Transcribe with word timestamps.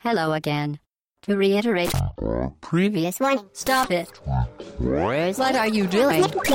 Hello 0.00 0.32
again. 0.32 0.78
To 1.22 1.36
reiterate, 1.36 1.90
previous 2.60 3.18
one, 3.18 3.40
stop 3.52 3.90
it. 3.90 4.08
What 4.78 5.56
are 5.56 5.66
you 5.66 5.88
doing? 5.88 6.22
Atomic 6.22 6.46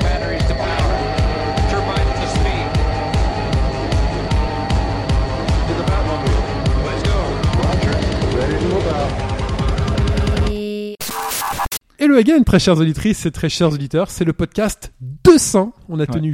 batteries 0.00 0.42
to 0.48 0.54
power. 0.54 0.96
Turbines 1.68 2.20
to 2.20 2.26
speed. 2.32 2.66
To 5.68 5.74
the 5.76 5.84
Batmobile. 5.84 6.42
Let's 6.86 7.02
go. 7.02 7.18
Hello 11.98 12.16
again, 12.16 12.42
très 12.44 12.58
chères 12.58 12.80
auditrices 12.80 13.26
et 13.26 13.30
très 13.30 13.50
chers 13.50 13.72
auditeurs, 13.74 14.10
c'est 14.10 14.24
le 14.24 14.32
podcast 14.32 14.92
200. 15.24 15.72
On 15.90 16.00
a 16.00 16.06
tenu 16.06 16.32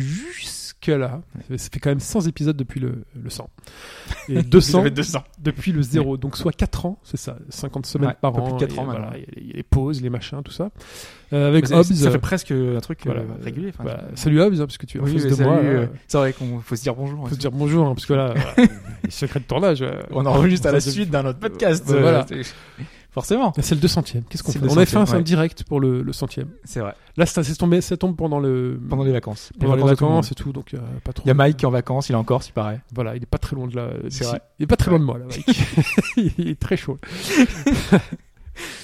jusque 0.89 1.01
là. 1.01 1.21
Ça 1.57 1.69
fait 1.73 1.81
quand 1.81 1.91
même 1.91 2.01
100 2.01 2.27
épisodes 2.27 2.57
depuis 2.57 2.81
le, 2.81 3.05
le 3.21 3.31
100. 3.31 3.49
Et 4.29 4.43
200, 4.43 4.83
fait 4.85 4.91
200. 4.91 5.23
depuis 5.41 5.73
le 5.73 5.83
0. 5.83 6.17
Donc 6.17 6.37
soit 6.37 6.53
4 6.53 6.87
ans, 6.87 6.99
c'est 7.03 7.17
ça, 7.17 7.37
50 7.49 7.87
semaines 7.87 8.09
Ouais, 8.11 8.17
par 8.21 8.37
an. 8.37 8.43
plus 8.43 8.53
de 8.55 8.59
4 8.59 8.75
et 8.75 8.79
ans 8.79 8.85
voilà, 8.85 9.13
il 9.37 9.47
y 9.49 9.53
a 9.53 9.57
les 9.57 9.63
pauses, 9.63 10.03
les 10.03 10.11
machins, 10.11 10.43
tout 10.45 10.53
ça. 10.53 10.71
Euh, 11.33 11.49
avec 11.49 11.67
Ça, 11.67 11.79
Hobbs. 11.81 11.85
ça 11.85 12.09
euh, 12.09 12.11
fait 12.13 12.19
presque 12.19 12.53
un 12.53 12.81
truc 12.81 13.01
euh, 13.07 13.13
voilà, 13.13 13.23
régulier. 13.43 13.69
enfin, 13.71 13.85
bah, 13.85 14.03
salut 14.15 14.41
Hobbs, 14.41 14.55
hein, 14.55 14.67
parce 14.67 14.79
que 14.79 14.87
tu 14.87 14.99
es 14.99 15.01
en 15.01 15.05
Oui, 15.05 15.13
face 15.15 15.25
mais 15.25 15.31
de 15.31 15.35
salut, 15.35 15.49
moi. 15.51 15.59
euh, 15.59 15.83
euh, 15.83 15.87
C'est 16.07 16.19
vrai 16.19 16.33
qu'on 16.33 16.61
faut 16.61 16.77
se 16.77 16.83
dire 16.83 16.95
bonjour. 16.95 17.21
faut 17.21 17.27
hein. 17.27 17.31
se 17.35 17.39
dire 17.39 17.53
bonjour, 17.53 17.87
hein, 17.87 17.95
parce 17.95 18.07
que 18.07 18.15
là, 18.15 18.35
les 19.05 19.11
secrets 19.11 19.41
de 19.41 19.45
tournage. 19.45 19.83
euh, 19.83 20.01
On 20.11 20.25
enregistre 20.27 20.69
à 20.69 20.73
la 20.73 20.81
suite 20.81 21.11
d'un 21.11 21.27
autre 21.27 21.39
podcast. 21.39 21.85
Euh, 21.91 21.95
euh, 21.97 22.01
voilà. 22.01 22.27
Forcément. 23.21 23.53
C'est 23.59 23.75
le 23.75 23.81
200e. 23.81 24.23
Qu'est-ce 24.29 24.43
qu'on 24.43 24.53
fait 24.53 24.61
On 24.63 24.77
avait 24.77 24.87
fait 24.87 24.97
un, 24.97 25.05
200e, 25.05 25.17
ouais. 25.17 25.23
direct 25.23 25.65
pour 25.65 25.81
le, 25.81 26.03
le 26.03 26.13
centième. 26.13 26.49
C'est 26.65 26.81
vrai. 26.81 26.95
Là, 27.17 27.27
ça, 27.27 27.43
c'est 27.43 27.55
tombé, 27.57 27.81
ça 27.81 27.97
tombe 27.97 28.17
pendant 28.17 28.39
le 28.39 28.81
Pendant 28.89 29.05
les 29.05 29.13
vacances. 29.13 29.53
pendant 29.59 29.75
les 29.75 29.83
vacances 29.83 30.31
et 30.33 30.35
tout, 30.35 30.53
donc 30.53 30.75
euh, 30.75 30.79
pas 31.03 31.13
trop. 31.13 31.25
Il 31.25 31.29
y 31.29 31.31
a 31.31 31.35
Mike 31.35 31.57
qui 31.57 31.65
est 31.65 31.69
en 31.69 31.73
vacances, 31.73 32.09
il 32.09 32.13
est 32.13 32.17
en 32.17 32.25
Corse, 32.25 32.49
il 32.49 32.53
paraît. 32.53 32.81
Voilà, 32.95 33.17
il 33.17 33.23
est 33.23 33.27
pas 33.27 33.39
très 33.39 33.57
loin 33.57 33.67
de 33.67 33.77
là. 33.77 33.91
Il 34.59 34.63
est 34.63 34.67
pas 34.67 34.77
très 34.77 34.91
loin 34.91 35.01
de 35.01 35.05
moi 35.05 35.19
là, 35.19 35.25
Mike. 35.27 35.61
il 36.39 36.49
est 36.49 36.61
très 36.61 36.77
chaud. 36.77 36.99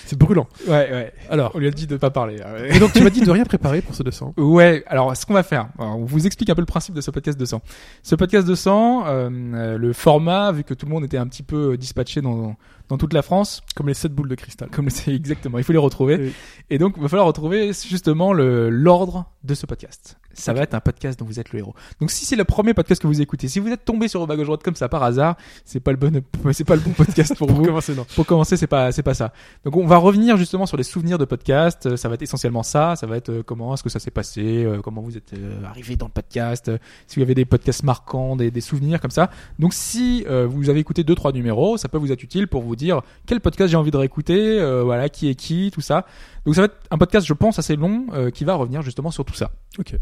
c'est 0.06 0.18
brûlant. 0.18 0.46
Ouais, 0.66 0.72
ouais. 0.90 1.12
Alors, 1.30 1.52
On 1.54 1.58
lui 1.58 1.66
a 1.66 1.70
dit 1.70 1.86
de 1.86 1.96
pas 1.96 2.10
parler. 2.10 2.36
ouais. 2.36 2.76
et 2.76 2.78
donc 2.78 2.92
tu 2.92 3.02
m'as 3.02 3.10
dit 3.10 3.20
de 3.20 3.30
rien 3.30 3.44
préparer 3.44 3.80
pour 3.82 3.94
ce 3.94 4.02
200. 4.02 4.34
Ouais, 4.36 4.84
alors 4.86 5.16
ce 5.16 5.24
qu'on 5.26 5.34
va 5.34 5.42
faire, 5.42 5.68
alors, 5.78 5.98
on 5.98 6.04
vous 6.04 6.26
explique 6.26 6.50
un 6.50 6.54
peu 6.54 6.62
le 6.62 6.66
principe 6.66 6.94
de 6.94 7.00
ce 7.00 7.10
podcast 7.10 7.38
200. 7.38 7.60
Ce 8.02 8.14
podcast 8.14 8.46
200, 8.46 9.04
euh, 9.06 9.30
euh, 9.54 9.78
le 9.78 9.92
format, 9.92 10.52
vu 10.52 10.64
que 10.64 10.74
tout 10.74 10.86
le 10.86 10.92
monde 10.92 11.04
était 11.04 11.18
un 11.18 11.26
petit 11.26 11.42
peu 11.42 11.72
euh, 11.72 11.76
dispatché 11.76 12.20
dans, 12.20 12.56
dans 12.88 12.98
toute 12.98 13.12
la 13.12 13.22
France, 13.22 13.62
Comme 13.74 13.88
les 13.88 13.94
7 13.94 14.12
boules 14.14 14.28
de 14.28 14.34
cristal. 14.34 14.68
comme 14.70 14.90
c'est 14.90 15.14
exactement, 15.14 15.58
il 15.58 15.64
faut 15.64 15.72
les 15.72 15.78
retrouver. 15.78 16.16
Oui. 16.16 16.32
Et 16.70 16.78
donc, 16.78 16.94
il 16.96 17.02
va 17.02 17.08
falloir 17.08 17.26
retrouver 17.26 17.72
justement 17.72 18.32
le 18.32 18.68
l'ordre 18.70 19.26
de 19.42 19.54
ce 19.54 19.66
podcast. 19.66 20.18
Ça 20.32 20.52
va 20.52 20.62
être 20.62 20.74
un 20.74 20.80
podcast 20.80 21.18
dont 21.18 21.26
vous 21.26 21.38
êtes 21.38 21.52
le 21.52 21.60
héros. 21.60 21.74
Donc, 22.00 22.10
si 22.10 22.24
c'est 22.24 22.34
le 22.36 22.44
premier 22.44 22.74
podcast 22.74 23.00
que 23.00 23.06
vous 23.06 23.20
écoutez, 23.20 23.46
si 23.46 23.60
vous 23.60 23.68
êtes 23.68 23.84
tombé 23.84 24.08
sur 24.08 24.26
gauche 24.26 24.46
droite 24.46 24.62
comme 24.62 24.74
ça 24.74 24.88
par 24.88 25.02
hasard, 25.02 25.36
c'est 25.64 25.80
pas 25.80 25.92
le 25.92 25.96
bon, 25.96 26.22
c'est 26.52 26.64
pas 26.64 26.74
le 26.74 26.80
bon 26.80 26.90
podcast 26.90 27.36
pour 27.36 27.46
Pour 27.46 27.56
vous. 27.56 27.64
commencer, 27.64 27.94
non. 27.94 28.04
Pour 28.16 28.26
commencer, 28.26 28.56
c'est 28.56 28.66
pas, 28.66 28.90
c'est 28.90 29.02
pas 29.02 29.14
ça. 29.14 29.32
Donc, 29.64 29.76
on 29.76 29.86
va 29.86 29.93
revenir 29.98 30.36
justement 30.36 30.66
sur 30.66 30.76
les 30.76 30.82
souvenirs 30.82 31.18
de 31.18 31.24
podcast. 31.24 31.86
Euh, 31.86 31.96
Ça 31.96 32.08
va 32.08 32.14
être 32.14 32.22
essentiellement 32.22 32.62
ça. 32.62 32.96
Ça 32.96 33.06
va 33.06 33.16
être 33.16 33.28
euh, 33.30 33.42
comment 33.42 33.74
est-ce 33.74 33.82
que 33.82 33.88
ça 33.88 33.98
s'est 33.98 34.10
passé, 34.10 34.64
euh, 34.64 34.80
comment 34.80 35.00
vous 35.00 35.16
êtes 35.16 35.32
arrivé 35.64 35.96
dans 35.96 36.06
le 36.06 36.12
podcast, 36.12 36.70
si 37.06 37.16
vous 37.16 37.22
avez 37.22 37.34
des 37.34 37.44
podcasts 37.44 37.82
marquants, 37.82 38.36
des, 38.36 38.50
des 38.50 38.60
souvenirs 38.60 39.00
comme 39.00 39.10
ça. 39.10 39.30
Donc, 39.58 39.74
si 39.74 40.24
vous 40.28 40.70
avez 40.70 40.80
écouté 40.80 41.04
deux 41.04 41.14
trois 41.14 41.32
numéros, 41.32 41.76
ça 41.76 41.88
peut 41.88 41.98
vous 41.98 42.12
être 42.12 42.22
utile 42.22 42.48
pour 42.48 42.62
vous 42.62 42.76
dire 42.76 43.02
quel 43.26 43.40
podcast 43.40 43.70
j'ai 43.70 43.76
envie 43.76 43.90
de 43.90 43.96
réécouter, 43.96 44.60
euh, 44.60 44.82
voilà, 44.82 45.08
qui 45.08 45.28
est 45.28 45.34
qui, 45.34 45.70
tout 45.72 45.80
ça. 45.80 46.06
Donc, 46.44 46.54
ça 46.54 46.62
va 46.62 46.66
être 46.66 46.76
un 46.90 46.98
podcast, 46.98 47.26
je 47.26 47.32
pense, 47.34 47.58
assez 47.58 47.76
long, 47.76 48.06
euh, 48.12 48.30
qui 48.30 48.44
va 48.44 48.54
revenir 48.54 48.82
justement 48.82 49.10
sur 49.10 49.24
tout 49.24 49.34
ça. 49.34 49.50
Ok. 49.78 49.94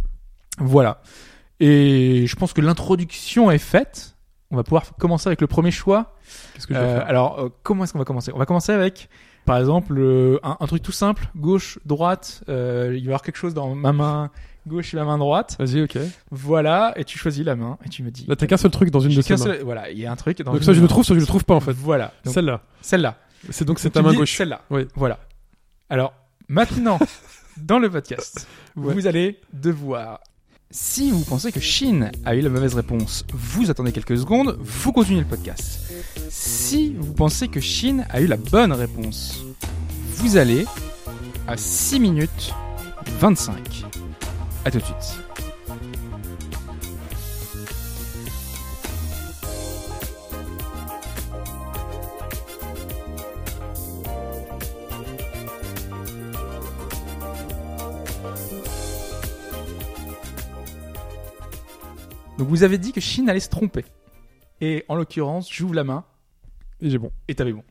Voilà. 0.58 1.00
Et 1.60 2.26
je 2.26 2.36
pense 2.36 2.52
que 2.52 2.60
l'introduction 2.60 3.50
est 3.50 3.58
faite. 3.58 4.16
On 4.50 4.56
va 4.56 4.64
pouvoir 4.64 4.94
commencer 4.98 5.28
avec 5.28 5.40
le 5.40 5.46
premier 5.46 5.70
choix. 5.70 6.14
Qu'est-ce 6.54 6.66
que 6.66 6.74
je 6.74 6.78
vais 6.78 6.84
Euh, 6.84 6.96
faire? 6.98 7.06
alors, 7.08 7.48
comment 7.62 7.84
est-ce 7.84 7.92
qu'on 7.92 7.98
va 8.00 8.04
commencer? 8.04 8.32
On 8.34 8.38
va 8.38 8.46
commencer 8.46 8.72
avec, 8.72 9.08
par 9.44 9.58
exemple, 9.58 9.94
euh, 9.98 10.38
un, 10.42 10.56
un 10.60 10.66
truc 10.66 10.82
tout 10.82 10.92
simple, 10.92 11.28
gauche, 11.36 11.78
droite. 11.84 12.42
euh, 12.48 12.88
il 12.92 13.00
va 13.00 13.04
y 13.04 13.06
avoir 13.08 13.22
quelque 13.22 13.36
chose 13.36 13.54
dans 13.54 13.74
ma 13.74 13.92
main 13.92 14.30
gauche 14.66 14.94
et 14.94 14.96
ma 14.96 15.04
main 15.04 15.18
droite. 15.18 15.56
Vas-y, 15.58 15.82
ok. 15.82 15.98
Voilà, 16.30 16.92
et 16.96 17.04
tu 17.04 17.18
choisis 17.18 17.44
la 17.44 17.56
main 17.56 17.78
et 17.84 17.88
tu 17.88 18.02
me 18.04 18.10
dis. 18.10 18.24
Là, 18.28 18.36
t'as 18.36 18.46
qu'un 18.46 18.56
seul 18.56 18.70
truc 18.70 18.90
dans 18.90 19.00
une 19.00 19.14
de 19.14 19.20
ces 19.22 19.32
mains. 19.34 19.38
seul- 19.38 19.62
Voilà, 19.64 19.90
il 19.90 19.98
y 19.98 20.06
a 20.06 20.12
un 20.12 20.16
truc. 20.16 20.40
Dans 20.42 20.52
Donc 20.52 20.62
soit 20.62 20.74
je 20.74 20.80
le 20.80 20.86
trouve, 20.88 21.04
soit 21.04 21.16
je 21.16 21.20
le 21.20 21.26
trouve 21.26 21.44
pas 21.44 21.54
en 21.54 21.60
fait. 21.60 21.72
Voilà, 21.72 22.12
Celle-là. 22.24 22.60
celle-là. 22.80 23.16
C'est 23.50 23.64
donc 23.64 23.80
c'est 23.80 23.90
ta 23.90 24.02
main 24.02 24.14
gauche. 24.14 24.36
Celle-là. 24.36 24.60
Oui. 24.70 24.86
Voilà. 24.94 25.18
Alors, 25.90 26.14
maintenant, 26.48 26.98
dans 27.56 27.78
le 27.80 27.90
podcast, 27.90 28.46
Ouais. 28.76 28.94
vous 28.94 29.06
allez 29.08 29.40
devoir. 29.52 30.20
Si 30.74 31.10
vous 31.10 31.22
pensez 31.24 31.52
que 31.52 31.60
Shin 31.60 32.10
a 32.24 32.34
eu 32.34 32.40
la 32.40 32.48
mauvaise 32.48 32.74
réponse, 32.74 33.26
vous 33.34 33.70
attendez 33.70 33.92
quelques 33.92 34.16
secondes, 34.16 34.56
vous 34.58 34.90
continuez 34.90 35.20
le 35.20 35.26
podcast. 35.26 35.92
Si 36.30 36.94
vous 36.98 37.12
pensez 37.12 37.48
que 37.48 37.60
Shin 37.60 38.06
a 38.08 38.22
eu 38.22 38.26
la 38.26 38.38
bonne 38.38 38.72
réponse, 38.72 39.44
vous 40.16 40.38
allez 40.38 40.64
à 41.46 41.58
6 41.58 42.00
minutes 42.00 42.54
25. 43.20 43.84
À 44.64 44.70
tout 44.70 44.78
de 44.78 44.84
suite. 44.84 45.51
Donc 62.42 62.50
vous 62.50 62.64
avez 62.64 62.76
dit 62.76 62.90
que 62.90 63.00
Shin 63.00 63.28
allait 63.28 63.38
se 63.38 63.48
tromper. 63.48 63.84
Et 64.60 64.84
en 64.88 64.96
l'occurrence, 64.96 65.48
j'ouvre 65.48 65.74
la 65.74 65.84
main 65.84 66.04
Et 66.80 66.90
j'ai 66.90 66.98
bon. 66.98 67.12
et 67.28 67.36
t'avais 67.36 67.52
bon. 67.52 67.62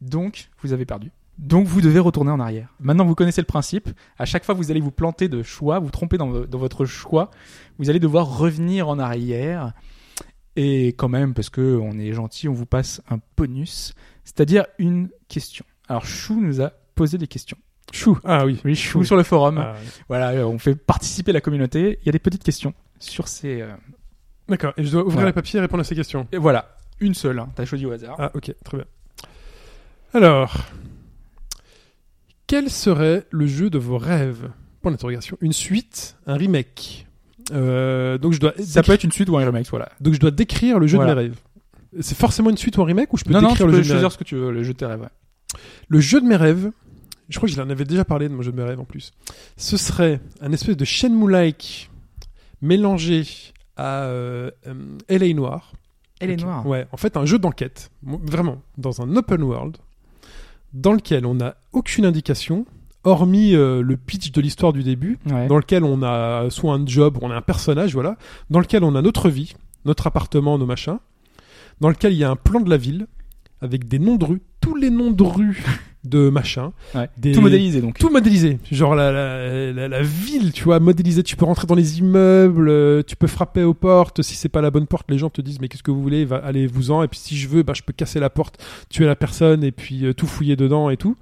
Donc, 0.00 0.48
vous 0.62 0.72
avez 0.72 0.86
perdu. 0.86 1.12
Donc, 1.36 1.66
vous 1.66 1.82
devez 1.82 1.98
retourner 1.98 2.30
en 2.30 2.40
arrière. 2.40 2.72
Maintenant, 2.80 3.04
vous 3.04 3.14
connaissez 3.14 3.42
le 3.42 3.46
principe. 3.46 3.90
À 4.18 4.24
chaque 4.24 4.44
fois, 4.46 4.54
vous 4.54 4.70
allez 4.70 4.80
vous 4.80 4.90
planter 4.90 5.28
de 5.28 5.42
choix, 5.42 5.78
vous 5.78 5.90
tromper 5.90 6.16
dans, 6.16 6.28
vo- 6.28 6.46
dans 6.46 6.56
votre 6.58 6.86
choix. 6.86 7.30
Vous 7.78 7.90
allez 7.90 7.98
devoir 8.00 8.38
revenir 8.38 8.88
en 8.88 8.98
arrière. 8.98 9.74
Et 10.56 10.88
quand 10.88 11.10
même, 11.10 11.34
parce 11.34 11.50
que 11.50 11.76
on 11.78 11.98
est 11.98 12.12
gentil, 12.14 12.48
on 12.48 12.54
vous 12.54 12.64
passe 12.66 13.02
un 13.10 13.18
bonus, 13.36 13.92
c'est-à-dire 14.24 14.64
une 14.78 15.10
question. 15.28 15.66
Alors, 15.86 16.06
Chou 16.06 16.40
nous 16.40 16.62
a 16.62 16.70
posé 16.94 17.18
des 17.18 17.26
questions. 17.26 17.58
Chou. 17.92 18.18
Ah 18.24 18.46
oui. 18.46 18.58
Oui, 18.64 18.74
Chou 18.74 19.04
sur 19.04 19.16
le 19.16 19.22
forum. 19.22 19.58
Ah, 19.58 19.74
oui. 19.78 19.88
Voilà, 20.08 20.46
on 20.48 20.58
fait 20.58 20.74
participer 20.76 21.32
la 21.32 21.42
communauté. 21.42 21.98
Il 22.02 22.06
y 22.06 22.08
a 22.08 22.12
des 22.12 22.18
petites 22.18 22.42
questions 22.44 22.72
sur 22.98 23.28
ces. 23.28 23.60
euh, 23.62 23.68
D'accord. 24.48 24.72
Et 24.76 24.84
je 24.84 24.90
dois 24.90 25.04
ouvrir 25.04 25.26
les 25.26 25.32
papiers 25.32 25.58
et 25.58 25.60
répondre 25.60 25.80
à 25.82 25.84
ces 25.84 25.94
questions. 25.94 26.26
Et 26.32 26.38
voilà, 26.38 26.76
une 27.00 27.14
seule. 27.14 27.38
Hein. 27.38 27.48
T'as 27.54 27.64
choisi 27.64 27.84
au 27.86 27.92
hasard. 27.92 28.16
Ah, 28.18 28.30
ok, 28.34 28.52
très 28.64 28.76
bien. 28.78 28.86
Alors, 30.14 30.56
quel 32.46 32.70
serait 32.70 33.26
le 33.30 33.46
jeu 33.46 33.70
de 33.70 33.78
vos 33.78 33.98
rêves? 33.98 34.50
Point 34.80 34.92
d'interrogation. 34.92 35.36
Une 35.40 35.52
suite, 35.52 36.16
un 36.26 36.34
remake. 36.36 37.06
Euh, 37.52 38.18
donc 38.18 38.32
je 38.34 38.40
dois 38.40 38.52
Ça 38.62 38.82
peut 38.82 38.92
être 38.92 39.04
une 39.04 39.12
suite 39.12 39.28
ou 39.30 39.38
un 39.38 39.44
remake, 39.44 39.66
voilà. 39.70 39.88
donc 40.00 40.12
je 40.12 40.20
dois 40.20 40.30
décrire 40.30 40.78
le 40.78 40.86
jeu 40.86 40.96
Voilà. 40.96 41.14
de 41.14 41.20
mes 41.20 41.22
rêves. 41.28 41.38
C'est 42.00 42.16
forcément 42.16 42.50
une 42.50 42.58
suite 42.58 42.76
ou 42.76 42.82
un 42.82 42.84
remake 42.84 43.10
ou 43.12 43.16
je 43.16 43.24
peux 43.24 43.32
non, 43.32 43.40
non, 43.40 43.48
tu 43.48 43.52
décrire 43.54 43.66
peux 43.68 43.72
le 43.72 43.78
jeu 43.78 43.82
de 43.84 43.88
mes 43.88 43.92
choisir 43.94 44.12
ce 44.12 44.18
que 44.18 44.24
tu 44.24 44.34
veux, 44.36 44.50
le 44.52 44.62
jeu 44.62 44.74
de 44.74 44.78
tes 44.78 44.84
rêves. 44.84 45.00
ouais. 45.00 45.08
Le 45.88 45.98
jeu 46.00 46.20
de 46.20 46.26
mes 46.26 46.36
rêves, 46.36 46.70
je 47.30 47.36
crois 47.38 47.48
que 47.48 47.54
je 47.54 47.58
l'en 47.60 47.70
avais 47.70 47.86
déjà 47.86 48.04
parlé 48.04 48.28
de 48.28 48.34
mon 48.34 48.42
jeu 48.42 48.52
de 48.52 48.56
mes 48.56 48.64
rêves 48.68 48.78
en 48.80 48.84
plus. 48.84 49.12
Ce 49.56 49.78
serait 49.78 50.20
un 50.42 50.52
espèce 50.52 50.76
de 50.76 50.84
Shenmue-like 50.84 51.90
mélangé 52.60 53.26
à 53.78 54.02
euh, 54.02 54.50
euh, 54.66 54.98
LA 55.08 55.32
Noir. 55.34 55.72
Elle 56.20 56.30
est 56.30 56.36
noire. 56.36 56.66
Ouais, 56.66 56.86
en 56.92 56.96
fait, 56.96 57.16
un 57.16 57.24
jeu 57.24 57.38
d'enquête, 57.38 57.90
vraiment, 58.02 58.60
dans 58.76 59.00
un 59.00 59.14
open 59.16 59.40
world, 59.42 59.76
dans 60.74 60.92
lequel 60.92 61.24
on 61.24 61.34
n'a 61.36 61.54
aucune 61.72 62.04
indication, 62.04 62.66
hormis 63.04 63.54
euh, 63.54 63.80
le 63.82 63.96
pitch 63.96 64.32
de 64.32 64.40
l'histoire 64.40 64.72
du 64.72 64.82
début, 64.82 65.18
Ouais. 65.30 65.46
dans 65.46 65.56
lequel 65.56 65.84
on 65.84 66.02
a 66.02 66.50
soit 66.50 66.74
un 66.74 66.84
job, 66.84 67.18
on 67.22 67.30
a 67.30 67.36
un 67.36 67.40
personnage, 67.40 67.94
voilà, 67.94 68.16
dans 68.50 68.58
lequel 68.58 68.82
on 68.82 68.96
a 68.96 69.00
notre 69.02 69.30
vie, 69.30 69.54
notre 69.84 70.08
appartement, 70.08 70.58
nos 70.58 70.66
machins, 70.66 70.98
dans 71.80 71.88
lequel 71.88 72.12
il 72.12 72.18
y 72.18 72.24
a 72.24 72.30
un 72.30 72.36
plan 72.36 72.60
de 72.60 72.68
la 72.68 72.76
ville, 72.76 73.06
avec 73.62 73.86
des 73.86 74.00
noms 74.00 74.16
de 74.16 74.24
rues, 74.24 74.42
tous 74.60 74.74
les 74.74 74.90
noms 74.90 75.12
de 75.12 75.22
rues 75.22 75.62
de 76.04 76.28
machin, 76.30 76.72
Ouais. 76.94 77.08
des- 77.18 77.32
Tout 77.32 77.40
modélisé 77.40 77.80
donc. 77.80 77.98
tout 77.98 78.08
modélisé, 78.10 78.58
genre 78.70 78.94
la, 78.94 79.10
la, 79.12 79.72
la, 79.72 79.88
la 79.88 80.02
ville, 80.02 80.52
tu 80.52 80.64
vois, 80.64 80.78
modélisée. 80.80 81.22
Tu 81.22 81.36
peux 81.36 81.44
rentrer 81.44 81.66
dans 81.66 81.74
les 81.74 81.98
immeubles, 81.98 82.68
euh, 82.68 83.02
tu 83.06 83.16
peux 83.16 83.26
frapper 83.26 83.64
aux 83.64 83.74
portes. 83.74 84.22
Si 84.22 84.34
c'est 84.36 84.48
pas 84.48 84.60
la 84.60 84.70
bonne 84.70 84.86
porte, 84.86 85.10
les 85.10 85.18
gens 85.18 85.28
te 85.28 85.40
disent 85.40 85.60
mais 85.60 85.68
qu'est-ce 85.68 85.82
que 85.82 85.90
vous 85.90 86.00
voulez, 86.02 86.24
va 86.24 86.36
allez 86.36 86.66
vous 86.66 86.90
en. 86.92 87.02
Et 87.02 87.08
puis 87.08 87.18
si 87.18 87.36
je 87.36 87.48
veux, 87.48 87.62
bah 87.62 87.72
je 87.74 87.82
peux 87.82 87.92
casser 87.92 88.20
la 88.20 88.30
porte, 88.30 88.62
tuer 88.88 89.06
la 89.06 89.16
personne 89.16 89.64
et 89.64 89.72
puis 89.72 90.06
euh, 90.06 90.14
tout 90.14 90.26
fouiller 90.26 90.56
dedans 90.56 90.88
et 90.90 90.96
tout. 90.96 91.16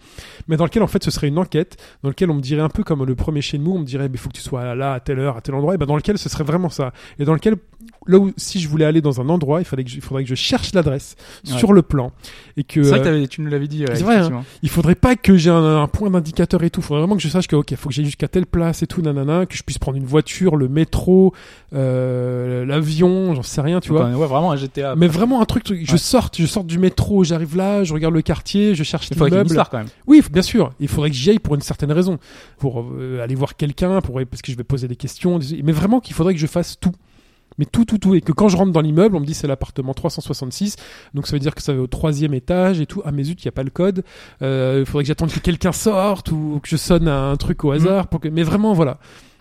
Mais 0.49 0.57
dans 0.57 0.65
lequel 0.65 0.83
en 0.83 0.87
fait 0.89 1.03
ce 1.03 1.11
serait 1.11 1.29
une 1.29 1.39
enquête, 1.39 1.77
dans 2.03 2.11
lequel 2.11 2.31
on 2.31 2.35
me 2.35 2.43
dirait 2.43 2.63
un 2.63 2.69
peu 2.69 2.85
comme 2.85 3.05
le 3.05 3.15
premier 3.15 3.41
Shenmue, 3.41 3.69
on 3.71 3.79
me 3.79 3.85
dirait 3.85 4.09
mais 4.09 4.19
faut 4.19 4.29
que 4.29 4.37
tu 4.37 4.43
sois 4.43 4.75
là 4.75 4.93
à 4.93 5.01
telle 5.01 5.19
heure, 5.19 5.37
à 5.37 5.41
tel 5.41 5.55
endroit. 5.55 5.75
Et 5.75 5.79
ben 5.79 5.87
dans 5.87 5.97
lequel 5.97 6.19
ce 6.19 6.29
serait 6.29 6.45
vraiment 6.45 6.69
ça. 6.69 6.93
Et 7.19 7.25
dans 7.25 7.35
lequel 7.35 7.57
là 8.07 8.19
où 8.19 8.31
si 8.37 8.61
je 8.61 8.69
voulais 8.69 8.85
aller 8.85 9.01
dans 9.01 9.21
un 9.21 9.29
endroit, 9.29 9.61
il 9.61 9.65
fallait 9.65 9.85
que 9.85 9.91
je, 9.91 9.97
il 9.97 10.03
faudrait 10.03 10.23
que 10.23 10.29
je 10.29 10.35
cherche 10.35 10.73
l'adresse 10.75 11.17
Ouais. 11.47 11.57
sur 11.59 11.73
le 11.73 11.83
plan 11.83 12.13
et 12.57 12.65
que 12.65 12.83
C'est 12.83 12.91
vrai 12.91 13.01
que 13.03 13.09
euh, 13.09 13.27
tu 13.27 13.41
nous 13.41 13.51
l'avais 13.51 13.69
dit. 13.69 13.81
ouais, 13.85 13.95
c'est 13.97 14.03
vrai, 14.03 14.17
hein. 14.19 14.45
Il 14.67 14.71
faudrait 14.71 14.97
pas 14.97 15.15
que 15.15 15.37
j'ai 15.37 15.49
un, 15.51 15.81
un 15.83 15.87
point 15.87 16.11
d'indicateur 16.11 16.61
et 16.65 16.71
tout. 16.71 16.83
Faudrait 16.83 17.03
vraiment 17.03 17.15
que 17.15 17.23
je 17.23 17.29
sache 17.29 17.47
que 17.47 17.55
ok, 17.55 17.77
faut 17.77 17.89
que 17.89 17.95
j'aille 17.95 18.05
jusqu'à 18.05 18.27
telle 18.27 18.47
place 18.47 18.83
et 18.83 18.89
tout, 18.89 19.01
nanana, 19.01 19.47
que 19.47 19.55
je 19.57 19.63
puisse 19.63 19.79
prendre 19.79 19.97
une 19.97 20.05
voiture, 20.05 20.57
le 20.57 20.67
métro, 20.69 21.33
euh, 21.73 22.65
l'avion, 22.65 23.35
j'en 23.35 23.43
sais 23.45 23.61
rien, 23.61 23.79
tu 23.81 23.91
vois. 23.93 24.07
Ouais, 24.07 24.27
vraiment 24.27 24.51
un 24.51 24.57
GTA. 24.57 24.97
Mais 24.97 25.07
vraiment 25.07 25.41
un 25.41 25.45
truc, 25.45 25.63
truc, 25.63 25.81
je 25.89 25.97
sorte, 25.97 26.37
je 26.41 26.47
sorte 26.47 26.67
du 26.67 26.79
métro, 26.81 27.23
j'arrive 27.23 27.57
là, 27.57 27.85
je 27.85 27.93
regarde 27.95 28.15
le 28.15 28.23
quartier, 28.23 28.75
je 28.75 28.83
cherche 28.83 29.09
il 29.11 29.17
faudrait 29.17 29.31
qu'il 29.31 29.37
y 29.37 29.39
ait 29.39 29.43
une 29.43 29.49
l'immeuble. 29.49 29.53
histoire 29.53 29.71
quand 29.71 29.79
même. 29.79 29.89
Oui, 30.09 30.23
bien 30.33 30.43
sûr. 30.43 30.73
Il 30.81 30.89
faudrait 30.89 31.11
que 31.11 31.17
j'y 31.17 31.31
aille 31.31 31.39
pour 31.39 31.55
une 31.55 31.61
certaine 31.61 31.93
raison, 31.93 32.19
pour 32.59 32.83
euh, 32.83 33.23
aller 33.23 33.35
voir 33.37 33.57
quelqu'un, 33.57 34.01
pour 34.01 34.21
parce 34.29 34.43
que 34.43 34.51
je 34.51 34.57
vais 34.57 34.65
poser 34.65 34.89
des 34.89 34.97
questions. 34.97 35.39
des- 35.39 35.63
Mais 35.63 35.73
vraiment 35.73 36.01
qu'il 36.01 36.15
faudrait 36.17 36.35
que 36.35 36.41
je 36.41 36.47
fasse 36.47 36.79
tout. 36.81 36.93
Mais 37.59 37.65
tout, 37.65 37.85
tout, 37.85 37.99
tout. 37.99 38.15
Et 38.15 38.21
que 38.21 38.33
quand 38.33 38.49
je 38.49 38.57
rentre 38.57 38.73
dans 38.73 38.81
l'immeuble, 38.81 39.17
on 39.17 39.21
me 39.21 39.27
dit 39.27 39.35
c'est 39.35 39.47
l'appartement 39.47 39.95
366. 39.95 40.77
Donc 41.15 41.27
ça 41.27 41.33
veut 41.33 41.41
dire 41.41 41.55
que 41.55 41.63
ça 41.63 41.73
va 41.73 41.81
au 41.81 41.87
troisième 41.87 42.35
étage 42.35 42.81
et 42.81 42.87
tout. 42.87 43.03
Ah 43.05 43.13
mais 43.13 43.25
zut, 43.25 43.43
il 43.43 43.47
n'y 43.47 43.51
a 43.51 43.53
pas 43.53 43.63
le 43.63 43.71
code. 43.71 44.05
Euh, 44.43 44.77
Il 44.81 44.87
faudrait 44.87 45.05
que 45.05 45.09
j'attende 45.09 45.31
que 45.33 45.39
quelqu'un 45.41 45.73
sorte 45.73 46.31
ou 46.33 46.61
que 46.63 46.69
je 46.69 46.77
sonne 46.77 47.09
à 47.09 47.19
un 47.31 47.37
truc 47.37 47.65
au 47.65 47.71
Mm. 47.71 47.75
hasard. 47.77 48.07
Pour 48.09 48.21
que... 48.21 48.29
Mais 48.29 48.43
vraiment, 48.43 48.73
voilà. 48.75 48.99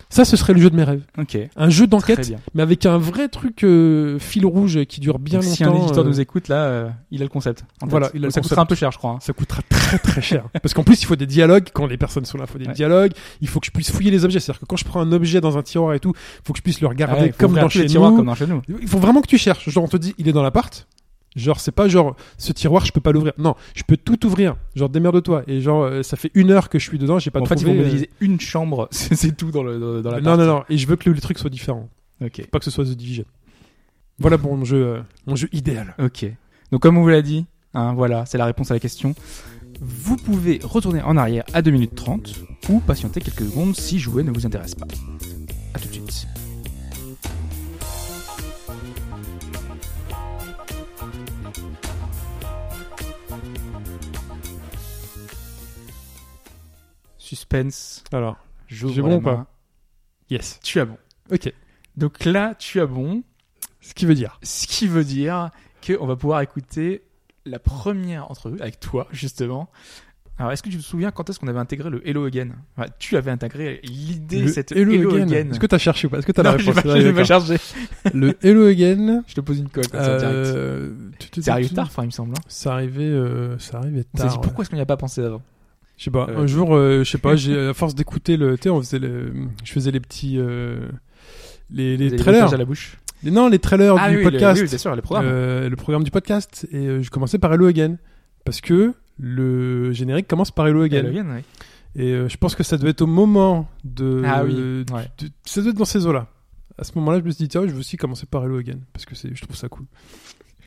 Ça, 0.08 0.24
ce 0.24 0.36
serait 0.36 0.52
le 0.52 0.60
jeu 0.60 0.70
de 0.70 0.76
mes 0.76 0.84
rêves. 0.84 1.02
Ok. 1.18 1.36
Un 1.56 1.68
jeu 1.68 1.86
d'enquête, 1.88 2.32
mais 2.54 2.62
avec 2.62 2.86
un 2.86 2.96
vrai 2.96 3.28
truc 3.28 3.64
euh, 3.64 4.18
fil 4.20 4.46
rouge 4.46 4.84
qui 4.84 5.00
dure 5.00 5.18
bien 5.18 5.40
Donc, 5.40 5.44
longtemps. 5.48 5.56
si 5.56 5.64
un 5.64 5.74
éditeur 5.74 6.04
euh, 6.04 6.08
nous 6.08 6.20
écoute 6.20 6.46
là, 6.48 6.56
euh, 6.64 6.88
il 7.10 7.20
a 7.22 7.24
le 7.24 7.28
concept. 7.28 7.64
en 7.82 7.86
Voilà, 7.88 8.10
il 8.14 8.22
a 8.24 8.28
le 8.28 8.30
ça 8.30 8.40
concept. 8.40 8.48
coûtera 8.50 8.62
un 8.62 8.66
peu 8.66 8.74
cher, 8.76 8.92
je 8.92 8.98
crois. 8.98 9.10
hein. 9.12 9.18
ça 9.20 9.32
coûtera 9.32 9.62
très 9.68 9.98
très 9.98 10.22
cher. 10.22 10.44
Parce 10.62 10.74
qu'en 10.74 10.84
plus, 10.84 11.02
il 11.02 11.06
faut 11.06 11.16
des 11.16 11.26
dialogues 11.26 11.68
quand 11.72 11.86
les 11.86 11.96
personnes 11.96 12.24
sont 12.24 12.38
là. 12.38 12.44
Il 12.48 12.52
faut 12.52 12.58
des 12.58 12.66
Ouais. 12.66 12.72
dialogues. 12.72 13.12
Il 13.40 13.48
faut 13.48 13.58
que 13.60 13.66
je 13.66 13.72
puisse 13.72 13.90
fouiller 13.90 14.12
les 14.12 14.24
objets. 14.24 14.38
C'est-à-dire 14.38 14.60
que 14.60 14.66
quand 14.66 14.76
je 14.76 14.84
prends 14.84 15.00
un 15.00 15.10
objet 15.12 15.40
dans 15.40 15.58
un 15.58 15.62
tiroir 15.62 15.92
et 15.94 16.00
tout, 16.00 16.12
il 16.16 16.46
faut 16.46 16.52
que 16.52 16.58
je 16.58 16.62
puisse 16.62 16.80
le 16.80 16.86
regarder 16.86 17.22
Ouais, 17.22 17.34
comme 17.36 17.54
dans 17.54 17.68
chez 17.68 17.86
nous. 17.86 18.00
comme 18.16 18.26
dans 18.26 18.34
chez 18.36 18.46
nous. 18.46 18.62
Il 18.80 18.88
faut 18.88 18.98
vraiment 18.98 19.20
que 19.22 19.26
tu 19.28 19.38
cherches. 19.38 19.68
Genre, 19.68 19.82
on 19.84 19.88
te 19.88 19.96
dit, 19.96 20.14
il 20.18 20.28
est 20.28 20.32
dans 20.32 20.42
l'appart. 20.42 20.86
Genre, 21.36 21.60
c'est 21.60 21.70
pas 21.72 21.86
genre, 21.86 22.16
ce 22.38 22.52
tiroir, 22.52 22.86
je 22.86 22.92
peux 22.92 23.00
pas 23.00 23.12
l'ouvrir. 23.12 23.34
Non, 23.36 23.54
je 23.74 23.82
peux 23.82 23.98
tout 23.98 24.24
ouvrir. 24.26 24.56
Genre, 24.74 24.88
démerde-toi. 24.88 25.44
Et 25.46 25.60
genre, 25.60 25.84
euh, 25.84 26.02
ça 26.02 26.16
fait 26.16 26.30
une 26.34 26.50
heure 26.50 26.70
que 26.70 26.78
je 26.78 26.88
suis 26.88 26.98
dedans, 26.98 27.18
j'ai 27.18 27.30
pas 27.30 27.40
en 27.40 27.44
fait, 27.44 27.56
il 27.56 27.58
trouvé. 27.58 27.74
faut 27.74 27.80
euh, 27.80 27.84
modéliser 27.84 28.10
une 28.20 28.40
chambre, 28.40 28.88
c'est 28.90 29.36
tout 29.36 29.50
dans 29.50 29.62
le 29.62 30.00
dans, 30.02 30.10
la 30.10 30.20
non, 30.22 30.36
non, 30.38 30.46
non. 30.46 30.64
Et 30.70 30.78
je 30.78 30.86
veux 30.86 30.96
que 30.96 31.08
le, 31.10 31.14
le 31.14 31.20
truc 31.20 31.38
soit 31.38 31.50
différent. 31.50 31.88
Ok. 32.24 32.46
Pas 32.50 32.58
que 32.58 32.64
ce 32.64 32.70
soit 32.70 32.84
The 32.84 32.96
Division. 32.96 33.24
Voilà 34.18 34.38
pour 34.38 34.56
mon 34.56 34.64
jeu, 34.64 34.82
euh, 34.82 35.00
mon 35.26 35.36
jeu 35.36 35.48
idéal. 35.52 35.94
Ok. 35.98 36.24
Donc 36.72 36.80
comme 36.80 36.96
on 36.96 37.02
vous 37.02 37.08
l'a 37.08 37.20
dit, 37.22 37.44
hein, 37.74 37.92
voilà, 37.94 38.24
c'est 38.24 38.38
la 38.38 38.46
réponse 38.46 38.70
à 38.70 38.74
la 38.74 38.80
question. 38.80 39.14
Vous 39.80 40.16
pouvez 40.16 40.58
retourner 40.62 41.02
en 41.02 41.18
arrière 41.18 41.44
à 41.52 41.60
2 41.60 41.70
minutes 41.70 41.94
30 41.94 42.34
ou 42.70 42.80
patienter 42.80 43.20
quelques 43.20 43.44
secondes 43.44 43.76
si 43.76 43.98
jouer 43.98 44.22
ne 44.22 44.30
vous 44.30 44.46
intéresse 44.46 44.74
pas. 44.74 44.86
Suspense. 57.36 58.02
Alors, 58.12 58.36
J'ai 58.68 59.02
bon 59.02 59.16
ou 59.16 59.20
pas 59.20 59.46
yes. 60.30 60.58
Tu 60.62 60.80
as 60.80 60.84
bon. 60.86 60.96
Ok. 61.30 61.52
Donc 61.96 62.24
là, 62.24 62.54
tu 62.58 62.80
as 62.80 62.86
bon. 62.86 63.22
Ce 63.80 63.94
qui 63.94 64.06
veut 64.06 64.14
dire. 64.14 64.38
Ce 64.42 64.66
qui 64.66 64.86
veut 64.88 65.04
dire 65.04 65.50
qu'on 65.86 66.06
va 66.06 66.16
pouvoir 66.16 66.40
écouter 66.40 67.02
la 67.44 67.58
première 67.60 68.30
entrevue 68.30 68.60
avec 68.60 68.80
toi, 68.80 69.06
justement. 69.12 69.70
Alors, 70.38 70.52
est-ce 70.52 70.62
que 70.62 70.68
tu 70.68 70.76
te 70.76 70.82
souviens 70.82 71.10
quand 71.12 71.30
est-ce 71.30 71.38
qu'on 71.38 71.46
avait 71.48 71.58
intégré 71.60 71.88
le 71.88 72.06
Hello 72.06 72.26
Again? 72.26 72.48
Enfin, 72.76 72.88
Tu 72.98 73.16
avais 73.16 73.30
intégré 73.30 73.80
l'idée, 73.84 74.42
Le 74.42 74.48
cette 74.48 74.72
Hello, 74.72 74.92
Hello, 74.92 75.14
Again. 75.14 75.22
Again. 75.28 75.50
Est-ce 75.50 75.60
que 75.60 75.66
t'as 75.66 75.78
cherché 75.78 76.08
ou 76.08 76.10
pas? 76.10 76.18
Est-ce 76.18 76.26
que 76.26 76.32
t'as 76.32 76.42
non, 76.42 76.50
la 76.50 76.56
réponse 76.56 76.74
pas, 76.74 77.12
pas 77.12 77.24
chargé. 77.24 77.56
Le 78.12 78.36
Hello 78.42 78.66
Again. 78.66 79.22
Je 79.28 79.34
te 79.34 79.40
pose 79.40 79.58
une 79.60 79.70
colle, 79.70 79.86
comme 79.88 80.00
ça. 80.00 80.10
Euh, 80.10 80.92
tu- 81.18 81.30
tu- 81.30 81.42
C'est 81.42 81.50
arrivé 81.50 81.68
tu- 81.68 81.74
tard, 81.74 81.86
enfin, 81.86 82.02
il 82.02 82.06
me 82.06 82.10
semble. 82.10 82.32
hein. 82.36 82.40
Euh, 82.42 83.54
On 83.54 83.58
s'est 83.58 84.24
dit, 84.24 84.28
tard. 84.28 84.34
ouais. 84.36 84.40
pourquoi 84.42 84.62
est-ce 84.62 84.70
qu'on 84.70 84.76
n'y 84.76 84.82
a 84.82 84.86
pas 84.86 84.96
pensé 84.98 85.22
avant? 85.22 85.40
Je 85.96 86.04
sais 86.04 86.10
pas. 86.10 86.26
Euh, 86.28 86.38
un 86.42 86.46
jour, 86.46 86.74
euh, 86.74 87.04
je 87.04 87.10
sais 87.10 87.18
pas. 87.18 87.36
J'ai 87.36 87.68
à 87.68 87.74
force 87.74 87.94
d'écouter 87.94 88.36
le, 88.36 88.56
tu 88.56 88.64
sais, 88.64 88.70
on 88.70 88.80
faisait 88.80 88.98
le, 88.98 89.32
je 89.64 89.72
faisais 89.72 89.90
les 89.90 90.00
petits, 90.00 90.36
euh, 90.38 90.88
les, 91.70 91.96
les 91.96 92.14
trailers. 92.16 92.52
à 92.52 92.56
la 92.56 92.64
bouche. 92.64 92.98
Les- 93.22 93.30
non, 93.30 93.48
les 93.48 93.58
trailers 93.58 93.96
Ah 93.98 94.10
du 94.10 94.18
oui, 94.18 94.24
le- 94.24 94.30
podcast. 94.30 94.60
oui, 94.62 94.68
bien 94.68 94.78
sûr, 94.78 94.94
le 94.94 95.02
programme. 95.02 95.26
Euh, 95.26 95.68
le 95.70 95.76
programme 95.76 96.04
du 96.04 96.10
podcast. 96.10 96.66
Et 96.70 97.02
je 97.02 97.10
commençais 97.10 97.38
par 97.38 97.52
Hello 97.54 97.66
Again 97.66 97.96
parce 98.44 98.60
que 98.60 98.92
le 99.18 99.92
générique 99.92 100.28
commence 100.28 100.50
par 100.50 100.66
Hello 100.68 100.82
Again. 100.82 100.98
Hello 100.98 101.08
Again, 101.08 101.26
oui. 101.36 101.42
Et 102.02 102.28
je 102.28 102.36
pense 102.36 102.54
que 102.54 102.62
ça 102.62 102.76
devait 102.76 102.90
être 102.90 103.00
au 103.02 103.06
moment 103.06 103.66
de. 103.84 104.22
Ah 104.26 104.44
oui, 104.44 104.54
ouais. 104.92 105.08
de- 105.18 105.28
ça 105.46 105.60
devait 105.60 105.70
être 105.70 105.78
dans 105.78 105.86
ces 105.86 106.06
eaux-là. 106.06 106.26
À 106.76 106.84
ce 106.84 106.92
moment-là, 106.96 107.20
je 107.20 107.24
me 107.24 107.30
suis 107.30 107.44
dit 107.44 107.48
tiens, 107.48 107.62
je 107.66 107.72
veux 107.72 107.78
aussi 107.80 107.96
commencer 107.96 108.26
par 108.26 108.44
Hello 108.44 108.58
Again 108.58 108.80
parce 108.92 109.06
que 109.06 109.14
c'est, 109.14 109.34
je 109.34 109.40
trouve 109.42 109.56
ça 109.56 109.68
cool. 109.70 109.86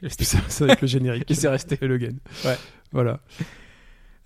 C'est 0.10 0.64
avec 0.64 0.82
le 0.82 0.88
générique. 0.88 1.30
Et 1.30 1.34
c'est 1.36 1.50
resté. 1.50 1.78
Hello 1.80 1.96
Again. 1.96 2.16
Ouais. 2.46 2.58
Voilà. 2.92 3.20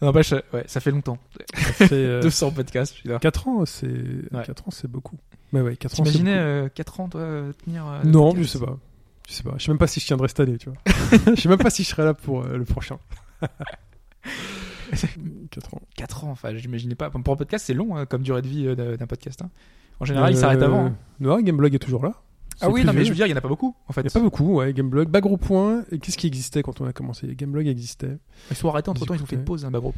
N'empêche, 0.03 0.33
ouais, 0.53 0.63
ça 0.67 0.79
fait 0.79 0.91
longtemps. 0.91 1.17
Ça 1.55 1.61
fait, 1.87 1.93
euh, 1.93 2.21
200 2.21 2.51
podcasts, 2.51 2.95
putain. 2.95 3.17
4 3.19 3.47
ans, 3.47 3.65
c'est 3.65 3.87
Ouais. 3.87 4.43
4 4.45 4.67
ans, 4.67 4.71
c'est 4.71 4.87
beaucoup. 4.89 5.17
Mais 5.51 5.61
ouais, 5.61 5.75
4 5.75 5.93
ans. 5.93 5.95
c'est 6.05 6.11
T'imaginais 6.11 6.31
beaucoup. 6.35 6.43
euh, 6.43 6.69
4 6.69 6.99
ans, 6.99 7.09
toi, 7.09 7.21
euh, 7.21 7.53
tenir. 7.63 7.85
euh, 7.87 8.03
Non, 8.03 8.31
je 8.31 8.35
podcast 8.37 8.57
sais 8.59 8.59
pas. 8.65 8.77
Je 9.29 9.33
sais 9.33 9.43
pas. 9.43 9.53
Je 9.57 9.63
sais 9.65 9.71
même 9.71 9.77
pas 9.77 9.87
si 9.87 9.99
je 9.99 10.05
tiendrai 10.05 10.27
cette 10.27 10.39
année, 10.41 10.57
tu 10.57 10.69
vois. 10.69 10.77
je 11.35 11.41
sais 11.41 11.49
même 11.49 11.57
pas 11.57 11.69
si 11.69 11.83
je 11.83 11.89
serai 11.89 12.03
là 12.03 12.13
pour 12.13 12.43
euh, 12.43 12.57
le 12.57 12.65
prochain. 12.65 12.97
4 15.51 15.73
ans. 15.73 15.81
4 15.95 16.23
ans, 16.25 16.29
enfin, 16.31 16.55
j'imaginais 16.55 16.95
pas. 16.95 17.09
Pour 17.09 17.19
un 17.19 17.35
podcast, 17.35 17.65
c'est 17.65 17.73
long 17.73 17.95
hein, 17.95 18.05
comme 18.05 18.21
durée 18.21 18.41
de 18.41 18.47
vie 18.47 18.67
euh, 18.67 18.75
d'un 18.75 18.95
d'un 18.95 19.07
podcast. 19.07 19.41
hein. 19.41 19.49
En 19.99 20.05
général, 20.05 20.31
il 20.33 20.37
s'arrête 20.37 20.61
avant. 20.61 20.85
hein. 20.87 20.95
Non, 21.19 21.39
Gameblog 21.41 21.73
est 21.75 21.79
toujours 21.79 22.03
là. 22.03 22.13
Ah 22.61 22.69
oui, 22.69 22.83
non, 22.83 22.93
mais 22.93 23.03
je 23.03 23.09
veux 23.09 23.15
dire, 23.15 23.25
il 23.25 23.29
y 23.29 23.33
en 23.33 23.37
a 23.37 23.41
pas 23.41 23.47
beaucoup, 23.47 23.75
en 23.87 23.93
fait. 23.93 24.01
Il 24.01 24.05
n'y 24.05 24.09
a 24.09 24.13
pas 24.13 24.19
beaucoup, 24.19 24.55
ouais, 24.55 24.73
Gameblog. 24.73 25.09
Bas 25.09 25.21
gros 25.21 25.37
point. 25.37 25.83
Et 25.91 25.99
qu'est-ce 25.99 26.17
qui 26.17 26.27
existait 26.27 26.63
quand 26.63 26.79
on 26.81 26.85
a 26.85 26.93
commencé? 26.93 27.27
Gameblog 27.35 27.67
existait. 27.67 28.17
Ils 28.51 28.55
sont 28.57 28.69
arrêtés 28.69 28.89
entre 28.89 29.05
temps, 29.05 29.13
ils 29.13 29.21
ont 29.23 29.25
fait 29.25 29.35
une 29.35 29.43
pause, 29.45 29.65
hein, 29.65 29.71
bah, 29.71 29.79
gros. 29.79 29.93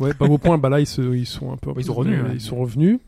Ouais, 0.00 0.12
Bas 0.18 0.26
gros 0.26 0.38
point, 0.38 0.58
bah 0.58 0.68
là, 0.68 0.80
ils, 0.80 0.86
se- 0.86 1.14
ils 1.14 1.26
sont 1.26 1.52
un 1.52 1.56
peu. 1.56 1.70
Ils 1.76 1.84
sont 1.84 1.94
revenus, 1.94 2.18
euh, 2.20 2.28
ouais. 2.28 2.34
Ils 2.34 2.40
sont 2.40 2.56
revenus. 2.56 2.98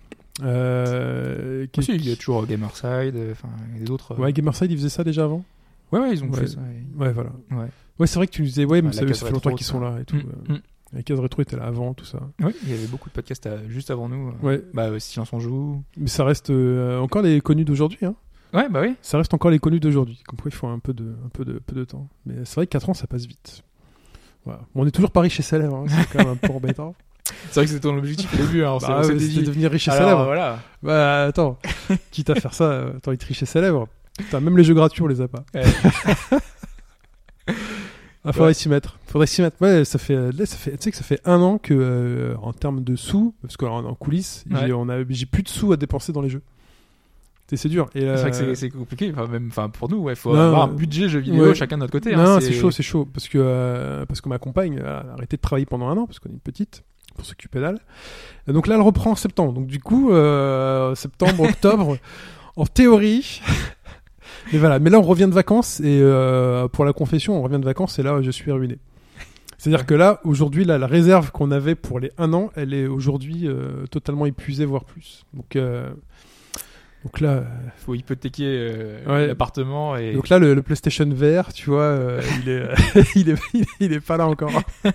Euh, 0.42 1.66
qu'est- 1.72 1.88
il 1.88 2.08
y 2.08 2.12
a 2.12 2.16
toujours 2.16 2.42
euh, 2.42 2.46
Gamerside, 2.46 3.14
euh, 3.16 3.32
enfin, 3.32 3.48
il 3.74 3.80
y 3.80 3.82
a 3.82 3.86
d'autres. 3.86 4.12
euh, 4.12 4.22
Ouais, 4.22 4.32
Gamerside, 4.32 4.70
ils 4.70 4.76
faisaient 4.76 4.88
ça 4.88 5.04
déjà 5.04 5.24
avant? 5.24 5.44
Ouais, 5.92 6.00
ouais, 6.00 6.12
ils 6.12 6.22
ont 6.24 6.28
Ouais. 6.30 6.40
fait 6.40 6.46
ça. 6.48 6.60
et- 6.60 7.00
Ouais, 7.00 7.12
voilà. 7.12 7.30
Ouais. 7.50 7.66
Ouais, 7.98 8.06
c'est 8.06 8.16
vrai 8.16 8.26
que 8.26 8.32
tu 8.32 8.42
disais, 8.42 8.64
ouais, 8.64 8.80
mais 8.82 8.92
ça, 8.92 9.06
ça 9.06 9.26
fait 9.26 9.32
longtemps 9.32 9.54
qu'ils 9.54 9.66
sont 9.66 9.80
là 9.80 9.98
et 10.00 10.04
tout. 10.04 10.16
Mm, 10.16 10.24
euh. 10.50 10.54
mm. 10.54 10.60
La 10.92 11.02
case 11.04 11.20
rétro 11.20 11.42
était 11.42 11.56
là 11.56 11.64
avant, 11.66 11.94
tout 11.94 12.04
ça. 12.04 12.18
Oui, 12.42 12.52
il 12.64 12.70
y 12.70 12.72
avait 12.72 12.86
beaucoup 12.88 13.08
de 13.08 13.14
podcasts 13.14 13.46
euh, 13.46 13.58
juste 13.68 13.90
avant 13.90 14.08
nous. 14.08 14.28
euh. 14.30 14.32
Ouais, 14.46 14.62
Bah, 14.74 14.86
euh, 14.86 14.98
Silence 14.98 15.32
on 15.32 15.38
joue. 15.38 15.82
mais 15.96 16.08
ça 16.08 16.24
reste 16.24 16.50
euh, 16.50 16.98
encore 16.98 17.22
les 17.22 17.40
connus 17.40 17.64
d'aujourd'hui, 17.64 17.98
hein. 18.04 18.14
Ouais, 18.52 18.68
bah 18.68 18.80
oui. 18.82 18.94
Ça 19.02 19.16
reste 19.18 19.32
encore 19.34 19.50
les 19.50 19.58
connus 19.58 19.80
d'aujourd'hui. 19.80 20.20
Comme 20.26 20.38
quoi, 20.40 20.50
il 20.50 20.54
faut 20.54 20.66
un 20.66 20.78
peu 20.78 20.92
de, 20.92 21.14
un 21.24 21.28
peu 21.28 21.44
de, 21.44 21.60
peu 21.64 21.74
de 21.76 21.84
temps. 21.84 22.08
Mais 22.26 22.34
c'est 22.44 22.56
vrai 22.56 22.66
que 22.66 22.72
4 22.72 22.88
ans, 22.90 22.94
ça 22.94 23.06
passe 23.06 23.26
vite. 23.26 23.62
Voilà. 24.44 24.60
Bon, 24.74 24.82
on 24.82 24.86
est 24.86 24.90
toujours 24.90 25.10
pas 25.10 25.20
riche 25.20 25.38
et 25.38 25.42
célèbre, 25.42 25.76
hein. 25.76 25.84
c'est 25.88 26.08
quand 26.10 26.24
même 26.24 26.32
un 26.32 26.36
peu 26.36 26.52
embêtant. 26.52 26.94
C'est 27.50 27.60
vrai 27.60 27.64
que 27.64 27.70
c'était 27.70 27.82
ton 27.88 27.96
objectif 27.96 28.32
au 28.34 28.36
début. 28.38 28.64
Hein, 28.64 28.72
on 28.72 28.80
s'est- 28.80 28.86
Bah, 28.88 29.06
ouais, 29.06 29.18
c'était 29.20 29.42
devenir 29.46 29.70
riche 29.70 29.86
et 29.86 29.90
Alors, 29.92 30.02
célèbre. 30.02 30.24
voilà. 30.24 30.58
Bah 30.82 31.24
attends, 31.26 31.58
quitte 32.10 32.28
à 32.30 32.34
faire 32.34 32.52
ça, 32.54 32.64
euh, 32.64 32.96
attends, 32.96 33.12
être 33.12 33.22
riche 33.22 33.42
et 33.42 33.46
célèbre. 33.46 33.86
Putain, 34.18 34.40
même 34.40 34.56
les 34.58 34.64
jeux 34.64 34.74
gratuits, 34.74 35.02
on 35.02 35.06
les 35.06 35.20
a 35.20 35.28
pas. 35.28 35.44
Ouais. 35.54 35.62
Ah, 38.24 38.32
faudrait 38.32 38.48
Ouais. 38.48 38.54
s'y 38.54 38.68
mettre. 38.68 38.98
Faudrait 39.06 39.26
s'y 39.26 39.40
mettre. 39.40 39.56
Ouais, 39.62 39.84
ça 39.86 39.98
fait, 39.98 40.14
là, 40.32 40.44
ça 40.44 40.56
fait, 40.58 40.72
tu 40.72 40.76
sais 40.82 40.90
que 40.90 40.96
ça 40.96 41.02
fait 41.04 41.20
un 41.24 41.40
an 41.40 41.56
que, 41.56 41.72
euh, 41.72 42.34
en 42.42 42.52
termes 42.52 42.84
de 42.84 42.94
sous, 42.94 43.34
parce 43.40 43.56
qu'en 43.56 43.82
en 43.84 43.94
coulisses, 43.94 44.44
Ouais. 44.50 44.68
j'ai 45.08 45.24
plus 45.26 45.42
de 45.42 45.48
sous 45.48 45.72
à 45.72 45.76
dépenser 45.78 46.12
dans 46.12 46.20
les 46.20 46.28
jeux. 46.28 46.42
C'est, 47.56 47.68
dur. 47.68 47.88
Et, 47.94 48.00
C'est 48.00 48.06
vrai 48.14 48.30
que 48.30 48.36
euh, 48.36 48.38
c'est- 48.38 48.54
c'est 48.54 48.70
compliqué. 48.70 49.12
Enfin, 49.12 49.26
même, 49.26 49.48
enfin, 49.48 49.68
pour 49.68 49.88
nous, 49.90 50.08
il 50.08 50.16
faut 50.16 50.32
Non, 50.34 50.40
avoir 50.40 50.62
un 50.64 50.70
euh, 50.70 50.74
budget 50.74 51.08
jeu 51.08 51.18
vidéo 51.20 51.46
ouais. 51.48 51.54
chacun 51.54 51.76
de 51.76 51.80
notre 51.80 51.92
côté. 51.92 52.14
Non, 52.14 52.22
hein, 52.22 52.40
c'est 52.40 52.52
chaud, 52.52 52.70
c'est 52.70 52.82
chaud. 52.82 53.06
Parce 53.12 53.28
que, 53.28 53.38
euh, 53.40 54.06
parce 54.06 54.20
que 54.20 54.28
ma 54.28 54.38
compagne 54.38 54.78
a 54.80 55.12
arrêté 55.14 55.36
de 55.36 55.42
travailler 55.42 55.66
pendant 55.66 55.88
un 55.88 55.96
an, 55.96 56.06
parce 56.06 56.18
qu'on 56.20 56.28
est 56.28 56.32
une 56.34 56.38
petite, 56.40 56.82
pour 57.16 57.24
s'occuper 57.24 57.60
d'elle. 57.60 57.78
Donc 58.46 58.66
là, 58.66 58.76
elle 58.76 58.80
reprend 58.82 59.10
en 59.12 59.16
septembre. 59.16 59.52
Donc 59.52 59.66
du 59.66 59.80
coup, 59.80 60.12
euh, 60.12 60.94
septembre, 60.94 61.42
octobre, 61.44 61.96
en 62.56 62.66
théorie. 62.66 63.42
mais 64.52 64.58
voilà. 64.58 64.78
Mais 64.78 64.90
là, 64.90 64.98
on 64.98 65.02
revient 65.02 65.26
de 65.26 65.34
vacances, 65.34 65.80
et 65.80 66.00
euh, 66.02 66.68
pour 66.68 66.84
la 66.84 66.92
confession, 66.92 67.38
on 67.38 67.42
revient 67.42 67.58
de 67.58 67.64
vacances, 67.64 67.98
et 67.98 68.02
là, 68.02 68.20
je 68.22 68.30
suis 68.30 68.52
ruiné. 68.52 68.78
C'est-à-dire 69.58 69.84
que 69.84 69.92
là, 69.94 70.20
aujourd'hui, 70.24 70.64
la 70.64 70.86
réserve 70.86 71.32
qu'on 71.32 71.50
avait 71.50 71.74
pour 71.74 72.00
les 72.00 72.10
un 72.16 72.32
an, 72.32 72.50
elle 72.56 72.72
est 72.72 72.86
aujourd'hui 72.86 73.46
euh, 73.46 73.84
totalement 73.90 74.24
épuisée, 74.24 74.64
voire 74.64 74.84
plus. 74.86 75.26
Donc, 75.34 75.54
euh, 75.56 75.90
donc 77.04 77.20
là, 77.20 77.44
faut 77.78 77.94
hypothéquer 77.94 78.44
euh, 78.46 78.98
Ouais. 79.06 79.26
l'appartement 79.26 79.96
et 79.96 80.12
donc 80.12 80.28
là, 80.28 80.38
le, 80.38 80.54
le 80.54 80.62
PlayStation 80.62 81.08
VR, 81.08 81.52
tu 81.52 81.70
vois, 81.70 81.82
euh, 81.82 82.20
il, 82.42 82.48
est, 82.50 82.68
il, 83.16 83.30
est, 83.30 83.36
il, 83.54 83.62
est, 83.62 83.66
il 83.80 83.92
est 83.92 84.00
pas 84.00 84.16
là 84.16 84.26
encore. 84.26 84.50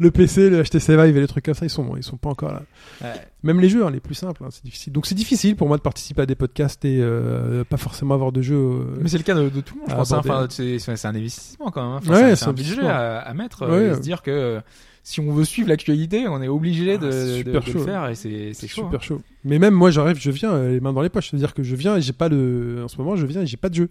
le 0.00 0.10
PC, 0.10 0.50
le 0.50 0.62
HTC 0.62 0.96
Vive 0.96 1.16
et 1.16 1.20
les 1.20 1.26
trucs 1.28 1.44
comme 1.44 1.54
ça, 1.54 1.64
ils 1.64 1.70
sont, 1.70 1.96
ils 1.96 2.02
sont 2.02 2.16
pas 2.16 2.30
encore 2.30 2.52
là. 2.52 2.62
Ouais. 3.02 3.12
Même 3.42 3.60
les 3.60 3.68
jeux, 3.68 3.84
hein, 3.86 3.90
les 3.90 4.00
plus 4.00 4.14
simples, 4.14 4.42
hein, 4.44 4.48
c'est 4.50 4.64
difficile. 4.64 4.92
Donc 4.92 5.06
c'est 5.06 5.14
difficile 5.14 5.54
pour 5.56 5.68
moi 5.68 5.76
de 5.76 5.82
participer 5.82 6.22
à 6.22 6.26
des 6.26 6.34
podcasts 6.34 6.84
et 6.84 6.98
euh, 7.00 7.62
pas 7.64 7.76
forcément 7.76 8.14
avoir 8.14 8.32
de 8.32 8.42
jeux. 8.42 8.56
euh, 8.56 8.98
Mais 9.00 9.08
c'est 9.08 9.18
le 9.18 9.22
cas 9.22 9.34
de, 9.34 9.48
de 9.48 9.60
tout 9.60 9.74
le 9.76 9.80
monde, 9.82 9.90
je 9.90 9.94
pense. 9.94 10.12
hein. 10.12 10.46
c'est 10.50 11.06
un 11.06 11.14
investissement 11.14 11.70
quand 11.70 11.82
même. 11.86 11.96
Enfin, 11.98 12.12
Ouais, 12.28 12.36
c'est 12.36 12.46
un- 12.46 12.48
un 12.48 12.52
budget 12.52 12.86
à, 12.86 13.18
à 13.20 13.34
mettre 13.34 13.66
Ouais, 13.66 13.72
euh, 13.72 13.92
et 13.92 13.94
se 13.96 14.00
dire 14.00 14.22
que 14.22 14.30
euh, 14.30 14.60
si 15.02 15.20
on 15.20 15.32
veut 15.32 15.44
suivre 15.44 15.68
l'actualité, 15.68 16.28
on 16.28 16.40
est 16.42 16.48
obligé 16.48 16.98
de, 16.98 17.06
Ah, 17.06 17.10
de- 17.10 17.34
super 17.36 17.60
de 17.62 17.66
le 17.66 17.72
chaud. 17.72 17.84
faire 17.84 18.08
et 18.08 18.14
c'est 18.14 18.52
chaud. 18.68 18.84
super 18.84 19.02
chaud. 19.02 19.20
Mais 19.44 19.58
même 19.58 19.74
moi, 19.74 19.90
j'arrive, 19.90 20.18
je 20.20 20.30
viens 20.30 20.52
euh, 20.52 20.70
les 20.72 20.80
mains 20.80 20.92
dans 20.92 21.02
les 21.02 21.08
poches. 21.08 21.30
C'est-à-dire 21.30 21.54
que 21.54 21.62
je 21.62 21.74
viens 21.76 21.96
et 21.96 22.02
j'ai 22.02 22.12
pas 22.12 22.28
le. 22.28 22.82
En 22.84 22.88
ce 22.88 22.96
moment, 22.98 23.16
je 23.16 23.26
viens 23.26 23.42
et 23.42 23.46
j'ai 23.46 23.56
pas 23.56 23.68
de 23.70 23.74
jeu. 23.74 23.88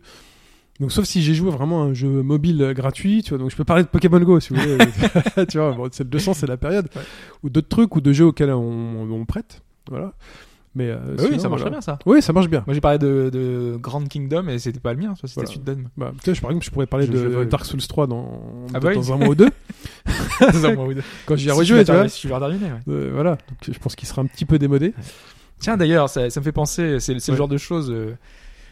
Donc 0.79 0.93
sauf 0.93 1.03
si 1.03 1.21
j'ai 1.21 1.33
joué 1.33 1.51
vraiment 1.51 1.83
un 1.83 1.93
jeu 1.93 2.07
mobile 2.07 2.61
euh, 2.61 2.73
gratuit, 2.73 3.21
tu 3.21 3.29
vois, 3.31 3.37
donc 3.37 3.51
je 3.51 3.55
peux 3.57 3.65
parler 3.65 3.83
de 3.83 3.89
Pokémon 3.89 4.19
Go 4.21 4.39
si 4.39 4.53
vous 4.53 4.61
voulez. 4.61 4.77
tu 5.49 5.57
vois, 5.57 5.73
bon, 5.73 5.89
c'est 5.91 6.03
le 6.05 6.09
200, 6.09 6.33
c'est 6.35 6.47
la 6.47 6.55
période. 6.55 6.87
Ouais. 6.95 7.01
Ou 7.43 7.49
d'autres 7.49 7.67
trucs 7.67 7.95
ou 7.97 8.01
de 8.01 8.13
jeux 8.13 8.25
auxquels 8.27 8.51
on, 8.51 9.01
on 9.11 9.25
prête, 9.25 9.61
voilà. 9.89 10.13
Mais 10.75 10.89
euh, 10.89 10.97
Bah 11.17 11.23
oui, 11.31 11.39
ça 11.39 11.49
marche 11.49 11.61
voilà. 11.61 11.71
bien 11.77 11.81
ça. 11.81 11.97
Oui, 12.05 12.21
ça 12.21 12.31
marche 12.31 12.47
bien. 12.47 12.63
Moi 12.67 12.73
j'ai 12.75 12.81
parlé 12.81 12.99
de, 12.99 13.29
de 13.33 13.75
Grand 13.81 14.07
Kingdom 14.07 14.47
et 14.49 14.59
c'était 14.59 14.79
pas 14.79 14.93
le 14.93 14.99
mien, 14.99 15.13
c'était 15.15 15.33
Voilà. 15.33 15.49
Suikoden. 15.49 15.89
Bah, 15.97 16.11
tu 16.23 16.33
sais, 16.35 16.39
par 16.41 16.51
exemple, 16.51 16.65
je 16.65 16.69
pourrais 16.71 16.85
parler 16.85 17.07
Je- 17.07 17.11
de 17.11 17.31
je. 17.31 17.43
Dark 17.45 17.65
Souls 17.65 17.81
3 17.81 18.05
dans, 18.07 18.39
Ah 18.73 18.79
bah 18.79 18.89
oui. 18.89 18.95
dans 18.95 19.11
un 19.13 19.17
mois 19.17 19.29
ou 19.29 19.35
deux, 19.35 19.49
Dans 20.41 20.65
un 20.65 20.75
mois 20.75 20.85
ou 20.85 20.93
deux. 20.93 21.01
quand 21.25 21.35
j'y 21.35 21.49
ai 21.49 21.51
rejoué, 21.51 21.83
tu 21.83 21.91
vois. 21.91 22.07
Si 22.07 22.21
tu 22.21 22.27
l'as 22.27 22.39
terminé, 22.39 22.65
ouais. 22.65 22.79
Euh, 22.93 23.09
voilà, 23.13 23.31
donc 23.31 23.57
je 23.73 23.79
pense 23.79 23.95
qu'il 23.95 24.07
sera 24.07 24.21
un 24.21 24.25
petit 24.25 24.45
peu 24.45 24.59
démodé. 24.59 24.93
Tiens, 25.59 25.75
d'ailleurs, 25.75 26.07
ça, 26.09 26.29
ça 26.29 26.39
me 26.39 26.45
fait 26.45 26.51
penser, 26.51 26.99
c'est 26.99 27.19
c'est 27.19 27.31
Ouais. 27.31 27.35
le 27.35 27.37
genre 27.37 27.47
de 27.47 27.57
choses. 27.57 27.89
euh, 27.91 28.15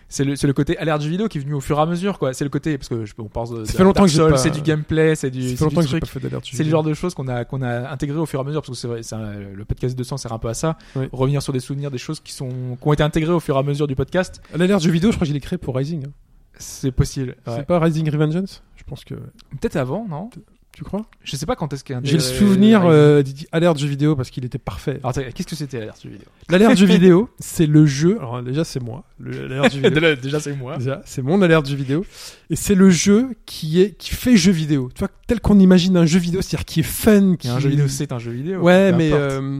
c'est 0.09 0.23
le, 0.23 0.35
c'est 0.35 0.47
le 0.47 0.53
côté 0.53 0.77
alerte 0.77 1.01
du 1.01 1.09
vidéo 1.09 1.27
qui 1.27 1.37
est 1.37 1.41
venu 1.41 1.53
au 1.53 1.59
fur 1.59 1.77
et 1.77 1.81
à 1.81 1.85
mesure, 1.85 2.17
quoi. 2.19 2.33
C'est 2.33 2.43
le 2.43 2.49
côté, 2.49 2.77
parce 2.77 2.87
que 2.89 3.05
je, 3.05 3.13
on 3.17 3.25
pense 3.25 3.49
Ça 3.65 3.73
fait 3.73 3.83
longtemps 3.83 4.05
que 4.05 4.37
c'est 4.37 4.49
du 4.51 4.61
gameplay, 4.61 5.15
c'est 5.15 5.29
du, 5.29 5.49
c'est 5.49 5.55
fait 5.57 5.63
longtemps 5.65 5.81
du 5.81 5.87
que 5.87 5.91
j'ai 5.91 5.99
truc. 5.99 6.01
pas 6.01 6.07
fait 6.07 6.19
d'alerte. 6.19 6.45
C'est 6.51 6.63
le 6.63 6.69
genre 6.69 6.83
de 6.83 6.93
choses 6.93 7.13
qu'on 7.13 7.27
a, 7.27 7.43
qu'on 7.45 7.61
a 7.61 7.89
intégré 7.91 8.17
au 8.17 8.25
fur 8.25 8.39
et 8.39 8.43
à 8.43 8.45
mesure, 8.45 8.61
parce 8.61 8.69
que 8.69 8.75
c'est 8.75 8.87
vrai, 8.87 9.03
c'est 9.03 9.15
un- 9.15 9.33
le 9.53 9.65
podcast 9.65 9.97
200 9.97 10.17
sert 10.17 10.31
un 10.31 10.39
peu 10.39 10.47
à 10.47 10.53
ça. 10.53 10.77
Ouais. 10.95 11.09
Revenir 11.11 11.41
sur 11.41 11.51
des 11.53 11.59
souvenirs, 11.59 11.91
des 11.91 11.97
choses 11.97 12.19
qui 12.19 12.31
sont, 12.33 12.49
qui 12.81 12.87
ont 12.87 12.93
été 12.93 13.03
intégrées 13.03 13.33
au 13.33 13.39
fur 13.39 13.55
et 13.55 13.59
à 13.59 13.63
mesure 13.63 13.87
du 13.87 13.95
podcast. 13.95 14.41
L'alerte 14.55 14.81
jeu 14.81 14.91
vidéo, 14.91 15.11
je 15.11 15.17
crois 15.17 15.25
que 15.25 15.29
je 15.29 15.33
l'ai 15.33 15.39
créé 15.41 15.57
pour 15.57 15.75
Rising. 15.75 16.05
hein. 16.07 16.11
C'est 16.59 16.91
possible. 16.91 17.35
ouais. 17.45 17.53
C'est 17.57 17.65
pas 17.67 17.77
Rising 17.79 18.09
Revengeance? 18.09 18.63
Je 18.77 18.83
pense 18.83 19.03
que. 19.03 19.13
Peut-être 19.13 19.75
avant, 19.75 20.07
non? 20.09 20.29
Tu 20.77 20.83
crois? 20.83 21.07
Je 21.23 21.35
sais 21.35 21.47
pas 21.47 21.55
quand 21.55 21.73
est-ce 21.73 21.83
qu'il 21.83 21.95
y 21.95 21.97
a 21.97 22.01
J'ai 22.03 22.13
le 22.13 22.19
souvenir 22.19 22.81
Rising. 22.81 22.93
euh, 22.93 23.23
d'y- 23.23 23.47
alerte 23.51 23.79
jeu 23.79 23.87
vidéo 23.87 24.15
parce 24.15 24.29
qu'il 24.29 24.45
était 24.45 24.59
parfait. 24.59 24.99
Alors, 25.03 25.11
qu'est-ce 25.11 25.47
que 25.47 25.55
c'était 25.55 25.79
l'alerte 25.79 26.01
du 26.03 26.09
vidéo? 26.11 26.27
L'alerte 26.51 26.77
jeu 26.77 26.85
vidéo, 26.97 27.29
c'est 27.39 27.65
le 27.65 27.87
jeu. 27.87 28.17
Alors 28.19 28.43
déjà, 28.43 28.63
c'est 28.63 28.79
moi. 28.79 29.03
L'alerte 29.19 29.73
jeu 29.73 29.81
vidéo. 29.81 30.15
Déjà, 30.21 30.39
c'est 30.39 30.55
moi. 30.55 30.77
Déjà, 30.77 31.01
c'est 31.03 31.23
mon 31.23 31.41
alerte 31.41 31.67
jeu 31.67 31.75
vidéo. 31.75 32.05
Et 32.51 32.55
c'est 32.55 32.75
le 32.75 32.91
jeu 32.91 33.29
qui 33.47 33.81
est 33.81 33.97
qui 33.97 34.11
fait 34.13 34.37
jeu 34.37 34.51
vidéo. 34.51 34.91
Tu 34.93 34.99
vois, 34.99 35.09
tel 35.25 35.39
qu'on 35.41 35.57
imagine 35.59 35.97
un 35.97 36.05
jeu 36.05 36.19
vidéo, 36.19 36.43
c'est-à-dire 36.43 36.65
qui 36.65 36.81
est 36.81 36.83
fun. 36.83 37.35
Qui... 37.37 37.49
Un 37.49 37.57
jeu 37.59 37.69
vidéo, 37.69 37.87
c'est 37.87 38.11
un 38.11 38.19
jeu 38.19 38.29
vidéo. 38.29 38.61
Ouais, 38.61 38.91
mais 38.93 39.09
euh, 39.13 39.59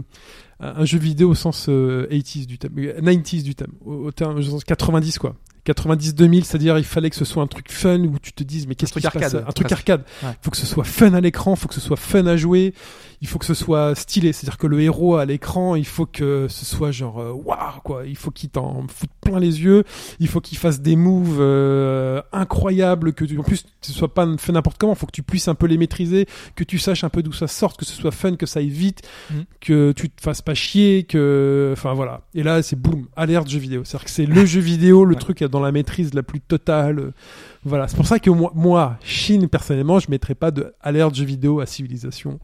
un 0.59 0.67
un 0.81 0.85
jeu 0.85 0.99
vidéo 0.99 1.31
au 1.31 1.35
sens 1.35 1.65
euh, 1.67 2.07
80s 2.11 2.45
du 2.45 2.59
thème, 2.59 2.73
euh, 2.77 2.99
90s 3.01 3.41
du 3.43 3.55
thème, 3.55 3.71
au, 3.83 3.93
au 4.05 4.11
terme, 4.11 4.37
au 4.37 4.41
sens 4.43 4.63
90 4.63 5.17
quoi. 5.17 5.35
90-2000, 5.67 6.43
c'est-à-dire 6.43 6.77
il 6.77 6.83
fallait 6.83 7.09
que 7.09 7.15
ce 7.15 7.25
soit 7.25 7.43
un 7.43 7.47
truc 7.47 7.71
fun 7.71 7.99
où 7.99 8.17
tu 8.19 8.31
te 8.31 8.43
dises 8.43 8.67
mais 8.67 8.75
qu'est-ce 8.75 8.93
qui 8.93 9.01
se 9.01 9.07
passe? 9.07 9.35
Un 9.35 9.51
truc 9.51 9.71
arcade. 9.71 10.03
Ouais. 10.23 10.29
Faut 10.41 10.51
que 10.51 10.57
ce 10.57 10.65
soit 10.65 10.83
fun 10.83 11.13
à 11.13 11.21
l'écran, 11.21 11.53
il 11.53 11.59
faut 11.59 11.67
que 11.67 11.73
ce 11.73 11.81
soit 11.81 11.97
fun 11.97 12.25
à 12.25 12.37
jouer, 12.37 12.73
il 13.21 13.27
faut 13.27 13.39
que 13.39 13.45
ce 13.45 13.53
soit 13.55 13.95
stylé, 13.95 14.31
c'est-à-dire 14.31 14.57
que 14.57 14.67
le 14.67 14.79
héros 14.81 15.15
à 15.15 15.25
l'écran, 15.25 15.75
il 15.75 15.85
faut 15.87 16.05
que 16.05 16.47
ce 16.49 16.65
soit 16.65 16.91
genre 16.91 17.19
euh, 17.19 17.31
waouh 17.31 17.81
quoi, 17.83 18.05
il 18.05 18.15
faut 18.15 18.29
qu'il 18.31 18.49
t'en 18.49 18.85
foute 18.87 19.09
plein 19.21 19.39
les 19.39 19.61
yeux, 19.63 19.83
il 20.19 20.27
faut 20.27 20.39
qu'il 20.41 20.57
fasse 20.57 20.81
des 20.81 20.95
moves 20.95 21.37
euh, 21.39 22.21
incroyables 22.31 23.13
que 23.13 23.25
tu, 23.25 23.37
en 23.37 23.43
plus 23.43 23.65
ce 23.81 23.91
soit 23.91 24.13
pas 24.13 24.27
fait 24.37 24.51
n'importe 24.51 24.77
comment, 24.77 24.93
il 24.93 24.97
faut 24.99 25.07
que 25.07 25.11
tu 25.11 25.23
puisses 25.23 25.47
un 25.47 25.55
peu 25.55 25.65
les 25.65 25.77
maîtriser, 25.77 26.27
que 26.55 26.63
tu 26.63 26.77
saches 26.79 27.03
un 27.03 27.09
peu 27.09 27.23
d'où 27.23 27.33
ça 27.33 27.47
sort, 27.47 27.75
que 27.75 27.85
ce 27.85 27.93
soit 27.93 28.11
fun, 28.11 28.35
que 28.35 28.45
ça 28.45 28.59
aille 28.59 28.69
vite, 28.69 29.01
Mhm. 29.31 29.45
que 29.61 29.91
tu 29.93 30.09
te 30.09 30.21
fasses 30.21 30.41
pas 30.41 30.53
chier, 30.53 31.03
que 31.03 31.71
enfin 31.73 31.93
voilà. 31.93 32.21
Et 32.35 32.43
là 32.43 32.61
c'est 32.61 32.75
boum, 32.75 33.07
alerte 33.15 33.49
jeu 33.49 33.59
vidéo, 33.59 33.81
c'est-à-dire 33.83 34.05
que 34.05 34.11
c'est 34.11 34.25
le 34.25 34.45
jeu 34.45 34.61
vidéo, 34.61 35.05
le 35.05 35.15
Ouais. 35.15 35.19
truc 35.21 35.43
dans 35.43 35.59
la 35.59 35.71
maîtrise 35.71 36.13
la 36.13 36.23
plus 36.23 36.39
totale. 36.41 37.13
Voilà, 37.67 37.87
c'est 37.87 37.95
pour 37.95 38.07
ça 38.07 38.19
que 38.19 38.29
moi, 38.29 38.51
moi, 38.55 38.97
Chine, 39.03 39.47
personnellement, 39.47 39.99
je 39.99 40.09
mettrais 40.09 40.35
pas 40.35 40.51
de 40.51 40.73
alerte 40.81 41.13
jeu 41.15 41.25
vidéo 41.25 41.59
à 41.59 41.65
civilisation. 41.65 42.39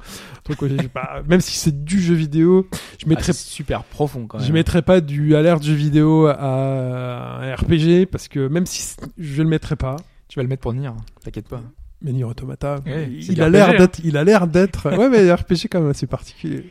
Pas, 0.93 1.21
même 1.27 1.41
si 1.41 1.57
c'est 1.57 1.83
du 1.83 1.99
jeu 2.01 2.13
vidéo, 2.13 2.67
je 2.99 3.05
Ah, 3.05 3.09
mettrais, 3.09 3.33
c'est 3.33 3.47
super 3.49 3.83
profond 3.83 4.27
quand 4.27 4.37
même. 4.39 4.47
je 4.47 4.51
mettrais 4.53 4.81
pas 4.81 5.01
du 5.01 5.35
alerte 5.35 5.63
jeu 5.63 5.73
vidéo 5.73 6.27
à 6.27 7.41
un 7.41 7.55
RPG 7.55 8.05
parce 8.11 8.27
que 8.27 8.47
même 8.47 8.65
si 8.65 8.95
je 9.17 9.41
le 9.43 9.49
mettrais 9.49 9.75
pas, 9.77 9.95
Tu 10.27 10.39
vas 10.39 10.43
le 10.43 10.49
mettre 10.49 10.61
pour 10.61 10.73
Nier, 10.73 10.89
t'inquiète 11.23 11.47
pas. 11.47 11.61
mais 12.01 12.11
Nier 12.11 12.23
Automata, 12.25 12.79
Ouais, 12.85 13.09
il, 13.11 13.23
c'est 13.23 13.39
a 13.39 13.49
l'air 13.49 13.69
hein. 13.69 13.75
d'être, 13.77 13.99
il 14.03 14.17
a 14.17 14.23
l'air 14.23 14.47
d'être, 14.47 14.89
ouais, 14.97 15.09
mais 15.09 15.31
RPG 15.33 15.67
quand 15.71 15.79
même 15.81 15.89
assez 15.91 16.07
particulier. 16.07 16.69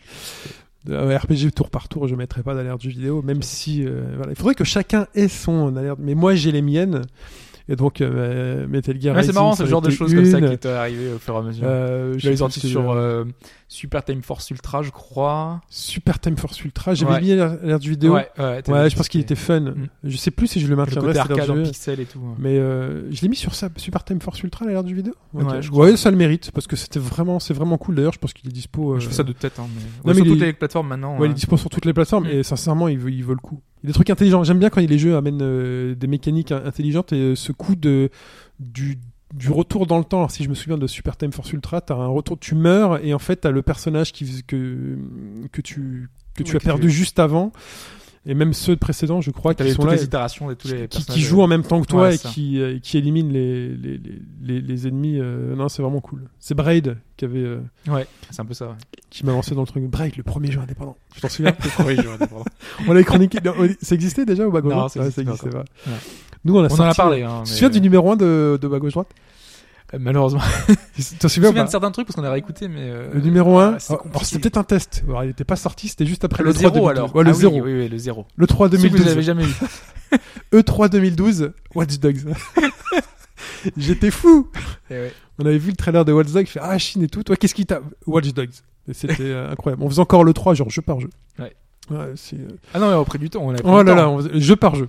Un 0.90 1.16
RPG 1.16 1.52
tour 1.54 1.71
par 1.71 1.88
tour, 1.88 2.09
je 2.09 2.16
mettrais 2.16 2.42
pas 2.42 2.54
d'alerte 2.54 2.82
jeu 2.82 2.90
vidéo, 2.90 3.23
même 3.23 3.40
si, 3.42 3.85
euh, 3.87 4.14
voilà, 4.16 4.32
il 4.32 4.37
faudrait 4.37 4.56
que 4.56 4.64
chacun 4.64 5.06
ait 5.14 5.28
son 5.28 5.76
alerte. 5.76 6.00
Mais 6.02 6.14
moi, 6.16 6.35
j'ai 6.35 6.50
les 6.50 6.61
miennes. 6.62 7.02
Et 7.69 7.76
donc, 7.76 8.00
euh, 8.00 8.66
Metal 8.66 9.00
Gear 9.00 9.16
Ouais, 9.16 9.23
c'est 9.23 9.33
marrant, 9.33 9.50
en 9.52 9.66
genre 9.66 9.81
de 9.81 9.90
choses 9.90 10.14
comme 10.14 10.25
ça 10.25 10.40
qui 10.40 10.59
t'est 10.59 10.69
arrivé 10.69 11.12
au 11.14 11.19
fur 11.19 11.35
et 11.35 11.38
à 11.38 11.42
mesure. 11.42 11.64
Euh, 11.66 12.14
je 12.19 12.28
sais 12.28 12.37
sorti 12.37 12.61
sur 12.61 12.90
euh, 12.90 13.25
Super 13.72 14.04
Time 14.04 14.22
Force 14.22 14.50
Ultra, 14.50 14.82
je 14.82 14.90
crois. 14.90 15.62
Super 15.70 16.20
Time 16.20 16.36
Force 16.36 16.62
Ultra. 16.62 16.92
J'avais 16.92 17.12
Ouais. 17.14 17.20
mis 17.22 17.34
l'alerte 17.34 17.82
vidéo. 17.82 18.14
Ouais, 18.14 18.28
je 18.38 18.94
pense 18.96 19.08
qu'il 19.08 19.20
était 19.22 19.34
fun. 19.34 19.60
Mm. 19.60 19.88
Je 20.04 20.16
sais 20.18 20.30
plus 20.30 20.46
si 20.46 20.60
je 20.60 20.66
le 20.66 20.70
Le 20.72 20.76
maintiendrai. 20.76 21.12
côté 21.14 21.20
cette 21.20 21.30
alerte 21.30 21.40
arcade 21.40 21.50
en 21.50 21.64
jeu. 21.64 21.70
pixels 21.70 22.00
et 22.00 22.04
tout. 22.04 22.20
hein. 22.22 22.34
Mais 22.38 22.58
euh, 22.58 23.10
je 23.10 23.22
l'ai 23.22 23.28
mis 23.28 23.36
sur 23.36 23.54
ça, 23.54 23.70
Super 23.76 24.04
Time 24.04 24.20
Force 24.20 24.42
Ultra, 24.42 24.66
l'alerte 24.66 24.84
du 24.84 24.94
vidéo. 24.94 25.14
Ouais, 25.32 25.62
je 25.62 25.70
crois. 25.70 25.86
Ouais, 25.86 25.96
ça 25.96 26.10
le 26.10 26.18
mérite 26.18 26.50
parce 26.50 26.66
que 26.66 26.76
c'était 26.76 27.00
vraiment, 27.00 27.40
c'est 27.40 27.54
vraiment 27.54 27.78
cool. 27.78 27.94
D'ailleurs, 27.94 28.12
je 28.12 28.18
pense 28.18 28.34
qu'il 28.34 28.46
est 28.50 28.52
dispo. 28.52 28.92
euh, 28.92 29.00
Je 29.00 29.08
fais 29.08 29.14
ça 29.14 29.22
de 29.24 29.32
tête, 29.32 29.58
hein, 29.58 29.66
mais... 29.74 29.80
Non, 29.80 29.88
mais 30.04 30.14
sur 30.16 30.26
il 30.26 30.32
toutes 30.32 30.40
les 30.42 30.52
plateformes 30.52 30.88
maintenant. 30.88 31.16
Ouais, 31.18 31.26
il 31.26 31.30
hein. 31.30 31.32
est 31.32 31.36
dispo 31.36 31.56
sur 31.56 31.70
toutes 31.70 31.86
les 31.86 31.94
plateformes 31.94 32.24
Mm. 32.26 32.30
et 32.30 32.42
sincèrement, 32.42 32.88
il 32.88 32.98
vaut, 32.98 33.08
il 33.08 33.22
vaut 33.24 33.32
le 33.34 33.38
coup. 33.40 33.62
Il 33.82 33.86
y 33.86 33.88
a 33.88 33.88
des 33.88 33.94
trucs 33.94 34.10
intelligents. 34.10 34.44
J'aime 34.44 34.58
bien 34.58 34.68
quand 34.68 34.80
les 34.82 34.98
jeux 34.98 35.16
amènent 35.16 35.40
euh, 35.42 35.94
des 35.94 36.06
mécaniques 36.06 36.52
in- 36.52 36.62
intelligentes 36.66 37.12
et 37.14 37.16
euh, 37.32 37.34
ce 37.34 37.52
coup 37.52 37.74
de 37.74 38.10
du 38.60 38.98
du 39.32 39.50
retour 39.50 39.86
dans 39.86 39.98
le 39.98 40.04
temps. 40.04 40.18
Alors, 40.18 40.30
si 40.30 40.44
je 40.44 40.48
me 40.48 40.54
souviens 40.54 40.78
de 40.78 40.86
Super 40.86 41.16
Time 41.16 41.32
Force 41.32 41.52
Ultra, 41.52 41.80
t'as 41.80 41.94
un 41.94 42.06
retour, 42.08 42.38
tu 42.38 42.54
meurs 42.54 43.04
et 43.04 43.14
en 43.14 43.18
fait 43.18 43.36
t'as 43.36 43.50
le 43.50 43.62
personnage 43.62 44.12
qui 44.12 44.42
que 44.46 44.98
que 45.52 45.60
tu 45.60 46.08
que 46.34 46.42
tu 46.42 46.52
Ouais, 46.52 46.56
as 46.56 46.60
que 46.60 46.64
perdu 46.64 46.88
tu- 46.88 46.92
juste 46.92 47.18
avant 47.18 47.52
et 48.24 48.34
même 48.34 48.52
ceux 48.52 48.76
précédents, 48.76 49.20
je 49.20 49.32
crois, 49.32 49.52
qui 49.52 49.68
sont 49.72 49.82
toutes 49.82 49.90
là. 49.90 49.96
les 49.96 50.04
itérations 50.04 50.46
de 50.48 50.54
tous 50.54 50.68
les 50.72 50.86
qui, 50.86 51.04
qui 51.04 51.20
jouent 51.20 51.42
en 51.42 51.48
même 51.48 51.64
temps 51.64 51.80
que 51.82 51.88
toi 51.88 52.02
Ouais, 52.02 52.14
et 52.14 52.18
ça. 52.18 52.28
qui, 52.28 52.60
euh, 52.60 52.78
qui 52.78 52.96
éliminent 52.96 53.32
les, 53.32 53.70
les, 53.70 54.00
les, 54.40 54.60
les, 54.60 54.86
ennemis. 54.86 55.18
euh, 55.18 55.56
non, 55.56 55.68
c'est 55.68 55.82
vraiment 55.82 56.00
cool. 56.00 56.28
C'est 56.38 56.54
Braid 56.54 56.96
qui 57.16 57.24
avait 57.24 57.40
euh, 57.40 57.58
Ouais, 57.88 58.06
c'est 58.30 58.38
un 58.40 58.44
peu 58.44 58.54
ça. 58.54 58.66
ouais. 58.68 58.74
qui 59.10 59.26
m'a 59.26 59.32
lancé 59.32 59.56
dans 59.56 59.62
le 59.62 59.66
truc. 59.66 59.82
Braid, 59.86 60.16
le 60.16 60.22
premier 60.22 60.52
jeu 60.52 60.60
indépendant. 60.60 60.96
Je 61.16 61.20
t'en 61.20 61.28
souviens? 61.28 61.56
Oui, 61.84 61.96
je 61.96 62.02
vois, 62.02 62.16
d'accord. 62.16 62.44
On 62.86 62.92
l'avait 62.92 63.02
chroniqué. 63.04 63.38
non, 63.44 63.54
Ça 63.80 63.96
existait 63.96 64.24
déjà 64.24 64.46
au 64.46 64.52
gauche 64.52 64.62
Non, 64.62 64.86
ça 64.88 65.00
Ouais, 65.00 65.06
existait 65.06 65.22
existait 65.22 65.50
pas 65.50 65.64
pas. 65.64 65.90
Ouais. 65.90 65.96
Nous, 66.44 66.56
on 66.56 66.62
a 66.62 66.66
On 66.66 66.68
sorti, 66.68 66.82
en 66.82 66.87
a 66.87 66.94
parlé. 66.94 67.22
Hein, 67.22 67.28
Tu 67.28 67.44
te 67.44 67.49
mais- 67.50 67.54
souviens 67.54 67.70
du 67.70 67.80
numéro 67.80 68.11
1 68.12 68.16
de, 68.16 68.58
de 68.61 68.68
bas 68.68 68.78
gauche 68.78 68.92
droite 68.92 69.08
Euh, 69.94 69.99
Malheureusement. 70.00 70.40
Tu 70.96 71.02
me 71.02 71.28
souviens 71.28 71.49
ou 71.49 71.52
souviens 71.52 71.64
de 71.64 71.70
certains 71.70 71.90
trucs 71.90 72.06
parce 72.06 72.16
qu'on 72.16 72.25
a 72.25 72.30
réécouté, 72.30 72.66
mais. 72.68 72.80
euh, 72.82 73.11
Le 73.12 73.20
numéro 73.20 73.58
1, 73.58 73.76
ah, 73.76 73.78
c'était 74.22 74.38
peut-être 74.40 74.56
un 74.56 74.64
test. 74.64 75.02
Alors, 75.06 75.22
il 75.25 75.28
n'était 75.28 75.44
pas 75.44 75.56
sorti, 75.56 75.88
c'était 75.88 76.06
juste 76.06 76.25
après 76.25 76.42
Le, 76.42 76.49
le, 76.49 76.54
3 76.54 76.62
zéro 76.72 76.75
2012. 76.87 76.90
alors. 76.99 77.14
Ouais, 77.16 77.25
le 77.25 77.30
Ah 77.30 77.34
oui, 77.34 77.40
0. 77.40 77.54
Oui, 77.56 77.61
oui, 77.75 77.88
le 77.88 77.99
zéro. 77.99 78.26
Le 78.37 78.46
3 78.46 78.68
Si 78.70 78.76
vous 78.76 78.82
2012. 78.82 79.06
l'avez 79.06 79.22
jamais 79.22 79.44
eu. 79.44 79.54
E3 80.52 80.90
2012, 80.90 81.52
Watch 81.75 81.99
Dogs. 81.99 82.34
J'étais 83.76 84.11
fou. 84.11 84.49
Eh 84.90 84.94
ouais. 84.94 85.12
On 85.38 85.46
avait 85.46 85.58
vu 85.58 85.70
le 85.70 85.76
trailer 85.76 86.04
de 86.04 86.12
Watch 86.12 86.30
Dogs, 86.32 86.46
fait 86.46 86.61
ah 86.62 86.76
Chine 86.78 87.02
et 87.02 87.08
tout. 87.08 87.22
Toi, 87.22 87.37
qu'est-ce 87.37 87.54
qui 87.54 87.64
t'a 87.66 87.80
Watch 88.06 88.32
Dogs. 88.34 88.50
C'était 88.92 89.16
euh, 89.20 89.50
incroyable. 89.50 89.82
On 89.82 89.88
faisait 89.88 90.00
encore 90.00 90.25
le 90.25 90.32
3 90.32 90.54
genre 90.54 90.68
jeu 90.70 90.82
par 90.82 91.00
jeu. 91.00 91.08
Ouais. 91.38 91.54
Ouais, 91.90 91.96
euh, 91.98 92.48
Ah 92.74 92.78
non, 92.78 92.88
mais 92.88 92.94
on 92.94 93.02
a 93.02 93.04
pris 93.04 93.18
du 93.18 93.28
temps. 93.28 93.42
On 93.42 93.50
a 93.50 93.54
pris 93.58 93.62
Oh 93.66 93.82
là 93.82 93.94
temps. 93.94 94.18
là, 94.18 94.28
jeu 94.38 94.56
par 94.56 94.76
jeu. 94.76 94.88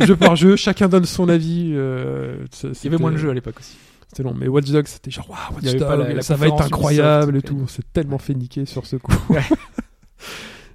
jeu 0.00 0.16
par 0.16 0.36
jeu, 0.36 0.56
chacun 0.56 0.88
donne 0.88 1.04
son 1.04 1.28
avis. 1.28 1.72
euh, 1.74 2.44
ça- 2.50 2.68
Il 2.68 2.84
y 2.84 2.88
avait 2.88 2.98
moins 2.98 3.12
de 3.12 3.16
jeux 3.16 3.30
à 3.30 3.34
l'époque 3.34 3.56
aussi. 3.60 3.76
C'était 4.08 4.22
long, 4.24 4.34
mais 4.38 4.46
Watch 4.48 4.70
Dogs, 4.70 4.86
c'était 4.86 5.10
genre 5.10 5.28
waouh, 5.30 5.56
Watch 5.56 5.64
Dogs, 5.76 6.22
ça 6.22 6.36
va 6.36 6.46
être 6.48 6.60
incroyable 6.62 7.36
et 7.36 7.42
tout. 7.42 7.58
On 7.62 7.66
s'est 7.66 7.82
tellement 7.92 8.18
fait 8.18 8.34
niquer 8.34 8.66
sur 8.66 8.86
ce 8.86 8.96
coup. 8.96 9.12
Ouais. 9.30 9.42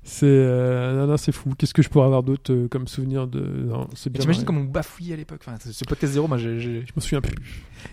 c'est 0.10 0.26
euh, 0.28 0.96
non, 1.00 1.08
non, 1.08 1.18
c'est 1.18 1.32
fou. 1.32 1.54
Qu'est-ce 1.58 1.74
que 1.74 1.82
je 1.82 1.90
pourrais 1.90 2.06
avoir 2.06 2.24
d'autre 2.24 2.52
euh, 2.52 2.68
comme 2.68 2.88
souvenir 2.88 3.28
de 3.28 3.40
non, 3.40 3.88
c'est 3.96 4.10
bien. 4.10 4.20
T'imagines 4.22 4.42
marré. 4.42 4.46
comme 4.46 4.58
on 4.58 4.70
bafouillait 4.70 5.14
à 5.14 5.18
l'époque. 5.18 5.42
Enfin, 5.46 5.58
ce 5.60 5.86
podcast 5.86 6.14
zéro, 6.14 6.28
moi, 6.28 6.38
j'ai. 6.38 6.60
j'ai- 6.60 6.82
Je 6.86 6.92
me 6.96 7.02
souviens 7.02 7.22
plus. 7.22 7.36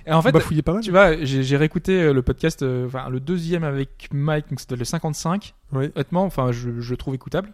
Et 0.07 0.13
en 0.13 0.23
fait, 0.23 0.33
pas 0.33 0.73
mal. 0.73 0.83
tu 0.83 0.91
vois, 0.91 1.17
j'ai 1.25 1.43
j'ai 1.43 1.57
réécouté 1.57 1.93
euh, 2.01 2.13
le 2.13 2.23
podcast, 2.23 2.63
euh, 2.63 2.87
enfin 2.87 3.09
le 3.11 3.21
deuxième 3.21 3.65
avec 3.65 4.09
Mike, 4.13 4.49
donc 4.51 4.61
c'était 4.61 4.77
le 4.77 4.85
55. 4.85 5.55
Ouais. 5.73 5.91
Honnêtement, 5.95 6.25
enfin, 6.25 6.53
je, 6.53 6.81
je 6.81 6.91
le 6.91 6.97
trouve 6.97 7.15
écoutable. 7.15 7.53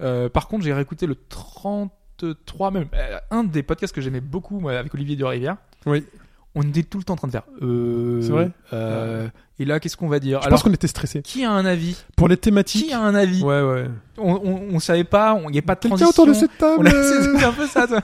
Euh, 0.00 0.28
par 0.28 0.48
contre, 0.48 0.64
j'ai 0.64 0.72
réécouté 0.72 1.06
le 1.06 1.14
33 1.14 2.70
même, 2.70 2.86
euh, 2.94 3.18
un 3.30 3.44
des 3.44 3.62
podcasts 3.62 3.94
que 3.94 4.00
j'aimais 4.00 4.20
beaucoup 4.20 4.60
moi, 4.60 4.72
avec 4.78 4.94
Olivier 4.94 5.16
de 5.16 5.24
Rivière. 5.24 5.56
Oui. 5.86 6.04
On 6.54 6.62
était 6.62 6.82
tout 6.84 6.98
le 6.98 7.04
temps 7.04 7.14
en 7.14 7.16
train 7.16 7.28
de 7.28 7.32
faire. 7.32 7.42
Euh, 7.62 8.22
C'est 8.22 8.30
vrai 8.30 8.50
euh, 8.72 9.26
Et 9.58 9.64
là, 9.64 9.80
qu'est-ce 9.80 9.96
qu'on 9.96 10.08
va 10.08 10.20
dire 10.20 10.40
Je 10.40 10.46
Alors, 10.46 10.58
pense 10.58 10.62
qu'on 10.68 10.72
était 10.74 10.86
stressé. 10.86 11.20
qui 11.22 11.44
a 11.44 11.50
un 11.50 11.64
avis 11.66 11.96
Pour 12.16 12.28
les 12.28 12.36
thématiques. 12.36 12.86
Qui 12.86 12.92
a 12.92 13.00
un 13.00 13.14
avis 13.14 13.42
Ouais, 13.42 13.60
ouais. 13.62 13.86
on, 14.18 14.32
on, 14.34 14.74
on 14.74 14.78
savait 14.78 15.04
pas, 15.04 15.36
il 15.48 15.50
n'y 15.52 15.58
a 15.58 15.62
pas 15.62 15.74
de 15.74 15.80
transition. 15.80 16.08
autour 16.10 16.26
de 16.26 16.32
cette 16.32 16.50
On 16.62 16.76
table. 16.84 16.90
c'est 16.92 17.38
c'est 17.38 17.44
un 17.44 17.52
peu 17.52 17.66
ça. 17.66 17.86
ça. 17.88 18.02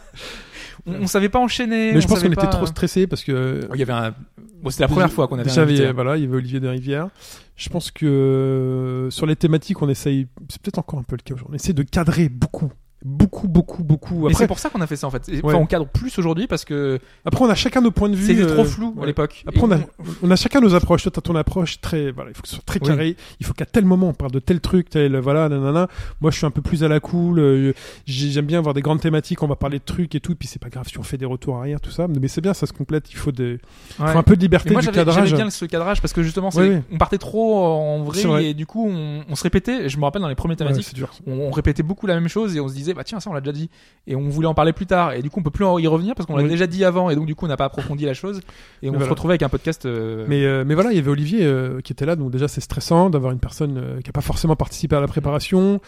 On, 0.87 1.03
on 1.03 1.07
savait 1.07 1.29
pas 1.29 1.39
enchaîner. 1.39 1.93
Mais 1.93 2.01
je 2.01 2.09
pense 2.09 2.23
qu'on 2.23 2.33
était 2.33 2.47
trop 2.49 2.67
stressé 2.67 3.07
parce 3.07 3.23
que 3.23 3.61
Il 3.73 3.79
y 3.79 3.83
avait 3.83 3.93
un. 3.93 4.15
Bon, 4.63 4.69
c'était 4.71 4.83
la 4.85 4.89
première 4.89 5.13
fois 5.13 5.27
qu'on 5.29 5.37
avait 5.39 5.49
Déjà, 5.49 5.65
il 5.65 5.77
y 5.77 5.83
avait- 5.83 5.93
voilà, 5.93 6.17
il 6.19 6.23
y 6.25 6.27
avait 6.27 6.37
Olivier 6.37 6.61
de 6.61 6.69
Rivière. 6.69 7.09
Je 7.57 7.69
pense 7.71 7.91
que 7.91 8.05
euh, 8.07 9.11
sur 9.11 9.25
les 9.27 9.37
thématiques, 9.37 9.81
on 9.81 9.89
essaye, 9.89 10.27
c'est 10.51 10.61
peut-être 10.61 10.79
encore 10.79 10.99
un 10.99 11.03
peu 11.03 11.17
le 11.17 11.23
cas 11.23 11.35
aujourd'hui, 11.35 11.55
on 11.55 11.57
essaie 11.57 11.73
de 11.73 11.83
cadrer 11.83 12.29
beaucoup. 12.29 12.71
Beaucoup, 13.05 13.49
beaucoup, 13.49 13.83
beaucoup. 13.83 14.27
Après, 14.27 14.35
c'est 14.35 14.47
pour 14.47 14.59
ça 14.59 14.69
qu'on 14.71 14.81
a 14.81 14.87
fait 14.87 14.97
ça 14.97 15.07
en 15.07 15.11
fait. 15.11 15.27
Ouais. 15.29 15.41
Enfin, 15.43 15.57
on 15.57 15.67
cadre 15.67 15.87
plus 15.87 16.19
aujourd'hui 16.19 16.47
parce 16.47 16.65
que 16.65 16.99
après, 17.25 17.45
on 17.45 17.49
a 17.49 17.55
chacun 17.55 17.81
nos 17.81 17.91
points 17.91 18.09
de 18.09 18.15
vue. 18.17 18.27
c'était 18.27 18.43
euh, 18.43 18.55
trop 18.55 18.65
flou 18.65 18.95
à 18.97 19.01
ouais. 19.01 19.07
l'époque. 19.07 19.43
Après, 19.47 19.63
on 19.63 19.71
a, 19.71 19.79
on- 19.79 19.83
on 20.25 20.31
a 20.31 20.37
chacun 20.37 20.61
nos 20.61 20.75
approches. 20.75 21.03
Toi, 21.03 21.13
t'as 21.15 21.21
ton 21.21 21.35
approche 21.37 21.81
très, 21.81 22.11
voilà, 22.11 22.31
il 22.31 22.35
faut 22.37 22.43
que 22.43 22.49
ce 22.49 22.55
soit 22.57 22.65
très 22.65 22.81
Oui. 22.83 22.87
carré. 22.89 23.17
Il 23.41 23.47
faut 23.47 23.55
qu'à 23.55 23.65
tel 23.67 23.85
moment, 23.85 24.09
on 24.09 24.13
parle 24.15 24.33
de 24.33 24.39
tel 24.39 24.61
truc, 24.61 24.91
tel, 24.91 25.17
voilà, 25.19 25.49
nanana. 25.49 25.89
Moi, 26.21 26.31
je 26.31 26.37
suis 26.37 26.47
un 26.47 26.51
peu 26.51 26.63
plus 26.63 26.85
à 26.85 26.89
la 26.89 27.01
cool. 27.01 27.39
euh, 27.39 27.73
j'ai- 28.07 28.31
J'aime 28.31 28.47
bien 28.47 28.59
avoir 28.59 28.75
des 28.75 28.83
grandes 28.83 29.01
thématiques. 29.01 29.43
On 29.43 29.47
va 29.49 29.57
parler 29.57 29.79
de 29.79 29.85
trucs 29.85 30.15
et 30.15 30.21
tout. 30.21 30.35
Puis 30.35 30.47
c'est 30.47 30.61
pas 30.61 30.69
grave 30.69 30.87
si 30.89 30.99
on 30.99 31.03
fait 31.03 31.17
des 31.19 31.25
retours 31.27 31.57
arrière, 31.57 31.81
tout 31.81 31.91
ça. 31.91 32.07
Mais 32.09 32.29
c'est 32.29 32.41
bien, 32.41 32.55
ça 32.55 32.67
se 32.67 32.73
complète. 32.73 33.11
Il 33.11 33.17
faut 33.17 33.33
des, 33.33 33.59
il 33.99 34.05
Ouais. 34.05 34.13
faut 34.13 34.19
un 34.19 34.23
peu 34.23 34.37
de 34.37 34.41
liberté 34.43 34.71
moi 34.73 34.83
du 34.83 34.89
cadrage. 34.89 35.33
bien 35.35 35.51
ce 35.51 35.65
cadrage 35.65 36.01
parce 36.01 36.13
que 36.13 36.23
justement 36.23 36.51
c'est- 36.51 36.61
Oui, 36.61 36.69
oui. 36.77 36.83
on 36.93 36.99
partait 36.99 37.19
trop 37.19 37.57
en 37.65 38.03
vrai, 38.05 38.45
et 38.47 38.55
du 38.55 38.67
coup 38.67 38.87
on, 38.89 39.25
on 39.29 39.35
se 39.35 39.43
répétait. 39.43 39.89
Je 39.89 39.97
me 39.99 40.05
rappelle 40.05 40.23
dans 40.23 40.29
les 40.29 40.35
premières 40.35 40.55
Ouais, 40.59 40.65
thématiques, 40.67 40.85
c'est 40.85 40.95
dur. 40.95 41.11
on, 41.27 41.33
on 41.33 41.51
répétait 41.51 41.83
beaucoup 41.83 42.07
la 42.07 42.15
même 42.15 42.29
chose 42.29 42.55
et 42.57 42.61
on 42.61 42.69
se 42.69 42.75
disait 42.75 42.90
bah 42.95 43.05
tiens 43.05 43.21
ça 43.21 43.31
on 43.31 43.33
l'a 43.33 43.41
déjà 43.41 43.53
dit 43.53 43.71
et 44.07 44.17
on 44.17 44.29
voulait 44.29 44.47
en 44.47 44.55
parler 44.55 44.73
plus 44.73 44.87
tard 44.87 45.13
et 45.13 45.23
du 45.23 45.31
coup 45.31 45.41
on 45.41 45.43
peut 45.43 45.51
plus 45.51 45.65
y 45.81 45.87
revenir 45.87 46.15
parce 46.15 46.27
qu'on 46.27 46.37
l'a 46.37 46.43
Oui. 46.43 46.49
déjà 46.49 46.67
dit 46.67 46.85
avant 46.85 47.11
et 47.11 47.17
donc 47.17 47.27
du 47.27 47.35
coup 47.35 47.45
on 47.45 47.49
n'a 47.49 47.57
pas 47.57 47.65
approfondi 47.67 48.05
la 48.05 48.15
chose 48.15 48.41
et 48.83 48.91
on 48.91 48.99
se 49.01 49.09
retrouvait 49.09 49.33
avec 49.33 49.43
un 49.43 49.49
podcast. 49.49 49.87
euh, 49.87 50.25
Mais, 50.29 50.45
euh, 50.45 50.65
mais 50.67 50.75
voilà, 50.75 50.93
il 50.93 50.97
y 50.97 50.99
avait 50.99 51.11
Olivier 51.11 51.41
euh, 51.43 51.81
qui 51.81 51.93
était 51.93 52.07
là, 52.07 52.17
donc 52.17 52.31
déjà 52.31 52.49
c'est 52.49 52.61
stressant 52.61 53.11
d'avoir 53.11 53.33
une 53.33 53.39
personne 53.41 53.99
qui 54.03 54.09
n'a 54.09 54.13
pas 54.13 54.21
forcément 54.21 54.57
participé 54.57 54.97
à 54.97 55.01
la 55.01 55.07
préparation. 55.09 55.81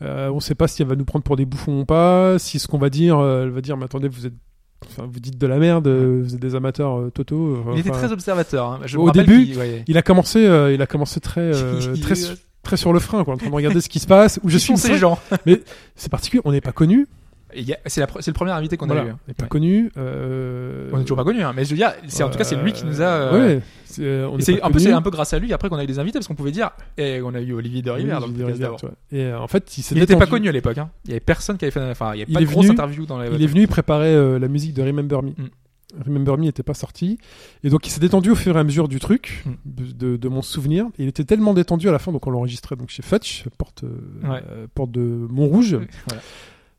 On 0.00 0.34
ne 0.34 0.40
sait 0.40 0.54
pas 0.54 0.68
si 0.68 0.82
elle 0.82 0.88
va 0.88 0.96
nous 0.96 1.04
prendre 1.04 1.22
pour 1.24 1.36
des 1.36 1.46
bouffons 1.46 1.80
ou 1.80 1.84
pas, 1.84 2.38
si 2.38 2.58
ce 2.58 2.66
qu'on 2.68 2.78
va 2.78 2.90
dire, 2.90 3.18
elle 3.20 3.48
va 3.50 3.60
dire, 3.62 3.76
mais 3.78 3.84
attendez, 3.84 4.08
vous 4.08 4.26
êtes, 4.26 4.34
enfin, 4.86 5.08
vous 5.10 5.18
dites 5.20 5.38
de 5.38 5.46
la 5.46 5.56
merde, 5.58 5.88
vous 5.88 6.34
êtes 6.34 6.40
des 6.40 6.54
amateurs 6.54 6.98
euh, 7.00 7.10
totaux. 7.10 7.56
euh, 7.56 7.72
il 7.74 7.78
était 7.78 7.90
très 7.90 8.12
observateur. 8.12 8.66
hein. 8.66 8.80
Je 8.84 8.98
au 8.98 9.10
début, 9.10 9.54
ouais. 9.56 9.82
il 9.86 9.96
a 9.96 10.02
commencé, 10.02 10.44
euh, 10.44 10.74
il 10.74 10.82
a 10.82 10.86
commencé 10.86 11.20
très, 11.20 11.52
très, 12.02 12.14
très 12.64 12.76
sur 12.76 12.92
le 12.92 12.98
frein, 12.98 13.22
quoi, 13.24 13.34
en 13.34 13.36
train 13.36 13.50
de 13.50 13.54
regarder 13.54 13.80
ce 13.80 13.88
qui 13.88 13.98
se 14.00 14.06
passe. 14.06 14.40
Où 14.42 14.48
je 14.48 14.58
suis 14.58 14.76
ces 14.76 14.98
gens 14.98 15.18
C'est 15.94 16.10
particulier, 16.10 16.42
on 16.44 16.52
n'est 16.52 16.60
pas 16.60 16.72
connu. 16.72 17.06
Il 17.56 17.76
C'est 17.86 18.00
la 18.00 18.08
le 18.26 18.32
premier 18.32 18.50
invité 18.50 18.76
qu'on 18.76 18.86
Voilà, 18.86 19.02
a 19.02 19.04
eu. 19.04 19.08
hein. 19.10 19.18
on 19.26 19.30
n'est 19.30 19.34
pas 19.34 19.44
Ouais. 19.44 19.48
connu. 19.48 19.92
euh, 19.96 20.90
On 20.92 20.98
est 20.98 21.02
toujours 21.02 21.16
pas 21.18 21.22
connu, 21.22 21.40
hein, 21.42 21.52
mais 21.54 21.64
je 21.64 21.70
veux 21.70 21.76
dire, 21.76 21.92
c'est 22.08 22.24
en 22.24 22.28
tout 22.30 22.36
cas 22.36 22.42
c'est 22.42 22.56
lui 22.56 22.72
qui 22.72 22.84
nous 22.84 23.00
a. 23.00 23.04
euh, 23.04 23.32
Ouais, 23.58 23.62
c'est- 23.84 24.24
on 24.24 24.36
n'est 24.38 24.60
un 24.60 24.66
peu, 24.66 24.72
connu. 24.72 24.80
c'est 24.84 24.92
un 24.92 25.02
peu 25.02 25.10
grâce 25.10 25.32
à 25.34 25.38
lui 25.38 25.52
après 25.52 25.68
qu'on 25.68 25.76
a 25.76 25.84
eu 25.84 25.86
des 25.86 26.00
invités 26.00 26.18
parce 26.18 26.26
qu'on 26.26 26.34
pouvait 26.34 26.50
dire, 26.50 26.70
et 26.98 27.20
on 27.22 27.32
a 27.32 27.40
eu 27.40 27.52
Olivier 27.52 27.80
de 27.82 27.92
Rivière 27.92 28.18
dans 28.18 28.26
le 28.26 28.32
Olivier 28.32 28.46
Rivière. 28.46 28.72
Et 29.12 29.20
euh, 29.26 29.38
en 29.38 29.46
fait, 29.46 29.78
il 29.78 29.84
Il 29.92 29.98
n'était 30.00 30.16
pas 30.16 30.26
connu 30.26 30.48
à 30.48 30.52
l'époque. 30.52 30.78
Hein. 30.78 30.90
Il 31.04 31.10
y 31.10 31.12
avait 31.12 31.20
personne 31.20 31.56
qui 31.56 31.64
avait 31.64 31.70
fait. 31.70 31.90
Enfin, 31.90 32.12
il 32.14 32.18
y 32.18 32.22
avait 32.22 32.32
Il 32.32 32.34
pas 32.34 32.40
de 32.40 32.46
grosse 32.46 32.64
venu- 32.66 32.72
interview 32.74 33.06
dans 33.06 33.20
les. 33.20 33.28
Il 33.32 33.40
est 33.42 33.46
venu 33.46 33.68
préparer 33.68 34.12
euh, 34.14 34.40
la 34.40 34.48
musique 34.48 34.74
de 34.74 34.82
Remember 34.82 35.22
Me. 35.22 35.30
Mm. 35.30 35.48
Remember 36.04 36.36
Me 36.38 36.44
n'était 36.44 36.62
pas 36.62 36.74
sorti. 36.74 37.18
Et 37.62 37.70
donc 37.70 37.86
il 37.86 37.90
s'est 37.90 38.00
détendu 38.00 38.30
au 38.30 38.34
fur 38.34 38.56
et 38.56 38.60
à 38.60 38.64
mesure 38.64 38.88
du 38.88 38.98
truc, 39.00 39.44
Mm. 39.46 39.52
de, 39.66 40.16
de 40.16 40.28
mon 40.28 40.42
souvenir. 40.42 40.86
Et 40.98 41.02
il 41.04 41.08
était 41.08 41.24
tellement 41.24 41.54
détendu 41.54 41.88
à 41.88 41.92
la 41.92 41.98
fin, 41.98 42.12
donc 42.12 42.26
on 42.26 42.30
l'enregistrait 42.30 42.76
donc 42.76 42.88
chez 42.90 43.02
Fetch, 43.02 43.44
porte, 43.58 43.84
euh, 43.84 44.28
Ouais. 44.28 44.42
euh, 44.50 44.66
porte 44.74 44.90
de 44.90 45.00
Montrouge. 45.30 45.76
Voilà. 46.08 46.22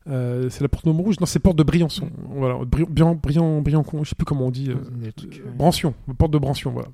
Euh, 0.08 0.48
c'est 0.50 0.60
la 0.60 0.68
porte 0.68 0.86
de 0.86 0.92
Montrouge 0.92 1.18
Non, 1.18 1.26
c'est 1.26 1.40
porte 1.40 1.56
de 1.56 1.62
Briançon. 1.64 2.08
Voilà, 2.30 2.54
Bri- 2.64 2.86
Brian, 2.88 3.16
Brian, 3.60 3.82
je 4.04 4.08
sais 4.08 4.14
plus 4.14 4.24
comment 4.24 4.46
on 4.46 4.50
dit. 4.52 4.70
euh, 4.70 5.10
trucs. 5.16 5.42
Brancion, 5.56 5.94
porte 6.16 6.30
de 6.32 6.38
Brancion, 6.38 6.70
voilà. 6.70 6.88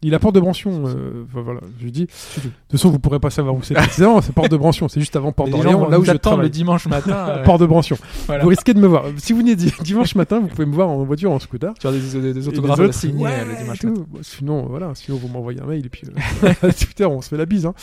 Il 0.00 0.14
a 0.14 0.20
porte 0.20 0.36
de 0.36 0.40
Brancion, 0.40 0.84
euh, 0.86 1.24
enfin, 1.28 1.40
voilà, 1.42 1.60
je 1.78 1.84
lui 1.84 1.90
dis. 1.90 2.02
De 2.06 2.06
toute 2.42 2.52
façon, 2.70 2.90
vous 2.90 3.00
pourrez 3.00 3.18
pas 3.18 3.30
savoir 3.30 3.54
où 3.56 3.62
c'est 3.64 3.74
précisément, 3.74 4.20
c'est 4.22 4.32
porte 4.32 4.48
de 4.50 4.56
Brancion, 4.56 4.86
c'est 4.86 5.00
juste 5.00 5.16
avant 5.16 5.32
porte 5.32 5.50
d'Orléans, 5.50 5.88
là 5.88 5.98
où 5.98 6.04
je 6.04 6.10
attendre 6.12 6.36
le 6.36 6.42
travaille. 6.42 6.50
dimanche 6.50 6.86
matin. 6.86 7.10
euh, 7.30 7.42
Porte 7.42 7.60
de 7.62 7.66
Brancion. 7.66 7.96
voilà. 8.26 8.44
Vous 8.44 8.48
risquez 8.48 8.74
de 8.74 8.78
me 8.80 8.86
voir. 8.86 9.06
Si 9.16 9.32
vous 9.32 9.40
venez 9.40 9.56
di- 9.56 9.72
dimanche 9.82 10.14
matin, 10.14 10.38
vous 10.38 10.46
pouvez 10.46 10.66
me 10.66 10.74
voir 10.74 10.88
en 10.88 11.02
voiture, 11.02 11.32
en 11.32 11.40
scooter. 11.40 11.74
Tu 11.80 11.86
as 11.88 11.90
des, 11.92 11.98
des, 12.20 12.32
des 12.32 12.44
Et 12.44 12.48
autographes 12.48 12.78
à 12.78 12.82
autres, 12.84 12.94
signer 12.94 13.24
ouais, 13.24 13.40
euh, 13.40 13.44
le 13.46 13.56
dimanche 13.56 13.82
matin. 13.82 14.04
Sinon, 14.22 14.66
voilà, 14.66 14.92
sinon 14.94 15.16
vous 15.18 15.26
m'envoyez 15.26 15.60
un 15.60 15.66
mail 15.66 15.84
et 15.84 15.88
puis 15.88 16.02
euh, 16.44 16.52
Twitter, 16.78 17.04
on 17.06 17.20
se 17.20 17.28
fait 17.30 17.36
la 17.36 17.46
bise. 17.46 17.66
Hein. 17.66 17.74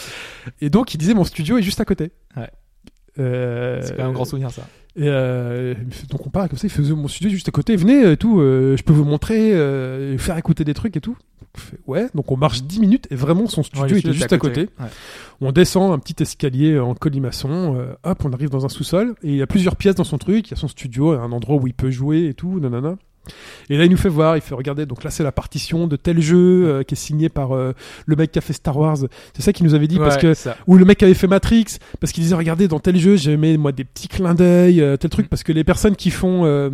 Et 0.61 0.69
donc, 0.69 0.93
il 0.93 0.97
disait 0.97 1.13
mon 1.13 1.25
studio 1.25 1.57
est 1.57 1.63
juste 1.63 1.81
à 1.81 1.85
côté. 1.85 2.11
Ouais. 2.37 2.49
Euh, 3.19 3.81
C'est 3.83 3.97
même 3.97 4.07
un 4.07 4.11
grand 4.11 4.25
souvenir 4.25 4.51
ça. 4.51 4.63
Et 4.97 5.09
euh, 5.09 5.73
donc 6.09 6.25
on 6.25 6.29
parle 6.29 6.47
comme 6.47 6.57
ça, 6.57 6.67
il 6.67 6.69
faisait 6.69 6.93
mon 6.93 7.09
studio 7.09 7.29
juste 7.29 7.49
à 7.49 7.51
côté, 7.51 7.75
venez 7.75 8.11
et 8.11 8.15
tout, 8.15 8.39
euh, 8.39 8.77
je 8.77 8.83
peux 8.83 8.93
vous 8.93 9.03
montrer, 9.03 9.53
euh, 9.53 10.17
faire 10.17 10.37
écouter 10.37 10.63
des 10.63 10.73
trucs 10.73 10.95
et 10.95 11.01
tout. 11.01 11.17
Ouais, 11.85 12.07
donc 12.15 12.31
on 12.31 12.37
marche 12.37 12.63
10 12.63 12.79
minutes 12.79 13.07
et 13.11 13.15
vraiment 13.15 13.47
son 13.47 13.61
studio 13.63 13.83
Ouais, 13.85 13.99
était 13.99 14.13
juste 14.13 14.31
à 14.31 14.37
côté. 14.37 14.69
Ouais. 14.79 14.87
On 15.41 15.51
descend 15.51 15.91
un 15.91 15.99
petit 15.99 16.21
escalier 16.23 16.79
en 16.79 16.95
colimaçon, 16.95 17.75
euh, 17.77 17.93
hop, 18.03 18.23
on 18.23 18.31
arrive 18.31 18.49
dans 18.49 18.65
un 18.65 18.69
sous-sol 18.69 19.15
et 19.21 19.29
il 19.29 19.35
y 19.35 19.41
a 19.41 19.47
plusieurs 19.47 19.75
pièces 19.75 19.95
dans 19.95 20.03
son 20.05 20.17
truc. 20.17 20.47
Il 20.47 20.51
y 20.51 20.53
a 20.53 20.57
son 20.57 20.69
studio, 20.69 21.11
un 21.11 21.31
endroit 21.33 21.57
où 21.57 21.67
il 21.67 21.73
peut 21.73 21.91
jouer 21.91 22.27
et 22.27 22.33
tout, 22.33 22.59
nanana. 22.61 22.95
Et 23.69 23.77
là, 23.77 23.85
il 23.85 23.91
nous 23.91 23.97
fait 23.97 24.09
voir, 24.09 24.37
il 24.37 24.41
fait 24.41 24.55
regarder. 24.55 24.85
Donc 24.85 25.03
là, 25.03 25.09
c'est 25.11 25.23
la 25.23 25.31
partition 25.31 25.87
de 25.87 25.95
tel 25.95 26.21
jeu 26.21 26.37
euh, 26.67 26.83
qui 26.83 26.93
est 26.93 26.97
signé 26.97 27.29
par 27.29 27.53
euh, 27.53 27.73
le 28.05 28.15
mec 28.15 28.31
qui 28.31 28.39
a 28.39 28.41
fait 28.41 28.53
Star 28.53 28.77
Wars. 28.77 28.97
C'est 29.33 29.41
ça 29.41 29.53
qu'il 29.53 29.65
nous 29.65 29.73
avait 29.75 29.87
dit 29.87 29.97
parce 29.97 30.17
que 30.17 30.33
ça. 30.33 30.55
ou 30.67 30.77
le 30.77 30.85
mec 30.85 30.97
qui 30.97 31.05
avait 31.05 31.13
fait 31.13 31.27
Matrix 31.27 31.65
parce 31.99 32.11
qu'il 32.13 32.23
disait 32.23 32.35
regardez 32.35 32.67
dans 32.67 32.79
tel 32.79 32.97
jeu 32.97 33.15
j'ai 33.15 33.37
mis 33.37 33.57
moi 33.57 33.71
des 33.71 33.83
petits 33.83 34.07
clins 34.07 34.33
d'œil 34.35 34.81
euh, 34.81 34.97
tel 34.97 35.09
truc 35.09 35.25
Mm. 35.25 35.29
parce 35.29 35.43
que 35.43 35.51
les 35.51 35.63
personnes 35.63 35.95
qui 35.95 36.11
font 36.11 36.45
euh, 36.45 36.69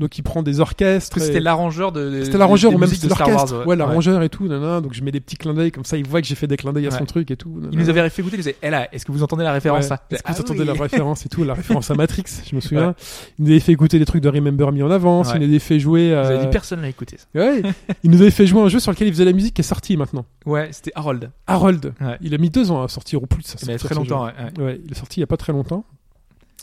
donc 0.00 0.18
il 0.18 0.22
prend 0.22 0.42
des 0.42 0.60
orchestres 0.60 1.18
c'était 1.20 1.38
et- 1.38 1.40
l'arrangeur 1.40 1.92
de. 1.92 2.22
c'était 2.24 2.36
l'arrangeur 2.38 2.74
ou 2.74 2.78
même 2.78 2.90
de 2.90 2.94
Star 2.94 3.28
Wars. 3.28 3.66
ouais, 3.66 3.76
l'arrangeur 3.76 4.22
et 4.22 4.28
tout 4.28 4.46
nanana, 4.46 4.80
donc 4.80 4.92
je 4.92 5.02
mets 5.02 5.12
des 5.12 5.20
petits 5.20 5.36
clins 5.36 5.54
d'œil 5.54 5.70
comme 5.72 5.84
ça 5.84 5.96
il 5.96 6.06
voit 6.06 6.20
que 6.20 6.26
j'ai 6.26 6.34
fait 6.34 6.46
des 6.46 6.56
clins 6.56 6.72
d'œil 6.72 6.86
à 6.86 6.90
son 6.90 7.04
truc 7.06 7.30
et 7.30 7.36
tout 7.36 7.48
nanana. 7.50 7.68
Il 7.72 7.78
nous 7.78 7.88
avait 7.88 8.08
fait 8.10 8.22
goûter, 8.22 8.36
il 8.36 8.40
disait, 8.40 8.56
eh 8.62 8.70
là, 8.70 8.88
est-ce 8.92 9.04
que 9.06 9.12
vous 9.12 9.22
entendez 9.22 9.44
la 9.44 9.52
référence 9.52 9.86
ça 9.86 10.02
Est-ce 10.10 10.22
que 10.22 10.28
Ah 10.28 10.32
vous 10.34 10.40
entendez 10.40 10.60
oui. 10.60 10.66
la 10.66 10.72
référence 10.74 11.24
et 11.24 11.28
tout, 11.28 11.44
la 11.44 11.54
référence 11.60 11.90
à 11.90 11.94
Matrix, 11.94 12.24
je 12.50 12.54
me 12.54 12.60
souviens. 12.60 12.94
Il 13.38 13.44
nous 13.46 13.50
avait 13.52 13.60
fait 13.60 13.72
écouter 13.72 13.98
des 13.98 14.04
trucs 14.04 14.22
de 14.22 14.28
Remember 14.28 14.72
Me 14.72 14.84
en 14.84 14.90
avance, 14.90 15.30
il 15.34 15.40
nous 15.40 15.46
avait 15.46 15.58
fait 15.58 15.78
jouer. 15.86 16.08
Vous 16.10 16.14
avez 16.28 16.34
euh, 16.38 16.44
dit 16.44 16.50
personne 16.50 16.80
l'a 16.82 16.88
écouté. 16.88 17.16
ça. 17.18 17.26
ouais, 17.34 17.62
il 18.04 18.10
nous 18.10 18.20
avait 18.20 18.30
fait 18.30 18.46
jouer 18.46 18.60
un 18.62 18.68
jeu 18.68 18.78
sur 18.80 18.92
lequel 18.92 19.08
il 19.08 19.12
faisait 19.14 19.24
la 19.24 19.32
musique 19.32 19.54
qui 19.54 19.60
est 19.62 19.64
sorti 19.64 19.96
maintenant. 19.96 20.24
Ouais, 20.44 20.68
c'était 20.72 20.92
Harold. 20.94 21.30
Harold. 21.46 21.94
Ouais. 22.00 22.18
Il 22.20 22.34
a 22.34 22.38
mis 22.38 22.50
deux 22.50 22.70
ans 22.70 22.82
à 22.82 22.88
sortir 22.88 23.22
au 23.22 23.26
plus. 23.26 23.42
Ça 23.42 23.58
sortir 23.58 23.78
très 23.78 23.94
longtemps. 23.94 24.24
ouais, 24.26 24.32
ouais. 24.64 24.80
Il 24.84 24.90
est 24.92 24.94
sorti 24.94 25.20
il 25.20 25.22
y 25.22 25.24
a 25.24 25.26
pas 25.26 25.36
très 25.36 25.52
longtemps. 25.52 25.84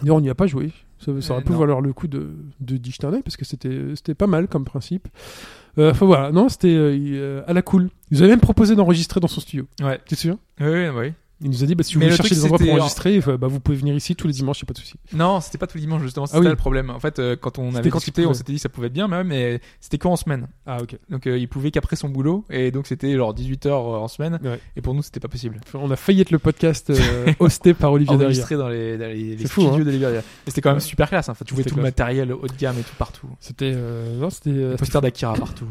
D'ailleurs, 0.02 0.18
on 0.18 0.22
n'y 0.22 0.30
a 0.30 0.36
pas 0.36 0.48
joué. 0.48 0.72
Ça, 1.00 1.12
ça 1.22 1.34
aurait 1.34 1.42
Euh, 1.42 1.46
pu 1.46 1.54
valoir 1.54 1.82
le 1.82 1.92
coup 1.94 2.08
de, 2.08 2.30
de 2.62 2.78
d'y 2.78 2.96
un 3.04 3.22
parce 3.22 3.36
que 3.38 3.46
c'était, 3.46 3.78
c'était 3.96 4.16
pas 4.16 4.28
mal 4.28 4.48
comme 4.48 4.64
principe. 4.66 5.08
Euh, 5.78 5.92
Enfin 5.92 6.06
voilà, 6.06 6.32
non, 6.32 6.50
c'était 6.50 6.68
euh, 6.76 6.96
il, 6.96 7.16
euh, 7.16 7.42
à 7.48 7.54
la 7.54 7.62
cool. 7.62 7.90
Il 8.10 8.18
nous 8.18 8.22
avait 8.22 8.32
même 8.32 8.40
proposé 8.40 8.76
d'enregistrer 8.76 9.20
dans 9.20 9.28
son 9.28 9.42
studio. 9.42 9.66
Ouais. 9.82 10.00
Tu 10.06 10.16
te 10.16 10.22
souviens? 10.22 10.38
Oui, 10.62 10.68
oui, 10.68 10.88
oui. 10.96 11.14
Il 11.44 11.50
nous 11.50 11.64
a 11.64 11.68
dit, 11.68 11.76
bah, 11.76 11.84
si 11.84 11.94
vous 11.96 12.00
Mais 12.00 12.06
voulez 12.06 12.12
le 12.12 12.16
chercher 12.18 12.30
truc, 12.36 12.40
des 12.40 12.44
endroits 12.46 12.58
pour 12.60 12.74
enregistrer, 12.74 13.20
bah, 13.38 13.48
vous 13.48 13.60
pouvez 13.60 13.78
venir 13.78 13.94
ici 13.94 14.16
tous 14.16 14.28
les 14.28 14.34
dimanches, 14.34 14.62
y 14.62 14.64
a 14.64 14.66
pas 14.66 14.74
de 14.74 14.78
souci. 14.80 14.94
Non, 15.14 15.42
c'était 15.42 15.58
pas 15.58 15.68
tous 15.68 15.78
les 15.78 15.82
dimanches 15.82 16.02
justement, 16.02 16.26
c'était 16.26 16.38
Ah 16.38 16.42
oui. 16.42 16.48
le 16.48 16.56
problème. 16.56 16.90
En 16.90 17.00
fait, 17.00 17.20
euh, 17.20 17.36
quand 17.36 17.60
on 17.60 17.76
avait 17.76 17.90
quand 17.90 17.98
discuté, 17.98 18.22
il 18.22 18.28
on 18.28 18.34
s'était 18.34 18.54
dit 18.54 18.60
ça 18.60 18.70
pouvait 18.70 18.88
être 18.88 18.94
bien, 18.94 19.08
mais, 19.10 19.24
mais 19.26 19.60
c'était 19.82 19.98
qu'en 19.98 20.16
semaine. 20.16 20.48
Ah 20.66 20.78
ok. 20.82 20.98
Donc 21.10 21.28
euh, 21.28 21.38
il 21.38 21.48
pouvait 21.50 21.70
qu'après 21.72 21.96
son 21.98 22.08
boulot, 22.10 22.46
et 22.50 22.72
donc 22.72 22.88
c'était 22.88 23.14
genre 23.18 23.34
18 23.34 23.66
heures 23.66 23.88
euh, 23.94 23.98
en 24.00 24.08
semaine, 24.08 24.40
Ouais. 24.44 24.60
et 24.78 24.82
pour 24.82 24.94
nous 24.94 25.02
c'était 25.04 25.20
pas 25.20 25.28
possible. 25.28 25.60
On 25.74 25.92
a 25.92 25.96
failli 25.98 26.22
être 26.22 26.32
le 26.32 26.40
podcast 26.40 26.90
euh, 26.90 27.34
hosté 27.40 27.74
par 27.74 27.92
Olivier 27.92 28.14
Derrière. 28.18 28.28
Enregistré 28.28 28.56
dans 28.56 28.70
les, 28.70 28.98
dans 28.98 29.08
les, 29.08 29.36
les 29.36 29.46
fou, 29.46 29.62
studios 29.62 29.82
hein. 29.82 29.86
de 29.86 29.92
Libéria. 29.92 30.20
Mais 30.22 30.24
c'était 30.48 30.62
quand 30.62 30.70
même 30.70 30.78
Ouais. 30.78 30.82
super 30.82 31.10
classe. 31.10 31.28
Hein. 31.28 31.34
Enfin, 31.34 31.44
tu 31.46 31.54
voyais 31.54 31.70
tout 31.70 31.76
le 31.76 31.82
matériel 31.82 32.32
haut 32.32 32.48
de 32.48 32.54
gamme 32.58 32.78
et 32.80 32.84
tout 32.84 32.96
partout. 32.98 33.28
C'était, 33.42 33.74
euh, 33.76 34.18
non, 34.18 34.30
c'était, 34.30 34.76
Poster 34.78 35.02
d'Akira 35.02 35.34
partout. 35.34 35.68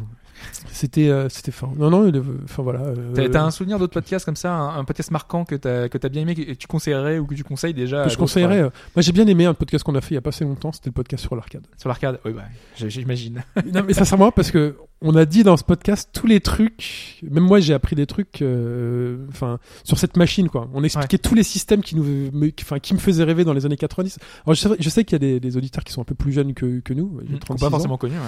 C'était, 0.71 1.09
euh, 1.09 1.29
c'était 1.29 1.51
fort. 1.51 1.73
Non, 1.77 1.89
non, 1.89 2.11
enfin 2.43 2.63
voilà. 2.63 2.79
euh, 2.81 3.11
T'as 3.13 3.29
t'as 3.29 3.43
un 3.43 3.51
souvenir 3.51 3.79
d'autres 3.79 3.93
podcasts 3.93 4.25
comme 4.25 4.35
ça, 4.35 4.53
un, 4.53 4.79
un 4.79 4.83
podcast 4.83 5.11
marquant 5.11 5.45
que 5.45 5.55
t'as 5.55 5.89
que 5.89 5.97
t'as 5.97 6.09
bien 6.09 6.21
aimé 6.23 6.31
et 6.37 6.45
que 6.45 6.51
tu 6.53 6.67
conseillerais 6.67 7.19
ou 7.19 7.25
que 7.25 7.35
tu 7.35 7.43
conseilles 7.43 7.73
déjà 7.73 8.03
que 8.05 8.09
je 8.09 8.17
conseillerais. 8.17 8.59
euh, 8.61 8.65
euh, 8.67 8.69
Moi, 8.95 9.01
j'ai 9.03 9.11
bien 9.11 9.27
aimé 9.27 9.45
un 9.45 9.53
podcast 9.53 9.83
qu'on 9.83 9.95
a 9.95 10.01
fait 10.01 10.11
il 10.11 10.15
y 10.15 10.17
a 10.17 10.21
pas 10.21 10.29
assez 10.29 10.43
longtemps. 10.45 10.71
C'était 10.71 10.89
le 10.89 10.93
podcast 10.93 11.21
sur 11.23 11.35
l'arcade. 11.35 11.63
sur 11.77 11.89
l'arcade 11.89 12.19
Oui, 12.25 12.33
bah, 12.33 12.43
j'imagine. 12.75 13.43
non, 13.73 13.81
mais 13.87 13.93
sincèrement, 13.93 14.31
parce 14.31 14.51
que 14.51 14.75
on 15.03 15.15
a 15.15 15.25
dit 15.25 15.43
dans 15.43 15.57
ce 15.57 15.63
podcast 15.63 16.09
tous 16.13 16.25
les 16.27 16.39
trucs. 16.39 17.19
Même 17.29 17.43
moi, 17.43 17.59
j'ai 17.59 17.73
appris 17.73 17.95
des 17.95 18.05
trucs, 18.07 18.41
euh, 18.41 19.17
enfin, 19.29 19.59
sur 19.83 19.99
cette 19.99 20.15
machine, 20.17 20.47
quoi. 20.49 20.69
On 20.73 20.83
expliquait 20.83 21.17
tous 21.17 21.35
les 21.35 21.43
systèmes 21.43 21.81
qui 21.81 21.95
nous, 21.95 22.03
me, 22.03 22.51
enfin, 22.61 22.79
qui 22.79 22.93
me 22.93 22.99
faisaient 22.99 23.25
rêver 23.25 23.43
dans 23.43 23.53
les 23.53 23.65
années 23.65 23.75
90. 23.77 24.17
Alors, 24.45 24.55
je 24.55 24.89
sais, 24.89 25.03
qu'il 25.03 25.13
y 25.13 25.15
a 25.15 25.19
des, 25.19 25.39
des 25.39 25.57
auditeurs 25.57 25.83
qui 25.83 25.91
sont 25.91 26.01
un 26.01 26.05
peu 26.05 26.15
plus 26.15 26.31
jeunes 26.31 26.53
que, 26.53 26.79
que 26.79 26.93
nous. 26.93 27.19
J'ai 27.21 27.27
Qui 27.27 27.33
ont 27.35 27.39
36 27.39 27.59
pas 27.61 27.67
ans. 27.67 27.69
forcément 27.71 27.97
connu. 27.97 28.13
Ouais. 28.15 28.21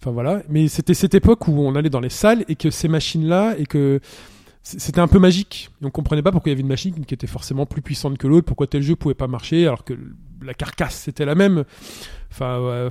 Enfin 0.00 0.10
voilà, 0.10 0.42
mais 0.48 0.68
c'était 0.68 0.94
cette 0.94 1.14
époque 1.14 1.48
où 1.48 1.52
on 1.52 1.74
allait 1.74 1.90
dans 1.90 2.00
les 2.00 2.10
salles 2.10 2.44
et 2.48 2.54
que 2.56 2.70
ces 2.70 2.88
machines-là 2.88 3.56
et 3.58 3.64
que 3.66 4.00
c'était 4.62 5.00
un 5.00 5.08
peu 5.08 5.18
magique. 5.18 5.70
Et 5.82 5.86
on 5.86 5.90
comprenait 5.90 6.22
pas 6.22 6.30
pourquoi 6.32 6.50
il 6.50 6.52
y 6.52 6.56
avait 6.56 6.60
une 6.62 6.68
machine 6.68 7.06
qui 7.06 7.14
était 7.14 7.26
forcément 7.26 7.64
plus 7.64 7.80
puissante 7.80 8.18
que 8.18 8.26
l'autre, 8.28 8.44
pourquoi 8.46 8.66
tel 8.66 8.82
jeu 8.82 8.96
pouvait 8.96 9.14
pas 9.14 9.28
marcher 9.28 9.66
alors 9.66 9.82
que 9.82 9.94
la 10.42 10.52
carcasse 10.52 10.96
c'était 11.06 11.24
la 11.24 11.34
même. 11.34 11.64
Enfin 12.30 12.88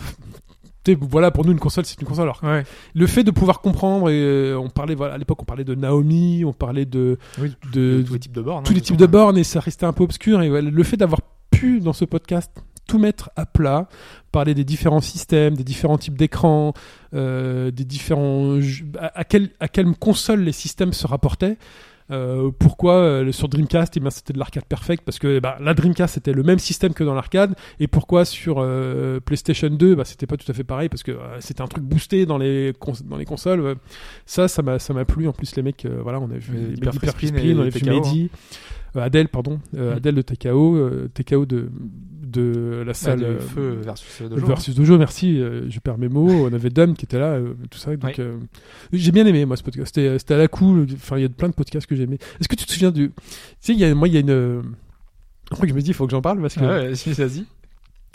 voilà, 0.95 1.32
pour 1.32 1.45
nous 1.45 1.52
une 1.52 1.60
console 1.60 1.86
c'est 1.86 2.00
une 2.02 2.08
console. 2.08 2.23
Alors 2.23 2.41
Ouais. 2.43 2.63
le 2.93 3.08
fait 3.08 3.23
de 3.23 3.32
pouvoir 3.32 3.62
comprendre 3.62 4.10
et 4.10 4.19
euh, 4.21 4.58
on 4.60 4.69
parlait 4.69 4.95
voilà 4.95 5.15
à 5.15 5.17
l'époque 5.17 5.41
on 5.41 5.45
parlait 5.45 5.63
de 5.63 5.76
Naomi, 5.76 6.43
on 6.45 6.54
parlait 6.54 6.86
de 6.86 7.17
Oui, 7.41 7.54
de, 7.73 8.04
tous 8.06 8.13
les 8.13 8.19
types 8.19 8.32
de 8.32 8.41
bornes. 8.41 8.63
tous 8.63 8.71
hein, 8.71 8.76
les 8.76 8.82
de 8.82 8.86
types 8.86 8.97
de 8.97 9.06
bornes 9.06 9.38
et 9.38 9.43
ça 9.43 9.60
restait 9.60 9.86
un 9.86 9.93
peu 9.93 10.04
obscur 10.04 10.41
et 10.41 10.62
le 10.62 10.84
fait 10.84 10.97
d'avoir 10.97 11.21
pu 11.52 11.80
dans 11.80 11.93
ce 11.93 12.06
podcast 12.06 12.52
tout 12.88 13.00
mettre 13.00 13.30
à 13.36 13.45
plat, 13.45 13.89
parler 14.32 14.54
des 14.54 14.63
différents 14.63 15.02
systèmes, 15.02 15.56
des 15.58 15.65
différents 15.65 15.97
types 15.97 16.17
d'écrans, 16.17 16.71
euh, 17.13 17.69
des 17.69 17.84
différents 17.84 18.60
à, 18.97 19.19
à 19.19 19.23
quelle 19.26 19.50
à 19.60 19.67
quelle 19.67 19.88
console 19.93 20.41
les 20.41 20.54
systèmes 20.54 20.93
se 20.93 21.06
rapportaient. 21.06 21.58
Euh, 22.09 22.51
pourquoi 22.57 22.93
euh, 22.95 23.31
sur 23.31 23.49
Dreamcast 23.49 23.97
eh 23.97 23.99
ben, 23.99 24.09
c'était 24.09 24.33
de 24.33 24.39
l'arcade 24.39 24.65
perfect? 24.65 25.03
Parce 25.03 25.19
que 25.19 25.39
bah, 25.39 25.57
la 25.59 25.73
Dreamcast 25.73 26.13
c'était 26.13 26.31
le 26.33 26.43
même 26.43 26.59
système 26.59 26.93
que 26.93 27.03
dans 27.03 27.13
l'arcade. 27.13 27.55
Et 27.79 27.87
pourquoi 27.87 28.23
sur 28.25 28.57
euh, 28.59 29.19
PlayStation 29.19 29.69
2 29.69 29.95
bah, 29.95 30.05
c'était 30.05 30.25
pas 30.27 30.37
tout 30.37 30.49
à 30.49 30.53
fait 30.53 30.63
pareil? 30.63 30.89
Parce 30.89 31.03
que 31.03 31.11
euh, 31.11 31.39
c'était 31.39 31.61
un 31.61 31.67
truc 31.67 31.83
boosté 31.83 32.25
dans 32.25 32.37
les 32.37 32.73
dans 33.05 33.17
les 33.17 33.25
consoles. 33.25 33.75
Ça 34.25 34.47
ça 34.47 34.61
m'a 34.61 34.79
ça 34.79 34.93
m'a 34.93 35.05
plu. 35.05 35.27
En 35.27 35.33
plus 35.33 35.55
les 35.55 35.63
mecs 35.63 35.85
euh, 35.85 35.99
voilà 36.01 36.19
on 36.19 36.31
a 36.31 36.37
vu 36.37 36.57
les 36.57 36.73
Hyper 36.75 36.93
et 36.93 37.53
on 37.53 37.61
a 37.61 37.69
vu 37.69 37.71
PKO, 37.79 37.89
Mehdi. 37.89 38.29
euh, 38.33 38.37
Adèle, 39.03 39.27
pardon, 39.29 39.60
euh, 39.75 39.93
Mm. 39.93 39.97
Adèle 39.97 40.15
de 40.15 40.21
TKO, 40.21 40.75
euh, 40.75 41.10
TKO 41.13 41.45
de, 41.45 41.69
de 42.23 42.79
la 42.79 42.86
Bah, 42.88 42.93
salle 42.93 43.19
de 43.19 43.25
euh, 43.25 43.39
feu 43.39 43.79
versus 43.83 44.21
Dojo. 44.21 44.45
versus 44.45 44.75
Dojo, 44.75 44.97
merci, 44.97 45.39
euh, 45.39 45.69
je 45.69 45.79
perds 45.79 45.97
mes 45.97 46.10
mots. 46.10 46.47
On 46.47 46.53
avait 46.53 46.69
Dom 46.69 46.93
qui 46.95 47.05
était 47.05 47.19
là, 47.19 47.33
euh, 47.33 47.53
tout 47.69 47.77
ça. 47.79 47.95
Donc, 47.95 48.19
euh, 48.19 48.38
j'ai 48.93 49.12
bien 49.12 49.25
aimé, 49.25 49.45
moi, 49.45 49.55
ce 49.57 49.63
podcast. 49.63 49.95
C'était, 49.95 50.33
à 50.33 50.38
la 50.38 50.47
cool. 50.47 50.88
Enfin, 50.93 51.17
il 51.17 51.21
y 51.21 51.25
a 51.25 51.29
plein 51.29 51.49
de 51.49 51.53
podcasts 51.53 51.88
que 51.88 51.95
j'ai 51.95 52.03
aimé. 52.03 52.17
Est-ce 52.39 52.47
que 52.49 52.55
tu 52.55 52.65
te 52.65 52.71
souviens 52.71 52.91
du. 52.91 53.10
Tu 53.10 53.13
sais, 53.62 53.73
il 53.73 53.79
y 53.79 53.86
a, 53.86 53.93
moi, 53.95 54.07
il 54.07 54.13
y 54.13 54.17
a 54.17 54.19
une. 54.19 54.29
euh, 54.29 54.62
je 55.65 55.73
me 55.73 55.81
dis, 55.81 55.91
il 55.91 55.93
faut 55.93 56.05
que 56.05 56.12
j'en 56.12 56.21
parle 56.21 56.41
parce 56.41 56.55
que, 56.55 56.63
Ah 56.63 56.79
ouais, 56.89 56.95
si, 56.95 57.12
vas-y. 57.13 57.45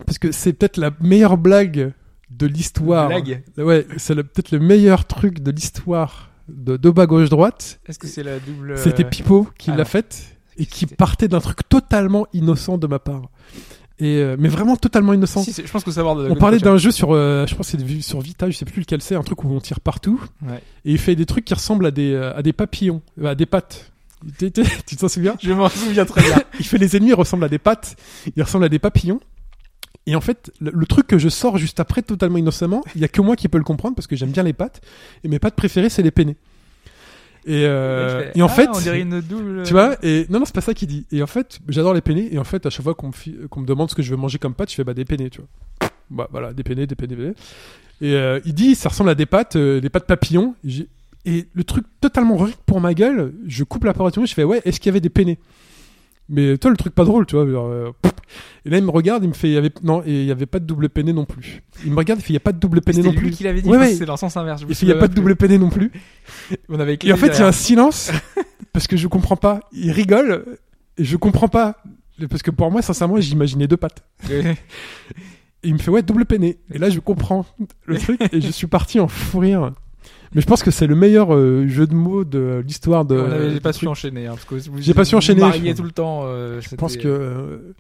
parce 0.04 0.18
que 0.18 0.30
c'est 0.32 0.52
peut-être 0.52 0.76
la 0.76 0.90
meilleure 1.00 1.38
blague 1.38 1.92
de 2.30 2.46
l'histoire. 2.46 3.08
Blague. 3.08 3.42
Ouais, 3.58 3.86
c'est 3.96 4.14
peut-être 4.14 4.50
le 4.52 4.58
meilleur 4.58 5.06
truc 5.06 5.40
de 5.42 5.50
l'histoire 5.50 6.30
de, 6.48 6.76
de 6.76 6.90
bas 6.90 7.06
gauche-droite. 7.06 7.80
Est-ce 7.86 7.98
que 7.98 8.06
c'est 8.06 8.22
la 8.22 8.38
double. 8.38 8.76
C'était 8.76 9.04
euh, 9.04 9.08
Pipo 9.08 9.48
qui 9.58 9.70
ah 9.70 9.76
l'a 9.76 9.84
faite 9.86 10.36
et 10.56 10.66
qui 10.66 10.86
partait 10.86 11.28
d'un 11.28 11.40
truc 11.40 11.68
totalement 11.68 12.26
innocent 12.32 12.78
de 12.78 12.86
ma 12.86 12.98
part. 12.98 13.30
Et 13.98 14.16
euh, 14.16 14.36
mais 14.38 14.48
vraiment 14.48 14.76
totalement 14.76 15.12
innocent. 15.12 15.42
Si, 15.42 15.52
je 15.52 15.70
pense 15.70 15.84
que 15.84 15.90
savoir 15.90 16.16
de 16.16 16.28
on 16.28 16.34
parlait 16.34 16.58
d'un 16.58 16.76
jeu 16.76 16.90
sur, 16.90 17.12
euh, 17.12 17.46
je 17.46 17.54
pense 17.54 17.68
c'est 17.68 18.00
sur 18.00 18.20
Vita, 18.20 18.50
je 18.50 18.56
sais 18.56 18.64
plus 18.64 18.80
lequel 18.80 19.02
c'est, 19.02 19.14
un 19.14 19.22
truc 19.22 19.44
où 19.44 19.48
on 19.48 19.60
tire 19.60 19.80
partout. 19.80 20.20
Ouais. 20.42 20.60
Et 20.84 20.92
il 20.92 20.98
fait 20.98 21.14
des 21.14 21.26
trucs 21.26 21.44
qui 21.44 21.54
ressemblent 21.54 21.86
à 21.86 21.90
des, 21.90 22.12
euh, 22.12 22.36
à 22.36 22.42
des 22.42 22.52
papillons, 22.52 23.02
euh, 23.20 23.26
à 23.26 23.34
des 23.34 23.46
pattes. 23.46 23.92
Tu 24.38 24.96
t'en 24.96 25.08
souviens? 25.08 25.36
Je 25.42 25.52
m'en 25.52 25.68
souviens 25.68 26.04
très 26.04 26.22
bien. 26.22 26.42
Il 26.60 26.64
fait 26.64 26.78
les 26.78 26.96
ennemis, 26.96 27.10
ils 27.10 27.14
ressemblent 27.14 27.44
à 27.44 27.48
des 27.48 27.58
pattes, 27.58 27.96
ils 28.36 28.42
ressemblent 28.42 28.64
à 28.64 28.68
des 28.68 28.78
papillons. 28.78 29.20
Et 30.06 30.14
en 30.14 30.20
fait, 30.20 30.52
le, 30.60 30.70
le 30.72 30.86
truc 30.86 31.08
que 31.08 31.18
je 31.18 31.28
sors 31.28 31.58
juste 31.58 31.80
après, 31.80 32.02
totalement 32.02 32.38
innocemment, 32.38 32.82
il 32.94 33.00
y 33.00 33.04
a 33.04 33.08
que 33.08 33.20
moi 33.20 33.34
qui 33.34 33.48
peux 33.48 33.58
le 33.58 33.64
comprendre 33.64 33.96
parce 33.96 34.06
que 34.06 34.14
j'aime 34.14 34.30
bien 34.30 34.44
les 34.44 34.52
pattes. 34.52 34.80
Et 35.24 35.28
mes 35.28 35.40
pattes 35.40 35.56
préférées, 35.56 35.88
c'est 35.88 36.02
les 36.02 36.12
peinés. 36.12 36.36
Et, 37.44 37.64
euh, 37.66 38.30
et 38.34 38.42
en 38.42 38.46
Ah, 38.46 38.48
fait, 38.48 38.68
on 38.72 38.78
dirait 38.80 39.00
une 39.00 39.20
double. 39.20 39.64
tu 39.64 39.72
vois, 39.72 39.96
et 40.02 40.26
non, 40.30 40.38
non, 40.38 40.44
c'est 40.44 40.54
pas 40.54 40.60
ça 40.60 40.74
qu'il 40.74 40.88
dit. 40.88 41.06
Et 41.10 41.22
en 41.22 41.26
fait, 41.26 41.58
j'adore 41.68 41.92
les 41.94 42.00
peinés. 42.00 42.28
Et 42.32 42.38
en 42.38 42.44
fait, 42.44 42.64
à 42.66 42.70
chaque 42.70 42.84
fois 42.84 42.94
qu'on 42.94 43.08
me, 43.08 43.12
fi- 43.12 43.36
qu'on 43.50 43.60
me 43.60 43.66
demande 43.66 43.90
ce 43.90 43.94
que 43.96 44.02
je 44.02 44.10
veux 44.10 44.16
manger 44.16 44.38
comme 44.38 44.54
pâtes, 44.54 44.70
je 44.70 44.76
fais 44.76 44.84
bah 44.84 44.94
des 44.94 45.04
peinés, 45.04 45.28
tu 45.30 45.40
vois. 45.40 45.88
Bah 46.10 46.28
voilà, 46.30 46.52
des 46.52 46.62
peinés, 46.62 46.86
des 46.86 46.94
peinés, 46.94 47.16
des 47.16 47.22
peinés. 47.22 47.34
Et 48.00 48.14
euh, 48.14 48.38
il 48.44 48.54
dit, 48.54 48.74
ça 48.74 48.88
ressemble 48.90 49.10
à 49.10 49.14
des 49.14 49.26
pâtes, 49.26 49.56
euh, 49.56 49.80
des 49.80 49.88
pâtes 49.88 50.06
papillons. 50.06 50.54
Et, 50.64 50.86
et 51.24 51.46
le 51.52 51.64
truc 51.64 51.84
totalement 52.00 52.34
horrible 52.34 52.58
pour 52.66 52.80
ma 52.80 52.94
gueule, 52.94 53.32
je 53.46 53.64
coupe 53.64 53.84
la 53.84 53.92
parole 53.92 54.08
à 54.08 54.10
tout 54.12 54.20
le 54.20 54.22
monde, 54.22 54.28
je 54.28 54.34
fais 54.34 54.44
ouais, 54.44 54.60
est-ce 54.64 54.78
qu'il 54.80 54.86
y 54.86 54.90
avait 54.92 55.00
des 55.00 55.08
peinés 55.08 55.38
Mais 56.32 56.56
toi, 56.56 56.70
le 56.70 56.78
truc 56.78 56.94
pas 56.94 57.04
drôle, 57.04 57.26
tu 57.26 57.36
vois. 57.36 57.46
genre, 57.46 57.68
euh, 57.68 57.90
et 58.64 58.70
là, 58.70 58.78
il 58.78 58.84
me 58.84 58.90
regarde, 58.90 59.22
il 59.22 59.28
me 59.28 59.34
fait, 59.34 59.48
il 59.48 59.52
y 59.52 59.56
avait 59.58 59.70
non, 59.82 60.02
et 60.06 60.22
il 60.22 60.24
y 60.24 60.30
avait 60.30 60.46
pas 60.46 60.60
de 60.60 60.64
double 60.64 60.88
peiné 60.88 61.12
non 61.12 61.26
plus. 61.26 61.62
Il 61.84 61.92
me 61.92 61.96
regarde, 61.96 62.20
il 62.20 62.22
fait, 62.22 62.30
il 62.30 62.34
y 62.34 62.38
a 62.38 62.40
pas 62.40 62.52
de 62.52 62.58
double 62.58 62.80
peiné 62.80 63.02
non 63.02 63.10
lui 63.10 63.18
plus. 63.18 63.30
qui 63.32 63.44
l'avait 63.44 63.60
dit. 63.60 63.68
Ouais, 63.68 63.76
enfin, 63.76 63.86
ouais. 63.86 63.94
C'est 63.94 64.06
dans 64.06 64.14
le 64.14 64.18
sens 64.18 64.34
inverse. 64.38 64.62
je 64.62 64.66
Il 64.66 64.74
fait, 64.74 64.86
il 64.86 64.88
y 64.88 64.92
a 64.92 64.96
pas 64.96 65.08
de 65.08 65.14
double 65.14 65.36
peiné 65.36 65.58
non 65.58 65.68
plus. 65.68 65.92
On 66.70 66.80
avait 66.80 66.98
Et 67.04 67.12
en 67.12 67.16
fait, 67.16 67.28
il 67.28 67.40
y 67.40 67.42
a 67.42 67.48
un 67.48 67.52
silence 67.52 68.10
parce 68.72 68.86
que 68.86 68.96
je 68.96 69.06
comprends 69.08 69.36
pas. 69.36 69.60
Il 69.72 69.90
rigole 69.90 70.46
et 70.96 71.04
je 71.04 71.16
comprends 71.18 71.48
pas 71.48 71.82
parce 72.30 72.42
que 72.42 72.50
pour 72.50 72.70
moi, 72.70 72.80
sincèrement, 72.80 73.20
j'imaginais 73.20 73.66
deux 73.66 73.76
pattes. 73.76 74.02
Et 74.30 74.54
il 75.64 75.74
me 75.74 75.78
fait 75.78 75.90
ouais 75.90 76.02
double 76.02 76.24
peiné. 76.24 76.58
Et 76.72 76.78
là, 76.78 76.88
je 76.88 76.98
comprends 77.00 77.44
le 77.84 77.98
truc 78.00 78.20
et 78.32 78.40
je 78.40 78.50
suis 78.50 78.66
parti 78.66 79.00
en 79.00 79.08
fou 79.08 79.40
rire. 79.40 79.72
Mais 80.34 80.40
je 80.40 80.46
pense 80.46 80.62
que 80.62 80.70
c'est 80.70 80.86
le 80.86 80.94
meilleur 80.94 81.34
euh, 81.34 81.66
jeu 81.68 81.86
de 81.86 81.94
mots 81.94 82.24
de 82.24 82.62
l'histoire 82.66 83.04
de. 83.04 83.16
On 83.16 83.30
avait 83.30 83.52
du 83.52 83.60
pas 83.60 83.72
su 83.72 83.86
enchaîner. 83.86 84.26
hein, 84.26 84.32
parce 84.32 84.44
que 84.44 84.54
vous- 84.70 84.78
J'ai 84.80 84.94
pas 84.94 85.04
su 85.04 85.14
enchaîner, 85.14 85.40
mariez 85.42 85.72
je- 85.72 85.76
tout 85.76 85.82
le 85.82 85.90
temps. 85.92 86.22
euh, 86.24 86.60
Je 86.60 86.74
pense 86.76 86.96
que 86.96 87.06
euh, 87.08 87.74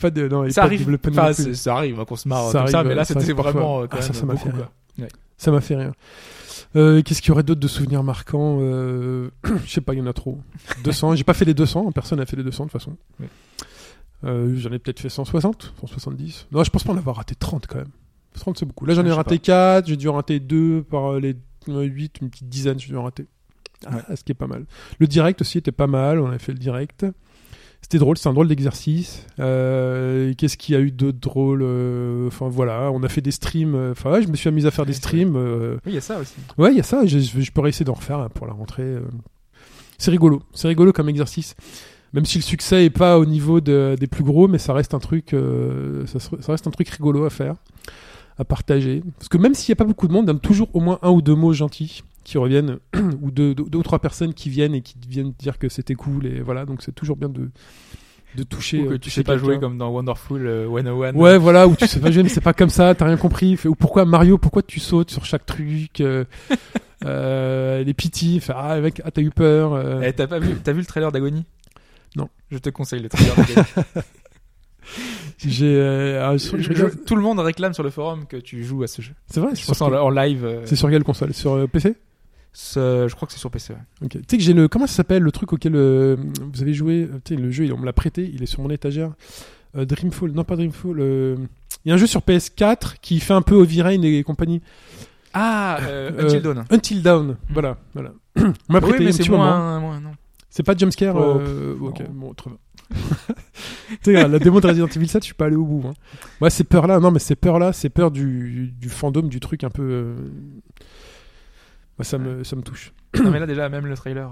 pas 0.00 0.10
de 0.10 0.26
non, 0.28 0.48
ça 0.50 0.62
pas 0.62 0.68
de 0.68 0.74
arrive. 0.74 0.98
plus. 0.98 1.34
c'est- 1.34 1.54
ça 1.54 1.76
arrive 1.76 2.00
hein, 2.00 2.04
qu'on 2.04 2.16
se 2.16 2.26
marre 2.28 2.50
Ça 2.50 2.60
comme 2.60 2.68
ça, 2.68 2.78
arrive, 2.78 2.88
mais 2.88 2.94
là 2.94 3.04
ça 3.04 3.20
c'était 3.20 3.32
vraiment 3.32 3.80
euh, 3.82 3.86
quand 3.86 3.98
Ah, 3.98 4.02
ça, 4.02 4.12
même 4.12 4.20
ça 4.20 4.26
m'a 4.26 4.36
fait 4.36 4.50
quoi. 4.50 4.70
Ça 5.36 5.50
m'a 5.52 5.60
fait 5.60 5.76
rire. 5.76 5.92
Euh, 6.76 7.00
Qu'est-ce 7.02 7.22
qu'il 7.22 7.28
y 7.28 7.32
aurait 7.32 7.44
d'autre 7.44 7.60
de 7.60 7.68
souvenirs 7.68 8.02
marquants 8.02 8.58
euh... 8.60 9.30
Je 9.64 9.70
sais 9.70 9.80
pas, 9.80 9.94
il 9.94 9.98
y 9.98 10.02
en 10.02 10.06
a 10.06 10.12
trop. 10.12 10.38
200, 10.84 11.14
j'ai 11.14 11.24
pas 11.24 11.32
fait 11.32 11.44
les 11.44 11.54
200, 11.54 11.92
personne 11.92 12.18
n'a 12.18 12.26
fait 12.26 12.36
les 12.36 12.42
200 12.42 12.64
de 12.66 12.70
toute 12.70 12.78
façon. 12.80 12.96
Oui. 13.20 13.26
Euh, 14.24 14.54
j'en 14.56 14.70
ai 14.72 14.78
peut-être 14.78 14.98
fait 15.00 15.08
160, 15.08 15.72
170. 15.80 16.48
Non, 16.50 16.64
je 16.64 16.70
pense 16.70 16.82
pas 16.82 16.92
en 16.92 16.96
avoir 16.98 17.16
raté 17.16 17.34
30 17.36 17.66
quand 17.68 17.78
même. 17.78 17.88
30 18.34 18.58
c'est 18.58 18.66
beaucoup. 18.66 18.84
Là 18.84 18.94
j'en 18.94 19.04
ai 19.06 19.12
raté 19.12 19.38
4, 19.38 19.86
j'ai 19.86 19.96
dû 19.96 20.08
en 20.08 20.14
rater 20.14 20.40
2 20.40 20.82
par 20.82 21.14
euh, 21.14 21.20
les 21.20 21.36
8, 21.68 22.20
une 22.22 22.30
petite 22.30 22.48
dizaine, 22.48 22.78
j'ai 22.78 22.88
dû 22.88 22.96
en 22.96 23.04
rater. 23.04 23.26
Ah, 23.86 24.16
ce 24.16 24.24
qui 24.24 24.32
est 24.32 24.34
pas 24.34 24.46
mal. 24.48 24.64
Le 24.98 25.06
direct 25.06 25.40
aussi 25.40 25.58
était 25.58 25.70
pas 25.72 25.86
mal, 25.86 26.18
on 26.20 26.26
avait 26.28 26.38
fait 26.38 26.52
le 26.52 26.58
direct. 26.58 27.06
C'était 27.80 27.98
drôle, 27.98 28.18
c'est 28.18 28.28
un 28.28 28.32
drôle 28.32 28.48
d'exercice. 28.48 29.24
Euh, 29.38 30.34
Qu'est-ce 30.36 30.56
qu'il 30.56 30.74
y 30.74 30.78
a 30.78 30.80
eu 30.80 30.90
de 30.90 31.12
drôle 31.12 31.60
euh, 31.62 32.26
Enfin 32.26 32.48
voilà, 32.48 32.90
on 32.90 33.02
a 33.04 33.08
fait 33.08 33.20
des 33.20 33.30
streams. 33.30 33.74
euh, 33.76 33.92
Enfin 33.92 34.10
ouais, 34.10 34.22
je 34.22 34.28
me 34.28 34.34
suis 34.34 34.48
amusé 34.48 34.66
à 34.66 34.72
faire 34.72 34.84
des 34.84 34.90
Ouais, 34.92 34.96
streams. 34.96 35.36
euh, 35.36 35.74
Oui, 35.86 35.92
il 35.92 35.94
y 35.94 35.98
a 35.98 36.00
ça 36.00 36.18
aussi. 36.18 36.34
Ouais, 36.58 36.72
il 36.72 36.76
y 36.76 36.80
a 36.80 36.82
ça. 36.82 37.06
Je, 37.06 37.20
je, 37.20 37.40
je 37.40 37.52
pourrais 37.52 37.68
essayer 37.70 37.84
d'en 37.84 37.94
refaire 37.94 38.18
hein, 38.18 38.28
pour 38.34 38.46
la 38.48 38.52
rentrée. 38.52 38.96
C'est 39.96 40.10
rigolo. 40.10 40.42
C'est 40.54 40.66
rigolo 40.68 40.92
comme 40.92 41.08
exercice. 41.08 41.54
Même 42.14 42.24
si 42.24 42.38
le 42.38 42.42
succès 42.42 42.86
est 42.86 42.90
pas 42.90 43.18
au 43.18 43.26
niveau 43.26 43.60
de- 43.60 43.94
des 43.98 44.06
plus 44.06 44.24
gros, 44.24 44.48
mais 44.48 44.58
ça 44.58 44.72
reste 44.72 44.94
un 44.94 44.98
truc, 44.98 45.34
euh, 45.34 46.06
ça 46.06 46.18
reste 46.52 46.66
un 46.66 46.70
truc 46.70 46.88
rigolo 46.88 47.26
à 47.26 47.30
faire, 47.30 47.54
à 48.38 48.44
partager. 48.44 49.02
Parce 49.18 49.28
que 49.28 49.36
même 49.36 49.54
s'il 49.54 49.70
y 49.70 49.72
a 49.72 49.76
pas 49.76 49.84
beaucoup 49.84 50.08
de 50.08 50.12
monde, 50.12 50.26
il 50.28 50.32
y 50.32 50.36
a 50.36 50.38
toujours 50.38 50.68
au 50.74 50.80
moins 50.80 50.98
un 51.02 51.10
ou 51.10 51.20
deux 51.22 51.34
mots 51.34 51.52
gentils 51.52 52.02
qui 52.24 52.38
reviennent, 52.38 52.78
ou 53.22 53.30
deux, 53.30 53.54
deux, 53.54 53.64
deux 53.64 53.78
ou 53.78 53.82
trois 53.82 53.98
personnes 53.98 54.34
qui 54.34 54.50
viennent 54.50 54.74
et 54.74 54.82
qui 54.82 54.94
viennent 55.08 55.32
dire 55.38 55.58
que 55.58 55.68
c'était 55.68 55.94
cool. 55.94 56.26
Et 56.26 56.40
voilà, 56.40 56.64
donc 56.66 56.82
c'est 56.82 56.94
toujours 56.94 57.16
bien 57.16 57.28
de, 57.28 57.50
de 58.36 58.42
toucher. 58.42 58.80
Ou 58.80 58.88
que 58.90 58.94
euh, 58.94 58.98
tu 58.98 59.10
sais 59.10 59.24
pas 59.24 59.38
jouer 59.38 59.58
comme 59.58 59.78
dans 59.78 59.90
Wonderful 59.90 60.46
euh, 60.46 60.68
101. 60.68 61.14
Ouais, 61.14 61.38
voilà, 61.38 61.66
où 61.66 61.74
tu 61.74 61.86
sais 61.86 62.00
pas 62.00 62.10
jouer, 62.10 62.22
mais 62.22 62.28
c'est 62.28 62.40
pas 62.40 62.52
comme 62.52 62.70
ça, 62.70 62.94
t'as 62.94 63.06
rien 63.06 63.16
compris. 63.16 63.56
Fait, 63.56 63.68
ou 63.68 63.74
pourquoi 63.74 64.04
Mario, 64.04 64.38
pourquoi 64.38 64.62
tu 64.62 64.78
sautes 64.78 65.10
sur 65.10 65.24
chaque 65.24 65.46
truc 65.46 66.00
euh, 66.00 66.24
euh, 67.04 67.82
Les 67.82 67.94
fait, 67.94 68.52
ah 68.54 68.78
mec, 68.80 69.00
ah, 69.04 69.10
t'as 69.10 69.22
eu 69.22 69.30
peur. 69.30 69.72
euh. 69.72 70.02
Eh, 70.04 70.12
t'as 70.12 70.26
pas 70.26 70.38
vu, 70.38 70.54
t'as 70.62 70.72
vu 70.72 70.80
le 70.80 70.86
trailer 70.86 71.10
d'Agony? 71.10 71.44
Non. 72.16 72.28
Je 72.50 72.58
te 72.58 72.70
conseille 72.70 73.00
le 73.00 73.08
trailer 73.08 73.34
d'Agony. 73.36 73.66
J'ai, 75.38 75.76
euh, 75.76 76.36
tout 77.06 77.14
le 77.16 77.22
monde 77.22 77.38
réclame 77.38 77.72
sur 77.72 77.82
le 77.84 77.90
forum 77.90 78.26
que 78.26 78.36
tu 78.36 78.64
joues 78.64 78.82
à 78.82 78.86
ce 78.88 79.02
jeu. 79.02 79.12
C'est 79.26 79.40
vrai, 79.40 79.54
Je 79.54 79.64
pense 79.66 79.80
en, 79.82 79.92
en 79.92 80.10
live. 80.10 80.44
euh, 80.44 80.62
c'est 80.64 80.74
sur 80.76 80.90
quelle 80.90 81.04
console? 81.04 81.32
Sur 81.34 81.52
euh, 81.52 81.66
PC 81.66 81.94
je 82.54 83.14
crois 83.14 83.26
que 83.26 83.32
c'est 83.32 83.38
sur 83.38 83.50
PC. 83.52 83.72
ouais. 83.74 84.08
Tu 84.08 84.18
sais 84.28 84.36
que 84.36 84.42
j'ai 84.42 84.52
le, 84.52 84.66
comment 84.66 84.86
ça 84.88 84.94
s'appelle 84.94 85.22
le 85.22 85.30
truc 85.30 85.52
auquel 85.52 85.74
vous 85.74 86.62
avez 86.62 86.74
joué 86.74 87.08
le 87.30 87.50
jeu, 87.52 87.68
on 87.72 87.78
me 87.78 87.84
l'a 87.84 87.92
prêté, 87.92 88.28
il 88.34 88.42
est 88.42 88.46
sur 88.46 88.62
mon 88.62 88.70
étagère. 88.70 89.12
Dreamfall, 89.76 90.32
non 90.32 90.42
pas 90.42 90.56
Dreamfall. 90.56 90.98
Il 91.84 91.88
y 91.88 91.92
a 91.92 91.94
un 91.94 91.98
jeu 91.98 92.08
sur 92.08 92.20
PS4 92.22 92.94
qui 93.00 93.20
fait 93.20 93.34
un 93.34 93.42
peu 93.42 93.54
Ovirane 93.54 94.02
et 94.02 94.24
compagnie. 94.24 94.60
Ah, 95.34 95.78
Until 96.18 96.40
Dawn. 96.40 96.64
Until 96.70 97.02
Dawn, 97.02 97.36
voilà, 97.50 97.76
voilà. 97.94 98.12
on 98.36 98.42
m'a 98.70 98.80
Oui, 98.80 98.88
prêté 98.88 99.04
mais 99.04 99.12
c'est 99.12 99.18
petit 99.18 99.30
moment. 99.30 99.44
moins, 99.44 99.78
moins, 99.80 100.00
non. 100.00 100.10
C'est 100.50 100.64
pas 100.64 100.74
jumpscare 100.76 101.14
Oh, 101.16 101.40
bon, 101.78 101.92
très 102.34 102.50
bien. 102.50 102.58
tu 104.02 104.12
sais, 104.14 104.28
la 104.28 104.38
démo 104.38 104.60
de 104.60 104.66
Resident 104.66 104.86
Evil 104.86 105.08
7, 105.08 105.22
je 105.22 105.26
suis 105.26 105.34
pas 105.34 105.46
allé 105.46 105.56
au 105.56 105.64
bout. 105.64 105.88
Hein. 105.88 105.94
Ouais, 106.40 106.50
ces 106.50 106.64
peurs-là, 106.64 107.00
non, 107.00 107.10
mais 107.10 107.18
ces 107.18 107.34
peurs-là, 107.36 107.72
c'est 107.72 107.88
peur 107.90 108.10
du, 108.10 108.72
du 108.80 108.88
fandom, 108.88 109.22
du 109.22 109.40
truc 109.40 109.64
un 109.64 109.70
peu. 109.70 109.82
euh, 109.82 110.14
ouais, 111.98 112.04
ça, 112.04 112.18
me, 112.18 112.44
ça 112.44 112.56
me 112.56 112.62
touche. 112.62 112.92
non, 113.22 113.30
mais 113.30 113.38
là, 113.40 113.46
déjà, 113.46 113.68
même 113.68 113.86
le 113.86 113.94
trailer. 113.96 114.30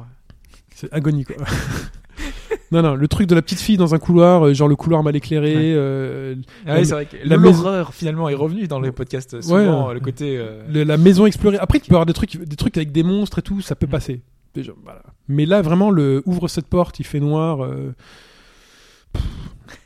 C'est 0.75 0.93
agonie, 0.93 1.25
quoi. 1.25 1.37
non, 2.73 2.83
non, 2.83 2.95
le 2.95 3.09
truc 3.09 3.27
de 3.29 3.35
la 3.35 3.43
petite 3.43 3.61
fille 3.61 3.77
dans 3.77 3.95
un 3.95 3.99
couloir, 3.99 4.47
euh, 4.47 4.55
genre 4.55 4.69
le 4.69 4.77
couloir 4.77 5.03
mal 5.03 5.17
éclairé. 5.17 5.55
Ouais. 5.57 5.75
euh, 5.77 6.35
Ah 6.67 6.75
La- 6.75 6.81
oui, 6.81 6.87
c'est 6.87 6.93
vrai 6.93 7.07
que 7.07 7.17
l'horreur, 7.29 7.95
finalement, 7.95 8.29
est 8.29 8.35
revenue 8.35 8.67
dans 8.69 8.81
les 8.81 8.93
podcasts. 8.93 9.41
Souvent, 9.41 9.89
Ouais. 9.89 9.95
le 9.95 10.01
côté. 10.01 10.37
euh, 10.39 10.63
le- 10.71 10.85
la 10.85 10.97
maison 10.99 11.27
explorée. 11.27 11.59
Après, 11.59 11.81
tu 11.81 11.89
peux 11.89 11.95
avoir 11.95 12.07
des 12.07 12.13
trucs, 12.13 12.37
des 12.37 12.57
trucs 12.57 12.77
avec 12.77 12.93
des 12.93 13.03
monstres 13.03 13.39
et 13.39 13.43
tout, 13.43 13.61
ça 13.61 13.75
peut 13.75 13.87
passer. 13.87 14.21
Déjà, 14.55 14.73
voilà. 14.85 15.03
Mais 15.29 15.45
là, 15.45 15.61
vraiment, 15.63 15.91
le 15.91 16.23
ouvre 16.25 16.49
cette 16.49 16.67
porte, 16.67 16.99
il 17.01 17.05
fait 17.05 17.21
noir. 17.21 17.63
euh, 17.65 17.95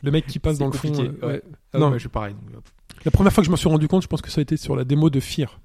le 0.02 0.10
mec 0.10 0.26
qui 0.26 0.38
passe 0.38 0.58
dans 0.58 0.66
le 0.66 0.72
fond. 0.72 0.92
euh, 0.98 1.26
ouais. 1.26 1.32
ouais. 1.32 1.42
Ah 1.72 1.78
Non. 1.78 1.88
mais 1.90 1.94
je 1.96 2.00
suis 2.00 2.08
pareil. 2.08 2.34
donc. 2.52 2.62
La 3.04 3.10
première 3.10 3.32
fois 3.32 3.42
que 3.42 3.46
je 3.46 3.50
m'en 3.50 3.56
suis 3.56 3.68
rendu 3.68 3.88
compte, 3.88 4.02
je 4.02 4.08
pense 4.08 4.20
que 4.22 4.30
ça 4.30 4.40
a 4.40 4.42
été 4.42 4.56
sur 4.56 4.76
la 4.76 4.84
démo 4.84 5.08
de 5.10 5.20
Fear. 5.20 5.58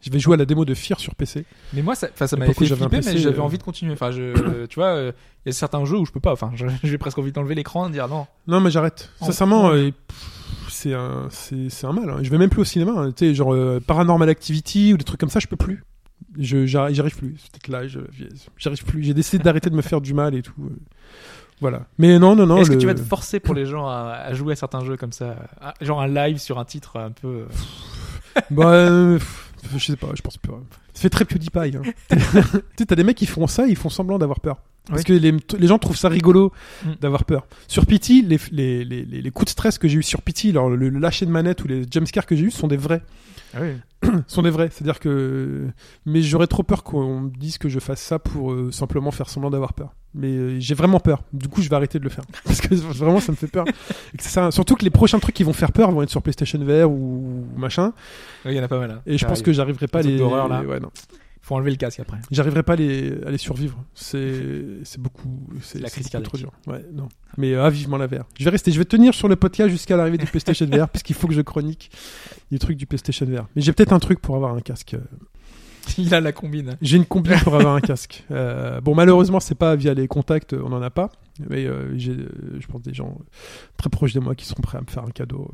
Je 0.00 0.10
vais 0.10 0.20
jouer 0.20 0.34
à 0.34 0.36
la 0.36 0.44
démo 0.44 0.64
de 0.64 0.74
Fear 0.74 1.00
sur 1.00 1.14
PC. 1.16 1.44
Mais 1.74 1.82
moi, 1.82 1.94
ça, 1.96 2.08
ça 2.14 2.36
m'avait 2.36 2.54
fait 2.54 2.66
flipper, 2.66 2.84
mais 2.84 2.88
PC, 3.00 3.18
j'avais 3.18 3.38
euh, 3.38 3.42
envie 3.42 3.58
de 3.58 3.62
continuer. 3.64 3.92
Enfin, 3.94 4.12
je, 4.12 4.64
tu 4.66 4.76
vois, 4.76 4.94
euh, 4.94 5.12
il 5.44 5.48
y 5.48 5.50
a 5.50 5.52
certains 5.52 5.84
jeux 5.84 5.98
où 5.98 6.06
je 6.06 6.12
peux 6.12 6.20
pas. 6.20 6.32
Enfin, 6.32 6.52
j'ai 6.84 6.98
presque 6.98 7.18
envie 7.18 7.32
d'enlever 7.32 7.56
l'écran 7.56 7.86
et 7.86 7.88
de 7.88 7.94
dire 7.94 8.06
non. 8.08 8.26
Non, 8.46 8.60
mais 8.60 8.70
j'arrête. 8.70 9.10
En- 9.20 9.26
Sincèrement, 9.26 9.70
euh, 9.70 9.90
c'est 10.70 10.94
un, 10.94 11.26
c'est, 11.30 11.68
c'est 11.68 11.86
un 11.86 11.92
mal. 11.92 12.08
hein. 12.10 12.18
Je 12.22 12.30
vais 12.30 12.38
même 12.38 12.48
plus 12.48 12.60
au 12.60 12.64
cinéma. 12.64 12.92
hein. 12.96 13.10
Tu 13.10 13.26
sais, 13.26 13.34
genre 13.34 13.52
euh, 13.52 13.80
Paranormal 13.84 14.28
Activity 14.28 14.94
ou 14.94 14.96
des 14.98 15.04
trucs 15.04 15.18
comme 15.20 15.30
ça, 15.30 15.40
je 15.40 15.48
peux 15.48 15.56
plus. 15.56 15.82
Je, 16.38 16.64
j'arrive, 16.66 16.94
j'y 16.94 17.00
arrive 17.00 17.16
plus. 17.16 17.34
C'est 17.42 17.50
peut-être 17.60 17.96
euh, 17.96 18.06
J'arrive 18.56 18.84
plus. 18.84 19.02
J'ai 19.02 19.14
décidé 19.14 19.42
d'arrêter 19.42 19.68
de 19.68 19.74
me 19.74 19.82
faire 19.82 20.00
du 20.00 20.14
mal 20.14 20.34
et 20.36 20.42
tout. 20.42 20.52
Voilà. 21.60 21.82
Mais 21.98 22.18
non, 22.18 22.36
non, 22.36 22.46
non. 22.46 22.58
Est-ce 22.58 22.70
le- 22.70 22.76
que 22.76 22.80
tu 22.80 22.86
vas 22.86 22.94
te 22.94 23.00
forcer 23.00 23.40
pour 23.40 23.54
les 23.54 23.66
gens 23.66 23.86
à, 23.88 24.12
à 24.24 24.32
jouer 24.34 24.52
à 24.52 24.56
certains 24.56 24.84
jeux 24.84 24.96
comme 24.96 25.12
ça 25.12 25.34
à- 25.60 25.74
Genre 25.80 26.00
un 26.00 26.06
live 26.08 26.38
sur 26.38 26.58
un 26.58 26.64
titre 26.64 26.98
un 26.98 27.10
peu. 27.10 27.28
euh, 27.28 28.42
Bah, 28.50 28.66
euh, 28.68 29.18
je 29.76 29.84
sais 29.84 29.96
pas, 29.96 30.08
je 30.14 30.22
pense 30.22 30.36
pas. 30.38 30.60
Ça 30.98 31.02
fait 31.02 31.10
très 31.10 31.24
PewDiePie. 31.24 31.76
Hein. 31.76 31.82
tu 32.10 32.18
sais, 32.76 32.86
t'as 32.86 32.96
des 32.96 33.04
mecs 33.04 33.16
qui 33.16 33.26
font 33.26 33.46
ça, 33.46 33.68
ils 33.68 33.76
font 33.76 33.88
semblant 33.88 34.18
d'avoir 34.18 34.40
peur. 34.40 34.56
Parce 34.88 35.02
Oui. 35.02 35.04
que 35.04 35.12
les, 35.12 35.32
les 35.60 35.66
gens 35.68 35.78
trouvent 35.78 35.96
ça 35.96 36.08
rigolo 36.08 36.52
Mm. 36.84 36.88
d'avoir 37.00 37.24
peur. 37.24 37.46
Sur 37.68 37.86
Pity, 37.86 38.22
les, 38.22 39.30
coups 39.30 39.44
de 39.44 39.50
stress 39.50 39.78
que 39.78 39.86
j'ai 39.86 39.98
eu 39.98 40.02
sur 40.02 40.22
Pity, 40.22 40.50
alors 40.50 40.70
le, 40.70 40.88
le 40.88 40.98
lâcher 40.98 41.24
de 41.24 41.30
manette 41.30 41.62
ou 41.62 41.68
les 41.68 41.84
jumpscares 41.88 42.26
que 42.26 42.34
j'ai 42.34 42.46
eu 42.46 42.50
sont 42.50 42.66
des 42.66 42.76
vrais. 42.76 43.02
sont 44.26 44.42
des 44.42 44.50
vrais. 44.50 44.68
C'est-à-dire 44.72 44.98
que. 45.00 45.68
Mais 46.04 46.20
j'aurais 46.22 46.46
trop 46.46 46.62
peur 46.62 46.82
qu'on 46.84 47.20
me 47.22 47.30
dise 47.30 47.58
que 47.58 47.68
je 47.68 47.78
fasse 47.80 48.00
ça 48.00 48.18
pour 48.18 48.52
euh, 48.52 48.70
simplement 48.72 49.10
faire 49.10 49.28
semblant 49.28 49.50
d'avoir 49.50 49.72
peur. 49.72 49.94
Mais 50.14 50.28
euh, 50.28 50.56
j'ai 50.60 50.74
vraiment 50.74 51.00
peur. 51.00 51.22
Du 51.32 51.48
coup, 51.48 51.60
je 51.62 51.68
vais 51.68 51.76
arrêter 51.76 51.98
de 51.98 52.04
le 52.04 52.10
faire. 52.10 52.24
Parce 52.44 52.60
que 52.60 52.74
vraiment, 52.74 53.20
ça 53.20 53.32
me 53.32 53.36
fait 53.36 53.46
peur. 53.46 53.64
Et 53.68 54.16
que 54.16 54.22
ça- 54.22 54.50
surtout 54.50 54.74
que 54.74 54.84
les 54.84 54.90
prochains 54.90 55.18
trucs 55.18 55.34
qui 55.34 55.44
vont 55.44 55.52
faire 55.52 55.72
peur 55.72 55.90
vont 55.90 56.02
être 56.02 56.10
sur 56.10 56.22
PlayStation 56.22 56.58
VR 56.62 56.90
ou 56.90 57.44
machin. 57.56 57.92
Oui, 58.44 58.52
il 58.52 58.56
y 58.56 58.60
en 58.60 58.64
a 58.64 58.68
pas 58.68 58.78
mal. 58.78 58.90
hein. 58.90 59.02
Et 59.06 59.18
je 59.18 59.26
pense 59.26 59.42
que 59.42 59.52
j'arriverai 59.52 59.86
pas 59.88 59.98
à 60.00 60.02
Les 60.02 60.16
d'horreur, 60.18 60.48
là. 60.48 60.62
Ouais, 60.62 60.80
non. 60.88 61.18
faut 61.40 61.54
enlever 61.54 61.70
le 61.70 61.76
casque 61.76 62.00
après. 62.00 62.18
J'arriverai 62.30 62.62
pas 62.62 62.74
à 62.74 62.76
les, 62.76 63.22
à 63.24 63.30
les 63.30 63.38
survivre. 63.38 63.82
C'est, 63.94 64.64
c'est 64.84 65.00
beaucoup. 65.00 65.46
C'est 65.62 65.78
La 65.78 65.88
crise 65.88 66.08
beaucoup 66.10 66.22
trop 66.22 66.36
dur. 66.38 66.52
Ouais, 66.66 66.84
non. 66.92 67.08
Mais 67.36 67.54
euh, 67.54 67.64
ah, 67.64 67.70
vivement 67.70 67.96
la 67.96 68.06
VR. 68.06 68.24
Je 68.38 68.44
vais 68.44 68.50
rester. 68.50 68.70
Je 68.70 68.78
vais 68.78 68.84
tenir 68.84 69.14
sur 69.14 69.28
le 69.28 69.36
podcast 69.36 69.70
jusqu'à 69.70 69.96
l'arrivée 69.96 70.18
du 70.18 70.26
PlayStation 70.26 70.66
VR, 70.70 70.88
parce 70.88 71.02
qu'il 71.02 71.16
faut 71.16 71.26
que 71.28 71.34
je 71.34 71.40
chronique 71.42 71.90
des 72.50 72.58
trucs 72.58 72.76
du 72.76 72.86
PlayStation 72.86 73.24
VR. 73.26 73.46
Mais 73.56 73.62
j'ai 73.62 73.72
peut-être 73.72 73.92
un 73.92 73.98
truc 73.98 74.20
pour 74.20 74.36
avoir 74.36 74.54
un 74.54 74.60
casque. 74.60 74.94
euh, 74.94 75.00
il 75.98 76.14
a 76.14 76.20
la 76.20 76.32
combine. 76.32 76.76
J'ai 76.82 76.96
une 76.96 77.04
combine 77.06 77.38
pour 77.44 77.54
avoir 77.54 77.74
un 77.74 77.80
casque. 77.82 78.24
Euh, 78.30 78.80
bon, 78.80 78.94
malheureusement, 78.94 79.40
c'est 79.40 79.54
pas 79.54 79.76
via 79.76 79.94
les 79.94 80.08
contacts, 80.08 80.52
on 80.54 80.72
en 80.72 80.82
a 80.82 80.90
pas. 80.90 81.10
Mais 81.48 81.66
euh, 81.66 81.96
j'ai, 81.96 82.12
euh, 82.12 82.28
je 82.58 82.66
pense, 82.66 82.82
des 82.82 82.92
gens 82.92 83.16
très 83.76 83.88
proches 83.90 84.12
de 84.12 84.20
moi 84.20 84.34
qui 84.34 84.44
seront 84.44 84.60
prêts 84.60 84.78
à 84.78 84.80
me 84.80 84.86
faire 84.86 85.04
un 85.04 85.10
cadeau. 85.10 85.50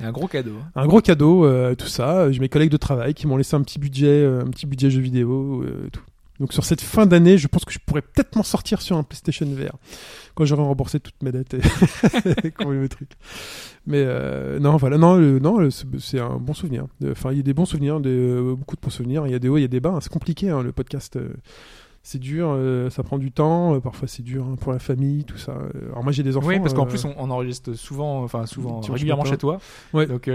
Un 0.00 0.12
gros 0.12 0.26
cadeau. 0.26 0.52
hein. 0.60 0.70
Un 0.74 0.86
gros 0.86 1.00
cadeau, 1.00 1.46
euh, 1.46 1.74
tout 1.74 1.86
ça. 1.86 2.30
J'ai 2.30 2.40
mes 2.40 2.48
collègues 2.50 2.70
de 2.70 2.76
travail 2.76 3.14
qui 3.14 3.26
m'ont 3.26 3.36
laissé 3.36 3.56
un 3.56 3.62
petit 3.62 3.78
budget, 3.78 4.24
un 4.26 4.50
petit 4.50 4.66
budget 4.66 4.90
jeu 4.90 5.00
vidéo, 5.00 5.64
tout. 5.92 6.02
Donc 6.40 6.54
sur 6.54 6.64
cette 6.64 6.80
fin 6.80 7.06
d'année, 7.06 7.36
je 7.36 7.46
pense 7.46 7.64
que 7.66 7.72
je 7.72 7.78
pourrais 7.78 8.00
peut-être 8.02 8.34
m'en 8.34 8.42
sortir 8.42 8.80
sur 8.80 8.96
un 8.96 9.02
PlayStation 9.02 9.46
VR 9.46 9.76
quand 10.34 10.46
j'aurai 10.46 10.62
remboursé 10.62 10.98
toutes 10.98 11.22
mes 11.22 11.32
dettes 11.32 11.54
et, 11.54 11.60
et 12.44 12.50
qu'on 12.50 12.70
le 12.70 12.88
truc. 12.88 13.10
Mais 13.86 14.02
euh, 14.06 14.58
non, 14.58 14.76
voilà, 14.76 14.96
non, 14.98 15.18
non, 15.18 15.68
c'est 15.70 16.18
un 16.18 16.36
bon 16.36 16.54
souvenir. 16.54 16.86
Enfin, 17.10 17.32
il 17.32 17.36
y 17.36 17.40
a 17.40 17.42
des 17.42 17.54
bons 17.54 17.66
souvenirs, 17.66 18.00
euh, 18.04 18.54
beaucoup 18.56 18.76
de 18.76 18.80
bons 18.80 18.90
souvenirs. 18.90 19.26
Il 19.26 19.32
y 19.32 19.34
a 19.34 19.38
des 19.38 19.48
hauts, 19.48 19.58
il 19.58 19.62
y 19.62 19.64
a 19.64 19.68
des 19.68 19.80
bas. 19.80 19.98
C'est 20.00 20.12
compliqué, 20.12 20.48
hein, 20.48 20.62
le 20.62 20.72
podcast. 20.72 21.16
euh, 21.16 21.34
c'est 22.02 22.18
dur, 22.18 22.48
euh, 22.50 22.88
ça 22.90 23.02
prend 23.02 23.18
du 23.18 23.30
temps. 23.30 23.74
euh, 23.74 23.80
parfois, 23.80 24.08
c'est 24.08 24.22
dur 24.22 24.46
hein, 24.46 24.56
pour 24.58 24.72
la 24.72 24.78
famille, 24.78 25.24
tout 25.24 25.36
ça. 25.36 25.52
Euh, 25.52 25.68
Alors 25.90 26.02
moi, 26.02 26.12
j'ai 26.12 26.22
des 26.22 26.36
enfants. 26.36 26.48
Oui, 26.48 26.58
parce 26.58 26.72
qu'en 26.74 26.84
euh, 26.86 26.88
plus, 26.88 27.04
on, 27.04 27.14
on 27.18 27.30
enregistre 27.30 27.74
souvent, 27.74 28.22
enfin 28.22 28.46
souvent, 28.46 28.80
régulièrement 28.80 29.22
matin. 29.22 29.34
chez 29.34 29.38
toi. 29.38 29.58
Ouais. 29.92 30.06
Donc 30.06 30.30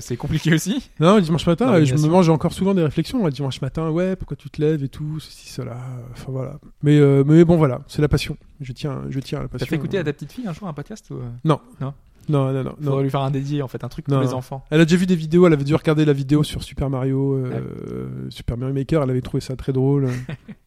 c'est 0.00 0.16
compliqué 0.16 0.52
aussi. 0.54 0.90
Non, 1.00 1.16
le 1.16 1.22
dimanche 1.22 1.46
matin, 1.46 1.82
je 1.84 1.94
me 1.94 2.08
mange 2.08 2.28
encore 2.28 2.52
souvent 2.52 2.74
des 2.74 2.82
réflexions. 2.82 3.24
Le 3.24 3.30
dimanche 3.30 3.60
matin, 3.62 3.90
ouais, 3.90 4.16
pourquoi 4.16 4.36
tu 4.36 4.50
te 4.50 4.60
lèves 4.60 4.82
et 4.84 4.88
tout, 4.88 5.20
ceci, 5.20 5.48
cela. 5.48 5.76
Enfin 6.12 6.32
voilà. 6.32 6.58
Mais, 6.82 6.98
mais 7.24 7.44
bon, 7.44 7.56
voilà, 7.56 7.82
c'est 7.88 8.02
la 8.02 8.08
passion. 8.08 8.36
Je 8.60 8.72
tiens, 8.72 9.02
je 9.10 9.20
tiens 9.20 9.38
à 9.38 9.42
la 9.42 9.48
T'as 9.48 9.52
passion. 9.58 9.66
fait 9.68 9.76
écouter 9.76 9.98
à 9.98 10.04
ta 10.04 10.12
petite 10.12 10.32
fille 10.32 10.46
un 10.46 10.52
jour 10.52 10.68
un 10.68 10.72
podcast 10.72 11.10
ou... 11.10 11.14
euh, 11.14 11.28
Non, 11.44 11.60
non, 11.80 11.92
non, 12.28 12.52
non. 12.64 12.74
Faudrait 12.82 13.02
lui 13.02 13.10
faire 13.10 13.20
un 13.20 13.30
dédié 13.30 13.60
en 13.62 13.68
fait, 13.68 13.84
un 13.84 13.88
truc 13.88 14.08
Non, 14.08 14.16
pour 14.16 14.24
les 14.24 14.30
non. 14.30 14.36
enfants. 14.38 14.64
Elle 14.70 14.80
a 14.80 14.84
déjà 14.84 14.96
vu 14.96 15.06
des 15.06 15.16
vidéos. 15.16 15.46
Elle 15.46 15.52
avait 15.52 15.64
dû 15.64 15.74
regarder 15.74 16.04
la 16.04 16.12
vidéo 16.14 16.42
sur 16.42 16.62
Super 16.62 16.88
Mario, 16.88 17.34
euh, 17.34 18.08
Super 18.30 18.56
Mario 18.56 18.74
Maker. 18.74 19.02
Elle 19.02 19.10
avait 19.10 19.20
trouvé 19.20 19.40
ça 19.42 19.56
très 19.56 19.72
drôle. 19.72 20.08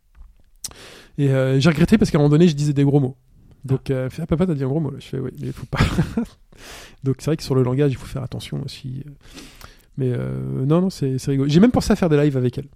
et 1.17 1.29
euh, 1.29 1.59
j'ai 1.59 1.69
regretté 1.69 1.97
parce 1.97 2.11
qu'à 2.11 2.17
un 2.17 2.21
moment 2.21 2.29
donné, 2.29 2.47
je 2.47 2.55
disais 2.55 2.73
des 2.73 2.83
gros 2.83 2.99
mots. 2.99 3.17
Donc, 3.65 3.89
euh, 3.91 4.07
ah, 4.19 4.25
papa, 4.25 4.45
t'as 4.45 4.53
dit 4.53 4.63
un 4.63 4.67
gros 4.67 4.79
mot. 4.79 4.91
Là. 4.91 4.97
Je 4.99 5.05
fais, 5.07 5.19
oui, 5.19 5.31
mais 5.41 5.47
il 5.47 5.53
faut 5.53 5.65
pas. 5.65 5.79
Donc, 7.03 7.15
c'est 7.19 7.25
vrai 7.25 7.37
que 7.37 7.43
sur 7.43 7.55
le 7.55 7.63
langage, 7.63 7.91
il 7.91 7.95
faut 7.97 8.05
faire 8.05 8.23
attention 8.23 8.61
aussi. 8.63 9.03
Mais 9.97 10.11
euh, 10.11 10.65
non, 10.65 10.81
non, 10.81 10.89
c'est 10.89 11.17
rigolo. 11.27 11.49
J'ai 11.49 11.59
même 11.59 11.71
pensé 11.71 11.91
à 11.91 11.95
faire 11.95 12.09
des 12.09 12.17
lives 12.17 12.37
avec 12.37 12.57
elle. 12.57 12.67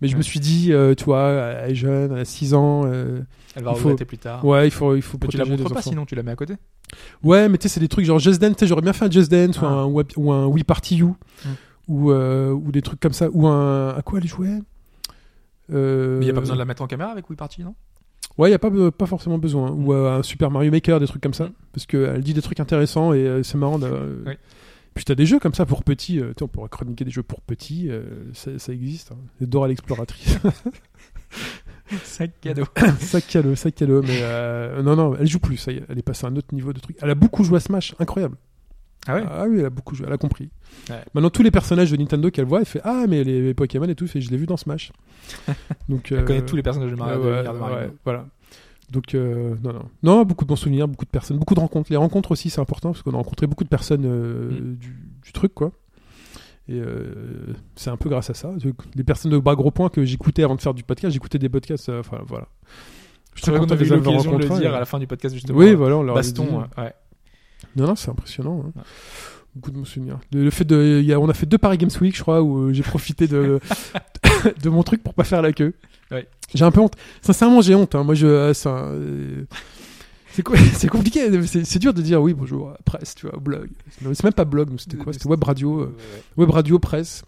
Mais 0.00 0.08
je 0.08 0.16
me 0.16 0.22
suis 0.22 0.38
dit, 0.40 0.72
euh, 0.72 0.94
tu 0.94 1.04
vois, 1.04 1.30
elle 1.30 1.72
est 1.72 1.74
jeune, 1.74 2.12
elle 2.12 2.20
a 2.20 2.24
6 2.24 2.54
ans. 2.54 2.82
euh, 2.86 3.20
Elle 3.56 3.64
va 3.64 3.74
faut- 3.74 3.94
plus 3.96 4.18
tard. 4.18 4.44
ouais, 4.44 4.66
il 4.68 4.70
faut, 4.70 4.94
il 4.94 5.02
faut 5.02 5.18
Mais 5.20 5.28
tu 5.28 5.36
la 5.36 5.44
montres 5.44 5.64
pas 5.64 5.70
enfants. 5.80 5.90
sinon 5.90 6.06
tu 6.06 6.14
la 6.14 6.22
mets 6.22 6.30
à 6.30 6.36
côté. 6.36 6.54
Ouais, 7.22 7.48
mais 7.48 7.58
tu 7.58 7.64
sais, 7.64 7.74
c'est 7.74 7.80
des 7.80 7.88
trucs 7.88 8.04
genre 8.06 8.18
Just 8.18 8.40
Dance. 8.40 8.52
tu 8.56 8.60
sais, 8.60 8.66
J'aurais 8.66 8.82
bien 8.82 8.92
fait 8.92 9.04
un 9.06 9.10
Just 9.10 9.30
Dance 9.30 9.60
ou, 9.60 9.64
Ah. 9.66 9.68
un, 9.82 9.86
ou 10.16 10.32
un 10.32 10.46
Wii 10.46 10.64
Party 10.64 10.96
You 10.96 11.16
Mm. 11.44 11.48
ou, 11.88 12.10
euh, 12.12 12.50
ou 12.52 12.70
des 12.72 12.82
trucs 12.82 13.00
comme 13.00 13.12
ça. 13.12 13.28
Ou 13.32 13.46
un. 13.48 13.88
À 13.96 14.02
quoi 14.02 14.20
elle 14.20 14.26
jouait? 14.28 14.58
Euh... 15.72 16.18
Mais 16.18 16.24
il 16.24 16.28
y 16.28 16.30
a 16.30 16.34
pas 16.34 16.40
besoin 16.40 16.56
de 16.56 16.60
la 16.60 16.64
mettre 16.64 16.82
en 16.82 16.86
caméra 16.86 17.10
avec 17.10 17.28
Wii 17.28 17.36
Party, 17.36 17.62
non? 17.62 17.74
Ouais, 18.38 18.48
il 18.48 18.52
n'y 18.52 18.54
a 18.54 18.58
pas, 18.58 18.70
pas 18.90 19.06
forcément 19.06 19.38
besoin. 19.38 19.70
Ou 19.70 19.92
euh, 19.92 20.18
un 20.18 20.22
Super 20.22 20.50
Mario 20.50 20.70
Maker, 20.70 21.00
des 21.00 21.06
trucs 21.06 21.22
comme 21.22 21.34
ça. 21.34 21.50
Parce 21.72 21.86
qu'elle 21.86 22.22
dit 22.22 22.34
des 22.34 22.42
trucs 22.42 22.60
intéressants 22.60 23.12
et 23.12 23.26
euh, 23.26 23.42
c'est 23.42 23.58
marrant. 23.58 23.78
Oui. 23.80 24.34
Puis 24.94 25.04
t'as 25.04 25.14
des 25.14 25.26
jeux 25.26 25.38
comme 25.38 25.54
ça 25.54 25.66
pour 25.66 25.84
petits. 25.84 26.20
euh, 26.20 26.32
on 26.40 26.48
pourrait 26.48 26.68
chroniquer 26.68 27.04
des 27.04 27.10
jeux 27.10 27.22
pour 27.22 27.40
petits. 27.40 27.88
euh, 27.90 28.02
ça, 28.32 28.58
ça 28.58 28.72
existe. 28.72 29.12
Hein. 29.12 29.18
Dora 29.40 29.68
l'exploratrice. 29.68 30.38
Sac 32.04 32.40
cadeau. 32.40 32.64
sac 33.00 33.26
cadeau, 33.26 33.54
sac 33.56 33.74
cadeau. 33.74 34.02
Mais 34.02 34.20
euh, 34.22 34.82
non, 34.82 34.94
non, 34.94 35.16
elle 35.18 35.26
joue 35.26 35.40
plus. 35.40 35.56
Ça 35.56 35.72
y 35.72 35.76
est, 35.78 35.84
elle 35.88 35.98
est 35.98 36.02
passée 36.02 36.24
à 36.24 36.28
un 36.28 36.36
autre 36.36 36.54
niveau 36.54 36.72
de 36.72 36.78
truc. 36.80 36.96
Elle 37.02 37.10
a 37.10 37.14
beaucoup 37.16 37.42
joué 37.42 37.56
à 37.56 37.60
Smash. 37.60 37.94
Incroyable. 37.98 38.36
Ah 39.06 39.14
ouais 39.14 39.24
Ah 39.28 39.44
oui, 39.48 39.58
elle 39.60 39.66
a 39.66 39.70
beaucoup 39.70 39.94
joué, 39.94 40.06
elle 40.06 40.12
a 40.12 40.18
compris. 40.18 40.50
Ouais. 40.90 40.96
Maintenant, 41.14 41.30
tous 41.30 41.42
les 41.42 41.50
personnages 41.50 41.90
de 41.90 41.96
Nintendo 41.96 42.30
qu'elle 42.30 42.44
voit, 42.44 42.60
elle 42.60 42.66
fait 42.66 42.80
Ah, 42.84 43.04
mais 43.08 43.24
les, 43.24 43.40
les 43.42 43.54
Pokémon 43.54 43.86
et 43.88 43.94
tout, 43.94 44.06
fait, 44.06 44.20
je 44.20 44.30
l'ai 44.30 44.36
vu 44.36 44.46
dans 44.46 44.56
Smash. 44.56 44.92
Donc, 45.88 46.12
Elle 46.12 46.18
euh, 46.18 46.24
connaît 46.24 46.44
tous 46.44 46.56
les 46.56 46.62
personnages 46.62 46.90
de 46.90 46.96
Mario. 46.96 47.16
ouais, 47.18 47.22
de 47.24 47.26
ouais, 47.28 47.32
l'univers 47.36 47.54
de 47.54 47.58
Mario. 47.58 47.76
ouais, 47.76 47.92
voilà. 48.04 48.26
Donc, 48.90 49.14
euh, 49.14 49.54
non, 49.62 49.72
non. 49.72 49.82
Non, 50.02 50.24
beaucoup 50.24 50.44
de 50.44 50.48
bons 50.48 50.56
souvenirs, 50.56 50.88
beaucoup 50.88 51.04
de 51.04 51.10
personnes, 51.10 51.38
beaucoup 51.38 51.54
de 51.54 51.60
rencontres. 51.60 51.90
Les 51.90 51.96
rencontres 51.96 52.32
aussi, 52.32 52.50
c'est 52.50 52.60
important 52.60 52.90
parce 52.90 53.02
qu'on 53.02 53.12
a 53.12 53.16
rencontré 53.16 53.46
beaucoup 53.46 53.64
de 53.64 53.68
personnes 53.68 54.04
euh, 54.04 54.50
Mm. 54.50 54.74
du, 54.76 54.96
du 55.22 55.32
truc, 55.32 55.54
quoi. 55.54 55.72
Et 56.68 56.80
c'est 57.74 57.90
un 57.90 57.96
peu 57.96 58.08
grâce 58.08 58.30
à 58.30 58.34
ça. 58.34 58.52
Les 58.94 59.02
personnes 59.02 59.32
de 59.32 59.38
bas 59.38 59.56
gros 59.56 59.72
points 59.72 59.88
que 59.88 60.04
j'écoutais 60.04 60.44
avant 60.44 60.54
de 60.54 60.60
faire 60.60 60.74
du 60.74 60.84
podcast, 60.84 61.12
j'écoutais 61.12 61.38
des 61.38 61.48
podcasts. 61.48 61.88
Enfin, 61.88 62.18
voilà. 62.28 62.46
Je 63.34 63.42
suis 63.42 63.50
qu'on 63.50 63.58
content 63.60 63.74
de 63.74 63.80
les 63.82 63.92
avoir 63.92 64.38
le 64.38 64.48
dire 64.60 64.74
à 64.74 64.78
la 64.78 64.84
fin 64.84 64.98
du 65.00 65.06
podcast 65.08 65.34
justement. 65.34 65.58
Oui, 65.58 65.74
voilà, 65.74 65.96
on 65.96 66.02
leur 66.04 66.14
Baston, 66.14 66.44
dit. 66.44 66.80
ouais. 66.80 66.92
Ouais. 67.76 67.82
Non, 67.82 67.88
non, 67.88 67.96
c'est 67.96 68.10
impressionnant. 68.10 68.64
hein. 68.66 68.72
Ouais. 68.76 68.82
Beaucoup 69.56 69.72
de 69.72 69.84
souvenirs. 69.84 70.20
Le, 70.32 70.48
fait 70.50 70.64
de, 70.64 71.00
il 71.02 71.06
y 71.06 71.12
a, 71.12 71.18
on 71.18 71.28
a 71.28 71.34
fait 71.34 71.46
deux 71.46 71.58
Paris 71.58 71.76
Games 71.76 71.90
Week, 72.00 72.16
je 72.16 72.22
crois, 72.22 72.40
où 72.40 72.68
euh, 72.68 72.72
j'ai 72.72 72.82
profité 72.84 73.26
de, 73.26 73.58
de 74.62 74.68
mon 74.68 74.82
truc 74.84 75.02
pour 75.02 75.12
pas 75.14 75.24
faire 75.24 75.42
la 75.42 75.52
queue. 75.52 75.74
Ouais. 76.12 76.28
J'ai 76.54 76.64
un 76.64 76.70
peu 76.70 76.80
honte. 76.80 76.94
Sincèrement, 77.20 77.60
j'ai 77.60 77.74
honte. 77.74 77.94
hein. 77.96 78.04
Moi, 78.04 78.14
je, 78.14 78.26
euh, 78.28 78.54
c'est 78.54 78.68
euh, 78.68 79.44
c'est 80.32 80.42
compliqué. 80.88 81.44
C'est, 81.46 81.78
dur 81.80 81.92
de 81.92 82.00
dire 82.02 82.22
oui, 82.22 82.32
bonjour, 82.32 82.72
presse, 82.84 83.16
tu 83.16 83.26
vois, 83.26 83.38
blog. 83.40 83.68
C'est 83.90 84.22
même 84.22 84.32
pas 84.32 84.44
blog, 84.44 84.70
c'était 84.78 84.96
quoi? 84.96 85.12
C'était 85.12 85.26
web 85.28 85.42
radio, 85.42 85.80
euh, 85.80 85.96
web 86.36 86.50
radio, 86.50 86.78
presse. 86.78 87.24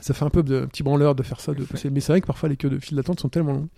Ça 0.00 0.14
fait 0.14 0.24
un 0.24 0.30
peu 0.30 0.42
de 0.42 0.62
un 0.62 0.66
petit 0.66 0.82
branleur 0.82 1.14
de 1.14 1.22
faire 1.22 1.40
ça, 1.40 1.52
de. 1.52 1.66
Mais 1.90 2.00
c'est 2.00 2.12
vrai 2.12 2.20
que 2.22 2.26
parfois 2.26 2.48
les 2.48 2.56
queues 2.56 2.70
de 2.70 2.78
file 2.78 2.96
d'attente 2.96 3.20
sont 3.20 3.28
tellement 3.28 3.52
longues. 3.52 3.68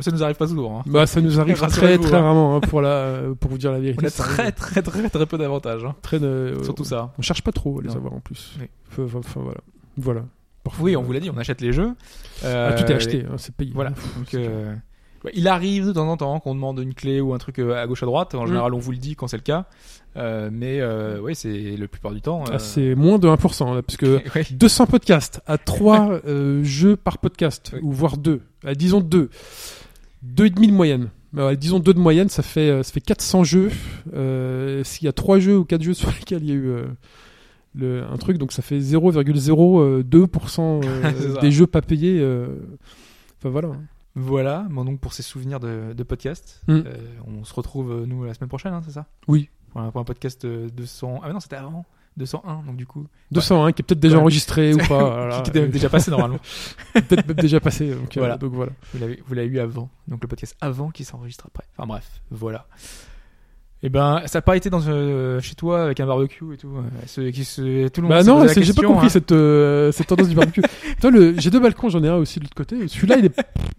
Ça 0.00 0.10
nous 0.12 0.22
arrive 0.22 0.36
pas 0.36 0.46
souvent. 0.46 0.78
hein. 0.80 0.82
Bah, 0.86 1.06
ça 1.06 1.20
nous 1.20 1.40
arrive 1.40 1.58
très 1.58 1.98
très 1.98 2.14
hein. 2.16 2.20
rarement, 2.22 2.56
hein, 2.56 2.60
pour 2.60 2.80
la, 2.80 3.22
pour 3.40 3.50
vous 3.50 3.58
dire 3.58 3.72
la 3.72 3.80
vérité. 3.80 4.04
On 4.04 4.06
a 4.06 4.10
très 4.10 4.52
très 4.52 4.82
très 4.82 5.08
très 5.08 5.26
peu 5.26 5.38
d'avantages. 5.38 5.84
hein. 5.84 5.94
très 6.02 6.18
de- 6.20 6.56
Surtout 6.62 6.84
ça. 6.84 7.12
On 7.18 7.22
cherche 7.22 7.42
pas 7.42 7.52
trop 7.52 7.80
à 7.80 7.82
les 7.82 7.88
Non. 7.88 7.96
avoir 7.96 8.12
en 8.12 8.20
plus. 8.20 8.56
Oui. 8.60 8.66
Enfin, 9.04 9.40
voilà. 9.40 9.58
Voilà. 9.96 10.22
Parfois, 10.64 10.84
Oui, 10.84 10.96
on 10.96 11.00
euh, 11.02 11.04
vous 11.04 11.12
l'a 11.12 11.20
dit, 11.20 11.30
on 11.30 11.36
achète 11.38 11.60
les 11.60 11.72
jeux. 11.72 11.94
ah, 12.42 12.46
Euh, 12.46 12.78
tout 12.78 12.90
est 12.90 12.94
acheté, 12.94 13.24
hein, 13.28 13.34
c'est 13.38 13.54
payé. 13.54 13.72
Voilà. 13.74 13.90
Donc, 13.90 14.34
euh, 14.34 14.74
il 15.34 15.48
arrive 15.48 15.86
de 15.88 15.92
temps 15.92 16.08
en 16.08 16.16
temps 16.16 16.38
qu'on 16.40 16.54
demande 16.54 16.78
une 16.78 16.94
clé 16.94 17.20
ou 17.20 17.34
un 17.34 17.38
truc 17.38 17.58
euh, 17.58 17.74
à 17.82 17.86
gauche 17.86 18.02
à 18.02 18.06
droite. 18.06 18.34
En 18.34 18.44
Mm. 18.44 18.48
général, 18.48 18.74
on 18.74 18.78
vous 18.78 18.92
le 18.92 18.98
dit 18.98 19.16
quand 19.16 19.26
c'est 19.26 19.36
le 19.36 19.42
cas. 19.42 19.64
Euh, 20.16 20.48
mais 20.52 20.80
euh, 20.80 21.18
oui, 21.22 21.34
c'est 21.34 21.76
le 21.76 21.86
plupart 21.88 22.12
du 22.12 22.20
temps. 22.20 22.44
Ah, 22.48 22.54
euh, 22.54 22.58
c'est 22.58 22.94
moins 22.94 23.18
de 23.18 23.28
1%, 23.28 23.74
là, 23.74 23.82
parce 23.82 23.96
que 23.96 24.20
ouais. 24.34 24.46
200 24.50 24.86
podcasts 24.86 25.40
à 25.46 25.58
3 25.58 26.20
euh, 26.26 26.62
jeux 26.64 26.96
par 26.96 27.18
podcast, 27.18 27.74
ou 27.82 27.92
voire 27.92 28.16
2, 28.16 28.40
à, 28.64 28.74
disons 28.74 29.00
2, 29.00 29.30
2,5 30.26 30.66
de 30.68 30.72
moyenne. 30.72 31.08
Disons 31.58 31.78
2 31.78 31.94
de 31.94 31.98
moyenne, 31.98 32.28
ça 32.28 32.42
fait, 32.42 32.70
euh, 32.70 32.82
ça 32.82 32.92
fait 32.92 33.00
400 33.00 33.44
jeux. 33.44 33.70
Euh, 34.14 34.82
S'il 34.84 35.04
y 35.04 35.08
a 35.08 35.12
3 35.12 35.38
jeux 35.38 35.58
ou 35.58 35.64
4 35.64 35.82
jeux 35.82 35.94
sur 35.94 36.08
lesquels 36.10 36.42
il 36.42 36.48
y 36.48 36.52
a 36.52 36.54
eu 36.54 36.68
euh, 36.68 36.86
le, 37.74 38.02
un 38.04 38.16
truc, 38.16 38.38
donc 38.38 38.52
ça 38.52 38.62
fait 38.62 38.78
0,02% 38.80 40.82
euh, 40.84 41.38
des 41.40 41.52
jeux 41.52 41.66
pas 41.66 41.82
payés. 41.82 42.18
euh, 42.20 42.56
Enfin 43.38 43.50
voilà. 43.50 43.70
Voilà, 44.14 44.66
bon, 44.70 44.84
donc 44.84 44.98
pour 44.98 45.12
ces 45.12 45.22
souvenirs 45.22 45.60
de, 45.60 45.92
de 45.92 46.02
podcast, 46.02 46.62
Mm. 46.66 46.72
euh, 46.72 46.82
on 47.26 47.44
se 47.44 47.54
retrouve 47.54 48.04
nous 48.06 48.24
la 48.24 48.34
semaine 48.34 48.48
prochaine, 48.48 48.72
hein, 48.72 48.80
c'est 48.84 48.90
ça? 48.92 49.06
Oui. 49.28 49.48
pour 49.70 49.82
un, 49.82 49.90
pour 49.92 50.00
un 50.00 50.04
podcast 50.04 50.44
euh, 50.44 50.68
200. 50.70 51.20
Ah 51.22 51.28
mais 51.28 51.34
non, 51.34 51.40
c'était 51.40 51.56
avant 51.56 51.84
201, 52.18 52.62
donc 52.66 52.76
du 52.76 52.86
coup. 52.86 53.06
201 53.30 53.72
qui 53.72 53.82
est 53.82 53.84
peut-être 53.84 54.00
déjà 54.00 54.16
Ouais. 54.16 54.22
enregistré 54.22 54.74
ou 54.74 54.78
pas. 54.78 54.86
voilà. 54.88 55.40
qui 55.42 55.50
était 55.50 55.66
déjà 55.68 55.88
passé 55.88 56.10
normalement. 56.10 56.38
peut-être 56.92 57.26
même 57.26 57.36
déjà 57.36 57.60
passé. 57.60 57.90
Donc 57.94 58.16
euh, 58.16 58.20
Voilà. 58.20 58.36
donc 58.36 58.52
voilà. 58.52 58.72
Vous 58.92 59.00
l'avez, 59.00 59.22
vous 59.26 59.34
l'avez 59.34 59.48
eu 59.48 59.58
avant. 59.60 59.88
Donc 60.08 60.20
le 60.22 60.28
podcast 60.28 60.56
avant 60.60 60.90
qui 60.90 61.04
s'enregistre 61.04 61.46
après. 61.46 61.64
Enfin 61.76 61.86
bref, 61.86 62.20
voilà. 62.30 62.66
Et 63.84 63.90
ben, 63.90 64.22
ça 64.26 64.38
n'a 64.38 64.42
pas 64.42 64.56
été 64.56 64.70
dans, 64.70 64.80
euh, 64.88 65.40
chez 65.40 65.54
toi 65.54 65.84
avec 65.84 66.00
un 66.00 66.06
barbecue 66.06 66.52
et 66.52 66.56
tout. 66.56 66.66
euh, 66.66 66.80
ce- 67.06 67.20
qui 67.30 67.44
se- 67.44 67.86
tout 67.86 68.00
le 68.00 68.08
monde 68.08 68.16
Bah 68.16 68.24
non, 68.24 68.44
j'ai 68.48 68.72
pas 68.72 68.82
compris 68.82 69.06
hein. 69.06 69.08
cette, 69.08 69.30
euh, 69.30 69.92
cette 69.92 70.08
tendance 70.08 70.28
du 70.28 70.34
barbecue. 70.34 70.62
Toi, 71.00 71.12
le, 71.12 71.34
j'ai 71.38 71.48
deux 71.50 71.60
balcons, 71.60 71.88
j'en 71.88 72.02
ai 72.02 72.08
un 72.08 72.16
aussi 72.16 72.40
de 72.40 72.44
l'autre 72.44 72.56
côté. 72.56 72.88
Celui-là, 72.88 73.18
il 73.18 73.26
est, 73.26 73.36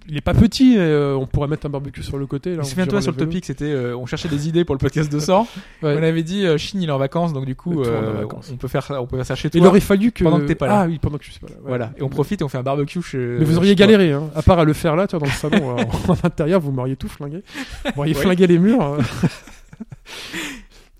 il 0.08 0.16
est 0.16 0.22
pas 0.22 0.34
petit. 0.34 0.76
euh, 0.78 1.16
on 1.16 1.28
pourrait 1.28 1.50
mettre 1.50 1.66
un 1.66 1.70
barbecue 1.70 2.02
sur 2.02 2.18
le 2.18 2.28
côté. 2.28 2.52
Là, 2.56 2.62
on 2.62 2.64
Souviens-toi 2.64 3.02
sur 3.02 3.12
le 3.12 3.18
topic, 3.18 3.44
c'était 3.44 3.66
euh, 3.66 3.94
on 3.98 4.06
cherchait 4.06 4.30
des 4.30 4.48
idées 4.48 4.64
pour 4.64 4.74
le 4.74 4.80
podcast 4.80 5.12
200. 5.12 5.48
Ouais. 5.84 5.96
On 6.00 6.04
avait 6.04 6.24
dit 6.24 6.46
euh, 6.46 6.58
Chine 6.58 6.82
il 6.82 6.88
est 6.90 6.92
en 6.94 6.98
vacances, 6.98 7.34
donc 7.34 7.46
du 7.46 7.56
coup 7.56 7.82
en 7.82 7.86
euh, 7.86 8.24
on 8.52 8.56
peut 8.58 8.68
faire 8.70 8.84
ça, 8.84 9.02
on 9.02 9.06
peut 9.06 9.18
faire 9.18 9.26
ça 9.26 9.36
chez 9.36 9.50
Il 9.54 9.60
toi. 9.60 9.68
aurait 9.70 9.80
fallu 9.82 10.12
que 10.14 10.24
Pendant 10.24 10.40
que 10.40 10.46
t'es 10.46 10.56
pas 10.56 10.68
là. 10.68 10.82
Ah 10.82 10.86
oui, 10.88 10.98
pendant 11.02 11.18
que 11.18 11.24
je 11.26 11.32
suis 11.32 11.40
pas 11.40 11.48
là. 11.48 11.56
ouais. 11.56 11.68
Voilà, 11.68 11.92
et 11.98 12.04
on 12.04 12.10
profite 12.10 12.40
et 12.42 12.44
on 12.46 12.48
fait 12.50 12.58
un 12.58 12.64
barbecue 12.64 13.02
chez. 13.02 13.18
Mais 13.18 13.44
vous 13.46 13.58
auriez 13.58 13.76
galéré, 13.76 14.12
hein. 14.14 14.30
À 14.36 14.42
part 14.42 14.60
à 14.60 14.64
le 14.66 14.74
faire 14.74 14.96
là, 14.96 15.08
tu 15.08 15.18
vois, 15.18 15.28
dans 15.28 15.32
le 15.34 15.38
salon, 15.38 15.78
euh, 15.78 15.84
en 16.08 16.16
intérieur, 16.26 16.60
vous 16.62 16.72
m'auriez 16.72 16.96
tout 16.96 17.08
flingué. 17.10 17.44
Vous 17.86 17.92
m'auriez 17.98 18.14
flingué 18.14 18.48
les 18.48 18.60
murs. 18.60 18.98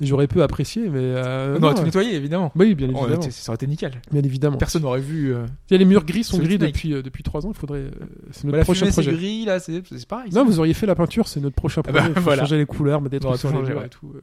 J'aurais 0.02 0.28
peu 0.28 0.42
apprécié, 0.44 0.84
mais. 0.88 1.00
euh, 1.02 1.58
On 1.60 1.64
aurait 1.64 1.74
non, 1.74 1.80
tout 1.80 1.84
nettoyé, 1.86 2.16
évidemment. 2.16 2.54
Oui, 2.56 2.74
bien 2.74 2.88
évidemment. 2.88 3.22
ça 3.30 3.52
aurait 3.52 3.56
été 3.56 3.68
nickel. 3.68 3.92
Bien 4.12 4.22
évidemment. 4.24 4.56
Personne 4.58 4.84
n'aurait 4.84 5.02
vu. 5.02 5.36
euh, 5.36 5.46
les 5.70 5.84
murs 5.84 6.06
gris 6.06 6.24
sont 6.24 6.38
gris 6.38 6.58
depuis 6.58 6.94
euh, 6.94 7.02
depuis 7.02 7.22
trois 7.22 7.46
ans. 7.46 7.52
Il 7.54 7.58
faudrait. 7.60 7.80
euh, 7.80 7.92
c'est 8.32 8.46
notre 8.46 8.60
bah, 8.60 8.64
prochain 8.64 8.86
fumée, 8.86 8.92
c'est 8.94 9.02
projet. 9.02 9.18
gris, 9.18 9.44
là, 9.46 9.60
c'est 9.60 9.82
pareil. 10.08 10.32
Non, 10.34 10.46
vous 10.46 10.58
auriez 10.60 10.74
fait 10.74 10.86
la 10.86 10.96
peinture, 10.96 11.28
c'est 11.28 11.42
notre 11.42 11.56
prochain 11.56 11.82
Ah 11.86 11.92
projet. 11.92 12.10
bah, 12.14 12.22
voilà. 12.22 12.44
changer 12.44 12.58
les 12.58 12.66
couleurs, 12.66 13.02
mettre 13.02 13.12
des 13.12 13.20
trucs 13.20 13.38
sur 13.40 13.54
ouais. 13.54 13.86
et 13.86 13.90
tout. 13.90 14.14
euh. 14.16 14.22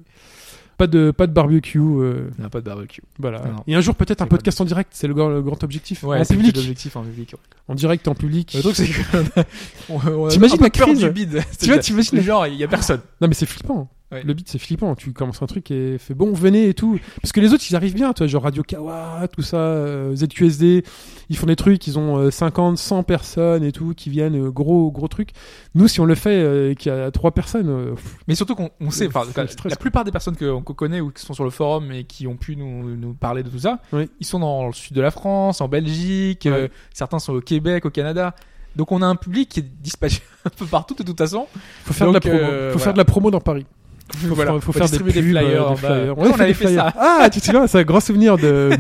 Pas 0.79 0.87
de 0.87 1.11
pas 1.11 1.27
de 1.27 1.33
barbecue. 1.33 1.79
On 1.79 2.25
n'a 2.39 2.49
pas 2.49 2.61
de 2.61 2.65
barbecue. 2.67 3.03
voilà. 3.19 3.41
Non. 3.41 3.63
Et 3.67 3.75
un 3.75 3.81
jour 3.83 3.95
peut-être 3.95 4.23
un 4.23 4.27
podcast 4.27 4.59
en 4.63 4.65
direct. 4.65 4.91
C'est 4.95 5.09
le, 5.09 5.15
grand- 5.15 5.29
le 5.29 5.43
grand 5.43 5.63
objectif. 5.63 6.03
Ouais, 6.05 6.19
en 6.21 6.25
public. 6.25 6.57
l'objectif 6.57 6.97
en 6.97 7.03
public. 7.03 7.33
ouais. 7.35 7.39
En 7.69 7.75
direct, 7.75 8.09
en 8.09 8.15
public. 8.15 8.55
Le 8.55 8.61
truc, 8.63 8.77
c'est 8.77 8.87
que. 8.89 10.29
T'imagines 10.31 10.61
la 10.61 10.71
crise 10.71 11.01
du 11.01 11.11
bide. 11.11 11.43
Tu 11.61 11.67
vois, 11.67 11.79
t'imagines 11.79 12.21
Genre, 12.23 12.47
il 12.47 12.55
y 12.57 12.65
a 12.65 12.69
personne. 12.69 13.01
Non 13.21 13.29
mais 13.29 13.35
c'est 13.35 13.45
flippant. 13.47 13.91
Ouais. 14.13 14.23
Le 14.23 14.35
beat 14.35 14.49
c'est 14.49 14.59
flippant. 14.61 14.95
Tu 14.95 15.13
commences 15.13 15.43
un 15.43 15.47
truc 15.47 15.69
et 15.73 15.99
fait 15.99 16.15
bon 16.15 16.33
venez 16.33 16.69
et 16.69 16.75
tout. 16.75 16.99
Parce 17.21 17.33
que 17.33 17.41
les 17.41 17.53
autres 17.53 17.65
ils 17.69 17.75
arrivent 17.75 17.95
bien, 17.97 18.13
toi 18.13 18.29
genre 18.29 18.45
Radio 18.45 18.63
Kawa, 18.63 19.27
tout 19.35 19.43
ça, 19.43 19.57
euh, 19.57 20.15
ZQSD, 20.15 20.85
ils 21.29 21.37
font 21.37 21.47
des 21.47 21.57
trucs, 21.57 21.85
ils 21.89 21.99
ont 21.99 22.17
euh, 22.19 22.31
50, 22.31 22.79
100 22.79 23.03
personnes 23.03 23.65
et 23.65 23.73
tout 23.73 23.95
qui 23.97 24.09
viennent 24.11 24.37
euh, 24.47 24.51
gros 24.53 24.93
gros 24.93 25.09
trucs. 25.09 25.31
Nous 25.75 25.89
si 25.89 25.99
on 26.01 26.05
le 26.05 26.15
fait 26.15 26.37
euh, 26.41 26.71
et 26.71 26.75
qu'il 26.77 26.93
y 26.93 26.95
a 26.95 27.11
trois 27.11 27.33
personnes, 27.33 27.95
pff, 27.97 28.17
Mais 28.29 28.37
surtout 28.37 28.55
qu'on 28.55 28.71
on 28.81 28.91
sait, 28.93 29.09
enfin, 29.09 29.23
la, 29.65 29.75
plupart 29.77 30.05
des 30.05 30.13
personnes 30.13 30.37
que- 30.37 30.61
qu'on 30.61 30.75
connaît 30.75 31.01
ou 31.01 31.11
qui 31.11 31.25
sont 31.27 31.35
sur 31.35 31.43
le 31.45 31.51
forum 31.51 31.91
et 31.91 32.05
qui 32.05 32.29
ont 32.29 32.37
pu 32.37 32.55
nous, 32.57 32.95
nous 32.97 33.13
parler 33.13 33.43
de 33.43 33.49
tout 33.49 33.59
ça, 33.59 33.81
Oui. 33.93 34.09
ils 34.21 34.27
sont 34.27 34.39
dans 34.39 34.69
le 34.69 34.73
sud 34.73 34.95
de 34.95 35.01
la 35.01 35.11
France, 35.11 35.61
en 35.61 35.67
Belgique, 35.69 36.47
Ouais. 36.49 36.71
certains 36.95 37.19
sont 37.19 37.35
au 37.35 37.41
Québec, 37.41 37.85
au 37.87 37.91
Canada. 37.91 38.37
Donc 38.77 38.93
on 38.93 39.01
a 39.03 39.07
un 39.07 39.17
public 39.17 39.49
qui 39.49 39.61
est 39.61 39.67
dispatché 39.81 40.21
un 40.45 40.51
peu 40.51 40.67
partout 40.67 40.95
de 40.95 41.03
toute 41.03 41.19
façon. 41.19 41.47
faut 41.85 41.95
faire 41.95 42.09
de 42.09 42.13
la 42.13 42.21
Donc, 42.21 42.31
promo. 42.31 42.45
faut 42.47 42.53
voilà. 42.53 42.79
faire 42.79 42.93
de 42.93 42.99
la 42.99 43.05
promo 43.07 43.31
dans 43.31 43.41
Paris. 43.41 43.67
Faut, 44.15 44.35
Voilà, 44.35 44.53
faut 44.53 44.61
faut 44.61 44.73
faire 44.73 44.89
des, 44.89 44.99
pubs, 44.99 45.11
flyers 45.11 45.67
euh, 45.67 45.71
des 45.71 45.77
flyers. 45.77 46.19
On 46.19 46.25
fait 46.25 46.33
avait 46.35 46.47
des 46.47 46.55
fait 46.55 46.65
flyers. 46.67 46.85
ça. 46.85 46.95
Ah, 46.99 47.29
tu 47.31 47.41
te 47.41 47.45
souviens, 47.47 47.67
c'est 47.67 47.79
un 47.81 47.83
grand 47.85 48.01
souvenir 48.01 48.37
de 48.39 48.71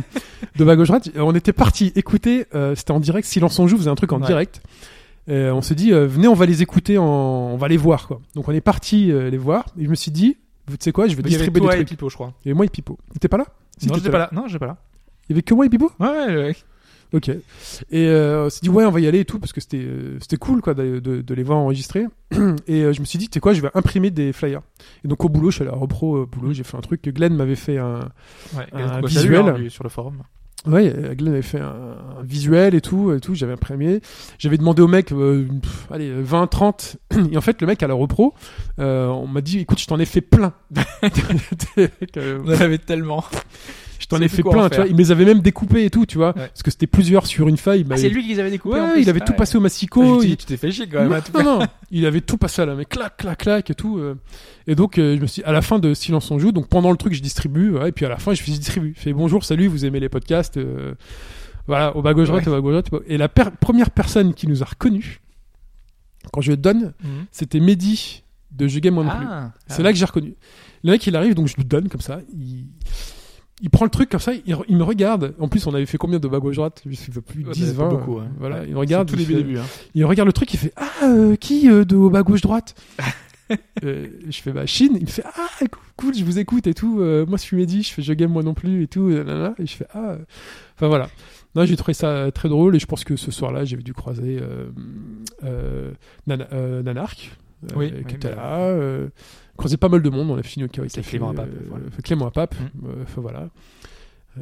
de 0.56 0.64
bas 0.64 0.76
gauche 0.76 0.88
droite. 0.88 1.10
On 1.16 1.34
était 1.34 1.52
parti 1.52 1.92
écouter. 1.96 2.46
euh, 2.54 2.74
C'était 2.74 2.92
en 2.92 3.00
direct. 3.00 3.26
Silence 3.26 3.58
on 3.58 3.66
joue 3.66 3.76
faisait 3.76 3.90
un 3.90 3.94
truc 3.96 4.12
en 4.12 4.20
Ouais. 4.20 4.26
direct. 4.26 4.60
On 5.28 5.60
s'est 5.62 5.74
dit, 5.74 5.92
euh, 5.92 6.06
venez, 6.06 6.28
on 6.28 6.34
va 6.34 6.46
les 6.46 6.62
écouter, 6.62 6.98
en... 6.98 7.04
on 7.04 7.56
va 7.56 7.66
les 7.68 7.76
voir 7.76 8.06
quoi. 8.06 8.20
Donc 8.36 8.48
on 8.48 8.52
est 8.52 8.60
parti 8.60 9.10
euh, 9.10 9.28
les 9.28 9.38
voir. 9.38 9.66
Et 9.78 9.84
je 9.84 9.90
me 9.90 9.94
suis 9.96 10.12
dit, 10.12 10.36
vous 10.68 10.76
savez 10.78 10.92
quoi, 10.92 11.08
je 11.08 11.16
vais 11.16 11.22
Il 11.22 11.32
y 11.32 11.34
avait 11.34 11.44
distribuer 11.44 11.60
toi 11.60 11.70
des 11.70 11.80
et 11.80 11.84
trucs. 11.84 11.88
Pipo, 11.98 12.08
je 12.08 12.14
crois. 12.14 12.32
Et 12.44 12.54
moi 12.54 12.64
et 12.64 12.68
Pipo. 12.68 12.96
T'étais 13.12 13.28
pas 13.28 13.38
là? 13.38 13.46
Si, 13.78 13.88
non, 13.88 13.94
j'étais 13.96 14.10
pas 14.10 14.18
là. 14.18 14.28
Non, 14.32 14.44
j'étais 14.46 14.60
pas 14.60 14.66
là. 14.66 14.76
Il 15.28 15.32
y 15.32 15.34
avait 15.34 15.42
que 15.42 15.54
moi 15.54 15.66
et 15.66 15.68
Pipo? 15.68 15.90
Ouais, 15.98 16.08
ouais. 16.08 16.56
Ok. 17.12 17.28
Et 17.28 17.38
euh, 17.92 18.46
on 18.46 18.50
s'est 18.50 18.60
dit 18.62 18.68
ouais, 18.68 18.84
on 18.84 18.90
va 18.90 19.00
y 19.00 19.06
aller 19.06 19.20
et 19.20 19.24
tout 19.24 19.38
parce 19.38 19.52
que 19.52 19.60
c'était 19.60 19.78
euh, 19.84 20.18
c'était 20.20 20.36
cool 20.36 20.60
quoi 20.60 20.74
de, 20.74 20.98
de, 20.98 21.20
de 21.22 21.34
les 21.34 21.42
voir 21.42 21.58
enregistrer. 21.58 22.04
Et 22.66 22.82
euh, 22.82 22.92
je 22.92 23.00
me 23.00 23.04
suis 23.06 23.18
dit 23.18 23.28
tu 23.28 23.34
sais 23.34 23.40
quoi, 23.40 23.52
je 23.54 23.60
vais 23.60 23.70
imprimer 23.74 24.10
des 24.10 24.32
flyers. 24.32 24.60
Et 25.04 25.08
donc 25.08 25.24
au 25.24 25.28
boulot, 25.28 25.50
je 25.50 25.56
suis 25.56 25.62
allé 25.62 25.72
à 25.72 25.76
Repro 25.76 26.26
boulot, 26.26 26.52
j'ai 26.52 26.64
fait 26.64 26.76
un 26.76 26.80
truc 26.80 27.02
Glenn 27.08 27.34
m'avait 27.34 27.54
fait 27.56 27.78
un 27.78 28.00
Ouais, 28.56 28.66
Un 28.72 29.00
qu'on 29.00 29.06
visuel. 29.06 29.48
hein, 29.48 29.68
sur 29.68 29.84
le 29.84 29.88
forum. 29.90 30.22
ouais, 30.66 30.92
Glenn 31.16 31.32
avait 31.32 31.42
fait 31.42 31.60
un, 31.60 31.96
un 32.18 32.22
visuel 32.24 32.74
et 32.74 32.80
tout 32.80 33.12
et 33.12 33.20
tout, 33.20 33.34
j'avais 33.34 33.52
imprimé. 33.52 34.00
J'avais 34.38 34.58
demandé 34.58 34.82
au 34.82 34.88
mec 34.88 35.06
pff, 35.06 35.86
allez 35.92 36.12
20 36.12 36.48
30 36.48 36.96
et 37.32 37.36
en 37.36 37.40
fait 37.40 37.60
le 37.60 37.68
mec 37.68 37.82
à 37.84 37.86
la 37.86 37.94
Repro, 37.94 38.34
on 38.78 39.26
m'a 39.28 39.40
dit 39.40 39.60
écoute, 39.60 39.78
je 39.78 39.86
t'en 39.86 39.98
ai 40.00 40.06
fait 40.06 40.20
plein. 40.20 40.52
On 42.16 42.48
en 42.48 42.60
avait 42.60 42.78
tellement. 42.78 43.24
Je 44.06 44.16
t'en 44.16 44.22
ai 44.22 44.28
fait 44.28 44.42
plein, 44.42 44.68
tu 44.68 44.76
vois, 44.76 44.86
il 44.86 44.92
me 44.92 44.98
les 44.98 45.10
avait 45.10 45.24
même 45.24 45.40
découpés 45.40 45.84
et 45.84 45.90
tout, 45.90 46.06
tu 46.06 46.16
vois, 46.16 46.28
Ouais. 46.28 46.46
parce 46.46 46.62
que 46.62 46.70
c'était 46.70 46.86
plusieurs 46.86 47.26
sur 47.26 47.48
une 47.48 47.56
feuille, 47.56 47.80
il 47.80 47.92
Ah, 47.92 47.96
c'est 47.96 48.08
lui 48.08 48.22
qui 48.22 48.28
les 48.28 48.38
avait 48.38 48.52
découpés. 48.52 48.78
Ouais, 48.78 49.02
il 49.02 49.08
avait 49.10 49.18
Ah 49.20 49.24
tout 49.24 49.32
ouais. 49.32 49.36
passé 49.38 49.56
au 49.56 49.60
Ah, 49.60 49.64
massicot, 49.64 50.20
suis 50.20 50.30
il- 50.30 50.36
tu 50.36 50.46
t'es 50.46 50.56
fait 50.56 50.70
chier 50.70 50.86
quand 50.88 51.00
même. 51.00 51.08
non, 51.08 51.16
hein, 51.16 51.22
non, 51.42 51.58
non, 51.60 51.66
il 51.90 52.06
avait 52.06 52.20
tout 52.20 52.36
passé 52.36 52.62
à 52.62 52.66
la 52.66 52.76
mais 52.76 52.84
clac, 52.84 53.16
clac, 53.16 53.38
clac 53.38 53.68
et 53.70 53.74
tout. 53.74 53.98
euh. 53.98 54.14
Et 54.68 54.76
donc, 54.76 54.98
euh, 54.98 55.16
je 55.16 55.20
me 55.22 55.26
suis 55.26 55.42
à 55.42 55.50
la 55.50 55.60
fin 55.62 55.78
de 55.80 55.92
Silence 55.92 56.30
on 56.30 56.38
joue, 56.38 56.52
donc 56.52 56.68
pendant 56.68 56.92
le 56.92 56.96
truc, 56.96 57.14
je 57.14 57.20
distribue, 57.22 57.74
et 57.84 57.90
puis 57.90 58.04
à 58.06 58.08
la 58.08 58.18
fin, 58.18 58.32
je 58.32 58.44
distribue. 58.44 58.94
Je 58.96 59.00
fais 59.02 59.12
bonjour, 59.12 59.44
salut, 59.44 59.66
vous 59.66 59.84
aimez 59.84 59.98
les 59.98 60.08
podcasts, 60.08 60.56
euh, 60.56 60.94
voilà, 61.66 61.96
au 61.96 62.02
bas 62.02 62.14
gauche 62.14 62.28
droite, 62.28 62.46
au 62.46 62.52
bas 62.52 62.60
gauche 62.60 62.82
droite. 62.84 63.04
Et 63.08 63.18
la 63.18 63.28
per- 63.28 63.50
première 63.60 63.90
personne 63.90 64.34
qui 64.34 64.46
nous 64.46 64.62
a 64.62 64.66
reconnus, 64.66 65.18
quand 66.32 66.40
je 66.40 66.52
le 66.52 66.56
donne, 66.56 66.92
Mhm. 67.02 67.26
c'était 67.32 67.58
Mehdi 67.60 68.22
de 68.52 68.68
Je 68.68 68.78
Game 68.78 68.94
Moi. 68.94 69.04
Ah, 69.08 69.52
C'est 69.66 69.82
là 69.82 69.92
que 69.92 69.98
j'ai 69.98 70.04
reconnu. 70.04 70.34
Le 70.84 70.92
mec, 70.92 71.04
il 71.06 71.16
arrive, 71.16 71.34
donc 71.34 71.48
je 71.48 71.56
lui 71.56 71.64
donne 71.64 71.88
comme 71.88 72.00
ça. 72.00 72.20
Il, 72.32 72.66
il 73.62 73.70
prend 73.70 73.84
le 73.84 73.90
truc 73.90 74.08
comme 74.10 74.20
ça, 74.20 74.32
il, 74.34 74.56
il 74.68 74.76
me 74.76 74.82
regarde. 74.84 75.34
En 75.38 75.48
plus, 75.48 75.66
on 75.66 75.74
avait 75.74 75.86
fait 75.86 75.98
combien 75.98 76.18
de 76.18 76.28
bas 76.28 76.38
gauche 76.40 76.56
droite 76.56 76.82
Je 76.86 76.94
sais 76.94 77.10
plus 77.10 77.42
de 77.42 77.48
Ouais, 77.48 77.54
10, 77.54 77.72
pas 77.72 77.84
20. 77.84 77.88
beaucoup, 77.90 78.16
ouais. 78.18 78.26
Voilà, 78.38 78.64
il 78.66 78.76
regarde. 78.76 79.10
il 79.10 79.24
fait- 79.26 79.58
hein. 79.58 79.62
il 79.94 80.04
regarde 80.04 80.26
le 80.26 80.32
truc, 80.32 80.52
il 80.54 80.58
fait 80.58 80.72
Ah, 80.76 80.88
euh, 81.04 81.36
qui 81.36 81.70
euh, 81.70 81.84
de 81.84 81.96
bas 82.08 82.22
gauche 82.22 82.40
droite? 82.42 82.74
Euh, 83.84 84.08
Je 84.28 84.40
fais 84.42 84.50
Bah, 84.50 84.66
Chine. 84.66 84.94
Il 84.96 85.02
me 85.02 85.06
fait 85.06 85.22
Ah, 85.24 85.64
cool, 85.96 86.14
je 86.16 86.24
vous 86.24 86.40
écoute 86.40 86.66
et 86.66 86.74
tout. 86.74 87.00
Euh, 87.00 87.24
moi, 87.26 87.36
je 87.38 87.42
suis 87.42 87.56
Mehdi, 87.56 87.84
je 87.84 87.92
fais 87.92 88.02
Je 88.02 88.12
game 88.12 88.32
moi 88.32 88.42
non 88.42 88.54
plus 88.54 88.82
et 88.82 88.86
tout. 88.88 89.08
nanana. 89.08 89.54
Et 89.60 89.66
je 89.66 89.76
fais 89.76 89.86
Ah. 89.94 89.98
euh. 90.14 90.18
Enfin, 90.74 90.88
voilà. 90.88 91.08
Non, 91.54 91.64
j'ai 91.64 91.76
trouvé 91.76 91.94
ça 91.94 92.32
très 92.34 92.48
drôle 92.48 92.74
et 92.74 92.80
je 92.80 92.86
pense 92.86 93.04
que 93.04 93.14
ce 93.14 93.30
soir-là, 93.30 93.64
j'avais 93.64 93.84
dû 93.84 93.94
croiser 93.94 94.38
euh, 94.42 94.66
euh, 95.44 95.92
Nana- 96.26 96.48
euh, 96.52 96.82
Nanark, 96.82 97.36
Oui, 97.76 97.90
qui 97.90 97.94
oui, 97.94 98.14
était 98.14 98.34
là. 98.34 98.68
Euh, 99.56 99.58
croisé 99.58 99.76
pas 99.76 99.88
mal 99.88 100.02
de 100.02 100.10
monde. 100.10 100.30
On 100.30 100.36
a 100.38 100.42
fini 100.42 100.64
au 100.64 100.68
Kawaii 100.68 100.90
C'est 100.90 101.02
Clément 101.02 101.30
Apap, 101.30 101.48
euh, 101.48 101.66
voilà. 101.68 101.84
fait 101.90 102.02
Clément 102.02 102.26
Apap. 102.26 102.54
Mm. 102.54 102.86
Euh, 102.86 103.04
voilà. 103.16 103.48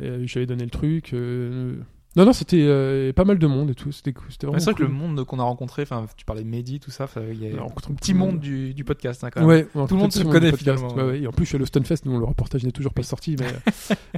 Euh, 0.02 0.22
J'avais 0.26 0.46
donné 0.46 0.64
le 0.64 0.70
truc. 0.70 1.12
euh, 1.14 1.76
Non, 2.16 2.24
non, 2.24 2.32
c'était 2.32 2.60
euh, 2.62 3.12
pas 3.12 3.24
mal 3.24 3.38
de 3.38 3.46
monde 3.46 3.70
et 3.70 3.74
tout. 3.74 3.92
C'était 3.92 4.12
C'est 4.28 4.46
vrai 4.46 4.74
que 4.74 4.82
le 4.82 4.88
monde 4.88 5.24
qu'on 5.24 5.38
a 5.38 5.44
rencontré, 5.44 5.82
enfin, 5.82 6.06
tu 6.16 6.24
parlais 6.24 6.42
de 6.42 6.48
Mehdi, 6.48 6.80
tout 6.80 6.90
ça, 6.90 7.08
il 7.30 7.42
y 7.42 7.46
a 7.56 7.62
un 7.62 7.66
petit 7.94 8.12
de 8.12 8.18
monde 8.18 8.38
du, 8.40 8.74
du 8.74 8.84
podcast, 8.84 9.22
hein, 9.24 9.30
quand 9.32 9.40
même. 9.40 9.48
Ouais, 9.48 9.64
Tout 9.86 9.94
le 9.94 10.00
monde 10.00 10.12
se 10.12 10.22
connaît, 10.24 10.52
finalement. 10.56 10.92
Ouais, 10.94 11.02
ouais. 11.04 11.20
Et 11.20 11.26
en 11.28 11.32
plus, 11.32 11.44
je 11.44 11.48
suis 11.50 11.56
allé 11.56 11.62
au 11.62 11.66
Stunfest, 11.66 12.04
nous, 12.06 12.18
le 12.18 12.24
reportage 12.24 12.64
n'est 12.64 12.72
toujours 12.72 12.92
pas 12.94 13.02
sorti, 13.04 13.36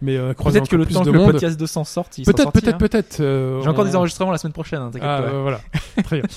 mais, 0.02 0.16
euh, 0.18 0.32
Peut-être 0.34 0.68
que 0.68 0.76
le 0.76 0.86
temps 0.86 1.02
de 1.02 1.10
que 1.10 1.16
le 1.16 1.24
podcast 1.24 1.58
200 1.58 1.84
sorte, 1.84 2.18
il 2.18 2.24
Peut-être, 2.24 2.52
peut-être, 2.52 2.78
peut-être. 2.78 3.20
euh, 3.20 3.60
J'ai 3.62 3.68
encore 3.68 3.84
des 3.84 3.96
enregistrements 3.96 4.30
la 4.32 4.38
semaine 4.38 4.52
prochaine, 4.54 4.80
hein, 4.80 4.90
Ah, 5.00 5.20
euh, 5.22 5.42
voilà. 5.42 5.60
Très 6.04 6.20
bien. 6.20 6.28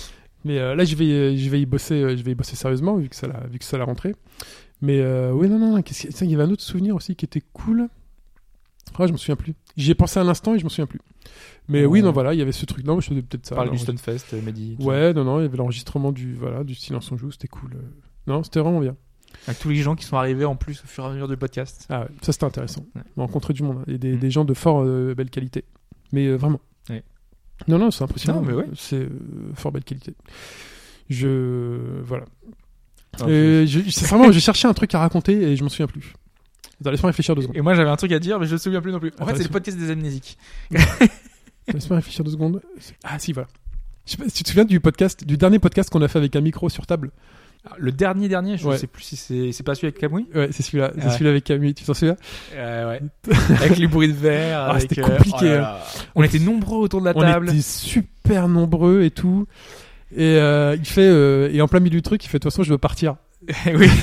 Mais 0.45 0.58
euh, 0.58 0.75
là, 0.75 0.86
je 0.86 0.95
vais, 0.95 1.38
je 1.38 1.49
vais 1.49 1.62
y 1.62 1.65
bosser, 1.65 2.02
euh, 2.02 2.15
je 2.17 2.23
vais 2.23 2.32
y 2.32 2.36
bosser 2.36 2.56
sérieusement, 2.56 2.95
vu 2.97 3.10
que 3.10 3.15
ça 3.15 3.28
l'a, 3.28 3.45
vu 3.47 3.60
que 3.60 3.65
ça 3.65 3.78
l'a 3.78 3.84
rentré. 3.86 4.15
Mais 4.82 4.99
euh, 4.99 5.32
oui, 5.32 5.49
non, 5.49 5.60
non, 5.60 5.71
non, 5.71 5.78
y 5.78 5.84
il 6.21 6.32
y 6.32 6.34
avait 6.36 6.43
un 6.43 6.52
autre 6.52 6.63
souvenir 6.63 6.95
aussi 6.95 7.15
qui 7.15 7.25
était 7.25 7.43
cool. 7.54 7.89
Ah, 8.97 9.08
je 9.08 9.12
me 9.13 9.17
souviens 9.17 9.36
plus. 9.36 9.54
J'y 9.78 9.91
ai 9.91 9.95
pensé 9.95 10.19
à 10.19 10.23
l'instant 10.23 10.56
et 10.56 10.60
je 10.60 10.63
me 10.65 10.69
souviens 10.69 10.86
plus. 10.86 10.99
Mais 11.67 11.86
oui, 11.86 12.02
non, 12.02 12.12
voilà, 12.12 12.34
il 12.34 12.39
y 12.39 12.41
avait 12.41 12.52
ce 12.52 12.65
truc. 12.65 12.86
Non, 12.86 12.95
mais 12.95 13.02
je 13.02 13.08
faisais 13.08 13.21
peut-être 13.21 13.45
ça. 13.45 13.56
Parle 13.56 13.71
du 13.71 13.78
euh, 13.78 14.41
Mehdi. 14.41 14.75
Ouais, 14.80 15.13
non, 15.13 15.23
non, 15.23 15.39
il 15.39 15.43
y 15.43 15.45
avait 15.45 15.58
l'enregistrement 15.58 16.12
du, 16.12 16.34
voilà, 16.34 16.63
du 16.63 16.75
silence 16.75 17.12
on 17.12 17.17
joue, 17.17 17.32
c'était 17.32 17.47
cool. 17.47 17.78
Non, 18.28 18.43
c'était 18.43 18.60
vraiment 18.60 18.80
bien. 18.80 18.95
Avec 19.47 19.60
tous 19.60 19.69
les 19.69 19.75
gens 19.78 19.95
qui 19.95 20.06
sont 20.06 20.17
arrivés 20.17 20.45
en 20.45 20.56
plus 20.56 20.82
au 20.84 20.88
fur 20.88 21.04
et 21.04 21.08
à 21.08 21.12
mesure 21.12 21.28
du 21.28 21.38
podcast. 21.38 21.86
Ah 21.89 22.02
ouais, 22.02 22.08
ça 22.21 22.32
c'était 22.32 22.45
intéressant. 22.45 22.84
Ouais. 22.95 23.04
Rencontrer 23.15 23.54
du 23.54 23.63
monde 23.63 23.78
hein, 23.80 23.86
et 23.88 23.97
des, 23.97 24.15
Mm. 24.15 24.19
des 24.19 24.32
gens 24.32 24.43
de 24.45 24.54
fort 24.54 24.82
euh, 24.84 25.13
belle 25.15 25.30
qualité. 25.30 25.65
Mais 26.12 26.25
euh, 26.25 26.36
vraiment. 26.36 26.60
Non, 27.67 27.77
non, 27.77 27.91
c'est 27.91 28.03
impressionnant. 28.03 28.41
Non, 28.41 28.47
mais 28.47 28.53
ouais. 28.53 28.65
C'est 28.75 29.01
euh, 29.01 29.09
fort 29.55 29.71
belle 29.71 29.83
qualité. 29.83 30.13
Je. 31.09 32.01
Voilà. 32.03 32.25
Ah, 33.21 33.27
Et 33.27 33.67
je, 33.67 34.39
cherché 34.39 34.67
un 34.67 34.73
truc 34.73 34.93
à 34.95 34.99
raconter 34.99 35.33
et 35.33 35.55
je 35.55 35.63
m'en 35.63 35.69
souviens 35.69 35.87
plus. 35.87 36.13
Laisse-moi 36.83 37.09
réfléchir 37.09 37.35
deux 37.35 37.41
secondes. 37.41 37.57
Et 37.57 37.61
moi 37.61 37.73
j'avais 37.73 37.89
un 37.89 37.95
truc 37.97 38.11
à 38.11 38.19
dire, 38.19 38.39
mais 38.39 38.45
je 38.45 38.53
me 38.53 38.57
souviens 38.57 38.81
plus 38.81 38.91
non 38.91 38.99
plus. 38.99 39.11
En 39.19 39.23
Attends, 39.23 39.27
fait, 39.31 39.37
c'est 39.37 39.43
le 39.43 39.49
podcast 39.49 39.77
des 39.77 39.89
amnésiques. 39.89 40.37
Laisse-moi 41.67 41.97
réfléchir 41.97 42.23
deux 42.23 42.31
secondes. 42.31 42.61
Ah, 43.03 43.19
si, 43.19 43.33
voilà. 43.33 43.47
Je 44.05 44.11
sais 44.11 44.17
pas 44.17 44.23
si 44.29 44.35
tu 44.35 44.43
te 44.43 44.49
souviens 44.49 44.65
du 44.65 44.79
podcast, 44.79 45.23
du 45.23 45.37
dernier 45.37 45.59
podcast 45.59 45.89
qu'on 45.89 46.01
a 46.01 46.07
fait 46.07 46.17
avec 46.17 46.35
un 46.35 46.41
micro 46.41 46.69
sur 46.69 46.87
table? 46.87 47.11
Le 47.77 47.91
dernier 47.91 48.29
dernier, 48.29 48.57
je 48.57 48.67
Ouais. 48.67 48.77
sais 48.77 48.87
plus 48.87 49.03
si 49.03 49.15
c'est 49.17 49.51
c'est 49.51 49.63
pas 49.63 49.75
celui 49.75 49.87
avec 49.87 49.99
Camouille. 49.99 50.27
Ouais, 50.33 50.47
c'est 50.51 50.63
celui-là. 50.63 50.91
C'est 50.97 51.05
Ouais. 51.05 51.11
celui-là 51.11 51.29
avec 51.31 51.43
Camille. 51.43 51.73
Tu 51.73 51.83
t'en 51.83 51.93
souviens 51.93 52.15
ouais. 52.55 53.01
avec 53.49 53.77
les 53.77 53.87
bruits 53.87 54.07
de 54.07 54.13
verre. 54.13 54.59
Ah, 54.67 54.69
avec, 54.71 54.81
c'était 54.89 55.01
euh, 55.01 55.07
compliqué, 55.07 55.37
oh 55.41 55.43
là 55.45 55.57
là. 55.59 55.79
On 56.15 56.23
était 56.23 56.39
nombreux 56.39 56.79
autour 56.79 57.01
de 57.01 57.05
la 57.05 57.11
On 57.15 57.19
table. 57.21 57.49
était 57.49 57.61
super 57.61 58.47
nombreux 58.47 59.01
et 59.03 59.11
tout. 59.11 59.45
Et 60.15 60.37
euh, 60.37 60.75
il 60.79 60.85
fait, 60.85 61.01
euh, 61.07 61.49
et 61.51 61.61
en 61.61 61.67
plein 61.67 61.79
milieu 61.81 61.97
du 61.97 62.01
truc, 62.01 62.23
il 62.23 62.27
fait 62.29 62.39
de 62.39 62.43
toute 62.43 62.51
façon, 62.51 62.63
je 62.63 62.71
veux 62.71 62.77
partir. 62.79 63.17
oui. 63.67 63.87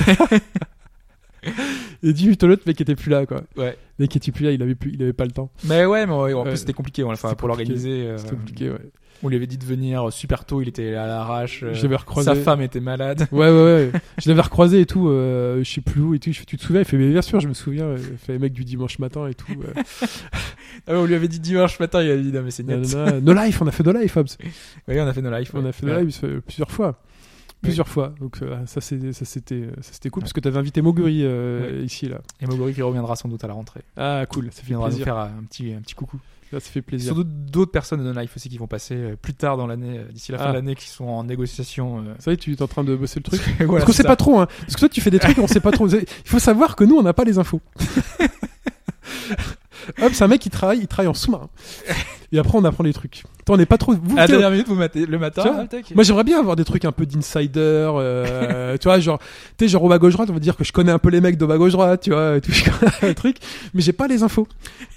Et 2.02 2.12
10 2.12 2.24
minutes 2.24 2.42
à 2.44 2.46
l'autre, 2.48 2.62
le 2.66 2.70
mec 2.70 2.80
était 2.80 2.96
plus 2.96 3.10
là, 3.10 3.24
quoi. 3.24 3.42
Ouais. 3.56 3.76
Le 3.98 4.02
mec 4.04 4.14
était 4.16 4.32
plus 4.32 4.44
là, 4.44 4.50
il 4.52 4.60
avait 4.62 4.74
plus, 4.74 4.92
il 4.94 5.02
avait 5.02 5.12
pas 5.12 5.24
le 5.24 5.30
temps. 5.30 5.50
Mais 5.64 5.84
ouais, 5.86 6.04
mais 6.06 6.12
en 6.12 6.44
plus 6.44 6.56
c'était 6.58 6.72
compliqué. 6.72 7.02
Enfin, 7.04 7.34
pour 7.34 7.48
compliqué. 7.48 7.70
l'organiser, 7.70 8.06
euh, 8.08 8.18
C'était 8.18 8.36
compliqué, 8.36 8.70
ouais. 8.70 8.78
On 9.22 9.28
lui 9.28 9.36
avait 9.36 9.46
dit 9.46 9.58
de 9.58 9.64
venir 9.64 10.12
super 10.12 10.44
tôt. 10.44 10.60
Il 10.62 10.68
était 10.68 10.94
à 10.94 11.06
l'arrache. 11.06 11.62
euh, 11.62 11.74
Je 11.74 11.82
l'avais 11.82 11.96
recroisé. 11.96 12.26
Sa 12.28 12.34
femme 12.36 12.60
était 12.60 12.80
malade. 12.80 13.26
Ouais, 13.32 13.48
ouais, 13.48 13.52
ouais. 13.52 13.90
je 14.18 14.28
l'avais 14.28 14.40
recroisé 14.42 14.80
et 14.80 14.86
tout, 14.86 15.08
euh, 15.08 15.62
je 15.64 15.70
sais 15.70 15.80
plus 15.80 16.00
où 16.00 16.14
et 16.14 16.18
tout. 16.18 16.32
Je 16.32 16.38
fais, 16.38 16.44
tu 16.44 16.56
te 16.56 16.62
souviens? 16.62 16.80
Il 16.82 16.84
fait, 16.84 16.96
mais 16.96 17.10
bien 17.10 17.22
sûr, 17.22 17.40
je 17.40 17.48
me 17.48 17.54
souviens. 17.54 17.94
Il 17.96 18.18
fait, 18.18 18.38
mec 18.38 18.52
du 18.52 18.64
dimanche 18.64 18.98
matin 18.98 19.26
et 19.28 19.34
tout. 19.34 19.46
euh. 19.52 19.82
Ah 20.88 20.92
ouais, 20.92 20.98
on 20.98 21.04
lui 21.06 21.14
avait 21.14 21.28
dit 21.28 21.40
dimanche 21.40 21.80
matin. 21.80 22.02
Il 22.02 22.10
a 22.10 22.16
dit 22.16 22.30
non 22.32 22.42
mais 22.42 22.50
c'est 22.50 22.62
net. 22.62 22.94
No 23.22 23.32
life, 23.32 23.60
on 23.62 23.66
a 23.66 23.70
fait 23.72 23.82
No 23.82 23.92
life, 23.92 24.16
Hobbs. 24.16 24.36
Oui, 24.88 25.00
on 25.00 25.06
a 25.06 25.12
fait 25.12 25.22
nos 25.22 25.30
lives. 25.30 25.50
On 25.54 25.64
a 25.64 25.72
fait 25.72 25.86
No 25.86 25.92
Ouais. 25.94 26.04
life 26.04 26.20
euh, 26.24 26.40
plusieurs 26.46 26.70
fois. 26.70 27.00
Plusieurs 27.62 27.88
fois. 27.88 28.14
Donc, 28.20 28.36
euh, 28.42 28.54
ça, 28.66 28.80
c'était, 28.82 29.12
ça, 29.12 29.24
c'était 29.24 30.10
cool 30.10 30.22
parce 30.22 30.32
que 30.34 30.40
t'avais 30.40 30.58
invité 30.58 30.82
Moguri, 30.82 31.22
euh, 31.24 31.82
ici, 31.84 32.06
là. 32.08 32.20
Et 32.40 32.46
Moguri 32.46 32.74
qui 32.74 32.82
reviendra 32.82 33.16
sans 33.16 33.28
doute 33.28 33.42
à 33.42 33.48
la 33.48 33.54
rentrée. 33.54 33.80
Ah, 33.96 34.24
cool. 34.28 34.48
Ça 34.52 34.60
fait 34.60 34.66
viendra 34.68 34.88
nous 34.88 34.96
plaisir. 34.96 35.04
faire 35.06 35.16
un 35.16 35.42
petit, 35.48 35.72
un 35.72 35.80
petit 35.80 35.94
coucou. 35.94 36.18
Ça 36.52 36.60
se 36.60 36.68
fait 36.68 36.82
plaisir. 36.82 37.12
Sur 37.14 37.24
d'autres- 37.24 37.72
personnes 37.72 38.04
de 38.04 38.18
Life 38.20 38.30
aussi 38.36 38.48
qui 38.48 38.56
vont 38.58 38.66
passer 38.68 38.94
euh, 38.94 39.16
plus 39.16 39.34
tard 39.34 39.56
dans 39.56 39.66
l'année, 39.66 39.98
euh, 39.98 40.04
d'ici 40.12 40.30
la 40.32 40.38
fin 40.38 40.44
Ah. 40.46 40.48
de 40.50 40.54
l'année, 40.54 40.74
qui 40.76 40.88
sont 40.88 41.04
en 41.04 41.24
négociation. 41.24 41.98
euh. 41.98 42.14
Ça 42.20 42.30
y 42.30 42.34
est, 42.34 42.36
tu 42.36 42.52
es 42.52 42.62
en 42.62 42.68
train 42.68 42.84
de 42.84 42.94
bosser 42.94 43.18
le 43.20 43.24
truc. 43.24 43.40
Voilà, 43.58 43.72
Parce 43.72 43.84
qu'on 43.84 43.92
sait 43.92 44.02
ça. 44.04 44.08
pas 44.08 44.16
trop, 44.16 44.38
hein. 44.38 44.46
Parce 44.60 44.74
que 44.74 44.80
toi, 44.80 44.88
tu 44.88 45.00
fais 45.00 45.10
des 45.10 45.18
trucs, 45.18 45.38
on 45.38 45.46
sait 45.48 45.60
pas 45.60 45.72
trop. 45.72 45.88
Il 45.88 46.04
faut 46.24 46.38
savoir 46.38 46.76
que 46.76 46.84
nous, 46.84 46.96
on 46.96 47.02
n'a 47.02 47.12
pas 47.14 47.24
les 47.24 47.38
infos. 47.38 47.60
Hop, 50.02 50.12
c'est 50.12 50.24
un 50.24 50.28
mec 50.28 50.40
qui 50.40 50.50
travaille, 50.50 50.78
il 50.80 50.86
travaille 50.88 51.08
en 51.08 51.14
sous-marin. 51.14 51.48
Et 52.32 52.38
après, 52.38 52.58
on 52.58 52.64
apprend 52.64 52.82
les 52.84 52.92
trucs. 52.92 53.22
Toi, 53.44 53.54
on 53.54 53.58
n'est 53.58 53.66
pas 53.66 53.78
trop. 53.78 53.92
Vous, 53.92 54.16
À 54.16 54.22
la 54.22 54.26
dernière 54.26 54.50
minute, 54.50 54.66
vous 54.66 54.74
matez 54.74 55.06
le 55.06 55.18
matin. 55.18 55.44
Ah, 55.46 55.64
tac. 55.70 55.94
Moi, 55.94 56.02
j'aimerais 56.02 56.24
bien 56.24 56.40
avoir 56.40 56.56
des 56.56 56.64
trucs 56.64 56.84
un 56.84 56.90
peu 56.92 57.06
d'insider, 57.06 57.50
euh, 57.60 58.76
tu 58.80 58.88
vois, 58.88 58.98
genre, 58.98 59.18
tu 59.56 59.64
sais, 59.64 59.68
genre 59.68 59.84
au 59.84 59.88
bas 59.88 59.98
gauche 59.98 60.14
droite, 60.14 60.28
on 60.30 60.34
va 60.34 60.40
dire 60.40 60.56
que 60.56 60.64
je 60.64 60.72
connais 60.72 60.90
un 60.90 60.98
peu 60.98 61.10
les 61.10 61.20
mecs 61.20 61.36
de 61.38 61.46
bas 61.46 61.56
gauche 61.56 61.72
droite, 61.72 62.00
tu 62.02 62.10
vois, 62.10 62.36
et 62.36 62.40
tout, 62.40 62.50
un 63.02 63.14
truc, 63.14 63.36
mais 63.74 63.82
j'ai 63.82 63.92
pas 63.92 64.08
les 64.08 64.24
infos. 64.24 64.48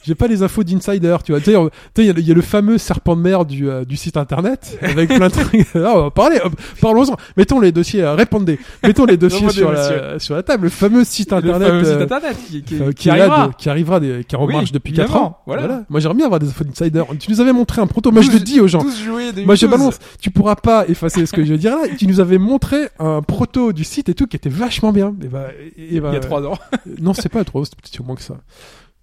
J'ai 0.03 0.15
pas 0.15 0.27
les 0.27 0.41
infos 0.41 0.63
d'insider, 0.63 1.15
tu 1.23 1.31
vois. 1.31 1.39
Tu 1.41 1.51
sais, 1.51 1.57
il 1.97 2.05
y, 2.05 2.09
a 2.09 2.13
le- 2.13 2.19
il 2.21 2.27
y 2.27 2.31
a 2.31 2.33
le 2.33 2.41
fameux 2.41 2.77
serpent 2.79 3.15
de 3.15 3.21
mer 3.21 3.45
du, 3.45 3.69
euh, 3.69 3.85
du 3.85 3.95
site 3.97 4.17
internet, 4.17 4.79
avec 4.81 5.09
plein 5.09 5.27
de 5.27 5.33
trucs. 5.33 5.67
Ah, 5.75 5.93
on 5.95 6.01
va 6.03 6.11
parler, 6.11 6.39
parlons-en. 6.81 7.15
Mettons 7.37 7.59
les 7.59 7.71
dossiers, 7.71 8.01
euh, 8.03 8.15
répondez. 8.15 8.59
Mettons 8.83 9.05
les 9.05 9.17
dossiers 9.17 9.49
sur 9.49 9.71
la, 9.71 10.17
sur 10.19 10.35
la 10.35 10.43
table. 10.43 10.63
Le 10.63 10.69
fameux 10.69 11.03
site 11.03 11.31
Le 11.31 11.37
internet. 11.37 11.67
fameux 11.67 11.83
site 11.83 11.93
euh, 11.93 12.03
internet 12.03 12.37
qui, 12.47 12.63
qui, 12.63 12.77
qui 12.79 12.93
qui, 12.95 13.09
arrivera. 13.09 13.47
de- 13.47 13.53
qui 13.53 13.69
arrivera, 13.69 13.99
des- 13.99 14.23
qui 14.27 14.35
est 14.35 14.37
en 14.37 14.45
Oui, 14.45 14.53
marche 14.53 14.71
depuis 14.71 14.93
4 14.93 15.05
évidemment, 15.05 15.25
ans. 15.27 15.37
voilà. 15.45 15.83
Moi, 15.89 15.99
j'aimerais 15.99 16.15
bien 16.17 16.25
avoir 16.25 16.39
des 16.39 16.47
infos 16.49 16.63
d'insider. 16.63 17.01
Tu 17.19 17.29
nous 17.31 17.41
avais 17.41 17.53
montré 17.53 17.81
un 17.81 17.87
proto. 17.87 18.11
Moi, 18.11 18.21
je 18.21 18.31
le 18.31 18.39
dis 18.39 18.59
aux 18.59 18.67
gens. 18.67 18.81
12 18.81 19.03
jouets 19.03 19.31
de 19.33 19.43
Moi 19.43 19.55
je 19.55 19.67
balance, 19.67 19.99
tu 20.19 20.31
pourras 20.31 20.55
pas 20.55 20.87
effacer 20.87 21.25
ce 21.25 21.33
que 21.33 21.43
je 21.45 21.51
veux 21.51 21.57
dire 21.59 21.75
là. 21.75 21.83
Tu 21.97 22.07
nous 22.07 22.19
avais 22.19 22.37
montré 22.37 22.89
un 22.99 23.21
proto 23.21 23.73
du 23.73 23.83
site 23.83 24.09
et 24.09 24.13
tout 24.13 24.25
qui 24.27 24.35
était 24.35 24.49
vachement 24.49 24.91
bien. 24.91 25.13
Et 25.23 25.27
bah, 25.27 25.47
et, 25.77 25.95
et 25.95 25.99
bah, 25.99 26.09
Il 26.11 26.15
y 26.15 26.17
a 26.17 26.21
3 26.21 26.43
ans. 26.47 26.57
Non, 27.01 27.13
c'est 27.13 27.29
pas 27.29 27.43
trop, 27.43 27.63
c'était 27.65 27.77
peut-être 27.81 27.99
au 28.01 28.03
moins 28.03 28.15
que 28.15 28.21
ça. 28.21 28.35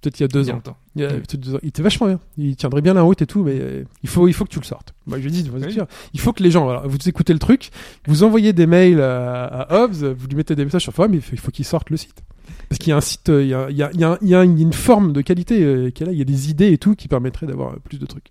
Peut-être 0.02 0.20
il 0.20 0.22
y 0.22 0.24
a 0.24 0.28
deux 0.28 0.50
ans. 0.50 0.60
Il, 0.94 1.02
y 1.02 1.04
a 1.04 1.08
Mm. 1.08 1.12
peut-être 1.12 1.40
deux 1.40 1.54
ans. 1.54 1.58
Il 1.62 1.68
était 1.70 1.82
vachement 1.82 2.06
bien. 2.06 2.20
Il 2.36 2.54
tiendrait 2.54 2.82
bien 2.82 2.94
la 2.94 3.02
route 3.02 3.22
et 3.22 3.26
tout, 3.26 3.42
mais 3.42 3.58
euh, 3.58 3.82
il 4.02 4.08
faut, 4.08 4.28
il 4.28 4.34
faut 4.34 4.44
que 4.44 4.50
tu 4.50 4.60
le 4.60 4.64
sortes. 4.64 4.92
Moi, 5.06 5.18
je 5.20 5.28
dis, 5.28 5.50
Oui. 5.52 5.76
il 6.12 6.20
faut 6.20 6.32
que 6.32 6.42
les 6.42 6.50
gens, 6.50 6.64
voilà, 6.64 6.82
vous 6.84 6.96
écoutez 7.08 7.32
le 7.32 7.38
truc, 7.38 7.70
vous 8.06 8.22
envoyez 8.22 8.52
des 8.52 8.66
mails 8.66 9.00
à, 9.00 9.44
à 9.44 9.74
Hobbs, 9.82 9.94
vous 10.16 10.26
lui 10.28 10.36
mettez 10.36 10.54
des 10.54 10.64
messages 10.64 10.82
sur 10.82 10.92
forum, 10.92 11.14
il 11.14 11.22
faut, 11.22 11.30
il 11.32 11.38
faut 11.40 11.50
qu'il 11.50 11.64
sorte 11.64 11.90
le 11.90 11.96
site. 11.96 12.22
Parce 12.68 12.78
qu'il 12.78 12.88
y 12.90 12.92
a 12.92 12.96
un 12.96 13.00
site, 13.00 13.28
il 13.28 13.46
y 13.46 13.54
a, 13.54 13.68
il 13.70 13.76
y 13.76 13.82
a, 13.82 13.90
il 13.94 14.00
y 14.00 14.04
a, 14.04 14.18
il 14.22 14.28
y 14.28 14.34
a 14.34 14.42
une, 14.42 14.72
forme 14.72 15.12
de 15.12 15.20
qualité 15.20 15.62
euh, 15.62 15.90
qui 15.90 16.02
est 16.02 16.06
là, 16.06 16.12
il 16.12 16.18
y 16.18 16.22
a 16.22 16.24
des 16.24 16.50
idées 16.50 16.72
et 16.72 16.78
tout 16.78 16.94
qui 16.96 17.06
permettraient 17.08 17.46
d'avoir 17.46 17.72
euh, 17.74 17.76
plus 17.84 17.98
de 17.98 18.06
trucs. 18.06 18.26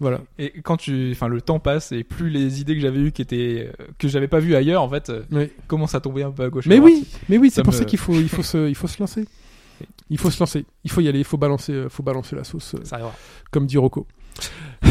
Voilà. 0.00 0.20
Et 0.38 0.52
quand 0.62 0.76
tu, 0.76 1.10
enfin, 1.12 1.28
le 1.28 1.40
temps 1.40 1.60
passe 1.60 1.92
et 1.92 2.02
plus 2.02 2.30
les 2.30 2.60
idées 2.60 2.74
que 2.74 2.80
j'avais 2.80 2.98
eues 3.00 3.12
qui 3.12 3.22
étaient, 3.22 3.70
euh, 3.78 3.84
que 3.98 4.08
j'avais 4.08 4.28
pas 4.28 4.40
vues 4.40 4.54
ailleurs, 4.56 4.82
en 4.82 4.88
fait, 4.88 5.12
Oui. 5.30 5.50
commencent 5.68 5.94
à 5.94 6.00
tomber 6.00 6.22
un 6.22 6.30
peu 6.30 6.42
à 6.44 6.48
gauche. 6.48 6.66
Mais 6.66 6.78
à 6.78 6.80
oui, 6.80 7.06
mais 7.28 7.38
oui, 7.38 7.50
c'est 7.50 7.62
pour 7.62 7.72
me- 7.72 7.78
ça 7.78 7.84
qu'il 7.84 7.98
faut, 7.98 8.14
il 8.14 8.28
faut 8.28 8.42
se, 8.42 8.68
il 8.68 8.74
faut 8.74 8.88
se 8.88 8.98
lancer. 8.98 9.24
Il 10.10 10.18
faut 10.18 10.30
se 10.30 10.40
lancer. 10.40 10.64
Il 10.84 10.90
faut 10.90 11.00
y 11.00 11.08
aller. 11.08 11.20
Il 11.20 11.24
faut 11.24 11.36
balancer, 11.38 11.84
faut 11.88 12.02
balancer 12.02 12.34
la 12.36 12.44
sauce, 12.44 12.74
Ça 12.82 12.98
comme 13.50 13.66
dit 13.66 13.78
Rocco. 13.78 14.06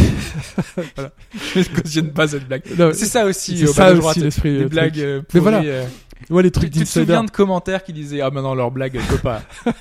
Je 1.55 1.81
cautionne 1.81 2.11
pas 2.11 2.27
cette 2.27 2.47
blague. 2.47 2.63
C'est 2.93 3.05
ça 3.05 3.25
aussi, 3.25 3.57
c'est 3.57 3.67
ça 3.67 3.93
aussi 3.93 4.19
l'esprit. 4.19 4.53
Des 4.53 4.59
le 4.59 4.67
blagues 4.69 4.99
euh, 4.99 5.21
Mais 5.33 5.39
voilà. 5.39 5.57
pourries, 5.57 5.69
euh. 5.71 5.85
Ouais, 6.29 6.43
les 6.43 6.51
trucs 6.51 6.71
tu 6.71 6.79
te 6.79 6.85
souviens 6.85 7.23
de 7.23 7.31
commentaires 7.31 7.83
qui 7.83 7.93
disaient 7.93 8.21
ah 8.21 8.29
maintenant 8.29 8.53
leur 8.53 8.71
blague 8.71 8.95
elle 8.95 9.03
peut 9.03 9.17
pas. 9.17 9.41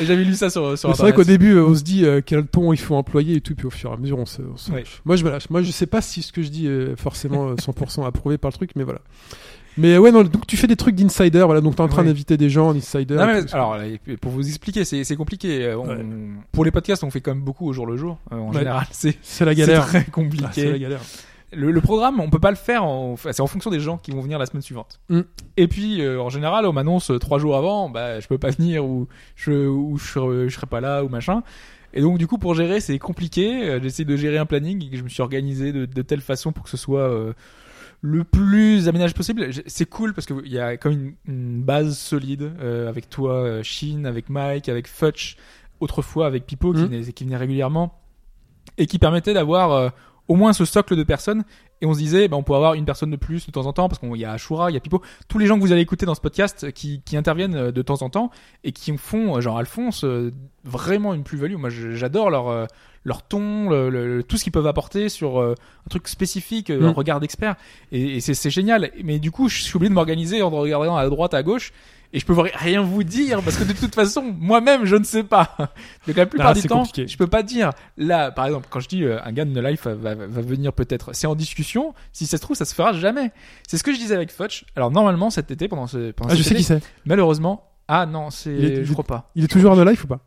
J'avais 0.00 0.24
lu 0.24 0.34
ça 0.34 0.48
sur 0.48 0.78
sur 0.78 0.96
C'est 0.96 1.02
vrai 1.02 1.12
qu'au 1.12 1.24
début, 1.24 1.52
euh, 1.56 1.66
on 1.66 1.74
se 1.74 1.82
dit 1.82 2.04
euh, 2.06 2.22
quel 2.24 2.46
ton 2.46 2.72
il 2.72 2.78
faut 2.78 2.94
employer 2.94 3.36
et 3.36 3.40
tout, 3.42 3.54
puis 3.54 3.66
au 3.66 3.70
fur 3.70 3.90
et 3.90 3.92
à 3.92 3.96
mesure, 3.98 4.18
on 4.18 4.24
se. 4.24 4.40
on 4.40 4.56
se 4.56 4.72
Ouais. 4.72 4.78
lâche. 4.78 5.02
Moi, 5.04 5.16
je 5.16 5.24
me 5.24 5.30
lâche. 5.30 5.50
Moi, 5.50 5.60
je 5.62 5.70
sais 5.70 5.86
pas 5.86 6.00
si 6.00 6.22
ce 6.22 6.32
que 6.32 6.42
je 6.42 6.48
dis 6.48 6.66
est 6.66 6.96
forcément 6.98 7.50
euh, 7.50 7.54
100% 7.56 8.06
approuvé 8.06 8.38
par 8.38 8.50
le 8.50 8.54
truc, 8.56 8.70
mais 8.76 8.84
voilà. 8.84 9.00
Mais 9.78 9.96
ouais, 9.96 10.10
non, 10.12 10.22
donc 10.24 10.46
tu 10.46 10.56
fais 10.56 10.66
des 10.66 10.76
trucs 10.76 10.94
d'insider, 10.96 11.42
voilà, 11.42 11.60
donc 11.60 11.76
t'es 11.76 11.80
en 11.80 11.88
train 11.88 12.02
Ouais. 12.02 12.08
d'inviter 12.08 12.36
des 12.36 12.50
gens 12.50 12.68
en 12.68 12.76
insider. 12.76 13.14
Non, 13.14 13.26
mais, 13.26 13.54
alors, 13.54 13.76
pour 14.20 14.32
vous 14.32 14.46
expliquer, 14.46 14.84
c'est 14.84 15.04
c'est 15.04 15.16
compliqué. 15.16 15.64
Euh, 15.64 15.78
on- 15.78 15.86
Ouais. 15.88 16.04
Pour 16.52 16.64
les 16.64 16.70
podcasts, 16.70 17.04
on 17.04 17.10
fait 17.10 17.20
quand 17.20 17.32
même 17.34 17.44
beaucoup 17.44 17.66
au 17.68 17.72
jour 17.72 17.86
le 17.86 17.96
jour. 17.96 18.18
Euh, 18.32 18.36
en 18.36 18.48
Ouais. 18.52 18.58
général, 18.58 18.86
c'est 18.90 19.16
c'est 19.22 19.44
la 19.44 19.52
c'est 19.52 19.58
galère. 19.60 19.86
très 19.86 19.98
Ah, 19.98 20.00
c'est 20.00 20.06
la 20.06 20.12
compliqué. 20.12 20.78
galère. 20.78 21.00
le, 21.54 21.70
le 21.70 21.80
programme, 21.80 22.20
on 22.20 22.28
peut 22.28 22.38
pas 22.40 22.50
le 22.50 22.56
faire. 22.56 22.84
En... 22.84 23.12
enfin, 23.12 23.32
c'est 23.32 23.40
en 23.40 23.46
fonction 23.46 23.70
des 23.70 23.80
gens 23.80 23.96
qui 23.96 24.10
vont 24.10 24.20
venir 24.20 24.38
la 24.38 24.44
semaine 24.46 24.62
suivante. 24.62 25.00
Mm. 25.08 25.20
Et 25.56 25.66
puis, 25.68 26.02
euh, 26.02 26.20
en 26.20 26.28
général, 26.28 26.66
on 26.66 26.72
m'annonce 26.74 27.10
euh, 27.10 27.18
trois 27.18 27.38
jours 27.38 27.56
avant, 27.56 27.88
bah, 27.88 28.20
je 28.20 28.26
peux 28.28 28.36
pas 28.38 28.50
venir 28.50 28.84
ou 28.84 29.06
je 29.36 29.52
ou 29.68 29.96
je, 29.96 30.04
serai- 30.04 30.48
je 30.48 30.54
serai 30.54 30.66
pas 30.66 30.80
là 30.80 31.04
ou 31.04 31.08
machin. 31.08 31.42
Et 31.94 32.02
donc, 32.02 32.18
du 32.18 32.26
coup, 32.26 32.36
pour 32.36 32.54
gérer, 32.54 32.80
c'est 32.80 32.98
compliqué. 32.98 33.78
J'essaie 33.82 34.04
de 34.04 34.14
gérer 34.14 34.36
un 34.36 34.44
planning 34.44 34.86
et 34.92 34.96
je 34.98 35.02
me 35.02 35.08
suis 35.08 35.22
organisé 35.22 35.72
de, 35.72 35.86
de 35.86 36.02
telle 36.02 36.20
façon 36.20 36.52
pour 36.52 36.64
que 36.64 36.70
ce 36.70 36.76
soit 36.76 37.00
euh, 37.00 37.32
le 38.00 38.22
plus 38.24 38.88
aménagé 38.88 39.12
possible. 39.14 39.48
C'est 39.66 39.86
cool 39.86 40.14
parce 40.14 40.26
qu'il 40.26 40.46
y 40.46 40.58
a 40.58 40.76
comme 40.76 40.92
une, 40.92 41.14
une 41.26 41.62
base 41.62 41.98
solide 41.98 42.52
euh, 42.60 42.88
avec 42.88 43.10
toi, 43.10 43.32
euh, 43.34 43.62
Shin, 43.62 44.04
avec 44.04 44.28
Mike, 44.28 44.68
avec 44.68 44.86
Futch, 44.88 45.36
autrefois 45.80 46.26
avec 46.26 46.46
Pipo 46.46 46.72
qui, 46.72 46.80
Mm. 46.82 46.86
venait, 46.86 47.12
qui 47.12 47.24
venait 47.24 47.36
régulièrement 47.36 48.00
et 48.76 48.86
qui 48.86 48.98
permettait 48.98 49.34
d'avoir 49.34 49.72
euh, 49.72 49.88
au 50.28 50.36
moins 50.36 50.52
ce 50.52 50.64
socle 50.64 50.94
de 50.96 51.02
personnes. 51.02 51.44
Et 51.80 51.86
on 51.86 51.94
se 51.94 51.98
disait, 51.98 52.26
ben, 52.28 52.36
on 52.36 52.42
peut 52.42 52.54
avoir 52.54 52.74
une 52.74 52.84
personne 52.84 53.10
de 53.10 53.16
plus 53.16 53.46
de 53.46 53.52
temps 53.52 53.66
en 53.66 53.72
temps 53.72 53.88
parce 53.88 54.00
qu'il 54.00 54.14
y 54.16 54.24
a 54.24 54.32
Ashura, 54.32 54.70
il 54.70 54.74
y 54.74 54.76
a 54.76 54.80
Pipo, 54.80 55.00
tous 55.28 55.38
les 55.38 55.46
gens 55.46 55.56
que 55.56 55.60
vous 55.62 55.70
allez 55.72 55.82
écouter 55.82 56.06
dans 56.06 56.14
ce 56.16 56.20
podcast 56.20 56.72
qui, 56.72 57.02
qui 57.04 57.16
interviennent 57.16 57.54
euh, 57.54 57.70
de 57.72 57.82
temps 57.82 58.02
en 58.02 58.10
temps 58.10 58.30
et 58.64 58.72
qui 58.72 58.96
font, 58.96 59.36
euh, 59.36 59.40
genre 59.40 59.58
Alphonse, 59.58 60.04
euh, 60.04 60.32
vraiment 60.64 61.14
une 61.14 61.22
plus-value. 61.22 61.54
Moi, 61.56 61.70
j'adore 61.70 62.30
leur 62.30 62.48
euh, 62.48 62.66
leur 63.04 63.22
ton, 63.22 63.70
le- 63.70 63.88
le- 63.90 64.22
tout 64.24 64.36
ce 64.36 64.42
qu'ils 64.42 64.52
peuvent 64.52 64.66
apporter 64.66 65.08
sur 65.08 65.40
euh, 65.40 65.54
un 65.86 65.88
truc 65.88 66.08
spécifique, 66.08 66.68
euh, 66.70 66.82
un 66.88 66.90
Mm. 66.90 66.94
regard 66.94 67.20
d'expert. 67.20 67.54
Et, 67.92 68.16
et 68.16 68.20
c'est 68.20 68.34
c'est 68.34 68.50
génial. 68.50 68.90
Mais 69.04 69.18
du 69.20 69.30
coup, 69.30 69.48
je 69.48 69.62
suis 69.62 69.76
obligé 69.76 69.88
de 69.90 69.94
m'organiser 69.94 70.42
en 70.42 70.50
regardant 70.50 70.96
à 70.96 71.08
droite, 71.08 71.32
à 71.32 71.42
gauche. 71.44 71.72
Et 72.14 72.20
je 72.20 72.24
peux 72.24 72.32
rien 72.32 72.80
vous 72.80 73.02
dire 73.04 73.42
parce 73.42 73.56
que 73.58 73.64
de 73.64 73.72
toute 73.74 73.94
façon, 73.94 74.34
moi-même, 74.38 74.86
je 74.86 74.96
ne 74.96 75.04
sais 75.04 75.24
pas. 75.24 75.54
Donc 76.06 76.16
la 76.16 76.24
plupart 76.24 76.48
Ah, 76.48 76.54
du 76.54 76.62
temps, 76.62 76.78
compliqué. 76.78 77.06
je 77.06 77.18
peux 77.18 77.26
pas 77.26 77.42
dire. 77.42 77.70
Là, 77.98 78.30
par 78.30 78.46
exemple, 78.46 78.66
quand 78.70 78.80
je 78.80 78.88
dis 78.88 79.04
euh, 79.04 79.22
un 79.24 79.32
gars 79.32 79.44
de 79.44 79.50
No 79.50 79.60
Life 79.60 79.86
va, 79.86 80.14
va, 80.14 80.40
venir 80.40 80.72
peut-être, 80.72 81.12
c'est 81.12 81.26
en 81.26 81.34
discussion. 81.34 81.92
Si 82.14 82.26
ça 82.26 82.38
se 82.38 82.42
trouve, 82.42 82.56
ça 82.56 82.64
se 82.64 82.74
fera 82.74 82.94
jamais. 82.94 83.30
C'est 83.68 83.76
ce 83.76 83.82
que 83.84 83.92
je 83.92 83.98
disais 83.98 84.14
avec 84.14 84.32
Futch. 84.32 84.64
Alors 84.74 84.90
normalement, 84.90 85.28
cet 85.28 85.50
été, 85.50 85.68
pendant 85.68 85.86
ce, 85.86 86.12
pendant 86.12 86.30
Ah, 86.30 86.34
je 86.34 86.42
sais 86.42 86.50
été, 86.50 86.58
qui 86.58 86.64
c'est. 86.64 86.80
malheureusement, 87.04 87.68
ah 87.88 88.06
non, 88.06 88.30
c'est, 88.30 88.54
Il 88.56 88.64
est- 88.64 88.84
je 88.84 88.92
crois 88.92 89.04
pas. 89.04 89.30
Il 89.34 89.44
est 89.44 89.48
toujours 89.48 89.72
en 89.72 89.84
life 89.84 90.04
ou 90.04 90.06
pas? 90.06 90.20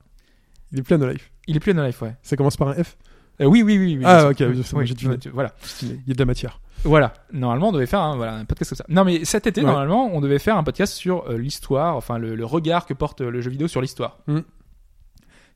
Il 0.71 0.79
est 0.79 0.83
plus 0.83 0.95
en 0.95 1.07
life. 1.07 1.31
Il 1.47 1.55
est 1.57 1.59
plus 1.59 1.71
à 1.71 1.73
No 1.73 1.83
Life, 1.85 2.01
ouais. 2.03 2.15
Ça 2.21 2.35
commence 2.37 2.57
par 2.57 2.67
un 2.69 2.75
F? 2.75 2.95
Euh, 3.41 3.45
oui, 3.45 3.63
oui, 3.63 3.77
oui. 3.79 3.97
oui, 3.97 4.03
Ah, 4.05 4.29
ok, 4.29 4.37
oui, 4.41 4.63
Oui, 4.73 5.17
Voilà. 5.33 5.53
Il 5.81 5.89
y 6.07 6.11
a 6.11 6.13
de 6.13 6.19
la 6.19 6.25
matière. 6.25 6.61
Voilà. 6.83 7.13
Normalement, 7.31 7.69
on 7.69 7.71
devait 7.71 7.85
faire 7.85 8.01
un, 8.01 8.15
voilà, 8.15 8.33
un 8.35 8.45
podcast 8.45 8.69
comme 8.71 8.77
ça. 8.77 8.85
Non, 8.89 9.03
mais 9.05 9.23
cet 9.25 9.45
été, 9.47 9.61
Ouais. 9.61 9.67
normalement, 9.67 10.09
on 10.13 10.21
devait 10.21 10.39
faire 10.39 10.57
un 10.57 10.63
podcast 10.63 10.93
sur 10.93 11.29
euh, 11.29 11.37
l'histoire, 11.37 11.95
enfin 11.95 12.17
le, 12.17 12.35
le 12.35 12.45
regard 12.45 12.85
que 12.85 12.93
porte 12.93 13.21
euh, 13.21 13.29
le 13.29 13.41
jeu 13.41 13.49
vidéo 13.51 13.67
sur 13.67 13.81
l'histoire. 13.81 14.17
Mm. 14.27 14.39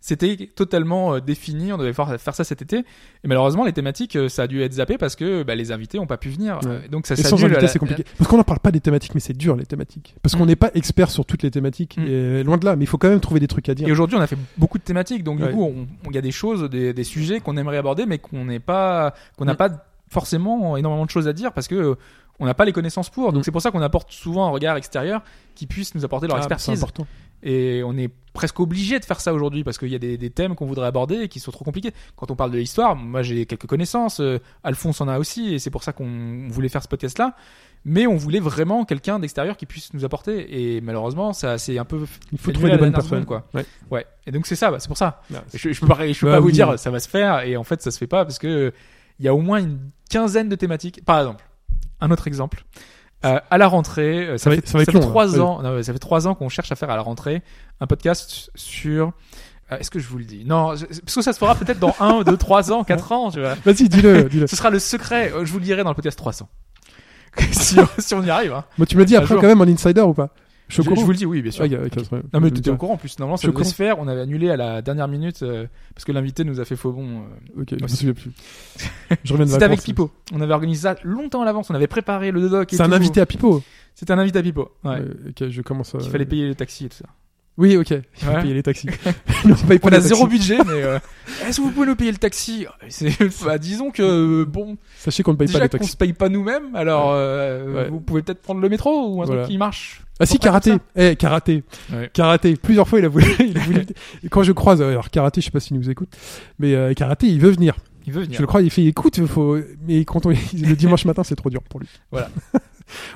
C'était 0.02 0.52
totalement 0.56 1.16
euh, 1.16 1.20
défini, 1.20 1.74
on 1.74 1.78
devait 1.80 1.94
faire, 1.94 2.22
faire 2.22 2.36
ça 2.36 2.44
cet 2.44 2.62
été. 2.62 2.78
Et 2.80 2.84
malheureusement, 3.28 3.66
les 3.66 3.74
thématiques, 3.74 4.16
euh, 4.16 4.30
ça 4.30 4.44
a 4.44 4.48
dû 4.48 4.62
être 4.62 4.74
zappé 4.74 5.00
parce 5.00 5.16
que 5.16 5.42
bah, 5.42 5.56
les 5.56 5.72
invités 5.72 5.98
ont 5.98 6.06
pas 6.06 6.18
pu 6.18 6.30
venir. 6.30 6.60
Ouais. 6.64 6.88
Donc 6.90 7.08
ça 7.08 7.16
Et 7.16 7.18
sans 7.18 7.30
s'annule 7.38 7.46
à 7.46 7.48
invité, 7.48 7.62
la- 7.64 7.68
c'est 7.70 7.80
compliqué. 7.80 8.06
Parce 8.20 8.30
qu'on 8.30 8.38
n'en 8.38 8.44
parle 8.44 8.60
pas 8.60 8.72
des 8.72 8.82
thématiques, 8.82 9.16
mais 9.16 9.20
c'est 9.20 9.34
dur 9.36 9.56
les 9.56 9.66
thématiques. 9.66 10.14
Parce 10.22 10.36
qu'on 10.36 10.44
Mm. 10.44 10.48
n'est 10.50 10.56
pas 10.56 10.70
expert 10.76 11.10
sur 11.10 11.26
toutes 11.26 11.42
les 11.42 11.50
thématiques. 11.50 11.98
Mm. 11.98 12.06
Et 12.06 12.44
loin 12.44 12.58
de 12.58 12.66
là, 12.66 12.76
mais 12.76 12.84
il 12.84 12.88
faut 12.88 13.00
quand 13.00 13.10
même 13.10 13.20
trouver 13.20 13.40
des 13.40 13.48
trucs 13.48 13.68
à 13.68 13.74
dire. 13.74 13.88
Et 13.88 13.92
aujourd'hui, 13.92 14.16
on 14.16 14.22
a 14.22 14.28
fait 14.28 14.38
beaucoup 14.58 14.78
de 14.78 14.84
thématiques, 14.84 15.24
donc 15.24 15.40
Ouais. 15.40 15.48
du 15.48 15.54
coup, 15.56 15.74
il 16.08 16.14
y 16.14 16.20
a 16.20 16.22
des 16.22 16.32
choses, 16.32 16.70
des, 16.70 16.94
des 16.94 17.04
sujets 17.04 17.40
qu'on 17.40 17.58
aimerait 17.58 17.78
aborder, 17.78 18.06
mais 18.06 18.20
qu'on 18.20 18.46
n'est 18.46 18.60
pas, 18.60 19.16
qu'on 19.38 19.46
n'a 19.46 19.56
pas 19.56 19.70
forcément 20.10 20.78
énormément 20.78 21.06
de 21.06 21.10
choses 21.10 21.28
à 21.28 21.34
dire 21.34 21.52
parce 21.54 21.68
que 21.68 21.76
euh, 21.76 21.96
on 22.40 22.46
n'a 22.46 22.54
pas 22.54 22.66
les 22.66 22.74
connaissances 22.74 23.10
pour. 23.10 23.32
Donc 23.32 23.42
Mm. 23.42 23.44
c'est 23.46 23.52
pour 23.52 23.62
ça 23.62 23.72
qu'on 23.72 23.82
apporte 23.82 24.12
souvent 24.12 24.46
un 24.48 24.50
regard 24.50 24.76
extérieur 24.78 25.22
qui 25.56 25.68
puisse 25.68 25.96
nous 25.96 26.04
apporter 26.06 26.28
leur 26.28 26.38
Ah, 26.38 26.42
c'est 26.42 26.54
expertise. 26.54 26.80
important. 26.84 27.08
Et 27.44 27.84
on 27.86 27.96
est 27.98 28.10
presque 28.34 28.60
obligé 28.60 29.00
de 29.00 29.06
faire 29.06 29.20
ça 29.22 29.34
aujourd'hui 29.34 29.64
parce 29.64 29.78
qu'il 29.78 29.90
y 29.90 29.96
a 29.96 30.00
des, 30.00 30.18
des 30.18 30.30
thèmes 30.32 30.56
qu'on 30.56 30.66
voudrait 30.66 30.88
aborder 30.88 31.16
et 31.16 31.28
qui 31.28 31.40
sont 31.40 31.52
trop 31.52 31.64
compliqués. 31.64 31.92
Quand 32.16 32.32
on 32.32 32.36
parle 32.36 32.50
de 32.52 32.58
l'histoire, 32.58 32.96
moi 32.96 33.22
j'ai 33.22 33.46
quelques 33.46 33.68
connaissances, 33.68 34.20
euh, 34.20 34.40
Alphonse 34.64 35.00
en 35.00 35.08
a 35.08 35.20
aussi, 35.20 35.54
et 35.54 35.60
c'est 35.60 35.70
pour 35.70 35.84
ça 35.84 35.94
qu'on 35.94 36.48
voulait 36.50 36.70
faire 36.70 36.82
ce 36.82 36.88
podcast-là. 36.88 37.36
Mais 37.88 38.08
on 38.08 38.16
voulait 38.16 38.40
vraiment 38.40 38.84
quelqu'un 38.84 39.20
d'extérieur 39.20 39.58
qui 39.58 39.68
puisse 39.68 39.94
nous 39.94 40.04
apporter. 40.04 40.76
Et 40.76 40.82
malheureusement, 40.82 41.34
ça 41.34 41.60
c'est 41.60 41.78
un 41.78 41.86
peu. 41.86 42.06
Il 42.32 42.40
faut 42.40 42.52
trouver 42.52 42.70
la 42.72 42.78
bonnes 42.78 42.92
personnes. 42.94 43.26
quoi. 43.26 43.46
Ouais. 43.54 43.66
Ouais. 43.92 44.06
Et 44.26 44.32
donc 44.32 44.48
c'est 44.48 44.56
ça, 44.56 44.72
bah, 44.72 44.80
c'est 44.80 44.88
pour 44.88 44.98
ça. 44.98 45.22
Je, 45.54 45.72
je 45.72 45.80
peux 45.80 45.86
pas, 45.88 46.12
je 46.12 46.20
peux 46.20 46.26
Bah 46.26 46.34
pas 46.34 46.40
vous 46.40 46.52
dire 46.52 46.80
ça 46.80 46.90
va 46.90 47.00
se 47.00 47.08
faire 47.08 47.42
et 47.42 47.56
en 47.58 47.64
fait 47.64 47.82
ça 47.84 47.92
se 47.92 47.98
fait 48.00 48.08
pas 48.08 48.26
parce 48.26 48.40
que 48.40 48.74
il 49.20 49.26
y 49.26 49.28
a 49.28 49.34
au 49.36 49.40
moins 49.42 49.60
une 49.60 49.80
quinzaine 50.10 50.50
de 50.50 50.56
thématiques. 50.56 51.04
Par 51.06 51.20
exemple, 51.20 51.46
un 52.02 52.12
autre 52.12 52.28
exemple. 52.28 52.64
Euh, 53.24 53.40
à 53.50 53.58
la 53.58 53.68
rentrée, 53.68 54.28
euh, 54.28 54.38
ça, 54.38 54.52
fait, 54.52 54.68
ça 54.68 54.80
long, 54.92 55.00
trois 55.00 55.36
hein. 55.38 55.40
ans. 55.40 55.62
non, 55.64 55.82
ça 55.82 55.94
fait 55.94 56.00
trois 56.00 56.28
ans 56.28 56.36
qu'on 56.36 56.50
cherche 56.50 56.72
à 56.72 56.76
faire 56.76 56.90
à 56.92 56.96
la 56.96 57.02
rentrée 57.02 57.42
un 57.80 57.88
podcast 57.88 58.52
sur. 58.54 59.14
euh, 59.72 59.78
Est-ce 59.80 59.90
que 59.90 59.98
je 60.00 60.08
vous 60.08 60.20
le 60.20 60.26
dis? 60.26 60.44
Non, 60.46 60.76
je- 60.76 60.86
parce 60.86 61.16
que 61.16 61.22
ça 61.22 61.34
se 61.34 61.40
fera 61.40 61.56
peut-être 61.56 61.80
dans 61.80 61.96
un, 62.00 62.22
deux, 62.22 62.38
trois 62.38 62.72
ans, 62.72 62.84
quatre 62.84 63.12
ans. 63.14 63.32
Tu 63.32 63.40
vois. 63.40 63.56
Vas-y, 63.66 63.90
dis-le, 63.90 64.24
dis-le. 64.30 64.46
Ce 64.48 64.56
sera 64.56 64.70
le 64.70 64.78
secret. 64.80 65.32
euh, 65.34 65.44
Je 65.46 65.52
vous 65.52 65.58
le 65.60 65.66
dirai 65.66 65.84
dans 65.84 65.90
le 65.90 65.96
podcast 65.96 66.18
300. 66.20 66.48
si, 67.52 67.80
on, 67.80 67.88
si 67.98 68.14
on 68.14 68.22
y 68.24 68.30
arrive. 68.30 68.54
Hein. 68.54 68.64
Moi, 68.78 68.86
tu 68.86 68.96
me 68.96 69.06
dis 69.06 69.16
après 69.16 69.34
jour. 69.34 69.42
quand 69.42 69.48
même 69.48 69.62
en 69.62 69.66
insider 69.66 70.02
ou 70.02 70.14
pas? 70.14 70.30
Je 70.68 70.82
vous 70.82 71.12
le 71.12 71.16
dis, 71.18 71.26
oui, 71.26 71.42
bien 71.42 71.52
sûr. 71.52 71.66
Ah. 71.66 72.16
Non 72.34 72.40
mais 72.40 72.50
Je 72.50 72.54
tu 72.54 72.60
étais 72.60 72.70
veux 72.70 72.76
au 72.76 72.78
courant 72.78 72.94
en 72.94 72.98
plus. 72.98 73.18
Normalement 73.20 73.38
ça 73.38 73.48
devait 73.48 73.64
se 73.64 73.76
faire. 73.76 74.00
On 74.00 74.08
avait 74.08 74.22
annulé 74.22 74.50
à 74.50 74.58
la 74.58 74.82
dernière 74.82 75.08
minute 75.08 75.44
euh, 75.44 75.68
parce 75.94 76.06
que 76.06 76.12
l'invité 76.12 76.44
nous 76.44 76.60
a 76.60 76.66
fait 76.66 76.76
faux 76.76 76.92
bon. 76.92 77.22
euh. 77.58 77.62
Ok, 77.62 77.76
je 77.78 77.84
me 77.84 77.88
souviens 77.88 78.14
plus. 78.14 78.32
Je 79.24 79.34
reviens 79.34 79.46
de 79.46 79.52
C'était 79.52 79.66
avec. 79.66 79.82
Pipo. 79.84 80.12
On 80.34 80.42
avait 80.42 80.54
organisé 80.54 80.82
ça 80.84 80.96
longtemps 81.04 81.42
à 81.42 81.46
l'avance. 81.46 81.70
On 81.70 81.76
avait 81.76 81.88
préparé 81.88 82.32
le 82.32 82.50
doc. 82.50 82.70
C'est 82.72 82.82
un 82.82 82.92
invité 82.92 83.22
à 83.22 83.26
Pipo. 83.26 83.62
C'était 83.94 84.12
un 84.14 84.20
invité 84.20 84.40
à 84.40 84.44
Pipo. 84.44 84.72
Ouais. 84.84 85.00
Ouais, 85.00 85.06
ok, 85.30 85.50
je 85.50 85.62
commence 85.62 85.94
à. 85.96 86.00
Il 86.02 86.10
fallait 86.10 86.26
payer 86.26 86.48
le 86.48 86.56
taxi 86.56 86.86
et 86.86 86.90
tout 86.90 86.98
ça. 86.98 87.06
Oui, 87.58 87.78
ok. 87.78 87.92
Il 87.92 88.02
faut 88.18 88.32
Ouais. 88.32 88.42
payer 88.42 88.54
les 88.54 88.64
taxis. 88.64 88.88
non, 89.46 89.56
On 89.56 89.88
a 89.88 89.92
taxis. 89.92 90.08
zéro 90.10 90.28
budget, 90.28 90.58
mais 90.66 90.84
euh, 90.84 91.00
est-ce 91.48 91.58
que 91.58 91.62
vous 91.62 91.72
pouvez 91.72 91.88
nous 91.88 91.96
payer 91.96 92.12
le 92.12 92.18
taxi? 92.18 92.66
Bah, 93.46 93.58
disons 93.58 93.92
que 93.92 94.04
euh, 94.04 94.46
bon, 94.46 94.78
Sachez 94.98 95.24
qu'on 95.24 95.32
ne 95.32 95.38
paye 95.38 95.48
déjà 95.48 95.60
pas 95.60 95.66
les 95.66 95.70
taxis. 95.70 95.92
se 95.92 95.98
paye 95.98 96.12
pas 96.12 96.28
nous-mêmes, 96.28 96.76
alors 96.76 97.12
euh, 97.14 97.74
Ouais. 97.84 97.90
vous 97.90 98.02
pouvez 98.02 98.22
peut-être 98.24 98.42
prendre 98.42 98.60
le 98.60 98.68
métro 98.68 99.08
ou 99.10 99.22
un 99.22 99.26
Voilà. 99.26 99.44
truc 99.44 99.52
qui 99.52 99.58
marche. 99.58 100.02
Ah 100.20 100.26
si, 100.26 100.38
karaté. 100.40 100.74
Eh, 100.96 101.16
karaté. 101.16 101.64
Ouais. 101.94 102.10
Karaté. 102.14 102.56
Plusieurs 102.56 102.88
fois, 102.88 103.00
il 103.00 103.06
a 103.06 103.10
voulu. 103.10 103.26
il 103.40 103.58
a 103.58 103.62
voulu- 103.62 103.86
Et 104.24 104.30
Quand 104.30 104.44
je 104.44 104.52
croise, 104.52 104.82
alors 104.82 105.10
karaté, 105.10 105.40
je 105.42 105.46
sais 105.46 105.52
pas 105.52 105.60
s'il 105.62 105.78
nous 105.78 105.90
écoute, 105.90 106.10
mais 106.60 106.74
euh, 106.76 106.94
karaté, 106.94 107.28
il 107.28 107.40
veut 107.40 107.52
venir. 107.52 107.76
Il 108.08 108.14
veut 108.14 108.22
venir. 108.24 108.36
Je 108.36 108.42
le 108.42 108.48
crois, 108.48 108.62
il 108.62 108.70
fait 108.70 108.84
écoute, 108.86 109.26
faut. 109.28 109.58
Mais 109.88 110.04
quand 110.06 110.26
on 110.26 110.30
le 110.30 110.74
dimanche 110.76 111.06
matin, 111.06 111.24
c'est 111.24 111.36
trop 111.36 111.50
dur 111.50 111.62
pour 111.64 111.80
lui. 111.80 111.88
Voilà. 112.12 112.30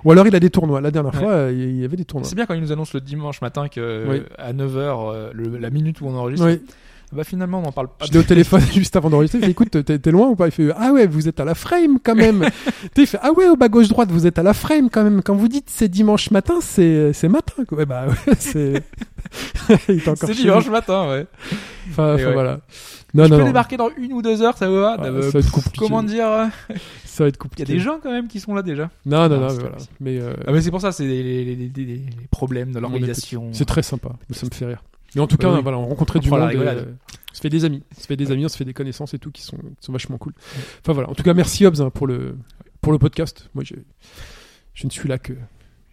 Ou 0.04 0.12
alors 0.12 0.26
il 0.28 0.36
a 0.36 0.40
des 0.40 0.50
tournois. 0.50 0.82
La 0.82 0.92
dernière 0.92 1.14
fois, 1.14 1.32
euh, 1.32 1.52
il 1.54 1.80
y 1.80 1.86
avait 1.86 1.98
des 1.98 2.06
tournois. 2.06 2.28
C'est 2.28 2.36
bien 2.36 2.46
quand 2.46 2.54
il 2.56 2.62
nous 2.62 2.72
annonce 2.72 2.94
le 2.94 3.02
dimanche 3.02 3.42
matin 3.42 3.68
que 3.68 4.06
Oui. 4.08 4.18
euh, 4.18 4.24
à 4.38 4.54
9h, 4.54 5.32
la 5.60 5.70
minute 5.70 6.02
où 6.02 6.08
on 6.08 6.16
enregistre, 6.16 6.46
Oui. 6.48 6.62
bah 7.12 7.24
finalement 7.24 7.60
on 7.60 7.64
n'en 7.64 7.72
parle 7.72 7.88
pas. 7.88 8.06
J'étais 8.06 8.18
au 8.20 8.24
téléphone 8.24 8.62
juste 8.74 8.96
avant 8.96 9.10
d'enregistrer. 9.10 9.40
Il 9.40 9.46
fait 9.46 9.52
écoute, 9.52 9.84
t'es 9.84 10.12
loin 10.12 10.28
ou 10.30 10.36
pas? 10.36 10.48
Il 10.48 10.52
fait 10.52 10.70
ah 10.76 10.92
ouais, 10.92 11.06
vous 11.08 11.28
êtes 11.28 11.40
à 11.40 11.46
la 11.46 11.56
frame 11.56 11.98
quand 12.04 12.16
même. 12.16 12.48
Il 12.98 13.08
fait 13.08 13.20
ah 13.22 13.32
ouais, 13.32 13.48
au 13.48 13.56
bas 13.56 13.70
gauche 13.70 13.88
droite, 13.88 14.10
vous 14.12 14.26
êtes 14.28 14.40
à 14.40 14.44
la 14.44 14.54
frame 14.54 14.90
quand 14.90 15.04
même. 15.04 15.22
Quand 15.22 15.36
vous 15.36 15.48
dites 15.48 15.70
c'est 15.70 15.88
dimanche 15.88 16.32
matin, 16.32 16.56
c'est 16.62 17.14
c'est 17.14 17.30
matin. 17.30 17.64
Quoi. 17.68 17.78
Ouais, 17.80 17.86
bah 17.86 18.06
ouais, 18.08 18.34
c'est. 18.40 18.84
C'est 19.78 20.32
dimanche 20.34 20.70
matin, 20.70 21.08
ouais. 21.10 21.28
Enfin, 21.92 22.12
Et 22.12 22.14
enfin, 22.16 22.26
ouais. 22.26 22.34
voilà. 22.34 22.60
Non, 23.14 23.26
Je 23.26 23.30
non, 23.30 23.36
peux 23.38 23.42
non. 23.42 23.48
débarquer 23.48 23.78
dans 23.78 23.90
une 23.98 24.14
ou 24.14 24.22
deux 24.22 24.42
heures, 24.42 24.58
ça 24.58 24.70
va 24.70 24.96
Ah, 25.00 25.06
Euh, 25.06 25.22
ça 25.24 25.30
va 25.32 25.40
être 25.40 25.52
compliqué. 25.52 25.78
Comment 25.80 26.04
dire 26.04 26.28
euh, 26.28 26.46
Ça 27.06 27.24
va 27.24 27.28
être 27.30 27.36
Il 27.36 27.38
y 27.38 27.40
compliqué. 27.40 27.64
a 27.64 27.66
des 27.76 27.80
gens 27.80 28.00
quand 28.02 28.12
même 28.12 28.28
qui 28.28 28.40
sont 28.40 28.54
là 28.54 28.62
déjà. 28.62 28.90
Non, 29.06 29.28
non, 29.28 29.40
Non, 29.40 29.48
mais 29.48 29.54
voilà. 29.60 29.78
Mais 30.00 30.20
euh, 30.22 30.34
Ah, 30.48 30.52
mais 30.52 30.62
c'est 30.62 30.70
pour 30.72 30.82
ça, 30.82 30.92
c'est 30.92 31.06
les, 31.06 31.24
les- 31.44 31.56
les- 31.56 31.86
les- 31.86 32.06
problèmes 32.32 32.72
de 32.72 32.80
l'organisation. 32.80 33.50
c'est 33.52 33.66
très 33.66 33.82
sympa. 33.84 34.12
Ça 34.32 34.46
me 34.46 34.52
fait 34.54 34.66
rire. 34.66 34.84
Mais 35.16 35.22
en 35.22 35.28
tout 35.28 35.38
Bah 35.38 35.46
cas, 35.50 35.56
oui. 35.56 35.62
voilà, 35.64 35.80
on 35.80 35.88
rencontrait 35.88 36.20
On 36.20 36.22
du 36.22 36.30
monde. 36.30 36.40
euh, 36.54 36.86
on 37.32 37.36
se 37.36 37.42
fait 37.42 37.50
des 37.50 37.66
amis. 37.66 37.82
On 37.98 38.00
se 38.00 38.06
fait 38.06 38.16
des 38.16 38.32
amis, 38.32 38.46
on 38.46 38.50
se 38.50 38.58
fait 38.58 38.66
des 38.66 38.74
connaissances 38.76 39.14
et 39.16 39.20
tout 39.20 39.32
qui 39.32 39.42
sont, 39.42 39.58
qui 39.58 39.64
sont 39.86 39.92
vachement 39.92 40.18
cool. 40.20 40.34
Enfin 40.82 40.94
voilà. 40.94 41.10
En 41.10 41.16
tout 41.16 41.24
cas, 41.24 41.34
merci 41.34 41.66
Hobbs 41.66 41.82
hein, 41.82 41.90
pour 41.90 42.06
le 42.06 42.36
pour 42.82 42.92
le 42.94 43.00
podcast. 43.00 43.50
Moi, 43.56 43.64
je 43.64 43.74
je 44.76 44.86
ne 44.86 44.92
suis 44.92 45.10
là 45.10 45.18
que 45.18 45.34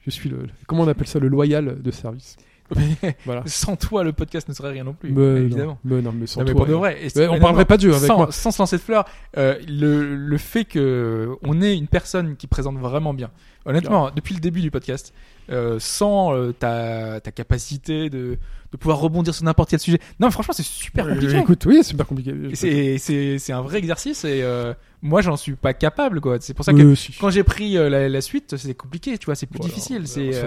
je 0.05 0.11
suis 0.11 0.29
le 0.29 0.47
comment 0.67 0.83
on 0.83 0.89
appelle 0.89 1.07
ça 1.09 1.19
le 1.19 1.29
loyal 1.29 1.81
de 1.83 1.91
service. 1.91 2.37
Voilà. 3.25 3.43
Sans 3.47 3.77
toi, 3.77 4.03
le 4.05 4.13
podcast 4.13 4.49
ne 4.49 4.55
serait 4.55 4.71
rien 4.71 4.85
non 4.85 4.93
plus, 4.95 5.13
Mais 5.13 5.41
évidemment. 5.43 5.79
non, 5.85 5.97
mais 5.97 6.03
non, 6.03 6.13
mais 6.13 6.27
sans 6.27 6.41
Non, 6.41 6.47
mais 6.47 6.53
toi, 6.53 6.59
pour 6.61 6.67
de 6.67 6.73
euh, 6.73 6.77
vrai. 6.77 6.99
Et 7.01 7.05
ouais, 7.05 7.09
c'est- 7.11 7.29
on 7.29 7.39
parlerait 7.39 7.65
pas 7.65 7.77
Dieu 7.77 7.95
avec 7.95 8.07
sans, 8.07 8.17
moi. 8.17 8.29
sans 8.33 8.51
se 8.51 8.59
lancer 8.61 8.77
de 8.77 8.83
fleurs, 8.83 9.05
euh, 9.37 9.59
le, 9.69 10.17
le 10.17 10.39
fait 10.39 10.65
que 10.65 11.31
on 11.43 11.61
ait 11.63 11.77
une 11.77 11.87
personne 11.89 12.37
qui 12.37 12.47
présente 12.47 12.77
vraiment 12.79 13.15
bien. 13.15 13.31
Honnêtement, 13.65 14.11
depuis 14.15 14.35
le 14.35 14.41
début 14.41 14.61
du 14.61 14.71
podcast, 14.71 15.13
euh, 15.51 15.79
sans 15.81 16.33
euh, 16.37 16.53
ta, 16.53 17.21
ta 17.21 17.33
capacité 17.33 18.11
de, 18.11 18.39
de 18.71 18.77
pouvoir 18.77 18.99
rebondir 19.01 19.35
sur 19.35 19.45
n'importe 19.45 19.71
quel 19.71 19.81
sujet. 19.81 19.99
Non, 20.21 20.31
franchement, 20.31 20.55
c'est 20.55 20.63
super 20.65 21.07
Euh, 21.07 21.15
compliqué. 21.15 21.37
écoute, 21.39 21.67
oui, 21.67 21.79
c'est 21.79 21.89
super 21.91 22.07
compliqué. 22.07 22.33
C'est, 22.55 23.53
un 23.53 23.63
vrai 23.63 23.79
exercice 23.79 24.25
et 24.25 24.43
euh, 24.45 24.73
moi, 25.03 25.21
j'en 25.21 25.37
suis 25.37 25.55
pas 25.55 25.75
capable, 25.75 26.21
quoi. 26.21 26.37
C'est 26.41 26.55
pour 26.55 26.65
ça 26.65 26.73
que 26.73 26.95
quand 27.21 27.31
j'ai 27.31 27.43
pris 27.43 27.77
euh, 27.77 27.89
la, 27.89 28.09
la 28.09 28.21
suite, 28.21 28.57
c'est 28.57 28.75
compliqué, 28.75 29.19
tu 29.19 29.27
vois, 29.27 29.35
c'est 29.35 29.47
plus 29.47 29.59
Voilà, 29.59 29.75
difficile. 29.75 30.07
C'est, 30.07 30.33
euh, 30.35 30.47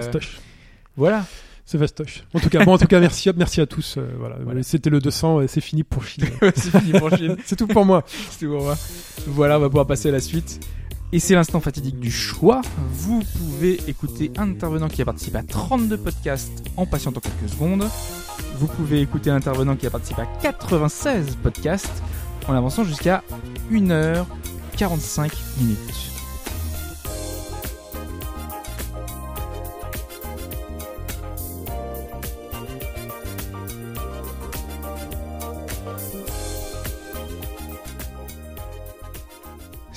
voilà. 0.96 1.24
C'est 1.70 1.78
fastoche. 1.78 2.24
En 2.34 2.40
tout 2.40 2.48
cas, 2.48 2.64
bon, 2.64 2.72
en 2.72 2.78
tout 2.78 2.88
cas, 2.88 2.98
merci 2.98 3.30
merci 3.36 3.60
à 3.60 3.66
tous. 3.66 3.94
euh, 3.96 4.04
voilà. 4.18 4.34
Voilà. 4.42 4.60
C'était 4.64 4.90
le 4.90 4.98
200 4.98 5.42
et 5.42 5.46
c'est 5.46 5.60
fini 5.60 5.84
pour 5.84 6.04
Chine. 6.04 6.24
c'est 6.56 6.76
fini 6.76 6.98
pour 6.98 7.16
Chine. 7.16 7.36
c'est 7.44 7.54
tout 7.54 7.68
pour 7.68 7.84
moi. 7.84 8.02
C'était 8.32 8.48
pour 8.48 8.62
moi. 8.62 8.76
Voilà, 9.28 9.56
on 9.56 9.60
va 9.60 9.68
pouvoir 9.68 9.86
passer 9.86 10.08
à 10.08 10.10
la 10.10 10.18
suite. 10.18 10.66
Et 11.12 11.20
c'est 11.20 11.36
l'instant 11.36 11.60
fatidique 11.60 12.00
du 12.00 12.10
choix. 12.10 12.60
Vous 12.90 13.22
pouvez 13.38 13.78
écouter 13.88 14.32
un 14.36 14.50
intervenant 14.50 14.88
qui 14.88 15.00
a 15.00 15.04
participé 15.04 15.38
à 15.38 15.44
32 15.44 15.96
podcasts 15.96 16.64
en 16.76 16.86
patientant 16.86 17.20
quelques 17.20 17.52
secondes. 17.52 17.84
Vous 18.56 18.66
pouvez 18.66 19.00
écouter 19.00 19.30
un 19.30 19.36
intervenant 19.36 19.76
qui 19.76 19.86
a 19.86 19.90
participé 19.90 20.22
à 20.22 20.26
96 20.42 21.36
podcasts 21.36 22.02
en 22.48 22.54
avançant 22.54 22.82
jusqu'à 22.82 23.22
1h45 23.70 25.30
minutes. 25.60 26.09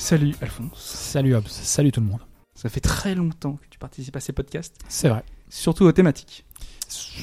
Salut 0.03 0.35
Alphonse. 0.41 0.69
Salut 0.75 1.33
Hobbs, 1.33 1.47
salut 1.47 1.93
tout 1.93 2.01
le 2.01 2.07
monde. 2.07 2.19
Ça 2.55 2.67
fait 2.67 2.81
très 2.81 3.15
longtemps 3.15 3.53
que 3.53 3.67
tu 3.69 3.79
participes 3.79 4.13
à 4.17 4.19
ces 4.19 4.33
podcasts, 4.33 4.75
C'est 4.89 5.07
vrai. 5.07 5.23
surtout 5.47 5.85
aux 5.85 5.93
thématiques. 5.93 6.43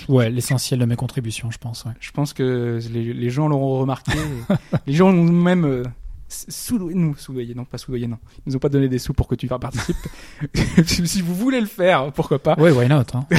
Ouais, 0.08 0.30
l'essentiel 0.30 0.80
de 0.80 0.86
mes 0.86 0.96
contributions, 0.96 1.50
je 1.50 1.58
pense. 1.58 1.84
Ouais. 1.84 1.92
Je 2.00 2.10
pense 2.10 2.32
que 2.32 2.80
les, 2.90 3.12
les 3.12 3.28
gens 3.28 3.48
l'auront 3.48 3.80
remarqué. 3.80 4.12
les 4.86 4.94
gens 4.94 5.08
ont 5.08 5.24
même 5.24 5.66
euh, 5.66 5.84
soudoyé, 6.30 6.94
nous 6.94 7.14
soudoyé, 7.16 7.54
non 7.54 7.66
pas 7.66 7.76
soudoyé, 7.76 8.06
non. 8.06 8.16
Ils 8.38 8.50
nous 8.50 8.56
ont 8.56 8.60
pas 8.60 8.70
donné 8.70 8.88
des 8.88 8.98
sous 8.98 9.12
pour 9.12 9.28
que 9.28 9.34
tu 9.34 9.46
participes. 9.46 9.96
si 10.86 11.20
vous 11.20 11.34
voulez 11.34 11.60
le 11.60 11.66
faire, 11.66 12.10
pourquoi 12.12 12.38
pas. 12.38 12.54
Ouais, 12.58 12.70
why 12.70 12.88
not 12.88 13.02
hein. 13.12 13.26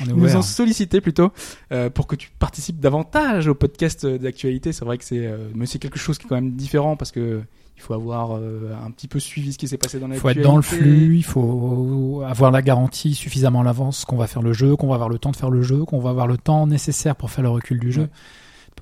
On 0.00 0.06
est 0.06 0.08
Ils 0.08 0.14
nous 0.16 0.34
ont 0.34 0.42
sollicité 0.42 1.00
plutôt 1.00 1.32
euh, 1.70 1.90
pour 1.90 2.08
que 2.08 2.16
tu 2.16 2.28
participes 2.40 2.80
davantage 2.80 3.46
au 3.46 3.54
podcast 3.54 4.04
euh, 4.04 4.18
d'actualité. 4.18 4.72
C'est 4.72 4.84
vrai 4.84 4.98
que 4.98 5.04
c'est, 5.04 5.26
euh, 5.26 5.48
mais 5.54 5.66
c'est 5.66 5.78
quelque 5.78 6.00
chose 6.00 6.18
qui 6.18 6.26
est 6.26 6.28
quand 6.28 6.34
même 6.34 6.56
différent 6.56 6.96
parce 6.96 7.12
que 7.12 7.42
il 7.80 7.82
faut 7.82 7.94
avoir 7.94 8.36
euh, 8.36 8.72
un 8.86 8.90
petit 8.90 9.08
peu 9.08 9.18
suivi 9.18 9.52
ce 9.54 9.58
qui 9.58 9.66
s'est 9.68 9.78
passé 9.78 9.98
dans 9.98 10.06
Il 10.06 10.12
l'actualité. 10.12 10.40
faut 10.42 10.46
être 10.46 10.50
dans 10.52 10.56
le 10.56 10.62
flux, 10.62 11.16
il 11.16 11.24
faut 11.24 12.22
avoir 12.26 12.50
la 12.50 12.62
garantie 12.62 13.14
suffisamment 13.14 13.62
à 13.62 13.64
l'avance 13.64 14.04
qu'on 14.04 14.16
va 14.16 14.26
faire 14.26 14.42
le 14.42 14.52
jeu, 14.52 14.76
qu'on 14.76 14.88
va 14.88 14.94
avoir 14.94 15.08
le 15.08 15.18
temps 15.18 15.30
de 15.30 15.36
faire 15.36 15.50
le 15.50 15.62
jeu, 15.62 15.84
qu'on 15.84 15.98
va 16.00 16.10
avoir 16.10 16.26
le 16.26 16.36
temps 16.36 16.66
nécessaire 16.66 17.16
pour 17.16 17.30
faire 17.30 17.42
le 17.42 17.50
recul 17.50 17.78
du 17.80 17.90
jeu, 17.92 18.08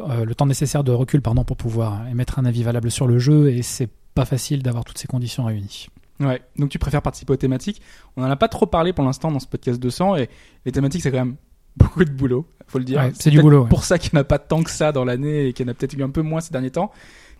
Euh, 0.01 0.24
le 0.24 0.34
temps 0.34 0.46
nécessaire 0.46 0.84
de 0.84 0.92
recul 0.92 1.20
pardon 1.22 1.42
pour 1.44 1.57
pouvoir 1.57 2.07
émettre 2.09 2.38
un 2.38 2.44
avis 2.44 2.62
valable 2.62 2.88
sur 2.90 3.09
le 3.09 3.18
jeu 3.18 3.51
et 3.51 3.62
c'est 3.62 3.88
pas 4.14 4.24
facile 4.24 4.62
d'avoir 4.62 4.84
toutes 4.84 4.99
ces 4.99 5.09
conditions 5.09 5.44
réunies. 5.44 5.88
Ouais, 6.20 6.40
donc 6.57 6.68
tu 6.70 6.78
préfères 6.78 7.03
participer 7.03 7.32
aux 7.32 7.36
thématiques. 7.36 7.80
On 8.16 8.22
en 8.22 8.30
a 8.30 8.36
pas 8.36 8.46
trop 8.49 8.66
parlé 8.66 8.92
pour 8.92 9.05
l'instant 9.05 9.32
dans 9.32 9.40
ce 9.40 9.46
podcast 9.49 9.80
200 9.80 10.16
et 10.16 10.28
les 10.66 10.70
thématiques 10.72 11.03
c'est 11.03 11.11
quand 11.11 11.18
même 11.24 11.36
beaucoup 11.76 12.05
de 12.05 12.11
boulot, 12.11 12.46
faut 12.68 12.78
le 12.78 12.84
dire. 12.84 12.99
Ouais, 13.01 13.12
c'est 13.14 13.30
du 13.30 13.40
boulot, 13.40 13.62
ouais. 13.62 13.68
Pour 13.68 13.82
ça 13.84 13.99
qu'il 13.99 14.11
n'y 14.12 14.18
en 14.18 14.22
a 14.22 14.24
pas 14.24 14.38
tant 14.38 14.62
que 14.64 14.70
ça 14.70 14.92
dans 14.92 15.05
l'année 15.05 15.46
et 15.49 15.53
qu'il 15.53 15.66
y 15.66 15.68
en 15.68 15.72
a 15.72 15.74
peut-être 15.74 15.94
eu 15.94 16.03
un 16.05 16.11
peu 16.11 16.22
moins 16.22 16.40
ces 16.40 16.51
derniers 16.53 16.70
temps. 16.72 16.90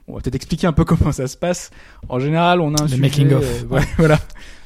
On 0.09 0.14
va 0.14 0.20
peut-être 0.20 0.34
expliquer 0.34 0.66
un 0.66 0.72
peu 0.72 0.84
comment 0.84 1.12
ça 1.12 1.26
se 1.26 1.36
passe. 1.36 1.70
En 2.09 2.18
général, 2.18 2.61
on 2.61 2.74
a 2.74 2.80
un 2.80 2.84
Le 2.84 2.88
sujet, 2.88 3.00
making 3.02 3.32
of. 3.32 3.44
euh, 3.44 3.66
ouais, 3.74 3.82
voilà, 3.98 4.18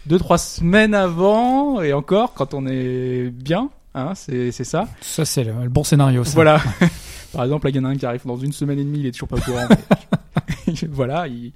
deux 0.07 0.19
trois 0.19 0.39
semaines 0.39 0.95
avant 0.95 1.83
et 1.83 1.93
encore 1.93 2.33
quand 2.35 2.55
on 2.55 2.67
est 2.67 3.29
bien, 3.31 3.69
hein, 3.95 4.13
c'est 4.15 4.53
c'est 4.53 4.65
ça. 4.65 4.87
Ça 5.01 5.25
c'est 5.25 5.45
le, 5.45 5.53
le 5.65 5.69
bon 5.69 5.85
scénario. 5.85 6.25
Ça. 6.25 6.33
Voilà. 6.35 6.61
Par 7.33 7.45
exemple, 7.45 7.67
là, 7.67 7.71
il 7.71 7.77
y 7.77 7.79
en 7.79 7.85
a 7.85 7.89
un 7.89 7.97
qui 7.97 8.05
arrive 8.05 8.27
dans 8.27 8.37
une 8.37 8.53
semaine 8.53 8.79
et 8.79 8.85
demie, 8.85 9.01
il 9.01 9.07
est 9.07 9.13
toujours 9.13 9.29
pas 9.29 9.37
au 9.37 9.41
courant. 9.41 9.67
mais- 9.71 10.75
voilà, 10.91 11.27
il- 11.29 11.53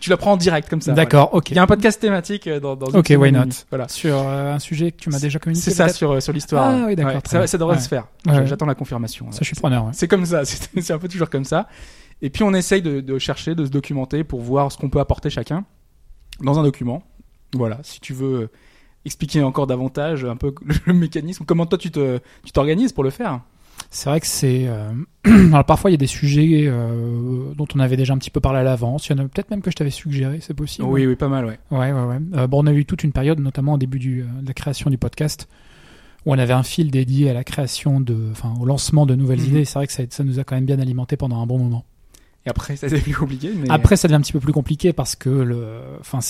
tu 0.00 0.10
l'apprends 0.10 0.32
en 0.32 0.36
direct 0.36 0.68
comme 0.68 0.80
ça. 0.80 0.92
D'accord, 0.92 1.34
ok. 1.34 1.50
Il 1.50 1.56
y 1.56 1.58
a 1.58 1.62
un 1.62 1.66
podcast 1.68 2.00
thématique 2.00 2.46
euh, 2.48 2.58
dans, 2.60 2.74
dans 2.76 2.86
Ok, 2.98 3.12
why 3.16 3.30
not. 3.32 3.44
Voilà. 3.70 3.86
Sur 3.88 4.16
euh, 4.16 4.54
un 4.54 4.58
sujet 4.58 4.90
que 4.92 4.96
tu 4.98 5.08
m'as 5.10 5.18
déjà 5.20 5.38
communiqué. 5.38 5.64
C'est 5.70 5.76
ça 5.76 5.88
sur, 5.88 6.20
sur 6.22 6.32
l'histoire. 6.32 6.64
Ah 6.68 6.84
oui, 6.86 6.96
d'accord, 6.96 7.14
Ouais, 7.14 7.20
ça, 7.26 7.46
ça 7.46 7.58
devrait 7.58 7.76
Ouais. 7.76 7.80
se 7.82 7.88
faire. 7.88 8.06
Ouais. 8.26 8.44
J'attends 8.46 8.66
la 8.66 8.74
confirmation. 8.74 9.30
Ça, 9.30 9.38
je 9.40 9.46
suis 9.46 9.56
preneur. 9.56 9.84
ouais. 9.86 9.90
C'est 9.94 10.06
comme 10.08 10.26
ça. 10.26 10.42
C'est 10.44 10.92
un 10.92 10.98
peu 10.98 11.08
toujours 11.08 11.30
comme 11.30 11.44
ça. 11.44 11.68
Et 12.22 12.30
puis 12.30 12.42
on 12.42 12.52
essaye 12.54 12.82
de, 12.82 13.00
de 13.00 13.18
chercher, 13.18 13.54
de 13.54 13.64
se 13.64 13.70
documenter 13.70 14.24
pour 14.24 14.40
voir 14.40 14.70
ce 14.72 14.78
qu'on 14.78 14.90
peut 14.90 15.00
apporter 15.00 15.30
chacun 15.30 15.64
dans 16.42 16.58
un 16.58 16.62
document. 16.62 17.02
Voilà. 17.54 17.78
Si 17.82 18.00
tu 18.00 18.12
veux 18.12 18.50
expliquer 19.04 19.42
encore 19.42 19.66
davantage 19.66 20.24
un 20.24 20.36
peu 20.36 20.54
le 20.86 20.92
mécanisme, 20.92 21.44
comment 21.46 21.66
toi 21.66 21.78
tu 21.78 21.90
te 21.90 22.18
tu 22.44 22.52
t'organises 22.52 22.92
pour 22.92 23.02
le 23.04 23.10
faire 23.10 23.40
C'est 23.90 24.10
vrai 24.10 24.20
que 24.20 24.26
c'est. 24.26 24.66
euh, 24.68 24.90
Alors 25.24 25.64
parfois 25.64 25.90
il 25.90 25.94
y 25.94 25.94
a 25.94 25.98
des 25.98 26.06
sujets 26.06 26.64
euh, 26.66 27.54
dont 27.54 27.66
on 27.74 27.78
avait 27.80 27.96
déjà 27.96 28.12
un 28.12 28.18
petit 28.18 28.30
peu 28.30 28.40
parlé 28.40 28.58
à 28.58 28.62
l'avance. 28.62 29.08
Il 29.08 29.16
y 29.16 29.20
en 29.20 29.24
a 29.24 29.28
peut-être 29.28 29.50
même 29.50 29.62
que 29.62 29.70
je 29.70 29.76
t'avais 29.76 29.90
suggéré, 29.90 30.38
c'est 30.42 30.52
possible. 30.54 30.86
Oui, 30.86 31.06
oui, 31.06 31.16
pas 31.16 31.28
mal, 31.28 31.46
ouais. 31.46 31.58
Ouais, 31.70 31.90
ouais, 31.92 32.04
ouais. 32.04 32.18
Euh, 32.34 32.46
bon, 32.46 32.62
on 32.62 32.66
a 32.66 32.72
eu 32.74 32.84
toute 32.84 33.02
une 33.02 33.12
période, 33.12 33.38
notamment 33.40 33.74
au 33.74 33.78
début 33.78 33.98
du, 33.98 34.20
euh, 34.22 34.26
de 34.42 34.46
la 34.48 34.52
création 34.54 34.90
du 34.90 34.98
podcast, 34.98 35.48
où 36.26 36.32
on 36.34 36.38
avait 36.38 36.52
un 36.52 36.62
fil 36.62 36.90
dédié 36.90 37.30
à 37.30 37.32
la 37.32 37.44
création 37.44 38.00
de, 38.00 38.14
enfin, 38.30 38.52
au 38.60 38.66
lancement 38.66 39.06
de 39.06 39.14
nouvelles 39.14 39.40
Mhm. 39.40 39.46
idées. 39.46 39.64
C'est 39.64 39.78
vrai 39.78 39.86
que 39.86 39.92
ça, 39.94 40.02
ça 40.10 40.22
nous 40.24 40.38
a 40.38 40.44
quand 40.44 40.54
même 40.54 40.66
bien 40.66 40.78
alimenté 40.78 41.16
pendant 41.16 41.40
un 41.42 41.46
bon 41.46 41.58
moment. 41.58 41.84
Après, 43.68 43.96
ça 43.96 44.08
devient 44.08 44.16
un 44.16 44.20
petit 44.22 44.32
peu 44.32 44.40
plus 44.40 44.52
compliqué 44.52 44.92
parce 44.92 45.14
que 45.14 45.28
le, 45.28 45.80
enfin, 46.00 46.20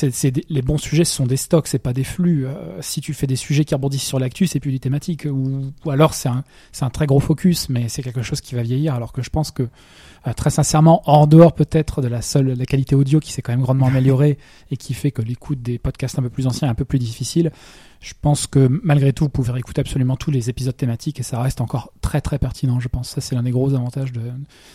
les 0.48 0.62
bons 0.62 0.78
sujets, 0.78 1.04
ce 1.04 1.14
sont 1.14 1.26
des 1.26 1.36
stocks, 1.36 1.68
c'est 1.68 1.78
pas 1.78 1.92
des 1.92 2.02
flux. 2.02 2.46
Euh, 2.46 2.80
si 2.80 3.00
tu 3.00 3.14
fais 3.14 3.28
des 3.28 3.36
sujets 3.36 3.64
qui 3.64 3.74
rebondissent 3.74 4.02
sur 4.02 4.18
l'actu, 4.18 4.46
c'est 4.46 4.58
plus 4.58 4.72
du 4.72 4.80
thématique. 4.80 5.26
Ou, 5.30 5.72
ou 5.84 5.90
alors 5.90 6.14
c'est 6.14 6.28
un, 6.28 6.42
c'est 6.72 6.84
un 6.84 6.90
très 6.90 7.06
gros 7.06 7.20
focus, 7.20 7.68
mais 7.68 7.88
c'est 7.88 8.02
quelque 8.02 8.22
chose 8.22 8.40
qui 8.40 8.56
va 8.56 8.62
vieillir. 8.62 8.94
Alors 8.94 9.12
que 9.12 9.22
je 9.22 9.30
pense 9.30 9.52
que, 9.52 9.68
euh, 10.26 10.32
très 10.32 10.50
sincèrement, 10.50 11.02
en 11.08 11.26
dehors 11.26 11.54
peut-être 11.54 12.02
de 12.02 12.08
la 12.08 12.22
seule, 12.22 12.52
la 12.52 12.66
qualité 12.66 12.94
audio 12.94 13.20
qui 13.20 13.32
s'est 13.32 13.42
quand 13.42 13.52
même 13.52 13.62
grandement 13.62 13.86
améliorée 13.86 14.38
et 14.70 14.76
qui 14.76 14.94
fait 14.94 15.10
que 15.10 15.22
l'écoute 15.22 15.62
des 15.62 15.78
podcasts 15.78 16.18
un 16.18 16.22
peu 16.22 16.30
plus 16.30 16.46
anciens 16.46 16.68
est 16.68 16.70
un 16.70 16.74
peu 16.74 16.84
plus 16.84 16.98
difficile, 16.98 17.52
je 18.00 18.14
pense 18.20 18.46
que 18.46 18.68
malgré 18.82 19.12
tout, 19.12 19.24
vous 19.24 19.30
pouvez 19.30 19.58
écouter 19.58 19.80
absolument 19.80 20.16
tous 20.16 20.30
les 20.30 20.48
épisodes 20.48 20.76
thématiques 20.76 21.20
et 21.20 21.22
ça 21.22 21.40
reste 21.40 21.60
encore 21.60 21.92
très 22.00 22.20
très 22.20 22.38
pertinent, 22.38 22.80
je 22.80 22.88
pense. 22.88 23.10
Ça, 23.10 23.20
c'est 23.20 23.34
l'un 23.34 23.42
des 23.42 23.50
gros 23.50 23.74
avantages 23.74 24.12
de, 24.12 24.22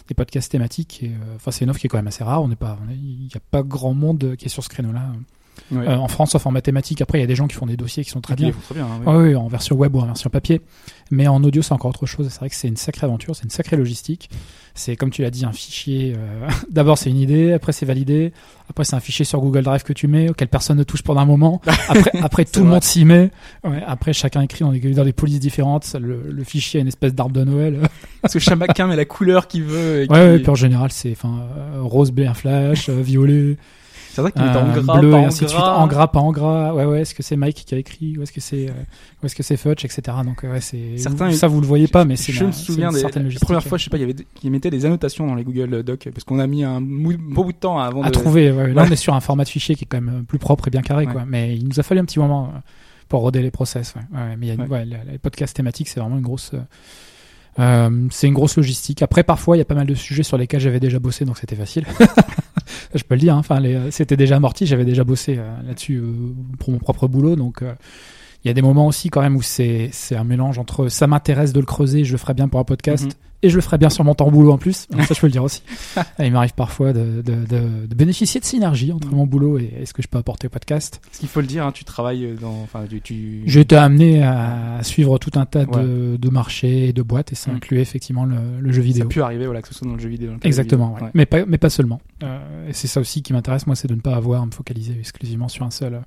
des 0.07 0.13
podcasts 0.13 0.51
thématiques. 0.51 1.01
Et, 1.01 1.07
euh, 1.07 1.35
enfin, 1.35 1.49
c'est 1.51 1.65
une 1.65 1.71
offre 1.71 1.79
qui 1.79 1.87
est 1.87 1.89
quand 1.89 1.97
même 1.97 2.07
assez 2.07 2.23
rare. 2.23 2.43
On 2.43 2.47
n'est 2.47 2.55
pas, 2.55 2.77
il 2.91 3.21
n'y 3.21 3.35
a 3.35 3.39
pas 3.51 3.63
grand 3.63 3.95
monde 3.95 4.35
qui 4.37 4.45
est 4.45 4.49
sur 4.49 4.63
ce 4.63 4.69
créneau-là. 4.69 5.11
Euh, 5.74 5.95
en 5.95 6.08
France, 6.08 6.32
sauf 6.32 6.45
en 6.45 6.51
mathématiques. 6.51 7.01
Après, 7.01 7.18
il 7.18 7.22
y 7.22 7.24
a 7.24 7.28
des 7.28 7.36
gens 7.36 7.47
qui 7.47 7.56
font 7.56 7.66
des 7.66 7.78
dossiers 7.78 8.03
qui 8.03 8.10
sont 8.12 8.22
très 8.22 8.36
les 8.36 8.43
bien. 8.45 8.51
font 8.51 8.60
très 8.62 8.76
bien. 8.76 8.86
hein, 8.86 8.99
Oui, 9.06 9.30
oui, 9.30 9.36
en 9.36 9.47
version 9.47 9.76
web 9.76 9.95
ou 9.95 9.99
en 9.99 10.06
version 10.06 10.30
papier. 10.30 10.62
Mais 11.12 11.28
en 11.28 11.43
audio, 11.43 11.62
c'est 11.62 11.72
encore 11.74 11.89
autre 11.89 12.06
chose. 12.06 12.28
C'est 12.30 12.39
vrai 12.39 12.49
que 12.49 12.56
c'est 12.56 12.68
une 12.68 12.78
sacrée 12.78 13.06
aventure, 13.06 13.36
c'est 13.36 13.43
une 13.43 13.49
sacrée 13.51 13.78
logistique. 13.78 14.30
C'est 14.74 14.95
comme 14.95 15.10
tu 15.10 15.22
l'as 15.22 15.30
dit, 15.32 15.45
un 15.45 15.51
fichier. 15.53 16.14
euh, 16.18 16.49
D'abord, 16.72 16.97
c'est 16.97 17.10
une 17.10 17.18
idée, 17.18 17.53
après, 17.53 17.72
c'est 17.72 17.86
validé. 17.86 18.34
Après, 18.70 18.84
c'est 18.84 18.95
un 18.95 18.99
fichier 18.99 19.24
sur 19.24 19.39
Google 19.39 19.64
Drive 19.64 19.84
que 19.84 19.93
tu 19.93 20.08
mets, 20.08 20.30
auquel 20.30 20.47
personne 20.47 20.78
ne 20.78 20.84
touche 20.84 21.01
pendant 21.03 21.22
un 21.22 21.26
moment. 21.26 21.62
Après, 21.89 22.12
après 22.22 22.45
tout 22.45 22.62
le 22.62 22.66
monde 22.68 22.84
s'y 22.84 23.06
met. 23.06 23.30
Ouais, 23.64 23.82
après, 23.86 24.12
chacun 24.14 24.41
écrit 24.41 24.66
dans 24.66 24.72
des, 24.72 24.80
dans 24.80 25.06
des 25.06 25.14
polices 25.14 25.39
différentes. 25.39 25.95
Le, 25.99 26.30
le 26.32 26.43
fichier 26.43 26.80
a 26.80 26.82
une 26.82 26.88
espèce 26.88 27.14
d'arbre 27.14 27.34
de 27.34 27.43
Noël. 27.43 27.80
Parce 28.22 28.34
que 28.34 28.39
chacun 28.39 28.88
met 28.88 28.95
la 28.95 29.06
couleur 29.06 29.47
qu'il 29.47 29.64
veut. 29.64 30.03
et 30.03 30.08
Ouais, 30.10 30.20
ouais, 30.32 30.36
qui- 30.38 30.41
puis 30.43 30.49
en 30.51 30.56
général, 30.56 30.91
c'est 30.91 31.12
enfin 31.12 31.39
euh, 31.58 31.82
rose, 31.84 32.12
bleu, 32.12 32.28
un 32.28 32.34
flash, 32.34 32.89
violet, 32.89 33.58
C'est 34.16 34.22
vrai 34.22 34.32
qu'il 34.32 34.41
est 34.43 34.45
en 34.45 34.70
euh, 34.70 34.82
gras, 34.82 34.99
bleu, 35.01 35.11
pas 35.11 35.18
et 35.20 35.24
en 35.26 35.28
ainsi 35.28 35.43
de 35.43 35.49
suite. 35.49 35.59
gras. 35.59 35.76
En 35.76 35.88
gras, 35.88 36.07
pas 36.07 36.22
en 36.22 36.32
gras. 36.32 36.74
Ouais, 36.74 36.86
ouais. 36.86 37.01
Est-ce 37.01 37.13
que 37.13 37.22
c'est 37.22 37.36
Mike 37.36 37.66
qui 37.66 37.76
a 37.76 37.78
écrit 37.78 38.18
ou 38.18 38.22
est-ce 38.24 38.32
que 38.32 38.39
c'est 38.39 38.70
euh, 38.70 38.74
ou 39.22 39.26
est-ce 39.26 39.36
que 39.36 39.43
c'est 39.43 39.57
Fudge, 39.57 39.84
etc. 39.84 40.01
Donc 40.24 40.43
ouais, 40.43 40.61
c'est 40.61 40.97
Certains- 40.97 41.32
ça 41.34 41.47
vous 41.47 41.59
le 41.59 41.68
voyez 41.68 41.89
pas, 41.89 42.05
mais 42.05 42.16
c'est 42.16 42.32
je 42.32 42.45
me 42.45 42.51
souviens 42.53 42.91
des 42.91 43.01
la 43.01 43.09
première 43.41 43.61
fois, 43.63 43.78
je 43.78 43.84
sais 43.84 43.89
pas, 43.89 43.97
il 43.97 44.01
y 44.01 44.03
avait 44.03 44.16
qui 44.36 44.49
mettaient 44.49 44.70
des 44.70 44.86
annotations 44.86 45.28
dans 45.28 45.36
les 45.36 45.43
Google 45.43 45.84
Docs 45.84 46.09
parce 46.13 46.24
qu'on 46.24 46.39
a 46.39 46.47
mis 46.47 46.63
un 46.63 46.80
bon 46.80 47.43
bout 47.43 47.51
de 47.51 47.57
temps 47.57 47.78
avant 47.78 48.03
à 48.03 48.07
de 48.07 48.11
trouver. 48.13 48.51
ouais. 48.53 48.74
Là, 48.74 48.86
on 48.88 48.91
est 48.91 48.95
sur 48.95 49.13
un 49.13 49.20
format 49.20 49.43
de 49.43 49.49
fichier 49.49 49.76
qui 49.76 49.84
est 49.84 49.88
quand 49.88 49.99
même 49.99 50.20
euh, 50.20 50.24
plus 50.24 50.39
propre 50.39 50.70
et 50.70 50.72
bien 50.72 50.82
carré, 50.82 51.05
quoi. 51.07 51.26
Mais 51.28 51.55
il 51.55 51.68
nous 51.68 51.80
a 51.80 51.84
fallu 51.84 51.99
un 51.99 52.05
petit 52.05 52.20
moment 52.20 52.45
euh, 52.55 52.59
pour 53.09 53.20
roder 53.20 53.41
les 53.41 53.51
process. 53.51 53.93
Ouais. 53.95 54.18
Ouais, 54.18 54.36
mais 54.38 54.47
il 54.47 54.49
y 54.49 54.57
a 54.57 54.63
Ouais. 54.63 54.70
ouais, 54.70 54.86
les 55.11 55.18
podcasts 55.18 55.55
thématiques, 55.55 55.89
c'est 55.89 55.99
vraiment 55.99 56.16
une 56.16 56.22
grosse. 56.24 56.51
euh, 56.53 56.59
euh, 57.59 58.07
c'est 58.11 58.28
une 58.28 58.34
grosse 58.34 58.57
logistique. 58.57 59.01
Après, 59.01 59.24
parfois, 59.24 59.55
il 59.55 59.59
y 59.59 59.61
a 59.61 59.66
pas 59.66 59.76
mal 59.76 59.88
de 59.88 59.93
sujets 59.95 60.24
sur 60.24 60.38
lesquels 60.38 60.59
j'avais 60.61 60.80
déjà 60.80 60.99
bossé, 60.99 61.26
donc 61.26 61.38
c'était 61.38 61.55
facile. 61.55 61.86
je 62.93 63.03
peux 63.03 63.16
le 63.16 63.20
dire. 63.22 63.36
hein. 63.36 63.39
Enfin, 63.39 63.63
euh, 63.63 63.89
c'était 63.91 64.18
déjà 64.18 64.36
amorti. 64.38 64.66
J'avais 64.66 64.86
déjà 64.86 65.03
bossé 65.03 65.38
euh, 65.38 65.61
là-dessus 65.68 65.97
euh, 65.97 66.13
pour 66.59 66.72
mon 66.72 66.80
propre 66.80 67.07
boulot, 67.07 67.36
donc. 67.36 67.63
Il 68.45 68.47
y 68.47 68.51
a 68.51 68.53
des 68.53 68.61
moments 68.61 68.87
aussi 68.87 69.09
quand 69.09 69.21
même 69.21 69.35
où 69.35 69.41
c'est 69.41 69.89
c'est 69.91 70.15
un 70.15 70.23
mélange 70.23 70.59
entre 70.59 70.87
ça 70.87 71.07
m'intéresse 71.07 71.51
de 71.51 71.59
le 71.59 71.65
creuser, 71.65 72.03
je 72.05 72.11
le 72.11 72.17
ferai 72.17 72.33
bien 72.35 72.47
pour 72.47 72.59
un 72.59 72.63
podcast 72.63 73.05
Mhm. 73.05 73.11
et 73.43 73.49
je 73.49 73.55
le 73.55 73.61
ferai 73.61 73.77
bien 73.79 73.89
sur 73.89 74.03
mon 74.03 74.13
temps 74.15 74.29
boulot 74.31 74.51
en 74.51 74.57
plus. 74.59 74.87
Ça 75.07 75.13
je 75.13 75.19
peux 75.19 75.27
le 75.27 75.31
dire 75.31 75.43
aussi. 75.43 75.63
Il 76.19 76.31
m'arrive 76.31 76.53
parfois 76.53 76.93
de, 76.93 77.21
de, 77.23 77.33
de, 77.45 77.87
de 77.87 77.95
bénéficier 77.95 78.39
de 78.39 78.45
synergie 78.45 78.91
entre 78.91 79.07
Mhm. 79.09 79.15
mon 79.15 79.25
boulot 79.25 79.57
et, 79.59 79.73
et 79.81 79.85
ce 79.87 79.93
que 79.93 80.01
je 80.03 80.07
peux 80.07 80.17
apporter 80.19 80.45
au 80.47 80.49
podcast. 80.51 81.01
Ce 81.11 81.19
qu'il 81.19 81.27
faut 81.29 81.41
le 81.41 81.47
dire, 81.47 81.65
hein, 81.65 81.71
tu 81.71 81.83
travailles 81.85 82.35
dans, 82.39 82.61
enfin, 82.63 82.85
tu. 83.03 83.41
J'ai 83.47 83.61
été 83.61 83.75
amené 83.75 84.21
à 84.23 84.79
suivre 84.83 85.17
tout 85.17 85.31
un 85.39 85.45
tas 85.45 85.65
de, 85.65 86.15
de 86.17 86.29
marchés 86.29 86.89
et 86.89 86.93
de 86.93 87.01
boîtes 87.01 87.31
et 87.31 87.35
ça 87.35 87.49
Mhm. 87.51 87.57
incluait 87.57 87.81
effectivement 87.81 88.25
le, 88.25 88.35
le 88.59 88.71
jeu 88.71 88.81
ça 88.81 88.85
vidéo. 88.87 89.05
a 89.05 89.09
pu 89.09 89.21
arriver, 89.21 89.45
voilà, 89.45 89.61
que 89.63 89.67
ce 89.67 89.73
soit 89.73 89.87
dans 89.87 89.95
le 89.95 89.99
jeu 89.99 90.09
vidéo. 90.09 90.31
le 90.31 90.37
Exactement, 90.43 90.89
vidéo. 90.93 91.05
ouais. 91.05 91.11
mais 91.15 91.25
pas 91.25 91.45
mais 91.47 91.57
pas 91.57 91.69
seulement. 91.71 91.99
Euh, 92.23 92.69
et 92.69 92.73
c'est 92.73 92.87
ça 92.87 92.99
aussi 92.99 93.21
qui 93.23 93.33
m'intéresse 93.33 93.65
moi, 93.67 93.75
c'est 93.75 93.87
de 93.87 93.95
ne 93.95 94.01
pas 94.01 94.15
avoir 94.15 94.43
à 94.43 94.45
me 94.45 94.51
focaliser 94.51 94.95
exclusivement 94.99 95.47
sur 95.47 95.65
un 95.65 95.71
seul 95.71 95.95
euh, 95.95 95.99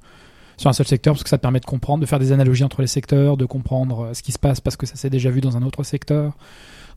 sur 0.58 0.68
un 0.68 0.74
seul 0.74 0.86
secteur 0.86 1.14
parce 1.14 1.22
que 1.22 1.30
ça 1.30 1.38
te 1.38 1.42
permet 1.42 1.60
de 1.60 1.64
comprendre, 1.64 2.00
de 2.02 2.06
faire 2.06 2.18
des 2.18 2.32
analogies 2.32 2.64
entre 2.64 2.82
les 2.82 2.86
secteurs, 2.88 3.36
de 3.38 3.46
comprendre 3.46 4.00
euh, 4.06 4.14
ce 4.14 4.22
qui 4.22 4.32
se 4.32 4.38
passe 4.38 4.60
parce 4.60 4.76
que 4.76 4.84
ça 4.84 4.96
s'est 4.96 5.08
déjà 5.10 5.30
vu 5.30 5.40
dans 5.40 5.56
un 5.56 5.62
autre 5.62 5.82
secteur, 5.84 6.36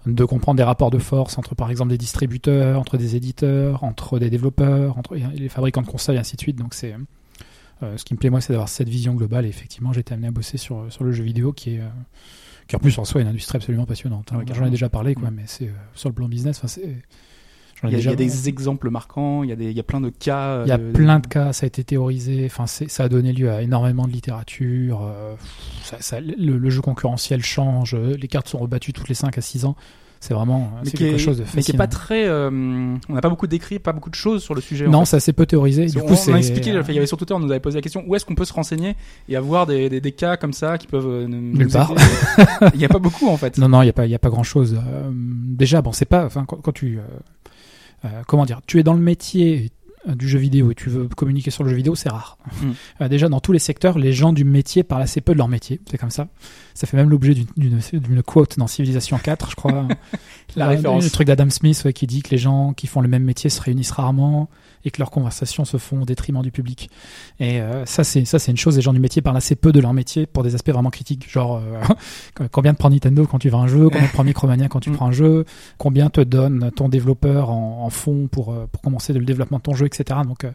de 0.06 0.26
comprendre 0.26 0.58
des 0.58 0.64
rapports 0.64 0.92
de 0.92 0.98
force 0.98 1.38
entre 1.38 1.56
par 1.56 1.70
exemple 1.72 1.92
des 1.92 1.98
distributeurs, 1.98 2.80
entre 2.80 2.98
des 2.98 3.16
éditeurs, 3.16 3.84
entre 3.84 4.20
des 4.20 4.30
développeurs, 4.30 4.98
entre 4.98 5.16
les 5.16 5.48
fabricants 5.48 5.82
de 5.84 5.88
consoles 5.88 6.16
et 6.16 6.20
ainsi 6.20 6.36
de 6.36 6.42
suite. 6.42 6.58
Donc 6.58 6.74
c'est 6.74 6.96
euh, 7.84 7.98
ce 7.98 8.04
qui 8.04 8.14
me 8.14 8.20
plaît 8.20 8.30
moi, 8.30 8.42
c'est 8.42 8.54
d'avoir 8.54 8.70
cette 8.70 8.90
vision 8.90 9.14
globale. 9.14 9.46
Et 9.46 9.50
effectivement, 9.50 9.94
j'ai 9.94 10.02
été 10.02 10.14
amené 10.14 10.28
à 10.28 10.32
bosser 10.32 10.58
sur 10.58 10.92
sur 10.92 11.04
le 11.04 11.12
jeu 11.12 11.24
vidéo 11.24 11.54
qui 11.54 11.76
est 11.76 11.80
euh, 11.80 11.88
qui 12.68 12.76
en 12.76 12.80
plus 12.80 12.98
en 13.00 13.06
soi 13.06 13.22
est 13.22 13.24
une 13.24 13.30
industrie 13.30 13.58
absolument 13.58 13.86
passionnante. 13.86 14.32
hein. 14.34 14.42
J'en 14.54 14.66
ai 14.66 14.70
déjà 14.70 14.88
parlé, 14.90 15.14
quoi, 15.16 15.30
Mm. 15.30 15.36
mais 15.36 15.44
c'est 15.46 15.68
euh, 15.68 15.72
sur 15.94 16.10
le 16.10 16.16
plan 16.16 16.28
business. 16.30 16.62
C'est 16.66 16.98
Il 17.84 17.90
y, 17.90 17.90
a, 17.90 17.90
il 17.90 17.94
y 17.94 17.98
déjà 17.98 18.12
a 18.12 18.16
des 18.16 18.48
exemples 18.50 18.90
marquants, 18.90 19.44
il 19.44 19.50
y 19.50 19.54
a, 19.54 19.56
des, 19.56 19.72
il 19.72 19.76
y 19.76 19.80
a 19.80 19.84
plein 19.84 20.02
de 20.02 20.10
cas. 20.10 20.64
il 20.66 20.70
y 20.70 20.72
a 20.72 20.78
de- 20.78 20.92
plein 20.92 21.20
de 21.20 21.28
cas, 21.28 21.52
ça 21.54 21.66
a 21.66 21.68
été 21.68 21.84
théorisé, 21.84 22.44
enfin 22.46 22.66
ça 22.68 23.04
a 23.04 23.10
donné 23.10 23.34
lieu 23.34 23.50
à 23.52 23.62
énormément 23.62 24.06
de 24.08 24.12
littérature. 24.12 25.02
euh, 25.04 25.34
ça, 25.84 25.98
ça- 26.00 26.20
le, 26.22 26.58
le 26.58 26.70
jeu 26.70 26.82
concurrentiel 26.82 27.44
change, 27.44 27.96
euh, 27.96 28.16
les 28.20 28.28
cartes 28.28 28.48
sont 28.50 28.60
rebattues 28.60 28.94
toutes 28.94 29.10
les 29.10 29.16
5 29.16 29.38
à 29.38 29.42
6 29.42 29.66
ans. 29.66 29.76
C'est 30.24 30.36
vraiment 30.36 30.72
euh, 30.76 30.82
c'est 30.84 30.98
quelque 30.98 31.16
est, 31.16 31.18
chose 31.18 31.40
de 31.40 31.42
mais 31.42 31.64
qui 31.64 31.72
est 31.72 31.74
fascinant. 31.74 31.78
pas 31.80 31.88
très. 31.88 32.28
euh, 32.28 32.52
on 33.10 33.14
n'a 33.16 33.22
pas 33.22 33.30
beaucoup 33.30 33.48
d'écrits, 33.48 33.80
pas 33.80 33.92
beaucoup 33.92 34.12
de 34.12 34.16
choses 34.16 34.44
sur 34.44 34.54
le 34.54 34.62
sujet. 34.62 34.86
en 34.86 34.92
non, 34.92 35.00
fait. 35.00 35.06
ça 35.08 35.20
s'est 35.20 35.34
peu 35.34 35.48
théorisé. 35.48 35.88
Du 35.88 35.98
on, 35.98 36.02
coup, 36.06 36.14
on 36.28 36.34
a 36.34 36.38
expliqué, 36.38 36.70
il 36.70 36.76
y 36.94 36.98
avait 36.98 37.08
sur 37.08 37.18
Twitter, 37.18 37.34
on 37.34 37.40
nous 37.40 37.50
avait 37.50 37.60
posé 37.60 37.80
la 37.80 37.82
question 37.82 38.04
où 38.06 38.14
est-ce 38.16 38.24
qu'on 38.24 38.36
peut 38.36 38.46
se 38.46 38.54
renseigner 38.54 38.96
et 39.28 39.36
avoir 39.36 39.66
des, 39.66 39.90
des, 39.90 40.00
des 40.00 40.12
cas 40.12 40.38
comme 40.38 40.54
ça 40.54 40.78
qui 40.78 40.86
peuvent 40.86 41.08
euh, 41.08 41.28
nous 41.28 41.58
Nulle 41.58 41.70
part. 41.70 41.92
Il 42.76 42.78
n'y 42.78 42.86
a 42.86 42.90
pas 42.90 43.00
beaucoup 43.00 43.30
en 43.30 43.38
fait. 43.38 43.58
Non, 43.62 43.68
non, 43.70 43.82
il 43.82 43.88
y 43.88 43.90
a 43.90 43.94
pas, 43.94 44.06
il 44.06 44.12
y 44.12 44.16
a 44.16 44.20
pas 44.20 44.30
grand 44.30 44.44
chose. 44.44 44.80
déjà, 45.12 45.82
bon, 45.82 45.92
c'est 45.92 46.06
pas, 46.06 46.24
enfin, 46.24 46.46
quand, 46.48 46.58
quand 46.58 46.72
tu, 46.72 47.00
euh, 48.06 48.22
comment 48.28 48.46
dire, 48.46 48.62
tu 48.68 48.80
es 48.80 48.84
dans 48.84 48.94
le 48.94 49.00
métier 49.02 49.72
euh, 50.10 50.16
du 50.16 50.28
jeu 50.28 50.40
vidéo 50.40 50.72
et 50.72 50.76
tu 50.76 50.90
veux 50.90 51.08
communiquer 51.08 51.52
sur 51.52 51.64
le 51.64 51.70
jeu 51.70 51.76
vidéo, 51.76 51.94
c'est 51.96 52.10
rare. 52.10 52.38
Mm. 52.62 52.72
Euh, 53.02 53.08
déjà, 53.08 53.30
dans 53.30 53.40
tous 53.40 53.52
les 53.52 53.60
secteurs, 53.60 54.00
les 54.00 54.14
gens 54.14 54.34
du 54.34 54.44
métier 54.44 54.84
parlent 54.84 55.04
assez 55.04 55.22
peu 55.22 55.34
de 55.34 55.38
leur 55.38 55.48
métier. 55.48 55.80
C'est 55.90 55.98
comme 56.00 56.10
ça. 56.10 56.28
Ça 56.74 56.88
fait 56.88 56.98
même 56.98 57.10
l'objet 57.10 57.36
d'une- 57.58 58.24
quote 58.24 58.58
dans 58.58 58.68
Civilisation 58.68 59.18
4, 59.20 59.52
je 59.52 59.56
crois. 59.56 59.88
La 60.56 60.66
Euh, 60.66 60.70
référence. 60.70 61.04
Le 61.04 61.10
truc 61.12 61.28
d'Adam 61.28 61.50
Smith 61.50 61.82
ouais, 61.86 61.94
qui 61.94 62.08
dit 62.08 62.22
que 62.24 62.32
les 62.32 62.38
gens 62.40 62.74
qui 62.74 62.88
font 62.88 63.02
le 63.02 63.08
même 63.08 63.24
métier 63.24 63.50
se 63.50 63.62
réunissent 63.62 63.92
rarement 63.92 64.50
et 64.86 64.92
que 64.92 65.00
leurs 65.00 65.12
conversations 65.12 65.66
se 65.66 65.78
font 65.78 66.02
au 66.02 66.06
détriment 66.06 66.42
du 66.42 66.52
public. 66.52 66.90
Et 67.40 67.62
euh, 67.62 67.86
ça, 67.86 68.04
c'est 68.04 68.26
ça, 68.26 68.40
c'est 68.40 68.52
une 68.52 68.58
chose. 68.58 68.76
Les 68.76 68.82
gens 68.82 68.94
du 68.94 69.00
métier 69.00 69.22
parlent 69.22 69.38
assez 69.38 69.56
peu 69.56 69.72
de 69.72 69.80
leur 69.80 69.94
métier 69.94 70.26
pour 70.26 70.44
des 70.44 70.56
aspects 70.56 70.72
vraiment 70.72 70.90
critiques, 70.90 71.30
genre 71.30 71.58
euh, 71.58 72.46
combien 72.52 72.74
te 72.74 72.80
prend 72.80 72.90
Nintendo 72.90 73.26
quand 73.26 73.40
tu 73.40 73.50
vends 73.50 73.64
un 73.64 73.68
jeu, 73.68 73.90
combien 73.90 74.08
te 74.08 74.14
prend 74.14 74.24
Micromania 74.24 74.68
quand 74.68 74.80
tu 74.80 74.90
Mm. 74.90 74.94
prends 74.96 75.08
un 75.08 75.12
jeu, 75.12 75.46
combien 75.78 76.10
te 76.10 76.22
donne 76.22 76.72
ton 76.76 76.90
développeur 76.90 77.50
en, 77.50 77.84
en 77.86 77.90
fonds 77.90 78.28
pour 78.28 78.52
euh, 78.54 78.68
pour 78.72 78.82
commencer 78.82 79.14
le 79.14 79.24
développement 79.26 79.58
de 79.58 79.64
ton 79.64 79.74
jeu, 79.74 79.86
etc. 79.86 80.20
Donc 80.26 80.44
euh, 80.44 80.52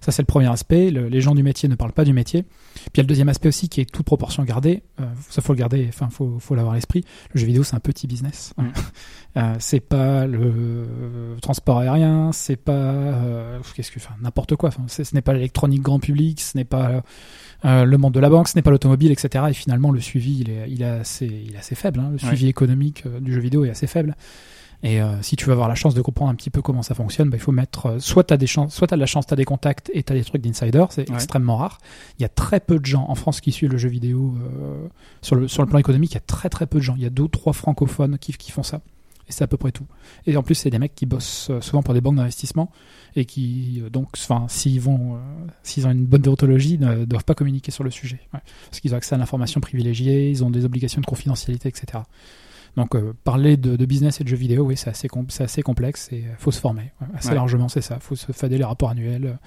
ça, 0.00 0.12
c'est 0.12 0.22
le 0.22 0.26
premier 0.26 0.48
aspect. 0.50 0.90
Le- 0.90 1.08
les 1.08 1.20
gens 1.20 1.34
du 1.34 1.42
métier 1.42 1.68
ne 1.68 1.74
parlent 1.74 1.92
pas 1.92 2.04
du 2.04 2.12
métier. 2.12 2.42
Puis 2.42 2.90
il 2.94 2.98
y 2.98 3.00
a 3.00 3.02
le 3.02 3.08
deuxième 3.08 3.28
aspect 3.28 3.48
aussi 3.48 3.68
qui 3.68 3.80
est 3.80 3.90
toute 3.90 4.06
proportion 4.06 4.44
gardée. 4.44 4.82
Euh, 5.00 5.04
ça 5.28 5.42
faut 5.42 5.52
le 5.52 5.58
garder. 5.58 5.86
Enfin, 5.88 6.08
faut 6.10 6.38
faut 6.38 6.54
l'avoir 6.54 6.72
à 6.74 6.76
l'esprit. 6.76 7.04
Le 7.34 7.40
jeu 7.40 7.46
vidéo, 7.46 7.62
c'est 7.64 7.74
un 7.76 7.80
petit 7.80 8.06
business. 8.06 8.52
Mm. 8.56 8.68
Euh, 9.36 9.54
c'est 9.60 9.78
pas 9.80 10.26
le 10.26 11.36
transport 11.40 11.78
aérien, 11.78 12.32
c'est 12.32 12.56
pas 12.56 12.72
euh, 12.72 13.60
qu'est-ce 13.76 13.92
que, 13.92 13.98
enfin 14.00 14.14
n'importe 14.20 14.56
quoi. 14.56 14.70
Enfin, 14.70 14.82
ce 14.88 15.02
n'est 15.14 15.20
pas 15.22 15.32
l'électronique 15.34 15.82
grand 15.82 16.00
public, 16.00 16.40
ce 16.40 16.56
n'est 16.58 16.64
pas 16.64 17.02
euh, 17.64 17.84
le 17.84 17.96
monde 17.96 18.12
de 18.12 18.18
la 18.20 18.28
banque, 18.28 18.48
ce 18.48 18.56
n'est 18.56 18.62
pas 18.62 18.70
l'automobile, 18.72 19.12
etc. 19.12 19.44
Et 19.50 19.52
finalement, 19.52 19.92
le 19.92 20.00
suivi, 20.00 20.38
il 20.40 20.50
est, 20.50 20.64
il 20.68 20.82
est 20.82 20.86
assez, 20.86 21.26
il 21.26 21.54
est 21.54 21.58
assez 21.58 21.76
faible. 21.76 22.00
hein. 22.00 22.08
Le 22.12 22.18
suivi 22.18 22.48
économique 22.48 23.04
euh, 23.06 23.20
du 23.20 23.32
jeu 23.32 23.40
vidéo 23.40 23.64
est 23.64 23.70
assez 23.70 23.86
faible. 23.86 24.16
Et 24.82 25.00
euh, 25.02 25.20
si 25.20 25.36
tu 25.36 25.44
veux 25.44 25.52
avoir 25.52 25.68
la 25.68 25.74
chance 25.74 25.92
de 25.94 26.00
comprendre 26.00 26.30
un 26.32 26.34
petit 26.34 26.48
peu 26.50 26.62
comment 26.62 26.82
ça 26.82 26.94
fonctionne, 26.94 27.28
bah, 27.28 27.36
il 27.36 27.40
faut 27.40 27.52
mettre 27.52 27.86
euh, 27.86 27.98
soit 28.00 28.24
t'as 28.24 28.38
des 28.38 28.46
chances, 28.48 28.74
soit 28.74 28.86
t'as 28.88 28.96
de 28.96 29.00
la 29.00 29.06
chance, 29.06 29.26
t'as 29.26 29.36
des 29.36 29.44
contacts 29.44 29.90
et 29.94 30.02
t'as 30.02 30.14
des 30.14 30.24
trucs 30.24 30.40
d'insider, 30.42 30.84
c'est 30.90 31.08
Ouais. 31.08 31.14
extrêmement 31.14 31.58
rare. 31.58 31.78
Il 32.18 32.22
y 32.22 32.24
a 32.24 32.30
très 32.30 32.60
peu 32.60 32.78
de 32.80 32.86
gens 32.86 33.04
en 33.08 33.14
France 33.14 33.40
qui 33.42 33.52
suivent 33.52 33.70
le 33.70 33.78
jeu 33.78 33.90
vidéo 33.90 34.34
euh, 34.40 34.88
sur 35.22 35.36
le 35.36 35.46
sur 35.48 35.62
le 35.62 35.68
plan 35.68 35.78
économique. 35.78 36.12
Il 36.12 36.14
y 36.14 36.18
a 36.18 36.22
très 36.26 36.48
très 36.48 36.66
peu 36.66 36.78
de 36.78 36.82
gens. 36.82 36.94
Il 36.96 37.02
y 37.02 37.06
a 37.06 37.10
deux 37.10 37.24
ou 37.24 37.28
trois 37.28 37.52
francophones 37.52 38.18
qui 38.18 38.32
qui 38.32 38.50
font 38.50 38.62
ça. 38.62 38.80
Et 39.30 39.32
c'est 39.32 39.44
à 39.44 39.46
peu 39.46 39.56
près 39.56 39.70
tout. 39.70 39.86
Et 40.26 40.36
en 40.36 40.42
plus, 40.42 40.56
c'est 40.56 40.70
des 40.70 40.78
mecs 40.80 40.94
qui 40.94 41.06
bossent 41.06 41.48
euh, 41.50 41.60
souvent 41.60 41.82
pour 41.84 41.94
des 41.94 42.00
banques 42.00 42.16
d'investissement 42.16 42.70
et 43.16 43.24
qui, 43.24 43.80
euh, 43.80 43.88
donc, 43.88 44.08
enfin, 44.16 44.46
s'ils 44.48 44.80
vont, 44.80 45.14
euh, 45.14 45.18
s'ils 45.62 45.86
ont 45.86 45.90
une 45.92 46.04
bonne 46.04 46.20
déontologie, 46.22 46.78
ne 46.78 47.04
doivent 47.04 47.24
pas 47.24 47.34
communiquer 47.36 47.70
sur 47.70 47.84
le 47.84 47.90
sujet. 47.92 48.20
Ouais. 48.34 48.40
Parce 48.68 48.80
qu'ils 48.80 48.92
ont 48.92 48.96
accès 48.96 49.14
à 49.14 49.18
l'information 49.18 49.60
privilégiée, 49.60 50.30
ils 50.30 50.44
ont 50.44 50.50
des 50.50 50.64
obligations 50.64 51.00
de 51.00 51.06
confidentialité, 51.06 51.68
etc. 51.68 52.02
Donc, 52.76 52.94
euh, 52.96 53.12
parler 53.24 53.56
de, 53.56 53.76
de 53.76 53.86
business 53.86 54.20
et 54.20 54.24
de 54.24 54.28
jeux 54.28 54.36
vidéo, 54.36 54.64
oui, 54.66 54.76
c'est 54.76 54.90
assez, 54.90 55.06
com- 55.08 55.26
c'est 55.28 55.44
assez 55.44 55.62
complexe 55.62 56.08
et 56.12 56.24
euh, 56.24 56.34
faut 56.38 56.50
se 56.50 56.60
former. 56.60 56.92
Ouais, 57.00 57.06
assez 57.14 57.28
Ouais. 57.28 57.34
largement, 57.36 57.68
c'est 57.68 57.80
ça. 57.82 57.98
faut 58.00 58.16
se 58.16 58.30
fader 58.32 58.58
les 58.58 58.64
rapports 58.64 58.90
annuels. 58.90 59.38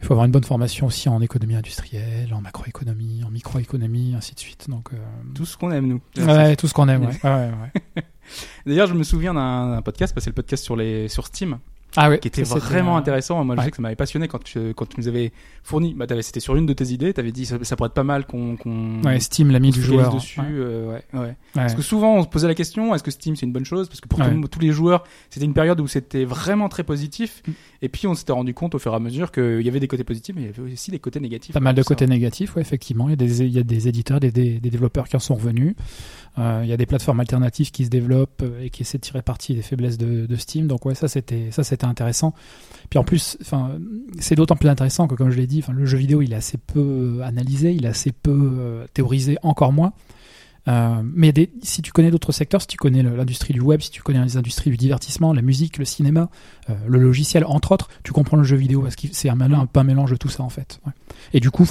Il 0.00 0.06
faut 0.06 0.14
avoir 0.14 0.24
une 0.24 0.32
bonne 0.32 0.44
formation 0.44 0.86
aussi 0.86 1.08
en 1.08 1.20
économie 1.20 1.56
industrielle, 1.56 2.32
en 2.32 2.40
macroéconomie, 2.40 3.22
en 3.24 3.30
microéconomie, 3.30 4.14
ainsi 4.16 4.34
de 4.34 4.40
suite. 4.40 4.68
Donc, 4.70 4.92
euh, 4.94 4.96
Tout 5.34 5.44
ce 5.44 5.56
qu'on 5.58 5.70
aime 5.70 5.86
nous. 5.86 6.00
ouais, 6.24 6.56
tout 6.56 6.66
ce 6.68 6.74
qu'on 6.74 6.88
aime. 6.88 7.02
Ouais. 7.24 7.50
Ouais. 7.94 8.02
D'ailleurs, 8.64 8.86
je 8.86 8.94
me 8.94 9.02
souviens 9.02 9.34
d'un 9.34 9.82
podcast, 9.82 10.14
parce 10.14 10.22
que 10.22 10.24
c'est 10.24 10.30
le 10.30 10.34
podcast 10.34 10.64
sur 10.64 10.76
les 10.76 11.08
sur 11.08 11.26
Steam, 11.26 11.58
Ah 11.96 12.08
ouais, 12.08 12.18
qui 12.18 12.28
était 12.28 12.42
vraiment 12.42 12.96
intéressant. 12.96 13.42
Moi, 13.44 13.56
je 13.56 13.60
ouais. 13.60 13.64
sais 13.64 13.70
que 13.70 13.76
ça 13.76 13.82
m'avait 13.82 13.96
passionné 13.96 14.28
quand 14.28 14.42
tu, 14.42 14.74
quand 14.74 14.86
tu 14.86 15.00
nous 15.00 15.08
avais 15.08 15.32
fourni. 15.62 15.94
Bah, 15.94 16.06
c'était 16.22 16.40
sur 16.40 16.54
une 16.56 16.66
de 16.66 16.72
tes 16.72 16.86
idées. 16.88 17.12
T'avais 17.12 17.32
dit 17.32 17.46
ça, 17.46 17.56
ça 17.62 17.76
pourrait 17.76 17.88
être 17.88 17.94
pas 17.94 18.04
mal 18.04 18.26
qu'on 18.26 18.56
qu'on 18.56 19.02
Ouais, 19.02 19.18
Steam, 19.20 19.50
l'ami 19.50 19.70
du 19.70 19.82
joueur. 19.82 20.14
dessus. 20.14 20.38
Ouais. 20.40 20.46
euh, 20.50 20.92
ouais, 21.12 21.18
ouais. 21.20 21.36
Parce 21.54 21.74
que 21.74 21.82
souvent, 21.82 22.16
on 22.16 22.22
se 22.22 22.28
posait 22.28 22.46
la 22.48 22.54
question 22.54 22.94
est-ce 22.94 23.02
que 23.02 23.10
Steam 23.10 23.34
c'est 23.36 23.46
une 23.46 23.52
bonne 23.52 23.64
chose? 23.64 23.88
Parce 23.88 24.00
que 24.00 24.08
pour 24.08 24.18
tout- 24.20 24.48
tous 24.48 24.60
les 24.60 24.72
joueurs, 24.72 25.04
c'était 25.30 25.46
une 25.46 25.54
période 25.54 25.80
où 25.80 25.86
c'était 25.88 26.24
vraiment 26.24 26.68
très 26.68 26.84
positif. 26.84 27.42
Mm. 27.46 27.50
Et 27.82 27.88
puis, 27.88 28.06
on 28.06 28.14
s'était 28.14 28.32
rendu 28.32 28.54
compte 28.54 28.74
au 28.74 28.78
fur 28.78 28.92
et 28.92 28.96
à 28.96 29.00
mesure 29.00 29.32
qu'il 29.32 29.62
y 29.62 29.68
avait 29.68 29.80
des 29.80 29.88
côtés 29.88 30.04
positifs, 30.04 30.34
mais 30.36 30.42
il 30.42 30.46
y 30.46 30.50
avait 30.50 30.72
aussi 30.72 30.90
des 30.90 30.98
côtés 30.98 31.18
négatifs. 31.20 31.52
Pas 31.54 31.60
mal 31.60 31.74
de 31.74 31.82
côtés 31.82 32.06
négatifs, 32.06 32.54
ouais, 32.56 32.62
effectivement. 32.62 33.08
Il 33.08 33.12
y, 33.12 33.14
a 33.14 33.16
des, 33.16 33.42
il 33.42 33.52
y 33.52 33.58
a 33.58 33.62
des 33.62 33.88
éditeurs, 33.88 34.20
des, 34.20 34.30
des, 34.30 34.60
des 34.60 34.70
développeurs 34.70 35.08
qui 35.08 35.16
en 35.16 35.20
sont 35.20 35.34
revenus. 35.34 35.74
Euh, 36.40 36.60
il 36.64 36.70
y 36.70 36.72
a 36.72 36.76
des 36.76 36.86
plateformes 36.86 37.20
alternatives 37.20 37.70
qui 37.70 37.84
se 37.84 37.90
développent 37.90 38.42
euh, 38.42 38.62
et 38.62 38.70
qui 38.70 38.82
essaient 38.82 38.98
de 38.98 39.02
tirer 39.02 39.20
parti 39.20 39.54
des 39.54 39.62
faiblesses 39.62 39.98
de, 39.98 40.36
Steam. 40.36 40.66
Donc 40.66 40.86
ouais, 40.86 40.94
ça 40.94 41.06
c'était 41.06 41.50
ça 41.50 41.62
c'était 41.64 41.84
intéressant. 41.84 42.34
Puis 42.88 42.98
en 42.98 43.04
plus, 43.04 43.36
enfin, 43.42 43.78
c'est 44.18 44.36
d'autant 44.36 44.56
plus 44.56 44.68
intéressant 44.68 45.06
que 45.06 45.14
comme 45.14 45.30
je 45.30 45.36
l'ai 45.36 45.46
dit, 45.46 45.62
le 45.70 45.84
jeu 45.84 45.98
vidéo 45.98 46.22
il 46.22 46.32
est 46.32 46.36
assez 46.36 46.56
peu 46.56 46.80
euh, 46.80 47.22
analysé, 47.22 47.72
il 47.72 47.84
est 47.84 47.88
assez 47.88 48.12
peu 48.12 48.30
euh, 48.32 48.86
théorisé, 48.94 49.36
encore 49.42 49.72
moins. 49.72 49.92
Euh, 50.68 51.02
mais 51.02 51.32
si 51.62 51.82
tu 51.82 51.92
connais 51.92 52.10
d'autres 52.10 52.32
secteurs, 52.32 52.60
si 52.60 52.66
tu 52.66 52.76
connais 52.76 53.02
l'industrie 53.02 53.54
du 53.54 53.60
web, 53.60 53.80
si 53.80 53.90
tu 53.90 54.02
connais 54.02 54.22
les 54.22 54.36
industries 54.36 54.70
du 54.70 54.76
divertissement, 54.76 55.32
la 55.32 55.42
musique, 55.42 55.78
le 55.78 55.84
cinéma, 55.84 56.30
euh, 56.68 56.74
le 56.86 56.98
logiciel, 56.98 57.44
entre 57.44 57.72
autres, 57.72 57.88
tu 58.02 58.12
comprends 58.12 58.36
le 58.36 58.44
jeu 58.44 58.56
vidéo 58.56 58.82
parce 58.82 58.96
que 58.96 59.06
c'est 59.12 59.28
un, 59.28 59.40
un 59.40 59.68
un 59.72 59.84
mélange 59.84 60.10
de 60.10 60.16
tout 60.16 60.28
ça 60.28 60.42
en 60.42 60.48
fait. 60.50 60.80
Et 61.32 61.40
du 61.40 61.50
coup, 61.50 61.66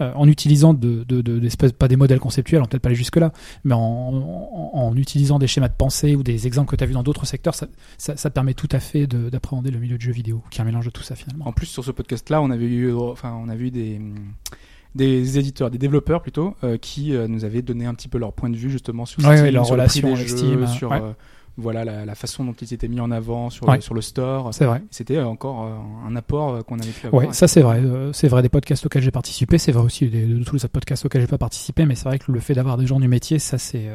euh, 0.00 0.12
en 0.14 0.28
utilisant 0.28 0.74
pas 0.74 1.88
des 1.88 1.96
modèles 1.96 2.20
conceptuels, 2.20 2.60
on 2.60 2.64
peut 2.64 2.70
peut-être 2.70 2.82
pas 2.82 2.88
aller 2.88 2.96
jusque 2.96 3.16
là, 3.16 3.32
mais 3.64 3.74
en, 3.74 4.92
utilisant 4.96 5.38
des 5.38 5.46
schémas 5.46 5.68
de 5.68 5.74
pensée 5.74 6.14
ou 6.14 6.22
des 6.22 6.46
exemples 6.46 6.70
que 6.70 6.76
tu 6.76 6.84
as 6.84 6.86
vus 6.86 6.94
dans 6.94 7.02
d'autres 7.02 7.26
secteurs, 7.26 7.54
ça, 7.54 7.66
ça, 7.98 8.30
permet 8.30 8.54
tout 8.54 8.68
à 8.70 8.80
fait 8.80 9.06
de- 9.06 9.28
d'appréhender 9.28 9.70
le 9.70 9.78
milieu 9.78 9.96
de 9.96 10.02
jeu 10.02 10.12
vidéo, 10.12 10.42
qui 10.50 10.58
est 10.58 10.62
un 10.62 10.64
mélange 10.64 10.86
de 10.86 10.90
tout 10.90 11.02
ça 11.02 11.14
finalement. 11.14 11.46
En 11.46 11.52
plus, 11.52 11.66
sur 11.66 11.84
ce 11.84 11.90
podcast-là, 11.90 12.40
on 12.42 12.50
a 12.50 12.56
vu 12.56 13.70
des 13.70 14.00
des 14.94 15.38
éditeurs, 15.38 15.70
des 15.70 15.78
développeurs 15.78 16.22
plutôt, 16.22 16.54
euh, 16.64 16.76
qui 16.76 17.14
euh, 17.14 17.26
nous 17.28 17.44
avaient 17.44 17.62
donné 17.62 17.86
un 17.86 17.94
petit 17.94 18.08
peu 18.08 18.18
leur 18.18 18.32
point 18.32 18.50
de 18.50 18.56
vue 18.56 18.70
justement 18.70 19.06
sur 19.06 19.20
Ouais, 19.24 19.36
Steam, 19.36 19.44
ouais, 19.46 19.50
leur 19.50 19.66
sur 19.66 19.76
le 19.76 19.84
prix 19.86 20.00
relation 20.00 20.14
des 20.22 20.28
jeux, 20.28 20.36
Steam, 20.36 20.66
sur 20.68 20.90
ouais. 20.90 21.00
euh, 21.02 21.12
voilà 21.56 21.84
la, 21.84 22.04
la 22.04 22.14
façon 22.16 22.44
dont 22.44 22.52
ils 22.60 22.74
étaient 22.74 22.88
mis 22.88 22.98
en 23.00 23.10
avant 23.12 23.48
sur 23.50 23.70
le, 23.70 23.80
sur 23.80 23.94
le 23.94 24.00
store. 24.00 24.52
C'est 24.52 24.64
vrai. 24.66 24.82
C'était 24.90 25.16
euh, 25.18 25.26
encore 25.26 25.64
euh, 25.64 26.08
un 26.08 26.16
apport 26.16 26.54
euh, 26.54 26.62
qu'on 26.62 26.78
avait 26.80 26.90
pu 26.90 27.06
avoir. 27.06 27.24
Ouais, 27.26 27.32
ça 27.32 27.46
c'est 27.48 27.60
vrai. 27.60 27.80
C'est 28.12 28.26
vrai 28.28 28.42
des 28.42 28.48
podcasts 28.48 28.84
auxquels 28.86 29.02
j'ai 29.02 29.10
participé. 29.12 29.58
C'est 29.58 29.70
vrai 29.72 29.84
aussi 29.84 30.08
des- 30.08 30.26
de 30.26 30.42
tous 30.44 30.56
les 30.60 30.68
podcasts 30.68 31.04
auxquels 31.06 31.20
j'ai 31.20 31.26
pas 31.28 31.38
participé. 31.38 31.86
Mais 31.86 31.94
c'est 31.94 32.04
vrai 32.08 32.18
que 32.18 32.30
le 32.32 32.40
fait 32.40 32.54
d'avoir 32.54 32.76
des 32.76 32.86
gens 32.86 32.98
du 33.00 33.06
métier, 33.08 33.38
ça 33.38 33.56
c'est. 33.58 33.88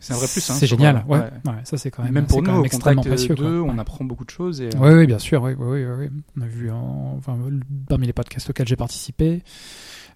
C'est 0.00 0.12
un 0.14 0.16
vrai 0.16 0.26
plus. 0.26 0.50
hein, 0.50 0.54
c'est 0.58 0.66
génial. 0.66 1.04
Ouais. 1.06 1.18
ouais. 1.18 1.52
ça 1.64 1.76
c'est 1.78 1.90
quand 1.90 2.02
même. 2.02 2.12
Même 2.12 2.26
pour 2.26 2.42
nous, 2.42 2.50
au 2.60 2.64
extrêmement 2.64 3.02
précieux. 3.02 3.34
d'eux, 3.36 3.60
on 3.60 3.78
apprend 3.78 4.04
beaucoup 4.04 4.24
de 4.24 4.30
choses. 4.30 4.60
Et, 4.60 4.70
Oui, 4.80 5.06
bien 5.06 5.18
sûr. 5.18 5.42
Oui, 5.42 5.52
oui. 5.56 5.84
On 6.36 6.40
a 6.42 6.46
vu, 6.46 6.70
en- 6.70 7.14
enfin, 7.18 7.38
parmi 7.88 8.06
les 8.06 8.12
podcasts 8.12 8.50
auxquels 8.50 8.66
j'ai 8.66 8.76
participé. 8.76 9.42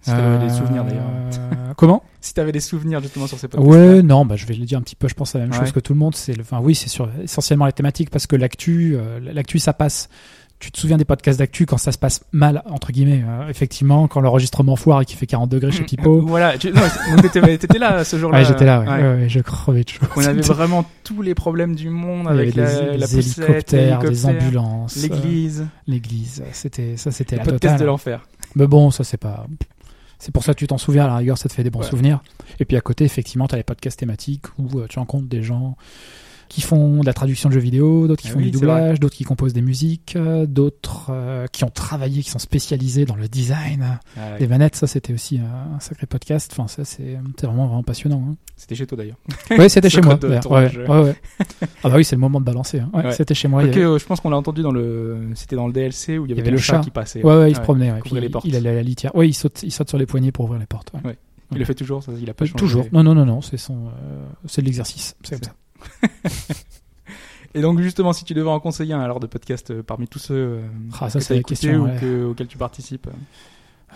si 0.01 0.11
t'avais 0.11 0.45
des 0.45 0.51
Euh, 0.53 0.57
souvenirs 0.57 0.83
d'ailleurs. 0.83 1.03
Comment? 1.77 2.03
Si 2.21 2.33
t'avais 2.35 2.51
des 2.51 2.59
souvenirs 2.59 3.01
justement 3.01 3.25
sur 3.27 3.39
ces 3.39 3.47
podcasts. 3.47 3.71
Ouais, 3.71 4.03
non, 4.03 4.23
bah, 4.25 4.35
je 4.35 4.45
vais 4.45 4.53
le 4.53 4.65
dire 4.65 4.77
un 4.77 4.81
petit 4.81 4.95
peu. 4.95 5.07
Je 5.07 5.15
pense 5.15 5.33
à 5.35 5.39
la 5.39 5.45
même 5.45 5.53
Ouais. 5.53 5.59
chose 5.59 5.71
que 5.71 5.79
tout 5.79 5.93
le 5.93 5.99
monde. 5.99 6.15
C'est, 6.15 6.33
le- 6.33 6.41
enfin, 6.41 6.59
oui, 6.61 6.75
c'est 6.75 6.89
sur 6.89 7.09
essentiellement 7.23 7.65
les 7.65 7.71
thématiques 7.73 8.09
parce 8.11 8.27
que 8.27 8.35
l'actu, 8.35 8.95
euh, 8.95 9.19
l'actu, 9.19 9.57
ça 9.59 9.73
passe. 9.73 10.09
Tu 10.65 10.71
te 10.71 10.79
souviens 10.79 10.97
des 10.97 11.05
podcasts 11.05 11.37
d'actu 11.37 11.67
quand 11.67 11.77
ça 11.77 11.91
se 11.91 11.99
passe 11.99 12.23
mal 12.31 12.63
entre 12.65 12.91
guillemets. 12.91 13.23
euh, 13.23 13.47
effectivement, 13.49 14.07
quand 14.07 14.19
l'enregistrement 14.19 14.75
foire 14.75 15.01
et 15.01 15.05
qu'il 15.05 15.15
fait 15.15 15.27
40 15.27 15.47
degrés 15.47 15.71
chez 15.71 15.83
Pipo. 15.83 16.21
Voilà, 16.27 16.57
tu, 16.57 16.71
t'étais, 17.21 17.57
t'étais 17.59 17.77
là 17.77 18.03
ce 18.03 18.17
jour-là. 18.17 18.39
Ouais, 18.39 18.45
j'étais 18.45 18.65
là. 18.65 18.79
Ouais, 18.79 18.87
Ouais. 18.87 18.93
ouais, 19.01 19.15
ouais, 19.21 19.29
je 19.29 19.39
crevais 19.41 19.83
de 19.83 19.89
chaud. 19.89 20.05
On 20.15 20.25
avait 20.25 20.41
vraiment 20.41 20.83
tous 21.03 21.21
les 21.21 21.35
problèmes 21.35 21.75
du 21.75 21.91
monde 21.91 22.27
avec 22.27 22.55
la, 22.55 22.97
la 22.97 23.05
poussette, 23.07 23.37
hélicoptères, 23.37 24.01
l'hélicoptère, 24.01 24.29
ambulances, 24.31 24.97
euh, 24.97 25.01
l'église, 25.03 25.67
l'église. 25.85 26.43
C'était 26.51 26.97
ça, 26.97 27.11
c'était 27.11 27.35
le 27.35 27.43
la 27.45 27.51
podcast 27.51 27.79
de 27.79 27.85
l'enfer. 27.85 28.25
Mais 28.55 28.65
bon, 28.65 28.89
ça 28.89 29.03
c'est 29.03 29.17
pas. 29.17 29.45
C'est 30.17 30.31
pour 30.33 30.43
ça 30.43 30.53
que 30.55 30.59
tu 30.59 30.65
t'en 30.65 30.77
souviens, 30.79 31.03
à 31.03 31.07
la 31.09 31.17
rigueur, 31.17 31.37
ça 31.37 31.47
te 31.49 31.53
fait 31.53 31.63
des 31.63 31.69
bons 31.69 31.81
Ouais. 31.81 31.85
souvenirs. 31.89 32.21
Et 32.59 32.65
puis 32.65 32.75
à 32.77 32.81
côté, 32.81 33.03
effectivement, 33.03 33.47
tu 33.47 33.53
as 33.53 33.57
les 33.57 33.63
podcasts 33.63 33.99
thématiques 33.99 34.45
où 34.57 34.79
euh, 34.79 34.87
tu 34.89 34.97
rencontres 34.97 35.27
des 35.27 35.43
gens 35.43 35.75
qui 36.49 36.61
font 36.61 37.01
de 37.01 37.05
la 37.05 37.13
traduction 37.13 37.49
de 37.49 37.53
jeux 37.55 37.59
vidéo, 37.59 38.07
d'autres 38.07 38.21
qui 38.21 38.27
Ah 38.29 38.31
font 38.33 38.37
oui, 38.39 38.45
du 38.45 38.51
doublage, 38.51 38.99
d'autres 38.99 39.15
qui 39.15 39.23
composent 39.23 39.53
des 39.53 39.61
musiques, 39.61 40.15
euh, 40.15 40.45
d'autres 40.45 41.07
euh, 41.09 41.47
qui 41.51 41.63
ont 41.63 41.69
travaillé, 41.69 42.21
qui 42.23 42.29
sont 42.29 42.39
spécialisés 42.39 43.05
dans 43.05 43.15
le 43.15 43.27
design 43.27 43.99
Ah 44.17 44.37
des 44.37 44.47
manettes. 44.47 44.75
Ça, 44.75 44.87
c'était 44.87 45.13
aussi 45.13 45.39
un 45.39 45.79
sacré 45.79 46.05
podcast. 46.07 46.51
Enfin, 46.53 46.67
ça, 46.67 46.85
c'est 46.85 47.17
vraiment, 47.41 47.67
vraiment 47.67 47.83
passionnant. 47.83 48.23
Hein. 48.29 48.35
C'était 48.55 48.75
chez 48.75 48.85
toi 48.87 48.97
d'ailleurs. 48.97 49.17
Ouais, 49.57 49.69
c'était 49.69 49.89
chez 49.89 50.01
moi. 50.01 50.17
Ouais, 50.23 50.39
ouais, 50.49 50.87
ouais. 51.03 51.15
ah 51.83 51.89
bah 51.89 51.93
oui, 51.97 52.03
c'est 52.05 52.15
le 52.15 52.21
moment 52.21 52.39
de 52.39 52.45
balancer. 52.45 52.79
hein. 52.79 53.11
C'était 53.11 53.33
chez 53.33 53.47
moi. 53.47 53.63
il 53.63 53.67
y 53.67 53.69
Ok, 53.69 53.75
avait- 53.77 53.85
euh, 53.85 53.97
je 53.99 54.05
pense 54.05 54.19
qu'on 54.21 54.29
l'a 54.29 54.37
entendu 54.37 54.61
dans 54.61 54.71
le, 54.71 55.29
c'était 55.35 55.55
dans 55.55 55.67
le 55.67 55.73
DLC 55.73 56.17
où 56.17 56.25
il 56.25 56.35
y 56.35 56.39
avait, 56.39 56.49
le 56.51 56.57
chat. 56.57 56.79
qui 56.79 56.91
passait. 56.91 57.23
Ouais, 57.23 57.51
il 57.51 57.55
se 57.55 57.61
promenait. 57.61 57.93
Puis 58.03 58.29
portes. 58.29 58.45
Il 58.45 58.55
allait 58.55 58.69
à 58.69 58.73
la 58.73 58.83
litière. 58.83 59.15
Ouais, 59.15 59.27
il 59.27 59.33
saute, 59.33 59.63
il 59.63 59.71
saute 59.71 59.89
sur 59.89 59.97
les 59.97 60.05
poignets 60.05 60.31
pour 60.31 60.45
ouvrir 60.45 60.59
les 60.59 60.65
portes. 60.65 60.91
Il 61.51 61.59
le 61.59 61.65
fait 61.65 61.75
toujours, 61.75 62.01
ça, 62.03 62.11
il 62.19 62.29
a 62.29 62.33
pas 62.33 62.45
changé. 62.45 62.55
Toujours. 62.57 62.85
Non, 62.91 63.03
non, 63.03 63.13
non, 63.15 63.25
non. 63.25 63.41
C'est 63.41 63.57
son, 63.57 63.89
c'est 64.45 64.61
de 64.61 64.65
l'exercice. 64.65 65.15
C'est 65.23 65.35
comme 65.35 65.43
ça. 65.43 65.53
Et 67.53 67.61
donc 67.61 67.79
justement, 67.79 68.11
si 68.11 68.25
tu 68.25 68.33
devais 68.33 68.49
en 68.49 68.59
conseiller 68.59 68.93
un 68.93 68.99
alors 68.99 69.21
de 69.21 69.27
podcast 69.27 69.71
euh, 69.71 69.81
parmi 69.81 70.07
tous 70.07 70.19
ceux 70.19 70.33
euh, 70.35 70.61
Ah, 70.99 71.09
ça, 71.09 71.19
que 71.19 71.25
c'est 71.25 71.33
t'as 71.35 71.35
la 71.39 71.43
question, 71.43 71.83
ou 71.83 71.85
ouais. 71.85 71.97
que, 72.01 72.25
auxquels 72.25 72.47
tu 72.47 72.57
participes, 72.57 73.07
euh, 73.07 73.11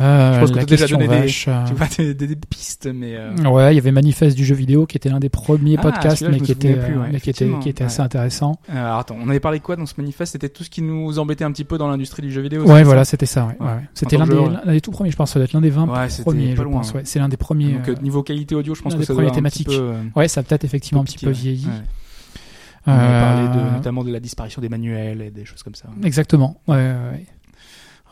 Euh, 0.02 0.34
Je 0.36 0.40
pense 0.40 0.52
que 0.52 0.56
t'as 0.60 0.66
déjà 0.66 0.88
donné 0.88 1.08
des- 1.08 1.14
euh, 1.48 1.64
tu 1.68 1.74
vois 1.74 1.88
des, 1.98 2.14
des- 2.14 2.28
des 2.28 2.36
pistes, 2.36 2.88
mais 2.94 3.16
euh, 3.16 3.34
Ouais, 3.50 3.74
il 3.74 3.76
y 3.76 3.80
avait 3.80 3.92
Manifeste 3.92 4.38
du 4.38 4.46
jeu 4.46 4.56
vidéo 4.56 4.86
qui 4.86 4.96
était 4.98 5.10
l'un 5.10 5.20
des 5.20 5.28
premiers 5.30 5.76
Ah, 5.78 5.82
podcasts, 5.82 6.18
celui-là, 6.20 6.38
mais 6.40 6.46
qui 6.46 6.52
était, 6.54 6.70
souvenais 6.74 6.86
plus, 6.88 6.96
euh, 6.98 7.02
ouais, 7.02 7.10
mais 7.12 7.20
qui 7.20 7.30
était, 7.30 7.50
qui 7.62 7.70
était 7.70 7.84
assez 7.84 8.02
intéressant. 8.02 8.60
euh, 8.70 8.78
alors 8.86 9.00
attends, 9.00 9.18
on 9.22 9.28
avait 9.30 9.40
parlé 9.42 9.60
de 9.60 9.64
quoi 9.64 9.76
dans 9.76 9.86
ce 9.86 9.96
manifeste? 9.98 10.32
C'était 10.34 10.50
tout 10.50 10.64
ce 10.64 10.70
qui 10.70 10.82
nous 10.82 11.20
embêtait 11.20 11.44
un 11.44 11.52
petit 11.52 11.66
peu 11.66 11.78
dans 11.78 11.88
l'industrie 11.90 12.22
du 12.22 12.32
jeu 12.32 12.42
vidéo. 12.42 12.64
Ouais, 12.66 12.84
voilà, 12.84 13.04
c'était 13.04 13.26
ça. 13.26 13.48
Ouais. 13.60 13.68
C'était 13.94 14.18
l'un 14.18 14.26
des, 14.28 14.72
des 14.74 14.82
tout 14.82 14.92
premiers, 14.92 15.12
je 15.12 15.18
pense. 15.18 15.32
Ça 15.32 15.40
doit 15.40 15.46
être 15.46 15.54
l'un 15.54 15.62
des 15.62 15.70
20 15.70 15.88
Ouais, 15.90 16.10
c'était 16.10 16.24
premiers, 16.24 16.56
je 16.56 16.62
loin, 16.62 16.72
pense. 16.82 16.94
c'est 17.04 17.20
l'un 17.20 17.28
des 17.30 17.38
premiers. 17.38 17.74
Donc 17.74 17.90
euh, 17.90 17.94
euh, 17.98 18.02
niveau 18.02 18.24
qualité 18.24 18.56
audio, 18.56 18.74
je 18.76 18.82
pense 18.82 18.96
que 18.96 19.04
ça 19.04 19.14
doit 19.14 19.30
thématiques. 19.32 19.68
euh, 19.70 20.02
Ouais, 20.16 20.28
ça 20.28 20.40
a 20.42 20.44
peut-être 20.44 20.64
effectivement 20.64 21.02
un 21.02 21.06
petit 21.06 21.24
peu 21.26 21.32
vieilli. 21.32 21.68
On 22.88 22.92
avait 22.94 23.04
Euh, 23.04 23.22
parlé 23.22 23.48
de, 23.70 23.76
notamment 23.76 24.04
de 24.06 24.12
la 24.12 24.20
disparition 24.22 24.62
des 24.62 24.70
manuels 24.70 25.22
et 25.22 25.30
des 25.32 25.44
choses 25.46 25.62
comme 25.62 25.76
ça. 25.76 25.90
Exactement. 26.04 26.62
Ouais. 26.68 26.94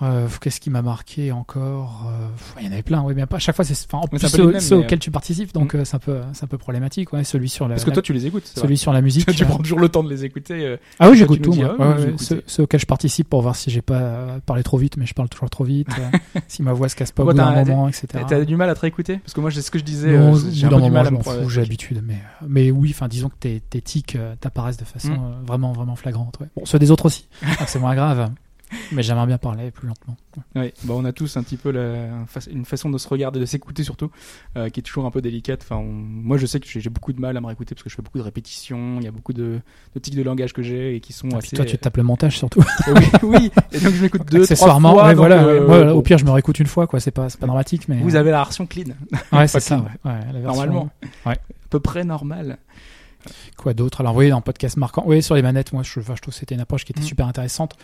Euh, 0.01 0.27
Qu'est-ce 0.41 0.59
qui 0.59 0.69
m'a 0.69 0.81
marqué 0.81 1.31
encore 1.31 2.05
Euh, 2.07 2.27
Il 2.59 2.65
y 2.65 2.69
en 2.69 2.71
avait 2.71 2.83
plein, 2.83 3.01
oui, 3.01 3.13
mais 3.15 3.23
à 3.29 3.39
chaque 3.39 3.55
fois, 3.55 3.65
c'est 3.65 3.73
enfin, 3.91 4.03
en 4.03 4.07
plus 4.07 4.19
ceux, 4.19 4.77
auxquels 4.77 4.99
tu 4.99 5.09
participes, 5.11 5.53
donc 5.53 5.73
euh, 5.73 5.83
c'est 5.85 5.95
un 5.95 5.99
peu, 5.99 6.19
c'est 6.33 6.43
un 6.43 6.47
peu 6.47 6.57
problématique, 6.59 7.13
ouais. 7.13 7.23
Celui 7.23 7.49
sur 7.49 7.67
la, 7.67 7.75
Parce 7.75 7.83
que 7.85 7.89
la- 7.89 7.95
toi, 7.95 8.03
tu 8.03 8.13
les 8.13 8.25
écoutes. 8.27 8.43
c'est 8.45 8.59
vrai. 8.59 8.67
celui 8.67 8.77
sur 8.77 8.93
la 8.93 9.01
musique. 9.01 9.25
tu 9.35 9.43
euh, 9.43 9.47
prends 9.47 9.57
toujours 9.57 9.79
le 9.79 9.89
temps 9.89 10.03
de 10.03 10.09
les 10.09 10.23
écouter. 10.23 10.77
Ah 10.99 11.09
oui, 11.09 11.17
j'écoute 11.17 11.41
tout. 11.41 11.51
dis, 11.51 11.61
moi. 11.63 11.75
ah, 11.79 11.89
Ouais, 11.97 12.05
ouais, 12.05 12.13
ceux, 12.17 12.43
ceux 12.45 12.63
auxquels 12.63 12.79
je 12.79 12.85
participe 12.85 13.29
pour 13.29 13.41
voir 13.41 13.55
si 13.55 13.71
j'ai 13.71 13.81
pas 13.81 14.37
parlé 14.45 14.61
trop 14.63 14.77
vite, 14.77 14.97
mais 14.97 15.05
je 15.07 15.13
parle 15.15 15.29
toujours 15.29 15.49
trop 15.49 15.63
vite. 15.63 15.87
si 16.47 16.61
ma 16.61 16.73
voix 16.73 16.89
se 16.89 16.95
casse 16.95 17.11
pas 17.11 17.23
au 17.23 17.27
bout 17.27 17.33
d'un 17.33 17.63
moment, 17.63 17.87
etc. 17.87 18.07
T'as 18.27 18.45
du 18.45 18.55
mal 18.55 18.69
à 18.69 18.75
te 18.75 18.81
réécouter? 18.81 19.17
Parce 19.17 19.33
que 19.33 19.41
moi, 19.41 19.49
c'est 19.51 19.61
ce 19.61 19.71
que 19.71 19.79
je 19.79 19.83
disais. 19.83 20.15
J'ai 20.51 20.67
du 20.67 20.91
mal 20.91 21.07
à 21.07 21.11
j'ai 21.49 21.61
l'habitude. 21.61 22.01
Mais, 22.05 22.17
mais 22.47 22.71
oui, 22.71 22.91
enfin, 22.93 23.07
disons 23.07 23.29
que 23.29 23.35
tes, 23.39 23.61
tics 23.81 24.17
t'apparaissent 24.41 24.77
de 24.77 24.85
façon 24.85 25.07
Mm. 25.07 25.45
vraiment, 25.47 25.71
vraiment 25.71 25.95
flagrante. 25.95 26.37
Bon, 26.55 26.65
ceux 26.65 26.77
des 26.79 26.91
autres 26.91 27.05
aussi. 27.05 27.27
Ah, 27.59 27.65
c'est 27.65 27.79
moins 27.79 27.95
grave. 27.95 28.29
Mais 28.91 29.01
j'aimerais 29.03 29.25
bien 29.27 29.37
parler 29.37 29.71
plus 29.71 29.87
lentement. 29.87 30.17
Ouais, 30.55 30.73
bah 30.83 30.93
on 30.97 31.05
a 31.05 31.11
tous 31.13 31.37
un 31.37 31.43
petit 31.43 31.57
peu 31.57 31.71
la, 31.71 32.07
une 32.51 32.65
façon 32.65 32.89
de 32.89 32.97
se 32.97 33.07
regarder, 33.07 33.39
de 33.39 33.45
s'écouter 33.45 33.83
surtout, 33.83 34.11
euh, 34.55 34.69
qui 34.69 34.81
est 34.81 34.83
toujours 34.83 35.05
un 35.05 35.11
peu 35.11 35.21
délicate. 35.21 35.61
Enfin, 35.63 35.77
on- 35.77 35.83
moi, 35.91 36.37
je 36.37 36.45
sais 36.45 36.59
que 36.59 36.67
j'ai 36.67 36.89
beaucoup 36.89 37.13
de 37.13 37.19
mal 37.21 37.35
à 37.37 37.41
me 37.41 37.47
réécouter 37.47 37.75
parce 37.75 37.83
que 37.83 37.89
je 37.89 37.95
fais 37.95 38.01
beaucoup 38.01 38.17
de 38.17 38.23
répétitions. 38.23 38.97
Il 38.99 39.03
y 39.03 39.07
a 39.07 39.11
beaucoup 39.11 39.33
de, 39.33 39.59
de 39.95 39.99
tics 39.99 40.15
de 40.15 40.21
langage 40.23 40.53
que 40.53 40.61
j'ai 40.61 40.95
et 40.95 40.99
qui 40.99 41.13
sont 41.13 41.27
Et 41.27 41.37
puis 41.37 41.37
assez. 41.39 41.55
toi, 41.55 41.65
tu 41.65 41.77
tapes 41.77 41.97
le 41.97 42.03
montage 42.03 42.37
surtout. 42.37 42.63
oui, 42.93 43.05
oui. 43.23 43.51
Et 43.71 43.79
donc 43.79 43.93
je 43.93 44.01
m'écoute 44.01 44.25
deux, 44.29 44.45
trois 44.45 44.79
fois. 44.79 45.05
ouais, 45.07 45.13
voilà. 45.15 45.43
euh, 45.43 45.61
ouais. 45.61 45.67
Moi, 45.67 45.83
bon, 45.85 45.91
au 45.97 46.01
pire, 46.01 46.17
je 46.17 46.25
me 46.25 46.31
réécoute 46.31 46.59
une 46.59 46.67
fois, 46.67 46.87
quoi. 46.87 46.99
C'est 46.99 47.11
pas, 47.11 47.27
pas 47.39 47.47
dramatique, 47.47 47.87
mais. 47.87 47.99
Vous 48.01 48.15
avez 48.15 48.31
la 48.31 48.37
version 48.37 48.65
clean, 48.67 48.93
Ouais, 49.31 49.47
c'est 49.47 49.59
ça. 49.59 49.75
clean. 49.77 49.85
Ouais. 50.05 50.11
Ouais, 50.11 50.19
la 50.19 50.31
version- 50.33 50.41
normalement, 50.43 50.89
Ouais. 51.25 51.33
à 51.33 51.67
peu 51.69 51.79
près 51.79 52.03
normal. 52.03 52.57
Quoi 53.57 53.73
d'autre? 53.73 54.01
Alors 54.01 54.15
oui, 54.15 54.29
dans 54.29 54.41
podcast 54.41 54.77
marquant. 54.77 55.03
Oui, 55.05 55.21
sur 55.23 55.35
les 55.35 55.41
manettes, 55.41 55.73
moi, 55.73 55.83
je, 55.83 55.99
enfin, 55.99 56.13
je 56.15 56.21
trouve 56.21 56.33
que 56.33 56.39
c'était 56.39 56.55
une 56.55 56.61
approche 56.61 56.85
qui 56.85 56.91
était 56.91 57.01
Mm. 57.01 57.05
super 57.05 57.27
intéressante. 57.27 57.75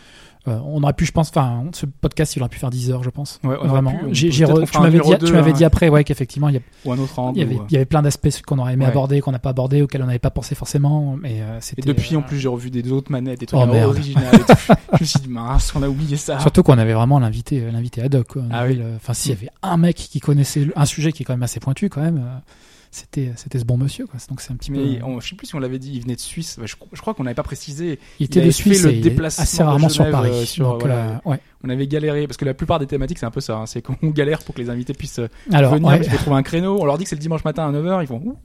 Euh, 0.47 0.59
on 0.65 0.83
aurait 0.83 0.91
pu, 0.93 1.05
je 1.05 1.13
pense, 1.13 1.29
enfin, 1.29 1.63
ce 1.71 1.85
podcast, 1.85 2.35
il 2.35 2.41
aurait 2.41 2.49
pu 2.49 2.59
faire 2.59 2.69
10 2.69 2.91
heures, 2.91 3.01
je 3.01 3.09
pense. 3.09 3.39
Ouais, 3.45 3.55
on 3.61 3.67
Vraiment. 3.67 3.91
pu, 3.91 3.97
on 4.05 4.09
re- 4.09 4.69
tu 4.69 4.79
m'avais 4.79 4.91
dit, 4.91 4.97
numéro 4.97 5.13
tu 5.13 5.25
deux, 5.25 5.31
m'avais 5.31 5.51
hein, 5.51 5.53
dit 5.53 5.63
après, 5.63 5.87
ouais, 5.87 6.03
qu'effectivement, 6.03 6.49
il 6.49 6.55
y 6.55 6.57
a 6.57 6.61
ou 6.83 6.91
un 6.91 6.99
autre 6.99 7.17
angle. 7.17 7.37
Il 7.37 7.41
y, 7.41 7.43
avait, 7.45 7.55
ou, 7.55 7.61
euh, 7.61 7.65
il 7.69 7.73
y 7.73 7.75
avait 7.77 7.85
plein 7.85 8.01
d'aspects 8.01 8.41
qu'on 8.45 8.59
aurait 8.59 8.73
aimé 8.73 8.83
Ouais. 8.83 8.91
aborder, 8.91 9.21
qu'on 9.21 9.31
n'a 9.31 9.39
pas 9.39 9.51
abordé, 9.51 9.81
auxquels 9.81 10.03
on 10.03 10.07
n'avait 10.07 10.19
pas 10.19 10.31
pensé 10.31 10.53
forcément. 10.53 11.15
Mais 11.21 11.37
euh, 11.41 11.59
Et 11.77 11.81
depuis, 11.83 12.15
euh, 12.15 12.19
en 12.19 12.23
plus, 12.23 12.39
j'ai 12.39 12.49
revu 12.49 12.69
des 12.71 12.91
autres 12.91 13.09
manettes, 13.09 13.39
des 13.39 13.45
trucs 13.45 13.61
Oh, 13.61 13.73
originaux. 13.73 14.19
et 14.33 14.37
tout. 14.39 14.45
je 14.95 14.99
me 14.99 15.05
suis 15.05 15.19
dit, 15.21 15.29
mince, 15.29 15.71
on 15.75 15.81
a 15.81 15.87
oublié 15.87 16.17
ça. 16.17 16.37
Surtout 16.41 16.61
qu'on 16.63 16.77
avait 16.77 16.93
vraiment 16.93 17.19
l'invité, 17.19 17.61
euh, 17.61 17.71
l'invité 17.71 18.01
ad 18.01 18.13
hoc. 18.13 18.27
quoi. 18.27 18.41
Ah 18.51 18.65
oui. 18.67 18.75
le- 18.75 18.95
Enfin, 18.97 19.13
s'il 19.13 19.31
y 19.31 19.35
avait 19.35 19.49
un 19.61 19.77
mec 19.77 19.95
qui 19.95 20.19
connaissait 20.19 20.65
le- 20.65 20.73
un 20.77 20.85
sujet 20.85 21.13
qui 21.13 21.23
est 21.23 21.25
quand 21.25 21.33
même 21.33 21.43
assez 21.43 21.61
pointu, 21.61 21.87
quand 21.89 22.01
même, 22.01 22.17
euh, 22.17 22.39
c'était, 22.95 23.31
c'était 23.35 23.59
ce 23.59 23.65
bon 23.65 23.77
monsieur. 23.77 24.05
Quoi. 24.07 24.19
Donc 24.29 24.39
c'est 24.41 24.51
un 24.51 24.55
petit 24.55 24.71
Mais 24.71 24.99
peu. 24.99 25.05
on, 25.05 25.19
je 25.19 25.29
sais 25.29 25.35
plus 25.35 25.47
si 25.47 25.55
on 25.55 25.59
l'avait 25.59 25.79
dit, 25.79 25.91
il 25.93 26.01
venait 26.01 26.15
de 26.15 26.19
Suisse. 26.21 26.59
Je, 26.63 26.75
je 26.91 27.01
crois 27.01 27.13
qu'on 27.13 27.23
n'avait 27.23 27.33
pas 27.35 27.43
précisé. 27.43 27.99
il 28.19 28.25
était 28.25 28.39
de 28.41 28.45
fait 28.45 28.51
Suisse 28.51 28.83
le 28.83 28.91
il 28.91 28.97
est 28.97 29.01
déplacement 29.01 29.43
assez 29.43 29.63
rarement 29.63 29.89
sur 29.89 30.09
Paris. 30.09 30.29
euh, 30.31 30.45
sur, 30.45 30.69
Donc, 30.71 30.79
voilà. 30.81 30.95
euh, 31.25 31.29
ouais. 31.29 31.39
On 31.63 31.69
avait 31.69 31.87
galéré 31.87 32.27
parce 32.27 32.37
que 32.37 32.45
la 32.45 32.53
plupart 32.53 32.79
des 32.79 32.87
thématiques 32.87 33.17
c'est 33.19 33.25
un 33.25 33.31
peu 33.31 33.41
ça. 33.41 33.57
hein, 33.57 33.65
c'est 33.65 33.81
qu'on 33.81 33.95
galère 34.09 34.39
pour 34.43 34.53
que 34.55 34.61
les 34.61 34.69
invités 34.69 34.93
puissent 34.93 35.19
euh, 35.19 35.27
Alors, 35.51 35.73
venir. 35.75 35.87
ouais, 35.89 35.99
trouver 36.01 36.35
un 36.37 36.43
créneau. 36.43 36.77
On 36.81 36.85
leur 36.85 36.97
dit 36.97 37.03
que 37.05 37.09
c'est 37.09 37.15
le 37.15 37.21
dimanche 37.21 37.43
matin 37.43 37.67
à 37.67 37.71
9h. 37.71 38.01
Ils 38.03 38.07
font. 38.07 38.21
Ouh. 38.23 38.37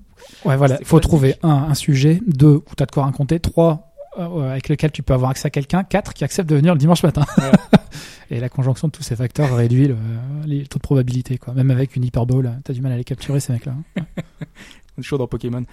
ouais, 0.48 0.56
voilà. 0.56 0.78
faut 0.84 1.00
trouver 1.00 1.36
un, 1.42 1.48
un 1.70 1.74
sujet, 1.74 2.20
deux, 2.26 2.56
où 2.56 2.74
tu 2.76 2.82
as 2.82 2.86
de 2.86 2.90
quoi 2.90 3.04
raconter, 3.04 3.40
trois, 3.40 3.72
euh, 3.72 3.87
avec 4.18 4.68
lequel 4.68 4.90
tu 4.90 5.02
peux 5.02 5.14
avoir 5.14 5.30
accès 5.30 5.46
à 5.46 5.50
quelqu'un, 5.50 5.84
quatre, 5.84 6.14
qui 6.14 6.24
accepte 6.24 6.48
de 6.48 6.56
venir 6.56 6.74
le 6.74 6.78
dimanche 6.78 7.02
matin. 7.02 7.24
Et 8.30 8.40
la 8.40 8.48
conjonction 8.48 8.88
de 8.88 8.92
tous 8.92 9.02
ces 9.02 9.16
facteurs 9.16 9.54
réduit 9.56 9.88
le, 9.88 9.96
les 10.44 10.66
taux 10.66 10.78
de 10.78 10.82
probabilité. 10.82 11.38
Quoi. 11.38 11.54
Même 11.54 11.70
avec 11.70 11.96
une 11.96 12.04
hyperbole, 12.04 12.60
tu 12.64 12.70
as 12.70 12.74
du 12.74 12.82
mal 12.82 12.92
à 12.92 12.96
les 12.96 13.04
capturer, 13.04 13.40
ces 13.40 13.54
mecs-là. 13.54 13.74
est 13.96 15.02
toujours 15.02 15.18
dans 15.18 15.26
Pokémon. 15.26 15.64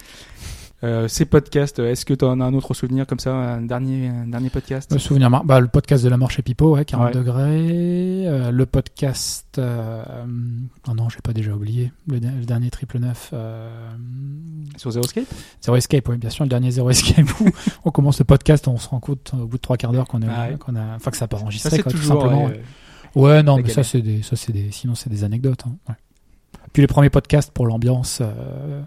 Euh, 0.84 1.08
ces 1.08 1.24
podcasts, 1.24 1.78
est-ce 1.78 2.04
que 2.04 2.12
tu 2.12 2.24
en 2.26 2.38
as 2.40 2.44
un 2.44 2.52
autre 2.52 2.74
souvenir 2.74 3.06
comme 3.06 3.18
ça, 3.18 3.32
un 3.34 3.62
dernier, 3.62 4.08
un 4.08 4.26
dernier 4.26 4.50
podcast? 4.50 4.92
Le 4.92 4.98
souvenir 4.98 5.30
mar- 5.30 5.42
bah, 5.44 5.58
le 5.58 5.68
podcast 5.68 6.04
de 6.04 6.10
la 6.10 6.18
mort 6.18 6.30
chez 6.30 6.42
Pipo, 6.42 6.74
ouais, 6.76 6.84
40 6.84 7.06
Ouais. 7.06 7.12
degrés. 7.14 8.26
Euh, 8.28 8.50
le 8.50 8.66
podcast. 8.66 9.46
Euh... 9.58 10.04
Oh 10.86 10.92
non, 10.94 11.08
j'ai 11.08 11.20
pas 11.22 11.32
déjà 11.32 11.52
oublié. 11.54 11.92
Le, 12.06 12.20
der- 12.20 12.32
le 12.38 12.44
dernier 12.44 12.68
triple 12.70 12.98
neuf. 12.98 13.30
Euh... 13.32 13.70
sur 14.76 14.90
Zero 14.90 15.04
Escape? 15.06 15.24
Zero 15.64 15.76
Escape, 15.76 16.06
oui, 16.10 16.18
bien 16.18 16.28
sûr, 16.30 16.44
le 16.44 16.50
dernier 16.50 16.70
Zero 16.70 16.90
Escape 16.90 17.26
où 17.40 17.46
on 17.86 17.90
commence 17.90 18.18
le 18.18 18.26
podcast, 18.26 18.68
on 18.68 18.76
se 18.76 18.88
rend 18.90 19.00
compte 19.00 19.32
au 19.32 19.46
bout 19.46 19.56
de 19.56 19.62
trois 19.62 19.78
quarts 19.78 19.92
d'heure 19.92 20.06
qu'on 20.06 20.20
a, 20.22 20.26
Ah 20.30 20.48
ouais. 20.48 20.78
a, 20.78 20.94
enfin 20.96 21.10
que 21.10 21.16
ça 21.16 21.24
n'a 21.24 21.28
pas 21.28 21.38
enregistré, 21.38 21.78
quoi, 21.78 21.90
tout 21.90 21.98
simplement. 21.98 22.50
ouais, 23.14 23.42
non, 23.42 23.56
mais 23.56 23.70
ça 23.70 23.82
c'est 23.82 24.02
des, 24.02 24.20
ça 24.22 24.36
c'est 24.36 24.52
des, 24.52 24.70
sinon 24.72 24.94
c'est 24.94 25.08
des 25.08 25.24
anecdotes. 25.24 25.64
hein. 25.88 25.94
Puis 26.74 26.82
les 26.82 26.86
premiers 26.86 27.08
podcasts 27.10 27.50
pour 27.50 27.66
l'ambiance 27.66 28.18
euh, 28.20 28.82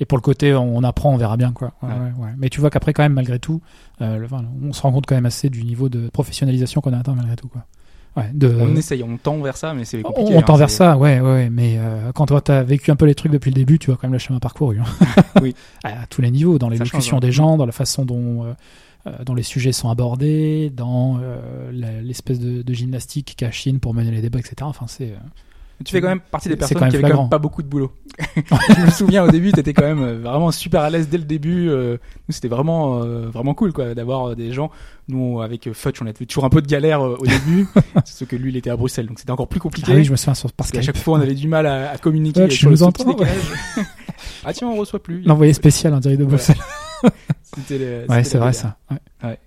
et 0.00 0.04
pour 0.04 0.18
le 0.18 0.22
côté 0.22 0.54
on 0.54 0.82
apprend, 0.82 1.12
on 1.12 1.16
verra 1.16 1.36
bien 1.36 1.52
quoi. 1.52 1.72
Ouais, 1.82 1.88
Ouais. 2.18 2.30
Mais 2.38 2.48
tu 2.48 2.60
vois 2.60 2.70
qu'après 2.70 2.92
quand 2.92 3.02
même 3.02 3.12
malgré 3.14 3.38
tout, 3.38 3.60
euh, 4.00 4.16
le- 4.18 4.24
enfin, 4.26 4.44
on 4.62 4.72
se 4.72 4.82
rend 4.82 4.92
compte 4.92 5.06
quand 5.06 5.14
même 5.14 5.26
assez 5.26 5.50
du 5.50 5.62
niveau 5.64 5.88
de 5.88 6.08
professionnalisation 6.08 6.80
qu'on 6.80 6.92
a 6.92 6.98
atteint 6.98 7.14
malgré 7.14 7.36
tout 7.36 7.48
quoi. 7.48 7.64
Ouais, 8.16 8.30
de, 8.32 8.46
On 8.60 8.76
essaye, 8.76 9.02
on 9.02 9.16
tend 9.16 9.38
vers 9.40 9.56
ça, 9.56 9.74
mais 9.74 9.84
c'est 9.84 9.98
on, 9.98 10.02
compliqué. 10.12 10.34
on 10.36 10.38
hein, 10.38 10.42
tend 10.42 10.54
vers 10.54 10.70
ça, 10.70 10.96
ouais, 10.96 11.18
ouais, 11.18 11.50
mais 11.50 11.78
euh, 11.78 12.12
quand 12.12 12.26
toi 12.26 12.40
t'as 12.40 12.62
vécu 12.62 12.92
un 12.92 12.96
peu 12.96 13.06
les 13.06 13.16
trucs 13.16 13.32
depuis 13.32 13.50
le 13.50 13.56
début, 13.56 13.80
tu 13.80 13.86
vois 13.90 13.96
quand 13.96 14.06
même 14.06 14.12
le 14.12 14.20
chemin 14.20 14.38
parcouru. 14.38 14.78
hein. 14.78 14.84
Oui. 15.42 15.52
à 15.82 16.06
tous 16.08 16.22
les 16.22 16.30
niveaux, 16.30 16.58
dans 16.58 16.68
l'élocution 16.68 17.00
change, 17.00 17.14
hein. 17.14 17.18
des 17.18 17.32
gens, 17.32 17.56
dans 17.56 17.66
la 17.66 17.72
façon 17.72 18.04
dont, 18.04 18.44
euh, 18.44 19.10
dont 19.26 19.34
les 19.34 19.42
sujets 19.42 19.72
sont 19.72 19.90
abordés, 19.90 20.70
dans 20.70 21.18
euh, 21.20 21.72
l'espèce 22.04 22.38
de, 22.38 22.62
de 22.62 22.72
gymnastique 22.72 23.34
qu'a 23.36 23.50
Chine 23.50 23.80
pour 23.80 23.94
mener 23.94 24.12
les 24.12 24.20
débats, 24.22 24.38
etc. 24.38 24.54
Enfin, 24.62 24.86
c'est 24.86 25.12
Tu 25.84 25.92
fais 25.92 26.00
quand 26.00 26.08
même 26.08 26.20
partie 26.20 26.48
des 26.48 26.56
personnes 26.56 26.78
quand 26.78 26.88
qui 26.88 26.94
avaient 26.96 27.02
quand 27.02 27.06
flagrant. 27.08 27.22
même 27.24 27.30
pas 27.30 27.38
beaucoup 27.38 27.62
de 27.62 27.66
boulot. 27.68 27.92
je 28.36 28.84
me 28.86 28.90
souviens 28.90 29.24
au 29.24 29.30
début, 29.30 29.50
t'étais 29.52 29.72
quand 29.72 29.82
même 29.82 30.02
euh, 30.02 30.18
vraiment 30.20 30.50
super 30.52 30.82
à 30.82 30.90
l'aise 30.90 31.08
dès 31.08 31.18
le 31.18 31.24
début. 31.24 31.68
euh, 31.68 31.96
nous, 32.28 32.32
c'était 32.32 32.48
vraiment 32.48 33.02
euh, 33.02 33.28
vraiment 33.28 33.54
cool 33.54 33.72
quoi 33.72 33.94
d'avoir 33.94 34.36
des 34.36 34.52
gens. 34.52 34.70
Nous, 35.08 35.40
avec 35.42 35.72
Futch, 35.72 36.00
on 36.00 36.06
avait 36.06 36.12
toujours 36.26 36.44
un 36.44 36.48
peu 36.50 36.62
de 36.62 36.66
galère 36.68 37.00
au 37.02 37.26
début, 37.26 37.66
ce 38.04 38.24
que 38.24 38.36
lui, 38.36 38.50
il 38.50 38.56
était 38.56 38.70
à 38.70 38.76
Bruxelles, 38.76 39.06
donc 39.06 39.18
c'était 39.18 39.32
encore 39.32 39.48
plus 39.48 39.60
compliqué. 39.60 39.90
ah 39.92 39.96
oui, 39.96 40.04
je 40.04 40.12
me 40.12 40.16
souviens 40.16 40.34
sur 40.34 40.52
parce 40.52 40.70
qu'à 40.70 40.80
chaque 40.82 40.96
fois, 40.96 41.18
on 41.18 41.20
avait 41.20 41.34
du 41.34 41.48
mal 41.48 41.66
à, 41.66 41.90
à 41.90 41.98
communiquer 41.98 42.42
Ouais, 42.44 42.50
sur 42.50 42.70
le 42.70 42.82
entends, 42.82 43.16
ah 44.44 44.52
tiens, 44.52 44.68
on 44.68 44.76
reçoit 44.76 45.02
plus. 45.02 45.22
L'envoyé 45.22 45.52
spécial 45.52 45.92
en 45.94 45.98
direct 46.00 46.20
de 46.20 46.24
Bruxelles. 46.24 46.56
C'était 47.42 47.78
les- 47.78 48.00
c'était 48.02 48.12
Ouais, 48.12 48.24
c'est 48.24 48.38
vrai 48.38 48.52
ça. 48.52 48.76
Ouais. 49.22 49.38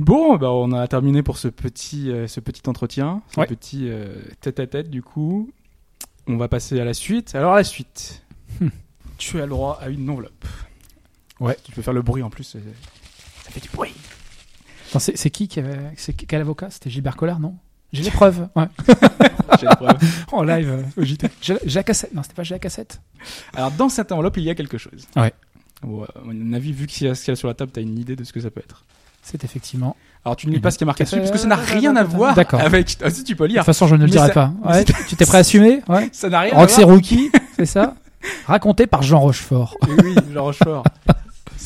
Bon, 0.00 0.36
bah 0.36 0.50
on 0.50 0.72
a 0.72 0.88
terminé 0.88 1.22
pour 1.22 1.36
ce 1.38 1.48
petit, 1.48 2.10
euh, 2.10 2.26
ce 2.26 2.40
petit 2.40 2.62
entretien, 2.68 3.22
ce 3.34 3.40
Ouais. 3.40 3.46
petit 3.46 3.88
euh, 3.88 4.14
tête-à-tête 4.40 4.88
du 4.90 5.02
coup. 5.02 5.50
On 6.26 6.36
va 6.36 6.48
passer 6.48 6.80
à 6.80 6.84
la 6.84 6.94
suite. 6.94 7.34
Alors 7.34 7.54
la 7.54 7.64
suite, 7.64 8.22
Hmm. 8.60 8.68
tu 9.18 9.38
as 9.40 9.44
le 9.44 9.50
droit 9.50 9.78
à 9.82 9.88
une 9.90 10.08
enveloppe. 10.08 10.44
Ouais. 11.38 11.56
Tu 11.64 11.72
peux 11.72 11.82
faire 11.82 11.92
le 11.94 12.02
bruit 12.02 12.22
en 12.22 12.30
plus. 12.30 12.56
euh, 12.56 12.60
Ça 13.44 13.50
fait 13.50 13.60
du 13.60 13.68
bruit. 13.68 13.92
C'est 14.98 15.30
qui 15.30 15.46
qui 15.48 15.60
avait, 15.60 15.78
quel 16.26 16.40
avocat? 16.40 16.70
C'était 16.70 16.90
Gilbert 16.90 17.16
Collard, 17.16 17.38
non? 17.38 17.54
J'ai 17.92 18.02
les 18.02 18.10
preuves. 18.10 18.48
Ouais. 18.56 18.66
J'ai 19.60 19.66
la 19.66 19.76
preuve. 19.76 19.98
En 20.32 20.42
live 20.42 20.84
au 20.96 21.02
JT. 21.04 21.28
J'ai 21.42 21.56
j'ai 21.64 21.78
la 21.78 21.82
cassette. 21.84 22.14
Non, 22.14 22.22
c'était 22.22 22.34
pas 22.34 22.42
j'ai 22.42 22.54
la 22.54 22.58
cassette. 22.58 23.00
Alors 23.54 23.70
dans 23.72 23.88
cette 23.88 24.12
enveloppe, 24.12 24.36
il 24.38 24.44
y 24.44 24.50
a 24.50 24.54
quelque 24.54 24.78
chose. 24.78 25.06
Ouais. 25.16 25.32
Bon, 25.82 26.04
à 26.04 26.20
mon 26.24 26.52
avis, 26.52 26.72
vu 26.72 26.86
qu'il 26.86 27.06
y 27.06 27.10
a 27.10 27.14
ce 27.14 27.24
qu'il 27.24 27.32
y 27.32 27.34
a 27.34 27.36
sur 27.36 27.48
la 27.48 27.54
table, 27.54 27.70
t'as 27.72 27.80
une 27.82 27.98
idée 27.98 28.16
de 28.16 28.24
ce 28.24 28.32
que 28.32 28.40
ça 28.40 28.50
peut 28.50 28.60
être. 28.60 28.84
C'est 29.30 29.44
effectivement. 29.44 29.96
Alors 30.24 30.36
tu 30.36 30.46
ne 30.48 30.52
lis 30.52 30.60
pas 30.60 30.70
ce 30.70 30.78
qui 30.78 30.84
est 30.84 30.86
marqué 30.86 31.02
Euh, 31.02 31.06
dessus 31.06 31.18
parce 31.18 31.30
que 31.30 31.38
ça 31.38 31.46
n'a 31.46 31.56
rien 31.56 31.96
à 31.96 32.02
voir 32.04 32.34
D'accord. 32.34 32.60
avec. 32.60 32.96
Ah, 33.02 33.10
si 33.10 33.24
tu 33.24 33.36
peux 33.36 33.44
De 33.48 33.52
lire. 33.52 33.60
toute 33.62 33.66
façon, 33.66 33.86
je 33.86 33.94
ne 33.94 34.04
le 34.04 34.10
dirai 34.10 34.28
ça- 34.28 34.34
pas. 34.34 34.52
Ouais, 34.64 34.84
tu 34.84 35.16
t'es 35.16 35.24
prêt 35.26 35.38
à 35.38 35.40
assumer 35.40 35.80
Ouais. 35.88 36.08
Ça 36.12 36.28
n'a 36.28 36.40
rien 36.40 36.52
à 36.56 36.66
voir. 36.66 36.88
Rookie, 36.88 37.30
c'est 37.56 37.66
ça 37.66 37.94
Raconté 38.46 38.86
par 38.86 39.02
Jean 39.02 39.20
Rochefort. 39.20 39.76
Oui, 39.88 39.94
oui, 40.04 40.14
Jean 40.34 40.44
Rochefort. 40.44 40.84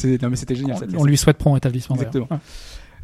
Non 0.05 0.29
mais 0.31 0.37
c'était 0.37 0.55
génial. 0.55 0.77
On, 0.97 1.01
on 1.01 1.05
lui 1.05 1.17
souhaite 1.17 1.39
prompt 1.39 1.55
rétablissement. 1.55 1.97
d'ailleurs. 1.97 2.13
Exactement. 2.15 2.41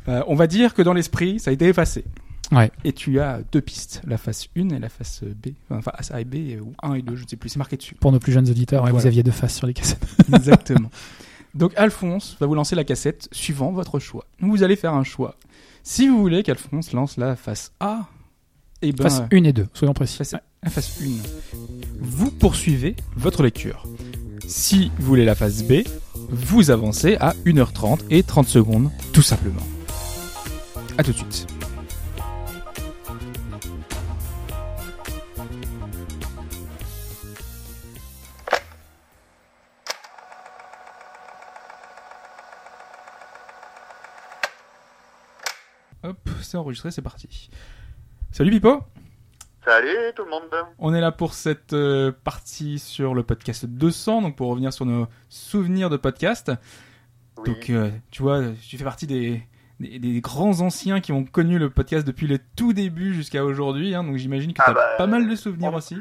Euh, 0.08 0.22
on 0.28 0.34
va 0.34 0.46
dire 0.46 0.74
que 0.74 0.82
dans 0.82 0.92
l'esprit, 0.92 1.38
ça 1.40 1.50
a 1.50 1.52
été 1.54 1.66
effacé. 1.66 2.04
Ouais. 2.52 2.70
Et 2.84 2.92
tu 2.92 3.20
as 3.20 3.40
deux 3.52 3.60
pistes, 3.60 4.02
la 4.06 4.18
face 4.18 4.48
1 4.56 4.70
et 4.70 4.78
la 4.78 4.88
face 4.88 5.22
B. 5.22 5.50
Enfin, 5.70 5.92
face 5.96 6.10
A 6.10 6.20
et 6.20 6.24
B, 6.24 6.34
euh, 6.56 6.60
ou 6.60 6.72
1 6.82 6.94
et 6.94 7.02
2, 7.02 7.14
je 7.16 7.22
ne 7.24 7.28
sais 7.28 7.36
plus, 7.36 7.48
c'est 7.48 7.58
marqué 7.58 7.76
dessus. 7.76 7.94
Pour 7.94 8.10
nos 8.12 8.18
plus 8.18 8.32
jeunes 8.32 8.48
auditeurs, 8.50 8.82
ouais, 8.82 8.90
Voilà. 8.90 9.02
vous 9.02 9.06
aviez 9.06 9.22
deux 9.22 9.30
faces 9.30 9.54
sur 9.56 9.66
les 9.68 9.72
cassettes. 9.74 10.04
Exactement. 10.34 10.90
Donc 11.54 11.72
Alphonse 11.76 12.36
va 12.40 12.46
vous 12.46 12.54
lancer 12.54 12.76
la 12.76 12.84
cassette 12.84 13.28
suivant 13.32 13.72
votre 13.72 13.98
choix. 13.98 14.24
Vous 14.40 14.62
allez 14.62 14.76
faire 14.76 14.94
un 14.94 15.04
choix. 15.04 15.36
Si 15.82 16.08
vous 16.08 16.18
voulez 16.18 16.42
qu'Alphonse 16.42 16.92
lance 16.92 17.16
la 17.16 17.36
face 17.36 17.72
A, 17.80 18.06
et 18.82 18.92
ben, 18.92 19.04
Face 19.04 19.22
1 19.32 19.44
et 19.44 19.52
2, 19.52 19.66
soyons 19.74 19.92
précis. 19.92 20.16
face, 20.16 20.34
1, 20.34 21.08
vous 22.00 22.30
poursuivez 22.30 22.96
votre 23.16 23.42
lecture. 23.42 23.84
Si 24.46 24.90
vous 24.98 25.06
voulez 25.06 25.24
la 25.24 25.34
face 25.34 25.62
B, 25.62 25.82
vous 26.30 26.70
avancez 26.70 27.16
à 27.20 27.34
1h30 27.44 28.00
et 28.10 28.22
30 28.22 28.48
secondes, 28.48 28.90
tout 29.12 29.22
simplement. 29.22 29.62
A 30.98 31.02
tout 31.02 31.12
de 31.12 31.16
suite. 31.16 31.59
C'est 46.50 46.58
enregistré, 46.58 46.90
c'est 46.90 47.00
parti. 47.02 47.48
Salut 48.32 48.50
Pipo 48.50 48.82
Salut 49.64 50.12
tout 50.16 50.24
le 50.24 50.30
monde. 50.30 50.50
On 50.78 50.92
est 50.94 51.00
là 51.00 51.12
pour 51.12 51.34
cette 51.34 51.74
euh, 51.74 52.10
partie 52.24 52.78
sur 52.80 53.14
le 53.14 53.22
podcast 53.22 53.66
200, 53.66 54.22
donc 54.22 54.36
pour 54.36 54.48
revenir 54.48 54.72
sur 54.72 54.84
nos 54.84 55.06
souvenirs 55.28 55.90
de 55.90 55.96
podcast. 55.96 56.50
Oui. 57.38 57.44
Donc, 57.44 57.70
euh, 57.70 57.90
tu 58.10 58.22
vois, 58.22 58.40
tu 58.68 58.76
fais 58.78 58.84
partie 58.84 59.06
des, 59.06 59.42
des, 59.78 59.98
des 60.00 60.20
grands 60.20 60.60
anciens 60.60 61.00
qui 61.00 61.12
ont 61.12 61.24
connu 61.24 61.58
le 61.58 61.70
podcast 61.70 62.04
depuis 62.04 62.26
le 62.26 62.38
tout 62.56 62.72
début 62.72 63.14
jusqu'à 63.14 63.44
aujourd'hui, 63.44 63.94
hein, 63.94 64.02
donc 64.02 64.16
j'imagine 64.16 64.52
que 64.52 64.60
Ah 64.62 64.64
tu 64.64 64.70
as 64.72 64.74
bah, 64.74 64.94
pas 64.98 65.06
mal 65.06 65.28
de 65.28 65.36
souvenirs 65.36 65.72
on- 65.72 65.76
aussi. 65.76 65.98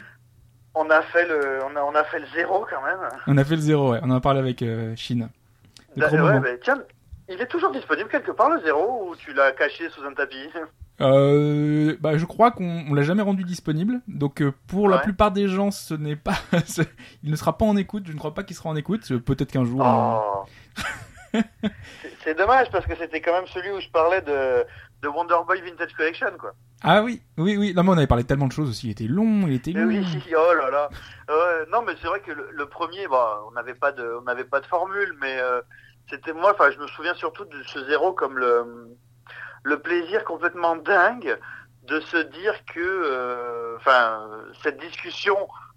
On 0.73 0.89
a 0.89 1.01
fait 1.03 1.27
le, 1.27 1.59
on 1.63 1.75
a, 1.75 1.81
on 1.83 1.93
a 1.93 2.03
fait 2.05 2.19
le 2.19 2.27
zéro 2.33 2.65
quand 2.67 2.81
même. 2.81 2.99
On 3.27 3.37
a 3.37 3.43
fait 3.43 3.55
le 3.55 3.61
zéro, 3.61 3.91
ouais. 3.91 3.99
on 4.01 4.09
en 4.09 4.15
a 4.15 4.21
parlé 4.21 4.39
avec 4.39 4.61
euh, 4.63 4.95
Chine. 4.95 5.29
Des 5.95 6.01
Bah, 6.01 6.39
ouais, 6.39 6.59
tiens, 6.63 6.81
il 7.29 7.39
est 7.41 7.47
toujours 7.47 7.71
disponible 7.71 8.09
quelque 8.09 8.31
part 8.31 8.49
le 8.49 8.61
zéro 8.61 9.09
ou 9.09 9.15
tu 9.15 9.33
l'as 9.33 9.51
caché 9.51 9.89
sous 9.89 10.03
un 10.03 10.13
tapis 10.13 10.49
Euh, 11.01 11.95
bah, 12.01 12.17
je 12.17 12.25
crois 12.25 12.51
qu'on 12.51 12.83
on 12.89 12.93
l'a 12.93 13.03
jamais 13.03 13.21
rendu 13.21 13.45
disponible, 13.45 14.01
donc 14.09 14.41
euh, 14.41 14.51
pour 14.67 14.89
la 14.89 14.97
plupart 14.97 15.31
des 15.31 15.47
gens, 15.47 15.71
ce 15.71 15.93
n'est 15.93 16.17
pas, 16.17 16.33
il 17.23 17.31
ne 17.31 17.37
sera 17.37 17.57
pas 17.57 17.63
en 17.63 17.77
écoute. 17.77 18.03
Je 18.05 18.11
ne 18.11 18.17
crois 18.17 18.33
pas 18.33 18.43
qu'il 18.43 18.53
sera 18.53 18.69
en 18.69 18.75
écoute. 18.75 19.09
Euh, 19.11 19.17
Peut-être 19.17 19.49
qu'un 19.49 19.63
jour. 19.63 19.81
Oh. 19.81 20.43
C'est- 21.31 21.45
C'est 22.25 22.37
dommage 22.37 22.69
parce 22.71 22.85
que 22.85 22.95
c'était 22.97 23.21
quand 23.21 23.31
même 23.31 23.47
celui 23.47 23.71
où 23.71 23.79
je 23.79 23.87
parlais 23.89 24.21
de, 24.21 24.65
de 25.01 25.07
Wonder 25.07 25.35
Boy 25.47 25.61
Vintage 25.61 25.93
Collection 25.93 26.31
quoi. 26.37 26.51
Ah 26.83 27.01
oui, 27.01 27.21
oui, 27.37 27.55
oui. 27.55 27.73
Non, 27.73 27.83
mais 27.83 27.89
on 27.91 27.97
avait 27.97 28.07
parlé 28.07 28.23
de 28.23 28.27
tellement 28.27 28.47
de 28.47 28.51
choses 28.51 28.69
aussi. 28.69 28.87
Il 28.87 28.91
était 28.91 29.05
long, 29.05 29.47
il 29.47 29.53
était 29.53 29.71
Mais 29.71 29.81
long. 29.81 29.87
oui, 29.87 30.05
oh 30.37 30.53
là 30.53 30.69
là. 30.69 30.89
Ouais, 31.29 31.65
non 31.71 31.81
mais 31.87 31.93
c'est 32.01 32.07
vrai 32.07 32.19
que 32.19 32.31
le, 32.31 32.49
le 32.51 32.65
premier, 32.65 33.07
bah, 33.07 33.41
on 33.47 33.51
n'avait 33.51 33.73
pas 33.73 33.93
de, 33.93 34.17
on 34.19 34.23
n'avait 34.23 34.43
pas 34.43 34.59
de 34.59 34.65
formule, 34.65 35.15
mais 35.21 35.37
euh, 35.39 35.61
c'était 36.09 36.33
moi. 36.33 36.51
Enfin, 36.53 36.71
je 36.71 36.79
me 36.79 36.87
souviens 36.87 37.13
surtout 37.15 37.45
de 37.45 37.63
ce 37.63 37.83
zéro 37.85 38.13
comme 38.13 38.37
le, 38.37 38.95
le 39.63 39.79
plaisir 39.79 40.23
complètement 40.25 40.75
dingue 40.75 41.37
de 41.83 41.99
se 42.01 42.17
dire 42.17 42.53
que, 42.65 42.79
euh, 42.79 43.75
enfin, 43.77 44.27
cette 44.63 44.79
discussion, 44.79 45.35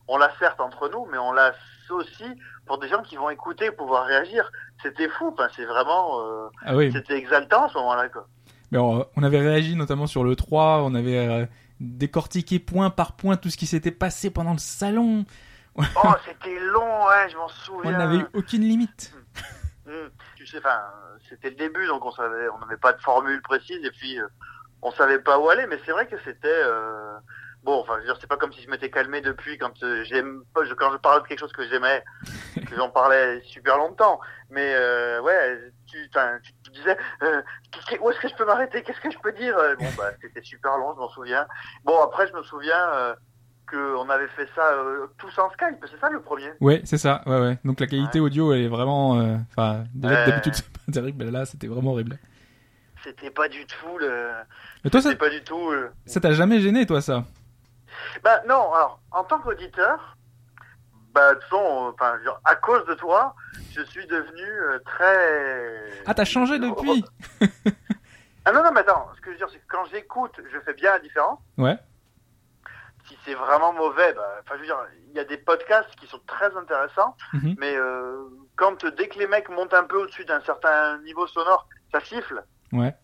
on 0.09 0.19
l'a 0.19 0.31
certes 0.39 0.61
entre 0.61 0.89
nous, 0.91 1.07
mais 1.11 1.19
on 1.19 1.33
l'a 1.33 1.53
aussi 1.91 2.25
pour 2.67 2.79
des 2.79 2.89
gens 2.89 3.03
qui 3.03 3.17
vont 3.17 3.29
écouter 3.31 3.67
et 3.67 3.71
pouvoir 3.71 4.07
réagir. 4.07 4.51
C'était 4.83 5.09
fou. 5.09 5.31
Enfin, 5.33 5.49
c'est 5.55 5.65
vraiment, 5.67 6.21
euh, 6.21 6.49
Ah 6.65 6.75
oui. 6.77 6.91
c'était 6.93 7.17
exaltant 7.19 7.67
à 7.67 7.69
ce 7.69 7.75
moment-là 7.79 8.09
quoi. 8.09 8.27
Mais 8.71 8.79
on, 8.79 9.07
on 9.17 9.23
avait 9.23 9.41
réagi 9.41 9.77
notamment 9.77 10.07
sur 10.07 10.25
le 10.25 10.35
3, 10.35 10.83
on 10.83 10.95
avait 10.95 11.19
euh, 11.19 11.45
décortiqué 11.81 12.59
point 12.59 12.89
par 12.89 13.13
point 13.13 13.37
tout 13.37 13.51
ce 13.51 13.57
qui 13.59 13.67
s'était 13.67 13.91
passé 13.91 14.31
pendant 14.31 14.53
le 14.53 14.59
salon. 14.59 15.25
Oh, 15.77 15.83
c'était 16.27 16.59
long, 16.61 17.07
ouais, 17.07 17.29
je 17.31 17.37
m'en 17.37 17.45
On 17.45 17.49
souviens. 17.49 17.93
n'avait 17.99 18.17
eu 18.19 18.27
aucune 18.35 18.63
limite. 18.63 19.15
Hmm. 19.87 20.09
Tu 20.43 20.49
sais, 20.49 20.59
enfin, 20.59 20.83
c'était 21.29 21.51
le 21.51 21.55
début, 21.55 21.87
donc 21.87 22.05
on 22.05 22.11
savait, 22.11 22.49
on 22.49 22.59
n'avait 22.59 22.77
pas 22.77 22.93
de 22.93 23.01
formule 23.01 23.41
précise, 23.43 23.79
et 23.85 23.93
puis 23.93 24.19
euh, 24.19 24.27
on 24.83 24.91
savait 24.91 25.21
pas 25.21 25.39
où 25.39 25.49
aller. 25.49 25.69
Mais 25.69 25.79
c'est 25.87 25.93
vrai 25.93 26.09
que 26.09 26.17
c'était 26.25 26.49
euh, 26.49 27.17
bon. 27.63 27.79
Enfin, 27.79 27.93
je 27.95 28.01
veux 28.01 28.07
dire, 28.07 28.17
c'est 28.21 28.27
pas 28.27 28.37
comme 28.37 28.53
si 28.53 28.61
je 28.61 28.69
m'étais 28.69 28.91
calmé 28.91 29.21
depuis 29.21 29.57
quand 29.57 29.81
euh, 29.85 30.03
j'aime 30.03 30.43
quand 30.53 30.65
je 30.65 30.97
parlais 30.97 31.23
de 31.23 31.29
quelque 31.29 31.39
chose 31.39 31.53
que 31.53 31.69
j'aimais, 31.69 32.03
que 32.69 32.75
j'en 32.75 32.91
parlais 32.91 33.41
super 33.43 33.79
longtemps. 33.79 34.19
Mais 34.51 34.75
euh, 34.75 35.21
ouais, 35.21 35.61
tu, 35.87 36.11
tu 36.11 36.53
te 36.65 36.71
disais, 36.71 36.99
euh, 37.23 37.41
où 38.01 38.11
est-ce 38.11 38.19
que 38.19 38.27
je 38.27 38.35
peux 38.35 38.45
m'arrêter 38.45 38.83
Qu'est-ce 38.83 39.01
que 39.01 39.13
je 39.13 39.19
peux 39.19 39.33
dire 39.33 39.57
Bon, 39.79 39.89
bah, 39.97 40.11
c'était 40.21 40.43
super 40.43 40.77
long, 40.77 40.93
je 40.95 40.99
m'en 40.99 41.11
souviens. 41.11 41.47
Bon, 41.85 42.03
après, 42.03 42.27
je 42.27 42.33
me 42.33 42.43
souviens. 42.43 43.15
Euh, 43.75 43.97
qu'on 43.97 44.11
avait 44.11 44.29
fait 44.29 44.49
ça 44.55 44.73
euh, 44.73 45.07
tous 45.19 45.37
en 45.39 45.51
Skype, 45.51 45.85
c'est 45.91 45.99
ça 46.01 46.11
le 46.11 46.21
premier? 46.21 46.53
Ouais, 46.61 46.83
c'est 46.85 46.99
ça. 46.99 47.23
Ouais, 47.27 47.41
ouais. 47.41 47.59
Donc 47.65 47.81
la 47.81 47.87
qualité 47.87 48.21
audio, 48.21 48.53
elle 48.53 48.63
est 48.63 48.69
vraiment. 48.69 49.19
euh, 49.21 49.37
Enfin, 49.51 49.85
déjà 49.95 50.15
Ouais. 50.17 50.27
d'habitude 50.27 50.55
c'est 50.57 50.71
pas 50.73 50.93
terrible, 50.93 51.25
mais 51.25 51.31
là 51.31 51.45
c'était 51.47 51.67
vraiment 51.69 51.93
horrible. 51.93 52.19
C'était 53.05 53.31
pas 53.31 53.49
du 53.49 53.65
tout 53.67 53.99
le. 53.99 54.31
Mais 54.85 54.91
toi, 54.91 55.01
ça, 55.01 55.15
pas 55.17 55.31
du 55.31 55.43
tout. 55.43 55.71
euh, 55.71 55.91
ça 56.07 56.21
t'a 56.21 56.33
jamais 56.33 56.61
gêné, 56.61 56.87
toi, 56.87 57.01
ça? 57.01 57.25
Bah 58.23 58.43
non, 58.49 58.73
alors 58.73 59.01
en 59.11 59.25
tant 59.25 59.39
qu'auditeur, 59.41 60.17
bah 61.15 61.35
de 61.35 61.41
euh, 61.53 61.91
enfin, 61.93 62.15
à 62.45 62.55
cause 62.57 62.85
de 62.87 62.95
toi, 62.95 63.35
je 63.75 63.83
suis 63.83 64.07
devenu 64.07 64.43
euh, 64.45 64.79
très. 64.85 66.03
Ah, 66.07 66.15
t'as 66.15 66.25
changé 66.25 66.59
depuis? 66.59 67.05
Ah 68.45 68.53
non 68.53 68.63
non, 68.63 68.71
mais 68.73 68.81
attends, 68.81 69.09
ce 69.17 69.21
que 69.21 69.27
je 69.27 69.31
veux 69.33 69.37
dire, 69.39 69.49
c'est 69.51 69.59
que 69.59 69.65
quand 69.69 69.85
j'écoute, 69.93 70.33
je 70.53 70.59
fais 70.61 70.75
bien 70.75 70.93
la 70.93 70.99
différence. 70.99 71.39
Ouais. 71.59 71.77
C'est 73.25 73.35
vraiment 73.35 73.73
mauvais, 73.73 74.13
bah, 74.15 74.29
enfin, 74.41 74.55
je 74.57 74.61
veux 74.61 74.67
dire, 74.67 74.79
il 75.11 75.15
y 75.17 75.21
a 75.21 75.25
des 75.25 75.37
podcasts 75.37 75.95
qui 75.97 76.07
sont 76.07 76.21
très 76.27 76.57
intéressants, 76.57 77.17
Mhm. 77.33 77.55
mais 77.59 77.77
euh, 77.77 78.17
quand 78.57 78.85
dès 78.85 79.09
que 79.09 79.19
les 79.19 79.27
mecs 79.29 79.49
montent 79.49 79.75
un 79.75 79.85
peu 79.85 79.97
au-dessus 79.99 80.25
d'un 80.25 80.41
certain 80.43 80.99
niveau 80.99 81.27
sonore, 81.27 81.69
ça 81.93 82.01
siffle. 82.01 82.43
Ouais. 82.73 82.95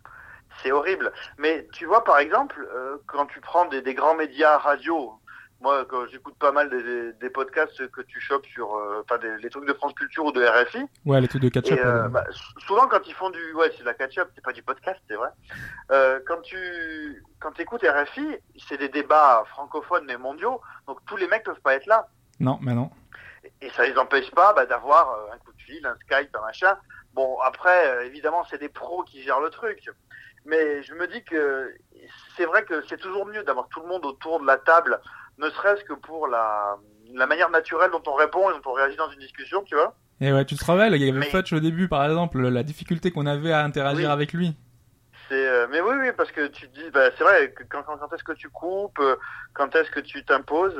C'est 0.62 0.72
horrible. 0.72 1.12
Mais 1.36 1.68
tu 1.72 1.86
vois, 1.86 2.02
par 2.02 2.18
exemple, 2.18 2.68
euh, 2.74 2.96
quand 3.06 3.26
tu 3.26 3.40
prends 3.40 3.66
des, 3.66 3.80
des 3.80 3.94
grands 3.94 4.14
médias 4.16 4.58
radio, 4.58 5.12
moi, 5.60 5.84
quand 5.86 6.06
j'écoute 6.06 6.36
pas 6.38 6.52
mal 6.52 6.70
des, 6.70 7.12
des 7.14 7.30
podcasts 7.30 7.90
que 7.90 8.00
tu 8.02 8.20
chopes 8.20 8.46
sur, 8.46 8.76
euh, 8.76 9.02
enfin, 9.04 9.18
des, 9.18 9.38
les 9.38 9.50
trucs 9.50 9.66
de 9.66 9.72
France 9.74 9.92
Culture 9.94 10.24
ou 10.26 10.32
de 10.32 10.44
RFI. 10.44 10.84
Ouais, 11.04 11.20
les 11.20 11.26
trucs 11.28 11.42
de 11.42 11.48
catch-up. 11.48 11.78
Et 11.78 11.80
euh, 11.84 12.04
euh, 12.04 12.08
bah, 12.08 12.24
sou- 12.30 12.60
souvent 12.60 12.86
quand 12.86 13.06
ils 13.08 13.14
font 13.14 13.30
du, 13.30 13.52
ouais, 13.54 13.70
c'est 13.72 13.80
de 13.80 13.86
la 13.86 13.94
catch-up, 13.94 14.28
c'est 14.34 14.44
pas 14.44 14.52
du 14.52 14.62
podcast, 14.62 15.00
c'est 15.08 15.16
vrai. 15.16 15.30
Euh, 15.90 16.20
quand 16.26 16.40
tu, 16.42 17.22
quand 17.40 17.58
écoutes 17.58 17.82
RFI, 17.84 18.36
c'est 18.68 18.76
des 18.78 18.88
débats 18.88 19.44
francophones 19.50 20.04
mais 20.06 20.16
mondiaux, 20.16 20.60
donc 20.86 20.98
tous 21.06 21.16
les 21.16 21.26
mecs 21.26 21.44
peuvent 21.44 21.60
pas 21.60 21.74
être 21.74 21.86
là. 21.86 22.08
Non, 22.38 22.58
mais 22.62 22.74
non. 22.74 22.90
Et 23.60 23.70
ça 23.70 23.84
les 23.86 23.96
empêche 23.98 24.30
pas 24.32 24.52
bah, 24.52 24.66
d'avoir 24.66 25.16
un 25.32 25.38
coup 25.38 25.52
de 25.52 25.62
fil, 25.62 25.84
un 25.86 25.96
Skype, 25.96 26.34
un 26.36 26.40
machin. 26.42 26.76
Bon, 27.14 27.38
après, 27.40 28.06
évidemment, 28.06 28.44
c'est 28.48 28.58
des 28.58 28.68
pros 28.68 29.02
qui 29.02 29.22
gèrent 29.22 29.40
le 29.40 29.50
truc. 29.50 29.88
Mais 30.44 30.82
je 30.82 30.94
me 30.94 31.06
dis 31.08 31.24
que 31.24 31.74
c'est 32.36 32.44
vrai 32.44 32.64
que 32.64 32.82
c'est 32.88 32.96
toujours 32.98 33.26
mieux 33.26 33.42
d'avoir 33.42 33.68
tout 33.68 33.80
le 33.80 33.88
monde 33.88 34.06
autour 34.06 34.40
de 34.40 34.46
la 34.46 34.56
table, 34.56 35.00
ne 35.38 35.48
serait-ce 35.50 35.84
que 35.84 35.94
pour 35.94 36.26
la, 36.28 36.76
la 37.14 37.26
manière 37.26 37.50
naturelle 37.50 37.90
dont 37.90 38.02
on 38.06 38.14
répond 38.14 38.50
et 38.50 38.54
dont 38.54 38.70
on 38.70 38.74
réagit 38.74 38.96
dans 38.96 39.10
une 39.10 39.20
discussion, 39.20 39.62
tu 39.64 39.74
vois. 39.74 39.94
Et 40.20 40.32
ouais, 40.32 40.44
tu 40.44 40.56
te 40.56 40.64
rappelles, 40.64 40.94
il 40.96 41.02
y 41.04 41.08
avait 41.08 41.18
Mais- 41.18 41.26
Fudge 41.30 41.52
au 41.52 41.60
début, 41.60 41.88
par 41.88 42.04
exemple, 42.04 42.40
la 42.48 42.62
difficulté 42.62 43.10
qu'on 43.12 43.26
avait 43.26 43.52
à 43.52 43.62
interagir 43.64 44.06
Oui. 44.08 44.12
avec 44.12 44.32
lui. 44.32 44.56
C'est, 45.28 45.46
euh, 45.46 45.66
mais 45.70 45.80
oui, 45.82 45.94
oui, 46.00 46.08
parce 46.16 46.32
que 46.32 46.46
tu 46.46 46.68
te 46.68 46.74
dis, 46.74 46.90
bah, 46.90 47.10
c'est 47.16 47.22
vrai, 47.22 47.54
quand, 47.70 47.82
quand, 47.82 47.98
quand 47.98 48.12
est-ce 48.14 48.24
que 48.24 48.32
tu 48.32 48.48
coupes, 48.48 48.98
euh, 48.98 49.14
quand 49.52 49.74
est-ce 49.76 49.90
que 49.90 50.00
tu 50.00 50.24
t'imposes, 50.24 50.74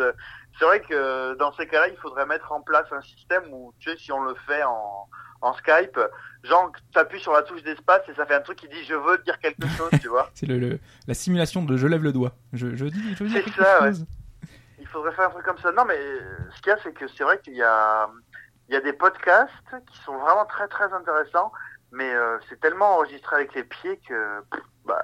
c'est 0.58 0.64
vrai 0.64 0.80
que 0.80 0.86
euh, 0.94 1.34
dans 1.36 1.52
ces 1.52 1.66
cas-là, 1.66 1.88
il 1.88 1.96
faudrait 1.98 2.24
mettre 2.26 2.50
en 2.50 2.62
place 2.62 2.86
un 2.90 3.02
système 3.02 3.44
où, 3.52 3.72
tu 3.78 3.90
sais, 3.90 3.96
si 3.98 4.10
on 4.10 4.22
le 4.24 4.34
fait 4.46 4.62
en, 4.64 5.06
en 5.42 5.52
Skype, 5.52 6.00
genre, 6.44 6.72
tu 6.92 6.98
appuies 6.98 7.20
sur 7.20 7.32
la 7.34 7.42
touche 7.42 7.62
d'espace 7.62 8.00
et 8.08 8.14
ça 8.14 8.24
fait 8.26 8.34
un 8.34 8.40
truc 8.40 8.58
qui 8.58 8.68
dit 8.68 8.82
je 8.88 8.94
veux 8.94 9.18
dire 9.18 9.38
quelque 9.38 9.68
chose, 9.76 9.90
tu 10.00 10.08
vois. 10.08 10.30
C'est 10.34 10.46
le, 10.46 10.58
le- 10.58 10.78
la 11.06 11.14
simulation 11.14 11.62
de 11.62 11.76
je 11.76 11.86
lève 11.86 12.02
le 12.02 12.12
doigt. 12.12 12.32
Je, 12.54 12.74
je 12.74 12.86
dis, 12.86 13.14
je 13.16 13.24
veux 13.24 13.30
dire 13.30 13.44
quelque 13.44 13.62
ça, 13.62 13.82
ouais. 13.82 13.92
Il 14.88 14.92
faudrait 14.92 15.12
faire 15.12 15.26
un 15.26 15.30
truc 15.30 15.44
comme 15.44 15.58
ça. 15.58 15.70
Non, 15.72 15.84
mais 15.84 15.98
ce 16.56 16.62
qu'il 16.62 16.70
y 16.70 16.74
a, 16.74 16.78
c'est 16.82 16.92
que 16.92 17.06
c'est 17.08 17.22
vrai 17.24 17.38
qu'il 17.40 17.54
y 17.54 17.62
a, 17.62 18.08
il 18.68 18.74
y 18.74 18.76
a 18.76 18.80
des 18.80 18.94
podcasts 18.94 19.52
qui 19.86 19.98
sont 19.98 20.16
vraiment 20.16 20.46
très 20.46 20.66
très 20.68 20.90
intéressants, 20.92 21.52
mais 21.92 22.10
euh, 22.14 22.38
c'est 22.48 22.58
tellement 22.58 22.96
enregistré 22.96 23.36
avec 23.36 23.54
les 23.54 23.64
pieds 23.64 24.00
que 24.08 24.40
bah, 24.86 25.02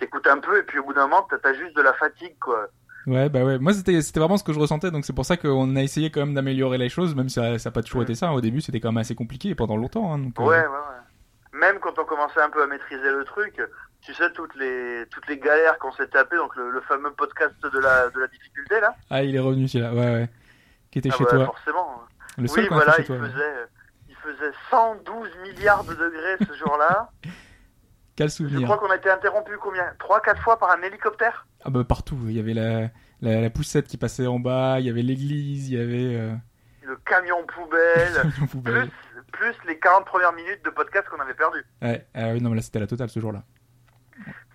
t'écoutes 0.00 0.26
un 0.26 0.38
peu 0.38 0.58
et 0.58 0.62
puis 0.64 0.80
au 0.80 0.84
bout 0.84 0.92
d'un 0.94 1.06
moment, 1.06 1.26
t'as 1.30 1.38
t'as 1.38 1.54
juste 1.54 1.76
de 1.76 1.82
la 1.82 1.92
fatigue, 1.94 2.36
quoi. 2.40 2.66
Ouais, 3.06 3.28
bah 3.28 3.44
ouais. 3.44 3.58
Moi, 3.58 3.72
c'était, 3.72 4.00
c'était 4.02 4.18
vraiment 4.18 4.36
ce 4.38 4.44
que 4.44 4.52
je 4.52 4.58
ressentais, 4.58 4.90
donc 4.90 5.04
c'est 5.04 5.12
pour 5.12 5.26
ça 5.26 5.36
qu'on 5.36 5.76
a 5.76 5.82
essayé 5.82 6.10
quand 6.10 6.20
même 6.20 6.34
d'améliorer 6.34 6.78
les 6.78 6.88
choses, 6.88 7.14
même 7.14 7.28
si 7.28 7.34
ça, 7.34 7.58
ça 7.58 7.68
a 7.68 7.72
pas 7.72 7.82
toujours 7.82 8.02
été 8.02 8.14
ça. 8.14 8.32
Au 8.32 8.40
début, 8.40 8.60
c'était 8.60 8.80
quand 8.80 8.88
même 8.88 9.00
assez 9.00 9.14
compliqué 9.14 9.54
pendant 9.54 9.76
longtemps. 9.76 10.12
Hein, 10.12 10.18
donc, 10.18 10.40
euh, 10.40 10.42
Ouais, 10.42 10.58
ouais, 10.58 10.66
ouais. 10.66 11.58
Même 11.60 11.78
quand 11.80 11.98
on 11.98 12.04
commençait 12.04 12.40
un 12.40 12.50
peu 12.50 12.62
à 12.62 12.66
maîtriser 12.66 13.10
le 13.10 13.24
truc, 13.24 13.60
tu 14.04 14.14
sais 14.14 14.30
toutes 14.32 14.54
les 14.56 15.04
toutes 15.10 15.26
les 15.28 15.38
galères 15.38 15.78
qu'on 15.78 15.92
s'est 15.92 16.08
tapé, 16.08 16.36
donc 16.36 16.54
le, 16.56 16.70
le 16.70 16.80
fameux 16.82 17.10
podcast 17.12 17.54
de 17.62 17.78
la 17.78 18.08
de 18.10 18.20
la 18.20 18.26
difficulté 18.28 18.80
là. 18.80 18.94
Ah, 19.10 19.22
il 19.22 19.34
est 19.34 19.40
revenu 19.40 19.66
celui-là. 19.68 19.92
Ouais, 19.94 20.00
ouais. 20.12 20.28
Qui 20.90 20.98
était 21.00 21.10
Ah 21.12 21.16
chez 21.16 21.24
bah, 21.24 21.30
toi. 21.30 21.46
forcément. 21.46 22.02
Le 22.38 22.46
seul 22.48 22.64
oui, 22.64 22.68
voilà, 22.70 22.94
il 22.98 23.02
chez 23.02 23.04
toi. 23.04 23.16
ouais. 23.16 23.28
faisait 23.30 23.54
il 24.08 24.16
faisait 24.16 24.52
112 24.70 25.28
milliards 25.42 25.84
de 25.84 25.94
degrés 25.94 26.36
ce 26.46 26.54
jour-là. 26.58 27.10
Quel 28.16 28.28
Je 28.28 28.34
souvenir. 28.34 28.62
crois 28.62 28.78
qu'on 28.78 28.90
a 28.92 28.96
été 28.96 29.10
interrompu 29.10 29.56
combien? 29.60 29.92
Trois, 29.98 30.20
quatre 30.20 30.40
fois 30.42 30.56
par 30.58 30.70
un 30.70 30.80
hélicoptère? 30.82 31.46
Ah 31.64 31.70
bah 31.70 31.82
partout. 31.82 32.16
Il 32.26 32.32
y 32.32 32.38
avait 32.38 32.54
la, 32.54 32.90
la, 33.20 33.40
la 33.40 33.50
poussette 33.50 33.88
qui 33.88 33.96
passait 33.96 34.26
en 34.28 34.38
bas, 34.38 34.76
il 34.78 34.86
y 34.86 34.90
avait 34.90 35.02
l'église, 35.02 35.68
il 35.70 35.76
y 35.78 35.80
avait 35.82 36.14
euh, 36.16 36.32
Le 36.82 36.96
camion 37.04 37.44
poubelle, 37.46 38.22
plus, 38.64 38.90
plus 39.32 39.54
les 39.66 39.78
40 39.80 40.04
premières 40.06 40.32
minutes 40.32 40.64
de 40.64 40.70
podcast 40.70 41.08
qu'on 41.08 41.18
avait 41.20 41.34
perdu. 41.34 41.64
Ouais, 41.82 42.06
oui, 42.14 42.40
non, 42.40 42.50
mais 42.50 42.56
là 42.56 42.62
c'était 42.62 42.78
la 42.78 42.86
totale 42.86 43.08
ce 43.10 43.18
jour-là. 43.18 43.42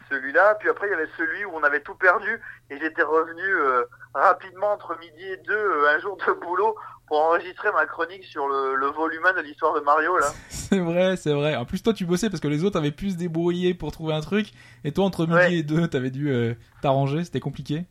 Celui-là, 0.10 0.56
puis 0.60 0.70
après 0.70 0.88
il 0.88 0.92
y 0.92 0.94
avait 0.94 1.10
celui 1.18 1.46
où 1.46 1.52
on 1.54 1.64
avait 1.64 1.82
tout 1.82 1.96
perdu 1.96 2.42
et 2.70 2.80
j'étais 2.80 3.04
revenu 3.04 3.44
euh, 3.44 3.84
rapidement 4.14 4.72
entre 4.74 4.98
midi 5.00 5.24
et 5.24 5.38
deux 5.38 5.54
euh, 5.54 5.96
un 5.96 6.00
jour 6.00 6.18
de 6.18 6.32
boulot 6.34 6.76
pour 7.08 7.20
enregistrer 7.22 7.72
ma 7.72 7.86
chronique 7.86 8.24
sur 8.26 8.48
le, 8.48 8.76
le 8.76 8.88
volume 8.88 9.26
1 9.26 9.34
de 9.34 9.42
l'histoire 9.42 9.74
de 9.76 9.82
Mario 9.82 10.18
là. 10.18 10.28
C'est 10.50 10.80
vrai, 10.80 11.16
c'est 11.18 11.34
vrai. 11.34 11.56
En 11.56 11.66
plus, 11.66 11.82
toi, 11.82 11.94
tu 11.94 12.06
bossais 12.06 12.30
parce 12.30 12.40
que 12.42 12.48
les 12.48 12.64
autres 12.64 12.78
avaient 12.78 12.92
pu 12.92 13.10
se 13.10 13.16
débrouiller 13.18 13.74
pour 13.74 13.92
trouver 13.92 14.14
un 14.14 14.22
truc. 14.22 14.52
Et 14.84 14.92
toi, 14.92 15.04
entre 15.06 15.22
midi 15.26 15.34
Ouais. 15.34 15.54
et 15.56 15.64
deux, 15.64 15.88
t'avais 15.88 16.12
dû 16.12 16.30
euh, 16.32 16.54
t'arranger. 16.84 17.24
C'était 17.24 17.40
compliqué. 17.40 17.86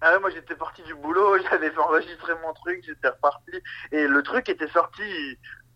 Ah 0.00 0.14
ouais, 0.14 0.18
moi 0.18 0.30
j'étais 0.30 0.56
parti 0.56 0.82
du 0.82 0.94
boulot, 0.96 1.36
j'avais 1.50 1.70
fait 1.70 1.78
enregistrer 1.78 2.32
mon 2.42 2.52
truc, 2.54 2.82
j'étais 2.84 3.08
reparti 3.08 3.52
et 3.92 4.08
le 4.08 4.22
truc 4.24 4.48
était 4.48 4.66
sorti 4.68 5.02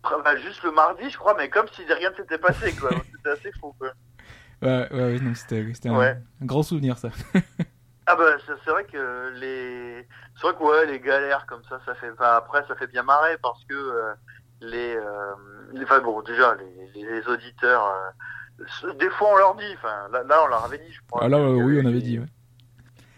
bah, 0.03 0.35
juste 0.37 0.63
le 0.63 0.71
mardi 0.71 1.09
je 1.09 1.17
crois, 1.17 1.35
mais 1.37 1.47
comme 1.49 1.67
si 1.69 1.83
rien 1.85 2.09
ne 2.09 2.15
s'était 2.15 2.37
passé 2.39 2.73
quoi. 2.75 2.89
C'était 3.15 3.29
assez 3.29 3.51
fou 3.61 3.73
quoi. 3.79 3.91
Ouais, 4.61 4.87
ouais, 4.93 5.17
c'était 5.35 5.65
c'était 5.73 5.89
un, 5.89 5.97
Ouais. 5.97 6.17
un 6.41 6.45
grand 6.45 6.63
souvenir, 6.63 6.97
ça. 6.97 7.09
Ah 8.07 8.15
bah 8.15 8.23
c'est 8.47 8.69
vrai 8.69 8.85
que 8.85 9.31
les 9.39 10.07
c'est 10.35 10.47
vrai 10.47 10.53
que 10.55 10.63
ouais 10.63 10.85
les 10.85 10.99
galères 10.99 11.45
comme 11.47 11.63
ça 11.63 11.79
ça 11.87 11.95
fait 11.95 12.11
enfin, 12.11 12.35
après 12.35 12.63
ça 12.67 12.75
fait 12.75 12.85
bien 12.85 13.01
marrer 13.01 13.35
parce 13.41 13.63
que 13.65 13.73
euh, 13.73 14.13
les 14.61 14.95
euh, 14.95 15.33
les- 15.73 15.83
enfin 15.85 15.99
bon 16.01 16.21
déjà 16.21 16.55
les, 16.55 17.01
les 17.01 17.27
auditeurs 17.27 17.83
euh, 18.83 18.93
des 18.93 19.09
fois 19.09 19.29
on 19.33 19.37
leur 19.37 19.55
dit 19.55 19.73
enfin 19.77 20.07
là, 20.11 20.21
là 20.23 20.43
on 20.43 20.47
leur 20.47 20.63
avait 20.65 20.77
dit 20.77 20.93
je 20.93 20.99
crois 21.09 21.21
Ah 21.23 21.29
là, 21.29 21.39
oui, 21.39 21.81
on 21.83 21.87
avait 21.87 21.99
dit, 21.99 22.19
ouais. 22.19 22.27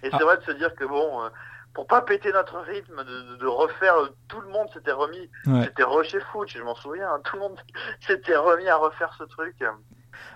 et 0.04 0.10
Ah. 0.12 0.16
c'est 0.18 0.24
vrai 0.24 0.38
de 0.38 0.44
se 0.44 0.52
dire 0.52 0.74
que 0.74 0.86
bon 0.86 1.30
pour 1.74 1.86
pas 1.86 2.02
péter 2.02 2.32
notre 2.32 2.58
rythme 2.60 3.04
de, 3.04 3.46
refaire 3.46 3.96
tout 4.30 4.40
le 4.40 4.48
monde 4.48 4.70
s'était 4.74 4.94
remis 4.94 5.30
Ouais. 5.48 5.66
c'était 5.66 5.84
rushé 5.84 6.22
foot 6.32 6.48
je 6.48 6.64
m'en 6.64 6.76
souviens 6.76 7.12
hein, 7.12 7.20
tout 7.26 7.36
le 7.36 7.42
monde 7.42 7.58
s'était 8.08 8.38
remis 8.38 8.70
à 8.70 8.78
refaire 8.78 9.14
ce 9.18 9.26
truc 9.26 9.62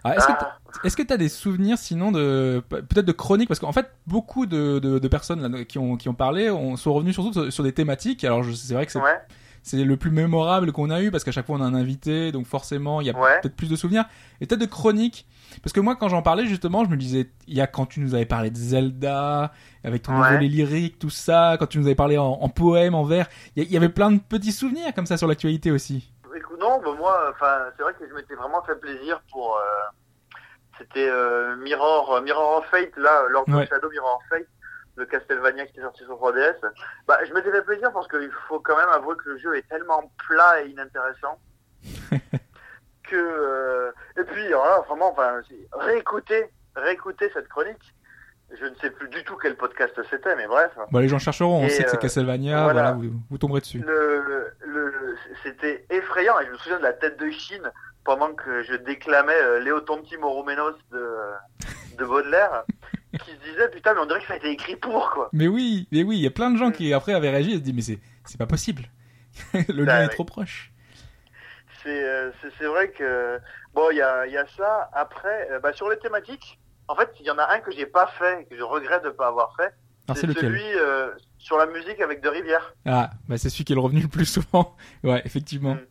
Ah, 0.04 0.16
est-ce 0.16 0.28
que 0.28 0.32
Ah, 0.40 0.58
Est-ce 0.84 0.98
que 0.98 1.04
tu 1.04 1.14
as 1.14 1.18
des 1.18 1.30
souvenirs 1.30 1.78
sinon 1.78 2.12
de 2.12 2.64
pe- 2.70 2.82
peut-être 2.82 3.06
de 3.06 3.12
chroniques? 3.12 3.48
Parce 3.48 3.60
qu'en 3.60 3.72
fait 3.72 3.92
beaucoup 4.08 4.46
de, 4.46 4.80
de, 4.80 5.00
de 5.00 5.08
personnes 5.08 5.42
là, 5.48 5.64
qui 5.66 5.78
ont 5.78 5.96
qui 5.98 6.10
ont 6.10 6.14
parlé 6.14 6.50
on, 6.50 6.76
sont 6.78 6.94
revenus 6.94 7.14
surtout 7.14 7.34
sur, 7.34 7.54
sur 7.54 7.64
des 7.64 7.72
thématiques. 7.74 8.24
Alors 8.24 8.44
c'est 8.54 8.74
vrai 8.74 8.86
que 8.86 8.92
c'est 8.92 9.00
ouais. 9.00 9.20
c'est 9.64 9.84
le 9.84 9.98
plus 9.98 10.10
mémorable 10.12 10.72
qu'on 10.72 10.90
a 10.90 11.02
eu 11.02 11.12
parce 11.12 11.24
qu'à 11.24 11.32
chaque 11.32 11.46
fois 11.46 11.58
on 11.58 11.62
a 11.62 11.66
un 11.66 11.76
invité 11.76 12.32
donc 12.32 12.46
forcément 12.48 13.00
il 13.02 13.08
y 13.08 13.10
a 13.12 13.20
Ouais. 13.20 13.40
peut-être 13.42 13.56
plus 13.56 13.70
de 13.70 13.76
souvenirs. 13.76 14.06
Et 14.40 14.48
peut-être 14.48 14.62
de 14.62 14.66
chroniques. 14.66 15.28
Parce 15.62 15.74
que 15.74 15.82
moi 15.82 15.96
quand 15.98 16.08
j'en 16.10 16.22
parlais 16.22 16.46
justement 16.48 16.84
je 16.86 16.90
me 16.90 16.96
disais 16.98 17.30
il 17.48 17.54
y 17.56 17.62
a 17.62 17.68
quand 17.68 17.86
tu 17.86 18.00
nous 18.00 18.16
avais 18.16 18.26
parlé 18.26 18.50
de 18.50 18.58
Zelda 18.58 19.52
avec 19.84 20.04
ton 20.04 20.20
Ouais. 20.20 20.40
lyrique 20.40 20.98
tout 21.00 21.10
ça 21.10 21.58
quand 21.60 21.68
tu 21.68 21.78
nous 21.78 21.86
avais 21.86 21.96
parlé 21.96 22.18
en, 22.18 22.26
en 22.42 22.50
poème 22.50 22.96
en 22.96 23.04
vers 23.04 23.28
il 23.56 23.62
y, 23.62 23.66
a- 23.66 23.70
il 23.70 23.72
y 23.74 23.78
avait 23.78 23.90
plein 23.90 24.12
de 24.12 24.20
petits 24.20 24.54
souvenirs 24.54 24.94
comme 24.96 25.06
ça 25.06 25.18
sur 25.18 25.28
l'actualité 25.28 25.70
aussi 25.72 26.11
Écoute, 26.36 26.60
non, 26.60 26.80
bah 26.82 26.92
moi, 26.98 27.30
enfin, 27.32 27.66
c'est 27.76 27.84
vrai 27.84 27.94
que 27.94 28.08
je 28.08 28.14
m'étais 28.14 28.36
vraiment 28.36 28.62
fait 28.64 28.76
plaisir 28.76 29.22
pour. 29.32 29.58
euh, 29.58 29.62
C'était 30.78 31.10
euh, 31.10 31.56
Mirror, 31.58 32.16
euh, 32.16 32.22
Mirror 32.22 32.58
of 32.60 32.66
Fate, 32.68 32.96
là, 32.98 33.24
Lord 33.30 33.48
Ouais. 33.50 33.64
of 33.64 33.70
Shadow, 33.70 33.90
Mirror 33.90 34.16
of 34.18 34.24
Fate, 34.30 34.48
le 34.96 35.06
Castlevania 35.06 35.66
qui 35.66 35.74
était 35.74 35.82
sorti 35.82 36.04
sur 36.06 36.16
3DS. 36.16 36.56
Bah, 37.08 37.24
je 37.26 37.34
m'étais 37.34 37.52
fait 37.52 37.62
plaisir 37.64 37.92
parce 37.94 38.08
qu'il 38.08 38.32
faut 38.48 38.60
quand 38.60 38.76
même 38.78 38.90
avouer 38.90 39.16
que 39.18 39.30
le 39.30 39.38
jeu 39.38 39.56
est 39.58 39.68
tellement 39.70 40.12
plat 40.28 40.62
et 40.64 40.70
inintéressant 40.70 41.40
que. 43.04 43.16
euh, 43.16 43.92
Et 44.18 44.24
puis, 44.24 44.46
alors 44.48 44.66
là, 44.66 44.80
vraiment, 44.88 45.12
enfin, 45.12 45.42
réécouter, 45.74 46.50
réécouter 46.76 47.30
cette 47.34 47.48
chronique. 47.50 47.94
Je 48.60 48.66
ne 48.66 48.76
sais 48.76 48.90
plus 48.92 49.08
du 49.10 49.24
tout 49.24 49.38
quel 49.38 49.56
podcast 49.56 49.94
c'était, 50.10 50.36
mais 50.36 50.48
bref. 50.48 50.72
bah 50.92 51.02
les 51.02 51.08
gens 51.08 51.20
chercheront 51.20 51.64
on 51.64 51.70
sait 51.70 51.84
que 51.84 51.90
c'est 51.90 51.96
euh, 51.98 52.00
Castlevania 52.00 52.64
voilà. 52.64 52.92
voilà, 52.92 52.92
vous, 52.98 53.12
vous 53.30 53.38
tomberez 53.38 53.62
dessus 53.62 53.80
le, 53.80 54.52
le, 54.66 55.16
c'était 55.44 55.86
effrayant 55.90 56.40
et 56.40 56.46
je 56.48 56.52
me 56.52 56.58
souviens 56.58 56.78
de 56.78 56.84
la 56.84 56.94
tête 56.94 57.18
de 57.20 57.30
Chine 57.32 57.72
pendant 58.04 58.34
que 58.34 58.64
je 58.64 58.76
déclamais 58.76 59.34
euh, 59.42 59.60
Léo 59.62 59.80
Tonti 59.82 60.18
Moromenos 60.18 60.76
de, 60.92 61.16
de 61.98 62.06
Baudelaire 62.06 62.64
qui 63.24 63.32
se 63.32 63.50
disait 63.50 63.70
putain 63.70 63.94
mais 63.94 64.02
on 64.02 64.06
dirait 64.06 64.20
que 64.20 64.28
ça 64.28 64.34
a 64.34 64.38
été 64.38 64.50
écrit 64.52 64.76
pour 64.76 65.10
quoi. 65.12 65.30
Mais 65.34 65.48
oui, 65.48 65.88
mais 65.92 66.04
oui, 66.04 66.18
il 66.18 66.22
y 66.24 66.28
a 66.28 66.32
plein 66.32 66.52
de 66.52 66.58
gens 66.58 66.70
Mm. 66.70 66.74
qui 66.74 66.94
après 66.94 67.14
avaient 67.14 67.30
réagi 67.30 67.52
et 67.52 67.56
se 67.56 67.60
disent 67.60 67.90
mais 67.90 68.00
c'est 68.26 68.38
pas 68.38 68.48
possible. 68.48 68.84
le 69.54 69.86
Bah 69.86 70.00
lien 70.00 70.04
est 70.06 70.10
trop 70.10 70.26
proche. 70.26 70.72
C'est 71.84 72.04
euh, 72.04 72.32
c'est 72.60 72.66
vrai 72.66 72.90
que 72.92 73.40
bon 73.74 73.90
il 73.92 73.98
y 73.98 74.02
a, 74.02 74.28
y 74.28 74.38
a 74.38 74.46
ça 74.58 74.90
après 74.94 75.48
euh, 75.52 75.60
bah, 75.60 75.74
sur 75.74 75.90
les 75.90 75.98
thématiques 75.98 76.60
en 76.92 76.96
fait 76.96 77.10
il 77.20 77.26
y 77.26 77.32
en 77.32 77.38
a 77.38 77.48
un 77.54 77.60
que 77.60 77.72
j'ai 77.72 77.86
pas 77.86 78.08
fait 78.20 78.46
que 78.50 78.58
je 78.58 78.64
regrette 78.64 79.04
de 79.04 79.10
pas 79.10 79.28
avoir 79.28 79.56
fait 79.56 79.74
Alors 80.08 80.18
c'est 80.18 80.32
celui 80.34 80.64
euh, 80.76 81.10
sur 81.38 81.58
la 81.58 81.66
musique 81.66 82.00
avec 82.02 82.22
De 82.22 82.30
Rivière. 82.30 82.74
Ah, 82.86 83.10
bah 83.28 83.38
c'est 83.38 83.50
celui 83.50 83.64
qui 83.64 83.74
est 83.74 83.76
le 83.76 83.82
revenu 83.82 84.02
le 84.02 84.08
plus 84.08 84.26
souvent. 84.26 84.76
Ouais, 85.04 85.22
effectivement. 85.26 85.76
Mm. 85.76 85.86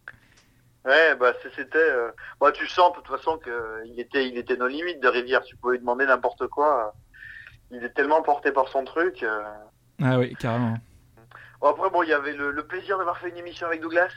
Ouais, 0.87 1.15
bah 1.17 1.33
c'était. 1.57 1.79
Euh... 1.79 2.11
Bah, 2.41 2.53
tu 2.53 2.67
sens 2.67 2.93
de 2.93 2.97
toute 3.03 3.09
façon 3.09 3.37
que 3.39 3.83
il 3.87 3.99
était, 4.01 4.27
il 4.29 4.39
était 4.39 4.57
nos 4.57 4.67
limites 4.69 5.01
de 5.03 5.09
Rivière. 5.09 5.43
Tu 5.43 5.57
pouvais 5.57 5.75
lui 5.75 5.81
demander 5.81 6.07
n'importe 6.07 6.47
quoi. 6.47 6.95
Il 7.71 7.85
est 7.85 7.91
tellement 7.91 8.23
porté 8.23 8.51
par 8.53 8.69
son 8.69 8.85
truc. 8.85 9.23
euh. 9.23 9.43
Ah 10.03 10.19
oui, 10.19 10.35
carrément. 10.39 10.79
Bon, 11.61 11.69
après, 11.69 11.91
bon, 11.91 12.03
il 12.03 12.09
y 12.09 12.15
avait 12.15 12.33
le, 12.33 12.51
le 12.51 12.67
plaisir 12.67 12.97
d'avoir 12.97 13.19
fait 13.19 13.29
une 13.29 13.37
émission 13.37 13.67
avec 13.67 13.81
Douglas. 13.83 14.11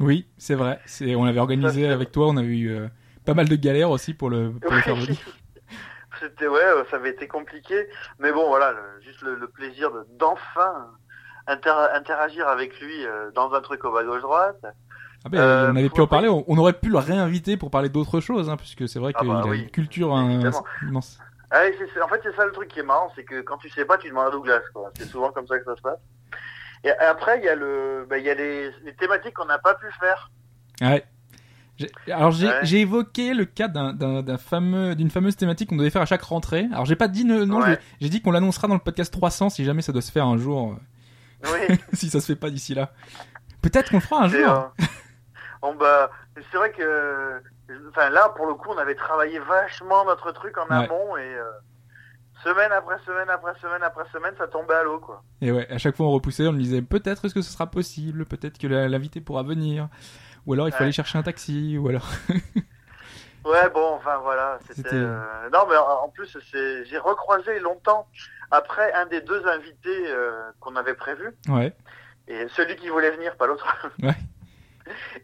Oui, 0.00 0.26
c'est 0.38 0.56
vrai. 0.56 0.80
C'est 0.86 1.14
on 1.14 1.24
l'avait 1.24 1.38
organisé 1.40 1.86
avec 1.88 2.10
toi, 2.10 2.26
on 2.28 2.36
a 2.36 2.42
eu 2.42 2.68
euh, 2.70 2.88
pas 3.24 3.34
mal 3.34 3.48
de 3.48 3.54
galères 3.56 3.90
aussi 3.90 4.12
pour 4.14 4.30
le 4.30 4.50
pour 4.52 4.72
le 4.72 4.80
faire 4.80 4.96
venir. 4.96 5.18
C'était 6.20 6.46
ouais, 6.46 6.64
euh, 6.64 6.84
ça 6.90 6.96
avait 6.96 7.10
été 7.10 7.26
compliqué, 7.28 7.88
mais 8.18 8.30
bon, 8.32 8.46
voilà, 8.48 8.72
le- 8.72 9.00
juste 9.02 9.22
le, 9.22 9.34
le 9.34 9.48
plaisir 9.48 9.90
de 9.90 10.06
d'enfin 10.18 10.88
inter- 11.46 11.88
interagir 11.94 12.46
avec 12.48 12.78
lui 12.80 13.06
euh, 13.06 13.30
dans 13.32 13.52
un 13.54 13.60
truc 13.60 13.84
au 13.84 13.92
bas 13.92 14.04
gauche 14.04 14.22
droite. 14.22 14.58
Ah 15.24 15.28
ben, 15.28 15.38
Euh, 15.40 15.70
on 15.72 15.76
avait 15.76 15.90
pu 15.90 16.00
en 16.00 16.06
parler, 16.06 16.28
on, 16.28 16.44
on 16.46 16.56
aurait 16.58 16.72
pu 16.74 16.88
le 16.88 16.98
réinviter 16.98 17.56
pour 17.56 17.70
parler 17.70 17.88
d'autres 17.88 18.20
choses 18.20 18.48
hein, 18.48 18.56
puisque 18.56 18.88
c'est 18.88 18.98
vrai 18.98 19.12
Ah 19.14 19.20
qu'il 19.20 19.28
bah 19.28 19.40
a 19.44 19.46
oui, 19.48 19.62
une 19.62 19.70
culture 19.70 20.14
hein, 20.14 20.40
immense. 20.82 21.18
Ah, 21.50 21.62
en 22.04 22.08
fait, 22.08 22.20
c'est 22.22 22.36
ça 22.36 22.46
le 22.46 22.52
truc 22.52 22.68
qui 22.68 22.78
est 22.78 22.84
marrant, 22.84 23.10
c'est 23.16 23.24
que 23.24 23.40
quand 23.40 23.56
tu 23.58 23.68
sais 23.70 23.84
pas, 23.84 23.98
tu 23.98 24.08
demandes 24.08 24.28
à 24.28 24.30
Douglas. 24.30 24.60
C'est 24.96 25.06
souvent 25.06 25.32
comme 25.32 25.46
ça 25.48 25.58
que 25.58 25.64
ça 25.64 25.74
se 25.76 25.80
passe. 25.82 25.98
Et 26.84 26.90
après, 26.90 27.38
il 27.38 27.44
y 27.44 27.48
a 27.48 27.54
le, 27.56 28.06
bah, 28.08 28.18
y 28.18 28.30
a 28.30 28.34
les, 28.34 28.70
les 28.84 28.94
thématiques 28.94 29.34
qu'on 29.34 29.46
n'a 29.46 29.58
pas 29.58 29.74
pu 29.74 29.86
faire. 29.98 30.30
Ouais. 30.80 31.04
Alors 32.10 32.30
j'ai 32.30 32.48
Ouais. 32.48 32.74
évoqué 32.74 33.34
le 33.34 33.44
cas 33.44 33.68
d'un- 33.68 34.36
fameux 34.38 34.94
d'une 34.94 35.10
fameuse 35.10 35.36
thématique 35.36 35.68
qu'on 35.70 35.76
devait 35.76 35.90
faire 35.90 36.02
à 36.02 36.06
chaque 36.06 36.22
rentrée. 36.22 36.66
Alors 36.72 36.84
j'ai 36.86 36.96
pas 36.96 37.08
dit 37.08 37.24
ne- 37.24 37.44
non, 37.44 37.60
Ouais. 37.62 37.78
j'ai- 38.00 38.08
dit 38.08 38.22
qu'on 38.22 38.30
l'annoncera 38.32 38.68
dans 38.68 38.74
le 38.74 38.80
podcast 38.80 39.12
300 39.12 39.50
si 39.50 39.64
jamais 39.64 39.82
ça 39.82 39.92
doit 39.92 40.02
se 40.02 40.12
faire 40.12 40.26
un 40.26 40.36
jour, 40.38 40.76
euh, 41.46 41.48
Oui. 41.68 41.78
si 41.92 42.10
ça 42.10 42.20
se 42.20 42.26
fait 42.26 42.36
pas 42.36 42.50
d'ici 42.50 42.74
là. 42.74 42.90
Peut-être 43.62 43.90
qu'on 43.90 43.96
le 43.98 44.02
fera 44.02 44.24
un 44.24 44.28
jour. 44.28 44.72
bon, 45.62 45.74
bah, 45.78 46.10
c'est 46.50 46.56
vrai 46.56 46.72
que, 46.72 47.42
enfin, 47.90 48.08
là, 48.10 48.30
pour 48.36 48.46
le 48.46 48.54
coup, 48.54 48.70
on 48.70 48.78
avait 48.78 48.94
travaillé 48.94 49.38
vachement 49.38 50.04
notre 50.04 50.32
truc 50.32 50.56
en 50.58 50.66
Ouais. 50.68 50.84
amont 50.86 51.16
et 51.16 51.20
euh, 51.34 51.44
semaine 52.42 52.72
après 52.72 52.96
semaine 53.04 53.28
après 53.28 53.52
semaine 53.60 53.82
après 53.82 54.04
semaine, 54.12 54.32
ça 54.38 54.46
tombait 54.48 54.74
à 54.74 54.82
l'eau, 54.82 54.98
quoi. 54.98 55.22
Et 55.42 55.52
ouais, 55.52 55.70
à 55.70 55.76
chaque 55.76 55.94
fois 55.96 56.06
on 56.06 56.10
repoussait, 56.12 56.46
on 56.48 56.52
me 56.52 56.58
disait 56.58 56.80
peut-être 56.80 57.26
est-ce 57.26 57.34
que 57.34 57.42
ce 57.42 57.52
sera 57.52 57.66
possible, 57.70 58.24
peut-être 58.24 58.56
que 58.58 58.66
l'invité 58.66 59.20
pourra 59.20 59.42
venir, 59.42 59.88
ou 60.46 60.52
alors 60.54 60.68
il 60.68 60.72
faut 60.72 60.78
Ouais. 60.78 60.84
aller 60.84 60.92
chercher 60.92 61.18
un 61.18 61.22
taxi, 61.22 61.76
ou 61.78 61.88
alors. 61.88 62.08
Ouais, 63.42 63.70
bon, 63.72 63.94
enfin 63.94 64.18
voilà, 64.18 64.58
c'était. 64.66 64.90
Euh, 64.92 65.48
Non, 65.50 65.60
mais 65.66 65.76
en 65.76 66.10
plus, 66.10 66.36
c'est, 66.52 66.84
j'ai 66.84 66.98
recroisé 66.98 67.58
longtemps 67.58 68.06
après 68.50 68.92
un 68.92 69.06
des 69.06 69.22
deux 69.22 69.46
invités 69.46 70.08
euh, 70.08 70.42
qu'on 70.60 70.76
avait 70.76 70.92
prévu, 70.92 71.30
Ouais. 71.48 71.72
et 72.28 72.46
celui 72.54 72.76
qui 72.76 72.90
voulait 72.90 73.10
venir, 73.12 73.34
pas 73.36 73.46
l'autre. 73.46 73.66
Ouais. 74.02 74.14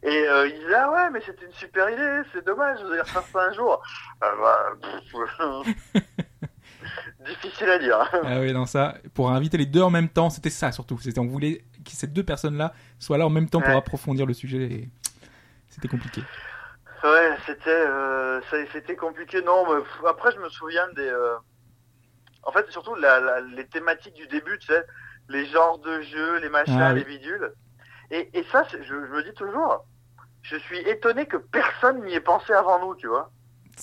Et 0.02 0.28
euh, 0.28 0.46
il 0.48 0.54
disait 0.60 0.74
ah 0.76 0.90
ouais, 0.92 1.10
mais 1.10 1.20
c'était 1.26 1.44
une 1.44 1.52
super 1.52 1.90
idée, 1.90 2.22
c'est 2.32 2.44
dommage, 2.46 2.78
vous 2.82 2.90
allez 2.92 3.00
refaire 3.02 3.22
ça 3.32 3.40
un 3.50 3.52
jour. 3.52 3.82
Ah 4.22 4.30
bah, 4.40 4.58
pff, 4.80 6.02
difficile 7.26 7.68
à 7.68 7.78
dire. 7.78 7.98
Ah 8.24 8.40
oui, 8.40 8.52
non, 8.52 8.64
ça, 8.66 8.94
pour 9.14 9.30
inviter 9.30 9.56
les 9.58 9.66
deux 9.66 9.82
en 9.82 9.90
même 9.90 10.08
temps, 10.08 10.30
c'était 10.30 10.50
ça 10.50 10.72
surtout. 10.72 10.98
C'était, 11.00 11.18
on 11.18 11.26
voulait 11.26 11.64
que 11.84 11.90
ces 11.90 12.06
deux 12.06 12.22
personnes-là 12.22 12.72
soient 12.98 13.18
là 13.18 13.26
en 13.26 13.30
même 13.30 13.48
temps 13.48 13.60
pour 13.60 13.74
approfondir 13.76 14.24
le 14.26 14.34
sujet. 14.34 14.62
Et... 14.72 14.88
C'était 15.76 15.88
compliqué. 15.88 16.26
Ouais, 17.02 17.36
c'était 17.46 17.70
euh, 17.70 18.40
c'était 18.72 18.96
compliqué. 18.96 19.42
Non, 19.42 19.64
mais 19.68 19.82
après 20.08 20.32
je 20.32 20.38
me 20.40 20.48
souviens 20.48 20.88
des. 20.94 21.08
euh, 21.08 21.36
En 22.44 22.52
fait, 22.52 22.70
surtout 22.70 22.94
la, 22.94 23.20
la- 23.20 23.40
les 23.40 23.66
thématiques 23.68 24.14
du 24.14 24.26
début, 24.28 24.58
tu 24.58 24.66
sais, 24.68 24.84
les 25.28 25.44
genres 25.46 25.78
de 25.80 26.00
jeux, 26.02 26.38
les 26.38 26.48
machins, 26.48 26.74
Ah 26.80 26.92
oui. 26.94 27.00
les 27.00 27.04
bidules. 27.04 27.52
Et, 28.10 28.30
et 28.38 28.44
ça, 28.52 28.64
je, 28.70 28.82
je 28.84 28.94
me 28.94 29.22
dis 29.24 29.34
toujours, 29.34 29.86
je 30.42 30.56
suis 30.58 30.78
étonné 30.80 31.26
que 31.26 31.36
personne 31.38 32.04
n'y 32.04 32.14
ait 32.14 32.20
pensé 32.20 32.52
avant 32.52 32.80
nous, 32.80 32.94
tu 32.96 33.08
vois. 33.08 33.32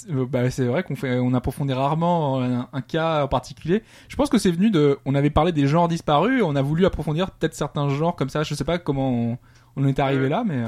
Euh, 0.10 0.26
Bah, 0.26 0.50
c'est 0.50 0.66
vrai 0.66 0.84
qu'on 0.84 0.96
fait, 0.96 1.20
on 1.20 1.34
approfondit 1.34 1.74
rarement 1.74 2.41
un, 2.41 2.70
un 2.72 2.82
cas 2.82 3.24
en 3.24 3.28
particulier. 3.28 3.84
Je 4.10 4.16
pense 4.16 4.30
que 4.30 4.38
c'est 4.38 4.52
venu 4.52 4.72
de, 4.72 4.98
on 5.06 5.14
avait 5.16 5.30
parlé 5.30 5.52
des 5.52 5.68
genres 5.68 5.88
disparus, 5.88 6.41
on 6.44 6.56
a 6.56 6.62
voulu 6.62 6.86
approfondir 6.86 7.32
peut-être 7.32 7.54
certains 7.54 7.89
genres 7.89 8.16
comme 8.16 8.30
ça. 8.30 8.44
Je 8.44 8.56
sais 8.56 8.64
pas 8.64 8.80
comment 8.80 9.12
on, 9.12 9.38
on 9.76 9.88
est 9.88 10.00
arrivé 10.00 10.30
là, 10.30 10.44
mais 10.46 10.64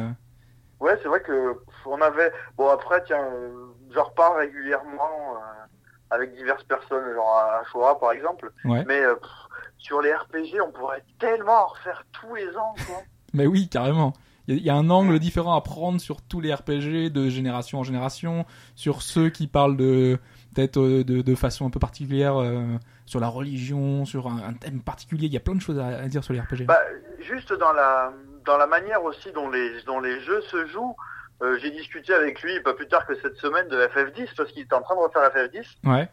Ouais, 0.86 0.99
c'est 1.01 1.07
vrai 1.07 1.21
que 1.21 1.55
on 1.86 1.99
avait. 2.01 2.31
Bon 2.57 2.69
après, 2.69 3.03
tiens, 3.05 3.23
euh, 3.23 3.51
j'en 3.93 4.03
reparle 4.03 4.38
régulièrement 4.39 5.36
euh, 5.36 5.65
avec 6.11 6.36
diverses 6.36 6.63
personnes, 6.63 7.13
genre 7.13 7.38
à 7.38 7.61
Shoah 7.71 7.99
par 7.99 8.11
exemple. 8.11 8.51
ouais. 8.65 8.83
Mais 8.88 9.01
euh, 9.01 9.15
pff, 9.15 9.29
sur 9.77 10.01
les 10.01 10.13
RPG, 10.13 10.61
on 10.65 10.71
pourrait 10.71 11.03
tellement 11.19 11.63
en 11.63 11.67
refaire 11.67 12.03
tous 12.11 12.36
les 12.36 12.47
ans, 12.57 12.73
quoi. 12.88 12.97
Mais 13.33 13.47
oui, 13.47 13.67
carrément. 13.67 14.13
Il 14.47 14.53
y, 14.53 14.57
a- 14.57 14.59
il 14.61 14.65
y 14.65 14.69
a 14.69 14.75
un 14.75 14.89
angle 14.91 15.17
différent 15.19 15.55
à 15.55 15.61
prendre 15.61 15.99
sur 15.99 16.21
tous 16.21 16.39
les 16.39 16.53
RPG 16.53 17.09
de 17.11 17.29
génération 17.29 17.79
en 17.79 17.83
génération, 17.83 18.45
sur 18.75 19.01
ceux 19.01 19.29
qui 19.29 19.47
parlent 19.47 19.75
de 19.77 20.19
peut-être 20.55 20.79
euh, 20.79 21.03
de, 21.03 21.21
de 21.23 21.36
façon 21.36 21.65
un 21.65 21.69
peu 21.71 21.79
particulière 21.79 22.39
euh, 22.39 22.63
sur 23.07 23.19
la 23.19 23.27
religion, 23.27 24.05
sur 24.05 24.27
un, 24.27 24.38
un 24.49 24.53
thème 24.53 24.81
particulier. 24.81 25.25
Il 25.25 25.33
y 25.33 25.38
a 25.38 25.41
plein 25.41 25.55
de 25.55 25.61
choses 25.61 25.79
à, 25.79 25.88
à 25.88 26.07
dire 26.07 26.23
sur 26.23 26.33
les 26.33 26.39
RPG. 26.39 26.65
Bah, 26.67 26.79
juste 27.19 27.51
dans 27.53 27.73
la 27.73 28.13
dans 28.45 28.57
la 28.57 28.67
manière 28.67 29.03
aussi 29.03 29.31
dont 29.31 29.49
les 29.49 29.81
dont 29.83 29.99
les 29.99 30.19
jeux 30.21 30.41
se 30.41 30.65
jouent, 30.67 30.95
euh, 31.41 31.57
j'ai 31.59 31.71
discuté 31.71 32.13
avec 32.13 32.41
lui 32.41 32.59
pas 32.61 32.73
plus 32.73 32.87
tard 32.87 33.05
que 33.05 33.15
cette 33.15 33.35
semaine 33.37 33.67
de 33.67 33.77
FF10 33.87 34.29
parce 34.37 34.51
qu'il 34.51 34.63
était 34.63 34.73
en 34.75 34.81
train 34.81 34.95
de 34.95 35.01
refaire 35.01 35.29
FF10 35.31 35.65
Ouais, 35.85 36.09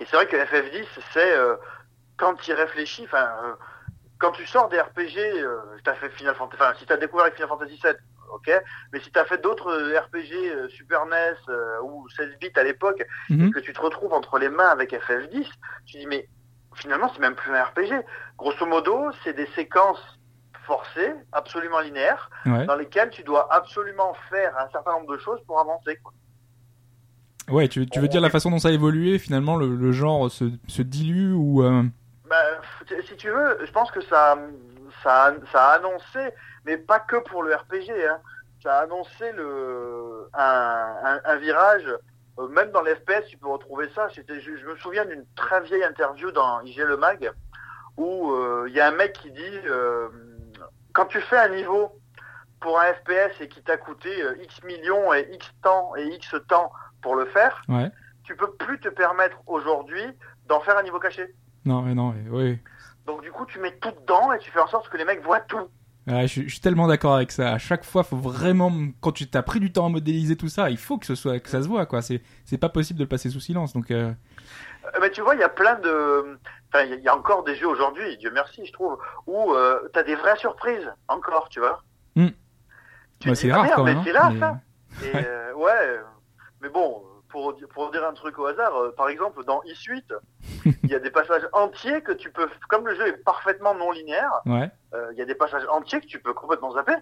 et 0.00 0.04
c'est 0.06 0.16
vrai 0.16 0.26
que 0.26 0.36
FF10 0.36 0.84
c'est 1.12 1.36
euh, 1.36 1.56
quand 2.16 2.46
il 2.48 2.54
réfléchit, 2.54 3.04
enfin 3.04 3.30
euh, 3.44 3.52
quand 4.18 4.32
tu 4.32 4.46
sors 4.46 4.68
des 4.68 4.80
RPG, 4.80 5.18
t'as 5.84 5.94
fait 5.94 6.08
Final 6.10 6.34
Fantasy, 6.34 6.60
enfin 6.60 6.74
si 6.78 6.86
t'as 6.86 6.96
découvert 6.96 7.26
avec 7.26 7.34
Final 7.36 7.48
Fantasy 7.50 7.78
7, 7.78 7.96
ok, 8.32 8.50
mais 8.92 9.00
si 9.00 9.12
t'as 9.12 9.24
fait 9.24 9.40
d'autres 9.40 9.70
RPG 10.06 10.68
Super 10.70 11.06
NES 11.06 11.36
ou 11.84 12.08
16 12.16 12.36
bits 12.40 12.52
à 12.56 12.62
l'époque 12.64 13.04
Mhm. 13.30 13.52
que 13.52 13.60
tu 13.60 13.72
te 13.72 13.80
retrouves 13.80 14.12
entre 14.12 14.38
les 14.38 14.48
mains 14.48 14.68
avec 14.70 14.92
FF10, 14.92 15.46
tu 15.86 15.98
dis 15.98 16.06
mais 16.06 16.28
finalement 16.74 17.10
c'est 17.12 17.20
même 17.20 17.36
plus 17.36 17.52
un 17.54 17.62
RPG. 17.62 18.04
Grosso 18.36 18.66
modo, 18.66 19.10
c'est 19.22 19.34
des 19.34 19.46
séquences 19.54 20.02
forcées, 20.68 21.12
absolument 21.32 21.80
linéaires, 21.80 22.30
ouais, 22.46 22.66
dans 22.66 22.76
lesquelles 22.76 23.10
tu 23.10 23.22
dois 23.24 23.52
absolument 23.52 24.12
faire 24.30 24.56
un 24.58 24.68
certain 24.70 24.92
nombre 24.92 25.10
de 25.14 25.18
choses 25.18 25.40
pour 25.46 25.58
avancer. 25.58 25.96
Quoi. 25.96 26.12
ouais. 27.50 27.68
Tu, 27.68 27.86
tu 27.88 27.98
veux 28.00 28.08
dire 28.08 28.20
la 28.20 28.30
façon 28.30 28.50
dont 28.50 28.58
ça 28.58 28.68
a 28.68 28.72
évolué, 28.72 29.18
finalement, 29.18 29.56
le, 29.56 29.74
le 29.74 29.92
genre 29.92 30.30
se, 30.30 30.44
se 30.68 30.82
dilue 30.82 31.32
ou 31.32 31.62
euh, 31.64 31.82
Bah, 32.28 32.36
si 33.08 33.16
tu 33.16 33.30
veux, 33.30 33.58
je 33.64 33.72
pense 33.72 33.90
que 33.90 34.02
ça, 34.02 34.38
ça, 35.02 35.24
a- 35.28 35.46
ça 35.52 35.64
a 35.70 35.76
annoncé, 35.78 36.20
mais 36.64 36.76
pas 36.76 37.00
que 37.00 37.16
pour 37.16 37.42
le 37.42 37.54
RPG, 37.54 37.90
hein, 38.08 38.18
ça 38.62 38.78
a 38.78 38.82
annoncé 38.84 39.32
le, 39.32 40.28
un, 40.34 40.94
un, 41.04 41.20
un 41.24 41.36
virage. 41.36 41.86
euh, 42.38 42.48
Même 42.48 42.70
dans 42.72 42.82
les 42.82 42.94
FPS, 42.94 43.26
tu 43.30 43.38
peux 43.38 43.48
retrouver 43.48 43.88
ça. 43.94 44.08
C'était, 44.14 44.40
je, 44.40 44.56
je 44.56 44.66
me 44.66 44.76
souviens 44.76 45.04
d'une 45.06 45.24
très 45.34 45.60
vieille 45.62 45.84
interview 45.84 46.30
dans 46.30 46.60
IG 46.60 46.78
Le 46.80 46.96
Mag 46.98 47.30
où 47.96 48.30
euh, 48.32 48.66
il 48.68 48.74
y 48.76 48.80
a 48.80 48.86
un 48.86 48.92
mec 48.92 49.12
qui 49.14 49.32
dit 49.32 49.58
euh, 49.66 50.08
quand 50.92 51.06
tu 51.06 51.20
fais 51.20 51.38
un 51.38 51.48
niveau 51.54 51.90
pour 52.60 52.78
un 52.80 52.92
FPS 52.92 53.40
et 53.40 53.48
qui 53.48 53.62
t'a 53.62 53.76
coûté 53.76 54.08
euh, 54.22 54.36
X 54.42 54.62
millions 54.64 55.12
et 55.14 55.28
X 55.32 55.52
temps 55.62 55.94
et 55.96 56.04
X 56.14 56.34
temps 56.48 56.72
pour 57.02 57.14
le 57.14 57.26
faire, 57.26 57.62
ouais. 57.68 57.90
tu 58.24 58.34
peux 58.36 58.52
plus 58.54 58.80
te 58.80 58.88
permettre 58.88 59.36
aujourd'hui 59.46 60.02
d'en 60.48 60.60
faire 60.60 60.76
un 60.76 60.82
niveau 60.82 60.98
caché. 60.98 61.34
Non, 61.64 61.82
mais 61.82 61.94
non, 61.94 62.12
mais 62.12 62.28
oui. 62.30 62.58
Donc 63.06 63.22
du 63.22 63.30
coup, 63.30 63.46
tu 63.46 63.58
mets 63.60 63.76
tout 63.78 63.92
dedans 64.00 64.32
et 64.32 64.38
tu 64.38 64.50
fais 64.50 64.60
en 64.60 64.66
sorte 64.68 64.88
que 64.88 64.96
les 64.96 65.04
mecs 65.04 65.22
voient 65.22 65.40
tout. 65.40 65.68
Ouais, 66.06 66.22
je, 66.22 66.26
suis- 66.26 66.42
je 66.48 66.52
suis 66.54 66.60
tellement 66.60 66.86
d'accord 66.88 67.14
avec 67.14 67.30
ça. 67.30 67.52
À 67.52 67.58
chaque 67.58 67.84
fois, 67.84 68.02
faut 68.02 68.16
vraiment, 68.16 68.72
quand 69.02 69.12
tu 69.12 69.28
t'as 69.28 69.42
pris 69.42 69.60
du 69.60 69.70
temps 69.72 69.86
à 69.86 69.88
modéliser 69.90 70.36
tout 70.36 70.48
ça, 70.48 70.70
il 70.70 70.78
faut 70.78 70.96
que 70.98 71.04
ce 71.06 71.14
soit, 71.14 71.38
que 71.38 71.48
ça 71.50 71.62
se 71.62 71.68
voit, 71.68 71.84
quoi. 71.86 72.00
C'est, 72.02 72.22
c'est 72.46 72.56
pas 72.58 72.70
possible 72.70 72.98
de 72.98 73.04
le 73.04 73.08
passer 73.08 73.28
sous 73.30 73.40
silence. 73.40 73.72
Donc, 73.74 73.90
Euh, 73.90 74.12
Mais 75.00 75.10
tu 75.10 75.20
vois, 75.22 75.34
il 75.34 75.40
y 75.40 75.44
a 75.44 75.48
plein 75.48 75.76
de... 75.78 76.38
Enfin, 76.72 76.84
il 76.84 77.00
y 77.02 77.08
a- 77.08 77.16
encore 77.16 77.44
des 77.44 77.54
jeux 77.56 77.68
aujourd'hui, 77.68 78.16
Dieu 78.18 78.30
merci, 78.32 78.64
je 78.66 78.72
trouve, 78.72 78.98
où 79.26 79.52
euh, 79.54 79.88
t'as 79.92 80.02
des 80.02 80.14
vraies 80.14 80.36
surprises, 80.36 80.92
encore, 81.08 81.48
tu 81.48 81.60
vois. 81.60 81.82
Tu 83.20 83.28
ouais, 83.28 83.34
dis, 83.34 83.40
c'est 83.40 83.50
ah, 83.50 83.58
rare 83.62 83.70
quand 83.74 83.84
mais 83.84 83.94
même. 83.94 84.04
c'est 84.04 84.16
hein, 84.16 84.30
là, 84.30 84.30
mais- 84.30 84.38
ça. 84.40 84.60
Et 85.20 85.26
euh, 85.26 85.52
ouais, 85.56 86.00
mais 86.62 86.68
bon, 86.68 87.02
pour, 87.28 87.56
pour 87.74 87.90
dire 87.90 88.06
un 88.06 88.12
truc 88.12 88.38
au 88.38 88.46
hasard, 88.46 88.74
euh, 88.76 88.94
par 88.96 89.08
exemple, 89.08 89.44
dans 89.44 89.60
E-Suite, 89.68 90.12
il 90.64 90.90
y 90.90 90.94
a 90.94 91.00
des 91.00 91.10
passages 91.10 91.42
entiers 91.52 92.00
que 92.02 92.12
tu 92.12 92.30
peux... 92.30 92.48
Comme 92.68 92.86
le 92.86 92.94
jeu 92.94 93.08
est 93.08 93.24
parfaitement 93.24 93.74
non 93.74 93.90
linéaire, 93.90 94.30
Ouais. 94.46 94.70
euh, 94.94 95.08
il 95.12 95.18
y 95.18 95.22
a 95.22 95.24
des 95.24 95.34
passages 95.34 95.64
entiers 95.72 96.00
que 96.00 96.06
tu 96.06 96.20
peux 96.20 96.32
complètement 96.32 96.72
zapper. 96.72 96.94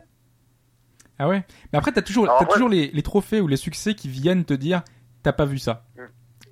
Ah 1.18 1.28
ouais. 1.28 1.44
Mais 1.72 1.78
après, 1.78 1.92
toujours, 1.92 2.24
Alors, 2.24 2.38
t'as 2.38 2.44
en 2.44 2.46
vrai- 2.46 2.54
toujours 2.54 2.68
les, 2.68 2.88
les 2.88 3.02
trophées 3.02 3.40
ou 3.40 3.48
les 3.48 3.56
succès 3.56 3.94
qui 3.94 4.08
viennent 4.08 4.44
te 4.44 4.54
dire, 4.54 4.82
t'as 5.22 5.32
pas 5.32 5.44
vu 5.46 5.58
ça. 5.58 5.82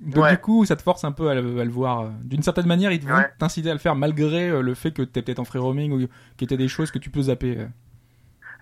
Donc 0.05 0.25
Ouais. 0.25 0.31
du 0.33 0.39
coup, 0.39 0.65
ça 0.65 0.77
te 0.77 0.83
force 0.83 1.05
un 1.05 1.13
peu 1.13 1.29
à 1.31 1.35
le, 1.35 1.61
à 1.61 1.65
le 1.65 1.71
voir. 1.71 2.11
D'une 2.23 2.43
certaine 2.43 2.67
manière, 2.67 2.93
ils 2.93 3.01
te 3.01 3.07
vont 3.07 3.15
Ouais. 3.17 3.33
t'inciter 3.39 3.71
à 3.71 3.73
le 3.73 3.79
faire 3.79 3.95
malgré 3.95 4.49
euh, 4.51 4.61
le 4.63 4.75
fait 4.75 4.93
que 4.93 5.03
t'es 5.03 5.23
peut-être 5.23 5.39
en 5.41 5.45
free 5.45 5.59
roaming 5.59 5.93
ou 5.93 6.09
qu'il 6.37 6.51
y 6.51 6.55
ait 6.55 6.57
des 6.57 6.69
choses 6.69 6.91
que 6.91 6.99
tu 6.99 7.11
peux 7.11 7.23
zapper. 7.23 7.67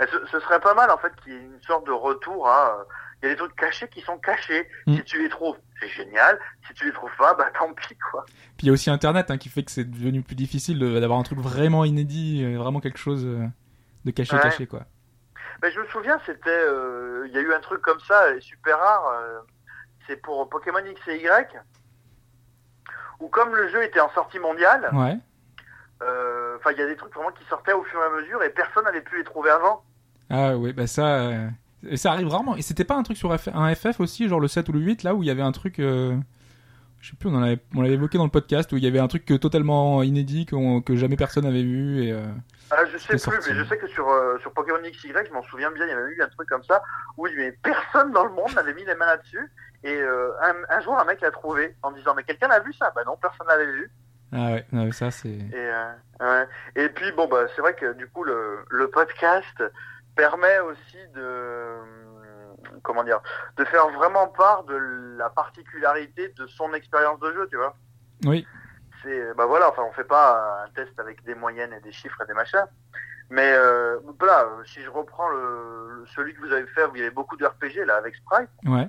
Et 0.00 0.06
Ce, 0.06 0.16
ce 0.30 0.40
serait 0.40 0.60
pas 0.60 0.74
mal 0.74 0.90
en 0.90 0.98
fait 0.98 1.12
qu'il 1.22 1.32
y 1.32 1.36
ait 1.36 1.40
une 1.40 1.62
sorte 1.66 1.86
de 1.86 1.92
retour 1.92 2.48
à. 2.48 2.78
euh, 2.80 2.84
Il 3.22 3.26
y 3.26 3.28
a 3.28 3.34
des 3.34 3.38
trucs 3.38 3.54
cachés 3.56 3.88
qui 3.88 4.00
sont 4.00 4.18
cachés. 4.18 4.66
Mm. 4.86 4.96
Si 4.96 5.04
tu 5.04 5.22
les 5.22 5.28
trouves, 5.28 5.56
c'est 5.80 5.88
génial. 5.88 6.38
Si 6.66 6.74
tu 6.74 6.86
les 6.86 6.92
trouves 6.92 7.10
pas, 7.18 7.34
bah 7.34 7.48
tant 7.58 7.72
pis 7.74 7.96
quoi. 8.10 8.24
Puis 8.56 8.64
il 8.64 8.66
y 8.66 8.70
a 8.70 8.72
aussi 8.72 8.90
Internet 8.90 9.30
hein, 9.30 9.38
qui 9.38 9.48
fait 9.48 9.62
que 9.62 9.70
c'est 9.70 9.84
devenu 9.88 10.22
plus 10.22 10.34
difficile 10.36 10.78
d'avoir 10.78 11.18
un 11.18 11.22
truc 11.22 11.38
vraiment 11.38 11.84
inédit, 11.84 12.42
euh, 12.44 12.56
vraiment 12.58 12.80
quelque 12.80 12.98
chose 12.98 13.24
de 14.04 14.10
caché 14.10 14.34
Ouais. 14.36 14.42
caché 14.42 14.66
quoi. 14.66 14.84
Mais 15.62 15.70
je 15.70 15.78
me 15.78 15.86
souviens, 15.86 16.18
c'était. 16.26 16.50
euh, 16.50 17.24
Il 17.28 17.32
y 17.34 17.38
a 17.38 17.40
eu 17.40 17.52
un 17.52 17.60
truc 17.60 17.80
comme 17.82 18.00
ça, 18.00 18.24
super 18.40 18.76
rare. 18.78 19.04
euh, 19.20 19.38
c'est 20.06 20.16
pour 20.16 20.48
Pokémon 20.48 20.78
X 20.84 21.00
et 21.08 21.16
Y. 21.22 21.48
Où 23.20 23.28
comme 23.28 23.54
le 23.54 23.68
jeu 23.68 23.82
était 23.84 24.00
en 24.00 24.10
sortie 24.10 24.38
mondiale, 24.38 24.90
Ouais. 24.92 25.16
euh, 26.02 26.56
enfin 26.58 26.72
il 26.72 26.78
y 26.78 26.82
a 26.82 26.86
des 26.86 26.96
trucs 26.96 27.14
vraiment 27.14 27.30
qui 27.30 27.44
sortaient 27.44 27.72
au 27.72 27.84
fur 27.84 28.00
et 28.00 28.04
à 28.04 28.20
mesure 28.20 28.42
et 28.42 28.50
personne 28.50 28.84
n'avait 28.84 29.00
pu 29.02 29.18
les 29.18 29.24
trouver 29.24 29.50
avant. 29.50 29.84
Ah 30.30 30.56
ouais, 30.56 30.72
bah 30.72 30.86
ça, 30.86 31.06
euh, 31.28 31.48
ça 31.94 32.12
arrive 32.12 32.28
rarement. 32.28 32.56
Et 32.56 32.62
c'était 32.62 32.84
pas 32.84 32.94
un 32.96 33.02
truc 33.02 33.16
sur 33.16 33.30
un 33.32 33.74
FF 33.74 34.00
aussi, 34.00 34.28
genre 34.28 34.40
le 34.40 34.48
7 34.48 34.68
ou 34.68 34.72
le 34.72 34.80
8, 34.80 35.02
là 35.04 35.14
où 35.14 35.22
il 35.22 35.26
y 35.26 35.30
avait 35.30 35.42
un 35.42 35.52
truc, 35.52 35.78
euh, 35.78 36.16
je 37.00 37.10
sais 37.10 37.16
plus, 37.16 37.28
on 37.28 37.34
en 37.34 37.42
avait, 37.42 37.58
on 37.76 37.82
l'avait 37.82 37.94
évoqué 37.94 38.18
dans 38.18 38.24
le 38.24 38.30
podcast, 38.30 38.72
où 38.72 38.76
il 38.76 38.82
y 38.82 38.86
avait 38.88 38.98
un 38.98 39.08
truc 39.08 39.24
totalement 39.40 40.02
inédit 40.02 40.46
que 40.46 40.96
jamais 40.96 41.16
personne 41.16 41.44
n'avait 41.44 41.62
vu. 41.62 42.02
Et, 42.04 42.12
euh, 42.12 42.24
Ah, 42.72 42.84
je 42.90 42.96
sais 42.98 43.08
plus, 43.08 43.18
sorti. 43.18 43.50
mais 43.50 43.54
je 43.56 43.64
sais 43.64 43.76
que 43.78 43.86
sur, 43.88 44.08
euh, 44.08 44.38
sur 44.40 44.52
Pokémon 44.52 44.78
XY, 44.82 45.12
je 45.28 45.32
m'en 45.32 45.42
souviens 45.42 45.70
bien, 45.70 45.84
il 45.84 45.90
y 45.90 45.92
avait 45.92 46.10
eu 46.10 46.22
un 46.22 46.28
truc 46.28 46.48
comme 46.48 46.64
ça, 46.64 46.82
où 47.18 47.28
mais 47.36 47.52
personne 47.62 48.10
dans 48.12 48.24
le 48.24 48.32
monde 48.32 48.50
n'avait 48.56 48.74
mis 48.74 48.84
les 48.86 48.94
mains 48.96 49.06
là-dessus. 49.06 49.52
Et 49.84 50.00
euh, 50.00 50.32
un, 50.40 50.54
un 50.76 50.80
jour, 50.80 50.98
un 50.98 51.04
mec 51.04 51.20
l'a 51.20 51.30
trouvé 51.30 51.76
en 51.82 51.90
disant 51.92 52.14
mais 52.14 52.22
quelqu'un 52.24 52.50
a 52.50 52.60
vu 52.60 52.72
ça? 52.74 52.92
Bah 52.94 53.02
non, 53.06 53.16
personne 53.16 53.46
l'avait 53.48 53.66
vu. 53.72 53.90
Ah 54.32 54.52
ouais, 54.52 54.66
non, 54.72 54.90
ça 54.92 55.10
c'est. 55.10 55.28
Et, 55.28 55.52
euh, 55.54 55.92
ouais. 56.20 56.46
et 56.76 56.88
puis 56.88 57.12
bon 57.12 57.26
bah 57.28 57.44
c'est 57.54 57.60
vrai 57.62 57.74
que 57.74 57.92
du 57.94 58.08
coup 58.08 58.24
le, 58.24 58.64
le 58.70 58.88
podcast 58.88 59.62
permet 60.16 60.58
aussi 60.60 60.98
de 61.14 61.76
comment 62.82 63.04
dire 63.04 63.20
de 63.56 63.64
faire 63.64 63.88
vraiment 63.90 64.28
part 64.28 64.64
de 64.64 64.76
la 65.18 65.28
particularité 65.30 66.28
de 66.38 66.46
son 66.46 66.72
expérience 66.74 67.20
de 67.20 67.32
jeu, 67.32 67.46
tu 67.50 67.56
vois. 67.56 67.74
Oui. 68.24 68.46
C'est 69.02 69.34
bah 69.34 69.46
voilà, 69.46 69.68
enfin 69.68 69.82
on 69.82 69.92
fait 69.92 70.04
pas 70.04 70.64
un 70.64 70.68
test 70.70 70.98
avec 71.00 71.22
des 71.24 71.34
moyennes 71.34 71.72
et 71.72 71.80
des 71.80 71.92
chiffres 71.92 72.20
et 72.22 72.26
des 72.26 72.34
machins. 72.34 72.64
Mais 73.30 73.52
euh, 73.52 73.98
voilà, 74.18 74.46
si 74.64 74.82
je 74.82 74.90
reprends 74.90 75.28
le- 75.28 76.04
celui 76.14 76.34
que 76.34 76.40
vous 76.40 76.52
avez 76.52 76.66
fait 76.68 76.84
où 76.84 76.94
il 76.94 76.98
y 76.98 77.02
avait 77.02 77.10
beaucoup 77.14 77.36
de 77.36 77.44
RPG 77.46 77.84
là 77.86 77.96
avec 77.96 78.14
Sprite, 78.16 78.48
Ouais. 78.66 78.88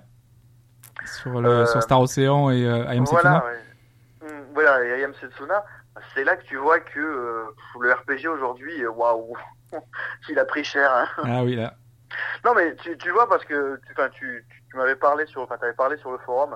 Sur, 1.05 1.41
le, 1.41 1.49
Euh, 1.49 1.65
sur 1.65 1.81
Star 1.83 1.99
Ocean 2.01 2.49
et 2.51 2.65
euh, 2.65 2.87
Am 2.87 3.03
voilà, 3.05 3.05
Setsuna. 3.05 3.45
ouais. 3.45 4.31
Mm, 4.33 4.43
voilà, 4.53 4.83
et 4.83 4.91
Ayam 4.93 5.13
Setsuna, 5.15 5.63
c'est 6.13 6.23
là 6.23 6.35
que 6.35 6.43
tu 6.43 6.55
vois 6.57 6.79
que 6.79 6.99
euh, 6.99 7.45
le 7.79 7.91
RPG 7.93 8.27
aujourd'hui, 8.27 8.83
euh, 8.83 8.89
waouh, 8.91 9.35
il 10.29 10.39
a 10.39 10.45
pris 10.45 10.63
cher. 10.63 10.89
Hein. 10.93 11.07
Ah 11.23 11.43
oui, 11.43 11.55
là. 11.55 11.73
Non 12.45 12.53
mais 12.53 12.75
tu, 12.75 12.95
tu 12.97 13.09
vois 13.09 13.27
parce 13.27 13.43
que 13.43 13.79
tu, 13.87 13.91
enfin, 13.93 14.09
tu, 14.09 14.45
tu, 14.69 14.77
m'avais 14.77 14.95
parlé 14.95 15.25
sur, 15.25 15.41
enfin 15.41 15.57
t'avais 15.57 15.73
parlé 15.73 15.97
sur 15.97 16.11
le 16.11 16.19
forum 16.19 16.55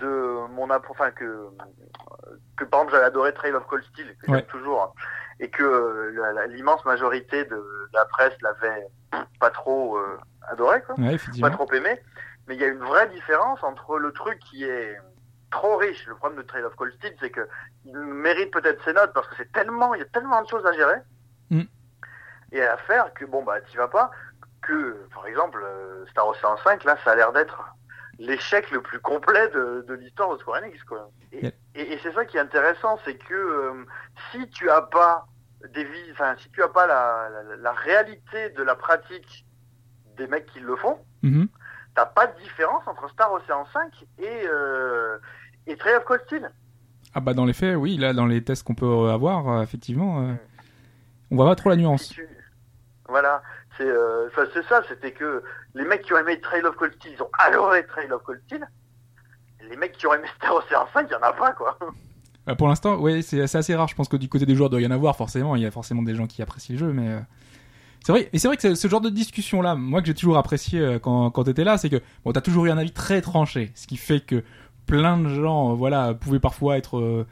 de 0.00 0.46
mon 0.50 0.68
enfin 0.70 1.12
que 1.12 1.46
que 2.56 2.64
par 2.64 2.80
exemple 2.80 2.94
j'avais 2.96 3.06
adoré 3.06 3.32
Trail 3.32 3.52
of 3.52 3.64
Cold 3.66 3.84
Steel 3.84 4.08
que 4.20 4.30
Ouais. 4.30 4.38
j'aime 4.38 4.46
toujours 4.48 4.94
et 5.38 5.48
que 5.48 5.62
euh, 5.62 6.46
l'immense 6.48 6.84
majorité 6.84 7.44
de, 7.44 7.54
de 7.54 7.88
la 7.94 8.04
presse 8.06 8.32
l'avait 8.42 8.88
pas 9.38 9.50
trop 9.50 9.96
euh, 9.96 10.18
adoré 10.50 10.82
quoi 10.82 10.96
Ouais, 10.98 11.16
pas 11.40 11.50
trop 11.50 11.70
aimé, 11.72 12.00
mais 12.46 12.54
il 12.54 12.60
y 12.60 12.64
a 12.64 12.68
une 12.68 12.78
vraie 12.84 13.08
différence 13.08 13.62
entre 13.62 13.98
le 13.98 14.12
truc 14.12 14.38
qui 14.40 14.64
est 14.64 14.96
trop 15.50 15.76
riche. 15.76 16.06
Le 16.06 16.14
problème 16.14 16.40
de 16.42 16.46
Trail 16.46 16.62
of 16.64 16.74
Cold 16.76 16.92
Steel, 16.94 17.14
c'est 17.20 17.30
que 17.30 17.46
il 17.84 17.96
mérite 17.96 18.52
peut-être 18.52 18.82
ses 18.84 18.92
notes 18.92 19.12
parce 19.12 19.26
que 19.28 19.34
c'est 19.36 19.50
tellement, 19.52 19.94
il 19.94 19.98
y 20.00 20.02
a 20.02 20.06
tellement 20.06 20.42
de 20.42 20.48
choses 20.48 20.66
à 20.66 20.72
gérer 20.72 20.96
Mm. 21.50 21.62
et 22.52 22.62
à 22.62 22.76
faire 22.78 23.14
que 23.14 23.24
bon 23.24 23.44
bah 23.44 23.60
t'y 23.60 23.76
vas 23.76 23.88
pas. 23.88 24.10
Que 24.62 25.06
par 25.14 25.26
exemple 25.26 25.62
euh, 25.64 26.04
Star 26.10 26.26
Ocean 26.26 26.56
5, 26.64 26.82
là, 26.84 26.96
ça 27.04 27.12
a 27.12 27.14
l'air 27.16 27.32
d'être 27.32 27.62
l'échec 28.18 28.70
le 28.70 28.80
plus 28.80 28.98
complet 28.98 29.48
de, 29.50 29.84
de 29.86 29.94
l'histoire 29.94 30.32
de 30.34 30.38
Square 30.40 30.62
Enix 30.62 30.82
quoi. 30.84 31.10
Et, 31.32 31.40
Yeah. 31.42 31.50
et- 31.74 31.92
et 31.92 31.98
c'est 32.02 32.12
ça 32.14 32.24
qui 32.24 32.36
est 32.38 32.40
intéressant, 32.40 32.98
c'est 33.04 33.16
que 33.16 33.34
euh, 33.34 33.84
si 34.32 34.48
tu 34.50 34.68
as 34.70 34.82
pas 34.82 35.26
des 35.74 35.84
vis, 35.84 36.12
enfin 36.12 36.34
si 36.38 36.50
tu 36.50 36.62
as 36.62 36.68
pas 36.68 36.86
la, 36.86 37.28
la, 37.30 37.56
la 37.56 37.72
réalité 37.72 38.50
de 38.50 38.62
la 38.62 38.74
pratique 38.74 39.46
des 40.16 40.26
mecs 40.26 40.46
qui 40.46 40.60
le 40.60 40.74
font, 40.76 40.98
Mhm. 41.22 41.46
T'as 41.96 42.06
pas 42.06 42.26
de 42.26 42.40
différence 42.40 42.86
entre 42.86 43.10
Star 43.10 43.32
Ocean 43.32 43.64
5 43.72 43.90
et, 44.18 44.46
euh, 44.46 45.18
et 45.66 45.76
Trail 45.76 45.96
of 45.96 46.04
Cold 46.04 46.20
Steel. 46.26 46.50
Ah 47.14 47.20
bah 47.20 47.32
dans 47.32 47.46
les 47.46 47.54
faits, 47.54 47.76
oui, 47.76 47.96
là 47.96 48.12
dans 48.12 48.26
les 48.26 48.44
tests 48.44 48.62
qu'on 48.62 48.74
peut 48.74 49.08
avoir, 49.08 49.48
euh, 49.48 49.62
effectivement, 49.62 50.20
euh, 50.20 50.34
on 51.30 51.36
voit 51.36 51.46
pas 51.46 51.56
trop 51.56 51.70
la 51.70 51.76
nuance. 51.76 52.14
Voilà, 53.08 53.42
c'est 53.78 53.88
euh, 53.88 54.28
ça, 54.68 54.82
c'était 54.88 55.12
que 55.12 55.42
les 55.74 55.84
mecs 55.84 56.02
qui 56.02 56.12
ont 56.12 56.18
aimé 56.18 56.38
Trail 56.40 56.62
of 56.64 56.76
Cold 56.76 56.92
Steel, 56.96 57.14
ils 57.16 57.22
ont 57.22 57.30
adoré 57.38 57.86
Trail 57.86 58.12
of 58.12 58.22
Cold 58.22 58.40
Steel. 58.46 58.66
Les 59.70 59.76
mecs 59.76 59.92
qui 59.92 60.06
ont 60.06 60.14
aimé 60.14 60.28
Star 60.36 60.54
Ocean 60.54 60.86
5, 60.92 61.06
il 61.08 61.12
y 61.12 61.16
en 61.16 61.22
a 61.22 61.32
pas, 61.32 61.52
quoi. 61.52 61.78
Euh, 62.48 62.54
pour 62.54 62.68
l'instant, 62.68 62.96
ouais, 62.98 63.22
c'est 63.22 63.42
assez 63.42 63.74
rare. 63.74 63.88
Je 63.88 63.94
pense 63.96 64.08
que 64.08 64.16
du 64.16 64.28
côté 64.28 64.46
des 64.46 64.54
joueurs, 64.54 64.68
il 64.68 64.72
doit 64.72 64.80
y 64.80 64.86
en 64.86 64.92
avoir 64.92 65.16
forcément. 65.16 65.56
Il 65.56 65.62
y 65.62 65.66
a 65.66 65.70
forcément 65.70 66.02
des 66.02 66.14
gens 66.14 66.26
qui 66.26 66.42
apprécient 66.42 66.74
le 66.74 66.78
jeu, 66.78 66.92
mais 66.92 67.20
c'est 68.06 68.12
vrai. 68.12 68.28
Et 68.32 68.38
c'est 68.38 68.46
vrai 68.46 68.56
que 68.56 68.76
ce- 68.76 68.86
genre 68.88 69.00
de 69.00 69.10
discussion 69.10 69.62
là, 69.62 69.74
moi 69.74 70.00
que 70.00 70.06
j'ai 70.06 70.14
toujours 70.14 70.38
apprécié 70.38 70.78
euh, 70.78 70.98
quand 71.00 71.42
t'étais 71.42 71.64
là, 71.64 71.76
c'est 71.76 71.90
que 71.90 72.00
bon, 72.24 72.30
t'as 72.30 72.40
toujours 72.40 72.64
eu 72.66 72.70
un 72.70 72.78
avis 72.78 72.92
très 72.92 73.20
tranché, 73.20 73.72
ce 73.74 73.88
qui 73.88 73.96
fait 73.96 74.20
que 74.20 74.44
plein 74.86 75.18
de 75.18 75.28
gens, 75.28 75.72
euh, 75.72 75.74
voilà, 75.74 76.14
pouvaient 76.14 76.38
parfois 76.38 76.76
être 76.78 76.98
euh, 76.98 77.26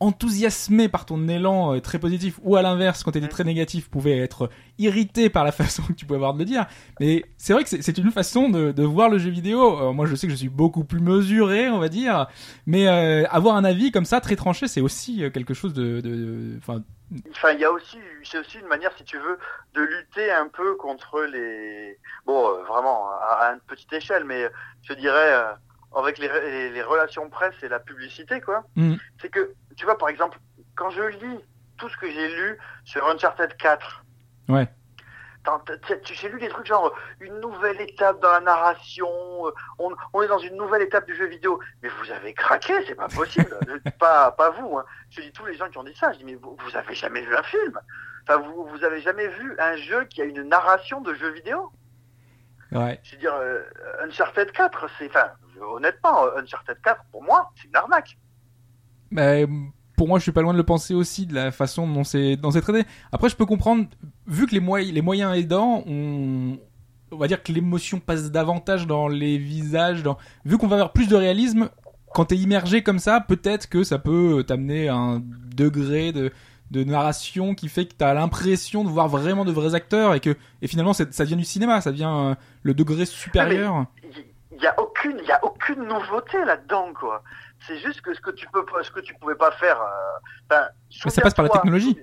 enthousiasmés 0.00 0.88
par 0.88 1.06
ton 1.06 1.28
élan 1.28 1.74
euh, 1.74 1.80
très 1.80 1.98
positif, 1.98 2.38
ou 2.42 2.56
à 2.56 2.62
l'inverse, 2.62 3.02
quand 3.02 3.12
t'étais 3.12 3.28
très 3.28 3.44
négatif, 3.44 3.88
pouvaient 3.90 4.18
être 4.18 4.50
irrités 4.78 5.28
par 5.30 5.44
la 5.44 5.52
façon 5.60 5.82
que 5.82 5.92
tu 5.92 6.06
pouvais 6.06 6.16
avoir 6.16 6.34
de 6.34 6.38
le 6.38 6.44
dire. 6.44 6.66
Mais 7.00 7.24
c'est 7.36 7.52
vrai 7.52 7.64
que 7.64 7.68
c'est- 7.68 7.98
une 7.98 8.10
façon 8.12 8.48
de, 8.48 8.70
de 8.72 8.82
voir 8.84 9.08
le 9.08 9.18
jeu 9.18 9.30
vidéo. 9.30 9.78
Euh, 9.80 9.92
moi, 9.92 10.06
je 10.06 10.14
sais 10.14 10.26
que 10.26 10.32
je 10.32 10.38
suis 10.38 10.48
beaucoup 10.48 10.84
plus 10.84 11.00
mesuré, 11.00 11.68
on 11.68 11.78
va 11.78 11.88
dire, 11.88 12.26
mais 12.66 12.86
euh, 12.88 13.24
avoir 13.30 13.56
un 13.56 13.64
avis 13.64 13.90
comme 13.90 14.04
ça 14.04 14.20
très 14.20 14.36
tranché, 14.36 14.68
c'est 14.68 14.80
aussi 14.80 15.24
euh, 15.24 15.30
quelque 15.30 15.52
chose 15.54 15.74
de, 15.74 16.00
de, 16.00 16.10
de- 16.10 16.58
enfin, 16.58 16.82
Enfin, 17.30 17.52
il 17.52 17.60
y 17.60 17.64
a 17.64 17.72
aussi, 17.72 17.96
c'est 18.22 18.38
aussi 18.38 18.58
une 18.58 18.66
manière, 18.66 18.90
si 18.98 19.02
tu 19.02 19.16
veux, 19.16 19.38
de 19.74 19.80
lutter 19.80 20.30
un 20.30 20.46
peu 20.46 20.74
contre 20.76 21.22
les, 21.22 21.96
bon, 22.26 22.46
euh, 22.50 22.62
vraiment 22.68 23.08
à, 23.22 23.46
à 23.48 23.52
une 23.54 23.60
petite 23.60 23.90
échelle, 23.94 24.24
mais 24.24 24.46
je 24.82 24.92
dirais 24.92 25.32
euh, 25.32 25.52
avec 25.96 26.18
les, 26.18 26.28
les, 26.28 26.70
les 26.70 26.82
relations 26.82 27.30
presse 27.30 27.54
et 27.62 27.68
la 27.68 27.78
publicité, 27.80 28.42
quoi. 28.42 28.62
Mhm. 28.76 28.98
C'est 29.22 29.30
que, 29.30 29.54
tu 29.78 29.84
vois, 29.84 29.96
par 29.96 30.08
exemple, 30.08 30.38
quand 30.74 30.90
je 30.90 31.02
lis 31.02 31.40
tout 31.78 31.88
ce 31.88 31.96
que 31.96 32.10
j'ai 32.10 32.28
lu 32.34 32.58
sur 32.84 33.06
Uncharted 33.08 33.56
4, 33.56 34.04
Ouais. 34.48 34.68
j'ai 36.04 36.28
lu 36.28 36.40
des 36.40 36.48
trucs 36.48 36.66
genre 36.66 36.92
une 37.20 37.38
nouvelle 37.40 37.80
étape 37.80 38.20
dans 38.20 38.30
la 38.32 38.40
narration, 38.40 39.06
euh, 39.46 39.50
on, 39.78 39.94
on 40.12 40.22
est 40.22 40.26
dans 40.28 40.38
une 40.38 40.56
nouvelle 40.56 40.82
étape 40.82 41.06
du 41.06 41.14
jeu 41.14 41.26
vidéo. 41.26 41.60
Mais 41.82 41.88
vous 41.88 42.10
avez 42.10 42.34
craqué, 42.34 42.72
c'est 42.86 42.94
pas 42.96 43.08
possible. 43.08 43.56
Je- 43.68 43.90
pas, 43.92 44.32
pas 44.32 44.50
vous. 44.50 44.76
Hein. 44.78 44.84
Je 45.10 45.20
dis 45.20 45.32
tous 45.32 45.46
les 45.46 45.54
gens 45.56 45.68
qui 45.70 45.78
ont 45.78 45.84
dit 45.84 45.94
ça. 45.94 46.12
Je 46.12 46.18
dis 46.18 46.24
mais 46.24 46.34
vous, 46.34 46.56
vous 46.58 46.76
avez 46.76 46.94
jamais 46.94 47.20
vu 47.22 47.36
un 47.36 47.42
film? 47.44 47.78
Enfin, 48.24 48.38
vous, 48.40 48.66
vous 48.66 48.84
avez 48.84 49.00
jamais 49.00 49.28
vu 49.28 49.54
un 49.58 49.76
jeu 49.76 50.04
qui 50.06 50.20
a 50.20 50.24
une 50.24 50.42
narration 50.42 51.00
de 51.00 51.14
jeu 51.14 51.30
vidéo? 51.30 51.70
ouais. 52.72 53.00
Je 53.04 53.12
veux 53.12 53.18
dire, 53.18 53.34
euh, 53.34 53.62
Uncharted 54.02 54.50
4, 54.52 54.86
c'est, 54.98 55.06
enfin, 55.08 55.30
honnêtement, 55.60 56.24
euh, 56.26 56.38
Uncharted 56.40 56.78
4 56.82 57.02
pour 57.12 57.22
moi, 57.22 57.50
c'est 57.56 57.68
une 57.68 57.76
arnaque. 57.76 58.18
Mais 59.10 59.46
pour 59.96 60.08
moi, 60.08 60.18
je 60.18 60.22
suis 60.22 60.32
pas 60.32 60.42
loin 60.42 60.52
de 60.52 60.58
le 60.58 60.64
penser 60.64 60.94
aussi 60.94 61.26
de 61.26 61.34
la 61.34 61.50
façon 61.50 61.86
dont 61.86 62.04
c'est 62.04 62.36
dont 62.36 62.50
c'est 62.50 62.60
traité. 62.60 62.84
Après, 63.12 63.28
je 63.28 63.36
peux 63.36 63.46
comprendre, 63.46 63.86
vu 64.26 64.46
que 64.46 64.52
les 64.52 64.60
moyens 64.60 64.92
les 64.92 65.02
moyens 65.02 65.36
aidants, 65.36 65.82
on 65.86 66.58
on 67.10 67.16
va 67.16 67.26
dire 67.26 67.42
que 67.42 67.52
l'émotion 67.52 68.00
passe 68.00 68.30
davantage 68.30 68.86
dans 68.86 69.08
les 69.08 69.38
visages, 69.38 70.02
dans 70.02 70.18
vu 70.44 70.58
qu'on 70.58 70.66
va 70.66 70.76
avoir 70.76 70.92
plus 70.92 71.08
de 71.08 71.16
réalisme. 71.16 71.70
Quand 72.14 72.26
t'es 72.26 72.36
immergé 72.36 72.82
comme 72.82 72.98
ça, 72.98 73.20
peut-être 73.20 73.68
que 73.68 73.82
ça 73.82 73.98
peut 73.98 74.42
t'amener 74.46 74.88
à 74.88 74.94
un 74.94 75.20
degré 75.54 76.12
de 76.12 76.32
de 76.70 76.84
narration 76.84 77.54
qui 77.54 77.68
fait 77.68 77.86
que 77.86 77.94
t'as 77.94 78.12
l'impression 78.12 78.84
de 78.84 78.90
voir 78.90 79.08
vraiment 79.08 79.44
de 79.44 79.52
vrais 79.52 79.74
acteurs 79.74 80.14
et 80.14 80.20
que 80.20 80.36
et 80.60 80.68
finalement 80.68 80.92
ça 80.92 81.04
devient 81.04 81.36
du 81.36 81.44
cinéma, 81.44 81.80
ça 81.80 81.90
devient 81.90 82.10
euh, 82.10 82.34
le 82.62 82.74
degré 82.74 83.06
supérieur. 83.06 83.86
Il 84.52 84.62
y 84.62 84.66
a 84.66 84.78
aucune, 84.80 85.18
il 85.22 85.26
y 85.26 85.32
a 85.32 85.42
aucune 85.44 85.84
nouveauté 85.84 86.44
là-dedans, 86.44 86.92
quoi. 86.98 87.22
C'est 87.66 87.78
juste 87.78 88.00
que 88.02 88.14
ce 88.14 88.20
que 88.20 88.30
tu 88.30 88.46
peux, 88.48 88.64
ce 88.82 88.90
que 88.90 89.00
tu 89.00 89.14
pouvais 89.14 89.34
pas 89.34 89.50
faire. 89.52 89.80
euh, 89.80 90.58
Mais 91.04 91.10
ça 91.10 91.20
passe 91.22 91.34
par 91.34 91.44
la 91.44 91.50
technologie. 91.50 91.98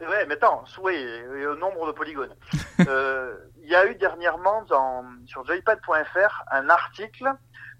Ouais, 0.00 0.26
mais 0.26 0.34
attends, 0.34 0.64
oui, 0.82 0.94
et 0.94 1.46
au 1.46 1.56
nombre 1.56 1.86
de 1.86 1.92
polygones. 1.92 2.34
Euh, 2.88 3.34
Il 3.62 3.70
y 3.70 3.74
a 3.74 3.86
eu 3.86 3.94
dernièrement 3.94 4.62
dans, 4.68 5.02
sur 5.24 5.44
joypad.fr 5.46 6.42
un 6.52 6.68
article 6.68 7.32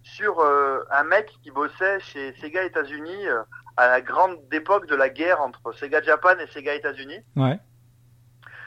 sur 0.02 0.40
euh, 0.40 0.82
un 0.90 1.04
mec 1.04 1.30
qui 1.42 1.50
bossait 1.50 2.00
chez 2.00 2.32
Sega 2.40 2.62
États-Unis 2.64 3.28
euh, 3.28 3.42
à 3.76 3.88
la 3.88 4.00
grande 4.00 4.38
époque 4.52 4.86
de 4.86 4.94
la 4.96 5.10
guerre 5.10 5.42
entre 5.42 5.72
Sega 5.72 6.00
Japan 6.00 6.38
et 6.40 6.46
Sega 6.48 6.74
États-Unis 6.74 7.20
Ouais. 7.36 7.58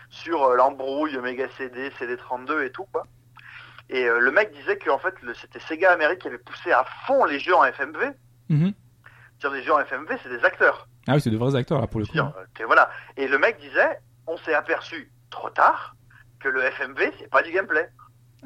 sur 0.10 0.44
euh, 0.44 0.56
l'embrouille 0.56 1.18
Mega 1.18 1.48
CD, 1.58 1.90
CD32 2.00 2.64
et 2.66 2.72
tout 2.72 2.86
quoi. 2.92 3.04
Et 3.90 4.06
euh, 4.06 4.20
le 4.20 4.32
mec 4.32 4.52
disait 4.54 4.78
que 4.78 4.90
en 4.90 5.00
fait 5.00 5.16
c'était 5.42 5.60
Sega 5.60 5.92
Amérique 5.92 6.20
qui 6.20 6.28
avait 6.28 6.38
poussé 6.38 6.72
à 6.72 6.86
fond 7.08 7.26
les 7.26 7.40
jeux 7.40 7.56
en 7.56 7.64
FMV. 7.66 8.14
Sur 9.40 9.52
les 9.52 9.64
jeux 9.64 9.74
en 9.74 9.80
FMV, 9.80 10.18
c'est 10.22 10.30
des 10.30 10.44
acteurs. 10.44 10.88
Ah 11.08 11.14
oui, 11.16 11.22
c'est 11.22 11.30
de 11.30 11.38
vrais 11.38 11.56
acteurs 11.56 11.80
là 11.80 11.88
pour 11.88 12.00
le 12.02 12.06
coup. 12.06 12.12
Dire, 12.12 12.34
euh, 12.38 12.44
que 12.54 12.64
voilà. 12.64 12.90
Et 13.18 13.28
le 13.28 13.38
mec 13.38 13.58
disait, 13.60 14.00
on 14.28 14.38
s'est 14.38 14.54
aperçu 14.54 15.12
trop 15.30 15.50
tard 15.50 15.96
que 16.40 16.50
le 16.50 16.62
FMV 16.62 17.12
c'est 17.20 17.30
pas 17.30 17.42
du 17.42 17.52
gameplay. 17.52 17.90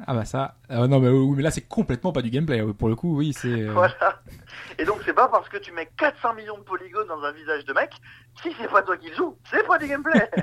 Ah 0.08 0.14
bah 0.14 0.24
ça, 0.24 0.56
euh, 0.72 0.88
non 0.88 0.98
mais, 0.98 1.08
oui, 1.08 1.34
mais 1.36 1.42
là 1.44 1.50
c'est 1.52 1.68
complètement 1.68 2.12
pas 2.12 2.22
du 2.22 2.30
gameplay. 2.30 2.62
Pour 2.74 2.88
le 2.88 2.96
coup, 2.96 3.16
oui, 3.16 3.32
c'est. 3.32 3.48
euh, 3.48 3.72
Voilà. 3.72 3.94
Et 4.78 4.84
donc 4.84 4.98
c'est 5.04 5.12
pas 5.14 5.28
parce 5.28 5.48
que 5.48 5.56
tu 5.56 5.70
mets 5.72 5.88
400 5.96 6.34
millions 6.34 6.58
de 6.58 6.62
polygones 6.64 7.06
dans 7.06 7.22
un 7.22 7.30
visage 7.32 7.64
de 7.64 7.72
mec, 7.72 7.90
si 8.42 8.52
c'est 8.60 8.68
pas 8.70 8.82
toi 8.82 8.96
qui 8.96 9.10
le 9.10 9.14
joue, 9.16 9.36
c'est 9.50 9.64
pas 9.66 9.78
du 9.78 9.86
gameplay. 9.88 10.30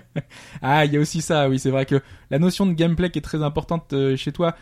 Ah, 0.62 0.86
il 0.86 0.94
y 0.94 0.98
a 0.98 1.00
aussi 1.00 1.22
ça, 1.22 1.50
oui, 1.50 1.60
c'est 1.60 1.72
vrai 1.72 1.86
que 1.86 2.02
la 2.30 2.38
notion 2.40 2.66
de 2.66 2.74
gameplay 2.74 3.10
qui 3.10 3.20
est 3.20 3.24
très 3.24 3.42
importante 3.44 3.92
euh, 3.94 4.16
chez 4.16 4.32
toi, 4.32 4.56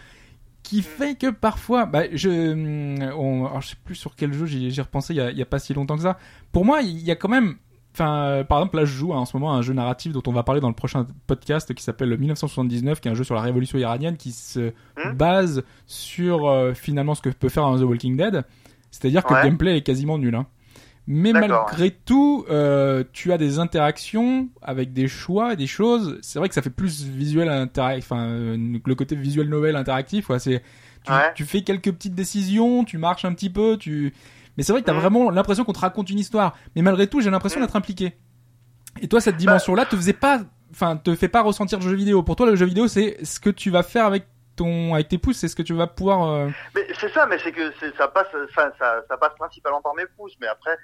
qui 0.69 0.81
fait 0.83 1.15
que 1.17 1.31
parfois, 1.31 1.85
bah, 1.85 2.03
je, 2.13 2.29
hum, 2.51 3.11
on, 3.17 3.45
alors, 3.47 3.61
je 3.61 3.69
sais 3.69 3.75
plus 3.83 3.95
sur 3.95 4.15
quel 4.15 4.33
jeu 4.33 4.45
j'ai 4.45 4.81
repensé 4.81 5.13
il 5.13 5.17
y, 5.17 5.21
a, 5.21 5.31
il 5.31 5.37
y 5.37 5.41
a 5.41 5.45
pas 5.45 5.59
si 5.59 5.73
longtemps 5.73 5.95
que 5.95 6.03
ça. 6.03 6.17
Pour 6.51 6.63
moi, 6.65 6.81
il 6.81 6.99
y 6.99 7.09
a 7.11 7.15
quand 7.15 7.29
même, 7.29 7.55
enfin, 7.93 8.21
euh, 8.23 8.43
par 8.43 8.59
exemple, 8.59 8.77
là, 8.77 8.85
je 8.85 8.93
joue 8.93 9.13
hein, 9.13 9.17
en 9.17 9.25
ce 9.25 9.35
moment 9.35 9.53
à 9.53 9.57
un 9.57 9.61
jeu 9.61 9.73
narratif 9.73 10.11
dont 10.11 10.21
on 10.27 10.31
va 10.31 10.43
parler 10.43 10.61
dans 10.61 10.67
le 10.67 10.75
prochain 10.75 11.07
podcast 11.27 11.73
qui 11.73 11.83
s'appelle 11.83 12.15
1979, 12.17 12.99
qui 13.01 13.07
est 13.07 13.11
un 13.11 13.15
jeu 13.15 13.23
sur 13.23 13.35
la 13.35 13.41
révolution 13.41 13.77
iranienne 13.79 14.15
qui 14.17 14.31
se 14.31 14.71
Hmm. 15.03 15.13
base 15.15 15.63
sur 15.87 16.47
euh, 16.47 16.73
finalement 16.73 17.15
ce 17.15 17.21
que 17.21 17.29
peut 17.29 17.49
faire 17.49 17.65
un 17.65 17.77
The 17.77 17.83
Walking 17.83 18.15
Dead. 18.17 18.43
C'est-à-dire 18.91 19.23
que 19.23 19.33
Ouais. 19.33 19.41
le 19.43 19.47
gameplay 19.49 19.77
est 19.77 19.81
quasiment 19.81 20.17
nul. 20.17 20.35
Hein. 20.35 20.45
Mais 21.11 21.33
malgré 21.33 21.89
tout, 21.91 22.45
euh, 22.51 23.03
tu 23.13 23.33
as 23.33 23.39
des 23.39 23.57
interactions 23.57 24.47
avec 24.61 24.93
des 24.93 25.07
choix 25.07 25.53
et 25.53 25.55
des 25.55 25.65
choses. 25.65 26.19
C'est 26.21 26.37
vrai 26.37 26.47
que 26.49 26.53
ça 26.55 26.61
fait 26.61 26.69
plus 26.69 27.03
visuel 27.03 27.49
interac- 27.49 27.97
enfin 27.97 28.27
euh, 28.27 28.77
le 28.85 28.95
côté 28.95 29.15
visuel 29.15 29.49
novel 29.49 29.75
interactif. 29.75 30.29
Ouais, 30.29 30.37
c'est 30.37 30.61
tu, 31.03 31.11
Ouais. 31.11 31.31
tu 31.33 31.45
fais 31.45 31.63
quelques 31.63 31.91
petites 31.91 32.13
décisions, 32.13 32.83
tu 32.83 32.99
marches 32.99 33.25
un 33.25 33.33
petit 33.33 33.49
peu, 33.49 33.75
tu. 33.77 34.13
Mais 34.55 34.63
c'est 34.63 34.71
vrai 34.71 34.81
que 34.81 34.85
t'as 34.85 34.93
Mm. 34.93 34.99
vraiment 34.99 35.29
l'impression 35.31 35.63
qu'on 35.63 35.73
te 35.73 35.79
raconte 35.79 36.09
une 36.11 36.19
histoire. 36.19 36.55
Mais 36.75 36.83
malgré 36.83 37.07
tout, 37.07 37.21
j'ai 37.21 37.31
l'impression 37.31 37.59
Mm. 37.59 37.63
d'être 37.63 37.75
impliqué. 37.75 38.13
Et 39.01 39.07
toi, 39.07 39.19
cette 39.19 39.37
dimension-là 39.37 39.85
te 39.85 39.95
faisait 39.95 40.13
pas, 40.13 40.41
enfin, 40.71 40.95
te 40.97 41.15
fait 41.15 41.27
pas 41.29 41.41
ressentir 41.41 41.79
le 41.79 41.85
jeu 41.89 41.95
vidéo. 41.95 42.21
Pour 42.21 42.35
toi, 42.35 42.45
le 42.45 42.55
jeu 42.55 42.65
vidéo, 42.67 42.87
c'est 42.87 43.17
ce 43.23 43.39
que 43.39 43.49
tu 43.49 43.71
vas 43.71 43.81
faire 43.81 44.05
avec 44.05 44.27
ton, 44.59 44.93
avec 44.93 45.07
tes 45.07 45.17
pouces, 45.17 45.37
c'est 45.37 45.47
ce 45.47 45.55
que 45.55 45.61
tu 45.63 45.73
vas 45.73 45.87
pouvoir. 45.87 46.29
euh, 46.29 46.49
Mais 46.75 46.85
c'est 46.99 47.11
ça, 47.13 47.25
mais 47.25 47.39
c'est 47.39 47.51
que 47.53 47.71
ça 47.97 48.07
passe, 48.09 48.27
ça, 48.55 48.71
ça 48.79 49.17
passe 49.17 49.33
principalement 49.35 49.81
par 49.81 49.93
mes 49.95 50.05
pouces, 50.17 50.35
mais 50.41 50.47
après 50.47 50.77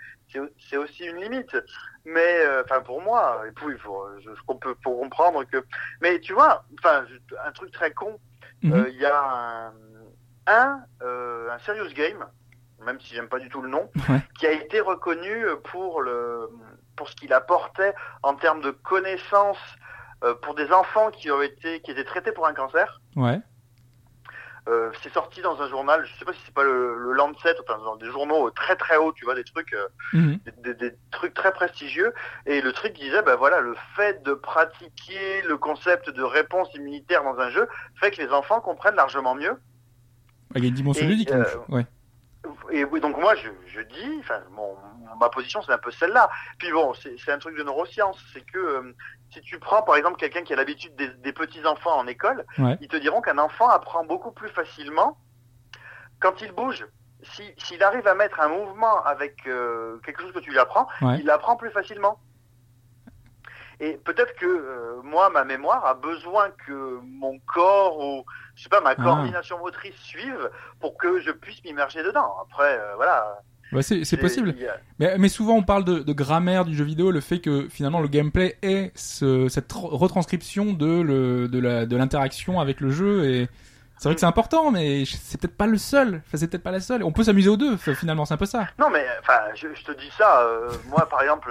c'est 0.69 0.77
aussi 0.77 1.03
une 1.06 1.18
limite. 1.18 1.56
Mais 2.06 2.39
euh, 2.45 2.64
enfin 2.64 2.81
pour 2.81 3.02
moi, 3.02 3.43
et 3.47 3.52
puis 3.52 3.77
faut, 3.80 4.06
je, 4.23 4.30
peux 4.61 4.76
pour 4.76 4.99
comprendre 5.02 5.43
que. 5.43 5.64
Mais 6.02 6.19
tu 6.19 6.34
vois, 6.34 6.64
enfin 6.80 7.06
un 7.45 7.52
truc 7.52 7.72
très 7.72 7.91
con, 7.91 8.18
Mhm. 8.64 8.73
euh, 8.73 8.89
il 8.89 8.99
y 9.02 9.06
a 9.06 9.22
un 9.22 9.73
un, 10.47 10.80
un 11.02 11.60
serious 11.65 11.91
game, 11.93 12.23
même 12.85 12.99
si 13.02 13.14
j'aime 13.15 13.27
pas 13.27 13.39
du 13.39 13.49
tout 13.49 13.61
le 13.61 13.69
nom, 13.69 13.89
Ouais. 14.10 14.22
qui 14.39 14.45
a 14.47 14.52
été 14.52 14.80
reconnu 14.80 15.45
pour 15.72 16.02
le 16.02 16.49
pour 16.95 17.10
ce 17.10 17.15
qu'il 17.15 17.34
apportait 17.34 17.93
en 18.23 18.35
termes 18.35 18.61
de 18.61 18.72
connaissances 18.72 19.57
pour 20.43 20.56
des 20.56 20.72
enfants 20.72 21.11
qui 21.11 21.30
ont 21.30 21.41
été 21.41 21.81
qui 21.81 21.91
étaient 21.91 22.06
traités 22.06 22.31
pour 22.31 22.47
un 22.47 22.53
cancer. 22.53 23.02
Ouais. 23.15 23.39
Euh, 24.67 24.89
c'est 25.03 25.13
sorti 25.13 25.41
dans 25.43 25.61
un 25.61 25.69
journal, 25.69 26.03
je 26.05 26.13
sais 26.17 26.25
pas 26.25 26.33
si 26.33 26.39
c'est 26.43 26.53
pas 26.53 26.63
le, 26.63 26.97
le 26.97 27.11
Lancet, 27.13 27.55
enfin 27.61 27.77
dans 27.83 27.97
des 27.97 28.07
journaux 28.09 28.49
très 28.49 28.75
très 28.75 28.97
hauts, 28.97 29.13
tu 29.13 29.23
vois, 29.23 29.35
des 29.35 29.43
trucs, 29.43 29.71
euh, 29.73 29.87
Mhm. 30.13 30.39
des, 30.43 30.73
des- 30.73 30.89
des 30.89 30.95
trucs 31.11 31.35
très 31.35 31.51
prestigieux. 31.51 32.11
Et 32.47 32.61
le 32.61 32.71
truc 32.73 32.93
disait, 32.93 33.21
ben 33.21 33.35
voilà, 33.35 33.61
le 33.61 33.75
fait 33.95 34.23
de 34.23 34.33
pratiquer 34.33 35.43
le 35.43 35.57
concept 35.57 36.09
de 36.09 36.23
réponse 36.23 36.73
immunitaire 36.73 37.23
dans 37.23 37.37
un 37.37 37.51
jeu 37.51 37.67
fait 37.99 38.09
que 38.09 38.21
les 38.21 38.29
enfants 38.29 38.59
comprennent 38.59 38.95
largement 38.95 39.35
mieux. 39.35 39.55
Il 40.55 40.63
y 40.63 40.65
a 40.65 40.69
une 40.69 40.73
dimension 40.75 41.05
ludique. 41.07 41.31
euh, 41.31 41.43
donc. 41.43 41.69
Ouais. 41.69 41.85
Et 42.71 42.83
oui, 42.85 42.99
donc 43.01 43.17
moi 43.17 43.35
je, 43.35 43.49
je 43.67 43.81
dis, 43.81 44.17
enfin 44.19 44.41
mon, 44.51 44.75
ma 45.19 45.29
position 45.29 45.61
c'est 45.61 45.71
un 45.71 45.77
peu 45.77 45.91
celle-là. 45.91 46.29
Puis 46.59 46.71
bon, 46.71 46.93
c'est 46.93 47.31
un 47.31 47.37
truc 47.39 47.57
de 47.57 47.63
neurosciences, 47.63 48.19
c'est 48.33 48.45
que 48.45 48.57
euh, 48.59 48.93
si 49.36 49.41
tu 49.41 49.60
prends 49.60 49.84
par 49.84 49.95
exemple 49.98 50.18
quelqu'un 50.18 50.44
qui 50.44 50.53
a 50.53 50.56
l'habitude 50.56 50.95
des, 50.95 51.10
des 51.10 51.34
petits 51.34 51.66
enfants 51.68 51.95
en 51.98 52.07
école, 52.07 52.45
Ouais. 52.57 52.78
ils 52.82 52.88
te 52.88 52.95
diront 52.98 53.22
qu'un 53.22 53.38
enfant 53.38 53.68
apprend 53.70 54.03
beaucoup 54.06 54.32
plus 54.32 54.49
facilement 54.49 55.18
quand 56.20 56.41
il 56.41 56.52
bouge. 56.53 56.88
Si 57.24 57.44
s'il 57.57 57.84
arrive 57.84 58.07
à 58.07 58.16
mettre 58.16 58.40
un 58.40 58.48
mouvement 58.49 59.03
avec 59.03 59.45
euh, 59.48 59.98
quelque 60.06 60.22
chose 60.22 60.32
que 60.32 60.40
tu 60.40 60.52
lui 60.52 60.60
apprends, 60.60 60.88
Ouais. 61.02 61.20
il 61.20 61.30
apprend 61.30 61.56
plus 61.57 61.70
facilement. 61.72 62.20
Et 63.82 63.98
peut-être 63.98 64.34
que 64.36 64.45
euh, 64.45 65.02
moi, 65.03 65.30
ma 65.30 65.44
mémoire 65.44 65.86
a 65.86 65.95
besoin 65.95 66.49
que 66.66 66.99
mon 67.03 67.38
corps 67.53 67.99
ou 67.99 68.24
je 68.56 68.64
sais 68.64 68.70
pas 68.70 68.80
ma 68.80 68.91
Ah. 68.91 68.95
coordination 68.95 69.60
motrice 69.60 69.98
suive 69.98 70.49
pour 70.80 70.98
que 70.98 71.20
je 71.20 71.32
puisse 71.32 71.62
m'immerger 71.66 72.02
dedans. 72.03 72.38
Après, 72.44 72.80
euh, 72.80 72.95
voilà. 72.95 73.40
Ouais, 73.71 73.81
c'est 73.81 74.17
possible. 74.17 74.55
Mais, 74.99 75.17
mais 75.17 75.27
souvent 75.29 75.55
on 75.57 75.63
parle 75.63 75.83
de, 75.83 75.99
de 75.99 76.13
grammaire 76.13 76.65
du 76.65 76.75
jeu 76.75 76.85
vidéo, 76.85 77.11
le 77.11 77.19
fait 77.19 77.39
que 77.39 77.67
finalement 77.69 77.99
le 77.99 78.07
gameplay 78.07 78.57
est 78.61 78.91
ce, 78.95 79.47
cette 79.49 79.71
re- 79.73 79.95
retranscription 79.95 80.73
de 80.73 81.01
le 81.01 81.47
de 81.47 81.59
la 81.59 81.85
de 81.85 81.95
l'interaction 81.97 82.59
avec 82.59 82.79
le 82.79 82.91
jeu 82.91 83.25
et 83.25 83.47
c'est 83.97 84.09
vrai 84.09 84.13
que 84.15 84.19
c'est 84.19 84.26
important, 84.26 84.72
mais 84.72 85.03
c'est 85.05 85.39
peut-être 85.39 85.55
pas 85.57 85.67
le 85.67 85.77
seul. 85.77 86.22
Enfin, 86.27 86.38
c'est 86.38 86.47
peut-être 86.49 86.63
pas 86.63 86.72
la 86.72 86.80
seule. 86.81 87.03
On 87.03 87.11
peut 87.11 87.23
s'amuser 87.23 87.49
aux 87.49 87.57
deux. 87.57 87.77
Finalement, 87.77 88.26
c'est 88.26 88.34
un 88.34 88.38
peu 88.38 88.45
ça. 88.45 88.67
Non, 88.77 88.89
mais 88.89 89.05
enfin, 89.22 89.39
je, 89.55 89.67
je 89.73 89.84
te 89.84 89.91
dis 89.93 90.11
ça. 90.17 90.41
euh, 90.41 90.69
moi, 90.88 91.07
par 91.09 91.22
exemple, 91.22 91.49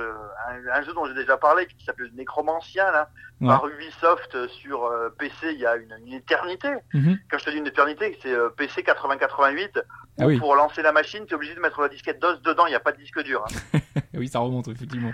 un, 0.49 0.79
un 0.79 0.83
jeu 0.83 0.93
dont 0.93 1.07
j'ai 1.07 1.15
déjà 1.15 1.37
parlé, 1.37 1.67
qui 1.67 1.85
s'appelle 1.85 2.11
Necromancien, 2.15 2.91
là, 2.93 3.09
Ouais. 3.41 3.49
par 3.49 3.67
Ubisoft 3.67 4.33
euh, 4.37 4.47
sur 4.49 4.85
euh, 4.85 5.09
PC, 5.19 5.35
il 5.55 5.59
y 5.59 5.67
a 5.67 5.75
une, 5.75 5.93
une 6.07 6.13
éternité. 6.13 6.69
Mhm. 6.95 7.19
Quand 7.29 7.37
je 7.39 7.45
te 7.45 7.51
dis 7.51 7.57
une 7.57 7.67
éternité, 7.67 8.17
c'est 8.23 8.31
euh, 8.33 8.49
PC 8.51 8.85
8088. 8.87 9.81
Ah 10.21 10.27
oui, 10.27 10.39
Pour 10.39 10.55
lancer 10.55 10.83
la 10.83 10.93
machine, 10.93 11.25
tu 11.27 11.33
es 11.33 11.35
obligé 11.35 11.55
de 11.55 11.61
mettre 11.61 11.81
la 11.83 11.89
disquette 11.89 12.21
DOS 12.21 12.41
dedans. 12.43 12.67
Il 12.67 12.71
n'y 12.71 12.77
a 12.77 12.81
pas 12.81 12.93
de 12.93 12.99
disque 12.99 13.21
dur. 13.25 13.45
hein. 13.75 13.81
oui, 14.15 14.29
ça 14.29 14.39
remonte 14.39 14.69
effectivement. 14.69 15.13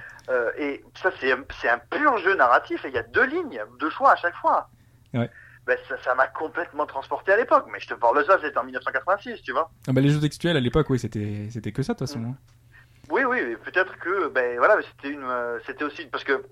Et 0.58 0.84
ça, 1.02 1.10
c'est 1.18 1.32
un- 1.32 1.44
c'est 1.60 1.70
un 1.70 1.78
pur 1.78 2.18
jeu 2.18 2.36
narratif. 2.36 2.84
Et 2.84 2.88
il 2.88 2.94
y 2.94 2.98
a 2.98 3.02
deux 3.02 3.24
lignes, 3.24 3.62
deux 3.80 3.88
choix 3.90 4.12
à 4.12 4.16
chaque 4.16 4.36
fois. 4.36 4.68
Ouais. 5.14 5.30
Ben, 5.70 5.78
ça 6.02 6.14
m'a 6.16 6.26
complètement 6.26 6.84
transporté 6.84 7.30
à 7.32 7.36
l'époque. 7.36 7.66
Mais 7.72 7.78
je 7.78 7.86
te 7.86 7.94
parle 7.94 8.18
de 8.18 8.24
ça, 8.24 8.38
c'était 8.42 8.58
en 8.58 8.64
1986, 8.64 9.40
tu 9.42 9.52
vois. 9.52 9.70
Ah 9.86 9.92
bah, 9.92 10.00
les 10.00 10.08
jeux 10.10 10.18
textuels 10.20 10.56
à 10.56 10.60
l'époque, 10.60 10.90
oui, 10.90 10.98
c'était 10.98 11.46
c'était 11.50 11.70
que 11.70 11.82
ça 11.84 11.92
de 11.94 11.98
toute 11.98 12.08
façon. 12.08 12.18
Mm. 12.20 12.34
Oui, 13.10 13.22
oui, 13.24 13.56
peut-être 13.64 13.96
que, 13.98 14.28
ben 14.28 14.58
voilà, 14.58 14.76
c'était 14.82 15.12
une, 15.14 15.22
euh, 15.24 15.58
c'était 15.66 15.84
aussi 15.84 16.06
parce 16.06 16.24
que, 16.24 16.44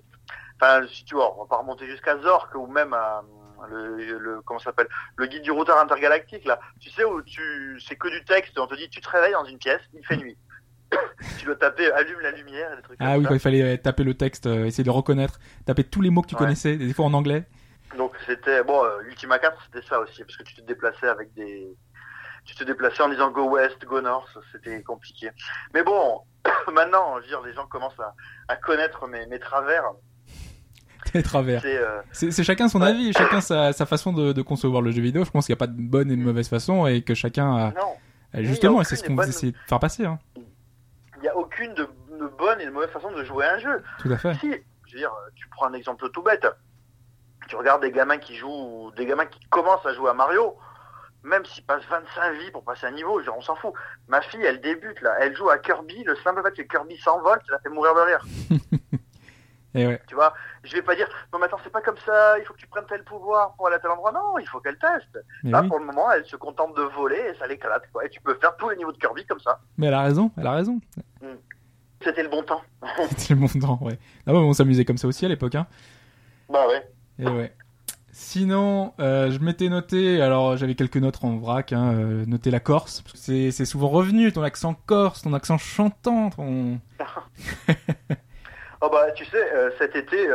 enfin, 0.61 0.87
si 0.89 1.05
tu 1.05 1.15
vois, 1.17 1.37
on 1.37 1.43
va 1.43 1.49
pas 1.49 1.57
remonter 1.59 1.87
jusqu'à 1.87 2.17
Zork 2.19 2.55
ou 2.55 2.67
même 2.69 2.93
à 2.93 3.23
le, 3.69 3.97
le 4.19 4.41
comment 4.43 4.61
s'appelle, 4.61 4.87
le 5.17 5.27
guide 5.27 5.43
du 5.43 5.51
routard 5.51 5.81
intergalactique 5.81 6.45
là. 6.45 6.61
Tu 6.79 6.91
sais 6.91 7.05
où 7.05 7.21
tu, 7.23 7.81
c'est 7.87 7.97
que 7.97 8.09
du 8.09 8.25
texte. 8.25 8.57
On 8.59 8.69
te 8.69 8.77
dit, 8.77 8.89
tu 8.89 9.01
te 9.01 9.09
réveilles 9.11 9.33
dans 9.33 9.45
une 9.47 9.59
pièce, 9.59 9.81
il 9.95 10.05
fait 10.07 10.17
nuit. 10.17 10.37
tu 11.39 11.45
dois 11.45 11.57
taper, 11.57 11.91
allume 11.93 12.21
la 12.21 12.31
lumière, 12.31 12.73
et 12.73 12.77
des 12.77 12.83
trucs 12.83 12.97
Ah 13.01 13.07
comme 13.07 13.17
oui, 13.19 13.23
ça. 13.25 13.29
quand 13.31 13.35
il 13.35 13.41
fallait 13.41 13.63
euh, 13.63 13.77
taper 13.77 14.05
le 14.05 14.15
texte, 14.15 14.47
euh, 14.47 14.65
essayer 14.65 14.85
de 14.85 14.89
le 14.89 14.93
reconnaître, 14.95 15.39
taper 15.67 15.83
tous 15.85 16.01
les 16.01 16.11
mots 16.11 16.23
que 16.23 16.29
tu 16.29 16.35
Ouais. 16.37 16.39
connaissais, 16.41 16.77
des 16.77 16.93
fois 16.95 17.05
en 17.07 17.15
anglais. 17.15 17.45
Donc 17.97 18.13
c'était 18.27 18.63
bon, 18.65 18.85
euh, 18.85 19.01
Ultima 19.07 19.39
4 19.39 19.57
c'était 19.67 19.87
ça 19.87 19.99
aussi 20.01 20.23
parce 20.23 20.37
que 20.37 20.43
tu 20.43 20.55
te 20.57 20.61
déplaçais 20.63 21.09
avec 21.09 21.33
des 21.35 21.69
tu 22.45 22.55
te 22.55 22.65
déplaçais 22.65 23.03
en 23.03 23.09
disant 23.09 23.31
go 23.31 23.49
west, 23.51 23.85
go 23.85 24.01
north, 24.01 24.29
c'était 24.53 24.83
compliqué. 24.83 25.31
Mais 25.75 25.83
bon, 25.83 26.21
maintenant, 26.73 27.17
je 27.17 27.23
veux 27.23 27.29
dire 27.29 27.43
les 27.43 27.53
gens 27.53 27.67
commencent 27.67 27.99
à, 28.01 28.15
à 28.49 28.57
connaître 28.57 29.07
mes, 29.07 29.27
mes 29.27 29.39
travers, 29.39 29.85
Les 31.15 31.23
travers. 31.23 31.61
c'est 31.63 31.77
euh, 32.41 32.43
chacun 32.45 32.69
son 32.69 32.81
Ouais. 32.83 32.89
avis, 32.89 33.13
chacun 33.13 33.41
sa, 33.41 33.73
sa 33.73 33.87
façon 33.87 34.13
de, 34.13 34.33
de 34.33 34.43
concevoir 34.43 34.83
le 34.83 34.91
jeu 34.91 35.01
vidéo. 35.03 35.25
Je 35.25 35.31
pense 35.31 35.47
qu'il 35.47 35.53
n'y 35.55 35.59
a 35.59 35.61
pas 35.61 35.67
de 35.67 35.81
bonne 35.81 36.11
et 36.11 36.17
de 36.17 36.23
mauvaise 36.23 36.49
façon 36.49 36.87
et 36.87 37.03
que 37.03 37.15
chacun 37.15 37.55
a 37.57 37.71
non, 37.73 37.97
Justement, 38.45 38.85
c'est 38.85 38.97
ce 38.97 39.05
qu'on 39.05 39.15
bonne- 39.15 39.29
essaie 39.29 39.53
de 39.53 39.57
faire 39.67 39.81
passer. 39.81 40.05
Hein. 40.05 40.19
il 40.37 41.23
n'y 41.23 41.29
a 41.29 41.37
aucune 41.37 41.73
de, 41.75 41.89
de 42.19 42.27
bonne 42.39 42.61
et 42.61 42.67
de 42.67 42.71
mauvaise 42.71 42.91
façon 42.91 43.11
de 43.11 43.25
jouer 43.25 43.47
à 43.47 43.55
un 43.55 43.59
jeu. 43.59 43.83
Tout 43.99 44.11
à 44.13 44.19
fait. 44.19 44.35
Si, 44.35 44.51
je 44.87 44.93
veux 44.95 44.99
dire, 44.99 45.13
tu 45.35 45.49
prends 45.49 45.67
un 45.67 45.73
exemple 45.73 46.09
tout 46.11 46.23
bête. 46.23 46.47
Tu 47.49 47.57
regardes 47.57 47.83
des 47.83 47.91
gamins 47.91 48.19
qui 48.19 48.37
jouent, 48.37 48.93
des 48.97 49.07
gamins 49.07 49.27
qui 49.27 49.41
commencent 49.51 49.85
à 49.87 49.93
jouer 49.95 50.11
à 50.11 50.15
Mario, 50.15 50.57
même 51.25 51.45
s'ils 51.45 51.65
passent 51.65 51.85
25 51.91 52.33
vies 52.39 52.51
pour 52.51 52.63
passer 52.63 52.87
un 52.87 52.91
niveau, 52.93 53.21
genre, 53.23 53.37
on 53.39 53.43
s'en 53.43 53.57
fout. 53.57 53.73
Ma 54.07 54.21
fille, 54.21 54.45
elle 54.45 54.61
débute 54.61 55.01
là, 55.01 55.15
elle 55.21 55.35
joue 55.37 55.49
à 55.51 55.59
Kirby, 55.59 56.05
le 56.05 56.15
simple 56.17 56.43
fait 56.43 56.53
que 56.63 56.69
Kirby 56.71 56.97
s'envole, 56.99 57.39
ça 57.47 57.53
la 57.55 57.59
fait 57.59 57.71
mourir 57.71 57.95
de 57.95 58.01
rire. 58.01 58.25
Et 59.75 59.87
ouais. 59.87 60.01
Tu 60.09 60.15
vois, 60.15 60.33
je 60.65 60.73
vais 60.75 60.83
pas 60.83 60.95
dire, 60.97 61.07
non 61.33 61.39
mais 61.39 61.45
attends, 61.45 61.59
c'est 61.63 61.71
pas 61.73 61.83
comme 61.83 61.99
ça, 62.05 62.39
il 62.39 62.45
faut 62.45 62.55
que 62.55 62.59
tu 62.59 62.67
prennes 62.67 62.87
tel 62.89 63.05
pouvoir 63.05 63.53
pour 63.55 63.67
aller 63.67 63.77
à 63.77 63.79
tel 63.79 63.91
endroit. 63.91 64.13
Non, 64.13 64.39
il 64.39 64.47
faut 64.49 64.61
qu'elle 64.61 64.79
teste. 64.79 65.19
Mais, 65.45 65.51
Là, 65.51 65.61
oui. 65.63 65.69
pour 65.69 65.79
le 65.79 65.85
moment, 65.85 66.11
elle 66.11 66.25
se 66.25 66.37
contente 66.37 66.75
de 66.77 66.83
voler 66.83 67.21
et 67.33 67.35
ça 67.39 67.47
l'éclate, 67.47 67.83
quoi. 67.93 68.05
Et 68.05 68.09
tu 68.09 68.21
peux 68.21 68.35
faire 68.37 68.57
tous 68.57 68.71
les 68.71 68.77
niveaux 68.77 68.93
de 68.93 68.99
Kirby 68.99 69.25
comme 69.27 69.41
ça. 69.41 69.61
Mais 69.77 69.87
elle 69.89 69.95
a 69.95 70.03
raison, 70.03 70.31
elle 70.39 70.47
a 70.47 70.53
raison. 70.53 70.81
C'était 72.03 72.23
le 72.23 72.29
bon 72.31 72.43
temps. 72.43 72.63
C'était 73.11 73.35
le 73.35 73.41
bon 73.41 73.61
temps, 73.61 73.79
ouais. 73.83 73.99
Ah 74.27 74.33
ouais, 74.33 74.39
on 74.39 74.53
s'amusait 74.55 74.85
comme 74.87 74.97
ça 74.99 75.07
aussi 75.07 75.27
à 75.27 75.29
l'époque. 75.29 75.55
Hein. 75.55 75.67
Bah 76.49 76.67
ouais. 76.67 76.89
Et 77.19 77.27
ouais. 77.29 77.55
Sinon, 78.13 78.95
euh, 78.99 79.31
je 79.31 79.39
m'étais 79.39 79.69
noté, 79.69 80.21
alors 80.21 80.57
j'avais 80.57 80.75
quelques 80.75 80.97
notes 80.97 81.19
en 81.23 81.37
vrac, 81.39 81.73
hein, 81.73 81.93
euh, 81.95 82.25
noter 82.27 82.51
la 82.51 82.59
Corse. 82.61 83.03
parce 83.03 83.15
que 83.27 83.51
C'est 83.51 83.65
souvent 83.65 83.89
revenu, 83.89 84.33
ton 84.33 84.43
accent 84.43 84.75
corse, 84.87 85.23
ton 85.23 85.33
accent 85.35 85.57
chantant, 85.59 86.31
ton... 86.31 86.81
Oh 88.81 88.89
bah 88.91 89.11
tu 89.13 89.25
sais, 89.25 89.53
euh, 89.55 89.71
cet 89.79 89.97
été, 89.97 90.29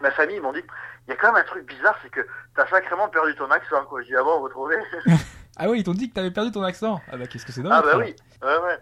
ma 0.00 0.10
famille 0.10 0.40
m'ont 0.40 0.52
dit, 0.52 0.62
il 1.06 1.10
y 1.10 1.12
a 1.12 1.16
quand 1.16 1.32
même 1.32 1.42
un 1.42 1.46
truc 1.46 1.66
bizarre, 1.68 1.96
c'est 2.02 2.10
que 2.10 2.26
t'as 2.56 2.66
sacrément 2.66 3.08
perdu 3.08 3.34
ton 3.36 3.50
accent, 3.50 3.84
quoi. 3.86 4.00
J'ai 4.02 4.08
dit, 4.08 4.16
ah 4.16 4.22
bon, 4.22 4.40
vous 4.40 4.48
trouvez 4.48 4.76
Ah 5.58 5.68
ouais, 5.68 5.78
ils 5.78 5.84
t'ont 5.84 5.92
dit 5.92 6.08
que 6.08 6.14
t'avais 6.14 6.30
perdu 6.30 6.50
ton 6.50 6.62
accent. 6.62 7.00
Ah 7.10 7.16
bah 7.18 7.26
qu'est-ce 7.26 7.44
que 7.44 7.52
c'est 7.52 7.60
Ah 7.60 7.82
dommage. 7.82 7.84
bah 7.84 7.98
oui, 7.98 8.16
ouais, 8.42 8.58
ouais. 8.64 8.78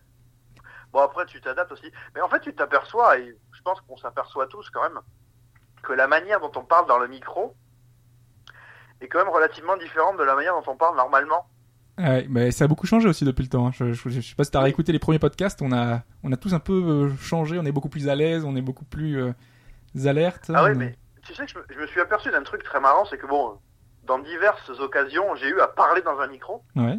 Bon 0.93 1.01
après, 1.01 1.27
tu 1.27 1.41
t'adaptes 1.41 1.73
aussi. 1.73 1.91
Mais 2.15 2.21
en 2.21 2.29
fait, 2.29 2.41
tu 2.41 2.55
t'aperçois, 2.55 3.19
et 3.19 3.37
je 3.53 3.63
pense 3.63 3.81
qu'on 3.83 3.97
s'aperçoit 3.97 4.47
tous 4.47 4.69
quand 4.71 4.83
même, 4.83 5.01
que 5.83 5.93
la 5.93 6.07
manière 6.07 6.41
dont 6.41 6.53
on 6.57 6.63
parle 6.65 6.87
dans 6.87 6.99
le 6.99 7.09
micro 7.09 7.55
est 9.01 9.09
quand 9.09 9.19
même 9.19 9.33
relativement 9.33 9.77
différente 9.77 10.19
de 10.19 10.23
la 10.25 10.35
manière 10.35 10.55
dont 10.55 10.71
on 10.73 10.77
parle 10.77 10.97
normalement. 10.97 11.47
Ouais, 11.99 12.27
mais 12.31 12.51
ça 12.51 12.65
a 12.65 12.69
beaucoup 12.69 12.87
changé 12.87 13.09
aussi 13.09 13.25
depuis 13.25 13.43
le 13.43 13.49
temps. 13.49 13.67
hein. 13.67 13.73
Je, 13.75 13.93
je, 13.93 14.09
je 14.09 14.21
sais 14.21 14.35
pas 14.35 14.45
si 14.45 14.51
t'as 14.51 14.61
réécouté 14.61 14.93
les 14.93 14.99
premiers 14.99 15.19
podcasts, 15.19 15.61
on 15.63 15.73
a, 15.73 16.03
on 16.23 16.33
a 16.33 16.37
tous 16.37 16.55
un 16.55 16.59
peu 16.61 16.73
euh, 16.73 17.17
changé, 17.17 17.59
on 17.59 17.65
est 17.65 17.73
beaucoup 17.73 17.89
plus 17.91 18.09
à 18.09 18.15
l'aise, 18.15 18.45
on 18.45 18.57
est 18.57 18.63
beaucoup 18.63 18.85
plus 18.85 19.21
euh, 19.23 19.33
alertes. 20.07 20.51
Ah 20.55 20.65
oui, 20.65 20.71
on- 20.75 20.79
mais 20.79 20.97
tu 21.23 21.35
sais 21.35 21.45
que 21.45 21.53
je 21.53 21.59
me, 21.59 21.65
je 21.71 21.79
me 21.79 21.87
suis 21.87 22.01
aperçu 22.01 22.31
d'un 22.31 22.43
truc 22.43 22.63
très 22.63 22.81
marrant, 22.81 23.05
c'est 23.05 23.19
que 23.19 23.27
bon, 23.27 23.59
dans 24.05 24.19
diverses 24.19 24.71
occasions, 24.81 25.35
j'ai 25.37 25.49
eu 25.49 25.61
à 25.61 25.69
parler 25.69 26.01
dans 26.03 26.19
un 26.21 26.27
micro, 26.29 26.63
Ouais. 26.77 26.99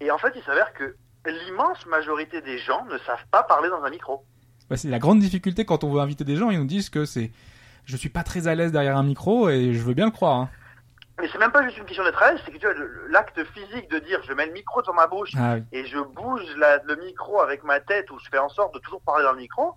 et 0.00 0.10
en 0.10 0.18
fait, 0.18 0.32
il 0.36 0.42
s'avère 0.42 0.72
que 0.74 0.96
l'immense 1.26 1.86
majorité 1.86 2.42
des 2.42 2.58
gens 2.58 2.84
ne 2.84 2.98
savent 2.98 3.24
pas 3.30 3.42
parler 3.44 3.70
dans 3.70 3.82
un 3.82 3.90
micro. 3.90 4.26
Bah, 4.70 4.76
c'est 4.76 4.88
la 4.88 4.98
grande 4.98 5.20
difficulté 5.20 5.64
quand 5.64 5.84
on 5.84 5.90
veut 5.92 6.00
inviter 6.00 6.24
des 6.24 6.36
gens, 6.36 6.50
ils 6.50 6.58
nous 6.58 6.64
disent 6.66 6.90
que 6.90 7.04
c'est, 7.04 7.30
je 7.84 7.96
suis 7.96 8.08
pas 8.08 8.22
très 8.22 8.48
à 8.48 8.54
l'aise 8.54 8.72
derrière 8.72 8.96
un 8.96 9.02
micro 9.02 9.48
et 9.50 9.72
je 9.74 9.82
veux 9.82 9.94
bien 9.94 10.06
le 10.06 10.10
croire. 10.10 10.38
Hein. 10.40 10.50
Mais 11.20 11.28
c'est 11.30 11.38
même 11.38 11.52
pas 11.52 11.62
juste 11.62 11.76
une 11.78 11.84
question 11.84 12.02
d'être 12.02 12.20
à 12.22 12.32
l'aise, 12.32 12.40
c'est 12.44 12.50
que 12.50 12.56
tu 12.58 12.66
vois, 12.66 12.74
l'acte 13.10 13.44
physique 13.52 13.88
de 13.90 13.98
dire 14.00 14.20
je 14.26 14.32
mets 14.32 14.46
le 14.46 14.52
micro 14.52 14.82
dans 14.82 14.94
ma 14.94 15.06
bouche 15.06 15.30
Ah 15.36 15.54
oui. 15.56 15.62
et 15.72 15.86
je 15.86 15.98
bouge 15.98 16.42
la- 16.56 16.78
le 16.82 16.96
micro 16.96 17.40
avec 17.40 17.62
ma 17.62 17.78
tête 17.78 18.10
ou 18.10 18.18
je 18.18 18.28
fais 18.30 18.38
en 18.38 18.48
sorte 18.48 18.74
de 18.74 18.80
toujours 18.80 19.00
parler 19.02 19.22
dans 19.22 19.32
le 19.32 19.38
micro, 19.38 19.74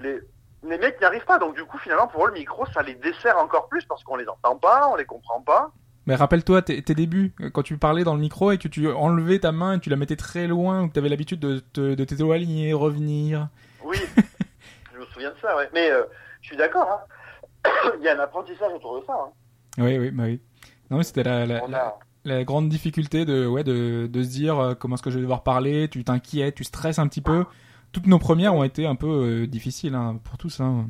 les, 0.00 0.18
les 0.64 0.78
mecs 0.78 0.98
n'y 0.98 1.06
arrivent 1.06 1.24
pas. 1.26 1.38
Donc 1.38 1.54
du 1.54 1.64
coup, 1.64 1.78
finalement, 1.78 2.08
pour 2.08 2.24
eux, 2.24 2.28
le 2.28 2.34
micro, 2.34 2.66
ça 2.74 2.82
les 2.82 2.94
dessert 2.94 3.38
encore 3.38 3.68
plus 3.68 3.84
parce 3.84 4.02
qu'on 4.02 4.16
les 4.16 4.26
entend 4.26 4.56
pas, 4.56 4.88
on 4.90 4.96
les 4.96 5.04
comprend 5.04 5.42
pas. 5.42 5.70
Mais 6.10 6.16
rappelle-toi 6.16 6.62
tes, 6.62 6.82
tes 6.82 6.96
débuts, 6.96 7.32
quand 7.52 7.62
tu 7.62 7.78
parlais 7.78 8.02
dans 8.02 8.14
le 8.14 8.20
micro 8.20 8.50
et 8.50 8.58
que 8.58 8.66
tu 8.66 8.90
enlevais 8.90 9.38
ta 9.38 9.52
main 9.52 9.74
et 9.74 9.78
tu 9.78 9.90
la 9.90 9.94
mettais 9.94 10.16
très 10.16 10.48
loin, 10.48 10.82
ou 10.82 10.88
que 10.88 10.94
tu 10.94 10.98
avais 10.98 11.08
l'habitude 11.08 11.38
de, 11.38 11.60
te- 11.60 11.94
de 11.94 12.04
t'éloigner, 12.04 12.72
revenir. 12.72 13.46
Oui, 13.84 13.96
je 14.92 14.98
me 14.98 15.06
souviens 15.06 15.30
de 15.30 15.36
ça, 15.40 15.56
ouais. 15.56 15.68
Mais 15.72 15.88
euh, 15.88 16.02
je 16.40 16.48
suis 16.48 16.56
d'accord, 16.56 16.88
hein. 17.64 17.70
Il 18.00 18.04
y 18.04 18.08
a 18.08 18.16
un 18.16 18.18
apprentissage 18.18 18.72
autour 18.72 19.00
de 19.00 19.06
ça. 19.06 19.12
Hein. 19.12 19.30
Oui, 19.78 19.98
oui, 19.98 20.10
bah 20.10 20.24
oui. 20.26 20.40
Non, 20.90 20.96
mais 20.96 21.04
c'était 21.04 21.22
la, 21.22 21.46
la, 22.24 22.42
grande 22.42 22.68
difficulté 22.68 23.24
de, 23.24 23.46
ouais, 23.46 23.62
de, 23.62 24.08
de 24.12 24.22
se 24.24 24.30
dire 24.30 24.58
euh, 24.58 24.74
comment 24.74 24.96
est-ce 24.96 25.04
que 25.04 25.10
je 25.10 25.14
vais 25.14 25.22
devoir 25.22 25.44
parler, 25.44 25.88
tu 25.88 26.02
t'inquiètes, 26.02 26.56
tu 26.56 26.64
stresses 26.64 26.98
un 26.98 27.06
petit 27.06 27.20
peu. 27.20 27.44
Toutes 27.92 28.08
nos 28.08 28.18
premières 28.18 28.56
ont 28.56 28.64
été 28.64 28.84
un 28.84 28.96
peu 28.96 29.06
euh, 29.42 29.46
difficiles 29.46 29.94
hein, 29.94 30.18
pour 30.24 30.38
tous. 30.38 30.58
Hein. 30.58 30.88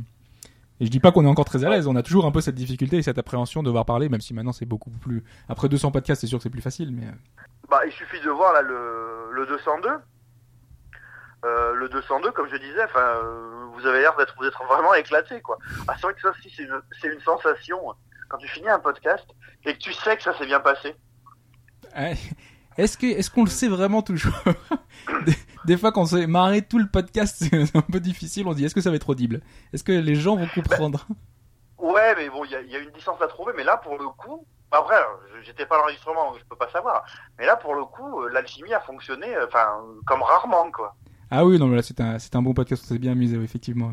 Et 0.81 0.87
je 0.87 0.91
dis 0.91 1.01
pas 1.01 1.13
qu'on 1.13 1.25
est 1.25 1.29
encore 1.29 1.45
très 1.45 1.65
à 1.65 1.69
l'aise, 1.71 1.87
on 1.87 1.95
a 1.97 2.03
toujours 2.03 2.25
un 2.25 2.31
peu 2.33 2.41
cette 2.41 2.55
difficulté 2.55 2.97
et 2.97 3.03
cette 3.03 3.19
appréhension 3.19 3.63
de 3.63 3.67
devoir 3.67 3.85
parler, 3.85 4.09
même 4.09 4.21
si 4.23 4.33
maintenant 4.33 4.53
c'est 4.53 4.65
beaucoup 4.67 4.91
plus... 4.91 5.23
Après 5.49 5.69
200 5.69 5.91
podcasts, 5.93 6.23
c'est 6.23 6.27
sûr 6.27 6.39
que 6.39 6.43
c'est 6.43 6.51
plus 6.51 6.63
facile, 6.63 6.91
mais... 6.91 7.07
euh, 7.07 7.11
Bah, 7.69 7.81
il 7.87 7.93
suffit 7.93 8.21
de 8.21 8.31
voir 8.31 8.53
là 8.55 8.63
le, 8.63 9.31
le 9.33 9.47
202. 9.47 9.89
Euh, 11.45 11.75
le 11.75 11.89
202, 11.89 12.33
comme 12.33 12.49
je 12.51 12.57
disais, 12.57 12.85
enfin, 12.85 13.01
euh, 13.01 13.65
vous 13.75 13.87
avez 13.87 14.01
l'air 14.01 14.15
d'être 14.17 14.35
vraiment 14.69 14.95
éclaté, 14.95 15.41
quoi. 15.41 15.59
Ah, 15.89 15.95
c'est 15.97 16.03
vrai 16.03 16.15
que 16.15 16.21
ça 16.21 16.31
aussi, 16.31 16.53
c'est 16.55 16.63
une, 16.65 16.81
c'est 17.01 17.09
une 17.09 17.21
sensation 17.21 17.79
quand 18.29 18.39
tu 18.39 18.49
finis 18.49 18.69
un 18.69 18.79
podcast 18.79 19.27
et 19.65 19.75
que 19.75 19.79
tu 19.79 19.93
sais 19.93 20.17
que 20.17 20.23
ça 20.23 20.37
s'est 20.39 20.47
bien 20.47 20.61
passé. 20.61 20.95
Est-ce 22.81 22.97
que 22.99 23.07
est-ce 23.07 23.31
qu'on 23.31 23.45
le 23.45 23.51
sait 23.51 23.69
vraiment 23.69 24.03
toujours 24.03 24.33
des, 25.27 25.35
des 25.67 25.77
fois 25.77 25.93
quand 25.93 26.03
on 26.03 26.07
s'est 26.07 26.27
marré 26.27 26.63
tout 26.63 26.79
le 26.79 26.87
podcast, 26.87 27.37
c'est 27.51 27.77
un 27.77 27.81
peu 27.83 28.01
difficile. 28.01 28.47
On 28.47 28.53
se 28.53 28.57
dit 28.57 28.65
est-ce 28.65 28.75
que 28.75 28.81
ça 28.81 28.91
va 28.91 28.97
être 28.97 29.09
audible? 29.11 29.41
Est-ce 29.73 29.85
que 29.85 29.93
les 29.93 30.15
gens 30.15 30.37
vont 30.37 30.49
comprendre? 30.55 31.07
Ouais, 31.79 32.15
mais 32.17 32.29
bon, 32.29 32.45
il 32.45 32.51
y 32.51 32.55
a, 32.55 32.61
il 32.61 32.71
y 32.71 32.77
a 32.77 32.79
une 32.79 32.91
distance 32.91 33.21
à 33.23 33.27
trouver, 33.27 33.53
mais 33.57 33.65
là, 33.65 33.77
pour 33.79 33.93
le 33.99 34.07
coup, 34.19 34.45
après, 34.71 34.97
je- 35.41 35.47
j'étais 35.47 35.65
pas 35.67 35.77
à 35.77 35.79
l'enregistrement, 35.79 36.31
donc 36.31 36.39
je 36.41 36.45
peux 36.49 36.57
pas 36.57 36.69
savoir. 36.71 37.05
Mais 37.39 37.47
là, 37.47 37.57
pour 37.57 37.75
le 37.75 37.85
coup, 37.85 38.23
euh, 38.23 38.31
l'alchimie 38.33 38.73
a 38.75 38.81
fonctionné, 38.81 39.35
euh, 39.35 39.47
enfin, 39.47 39.67
comme 40.07 40.23
rarement, 40.23 40.71
quoi. 40.71 40.95
Ah 41.31 41.45
oui, 41.47 41.59
non, 41.59 41.67
mais 41.69 41.77
là 41.77 41.83
c'est 41.83 42.01
un 42.01 42.19
c'est 42.19 42.35
un 42.37 42.43
bon 42.43 42.53
podcast. 42.55 42.83
On 42.85 42.89
s'est 42.89 42.99
bien 42.99 43.13
amusé, 43.13 43.37
effectivement. 43.43 43.93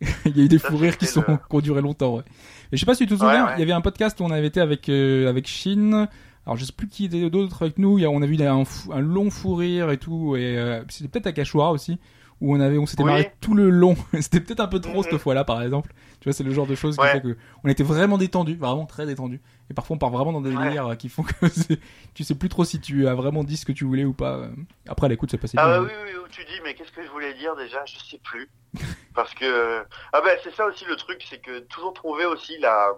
il 0.26 0.36
y 0.36 0.40
a 0.42 0.44
eu 0.44 0.48
des 0.48 0.58
fous 0.58 0.76
rires 0.76 0.98
qui 0.98 1.06
sont 1.06 1.24
le- 1.26 1.36
qui 1.36 1.56
ont 1.56 1.60
duré 1.60 1.80
longtemps. 1.80 2.16
Ouais. 2.16 2.22
Mais 2.70 2.76
je 2.76 2.80
sais 2.80 2.86
pas 2.86 2.94
si 2.94 3.06
tu 3.06 3.14
te 3.14 3.18
souviens, 3.18 3.44
Ouais, 3.44 3.48
ouais. 3.50 3.54
il 3.56 3.60
y 3.60 3.62
avait 3.62 3.72
un 3.72 3.80
podcast 3.80 4.18
où 4.20 4.24
on 4.24 4.30
avait 4.30 4.46
été 4.48 4.60
avec 4.60 4.88
euh, 4.88 5.28
avec 5.28 5.46
Shin. 5.48 6.08
Alors 6.46 6.56
je 6.56 6.64
sais 6.64 6.72
plus 6.72 6.88
qui 6.88 7.06
était 7.06 7.30
d'autres 7.30 7.62
avec 7.62 7.78
nous. 7.78 7.98
On 8.04 8.22
a 8.22 8.26
vu 8.26 8.40
un, 8.42 8.64
fou- 8.64 8.92
un 8.92 9.00
long 9.00 9.30
fou 9.30 9.54
rire 9.54 9.90
et 9.90 9.98
tout. 9.98 10.36
Et 10.36 10.58
euh, 10.58 10.82
c'était 10.88 11.08
peut-être 11.08 11.26
à 11.28 11.32
Cachora 11.32 11.70
aussi 11.72 11.98
où 12.40 12.54
on 12.54 12.60
avait 12.60 12.76
on 12.78 12.84
s'était 12.84 13.04
Oui. 13.04 13.10
marré 13.10 13.32
tout 13.40 13.54
le 13.54 13.70
long. 13.70 13.96
c'était 14.20 14.40
peut-être 14.40 14.60
un 14.60 14.66
peu 14.66 14.80
trop 14.80 14.98
Mhm. 14.98 15.04
cette 15.04 15.18
fois-là, 15.18 15.44
par 15.44 15.62
exemple. 15.62 15.92
Tu 16.20 16.28
vois, 16.28 16.32
c'est 16.34 16.42
le 16.44 16.50
genre 16.52 16.66
de 16.66 16.74
choses 16.74 16.96
qui 16.96 17.06
fait 17.06 17.20
que 17.22 17.36
on 17.62 17.68
était 17.68 17.82
vraiment 17.84 18.18
détendu, 18.18 18.56
vraiment 18.56 18.86
très 18.86 19.06
détendu. 19.06 19.40
Et 19.70 19.74
parfois 19.74 19.96
on 19.96 19.98
part 19.98 20.10
vraiment 20.10 20.32
dans 20.32 20.40
des 20.42 20.54
Ouais. 20.54 20.64
délires 20.64 20.96
qui 20.98 21.08
font 21.08 21.22
que 21.22 21.32
tu 22.14 22.24
sais 22.24 22.34
plus 22.34 22.48
trop 22.48 22.64
si 22.64 22.80
tu 22.80 23.06
as 23.08 23.14
vraiment 23.14 23.44
dit 23.44 23.56
ce 23.56 23.64
que 23.64 23.72
tu 23.72 23.84
voulais 23.84 24.04
ou 24.04 24.12
pas. 24.12 24.48
Après 24.88 25.06
à 25.06 25.08
l'écoute, 25.08 25.30
ça 25.30 25.38
passait 25.38 25.56
Ah 25.58 25.66
bien. 25.66 25.80
bah 25.80 25.86
oui, 25.86 25.92
oui, 26.04 26.10
oui, 26.14 26.20
où 26.24 26.28
tu 26.28 26.44
dis, 26.44 26.60
mais 26.64 26.74
qu'est-ce 26.74 26.92
que 26.92 27.02
je 27.02 27.10
voulais 27.10 27.32
dire 27.34 27.54
déjà? 27.56 27.82
Je 27.86 27.96
sais 27.98 28.20
plus. 28.22 28.50
Parce 29.14 29.32
que... 29.34 29.82
Ah 30.12 30.20
ben, 30.20 30.36
c'est 30.42 30.52
ça 30.54 30.66
aussi 30.66 30.84
le 30.86 30.96
truc, 30.96 31.24
c'est 31.30 31.38
que 31.40 31.60
toujours 31.60 31.94
trouver 31.94 32.26
aussi 32.26 32.58
la... 32.58 32.88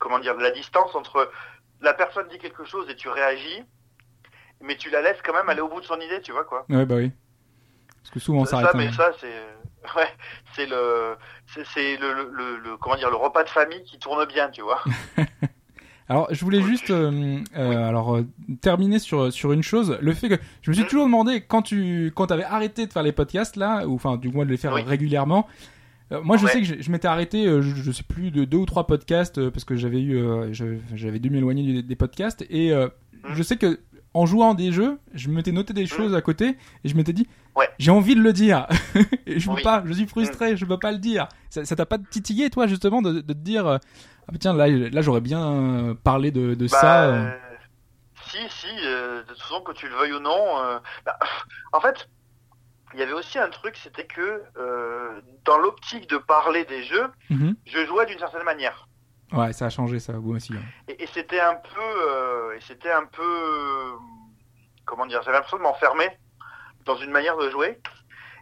Comment 0.00 0.18
dire 0.18 0.34
La 0.36 0.50
distance 0.50 0.94
entre 0.94 1.30
la 1.80 1.94
personne 1.94 2.26
dit 2.28 2.38
quelque 2.38 2.64
chose 2.64 2.88
et 2.90 2.96
tu 2.96 3.08
réagis, 3.08 3.62
mais 4.60 4.76
tu 4.76 4.90
la 4.90 5.00
laisses 5.02 5.20
quand 5.24 5.32
même 5.34 5.48
aller 5.48 5.60
au 5.60 5.68
bout 5.68 5.80
de 5.80 5.86
son 5.86 6.00
idée, 6.00 6.20
tu 6.22 6.32
vois, 6.32 6.44
quoi. 6.44 6.64
Ouais, 6.68 6.84
bah 6.86 6.96
oui. 6.96 7.12
Parce 8.02 8.10
que 8.10 8.20
souvent 8.20 8.44
ça, 8.44 8.60
s'arrête. 8.60 8.74
mais 8.74 8.86
hein. 8.88 8.92
ça, 8.96 9.12
c'est... 9.20 9.32
Ouais, 9.96 10.08
c'est 10.54 10.66
le... 10.66 11.16
C'est 11.64 11.96
le, 11.96 12.12
le, 12.32 12.56
le, 12.58 12.76
Comment 12.76 12.96
dire 12.96 13.10
Le 13.10 13.16
repas 13.16 13.44
de 13.44 13.48
famille 13.48 13.82
qui 13.84 13.98
tourne 13.98 14.24
bien, 14.26 14.50
tu 14.50 14.60
vois. 14.62 14.82
Alors, 16.10 16.26
je 16.30 16.42
voulais 16.42 16.62
juste 16.62 16.88
euh, 16.90 17.38
euh, 17.54 17.86
alors 17.86 18.16
euh, 18.16 18.26
terminer 18.62 18.98
sur 18.98 19.30
sur 19.30 19.52
une 19.52 19.62
chose, 19.62 19.98
le 20.00 20.14
fait 20.14 20.30
que 20.30 20.36
je 20.62 20.70
me 20.70 20.74
suis 20.74 20.84
Mhm. 20.84 20.88
toujours 20.88 21.04
demandé 21.04 21.42
quand 21.42 21.60
tu 21.60 22.10
quand 22.16 22.32
avais 22.32 22.44
arrêté 22.44 22.86
de 22.86 22.92
faire 22.94 23.02
les 23.02 23.12
podcasts 23.12 23.56
là, 23.56 23.86
ou 23.86 23.94
enfin 23.96 24.16
du 24.16 24.30
moins 24.30 24.46
de 24.46 24.50
les 24.50 24.56
faire 24.56 24.72
Oui. 24.72 24.80
régulièrement. 24.82 25.46
Euh, 26.12 26.22
moi, 26.22 26.36
je 26.36 26.44
Ouais. 26.44 26.52
sais 26.52 26.60
que 26.60 26.66
je, 26.66 26.74
je 26.80 26.90
m'étais 26.90 27.08
arrêté, 27.08 27.46
euh, 27.46 27.60
je, 27.62 27.74
je 27.74 27.92
sais 27.92 28.02
plus 28.02 28.30
de 28.30 28.44
deux 28.44 28.58
ou 28.58 28.66
trois 28.66 28.86
podcasts 28.86 29.38
euh, 29.38 29.50
parce 29.50 29.64
que 29.64 29.76
j'avais 29.76 30.00
eu, 30.00 30.20
j'avais 30.52 31.18
dû 31.18 31.30
m'éloigner 31.30 31.72
des, 31.74 31.82
des 31.82 31.96
podcasts 31.96 32.44
et 32.50 32.72
Mhm. 32.72 33.34
je 33.34 33.42
sais 33.42 33.56
que 33.56 33.80
en 34.14 34.24
jouant 34.26 34.54
des 34.54 34.72
jeux, 34.72 34.98
je 35.14 35.28
m'étais 35.28 35.52
noté 35.52 35.72
des 35.74 35.86
choses 35.86 36.14
à 36.14 36.22
côté 36.22 36.56
et 36.82 36.88
je 36.88 36.96
m'étais 36.96 37.12
dit, 37.12 37.26
Ouais. 37.54 37.68
j'ai 37.78 37.90
envie 37.90 38.14
de 38.14 38.20
le 38.22 38.32
dire, 38.32 38.66
et 39.26 39.38
je 39.38 39.48
peux 39.48 39.56
Oui. 39.56 39.62
pas, 39.62 39.82
je 39.86 39.92
suis 39.92 40.06
frustré, 40.06 40.56
je 40.56 40.64
peux 40.64 40.78
pas 40.78 40.92
le 40.92 40.98
dire. 40.98 41.28
Ça 41.50 41.64
t'a 41.76 41.86
pas 41.86 41.98
titillé 41.98 42.48
toi 42.50 42.66
justement 42.66 43.02
de, 43.02 43.12
de 43.12 43.20
te 43.20 43.38
dire, 43.38 43.66
ah 43.66 43.78
tiens 44.40 44.54
là 44.54 44.66
là 44.68 45.02
j'aurais 45.02 45.20
bien 45.20 45.96
parlé 46.04 46.30
de, 46.30 46.54
de 46.54 46.66
Bah, 46.68 46.80
ça. 46.80 47.02
euh, 47.04 47.30
Si, 48.30 48.38
si, 48.50 48.66
euh, 48.84 49.22
de 49.22 49.28
toute 49.28 49.38
façon, 49.38 49.60
que 49.62 49.72
tu 49.72 49.88
le 49.88 49.94
veuilles 49.94 50.12
ou 50.12 50.20
non. 50.20 50.58
euh, 50.62 50.78
bah, 51.06 51.18
en 51.72 51.80
fait, 51.80 52.08
il 52.94 53.00
y 53.00 53.02
avait 53.02 53.12
aussi 53.12 53.38
un 53.38 53.48
truc, 53.50 53.76
c'était 53.76 54.06
que 54.06 54.42
euh, 54.56 55.20
dans 55.44 55.58
l'optique 55.58 56.08
de 56.08 56.16
parler 56.18 56.64
des 56.64 56.82
jeux, 56.84 57.08
Mhm. 57.30 57.54
je 57.66 57.86
jouais 57.86 58.06
d'une 58.06 58.18
certaine 58.18 58.44
manière. 58.44 58.88
Ouais, 59.32 59.52
ça 59.52 59.66
a 59.66 59.70
changé 59.70 59.98
ça, 59.98 60.14
vous 60.14 60.34
aussi. 60.34 60.54
hein. 60.54 60.62
Et, 60.88 61.02
et 61.02 61.06
c'était 61.06 61.40
un 61.40 61.54
peu, 61.54 61.80
euh, 62.08 62.56
et 62.56 62.60
c'était 62.60 62.90
un 62.90 63.04
peu, 63.04 63.22
euh, 63.22 63.92
comment 64.86 65.04
dire, 65.06 65.20
j'avais 65.22 65.36
l'impression 65.36 65.58
de 65.58 65.62
m'enfermer 65.62 66.08
dans 66.86 66.96
une 66.96 67.10
manière 67.10 67.36
de 67.36 67.50
jouer. 67.50 67.78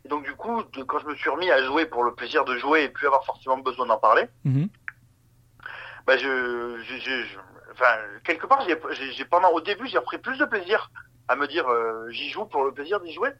Et 0.04 0.08
donc 0.08 0.22
du 0.24 0.34
coup, 0.36 0.62
de- 0.62 0.84
quand 0.84 1.00
je 1.00 1.06
me 1.06 1.16
suis 1.16 1.28
remis 1.30 1.50
à 1.50 1.64
jouer 1.64 1.86
pour 1.86 2.04
le 2.04 2.14
plaisir 2.14 2.44
de 2.44 2.56
jouer 2.56 2.84
et 2.84 2.88
plus 2.88 3.06
avoir 3.08 3.24
forcément 3.24 3.58
besoin 3.58 3.86
d'en 3.86 3.98
parler, 3.98 4.26
Mhm. 4.44 4.68
bah 6.06 6.16
je, 6.16 6.80
je, 6.84 6.94
je- 6.98 7.24
je- 7.24 7.38
enfin 7.72 7.96
quelque 8.24 8.46
part 8.46 8.62
j'ai- 8.66 9.24
pendant 9.24 9.50
au 9.50 9.60
début 9.60 9.86
j'ai 9.88 9.98
repris 9.98 10.18
plus 10.18 10.38
de 10.38 10.44
plaisir 10.44 10.90
à 11.28 11.36
me 11.36 11.46
dire 11.46 11.66
euh, 11.68 12.08
j'y 12.10 12.28
joue 12.30 12.44
pour 12.46 12.64
le 12.64 12.72
plaisir 12.72 13.00
d'y 13.00 13.12
jouer. 13.12 13.30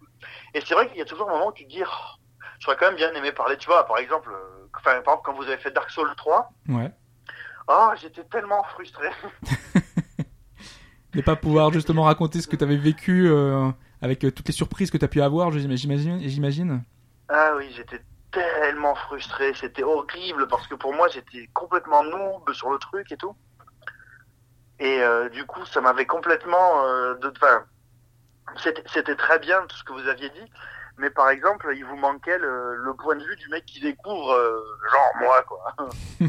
Et 0.55 0.61
c'est 0.61 0.75
vrai 0.75 0.89
qu'il 0.89 0.99
y 0.99 1.03
a 1.03 1.05
toujours 1.05 1.29
un 1.29 1.33
moment 1.33 1.49
où 1.49 1.53
tu 1.53 1.65
te 1.65 1.71
dis 1.71 1.83
oh, 1.85 2.19
j'aurais 2.59 2.77
quand 2.77 2.87
même 2.87 2.97
bien 2.97 3.13
aimé 3.15 3.33
parler, 3.33 3.57
tu 3.57 3.67
vois, 3.69 3.87
par 3.87 3.99
exemple, 3.99 4.31
euh, 4.33 4.67
par 4.85 4.97
exemple 4.97 5.23
quand 5.25 5.35
vous 5.35 5.45
avez 5.45 5.59
fait 5.59 5.71
Dark 5.71 5.91
Souls 5.91 6.13
3, 6.17 6.51
Ouais. 6.69 6.91
oh 7.69 7.91
j'étais 8.01 8.25
tellement 8.25 8.63
frustré. 8.65 9.09
De 11.13 11.23
pas 11.23 11.37
pouvoir 11.37 11.73
justement 11.73 12.03
raconter 12.03 12.41
ce 12.43 12.47
que 12.49 12.57
t'avais 12.57 12.77
vécu 12.77 13.27
euh, 13.31 13.71
avec 14.03 14.23
euh, 14.25 14.31
toutes 14.31 14.49
les 14.49 14.53
surprises 14.53 14.91
que 14.91 14.99
t'as 14.99 15.09
pu 15.09 15.23
avoir, 15.23 15.51
j'im- 15.51 15.75
j'imagine. 15.75 16.21
J'imagine. 16.21 16.83
Ah 17.31 17.53
oui, 17.57 17.73
j'étais 17.75 18.03
tellement 18.33 18.95
frustré, 18.95 19.55
c'était 19.55 19.83
horrible 19.83 20.47
parce 20.49 20.67
que 20.67 20.75
pour 20.75 20.93
moi 20.93 21.09
j'étais 21.09 21.49
complètement 21.55 22.05
noob 22.05 22.53
sur 22.53 22.71
le 22.71 22.79
truc 22.79 23.11
et 23.13 23.17
tout. 23.17 23.35
Et 24.79 25.01
euh, 25.03 25.31
du 25.31 25.47
coup, 25.47 25.65
ça 25.65 25.81
m'avait 25.81 26.05
complètement, 26.05 26.85
euh, 26.85 27.15
de, 27.15 27.31
c'était 28.93 29.17
très 29.17 29.39
bien 29.39 29.61
tout 29.69 29.77
ce 29.77 29.85
que 29.85 29.93
vous 29.93 30.09
aviez 30.09 30.29
dit, 30.31 30.51
mais 30.99 31.11
par 31.11 31.31
exemple, 31.31 31.73
il 31.77 31.85
vous 31.85 31.97
manquait 31.97 32.39
le, 32.39 32.77
le 32.77 32.95
point 32.95 33.17
de 33.17 33.25
vue 33.25 33.37
du 33.37 33.49
mec 33.49 33.65
qui 33.67 33.81
découvre, 33.81 34.31
euh, 34.33 34.59
genre 34.93 35.13
moi 35.21 35.43
quoi. 35.47 35.77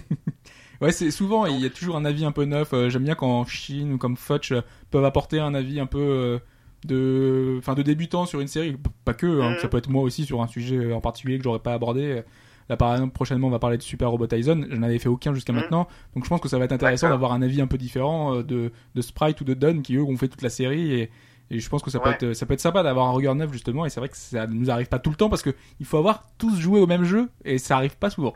Ouais, 0.79 0.91
c'est 0.91 1.09
souvent 1.09 1.47
il 1.47 1.59
y 1.59 1.65
a 1.65 1.71
toujours 1.71 1.95
un 1.97 2.05
avis 2.05 2.23
un 2.23 2.31
peu 2.31 2.45
neuf. 2.45 2.71
euh, 2.73 2.87
J'aime 2.89 3.03
bien 3.03 3.15
quand 3.15 3.45
Shin 3.45 3.89
ou 3.93 3.97
comme 3.97 4.15
Fudge 4.15 4.51
euh, 4.51 4.61
peuvent 4.91 5.05
apporter 5.05 5.39
un 5.39 5.55
avis 5.55 5.79
un 5.79 5.87
peu 5.87 6.39
de, 6.85 7.55
enfin 7.57 7.73
de 7.73 7.81
débutant 7.81 8.27
sur 8.27 8.41
une 8.41 8.47
série. 8.47 8.77
Pas 9.03 9.15
que, 9.15 9.41
hein, 9.41 9.55
que 9.55 9.61
ça 9.61 9.69
peut 9.69 9.77
être 9.77 9.89
moi 9.89 10.03
aussi 10.03 10.23
sur 10.25 10.39
un 10.41 10.47
sujet 10.47 10.93
en 10.93 11.01
particulier 11.01 11.39
que 11.39 11.43
j'aurais 11.43 11.57
pas 11.59 11.73
abordé. 11.73 12.21
Là, 12.69 12.77
par 12.77 12.93
exemple, 12.93 13.13
prochainement, 13.13 13.47
on 13.47 13.49
va 13.49 13.57
parler 13.59 13.77
de 13.77 13.81
Super 13.81 14.11
Robot 14.11 14.27
Tyson. 14.27 14.65
Je 14.69 14.75
n'avais 14.75 14.99
fait 14.99 15.09
aucun 15.09 15.33
jusqu'à 15.33 15.51
Mhm. 15.53 15.61
maintenant, 15.61 15.87
donc 16.13 16.25
je 16.25 16.29
pense 16.29 16.41
que 16.41 16.49
ça 16.49 16.59
va 16.59 16.65
être 16.65 16.73
intéressant 16.73 17.09
d'avoir 17.09 17.31
un 17.31 17.41
avis 17.41 17.59
un 17.61 17.67
peu 17.67 17.77
différent 17.79 18.35
de, 18.43 18.71
de 18.93 19.01
Sprite 19.01 19.41
ou 19.41 19.45
de 19.45 19.55
Dunn 19.55 19.81
qui 19.81 19.95
eux 19.95 20.03
ont 20.03 20.17
fait 20.17 20.27
toute 20.27 20.41
la 20.43 20.49
série 20.49 20.93
et, 20.93 21.09
et 21.49 21.59
je 21.59 21.69
pense 21.69 21.81
que 21.81 21.89
ça 21.89 21.99
peut 21.99 22.09
être 22.11 22.33
ça 22.33 22.45
peut 22.45 22.53
être 22.53 22.59
sympa 22.59 22.83
d'avoir 22.83 23.07
un 23.07 23.11
regard 23.11 23.35
neuf 23.35 23.51
justement 23.53 23.85
et 23.85 23.89
c'est 23.89 23.99
vrai 23.99 24.09
que 24.09 24.17
ça 24.17 24.47
nous 24.47 24.69
arrive 24.69 24.87
pas 24.87 24.99
tout 24.99 25.09
le 25.09 25.15
temps 25.15 25.29
parce 25.29 25.41
que 25.41 25.51
il 25.79 25.85
faut 25.85 25.97
avoir 25.97 26.23
tous 26.37 26.57
joué 26.59 26.79
au 26.79 26.87
même 26.87 27.03
jeu 27.05 27.29
et 27.45 27.57
ça 27.57 27.75
arrive 27.77 27.97
pas 27.97 28.09
souvent. 28.09 28.33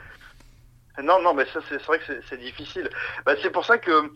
Non, 1.04 1.22
non, 1.22 1.34
mais 1.34 1.46
ça 1.46 1.60
c'est 1.70 1.82
vrai 1.84 2.00
que 2.00 2.06
c'est- 2.06 2.22
c'est 2.30 2.38
difficile. 2.38 2.90
Bah, 3.26 3.34
c'est 3.42 3.50
pour 3.50 3.66
ça 3.66 3.78
que 3.78 3.92
euh, 3.92 4.08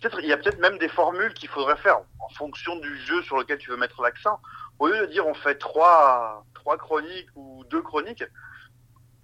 peut-être 0.00 0.20
il 0.22 0.26
y 0.28 0.32
a 0.32 0.36
peut-être 0.36 0.60
même 0.60 0.78
des 0.78 0.88
formules 0.88 1.34
qu'il 1.34 1.48
faudrait 1.48 1.76
faire 1.76 1.98
en 2.20 2.28
fonction 2.30 2.76
du 2.76 2.96
jeu 3.00 3.22
sur 3.22 3.36
lequel 3.36 3.58
tu 3.58 3.70
veux 3.70 3.76
mettre 3.76 4.00
l'accent. 4.02 4.40
Au 4.78 4.86
lieu 4.88 5.06
de 5.06 5.12
dire 5.12 5.26
on 5.26 5.34
fait 5.34 5.56
trois 5.56 6.44
trois 6.54 6.78
chroniques 6.78 7.28
ou 7.34 7.64
deux 7.70 7.82
chroniques, 7.82 8.24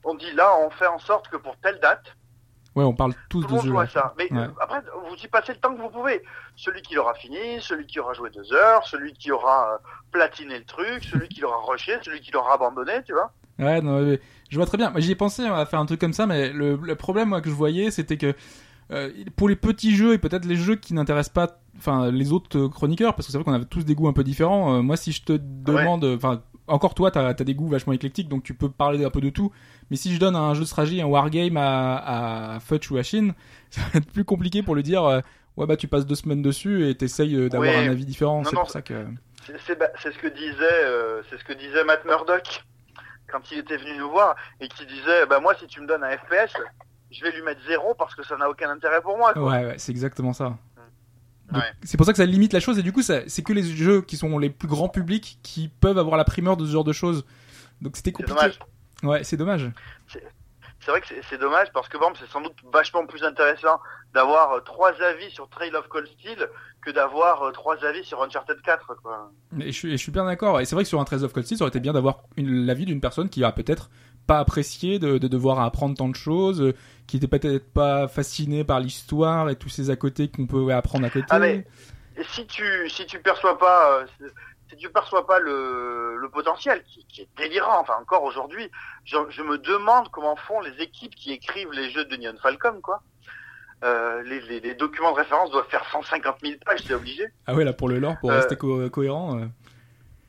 on 0.05 0.15
dit 0.15 0.33
là 0.33 0.57
on 0.59 0.71
fait 0.71 0.87
en 0.87 0.99
sorte 0.99 1.29
que 1.29 1.37
pour 1.37 1.57
telle 1.59 1.79
date 1.81 2.17
Ouais, 2.75 2.85
on 2.85 2.95
parle 2.95 3.13
tous 3.29 3.43
de 3.47 3.59
jeu. 3.59 3.77
à 3.77 3.87
ça. 3.87 4.15
Mais 4.17 4.33
Ouais. 4.33 4.39
euh, 4.45 4.49
après 4.61 4.81
vous 5.09 5.15
y 5.17 5.29
passez 5.29 5.53
le 5.53 5.59
temps 5.59 5.75
que 5.75 5.81
vous 5.81 5.91
pouvez. 5.91 6.23
Celui 6.57 6.81
qui 6.83 6.95
l'aura 6.95 7.15
fini, 7.15 7.37
celui 7.61 7.87
qui 7.87 8.01
aura 8.01 8.15
joué 8.15 8.31
deux 8.31 8.53
heures, 8.53 8.87
celui 8.87 9.13
qui 9.13 9.31
aura 9.31 9.75
euh, 9.75 9.77
platiné 10.11 10.59
le 10.59 10.65
truc, 10.65 11.05
celui 11.05 11.29
qui 11.29 11.41
l'aura 11.43 11.59
rushé, 11.71 11.93
celui 12.03 12.21
qui 12.21 12.31
l'aura 12.33 12.55
abandonné, 12.55 13.03
tu 13.07 13.13
vois. 13.13 13.31
Ouais, 13.59 13.81
non, 13.83 14.01
mais 14.01 14.21
je 14.49 14.57
vois 14.57 14.65
très 14.67 14.79
bien. 14.79 14.93
J'y 14.97 15.13
ai 15.13 15.15
pensé 15.15 15.45
à 15.47 15.67
faire 15.67 15.81
un 15.81 15.87
truc 15.87 16.01
comme 16.01 16.15
ça, 16.15 16.27
mais 16.27 16.51
le, 16.51 16.77
le 16.77 16.95
problème 16.97 17.29
moi, 17.29 17.41
que 17.43 17.51
je 17.51 17.55
voyais, 17.55 17.91
c'était 17.91 18.17
que 18.17 18.35
euh, 18.91 19.11
pour 19.37 19.49
les 19.49 19.57
petits 19.57 19.95
jeux 19.95 20.15
et 20.15 20.19
peut-être 20.19 20.45
les 20.47 20.57
jeux 20.57 20.77
qui 20.77 20.95
n'intéressent 20.95 21.33
pas, 21.35 21.59
enfin 21.77 22.11
les 22.11 22.33
autres 22.33 22.67
chroniqueurs, 22.69 23.15
parce 23.15 23.27
que 23.27 23.33
c'est 23.33 23.39
vrai 23.39 23.45
qu'on 23.45 23.53
a 23.53 23.65
tous 23.65 23.85
des 23.85 23.95
goûts 23.95 24.09
un 24.09 24.13
peu 24.15 24.25
différents. 24.25 24.77
euh, 24.79 24.83
moi, 24.83 24.97
si 24.97 25.13
je 25.13 25.23
te 25.23 25.33
demande, 25.35 26.05
enfin 26.05 26.43
encore 26.69 26.95
toi, 26.95 27.11
t'as 27.11 27.29
as 27.29 27.35
des 27.35 27.55
goûts 27.55 27.69
vachement 27.69 27.93
éclectiques, 27.93 28.29
donc 28.29 28.43
tu 28.43 28.55
peux 28.55 28.71
parler 28.71 29.05
un 29.05 29.11
peu 29.11 29.21
de 29.21 29.31
tout. 29.31 29.53
Mais 29.91 29.97
si 29.97 30.15
je 30.15 30.21
donne 30.21 30.37
un 30.37 30.55
jeu 30.55 30.61
de 30.61 30.67
stratégie, 30.67 31.03
un 31.03 31.07
wargame 31.07 31.57
à, 31.57 32.55
à 32.55 32.61
Futch 32.61 32.91
ou 32.91 32.97
à 32.97 33.03
Shin, 33.03 33.35
ça 33.71 33.81
va 33.93 33.99
être 33.99 34.11
plus 34.11 34.25
compliqué 34.25 34.63
pour 34.63 34.75
lui 34.75 34.83
dire, 34.83 35.05
euh, 35.05 35.21
ouais 35.57 35.67
bah 35.67 35.77
tu 35.77 35.89
passes 35.89 36.07
deux 36.07 36.15
semaines 36.15 36.43
dessus 36.43 36.89
et 36.89 36.95
t'essayes 36.95 37.37
euh, 37.37 37.49
d'avoir 37.49 37.77
un 37.77 37.91
avis 37.91 38.05
différent. 38.05 38.43
C'est 38.45 38.55
pour 38.57 38.71
ça 38.71 38.83
que. 38.83 39.07
C'est 39.67 39.77
bah, 39.77 39.89
ce 40.01 40.09
que 40.11 40.29
disait 40.29 40.85
euh, 40.85 41.23
c'est 41.29 41.37
ce 41.37 41.45
que 41.45 41.53
disait 41.53 41.83
Matt 41.83 42.05
Murdock 42.05 42.65
quand 43.27 43.51
il 43.51 43.59
était 43.59 43.77
venu 43.77 43.99
nous 43.99 44.11
voir 44.11 44.37
et 44.61 44.69
qui 44.69 44.87
disait 44.87 45.27
bah 45.27 45.41
moi 45.41 45.53
si 45.59 45.67
tu 45.67 45.81
me 45.81 45.89
donnes 45.89 46.05
un 46.05 46.17
FPS 46.17 46.55
je 47.11 47.23
vais 47.23 47.33
lui 47.33 47.43
mettre 47.43 47.61
zéro 47.67 47.95
parce 47.95 48.15
que 48.15 48.23
ça 48.25 48.37
n'a 48.37 48.49
aucun 48.49 48.71
intérêt 48.71 49.03
pour 49.03 49.17
moi. 49.19 49.33
quoi. 49.33 49.43
Ouais, 49.43 49.67
ouais, 49.67 49.75
c'est 49.79 49.93
exactement 49.93 50.33
ça. 50.33 50.57
C'est 51.83 51.97
pour 51.97 52.07
ça 52.07 52.13
que 52.13 52.19
ça 52.19 52.27
limite 52.27 52.53
la 52.53 52.61
chose 52.61 52.79
et 52.79 52.83
du 52.83 52.93
coup 52.93 53.03
c'est 53.03 53.27
que 53.45 53.53
les 53.53 53.63
jeux 53.63 54.03
qui 54.03 54.17
sont 54.17 54.39
les 54.39 54.51
plus 54.51 54.69
grands 54.69 54.89
publics 54.89 55.39
qui 55.43 55.69
peuvent 55.69 55.99
avoir 55.99 56.17
la 56.17 56.25
primeur 56.25 56.57
de 56.57 56.65
ce 56.67 56.71
genre 56.73 56.85
de 56.85 56.93
choses. 56.93 57.25
Donc 57.81 57.97
c'était 57.97 58.11
C'est 58.11 58.25
compliqué. 58.25 58.35
dommage. 58.41 58.59
Ouais, 59.03 59.25
c'est 59.25 59.37
dommage. 59.37 59.71
C'est 60.85 60.91
vrai 60.91 61.01
que 61.01 61.07
c'est- 61.29 61.39
dommage 61.39 61.69
parce 61.73 61.89
que 61.89 61.97
bon 61.97 62.13
c'est 62.19 62.29
sans 62.29 62.41
doute 62.41 62.57
vachement 62.73 63.07
plus 63.07 63.23
intéressant 63.23 63.79
d'avoir 64.15 64.53
euh, 64.53 64.61
trois 64.61 64.93
avis 65.01 65.31
sur 65.31 65.49
Trail 65.49 65.73
of 65.77 65.87
Cold 65.89 66.09
Steel 66.19 66.49
que 66.85 66.91
d'avoir 66.91 67.43
euh, 67.45 67.53
trois 67.53 67.77
avis 67.85 68.05
sur 68.05 68.21
Uncharted 68.23 68.61
4 68.63 68.95
quoi. 69.01 69.31
Et 69.61 69.67
je, 69.67 69.71
suis, 69.73 69.89
et 69.89 69.93
je 69.93 69.97
suis 70.03 70.11
bien 70.11 70.25
d'accord. 70.25 70.61
Et 70.61 70.65
c'est 70.65 70.75
vrai 70.75 70.83
que 70.83 70.89
sur 70.89 71.01
un 71.01 71.05
13 71.05 71.23
of 71.23 71.33
Cold 71.33 71.47
Steel, 71.47 71.59
ça 71.59 71.65
aurait 71.65 71.69
été 71.71 71.79
bien 71.81 71.93
d'avoir 71.93 72.23
l'avis 72.37 72.85
d'une 72.85 73.01
personne 73.01 73.29
qui 73.29 73.45
a 73.45 73.53
peut-être 73.53 73.91
pas 74.27 74.39
apprécié 74.39 74.99
de, 74.99 75.19
de 75.19 75.29
devoir 75.29 75.61
apprendre 75.61 75.97
tant 75.97 76.09
de 76.09 76.17
choses, 76.17 76.61
euh, 76.63 76.75
qui 77.07 77.17
était 77.17 77.27
peut-être 77.29 77.73
pas 77.73 78.09
fasciné 78.09 78.65
par 78.65 78.81
l'histoire 78.81 79.51
et 79.51 79.57
tous 79.57 79.69
ces 79.69 79.91
à 79.91 79.97
côté 79.97 80.29
qu'on 80.29 80.47
peut 80.47 80.73
apprendre 80.73 81.05
à 81.07 81.11
côté. 81.11 81.27
Ah, 81.31 81.39
mais- 81.39 81.67
si 82.35 82.47
tu 82.47 82.65
si 82.91 83.07
tu 83.07 83.19
perçois 83.21 83.59
pas 83.59 84.01
euh, 84.01 84.07
si 84.71 84.77
tu 84.77 84.89
perçois 84.91 85.27
pas 85.27 85.39
le, 85.39 86.17
le 86.17 86.29
potentiel 86.29 86.83
qui, 86.85 87.05
qui 87.07 87.23
est 87.23 87.29
délirant, 87.37 87.81
enfin 87.81 87.95
encore 88.01 88.23
aujourd'hui, 88.23 88.71
je, 89.05 89.17
je 89.31 89.43
me 89.43 89.59
demande 89.59 90.09
comment 90.11 90.37
font 90.37 90.61
les 90.61 90.83
équipes 90.83 91.15
qui 91.15 91.33
écrivent 91.33 91.73
les 91.73 91.91
jeux 91.91 92.05
de 92.05 92.17
Neon 92.17 92.37
Falcom 92.43 92.81
quoi. 92.81 93.03
Euh, 93.85 94.23
les, 94.23 94.41
les, 94.43 94.61
les 94.61 94.75
documents 94.77 95.11
de 95.13 95.17
référence 95.17 95.51
doivent 95.51 95.67
faire 95.69 95.85
150 95.91 96.37
000 96.41 96.55
pages, 96.65 96.81
c'est 96.87 96.95
obligé. 96.95 97.25
Ah 97.47 97.55
ouais, 97.55 97.65
là 97.65 97.73
pour 97.73 97.89
le 97.89 97.99
lore, 97.99 98.15
pour 98.21 98.31
Euh, 98.31 98.37
rester 98.37 98.55
co- 98.57 98.89
cohérent. 98.91 99.41
euh, 99.41 99.47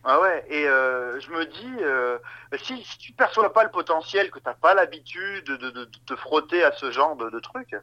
Ah 0.06 0.20
ouais, 0.20 0.46
et 0.50 0.68
euh, 0.68 1.18
je 1.22 1.32
me 1.32 1.46
dis, 1.46 1.76
euh, 1.82 2.18
si, 2.58 2.84
si 2.84 2.98
tu 2.98 3.14
perçois 3.14 3.54
pas 3.54 3.64
le 3.64 3.70
potentiel, 3.70 4.32
que 4.32 4.40
t'as 4.40 4.54
pas 4.54 4.74
l'habitude 4.74 5.46
de, 5.46 5.56
de, 5.56 5.70
de 5.72 5.90
te 6.06 6.16
frotter 6.18 6.62
à 6.64 6.74
ce 6.74 6.92
genre 6.92 7.16
de, 7.16 7.30
de 7.30 7.40
trucs, 7.40 7.74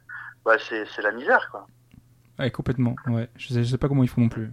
bah 0.45 0.57
c'est 0.59 0.85
c'est 0.95 1.01
la 1.01 1.11
misère 1.11 1.49
quoi. 1.49 1.65
Ouais, 2.37 2.51
complètement. 2.51 2.95
Ouais, 3.07 3.27
je 3.35 3.53
sais, 3.53 3.63
je 3.63 3.69
sais 3.71 3.77
pas 3.77 3.87
comment 3.87 4.03
ils 4.03 4.09
font 4.09 4.21
non 4.21 4.29
plus. 4.29 4.51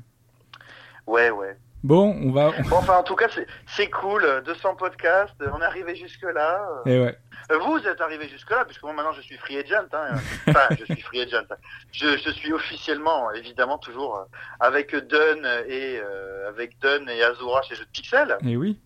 Ouais, 1.06 1.30
ouais. 1.30 1.58
Bon, 1.84 2.16
on 2.22 2.32
va. 2.32 2.50
Bon, 2.68 2.76
enfin, 2.76 2.96
en 2.98 3.02
tout 3.02 3.14
cas, 3.14 3.28
c'est- 3.66 3.90
cool. 3.90 4.24
euh, 4.24 4.40
200 4.42 4.74
podcasts, 4.74 5.34
euh, 5.40 5.48
on 5.54 5.60
est 5.60 5.64
arrivé 5.64 5.94
jusque-là. 5.94 6.60
euh. 6.86 6.90
Et 6.90 7.00
ouais. 7.00 7.16
Euh, 7.52 7.58
Vous 7.58 7.78
êtes 7.86 8.00
arrivé 8.00 8.28
jusque-là, 8.28 8.64
puisque 8.64 8.82
moi, 8.82 8.92
maintenant, 8.92 9.12
je 9.12 9.20
suis 9.22 9.36
free 9.36 9.58
agent. 9.58 9.86
Hein. 9.92 10.16
Enfin, 10.48 10.68
je 10.78 10.84
suis 10.84 11.00
free 11.02 11.22
agent. 11.22 11.44
Je, 11.92 12.18
je 12.18 12.30
suis 12.30 12.52
officiellement, 12.52 13.30
évidemment, 13.32 13.78
toujours 13.78 14.26
avec 14.60 14.94
Dunn 14.94 15.46
et 15.68 15.98
euh, 16.02 16.48
avec 16.48 16.78
Dunn 16.80 17.08
et 17.08 17.22
Azura 17.22 17.62
chez 17.62 17.74
Jeux 17.76 17.84
de 17.84 17.90
Pixel. 17.90 18.36
Et 18.44 18.56
oui. 18.56 18.78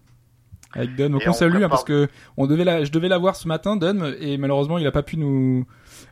Avec 0.74 0.94
Dunn, 0.96 1.12
donc 1.12 1.22
Et 1.22 1.28
on 1.28 1.30
on 1.30 1.34
salue 1.34 1.62
hein, 1.62 1.68
parce 1.68 1.84
que 1.84 2.08
on 2.36 2.46
devait 2.46 2.64
la, 2.64 2.84
je 2.84 2.90
devais 2.92 3.08
la 3.08 3.18
voir 3.18 3.36
ce 3.36 3.46
matin, 3.48 3.76
Dunn, 3.76 4.14
et 4.20 4.38
malheureusement 4.38 4.78
il 4.78 4.86
a 4.86 4.92
pas 4.92 5.02
pu 5.02 5.16
nous, 5.18 5.66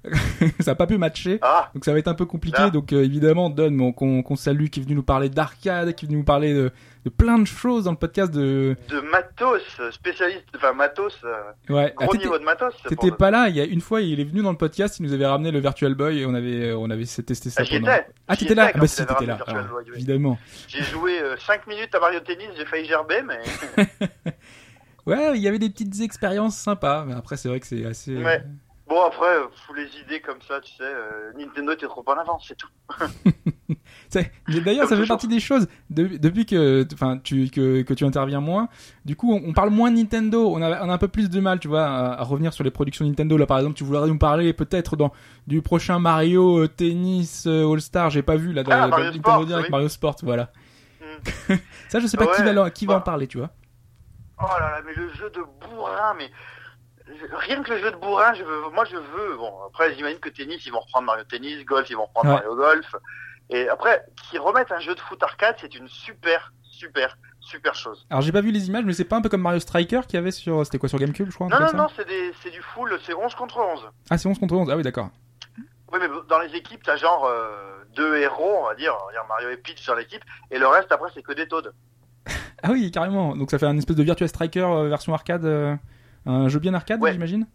ça 0.60 0.70
a 0.70 0.74
pas 0.74 0.86
pu 0.86 0.96
matcher. 0.98 1.38
Ah, 1.42 1.70
Donc 1.74 1.84
ça 1.84 1.92
va 1.92 1.98
être 1.98 2.08
un 2.08 2.14
peu 2.14 2.24
compliqué. 2.26 2.70
Donc 2.70 2.92
euh, 2.92 3.04
évidemment, 3.04 3.50
Don, 3.50 3.92
qu'on 3.92 4.22
qu'on 4.22 4.36
salue, 4.36 4.66
qui 4.66 4.80
est 4.80 4.82
venu 4.82 4.94
nous 4.94 5.02
parler 5.02 5.28
d'arcade, 5.28 5.94
qui 5.94 6.04
est 6.06 6.08
venu 6.08 6.18
nous 6.18 6.24
parler 6.24 6.54
de, 6.54 6.70
de 7.04 7.10
plein 7.10 7.38
de 7.38 7.44
choses 7.46 7.84
dans 7.84 7.90
le 7.90 7.98
podcast 7.98 8.32
de. 8.32 8.76
de 8.88 9.00
matos, 9.00 9.62
spécialiste, 9.90 10.44
enfin, 10.56 10.72
matos, 10.72 11.18
euh, 11.24 11.42
Ouais. 11.74 11.92
Ah, 11.98 12.04
gros 12.04 12.12
t'étais- 12.12 12.24
niveau 12.24 12.38
de 12.38 12.44
matos. 12.44 12.72
T'étais 12.88 13.10
pas 13.10 13.30
là. 13.30 13.48
Il 13.50 13.56
y 13.56 13.60
a 13.60 13.64
une 13.64 13.80
fois, 13.82 14.00
il 14.00 14.18
est 14.20 14.24
venu 14.24 14.42
dans 14.42 14.52
le 14.52 14.56
podcast, 14.56 14.98
il 14.98 15.02
nous 15.02 15.12
avait 15.12 15.26
ramené 15.26 15.50
le 15.50 15.58
Virtual 15.60 15.94
Boy 15.94 16.20
et 16.20 16.26
on 16.26 16.32
avait, 16.34 16.70
euh, 16.70 16.78
on 16.78 16.88
avait 16.90 17.04
testé 17.04 17.50
ça 17.50 17.62
Ah, 17.62 17.68
pendant. 17.70 17.92
Ah, 18.28 18.36
t'étais 18.36 18.54
là. 18.54 18.70
Ah, 18.74 18.78
bah 18.78 18.86
si, 18.86 19.04
t'étais 19.04 19.26
là. 19.26 19.38
Ah, 19.46 19.52
Boy, 19.64 19.84
oui. 19.86 19.92
Évidemment. 19.96 20.38
J'ai 20.68 20.82
joué 20.82 21.18
5 21.46 21.66
minutes 21.66 21.94
à 21.94 22.00
Mario 22.00 22.20
Tennis, 22.20 22.48
j'ai 22.56 22.64
failli 22.64 22.86
gerber, 22.86 23.20
mais 23.26 23.84
Ouais, 25.06 25.32
il 25.34 25.42
y 25.42 25.48
avait 25.48 25.58
des 25.58 25.70
petites 25.70 26.00
expériences 26.00 26.56
sympas, 26.56 27.04
mais 27.06 27.14
après 27.14 27.36
c'est 27.36 27.48
vrai 27.48 27.58
que 27.60 27.66
c'est 27.66 27.84
assez. 27.86 28.16
Ouais. 28.16 28.42
Bon 28.90 29.02
après, 29.06 29.36
euh, 29.36 29.46
sous 29.64 29.72
les 29.72 29.86
idées 30.04 30.20
comme 30.20 30.42
ça, 30.46 30.60
tu 30.60 30.72
sais, 30.72 30.82
euh, 30.82 31.32
Nintendo 31.38 31.72
était 31.72 31.86
trop 31.86 32.04
en 32.06 32.12
avance, 32.12 32.44
c'est 32.46 32.56
tout. 32.56 32.68
D'ailleurs, 34.64 34.88
ça 34.88 34.96
fait 34.96 35.06
partie 35.06 35.28
des 35.28 35.38
choses. 35.38 35.68
De- 35.88 36.18
depuis 36.18 36.44
que, 36.44 36.86
tu 37.22 37.48
que, 37.50 37.82
que 37.82 37.94
tu 37.94 38.04
interviens 38.04 38.40
moins, 38.40 38.68
du 39.04 39.14
coup, 39.14 39.32
on, 39.32 39.48
on 39.48 39.52
parle 39.52 39.70
moins 39.70 39.90
de 39.92 39.96
Nintendo. 39.96 40.50
On 40.52 40.60
a, 40.60 40.84
on 40.84 40.90
a 40.90 40.92
un 40.92 40.98
peu 40.98 41.06
plus 41.08 41.30
de 41.30 41.40
mal, 41.40 41.60
tu 41.60 41.68
vois, 41.68 41.84
à, 41.86 42.20
à 42.20 42.24
revenir 42.24 42.52
sur 42.52 42.64
les 42.64 42.70
productions 42.72 43.04
Nintendo. 43.06 43.36
Là, 43.36 43.46
par 43.46 43.58
exemple, 43.58 43.76
tu 43.76 43.84
voudrais 43.84 44.08
nous 44.08 44.18
parler 44.18 44.52
peut-être 44.52 44.96
dans 44.96 45.12
du 45.46 45.62
prochain 45.62 46.00
Mario 46.00 46.64
euh, 46.64 46.68
Tennis 46.68 47.44
euh, 47.46 47.72
All 47.72 47.80
Star. 47.80 48.10
J'ai 48.10 48.22
pas 48.22 48.36
vu 48.36 48.52
là 48.52 48.64
dans, 48.64 48.72
Ah, 48.72 48.80
dans 48.82 48.88
Mario 48.88 49.04
Nintendo 49.06 49.22
Sport, 49.22 49.46
Direct 49.46 49.66
oui. 49.66 49.70
Mario 49.70 49.88
Sport, 49.88 50.16
voilà. 50.22 50.50
Hmm. 51.00 51.54
Ça, 51.88 52.00
je 52.00 52.06
sais 52.06 52.16
pas 52.16 52.26
qui 52.26 52.42
va, 52.42 52.52
va 52.52 52.70
bah. 52.86 52.96
en 52.96 53.00
parler, 53.00 53.28
tu 53.28 53.38
vois. 53.38 53.50
Oh 54.42 54.46
là 54.58 54.70
là, 54.70 54.82
mais 54.84 54.94
le 54.94 55.12
jeu 55.12 55.30
de 55.30 55.42
bourrin, 55.60 56.14
mais 56.16 56.30
rien 57.32 57.62
que 57.62 57.70
le 57.72 57.78
jeu 57.78 57.90
de 57.90 57.96
bourrin, 57.96 58.34
je 58.34 58.42
veux, 58.44 58.70
moi 58.72 58.84
je 58.84 58.96
veux. 58.96 59.36
Bon, 59.36 59.52
après 59.66 59.94
j'imagine 59.94 60.18
que 60.18 60.28
tennis, 60.28 60.64
ils 60.66 60.72
vont 60.72 60.80
reprendre 60.80 61.06
Mario 61.06 61.24
Tennis, 61.24 61.64
golf, 61.64 61.88
ils 61.90 61.96
vont 61.96 62.04
reprendre 62.06 62.28
Ouais. 62.28 62.34
Mario 62.36 62.56
Golf. 62.56 62.94
Et 63.50 63.68
après, 63.68 64.04
qu'ils 64.30 64.38
remettent 64.40 64.70
un 64.72 64.78
jeu 64.78 64.94
de 64.94 65.00
foot 65.00 65.20
arcade, 65.22 65.56
c'est 65.60 65.74
une 65.74 65.88
super, 65.88 66.52
super, 66.62 67.16
super 67.40 67.74
chose. 67.74 68.06
Alors, 68.08 68.22
j'ai 68.22 68.30
pas 68.30 68.40
vu 68.42 68.52
les 68.52 68.68
images, 68.68 68.84
mais 68.84 68.92
c'est 68.92 69.04
pas 69.04 69.16
un 69.16 69.22
peu 69.22 69.28
comme 69.28 69.42
Mario 69.42 69.58
Striker 69.58 70.02
qu'il 70.06 70.14
y 70.14 70.18
avait 70.18 70.30
sur, 70.30 70.64
c'était 70.64 70.78
quoi, 70.78 70.88
sur 70.88 70.98
GameCube, 70.98 71.28
je 71.30 71.34
crois. 71.34 71.48
Non, 71.48 71.58
non, 71.58 71.72
non, 71.74 71.86
c'est 71.96 72.06
des, 72.06 72.32
c'est 72.42 72.50
du 72.50 72.62
full, 72.62 72.96
c'est 73.04 73.12
11 73.14 73.34
contre 73.34 73.58
11. 73.58 73.88
Ah, 74.08 74.18
c'est 74.18 74.28
11 74.28 74.38
contre 74.38 74.54
11. 74.54 74.70
Ah 74.70 74.76
oui, 74.76 74.84
d'accord. 74.84 75.08
Oui, 75.92 75.98
mais 76.00 76.06
dans 76.28 76.38
les 76.38 76.54
équipes, 76.54 76.82
t'as 76.84 76.94
genre 76.94 77.26
euh, 77.26 77.50
deux 77.96 78.18
héros, 78.18 78.58
on 78.62 78.66
va 78.66 78.76
dire, 78.76 78.96
on 79.02 79.06
va 79.06 79.12
dire 79.12 79.24
Mario 79.28 79.50
et 79.50 79.56
Peach 79.56 79.80
sur 79.80 79.96
l'équipe, 79.96 80.22
et 80.52 80.58
le 80.60 80.68
reste 80.68 80.92
après 80.92 81.10
c'est 81.12 81.22
que 81.22 81.32
des 81.32 81.48
Toads. 81.48 81.70
Ah 82.62 82.68
oui, 82.70 82.90
carrément. 82.92 83.34
Donc 83.34 83.50
ça 83.50 83.58
fait 83.58 83.66
un 83.66 83.76
espèce 83.78 83.96
de 83.96 84.02
Virtua 84.04 84.28
Striker 84.28 84.60
euh, 84.60 84.88
version 84.88 85.12
arcade, 85.14 85.44
euh, 85.46 85.74
un 86.26 86.48
jeu 86.48 86.58
bien 86.60 86.74
arcade, 86.74 87.00
Ouais. 87.00 87.12
j'imagine? 87.12 87.46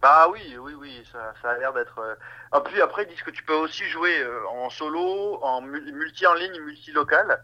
Bah 0.00 0.26
oui, 0.32 0.40
oui, 0.60 0.72
oui, 0.80 0.90
ça, 1.12 1.32
ça 1.40 1.50
a 1.50 1.58
l'air 1.58 1.72
d'être. 1.72 1.96
euh, 2.00 2.14
Ah, 2.50 2.60
puis 2.60 2.80
après, 2.80 3.04
ils 3.04 3.08
disent 3.08 3.22
que 3.22 3.30
tu 3.30 3.44
peux 3.44 3.54
aussi 3.54 3.84
jouer 3.84 4.18
euh, 4.18 4.40
en 4.50 4.68
solo, 4.68 5.38
en 5.44 5.60
mul- 5.62 5.92
multi 5.94 6.26
en 6.26 6.34
ligne, 6.34 6.60
multi 6.66 6.90
local. 6.90 7.38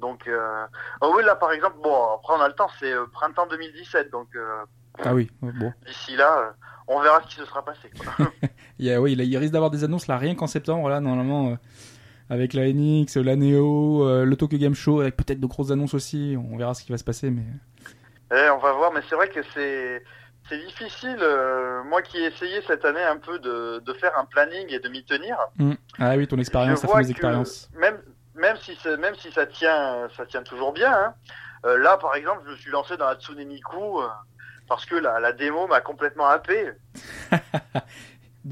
Donc, 0.00 0.26
euh... 0.26 0.66
oh 1.02 1.12
oui, 1.16 1.22
là 1.22 1.36
par 1.36 1.52
exemple, 1.52 1.76
bon, 1.80 1.94
après 2.16 2.34
on 2.36 2.40
a 2.40 2.48
le 2.48 2.54
temps, 2.54 2.68
c'est 2.80 2.92
euh, 2.92 3.06
printemps 3.12 3.46
2017, 3.46 4.10
donc 4.10 4.26
euh, 4.34 4.64
Ah 5.04 5.14
oui, 5.14 5.30
ouais, 5.42 5.52
bon. 5.52 5.72
d'ici 5.86 6.16
là, 6.16 6.54
on 6.88 7.00
verra 7.00 7.22
ce 7.22 7.28
qui 7.28 7.34
se 7.36 7.44
sera 7.44 7.64
passé. 7.64 7.88
Quoi. 7.96 8.26
Il, 8.80 8.86
y 8.86 8.92
a, 8.92 9.00
oui, 9.00 9.12
il 9.12 9.36
risque 9.38 9.52
d'avoir 9.52 9.70
des 9.70 9.84
annonces 9.84 10.08
là 10.08 10.16
rien 10.18 10.34
qu'en 10.34 10.48
septembre, 10.48 10.88
là, 10.88 10.98
normalement, 11.00 11.56
avec 12.28 12.54
la 12.54 12.66
NX, 12.72 13.18
la 13.18 13.36
Neo, 13.36 14.24
le 14.24 14.36
Tokyo 14.36 14.58
Game 14.58 14.74
Show, 14.74 15.00
avec 15.00 15.16
peut-être 15.16 15.38
de 15.38 15.46
grosses 15.46 15.70
annonces 15.70 15.94
aussi. 15.94 16.34
On 16.36 16.56
verra 16.56 16.74
ce 16.74 16.82
qui 16.82 16.90
va 16.90 16.98
se 16.98 17.04
passer, 17.04 17.30
mais. 17.30 17.42
Eh, 18.32 18.48
on 18.50 18.58
va 18.58 18.72
voir, 18.72 18.92
mais 18.92 19.00
c'est 19.08 19.14
vrai 19.14 19.28
que 19.28 19.40
c'est 19.54 20.02
c'est 20.48 20.58
difficile. 20.58 21.18
euh, 21.20 21.82
moi 21.84 22.02
qui 22.02 22.18
ai 22.18 22.26
essayé 22.26 22.62
cette 22.66 22.84
année 22.84 23.02
un 23.02 23.18
peu 23.18 23.38
de, 23.38 23.80
de 23.84 23.92
faire 23.94 24.16
un 24.18 24.24
planning 24.24 24.66
et 24.72 24.78
de 24.78 24.88
m'y 24.88 25.04
tenir. 25.04 25.36
Hmm. 25.58 25.74
Ah 25.98 26.14
oui, 26.16 26.26
ton 26.26 26.38
expérience, 26.38 26.76
Je 26.78 26.80
ta 26.82 26.86
vois 26.86 26.96
fameuse 26.96 27.08
que 27.08 27.12
expérience. 27.12 27.70
Même, 27.74 28.00
même 28.34 28.56
si 28.56 28.74
ça, 28.76 28.96
même 28.96 29.14
si 29.16 29.30
ça 29.32 29.46
tient, 29.46 30.08
ça 30.16 30.26
tient 30.26 30.42
toujours 30.42 30.72
bien. 30.72 30.92
hein. 30.92 31.14
Euh, 31.66 31.76
là, 31.78 31.98
par 31.98 32.14
exemple, 32.14 32.42
je 32.46 32.50
me 32.52 32.56
suis 32.56 32.70
lancé 32.70 32.96
dans 32.96 33.06
Hatsune 33.06 33.44
Miku 33.44 34.00
euh, 34.00 34.06
parce 34.66 34.86
que 34.86 34.94
la, 34.96 35.20
la 35.20 35.32
démo 35.32 35.66
m'a 35.66 35.80
complètement 35.82 36.26
happé. 36.28 36.70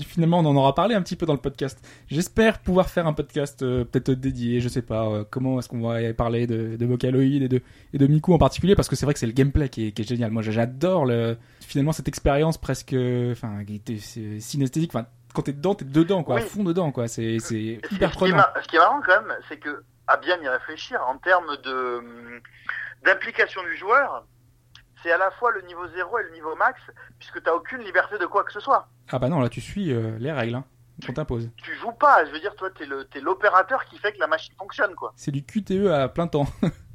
Finalement, 0.00 0.40
on 0.40 0.44
en 0.46 0.54
aura 0.56 0.74
parlé 0.74 0.94
un 0.94 1.00
petit 1.02 1.16
peu 1.16 1.24
dans 1.24 1.32
le 1.32 1.38
podcast. 1.40 1.78
J'espère 2.08 2.58
pouvoir 2.58 2.90
faire 2.90 3.06
un 3.06 3.14
podcast 3.14 3.62
euh, 3.62 3.84
peut-être 3.84 4.10
dédié, 4.10 4.60
je 4.60 4.68
sais 4.68 4.82
pas, 4.82 5.06
euh, 5.08 5.24
comment 5.30 5.58
est-ce 5.58 5.68
qu'on 5.68 5.80
va 5.80 6.02
y 6.02 6.12
parler 6.12 6.46
de, 6.46 6.76
de 6.76 6.86
Vocaloid 6.86 7.42
et 7.42 7.48
de, 7.48 7.62
et 7.94 7.98
de 7.98 8.06
Miku 8.06 8.34
en 8.34 8.38
particulier, 8.38 8.74
parce 8.74 8.88
que 8.88 8.96
c'est 8.96 9.06
vrai 9.06 9.14
que 9.14 9.20
c'est 9.20 9.26
le 9.26 9.32
gameplay 9.32 9.68
qui 9.70 9.86
est, 9.88 9.92
qui 9.92 10.02
est 10.02 10.08
génial. 10.08 10.30
Moi, 10.30 10.42
j'adore 10.42 11.06
le, 11.06 11.36
finalement 11.60 11.92
cette 11.92 12.08
expérience 12.08 12.58
presque, 12.58 12.94
enfin, 13.32 13.60
synesthésique. 14.40 14.90
Enfin, 14.94 15.06
quand 15.34 15.42
t'es 15.42 15.52
dedans, 15.52 15.74
t'es 15.74 15.84
dedans, 15.86 16.22
quoi, 16.22 16.36
à 16.36 16.40
Oui. 16.40 16.46
fond 16.46 16.64
dedans, 16.64 16.92
quoi. 16.92 17.08
C'est, 17.08 17.38
c'est 17.40 17.54
Et 17.56 17.80
ce, 17.88 17.94
hyper 17.94 18.12
ce 18.12 18.18
qui 18.18 18.24
est 18.24 18.28
prenant. 18.28 18.44
ce 18.62 18.68
qui 18.68 18.76
est 18.76 18.80
marrant 18.80 19.00
quand 19.04 19.22
même, 19.22 19.36
c'est 19.48 19.58
que 19.58 19.82
à 20.06 20.16
bien 20.16 20.36
y 20.42 20.48
réfléchir 20.48 21.00
en 21.08 21.16
termes 21.18 21.56
de 21.64 22.02
d'implication 23.04 23.62
du 23.62 23.76
joueur, 23.76 24.26
c'est 25.02 25.12
à 25.12 25.18
la 25.18 25.30
fois 25.32 25.52
le 25.52 25.62
niveau 25.62 25.86
0 25.86 26.18
et 26.18 26.22
le 26.24 26.30
niveau 26.30 26.54
max, 26.56 26.80
puisque 27.18 27.42
t'as 27.42 27.52
aucune 27.52 27.82
liberté 27.82 28.18
de 28.18 28.26
quoi 28.26 28.44
que 28.44 28.52
ce 28.52 28.60
soit. 28.60 28.88
Ah 29.10 29.18
bah 29.18 29.28
non, 29.28 29.40
là, 29.40 29.48
tu 29.48 29.60
suis 29.60 29.92
euh, 29.92 30.16
les 30.18 30.32
règles, 30.32 30.56
hein, 30.56 30.64
qu'on 31.06 31.12
t'impose. 31.12 31.50
Tu 31.56 31.74
joues 31.76 31.92
pas, 31.92 32.24
je 32.24 32.30
veux 32.30 32.40
dire, 32.40 32.54
toi, 32.56 32.70
t'es 32.70 32.86
le 32.86 33.04
t'es 33.04 33.20
l'opérateur 33.20 33.84
qui 33.84 33.98
fait 33.98 34.12
que 34.12 34.18
la 34.18 34.26
machine 34.26 34.54
fonctionne, 34.58 34.94
quoi. 34.94 35.12
C'est 35.16 35.30
du 35.30 35.44
QTE 35.44 35.86
à 35.92 36.08
plein 36.08 36.26
temps. 36.26 36.46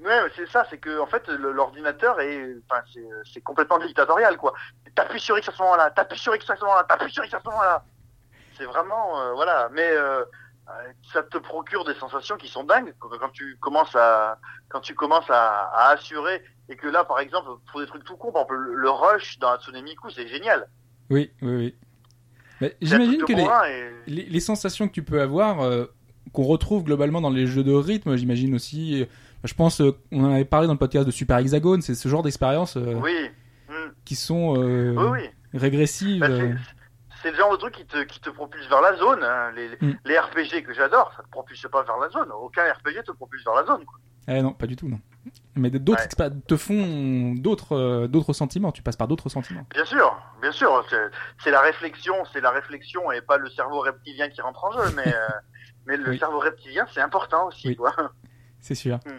Ouais, 0.00 0.22
mais 0.22 0.30
c'est 0.36 0.48
ça, 0.48 0.64
c'est 0.70 0.78
que 0.78 1.00
en 1.00 1.06
fait 1.06 1.26
l'ordinateur 1.28 2.20
est, 2.20 2.54
enfin 2.70 2.82
c'est 2.94 3.04
c'est 3.32 3.40
complètement 3.40 3.78
dictatorial 3.80 4.36
quoi. 4.36 4.54
T'appuies 4.94 5.18
sur 5.18 5.36
X 5.36 5.48
à 5.48 5.52
ce 5.52 5.60
moment-là, 5.60 5.90
t'appuies 5.90 6.20
sur 6.20 6.34
X 6.36 6.48
à 6.48 6.54
ce 6.54 6.60
moment-là, 6.60 6.84
t'appuies 6.84 7.12
sur 7.12 7.24
X 7.24 7.34
à 7.34 7.40
ce 7.40 7.48
moment-là. 7.48 7.84
C'est 8.56 8.64
vraiment 8.64 9.20
euh, 9.20 9.32
voilà, 9.32 9.68
mais 9.72 9.90
euh, 9.90 10.24
ça 11.12 11.22
te 11.22 11.38
procure 11.38 11.84
des 11.84 11.94
sensations 11.94 12.36
qui 12.36 12.48
sont 12.48 12.64
dingues 12.64 12.94
quand 12.98 13.30
tu 13.32 13.56
commences 13.60 13.94
à 13.96 14.38
quand 14.68 14.80
tu 14.80 14.94
commences 14.94 15.28
à, 15.30 15.70
à 15.74 15.90
assurer 15.92 16.42
et 16.68 16.76
que 16.76 16.86
là 16.88 17.04
par 17.04 17.20
exemple 17.20 17.48
pour 17.70 17.80
des 17.80 17.86
trucs 17.86 18.04
tout 18.04 18.16
cons, 18.16 18.32
par 18.32 18.42
exemple 18.42 18.70
le, 18.74 18.90
rush 18.90 19.38
dans 19.38 19.48
Hatsune 19.50 19.80
Miku 19.82 20.10
c'est 20.10 20.28
génial. 20.28 20.68
oui, 21.10 21.30
oui, 21.42 21.54
oui. 21.56 21.74
Mais 22.60 22.76
j'imagine 22.82 23.22
que 23.24 23.32
les, 23.32 23.42
et- 23.42 24.10
les, 24.10 24.22
les 24.24 24.40
sensations 24.40 24.88
que 24.88 24.92
tu 24.92 25.02
peux 25.04 25.20
avoir, 25.20 25.60
euh, 25.60 25.86
qu'on 26.32 26.42
retrouve 26.42 26.82
globalement 26.84 27.20
dans 27.20 27.30
les 27.30 27.46
jeux 27.46 27.62
de 27.62 27.72
rythme, 27.72 28.16
j'imagine 28.16 28.54
aussi. 28.54 29.02
euh, 29.02 29.06
je 29.44 29.54
pense, 29.54 29.80
euh, 29.80 29.96
on 30.10 30.24
en 30.24 30.32
avait 30.34 30.44
parlé 30.44 30.66
dans 30.66 30.72
le 30.72 30.78
podcast 30.78 31.06
de 31.06 31.12
Super 31.12 31.38
Hexagone, 31.38 31.82
c'est 31.82 31.94
ce 31.94 32.08
genre 32.08 32.22
d'expériences 32.24 32.76
euh, 32.76 32.94
Oui. 32.94 33.14
Mm. 33.68 33.92
qui 34.04 34.16
sont 34.16 34.56
Oui, 34.56 35.06
oui. 35.22 35.30
régressives. 35.54 36.20
Bah. 36.20 36.58
C'est- 37.22 37.30
le 37.30 37.36
genre 37.36 37.50
de 37.52 37.56
truc 37.56 37.74
qui 37.74 37.86
te, 37.86 38.02
qui 38.04 38.20
te 38.20 38.30
propulse 38.30 38.68
vers 38.68 38.80
la 38.80 38.96
zone. 38.96 39.22
hein. 39.22 39.50
Les, 39.54 39.68
Mm. 39.80 39.98
les 40.04 40.18
RPG 40.18 40.62
que 40.64 40.72
j'adore, 40.72 41.12
ça 41.16 41.22
te 41.22 41.28
propulse 41.28 41.66
pas 41.70 41.82
vers 41.82 41.98
la 41.98 42.08
zone. 42.10 42.30
Aucun 42.32 42.62
RPG 42.72 43.02
te 43.04 43.12
propulse 43.12 43.44
vers 43.44 43.54
la 43.54 43.64
zone. 43.64 43.84
Quoi. 43.84 43.98
Eh 44.28 44.42
non, 44.42 44.52
pas 44.52 44.66
du 44.66 44.76
tout, 44.76 44.88
non. 44.88 45.00
Mais 45.56 45.70
d'autres 45.70 46.02
Ouais. 46.18 46.30
te 46.46 46.56
font 46.56 47.34
d'autres 47.36 47.74
euh, 47.76 48.06
d'autres 48.08 48.32
sentiments, 48.34 48.72
tu 48.72 48.82
passes 48.82 48.96
par 48.96 49.08
d'autres 49.08 49.28
sentiments. 49.28 49.66
Bien 49.74 49.84
sûr, 49.84 50.16
bien 50.40 50.52
sûr. 50.52 50.84
c'est- 51.42 51.50
la 51.50 51.60
réflexion, 51.62 52.14
c'est 52.32 52.40
la 52.40 52.50
réflexion 52.50 53.10
et 53.12 53.20
pas 53.22 53.38
le 53.38 53.48
cerveau 53.50 53.80
reptilien 53.80 54.28
qui 54.28 54.40
rentre 54.40 54.64
en 54.64 54.72
jeu. 54.72 54.92
Mais, 54.96 55.02
euh, 55.14 55.28
mais 55.86 55.96
le 55.96 56.10
Oui. 56.10 56.18
cerveau 56.18 56.38
reptilien, 56.38 56.86
c'est 56.92 57.00
important 57.00 57.46
aussi. 57.48 57.68
Oui. 57.68 57.76
C'est 58.60 58.74
sûr. 58.74 58.96
Hmm. 59.06 59.18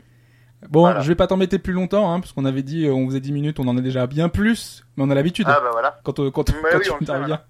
Bon, 0.67 0.81
Voilà. 0.81 0.99
je 0.99 1.07
vais 1.07 1.15
pas 1.15 1.25
t'embêter 1.27 1.57
plus 1.57 1.71
longtemps, 1.73 2.13
hein, 2.13 2.19
parce 2.19 2.33
qu'on 2.33 2.43
avait 2.43 2.63
dit 2.63 2.85
euh, 2.85 2.91
on 2.93 3.07
faisait 3.07 3.21
10 3.21 3.31
minutes, 3.31 3.59
on 3.59 3.67
en 3.69 3.77
est 3.77 3.81
déjà 3.81 4.05
bien 4.07 4.27
plus, 4.27 4.83
mais 4.97 5.03
on 5.05 5.09
a 5.09 5.15
l'habitude. 5.15 5.45
Ah 5.49 5.59
bah 5.61 5.69
voilà. 5.71 5.99
Quand, 6.03 6.19
euh, 6.19 6.31
quand, 6.31 6.49
Mais 6.49 6.69
quand 6.71 6.77
oui, 6.79 6.83
tu 6.83 6.91
on 6.91 6.97
le 6.99 7.05
sait, 7.05 7.11
interviens, 7.11 7.41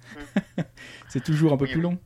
c'est 1.07 1.23
toujours 1.23 1.52
un 1.53 1.57
peu 1.57 1.65
Oui, 1.65 1.72
plus 1.72 1.77
oui. 1.77 1.84
long. 1.84 1.98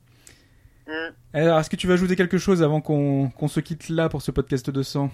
Mm. 0.86 1.12
Alors, 1.34 1.58
est-ce 1.60 1.68
que 1.70 1.76
tu 1.76 1.86
vas 1.86 1.94
ajouter 1.94 2.16
quelque 2.16 2.38
chose 2.38 2.62
avant 2.62 2.80
qu'on 2.80 3.28
qu'on 3.30 3.48
se 3.48 3.60
quitte 3.60 3.88
là 3.90 4.08
pour 4.08 4.22
ce 4.22 4.30
podcast 4.30 4.70
200 4.70 5.10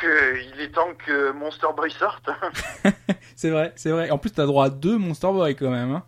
Que 0.00 0.36
il 0.54 0.60
est 0.60 0.70
temps 0.72 0.92
que 1.06 1.32
Monster 1.32 1.68
Boy 1.76 1.90
sorte. 1.90 2.28
C'est 3.36 3.50
vrai, 3.50 3.72
c'est 3.76 3.90
vrai. 3.90 4.10
En 4.10 4.18
plus, 4.18 4.30
t'as 4.30 4.46
droit 4.46 4.66
à 4.66 4.70
deux 4.70 4.96
Monster 4.98 5.28
Boy 5.32 5.56
quand 5.56 5.70
même. 5.70 5.92
Hein. 5.92 6.02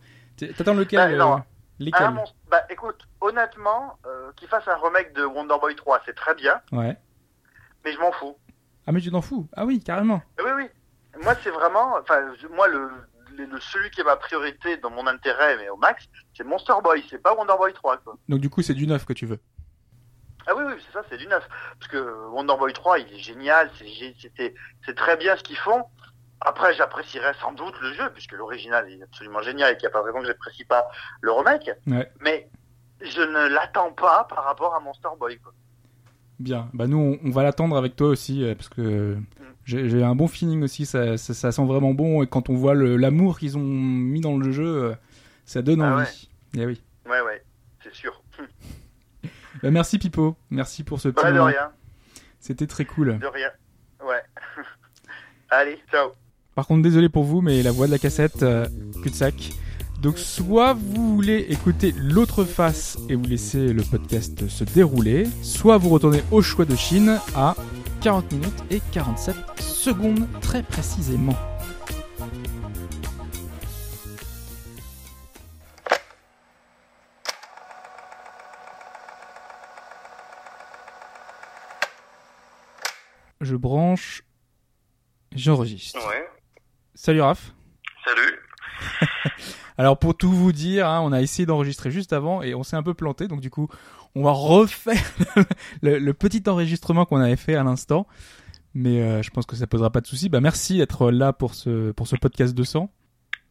T'attends 0.56 0.74
lequel 0.74 0.98
Bah, 0.98 1.16
non. 1.16 1.34
euh, 1.36 1.38
Lesquels? 1.78 2.06
Ah, 2.06 2.10
mon- 2.10 2.24
Bah 2.50 2.62
écoute, 2.70 3.06
honnêtement, 3.20 3.98
euh, 4.06 4.30
qu'il 4.36 4.48
fasse 4.48 4.66
un 4.68 4.76
remake 4.76 5.12
de 5.14 5.24
Wonder 5.24 5.54
Boy 5.60 5.74
3, 5.76 6.00
c'est 6.06 6.14
très 6.14 6.34
bien, 6.34 6.60
Ouais. 6.72 6.96
mais 7.84 7.92
je 7.92 7.98
m'en 7.98 8.12
fous. 8.12 8.36
Ah, 8.86 8.92
mais 8.92 9.00
tu 9.00 9.10
t'en 9.10 9.20
fous 9.22 9.48
Ah 9.54 9.64
oui, 9.64 9.80
carrément. 9.82 10.22
Oui, 10.38 10.50
oui. 10.56 10.64
Moi, 11.22 11.34
c'est 11.42 11.50
vraiment, 11.50 11.96
enfin, 12.00 12.20
moi, 12.54 12.68
le, 12.68 12.90
le, 13.36 13.60
celui 13.60 13.90
qui 13.90 14.00
est 14.00 14.04
ma 14.04 14.16
priorité 14.16 14.76
dans 14.76 14.90
mon 14.90 15.06
intérêt, 15.06 15.56
mais 15.56 15.68
au 15.68 15.76
max, 15.76 16.04
c'est 16.36 16.44
Monster 16.44 16.74
Boy, 16.82 17.04
c'est 17.10 17.18
pas 17.22 17.34
Wonder 17.34 17.54
Boy 17.56 17.72
3, 17.72 17.98
quoi. 17.98 18.16
Donc, 18.28 18.40
du 18.40 18.50
coup, 18.50 18.62
c'est 18.62 18.74
du 18.74 18.86
neuf 18.86 19.04
que 19.04 19.12
tu 19.12 19.26
veux. 19.26 19.40
Ah 20.46 20.54
oui, 20.54 20.62
oui, 20.66 20.74
c'est 20.86 20.92
ça, 20.92 21.04
c'est 21.10 21.16
du 21.16 21.26
neuf. 21.26 21.46
Parce 21.78 21.90
que 21.90 21.98
Wonder 22.30 22.54
Boy 22.58 22.72
3, 22.72 23.00
il 23.00 23.12
est 23.12 23.18
génial, 23.18 23.70
c'est 24.84 24.94
très 24.94 25.16
bien 25.16 25.36
ce 25.36 25.42
qu'ils 25.42 25.56
font. 25.58 25.84
Après, 26.42 26.74
j'apprécierais 26.74 27.34
sans 27.40 27.52
doute 27.52 27.74
le 27.80 27.92
jeu, 27.94 28.10
puisque 28.12 28.32
l'original 28.32 28.88
est 28.92 29.02
absolument 29.02 29.40
génial 29.42 29.72
et 29.72 29.76
qu'il 29.76 29.88
n'y 29.88 29.94
a 29.94 29.98
pas 29.98 30.02
raison 30.02 30.20
que 30.20 30.26
j'apprécie 30.26 30.64
pas 30.64 30.86
le 31.22 31.32
remake. 31.32 31.70
Ouais. 31.86 32.12
Mais 32.20 32.48
je 33.00 33.22
ne 33.22 33.48
l'attends 33.48 33.92
pas 33.92 34.24
par 34.24 34.44
rapport 34.44 34.74
à 34.74 34.80
Monster 34.80 35.08
Boy, 35.18 35.38
quoi. 35.40 35.52
Bien. 36.38 36.68
Bah, 36.74 36.86
nous, 36.86 36.98
on, 36.98 37.18
on 37.24 37.30
va 37.30 37.42
l'attendre 37.42 37.76
avec 37.76 37.96
toi 37.96 38.08
aussi, 38.08 38.44
euh, 38.44 38.54
parce 38.54 38.68
que 38.68 39.16
j'ai 39.64 39.88
j'ai 39.88 40.02
un 40.02 40.14
bon 40.14 40.28
feeling 40.28 40.62
aussi. 40.62 40.84
Ça, 40.86 41.16
ça, 41.16 41.32
ça 41.34 41.50
sent 41.52 41.64
vraiment 41.64 41.94
bon. 41.94 42.22
Et 42.22 42.26
quand 42.26 42.50
on 42.50 42.54
voit 42.54 42.74
l'amour 42.74 43.38
qu'ils 43.38 43.56
ont 43.56 43.62
mis 43.62 44.20
dans 44.20 44.36
le 44.36 44.52
jeu, 44.52 44.66
euh, 44.84 44.94
ça 45.44 45.62
donne 45.62 45.80
Ah 45.82 45.96
envie. 45.96 46.28
Eh 46.56 46.66
oui. 46.66 46.82
Ouais, 47.08 47.20
ouais, 47.22 47.42
c'est 47.82 47.94
sûr. 47.94 48.22
Bah, 49.62 49.70
merci, 49.70 49.98
Pipo. 49.98 50.36
Merci 50.50 50.84
pour 50.84 51.00
ce 51.00 51.08
petit 51.08 51.22
Pas 51.22 51.30
de 51.30 51.38
moment. 51.38 51.46
rien, 51.46 51.70
C'était 52.40 52.66
très 52.66 52.84
cool. 52.84 53.18
de 53.18 53.26
rien. 53.26 53.48
Ouais. 54.06 54.20
Allez, 55.50 55.78
ciao. 55.90 56.10
Par 56.54 56.66
contre, 56.66 56.82
désolé 56.82 57.08
pour 57.08 57.24
vous, 57.24 57.40
mais 57.40 57.62
la 57.62 57.72
voix 57.72 57.86
de 57.86 57.92
la 57.92 57.98
cassette, 57.98 58.42
euh, 58.42 58.66
cul-de-sac. 59.02 59.52
Donc, 60.00 60.18
soit 60.18 60.74
vous 60.74 61.14
voulez 61.16 61.46
écouter 61.48 61.92
l'autre 61.96 62.44
face 62.44 62.98
et 63.08 63.14
vous 63.14 63.24
laissez 63.24 63.72
le 63.72 63.82
podcast 63.82 64.46
se 64.46 64.64
dérouler, 64.64 65.26
soit 65.42 65.78
vous 65.78 65.88
retournez 65.88 66.22
au 66.30 66.42
choix 66.42 66.66
de 66.66 66.76
Chine 66.76 67.18
à 67.34 67.54
40 68.02 68.32
minutes 68.32 68.64
et 68.70 68.80
47 68.92 69.34
secondes, 69.58 70.28
très 70.42 70.62
précisément. 70.62 71.34
Je 83.40 83.56
branche, 83.56 84.24
j'enregistre. 85.34 86.06
Ouais. 86.06 86.28
Salut 86.94 87.22
Raph. 87.22 87.52
Salut. 88.04 88.38
Alors 89.78 89.98
pour 89.98 90.16
tout 90.16 90.30
vous 90.30 90.52
dire, 90.52 90.88
hein, 90.88 91.00
on 91.02 91.12
a 91.12 91.20
essayé 91.20 91.46
d'enregistrer 91.46 91.90
juste 91.90 92.12
avant 92.12 92.42
et 92.42 92.54
on 92.54 92.62
s'est 92.62 92.76
un 92.76 92.82
peu 92.82 92.94
planté, 92.94 93.28
donc 93.28 93.40
du 93.40 93.50
coup 93.50 93.68
on 94.14 94.22
va 94.22 94.32
refaire 94.32 95.04
le, 95.82 95.98
le 95.98 96.14
petit 96.14 96.42
enregistrement 96.48 97.04
qu'on 97.04 97.20
avait 97.20 97.36
fait 97.36 97.54
à 97.54 97.62
l'instant. 97.62 98.06
Mais 98.74 99.00
euh, 99.00 99.22
je 99.22 99.30
pense 99.30 99.46
que 99.46 99.56
ça 99.56 99.66
posera 99.66 99.90
pas 99.90 100.00
de 100.00 100.06
souci. 100.06 100.28
Bah 100.28 100.40
merci 100.40 100.78
d'être 100.78 101.10
là 101.10 101.32
pour 101.32 101.54
ce 101.54 101.92
pour 101.92 102.06
ce 102.06 102.16
podcast 102.16 102.54
200. 102.54 102.90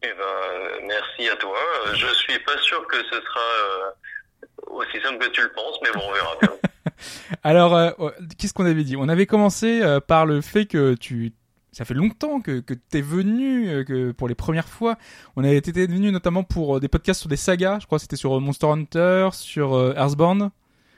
Eh 0.04 0.08
ben, 0.08 0.88
merci 0.88 1.30
à 1.30 1.36
toi. 1.38 1.56
Je 1.94 2.06
suis 2.06 2.40
pas 2.40 2.58
sûr 2.62 2.86
que 2.88 2.98
ce 2.98 3.16
sera 3.22 3.40
euh, 3.64 4.72
aussi 4.72 5.02
simple 5.02 5.18
que 5.18 5.30
tu 5.32 5.42
le 5.42 5.52
penses, 5.52 5.80
mais 5.82 5.90
bon, 5.94 6.02
on 6.08 6.14
verra 6.14 6.36
bien. 6.42 6.50
Alors 7.44 7.76
euh, 7.76 7.92
euh, 8.00 8.12
qu'est-ce 8.38 8.54
qu'on 8.54 8.66
avait 8.66 8.84
dit? 8.84 8.96
On 8.98 9.10
avait 9.10 9.26
commencé 9.26 9.82
euh, 9.82 10.00
par 10.00 10.26
le 10.26 10.42
fait 10.42 10.66
que 10.66 10.94
tu 10.96 11.34
ça 11.76 11.84
fait 11.84 11.94
longtemps 11.94 12.40
que, 12.40 12.62
que 12.62 12.74
t'es 12.74 13.02
venu, 13.02 13.68
euh, 13.68 13.84
que 13.84 14.14
pour 14.14 14.30
les 14.30 14.36
premières 14.36 14.70
fois, 14.70 14.96
on 15.36 15.44
avait 15.44 15.58
été 15.58 15.74
venu 15.74 16.10
notamment 16.10 16.44
pour 16.44 16.78
euh, 16.78 16.80
des 16.80 16.88
podcasts 16.88 17.20
sur 17.20 17.30
des 17.30 17.36
sagas. 17.36 17.80
Je 17.82 17.86
crois 17.86 17.98
que 17.98 18.04
c'était 18.04 18.16
sur 18.16 18.38
euh, 18.38 18.40
Monster 18.40 18.68
Hunter, 18.68 19.30
sur 19.34 19.76
Earthbound, 19.98 20.44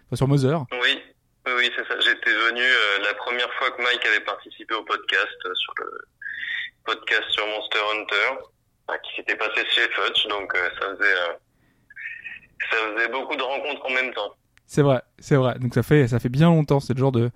enfin 0.05 0.15
sur 0.15 0.27
Mother. 0.27 0.65
Oui, 0.71 1.01
oui, 1.47 1.71
c'est 1.75 1.87
ça. 1.87 1.99
J'étais 1.99 2.31
venu 2.31 2.61
euh, 2.61 3.03
la 3.03 3.13
première 3.15 3.51
fois 3.53 3.71
que 3.71 3.81
Mike 3.81 4.05
avait 4.05 4.23
participé 4.23 4.75
au 4.75 4.83
podcast, 4.83 5.37
euh, 5.45 5.55
sur 5.55 5.73
le 5.79 5.91
podcast 6.85 7.23
sur 7.31 7.47
Monster 7.47 7.79
Hunter, 7.93 8.99
qui 9.03 9.15
s'était 9.15 9.35
passé 9.35 9.65
chez 9.73 9.89
Fudge, 9.89 10.27
donc 10.29 10.53
euh, 10.55 10.69
ça 10.79 10.95
faisait 10.95 11.15
ça 12.71 12.77
faisait 12.93 13.09
beaucoup 13.09 13.35
de 13.35 13.41
rencontres 13.41 13.83
en 13.83 13.93
même 13.93 14.13
temps. 14.13 14.31
C'est 14.67 14.83
vrai, 14.83 15.01
c'est 15.17 15.37
vrai. 15.37 15.57
Donc 15.59 15.73
ça 15.73 15.81
fait 15.81 16.07
ça 16.07 16.19
fait 16.19 16.29
bien 16.29 16.49
longtemps, 16.49 16.79
c'est 16.79 16.93
le 16.93 16.99
genre 16.99 17.11
de 17.11 17.31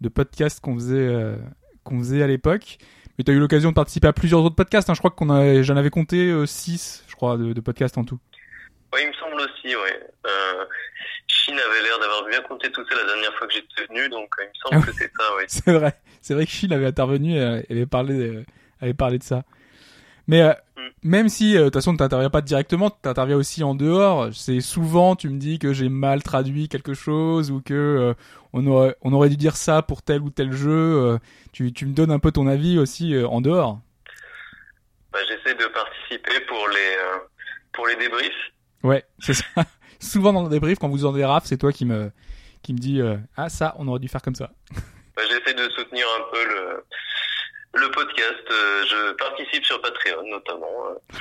de 0.00 0.08
podcast 0.08 0.60
qu'on 0.60 0.74
faisait 0.74 1.36
qu'on 1.84 1.98
faisait 2.00 2.22
à 2.22 2.26
l'époque. 2.26 2.78
Mais 3.16 3.22
tu 3.24 3.30
as 3.30 3.34
eu 3.34 3.38
l'occasion 3.38 3.68
de 3.70 3.74
participer 3.74 4.08
à 4.08 4.12
plusieurs 4.12 4.40
autres 4.42 4.56
podcasts. 4.56 4.90
Hein. 4.90 4.94
Je 4.94 4.98
crois 4.98 5.10
qu'on 5.12 5.30
a 5.30 5.62
j'en 5.62 5.76
avais 5.76 5.90
compté 5.90 6.32
6 6.46 7.04
je 7.08 7.14
crois, 7.14 7.36
de, 7.36 7.52
de 7.52 7.60
podcasts 7.60 7.96
en 7.98 8.04
tout. 8.04 8.18
Oui, 8.92 9.00
il 9.02 9.08
me 9.08 9.12
semble 9.14 9.34
aussi, 9.40 9.74
oui. 9.74 9.90
Euh, 10.26 10.64
Chine 11.26 11.54
avait 11.58 11.82
l'air 11.82 11.98
d'avoir 12.00 12.24
bien 12.28 12.40
compté 12.42 12.70
tout 12.70 12.84
ça 12.88 12.94
la 12.96 13.04
dernière 13.12 13.32
fois 13.36 13.46
que 13.48 13.54
j'étais 13.54 13.86
venu, 13.88 14.08
donc 14.08 14.28
euh, 14.38 14.44
il 14.44 14.48
me 14.48 14.52
semble 14.78 14.82
Ah 14.82 14.90
que 14.90 14.96
c'est 14.96 15.10
ça, 15.18 15.24
oui. 15.36 15.44
C'est 15.48 15.72
vrai, 15.72 15.92
c'est 16.20 16.34
vrai 16.34 16.44
que 16.46 16.50
Chine 16.52 16.72
avait 16.72 16.86
intervenu, 16.86 17.34
et 17.34 17.40
euh, 17.40 17.62
avait 17.70 17.86
parlé, 17.86 18.14
de- 18.16 18.44
avait 18.80 18.94
parlé 18.94 19.18
de 19.18 19.24
ça. 19.24 19.42
Mais 20.28 20.42
euh. 20.42 20.52
Même 21.04 21.28
si, 21.28 21.54
euh, 21.56 21.60
de 21.60 21.64
toute 21.66 21.74
façon, 21.74 21.96
tu 21.96 22.02
n'interviens 22.02 22.30
pas 22.30 22.40
directement, 22.40 22.90
tu 22.90 23.08
interviens 23.08 23.36
aussi 23.36 23.62
en 23.62 23.74
dehors. 23.74 24.30
C'est 24.32 24.60
souvent, 24.60 25.14
tu 25.14 25.28
me 25.28 25.38
dis 25.38 25.58
que 25.58 25.72
j'ai 25.72 25.88
mal 25.88 26.22
traduit 26.22 26.68
quelque 26.68 26.94
chose 26.94 27.50
ou 27.52 27.60
que 27.60 27.74
euh, 27.74 28.14
on 28.52 28.66
aurait, 28.66 28.96
on 29.02 29.12
aurait 29.12 29.28
dû 29.28 29.36
dire 29.36 29.54
ça 29.56 29.82
pour 29.82 30.02
tel 30.02 30.20
ou 30.22 30.30
tel 30.30 30.50
jeu. 30.52 30.70
euh, 30.70 31.18
tu, 31.52 31.72
tu 31.72 31.86
me 31.86 31.92
donnes 31.94 32.10
un 32.10 32.18
peu 32.18 32.32
ton 32.32 32.46
avis 32.46 32.78
aussi 32.78 33.14
euh, 33.14 33.28
en 33.28 33.40
dehors. 33.40 33.78
Bah, 35.12 35.20
J'essaie 35.28 35.54
de 35.56 35.66
participer 35.66 36.40
pour 36.48 36.68
les 36.68 36.74
euh, 36.76 37.18
pour 37.72 37.86
les 37.86 37.96
débriefs. 37.96 38.32
Ouais, 38.82 39.04
c'est 39.18 39.34
ça. 39.34 39.44
souvent 40.00 40.32
dans 40.32 40.42
le 40.42 40.48
débrief, 40.48 40.78
quand 40.78 40.88
vous 40.88 41.04
en 41.04 41.12
déraf, 41.12 41.44
c'est 41.44 41.58
toi 41.58 41.72
qui 41.72 41.84
me, 41.84 42.10
qui 42.62 42.72
me 42.72 42.78
dis 42.78 43.00
euh, 43.00 43.16
ah 43.36 43.48
ça, 43.48 43.74
on 43.78 43.86
aurait 43.88 44.00
dû 44.00 44.08
faire 44.08 44.22
comme 44.22 44.34
ça. 44.34 44.50
Bah, 45.16 45.22
J'essaie 45.28 45.54
de 45.54 45.68
soutenir 45.76 46.06
un 46.18 46.22
peu 46.32 46.44
le 46.54 46.84
le 47.74 47.90
podcast. 47.90 48.42
Euh, 48.50 48.82
je 48.88 49.12
participe 49.14 49.64
sur 49.64 49.80
Patreon 49.82 50.28
notamment. 50.30 50.66
euh. 50.90 51.16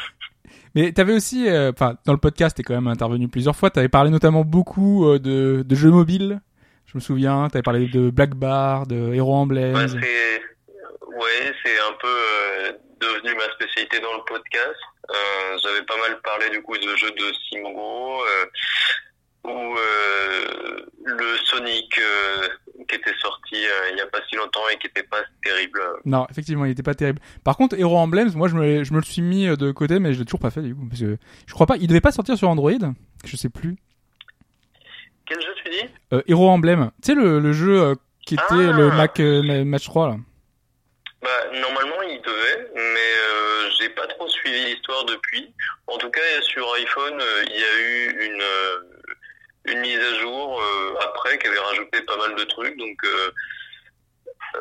Mais 0.76 0.92
t'avais 0.92 1.14
aussi, 1.14 1.48
euh, 1.50 1.72
enfin, 1.72 1.96
dans 2.06 2.14
le 2.14 2.20
podcast, 2.20 2.58
t'es 2.58 2.64
quand 2.64 2.74
même 2.74 2.88
intervenu 2.88 3.28
plusieurs 3.28 3.56
fois. 3.56 3.70
T'avais 3.70 3.90
parlé 3.90 4.10
notamment 4.10 4.44
beaucoup 4.44 5.08
euh, 5.08 5.20
de, 5.20 5.64
de 5.66 5.76
jeux 5.76 5.92
mobiles. 5.92 6.42
Je 6.88 6.98
me 6.98 7.00
souviens. 7.00 7.48
T'avais 7.50 7.64
parlé 7.64 7.88
de 7.88 8.10
Black 8.10 8.36
Bar, 8.36 8.86
de 8.88 9.14
Hero 9.14 9.34
Emblem. 9.34 9.76
Ouais, 9.76 9.88
c'est 9.88 9.98
ouais, 9.98 11.54
c'est 11.64 11.80
un 11.80 11.94
peu 12.00 12.08
euh, 12.08 12.72
devenu 13.00 13.36
ma 13.36 13.52
spécialité 13.54 14.00
dans 14.00 14.14
le 14.14 14.24
podcast. 14.28 14.80
Euh, 15.10 15.58
J'avais 15.64 15.84
pas 15.86 15.98
mal 15.98 16.20
parlé 16.24 16.50
du 16.50 16.62
coup 16.62 16.78
de 16.78 16.96
jeux 16.96 17.12
de 17.12 17.34
Simogo 17.50 18.22
euh, 18.22 18.46
ou 19.46 19.50
euh, 19.78 20.86
le 21.06 21.38
Sonic 21.46 21.98
euh, 22.00 22.48
qui 22.90 22.96
était 22.96 23.14
sorti 23.22 23.56
euh, 23.56 23.90
il 23.92 23.98
y 23.98 24.02
a 24.02 24.06
pas 24.08 24.20
si 24.30 24.36
longtemps 24.36 24.62
et 24.74 24.78
qui 24.78 24.88
était 24.88 25.04
pas 25.04 25.22
terrible. 25.44 25.82
Non, 26.06 26.26
effectivement, 26.30 26.66
il 26.66 26.72
était 26.72 26.84
pas 26.84 26.94
terrible. 26.96 27.20
Par 27.44 27.58
contre, 27.58 27.78
Hero 27.78 27.98
Emblem, 27.98 28.32
moi, 28.36 28.48
je 28.48 28.56
me, 28.56 28.84
je 28.84 28.94
me 28.94 29.00
le 29.00 29.04
suis 29.06 29.22
mis 29.22 29.48
euh, 29.48 29.56
de 29.56 29.72
côté, 29.72 30.00
mais 30.00 30.14
je 30.14 30.20
l'ai 30.20 30.26
toujours 30.26 30.40
pas 30.40 30.52
fait 30.52 30.62
du 30.62 30.74
coup, 30.76 30.86
parce 30.88 31.02
que 31.02 31.18
je 31.48 31.54
crois 31.54 31.66
pas. 31.68 31.78
Il 31.78 31.88
devait 31.88 32.02
pas 32.02 32.12
sortir 32.12 32.38
sur 32.38 32.48
Android. 32.50 32.72
Je 33.26 33.36
sais 33.38 33.50
plus. 33.50 33.76
Quel 35.26 35.40
jeu 35.42 35.54
tu 35.64 35.70
dis? 35.72 35.90
Euh, 36.14 36.22
Hero 36.28 36.50
Emblem. 36.50 36.92
Tu 37.02 37.12
sais 37.12 37.16
le, 37.16 37.40
le 37.40 37.54
jeu 37.54 37.82
euh, 37.82 37.96
qui 38.26 38.36
était 38.36 38.44
Ah. 38.50 38.56
le 38.78 38.92
Mac 38.92 39.20
euh, 39.20 39.42
Ma- 39.44 39.64
Match 39.64 39.86
3 39.86 40.08
là. 40.10 40.16
Bah 41.22 41.30
normalement 41.62 42.02
il 42.02 42.22
devait, 42.22 42.70
mais 42.76 42.82
euh, 42.82 43.70
j'ai 43.80 43.88
pas 43.90 44.06
trop 44.08 44.28
suivi 44.28 44.66
l'histoire 44.74 45.06
depuis. 45.06 45.54
En 45.88 45.98
tout 45.98 46.10
cas, 46.10 46.20
sur 46.42 46.66
iPhone, 46.74 47.22
il 47.48 47.60
y 47.60 47.64
a 47.64 47.80
eu 47.80 48.26
une, 48.26 48.42
euh, 48.42 48.78
une 49.66 49.80
mise 49.80 49.98
à 50.00 50.20
jour 50.20 50.62
euh, 50.62 50.94
après 51.10 51.38
qui 51.38 51.48
avait 51.48 51.60
rajouté 51.60 52.02
pas 52.02 52.18
mal 52.18 52.36
de 52.36 52.44
trucs, 52.44 52.78
donc 52.78 52.98
euh, 53.06 53.32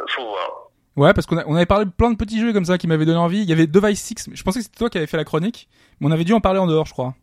faut 0.09 0.25
voir. 0.25 0.69
Ouais, 0.97 1.15
parce 1.15 1.27
qu'on 1.27 1.43
on 1.47 1.57
avait 1.57 1.67
parlé 1.67 1.87
de 1.87 1.91
plein 1.91 2.11
de 2.11 2.17
petits 2.17 2.41
jeux 2.41 2.53
comme 2.53 2.65
ça 2.67 2.77
qui 2.79 2.87
m'avaient 2.87 3.07
donné 3.07 3.19
envie. 3.19 3.41
Il 3.43 3.49
y 3.49 3.53
avait 3.53 3.67
Device 3.67 4.01
6, 4.03 4.31
je 4.33 4.43
pensais 4.43 4.59
que 4.61 4.65
c'était 4.65 4.79
toi 4.79 4.91
qui 4.91 4.99
avais 4.99 5.07
fait 5.07 5.17
la 5.17 5.25
chronique, 5.25 5.69
mais 6.01 6.07
on 6.09 6.11
avait 6.11 6.25
dû 6.25 6.33
en 6.35 6.41
parler 6.41 6.59
en 6.61 6.67
dehors, 6.67 6.87
je 6.87 6.93
crois. 6.93 7.15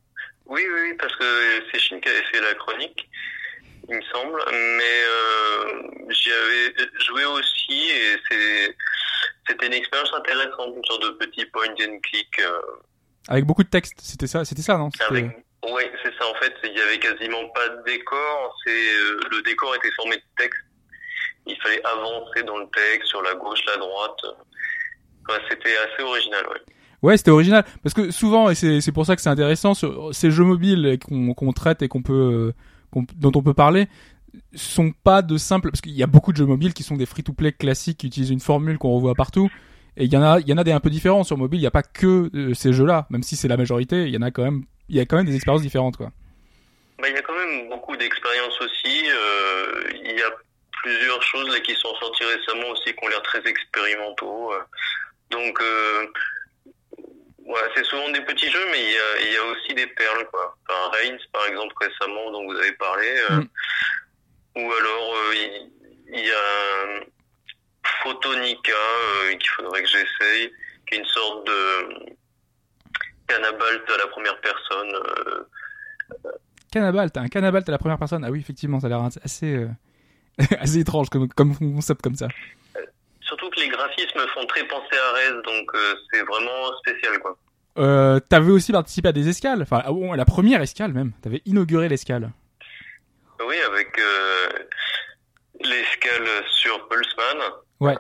Oui, 0.48 0.62
oui, 0.66 0.80
oui, 0.90 0.94
parce 1.00 1.16
que 1.16 1.26
c'est 1.72 1.80
Shin 1.80 2.00
qui 2.00 2.10
avait 2.10 2.24
fait 2.32 2.42
la 2.42 2.56
chronique, 2.56 3.08
il 3.88 3.96
me 3.96 4.02
semble, 4.12 4.40
mais 4.52 5.04
euh, 5.08 5.82
j'y 6.10 6.32
avais 6.32 6.74
joué 7.06 7.26
aussi 7.26 7.90
et 7.90 8.18
c'est 8.30 8.76
c'était 9.48 9.68
une 9.68 9.74
expérience 9.74 10.12
intéressante, 10.14 10.74
une 10.76 10.86
sorte 10.86 11.04
de 11.04 11.10
petit 11.26 11.46
point 11.46 11.66
and 11.70 12.00
click. 12.04 12.40
euh, 12.40 12.62
Avec 13.28 13.46
beaucoup 13.46 13.64
de 13.64 13.70
texte, 13.70 13.94
c'était 14.02 14.28
ça, 14.28 14.46
c'était 14.46 14.62
ça, 14.62 14.78
non? 14.78 14.90
Avec... 15.10 15.26
Ouais, 15.64 15.92
c'est 16.04 16.14
ça. 16.18 16.26
En 16.30 16.36
fait, 16.42 16.54
il 16.64 16.78
y 16.78 16.82
avait 16.82 17.00
quasiment 17.00 17.48
pas 17.50 17.70
de 17.70 17.84
décor. 17.86 18.56
C'est 18.66 18.72
euh, 18.72 19.20
le 19.32 19.42
décor 19.42 19.76
était 19.76 19.92
formé 19.96 20.16
de 20.16 20.24
texte. 20.38 20.62
Il 21.46 21.58
fallait 21.62 21.82
avancer 21.86 22.44
dans 22.44 22.58
le 22.58 22.68
texte 22.68 23.10
sur 23.10 23.22
la 23.22 23.34
gauche, 23.36 23.60
la 23.66 23.78
droite. 23.78 24.20
Ouais, 25.28 25.36
c'était 25.50 25.76
assez 25.78 26.04
original. 26.04 26.46
Ouais. 26.48 26.62
Ouais, 27.02 27.18
c'était 27.18 27.32
original. 27.32 27.66
Parce 27.84 27.94
que 27.94 28.12
souvent, 28.12 28.50
et 28.50 28.56
c'est 28.56 28.92
pour 28.92 29.06
ça 29.06 29.16
que 29.16 29.22
c'est 29.22 29.30
intéressant, 29.30 29.74
ces 30.12 30.32
jeux 30.32 30.44
mobiles 30.44 30.98
qu'on 31.06 31.34
qu'on 31.34 31.52
traite 31.54 31.82
et 31.82 31.88
qu'on 31.88 32.02
peut, 32.02 32.54
euh, 32.94 33.02
dont 33.16 33.32
on 33.36 33.42
peut 33.42 33.54
parler, 33.54 33.88
sont 34.54 34.92
pas 35.04 35.22
de 35.22 35.38
simples. 35.38 35.72
Parce 35.72 35.82
qu'il 35.82 35.94
y 35.94 36.04
a 36.04 36.08
beaucoup 36.08 36.32
de 36.32 36.38
jeux 36.38 36.46
mobiles 36.46 36.74
qui 36.74 36.84
sont 36.84 36.98
des 36.98 37.06
free-to-play 37.06 37.54
classiques 37.54 38.00
qui 38.00 38.08
utilisent 38.08 38.32
une 38.32 38.40
formule 38.40 38.78
qu'on 38.78 38.92
revoit 38.92 39.16
partout. 39.16 39.50
Et 39.98 40.06
il 40.06 40.14
y 40.14 40.18
en 40.18 40.24
a, 40.24 40.40
il 40.40 40.48
y 40.48 40.54
en 40.54 40.58
a 40.58 40.64
des 40.64 40.72
un 40.72 40.80
peu 40.80 40.90
différents 40.90 41.24
sur 41.24 41.38
mobile. 41.38 41.60
Il 41.60 41.64
n'y 41.64 41.68
a 41.68 41.72
pas 41.72 41.84
que 41.84 42.30
euh, 42.34 42.54
ces 42.54 42.74
jeux-là, 42.74 43.08
même 43.10 43.24
si 43.24 43.36
c'est 43.36 43.48
la 43.48 43.58
majorité. 43.58 44.08
Il 44.08 44.14
y 44.14 44.18
en 44.18 44.22
a 44.22 44.32
quand 44.32 44.44
même, 44.44 44.64
il 44.90 44.96
y 44.96 45.00
a 45.00 45.06
quand 45.06 45.18
même 45.18 45.26
des 45.26 45.36
expériences 45.36 45.62
différentes, 45.62 45.98
quoi. 45.98 46.12
Bah, 47.00 47.08
il 47.08 47.16
y 47.16 47.18
a 47.18 47.22
quand 47.22 47.34
même 47.36 47.70
beaucoup 47.70 47.96
d'expériences 47.96 48.60
aussi. 48.62 49.06
Euh, 49.10 49.84
il 50.04 50.18
y 50.20 50.22
a 50.22 50.32
plusieurs 50.84 51.22
choses 51.24 51.48
là 51.54 51.60
qui 51.62 51.74
sont 51.76 51.94
sorties 51.96 52.24
récemment 52.26 52.70
aussi 52.70 52.94
qui 52.94 53.04
ont 53.06 53.08
l'air 53.08 53.22
très 53.24 53.46
expérimentaux. 53.48 54.54
euh. 54.54 54.60
Donc, 55.30 55.62
euh, 55.62 56.06
ouais, 57.46 57.62
c'est 57.76 57.86
souvent 57.86 58.10
des 58.10 58.22
petits 58.22 58.50
jeux, 58.50 58.66
mais 58.72 58.82
il 58.84 58.92
y 58.92 58.98
a, 58.98 59.20
il 59.28 59.34
y 59.34 59.38
a 59.38 59.44
aussi 59.46 59.74
des 59.76 59.88
perles, 59.88 60.28
quoi. 60.32 60.56
Enfin, 60.68 60.90
Reigns, 60.98 61.20
par 61.32 61.46
exemple, 61.48 61.74
récemment, 61.80 62.32
dont 62.32 62.46
vous 62.46 62.58
avez 62.58 62.74
parlé. 62.74 63.08
euh, 63.32 63.36
Mm. 63.42 63.48
Ou 64.56 64.74
alors, 64.74 65.16
il, 65.36 65.72
il 66.12 66.26
y 66.26 66.32
a 66.32 67.00
Photonica, 68.04 68.74
qu'il 69.40 69.50
faudrait 69.52 69.84
que 69.84 69.88
j'essaye, 69.90 70.52
qui 70.88 70.96
est 70.96 70.98
une 70.98 71.06
sorte 71.06 71.48
de 71.48 72.16
Canabalt 73.30 73.90
à 73.90 73.98
la 73.98 74.08
première 74.08 74.40
personne. 74.42 74.94
euh, 74.96 75.44
Cannabalt, 76.72 77.16
un 77.18 77.28
Cannabalt 77.28 77.68
à 77.68 77.72
la 77.72 77.78
première 77.78 77.98
personne. 77.98 78.24
Ah 78.26 78.32
oui, 78.32 78.40
effectivement, 78.40 78.80
ça 78.80 78.88
a 78.88 78.90
l'air 78.90 79.02
assez, 79.24 79.56
euh, 79.56 79.68
assez 80.60 80.80
étrange 80.80 81.10
comme, 81.10 81.28
comme 81.30 81.56
concept 81.58 82.02
comme 82.02 82.16
ça. 82.16 82.28
Surtout 83.22 83.50
que 83.52 83.60
les 83.60 83.70
graphismes 83.70 84.20
font 84.34 84.46
très 84.48 84.64
penser 84.68 84.96
à 84.96 85.14
Rez, 85.14 85.42
donc 85.44 85.70
euh, 85.76 85.96
c'est 86.12 86.22
vraiment 86.24 86.78
spécial, 86.80 87.20
quoi. 87.20 87.38
Euh, 87.78 88.20
t'avais 88.20 88.52
aussi 88.52 88.72
participé 88.72 89.10
à 89.10 89.12
des 89.12 89.30
escales. 89.30 89.62
Enfin, 89.62 89.78
à 89.78 90.16
la 90.16 90.26
première 90.26 90.62
escale 90.62 90.92
même. 90.92 91.12
T'avais 91.22 91.42
inauguré 91.46 91.88
l'escale. 91.88 92.32
Oui, 93.48 93.56
avec 93.62 93.98
euh, 94.00 94.50
l'escale 95.62 96.28
sur 96.48 96.88
Pulseman. 96.90 97.38
Ouais, 97.80 97.96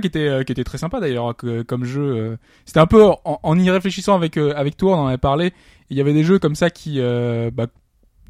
qui 0.00 0.08
était, 0.08 0.28
euh, 0.28 0.42
qui 0.42 0.52
était 0.52 0.64
très 0.64 0.78
sympa 0.78 1.00
d'ailleurs 1.00 1.34
comme 1.66 1.84
jeu. 1.84 2.02
euh. 2.02 2.36
C'était 2.64 2.80
un 2.80 2.86
peu 2.86 3.04
en, 3.04 3.20
en 3.24 3.58
y 3.58 3.70
réfléchissant 3.70 4.14
avec 4.14 4.36
euh, 4.36 4.52
avec 4.56 4.76
toi, 4.76 4.96
on 4.96 5.00
en 5.02 5.06
avait 5.06 5.18
parlé. 5.18 5.52
Il 5.90 5.96
y 5.96 6.00
avait 6.00 6.12
des 6.12 6.24
jeux 6.24 6.38
comme 6.40 6.56
ça 6.56 6.70
qui, 6.70 7.00
euh, 7.00 7.50
bah, 7.52 7.68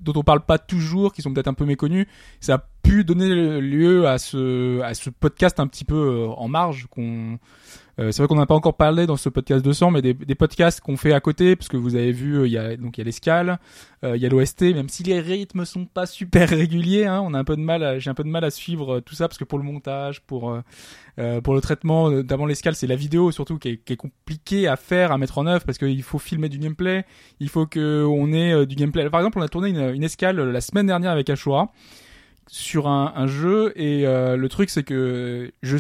dont 0.03 0.13
on 0.17 0.23
parle 0.23 0.43
pas 0.43 0.59
toujours, 0.59 1.13
qui 1.15 1.23
sont 1.23 1.33
peut-être 1.33 1.49
un 1.49 1.55
peu 1.55 1.65
méconnus. 1.65 2.07
Ça 2.41 2.55
a 2.57 2.65
pu 2.83 3.05
donner 3.05 3.61
lieu 3.61 4.07
à 4.07 4.19
ce 4.19 4.81
à 4.83 4.93
ce 4.93 5.09
podcast 5.09 5.59
un 5.59 5.67
petit 5.67 5.85
peu 5.85 6.27
en 6.37 6.49
marge 6.49 6.87
qu'on. 6.91 7.39
Euh, 7.99 8.13
c'est 8.13 8.23
vrai 8.23 8.29
qu'on 8.29 8.37
n'a 8.37 8.47
pas 8.47 8.55
encore 8.55 8.77
parlé 8.77 9.07
dans 9.07 9.17
ce 9.17 9.29
podcast 9.29 9.65
200, 9.65 9.91
mais 9.91 10.03
des, 10.03 10.13
des 10.13 10.35
podcasts 10.35 10.81
qu'on 10.81 10.97
fait 10.97 11.13
à 11.13 11.21
côté, 11.21 11.57
parce 11.57 11.69
que 11.69 11.79
vous 11.79 11.95
avez 11.95 12.13
vu, 12.13 12.41
euh, 12.41 12.47
il 12.47 12.53
y 12.53 12.59
a 12.59 12.77
donc 12.77 12.99
il 12.99 13.01
y 13.01 13.03
a 13.03 13.05
l'escale, 13.05 13.59
euh, 14.05 14.17
il 14.17 14.23
y 14.23 14.27
a 14.27 14.29
l'OST, 14.29 14.63
même 14.75 14.91
si 14.91 15.03
les 15.03 15.19
rythmes 15.19 15.65
sont 15.65 15.87
pas 15.87 16.05
super 16.05 16.49
réguliers, 16.51 17.07
hein, 17.07 17.23
on 17.25 17.33
a 17.33 17.39
un 17.39 17.45
peu 17.45 17.57
de 17.57 17.63
mal, 17.63 17.99
j'ai 17.99 18.11
un 18.11 18.15
peu 18.15 18.25
de 18.25 18.29
mal 18.29 18.45
à 18.45 18.51
suivre 18.51 19.01
tout 19.01 19.15
ça 19.15 19.29
parce 19.29 19.39
que 19.39 19.45
pour 19.45 19.59
le 19.59 19.65
montage, 19.65 20.21
pour 20.23 20.57
pour 21.43 21.55
le 21.55 21.63
traitement, 21.63 22.11
notamment 22.11 22.45
l'escale, 22.45 22.75
c'est 22.75 22.87
la 22.87 22.95
vidéo 22.95 23.31
surtout 23.33 23.59
qui 23.59 23.69
est, 23.71 23.77
qui 23.79 23.95
est 23.95 23.97
compliqué 23.97 24.69
à 24.69 24.77
faire, 24.77 25.13
à 25.13 25.19
mettre 25.19 25.39
en 25.39 25.47
œuvre 25.47 25.65
parce 25.65 25.79
qu'il 25.79 26.03
faut 26.03 26.19
filmer 26.19 26.51
du 26.51 26.59
gameplay, 26.59 27.07
il 27.41 27.49
faut 27.49 27.65
que 27.65 28.05
on 28.05 28.35
ait 28.35 28.67
du 28.67 28.75
gameplay. 28.75 29.09
Par 29.09 29.21
exemple, 29.21 29.39
on 29.39 29.43
a 29.43 29.49
tourné 29.49 29.71
une, 29.71 29.95
une 29.95 30.05
escale 30.05 30.39
la 30.39 30.61
semaine 30.61 30.87
dernière 30.87 31.13
avec 31.13 31.31
Ashura 31.31 31.73
sur 32.49 32.87
un, 32.89 33.13
un 33.17 33.27
jeu 33.27 33.73
et 33.75 34.07
euh, 34.07 34.37
le 34.37 34.49
truc 34.49 34.71
c'est 34.71 34.85
que 34.85 35.51
je 35.63 35.77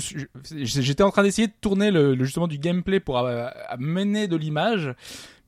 j'étais 0.64 1.02
en 1.04 1.10
train 1.10 1.22
d'essayer 1.22 1.46
de 1.46 1.52
tourner 1.60 1.90
le, 1.90 2.14
le- 2.14 2.24
justement 2.24 2.48
du 2.48 2.58
gameplay 2.58 2.98
pour 3.00 3.18
euh, 3.18 3.46
amener 3.68 4.26
de 4.26 4.36
l'image 4.36 4.92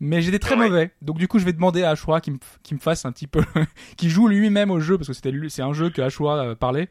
mais 0.01 0.23
j'étais 0.23 0.39
très 0.39 0.57
Ouais. 0.57 0.69
mauvais 0.69 0.91
donc 1.03 1.19
du 1.19 1.27
coup 1.27 1.41
je 1.41 1.45
vais 1.45 1.53
demander 1.53 1.83
à 1.83 1.91
Ashura 1.91 2.21
qui 2.21 2.31
me 2.31 2.39
qui 2.63 2.75
me 2.75 2.79
fasse 2.79 3.05
un 3.05 3.11
petit 3.13 3.27
peu 3.27 3.43
qui 3.97 4.11
joue 4.11 4.29
lui-même 4.29 4.71
au 4.71 4.79
jeu 4.79 4.97
parce 4.97 5.09
que 5.09 5.13
c'était 5.13 5.33
c'est 5.49 5.63
un 5.63 5.73
jeu 5.73 5.91
que 5.91 6.01
Ashura 6.03 6.39
euh, 6.39 6.55
parlait 6.55 6.89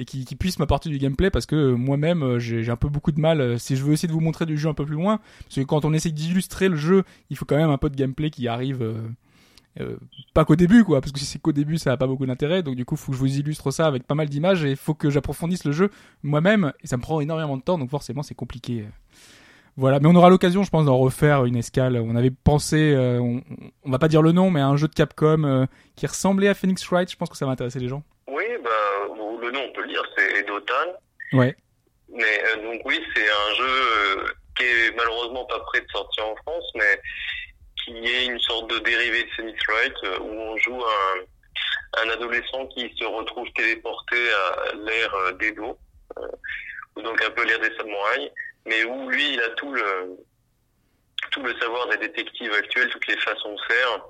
et 0.00 0.04
qui, 0.04 0.24
qui 0.24 0.34
puisse 0.36 0.58
m'apporter 0.58 0.88
du 0.90 0.98
gameplay 0.98 1.30
parce 1.30 1.46
que 1.46 1.54
euh, 1.56 1.76
moi-même 1.76 2.22
euh, 2.24 2.38
j'ai 2.40 2.68
un 2.70 2.76
peu 2.76 2.88
beaucoup 2.88 3.12
de 3.12 3.20
mal 3.20 3.60
si 3.60 3.76
je 3.76 3.84
veux 3.84 3.92
essayer 3.92 4.08
de 4.08 4.12
vous 4.12 4.20
montrer 4.20 4.44
du 4.46 4.58
jeu 4.58 4.68
un 4.68 4.74
peu 4.74 4.84
plus 4.86 4.94
loin 4.96 5.20
parce 5.44 5.54
que 5.54 5.60
quand 5.60 5.84
on 5.84 5.92
essaie 5.92 6.10
d'illustrer 6.10 6.68
le 6.68 6.76
jeu 6.76 7.04
il 7.30 7.36
faut 7.36 7.44
quand 7.44 7.56
même 7.56 7.70
un 7.70 7.78
peu 7.78 7.90
de 7.90 7.96
gameplay 7.96 8.30
qui 8.30 8.48
arrive 8.48 8.82
euh, 8.82 8.94
euh, 9.80 9.96
pas 10.34 10.44
qu'au 10.44 10.56
début 10.56 10.84
quoi 10.84 11.00
parce 11.00 11.12
que 11.12 11.18
si 11.18 11.24
c'est 11.24 11.38
qu'au 11.40 11.52
début 11.52 11.78
ça 11.78 11.92
a 11.92 11.96
pas 11.96 12.06
beaucoup 12.06 12.26
d'intérêt 12.26 12.62
donc 12.62 12.76
du 12.76 12.84
coup 12.84 12.96
faut 12.96 13.12
que 13.12 13.16
je 13.16 13.20
vous 13.20 13.38
illustre 13.38 13.70
ça 13.70 13.86
avec 13.86 14.04
pas 14.04 14.14
mal 14.14 14.28
d'images 14.28 14.64
et 14.64 14.70
il 14.70 14.76
faut 14.76 14.94
que 14.94 15.10
j'approfondisse 15.10 15.64
le 15.64 15.72
jeu 15.72 15.90
moi-même 16.22 16.72
et 16.82 16.86
ça 16.86 16.96
me 16.96 17.02
prend 17.02 17.20
énormément 17.20 17.56
de 17.56 17.62
temps 17.62 17.78
donc 17.78 17.90
forcément 17.90 18.22
c'est 18.22 18.34
compliqué 18.34 18.86
voilà 19.76 20.00
mais 20.00 20.08
on 20.08 20.14
aura 20.16 20.28
l'occasion 20.28 20.64
je 20.64 20.70
pense 20.70 20.86
d'en 20.86 20.98
refaire 20.98 21.44
une 21.44 21.54
escale. 21.54 21.96
On 21.98 22.16
avait 22.16 22.32
pensé 22.32 22.92
euh, 22.94 23.20
on, 23.20 23.42
on 23.84 23.90
va 23.90 24.00
pas 24.00 24.08
dire 24.08 24.22
le 24.22 24.32
nom 24.32 24.50
mais 24.50 24.60
un 24.60 24.76
jeu 24.76 24.88
de 24.88 24.94
Capcom 24.94 25.44
euh, 25.44 25.66
qui 25.94 26.06
ressemblait 26.06 26.48
à 26.48 26.54
Phoenix 26.54 26.84
Wright. 26.90 27.08
Je 27.08 27.16
pense 27.16 27.28
que 27.28 27.36
ça 27.36 27.46
va 27.46 27.52
intéresser 27.52 27.78
les 27.78 27.86
gens. 27.86 28.02
Oui, 28.26 28.44
bah, 28.64 29.14
le 29.40 29.50
nom, 29.52 29.60
on 29.68 29.72
peut 29.72 29.82
le 29.82 29.88
dire, 29.88 30.02
c'est 30.16 30.40
Edotan. 30.40 30.74
ouais. 31.32 31.56
Mais 32.12 32.42
euh, 32.48 32.62
donc 32.72 32.82
oui, 32.86 32.98
c'est 33.14 33.22
un 33.22 33.54
jeu 33.54 33.64
euh, 33.64 34.24
qui 34.56 34.64
est 34.64 34.96
malheureusement 34.96 35.44
pas 35.44 35.60
prêt 35.60 35.80
de 35.80 35.88
sortir 35.90 36.26
en 36.26 36.34
France, 36.36 36.64
mais 36.74 37.00
qui 37.88 38.06
est 38.06 38.26
une 38.26 38.38
sorte 38.40 38.70
de 38.70 38.78
dérivé 38.80 39.24
de 39.24 39.30
Phoenix 39.30 39.58
Wright, 39.68 39.94
euh, 40.04 40.18
où 40.20 40.30
on 40.30 40.56
joue 40.58 40.82
un, 42.02 42.10
adolescent 42.10 42.66
qui 42.68 42.92
se 42.98 43.04
retrouve 43.04 43.48
téléporté 43.54 44.16
à 44.30 44.74
l'ère 44.74 45.14
euh, 45.14 45.32
d'Edo, 45.32 45.76
euh, 46.18 46.22
ou 46.96 47.02
donc 47.02 47.20
un 47.22 47.30
peu 47.30 47.44
l'ère 47.44 47.60
des 47.60 47.74
samouraïs, 47.76 48.30
mais 48.66 48.84
où 48.84 49.08
lui, 49.10 49.34
il 49.34 49.40
a 49.40 49.48
tout 49.50 49.72
le 49.72 50.16
tout 51.32 51.42
le 51.42 51.52
savoir 51.58 51.88
des 51.88 51.98
détectives 51.98 52.52
actuels, 52.52 52.88
toutes 52.90 53.06
les 53.08 53.16
façons 53.18 53.52
de 53.52 53.60
faire, 53.68 54.00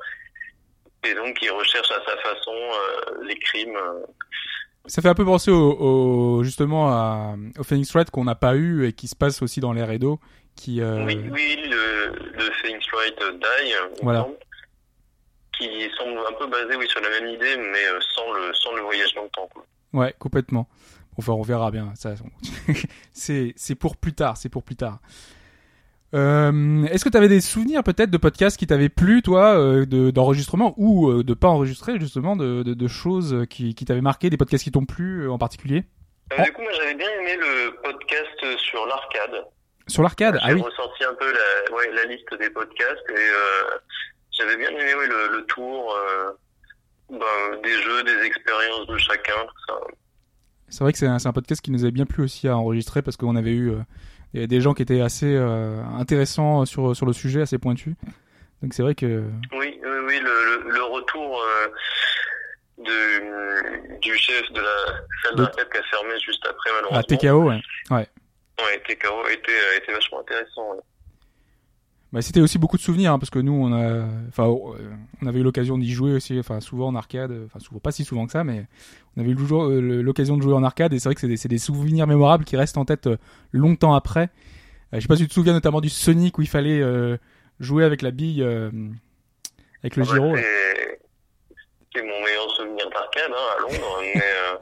et 1.04 1.14
donc 1.14 1.36
il 1.42 1.50
recherche 1.50 1.90
à 1.90 2.00
sa 2.06 2.16
façon 2.18 2.52
euh, 2.54 3.24
les 3.24 3.36
crimes. 3.38 3.76
euh, 3.76 4.04
ça 4.86 5.02
fait 5.02 5.08
un 5.08 5.14
peu 5.14 5.24
penser 5.24 5.50
au- 5.50 6.42
justement 6.44 6.88
à, 6.88 7.34
au 7.58 7.62
Phoenix 7.64 7.92
Wright 7.92 8.10
qu'on 8.10 8.24
n'a 8.24 8.34
pas 8.34 8.54
eu 8.54 8.86
et 8.86 8.92
qui 8.92 9.08
se 9.08 9.16
passe 9.16 9.42
aussi 9.42 9.60
dans 9.60 9.72
l'ère 9.72 9.90
Edo 9.90 10.18
qui 10.58 10.80
euh, 10.82 11.04
Oui, 11.06 11.18
oui, 11.32 11.56
le, 11.70 12.12
le 12.34 12.50
Phoenix 12.60 12.84
Wright 12.92 13.16
Die, 13.18 13.72
euh, 13.74 13.88
Voilà. 14.02 14.26
qui 15.56 15.68
semble 15.96 16.18
un 16.18 16.32
peu 16.38 16.46
basé 16.48 16.76
oui, 16.76 16.86
sur 16.88 17.00
la 17.00 17.08
même 17.10 17.28
idée, 17.28 17.56
mais 17.56 17.86
euh, 17.86 17.98
sans 18.14 18.32
le 18.32 18.52
sans 18.54 18.74
le 18.74 18.82
voyage 18.82 19.14
dans 19.14 19.22
le 19.22 19.28
temps. 19.30 19.48
Quoi. 19.52 19.64
Ouais, 19.94 20.14
complètement. 20.18 20.68
Enfin, 21.16 21.32
on 21.32 21.42
verra 21.42 21.70
bien. 21.70 21.92
Ça, 21.96 22.14
on- 22.24 22.72
c'est 23.12 23.52
c'est 23.56 23.74
pour 23.74 23.96
plus 23.96 24.12
tard. 24.12 24.36
C'est 24.36 24.48
pour 24.48 24.62
plus 24.62 24.76
tard. 24.76 24.98
Euh, 26.14 26.84
Est-ce 26.86 27.04
que 27.04 27.10
tu 27.10 27.16
avais 27.18 27.28
des 27.28 27.40
souvenirs 27.42 27.82
peut-être 27.82 28.10
de 28.10 28.16
podcasts 28.16 28.56
qui 28.56 28.66
t'avaient 28.66 28.88
plu, 28.88 29.20
toi, 29.20 29.58
euh, 29.58 29.84
de- 29.84 30.10
d'enregistrement 30.10 30.72
ou 30.78 31.08
euh, 31.10 31.22
de 31.22 31.34
pas 31.34 31.48
enregistrer 31.48 31.98
justement, 32.00 32.34
de, 32.34 32.62
de, 32.62 32.72
de 32.74 32.88
choses 32.88 33.44
qui, 33.50 33.74
qui 33.74 33.84
t'avaient 33.84 34.00
marqué, 34.00 34.30
des 34.30 34.36
podcasts 34.38 34.64
qui 34.64 34.70
t'ont 34.70 34.86
plu 34.86 35.28
en 35.28 35.36
particulier? 35.38 35.84
Du 36.44 36.52
coup, 36.52 36.62
moi 36.62 36.72
j'avais 36.76 36.94
bien 36.94 37.08
aimé 37.20 37.36
le 37.36 37.74
podcast 37.82 38.58
sur 38.58 38.86
l'arcade. 38.86 39.44
Sur 39.88 40.02
l'arcade 40.02 40.38
Ah 40.42 40.48
J'ai 40.48 40.54
oui. 40.54 40.60
ressorti 40.62 41.04
un 41.04 41.14
peu 41.14 41.32
la, 41.32 41.74
ouais, 41.76 41.90
la 41.94 42.04
liste 42.04 42.32
des 42.38 42.50
podcasts 42.50 43.10
et 43.10 43.14
euh, 43.14 43.78
j'avais 44.30 44.56
bien 44.56 44.68
aimé 44.70 44.94
ouais, 44.94 45.06
le, 45.06 45.38
le 45.38 45.44
tour 45.46 45.94
euh, 45.96 46.32
ben, 47.10 47.60
des 47.62 47.82
jeux, 47.82 48.02
des 48.04 48.22
expériences 48.26 48.86
de 48.86 48.98
chacun, 48.98 49.46
ça. 49.66 49.74
C'est 50.68 50.84
vrai 50.84 50.92
que 50.92 50.98
c'est 50.98 51.06
un, 51.06 51.32
podcast 51.32 51.62
qui 51.62 51.70
nous 51.70 51.82
avait 51.82 51.90
bien 51.92 52.04
plu 52.04 52.22
aussi 52.24 52.46
à 52.46 52.56
enregistrer 52.56 53.00
parce 53.00 53.16
qu'on 53.16 53.36
avait 53.36 53.52
eu 53.52 53.70
euh, 54.34 54.46
des- 54.46 54.60
gens 54.60 54.74
qui 54.74 54.82
étaient 54.82 55.00
assez 55.00 55.34
euh, 55.34 55.82
intéressants 55.98 56.66
sur 56.66 56.94
sur 56.94 57.06
le 57.06 57.14
sujet, 57.14 57.40
assez 57.40 57.56
pointus. 57.56 57.94
Donc 58.62 58.74
c'est 58.74 58.82
vrai 58.82 58.94
que 58.94 59.24
Oui, 59.52 59.80
oui, 59.82 59.98
oui, 60.06 60.20
le, 60.20 60.64
le, 60.66 60.70
le 60.70 60.82
retour 60.82 61.40
euh, 61.42 61.68
du 64.02 64.14
chef 64.16 64.52
de 64.52 64.60
la 64.60 64.68
salle 65.24 65.36
De- 65.36 65.42
d'arcade 65.44 65.68
qui 65.72 65.78
a 65.78 65.82
fermé 65.84 66.14
juste 66.20 66.44
après, 66.46 66.70
malheureusement. 66.74 66.98
à 66.98 67.02
TKO, 67.02 67.42
ouais. 67.48 67.60
Ouais, 67.90 68.06
Était, 68.74 69.06
euh, 69.06 69.78
était 69.78 69.92
vachement 69.92 70.20
intéressant. 70.20 70.70
ouais. 70.72 70.80
Bah, 72.10 72.22
c'était 72.22 72.40
aussi 72.40 72.58
beaucoup 72.58 72.78
de 72.78 72.82
souvenirs 72.82 73.12
hein, 73.12 73.18
parce 73.18 73.28
que 73.28 73.38
nous 73.38 73.52
on 73.52 73.70
a 73.70 74.02
enfin 74.28 74.48
euh, 74.48 74.94
on 75.20 75.26
avait 75.26 75.40
eu 75.40 75.42
l'occasion 75.42 75.76
d'y 75.76 75.92
jouer 75.92 76.14
aussi 76.14 76.38
enfin 76.38 76.58
souvent 76.60 76.86
en 76.86 76.94
arcade 76.94 77.30
euh, 77.32 77.44
enfin 77.44 77.58
souvent 77.58 77.80
pas 77.80 77.92
si 77.92 78.02
souvent 78.02 78.24
que 78.24 78.32
ça 78.32 78.44
mais 78.44 78.64
on 79.14 79.20
avait 79.20 79.32
eu 79.32 80.02
l'occasion 80.02 80.38
de 80.38 80.42
jouer 80.42 80.54
en 80.54 80.64
arcade 80.64 80.94
et 80.94 81.00
c'est 81.00 81.10
vrai 81.10 81.14
que 81.14 81.36
c'est 81.36 81.48
des, 81.48 81.58
souvenirs 81.58 82.06
mémorables 82.06 82.46
qui 82.46 82.56
restent 82.56 82.78
en 82.78 82.86
tête 82.86 83.10
longtemps 83.52 83.92
après 83.92 84.30
je 84.92 85.00
sais 85.00 85.08
pas 85.08 85.16
si 85.16 85.22
tu 85.22 85.28
te 85.28 85.34
souviens 85.34 85.52
notamment 85.52 85.80
du 85.80 85.90
Sonic 85.90 86.38
où 86.38 86.42
il 86.42 86.48
fallait 86.48 86.80
euh, 86.80 87.18
jouer 87.60 87.84
avec 87.84 88.02
la 88.02 88.10
bille 88.10 88.42
euh, 88.42 88.70
avec 89.82 89.96
le 89.96 90.02
Ah 90.02 90.06
bah, 90.06 90.14
gyro 90.14 90.36
C'est 91.94 92.02
mon 92.02 92.20
meilleur 92.22 92.50
souvenir 92.52 92.88
d'arcade 92.90 93.30
hein, 93.30 93.56
à 93.56 93.60
Londres, 93.60 94.00
mais 94.00 94.22
euh, 94.22 94.56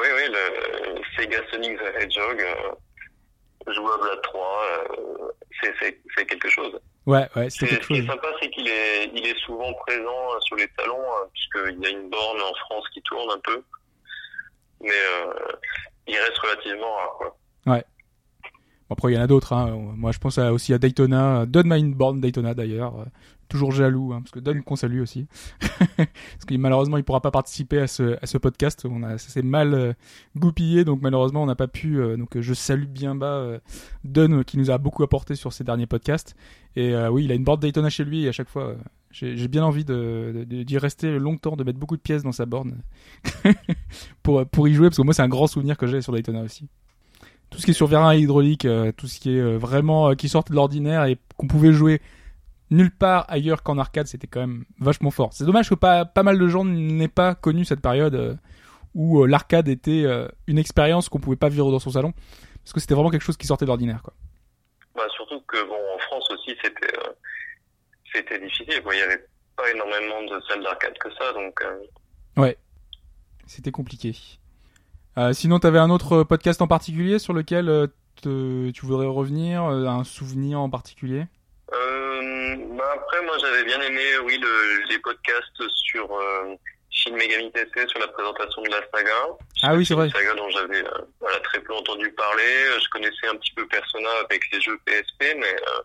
oui, 0.00 0.06
oui, 0.16 0.32
le 0.32 1.02
Sega 1.16 1.38
Sonic 1.50 1.78
the 1.78 2.02
Hedgehog, 2.02 2.40
euh, 2.40 3.72
jouable 3.72 4.08
à 4.12 4.16
3, 4.18 4.62
euh, 4.90 5.28
c'est- 5.80 6.26
quelque 6.26 6.48
chose. 6.48 6.78
ouais 7.06 7.26
ouais 7.36 7.50
c'était 7.50 7.66
C'est- 7.66 7.72
quelque 7.72 7.82
Ce 7.82 7.86
qui 7.88 7.98
est 7.98 8.06
sympa, 8.06 8.28
c'est 8.40 8.50
qu'il 8.50 8.68
est, 8.68 9.10
il 9.14 9.26
est 9.26 9.38
souvent 9.40 9.72
présent 9.86 10.34
euh, 10.34 10.40
sur 10.40 10.56
les 10.56 10.68
salons, 10.78 11.00
hein, 11.02 11.28
puisqu'il 11.32 11.82
y 11.82 11.86
a 11.86 11.90
une 11.90 12.08
borne 12.10 12.40
en 12.40 12.54
France 12.66 12.84
qui 12.92 13.02
tourne 13.02 13.30
un 13.30 13.40
peu, 13.40 13.62
mais 14.80 14.90
euh, 14.90 15.32
il 16.06 16.16
reste 16.16 16.38
relativement 16.38 16.94
rare. 16.94 17.14
Quoi. 17.18 17.36
Bon, 17.66 18.94
après 18.94 19.12
il 19.12 19.16
y 19.16 19.18
en 19.18 19.22
a 19.22 19.26
d'autres 19.26 19.52
hein. 19.52 19.70
moi 19.96 20.12
je 20.12 20.18
pense 20.18 20.38
à- 20.38 20.52
aussi 20.52 20.72
à 20.72 20.78
Daytona 20.78 21.44
Don 21.44 21.62
Born 21.66 22.20
Daytona 22.20 22.54
d'ailleurs 22.54 22.94
toujours 23.48 23.72
jaloux 23.72 24.12
hein, 24.12 24.20
parce 24.20 24.30
que 24.30 24.40
Don 24.40 24.60
qu'on 24.62 24.76
salue 24.76 25.00
aussi. 25.00 25.26
Parce 25.96 26.44
que 26.46 26.54
malheureusement 26.56 26.96
il 26.96 27.04
pourra 27.04 27.20
pas 27.20 27.30
participer 27.30 27.80
à 27.80 27.86
ce 27.86 28.38
podcast. 28.38 28.86
On 28.88 29.02
a 29.02 29.18
ça 29.18 29.30
s'est 29.30 29.42
mal 29.42 29.74
euh, 29.74 29.92
goupillé 30.36 30.84
donc 30.84 31.00
malheureusement 31.02 31.42
on 31.42 31.46
n'a 31.46 31.54
pas 31.54 31.68
pu 31.68 31.98
euh, 31.98 32.16
donc 32.16 32.36
euh, 32.36 32.42
je 32.42 32.54
salue 32.54 32.86
bien 32.86 33.14
bas 33.14 33.26
euh, 33.26 33.58
Don 34.04 34.42
qui 34.44 34.58
nous 34.58 34.70
a 34.70 34.78
beaucoup 34.78 35.02
apporté 35.02 35.34
sur 35.34 35.52
ces 35.52 35.64
derniers 35.64 35.86
podcasts. 35.86 36.36
Et 36.76 36.94
oui 37.10 37.24
il 37.24 37.32
a 37.32 37.34
une 37.34 37.44
borne 37.44 37.60
Daytona 37.60 37.88
chez 37.88 38.04
lui 38.04 38.24
et 38.24 38.28
à 38.28 38.32
chaque 38.32 38.48
fois 38.50 38.76
j'ai 39.10 39.48
bien 39.48 39.64
envie 39.64 39.84
de 39.84 40.44
de- 40.46 40.62
d'y 40.62 40.76
rester 40.76 41.18
longtemps 41.18 41.56
de 41.56 41.64
mettre 41.64 41.78
beaucoup 41.78 41.96
de 41.96 42.02
pièces 42.02 42.22
dans 42.22 42.32
sa 42.32 42.44
borne 42.44 42.82
pour 44.22 44.44
pour 44.46 44.68
y 44.68 44.74
jouer 44.74 44.88
parce 44.88 44.98
que 44.98 45.02
moi 45.02 45.14
c'est 45.14 45.22
un 45.22 45.28
grand 45.28 45.46
souvenir 45.46 45.78
que 45.78 45.86
j'ai 45.86 46.02
sur 46.02 46.12
Daytona 46.12 46.42
aussi. 46.42 46.68
Tout 47.48 47.58
ce 47.58 47.64
qui 47.64 47.70
est 47.70 47.74
sur 47.74 47.86
vérin 47.86 48.14
hydraulique, 48.14 48.66
tout 48.96 49.06
ce 49.06 49.20
qui 49.20 49.30
est 49.36 49.56
vraiment 49.56 50.14
qui 50.14 50.28
sortent 50.28 50.50
de 50.50 50.56
l'ordinaire 50.56 51.04
et 51.04 51.16
qu'on 51.36 51.46
pouvait 51.46 51.72
jouer 51.72 52.02
nulle 52.70 52.90
part 52.90 53.24
ailleurs 53.28 53.62
qu'en 53.62 53.78
arcade, 53.78 54.06
c'était 54.06 54.26
quand 54.26 54.40
même 54.40 54.64
vachement 54.80 55.10
fort. 55.10 55.32
C'est 55.32 55.44
dommage 55.44 55.68
que 55.68 55.74
pas 55.74 56.04
pas 56.04 56.22
mal 56.22 56.38
de 56.38 56.48
gens 56.48 56.64
n'aient 56.64 57.08
pas 57.08 57.34
connu 57.34 57.64
cette 57.64 57.80
période 57.80 58.14
euh, 58.14 58.34
où 58.94 59.22
euh, 59.22 59.26
l'arcade 59.26 59.68
était 59.68 60.02
euh, 60.04 60.26
une 60.46 60.58
expérience 60.58 61.08
qu'on 61.08 61.20
pouvait 61.20 61.36
pas 61.36 61.48
vivre 61.48 61.70
dans 61.70 61.78
son 61.78 61.90
salon 61.90 62.12
parce 62.64 62.72
que 62.72 62.80
c'était 62.80 62.94
vraiment 62.94 63.10
quelque 63.10 63.22
chose 63.22 63.36
qui 63.36 63.46
sortait 63.46 63.64
de 63.64 63.68
l'ordinaire 63.68 64.02
quoi. 64.02 64.14
Bah, 64.96 65.02
surtout 65.14 65.40
que 65.46 65.62
bon, 65.68 65.76
en 65.94 65.98
France 65.98 66.28
aussi, 66.32 66.56
c'était 66.62 66.96
euh, 66.98 67.12
c'était 68.12 68.40
difficile. 68.40 68.82
quoi. 68.82 68.94
Il 68.94 68.98
y 68.98 69.02
avait 69.02 69.24
pas 69.56 69.70
énormément 69.72 70.22
de 70.22 70.40
salles 70.48 70.62
d'arcade 70.62 70.96
que 70.98 71.08
ça, 71.14 71.32
donc 71.34 71.60
euh, 71.62 72.52
C'était 73.46 73.70
compliqué. 73.70 74.14
Euh, 75.18 75.32
sinon, 75.32 75.58
t'avais 75.60 75.78
un 75.78 75.90
autre 75.90 76.24
podcast 76.24 76.60
en 76.62 76.66
particulier 76.66 77.18
sur 77.18 77.32
lequel 77.32 77.88
te- 78.22 78.70
tu 78.70 78.86
voudrais 78.86 79.06
revenir, 79.06 79.62
un 79.62 80.04
souvenir 80.04 80.60
en 80.60 80.68
particulier? 80.68 81.26
Après, 82.96 83.22
moi, 83.22 83.36
j'avais 83.38 83.64
bien 83.64 83.80
aimé, 83.80 84.18
oui, 84.24 84.38
le, 84.38 84.88
les 84.88 84.98
podcasts 84.98 85.68
sur 85.68 86.10
euh, 86.12 86.54
Shin 86.90 87.12
Megami 87.12 87.52
Tensei, 87.52 87.86
sur 87.88 88.00
la 88.00 88.08
présentation 88.08 88.62
de 88.62 88.70
la 88.70 88.80
saga. 88.92 89.28
Ah 89.62 89.74
oui, 89.74 89.84
c'est 89.84 89.94
vrai. 89.94 90.06
Une 90.06 90.12
saga 90.12 90.34
dont 90.34 90.50
j'avais 90.50 90.84
euh, 90.84 91.02
voilà, 91.20 91.40
très 91.40 91.60
peu 91.60 91.74
entendu 91.74 92.10
parler. 92.12 92.80
Je 92.82 92.88
connaissais 92.88 93.28
un 93.28 93.36
petit 93.36 93.52
peu 93.52 93.66
Persona 93.68 94.10
avec 94.24 94.42
les 94.52 94.60
jeux 94.60 94.78
PSP, 94.84 95.36
mais 95.36 95.54
euh, 95.54 95.82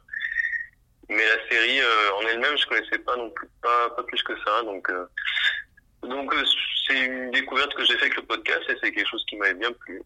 mais 1.09 1.25
la 1.25 1.49
série 1.49 1.81
en 2.17 2.27
elle-même, 2.27 2.57
je 2.57 2.65
connaissais 2.67 2.99
pas 2.99 3.17
non 3.17 3.29
plus, 3.31 3.49
pas, 3.61 3.89
pas 3.89 4.03
plus 4.03 4.23
que 4.23 4.33
ça. 4.45 4.63
Donc 4.63 4.89
donc 6.03 6.33
c'est 6.87 6.99
une 7.01 7.31
découverte 7.31 7.73
que 7.73 7.83
j'ai 7.83 7.97
fait 7.97 8.05
avec 8.05 8.15
le 8.15 8.23
podcast 8.23 8.61
et 8.69 8.77
c'est 8.81 8.93
quelque 8.93 9.09
chose 9.09 9.25
qui 9.27 9.35
m'avait 9.35 9.55
bien 9.55 9.73
plu. 9.73 10.01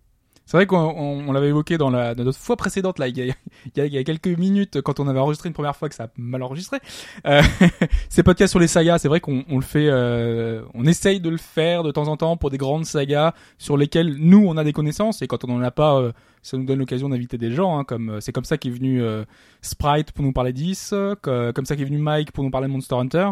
C'est 0.46 0.58
vrai 0.58 0.68
qu'on 0.68 0.78
on, 0.78 1.28
on 1.28 1.32
l'avait 1.32 1.48
évoqué 1.50 1.78
dans, 1.78 1.90
la, 1.90 2.14
dans 2.14 2.24
notre 2.24 2.38
fois 2.38 2.56
précédente, 2.56 3.00
là, 3.00 3.08
il 3.08 3.18
y, 3.18 3.22
a, 3.22 3.34
il, 3.76 3.94
y 3.94 3.98
a, 3.98 4.04
quelques 4.04 4.28
minutes, 4.28 4.80
quand 4.82 5.00
on 5.00 5.08
avait 5.08 5.20
enregistré 5.20 5.50
une 5.50 5.54
première 5.54 5.76
fois 5.76 5.90
que 5.90 5.96
ça 5.96 6.04
a 6.04 6.08
mal 6.18 6.44
enregistré. 6.44 6.78
Euh, 7.26 7.42
ces 8.10 8.22
podcasts 8.22 8.52
sur 8.52 8.60
les 8.60 8.68
sagas, 8.68 9.00
c'est 9.00 9.08
vrai 9.08 9.20
qu'on 9.20 9.44
on 9.50 9.56
le 9.56 9.64
fait, 9.64 9.88
euh, 9.90 10.62
on 10.76 10.86
essaye 10.86 11.20
de 11.20 11.30
le 11.30 11.38
faire 11.38 11.82
de 11.82 11.92
temps 11.92 12.08
en 12.08 12.16
temps 12.18 12.38
pour 12.38 12.52
des 12.52 12.58
grandes 12.58 12.86
sagas 12.86 13.34
sur 13.58 13.76
lesquelles 13.76 14.16
nous 14.20 14.46
on 14.48 14.56
a 14.58 14.64
des 14.64 14.74
connaissances 14.74 15.22
et 15.24 15.28
quand 15.28 15.44
on 15.46 15.50
en 15.56 15.62
a 15.62 15.72
pas, 15.72 15.96
euh, 16.00 16.12
ça 16.44 16.58
nous 16.58 16.66
donne 16.66 16.78
l'occasion 16.80 17.10
d'inviter 17.10 17.40
des 17.40 17.52
gens. 17.52 17.80
Hein, 17.80 17.84
comme 17.84 18.10
euh, 18.12 18.20
c'est 18.20 18.32
comme 18.32 18.46
ça 18.46 18.58
qu'est 18.60 18.70
venu 18.70 19.02
euh, 19.02 19.24
Sprite 19.62 20.12
pour 20.12 20.24
nous 20.24 20.32
parler 20.34 20.54
d'Is, 20.54 20.90
que- 21.24 21.52
comme 21.54 21.66
ça 21.66 21.76
qu'est 21.76 21.86
venu 21.86 21.98
Mike 21.98 22.32
pour 22.32 22.44
nous 22.44 22.52
parler 22.52 22.68
de 22.68 22.74
Monster 22.74 22.96
Hunter. 22.96 23.32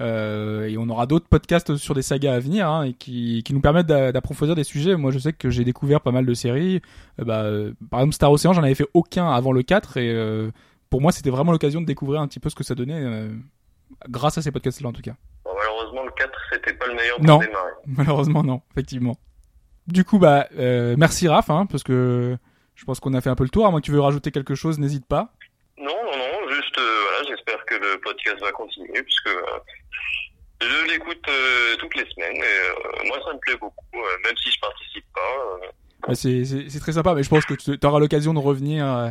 Euh, 0.00 0.68
et 0.68 0.78
on 0.78 0.88
aura 0.88 1.06
d'autres 1.06 1.26
podcasts 1.28 1.76
sur 1.76 1.94
des 1.94 2.02
sagas 2.02 2.34
à 2.34 2.38
venir 2.38 2.68
hein, 2.68 2.84
et 2.84 2.92
qui, 2.92 3.42
qui 3.44 3.52
nous 3.52 3.60
permettent 3.60 3.86
d'a- 3.86 4.12
d'approfondir 4.12 4.54
des 4.54 4.64
sujets. 4.64 4.96
Moi, 4.96 5.10
je 5.10 5.18
sais 5.18 5.32
que 5.32 5.50
j'ai 5.50 5.64
découvert 5.64 6.00
pas 6.00 6.12
mal 6.12 6.24
de 6.24 6.34
séries. 6.34 6.80
Euh, 7.20 7.24
bah, 7.24 7.42
euh, 7.42 7.72
par 7.90 8.00
exemple, 8.00 8.14
Star 8.14 8.30
Ocean, 8.30 8.52
j'en 8.52 8.62
avais 8.62 8.74
fait 8.76 8.86
aucun 8.94 9.28
avant 9.30 9.50
le 9.52 9.62
4 9.62 9.96
et 9.96 10.12
euh, 10.12 10.50
pour 10.90 11.00
moi, 11.00 11.10
c'était 11.12 11.30
vraiment 11.30 11.50
l'occasion 11.52 11.80
de 11.80 11.86
découvrir 11.86 12.20
un 12.20 12.28
petit 12.28 12.38
peu 12.40 12.48
ce 12.48 12.54
que 12.54 12.62
ça 12.64 12.74
donnait 12.76 13.02
euh, 13.02 13.30
grâce 14.08 14.38
à 14.38 14.42
ces 14.42 14.52
podcasts-là, 14.52 14.88
en 14.88 14.92
tout 14.92 15.02
cas. 15.02 15.14
Bon, 15.44 15.50
malheureusement, 15.56 16.04
le 16.04 16.10
4, 16.12 16.30
c'était 16.52 16.74
pas 16.74 16.86
le 16.86 16.94
meilleur 16.94 17.16
pour 17.16 17.26
Non. 17.26 17.38
démarrer. 17.38 17.72
Malheureusement, 17.86 18.42
non, 18.44 18.62
effectivement. 18.72 19.16
Du 19.88 20.04
coup, 20.04 20.18
bah, 20.18 20.46
euh, 20.58 20.94
merci 20.98 21.26
Raph, 21.28 21.50
hein, 21.50 21.66
parce 21.66 21.82
que 21.82 22.36
je 22.74 22.84
pense 22.84 23.00
qu'on 23.00 23.14
a 23.14 23.20
fait 23.20 23.30
un 23.30 23.34
peu 23.34 23.44
le 23.44 23.50
tour. 23.50 23.66
À 23.66 23.70
moins 23.70 23.80
que 23.80 23.86
tu 23.86 23.92
veux 23.92 24.00
rajouter 24.00 24.30
quelque 24.30 24.54
chose, 24.54 24.78
n'hésite 24.78 25.06
pas. 25.06 25.32
Non, 25.78 25.86
non, 25.86 26.10
non, 26.16 26.54
juste, 26.54 26.76
euh, 26.78 26.82
voilà, 27.08 27.28
j'espère 27.28 27.64
que 27.64 27.74
le 27.74 28.00
podcast 28.00 28.40
va 28.40 28.52
continuer, 28.52 29.02
puisque 29.02 29.28
euh, 29.28 29.42
je 30.60 30.90
l'écoute 30.92 31.22
euh, 31.28 31.76
toutes 31.78 31.94
les 31.96 32.04
semaines, 32.10 32.36
et 32.36 32.42
euh, 32.42 33.06
moi 33.08 33.18
ça 33.24 33.32
me 33.32 33.38
plaît 33.38 33.56
beaucoup, 33.56 33.86
euh, 33.94 34.16
même 34.24 34.36
si 34.36 34.50
je 34.50 34.58
participe 34.60 35.04
pas. 35.14 36.14
c'est 36.14 36.80
très 36.80 36.92
sympa, 36.92 37.14
mais 37.14 37.22
je 37.22 37.28
pense 37.28 37.44
que 37.44 37.54
tu 37.54 37.86
auras 37.86 37.98
l'occasion 38.00 38.34
de 38.34 38.38
revenir 38.38 39.10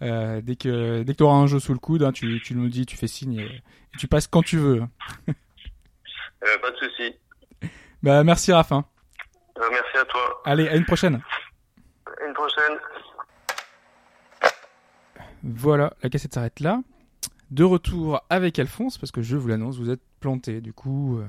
dès 0.00 0.56
que 0.56 1.02
dès 1.02 1.12
que 1.12 1.18
tu 1.18 1.22
auras 1.22 1.36
un 1.36 1.46
jeu 1.46 1.58
sous 1.60 1.72
le 1.72 1.78
coude. 1.78 2.02
hein, 2.02 2.12
tu, 2.12 2.40
tu 2.44 2.54
nous 2.54 2.68
dis, 2.68 2.86
tu 2.86 2.96
fais 2.96 3.06
signe 3.08 3.38
et, 3.40 3.44
et 3.44 3.96
tu 3.98 4.08
passes 4.08 4.26
quand 4.26 4.42
tu 4.42 4.56
veux. 4.56 4.82
pas 6.40 6.70
de 6.70 6.76
souci. 6.76 7.16
Bah, 8.02 8.22
merci 8.24 8.52
Raph. 8.52 8.72
hein. 8.72 8.84
Merci 9.70 9.96
à 9.98 10.04
toi. 10.04 10.40
Allez, 10.44 10.68
à 10.68 10.76
une 10.76 10.84
prochaine. 10.84 11.20
Une 12.26 12.32
prochaine. 12.32 12.78
Voilà, 15.42 15.92
la 16.02 16.08
cassette 16.10 16.34
s'arrête 16.34 16.60
là. 16.60 16.80
De 17.50 17.64
retour 17.64 18.20
avec 18.28 18.58
Alphonse, 18.58 18.98
parce 18.98 19.10
que 19.10 19.22
je 19.22 19.36
vous 19.36 19.48
l'annonce, 19.48 19.78
vous 19.78 19.90
êtes 19.90 20.02
planté. 20.20 20.60
Du 20.60 20.72
coup, 20.72 21.16
euh, 21.18 21.26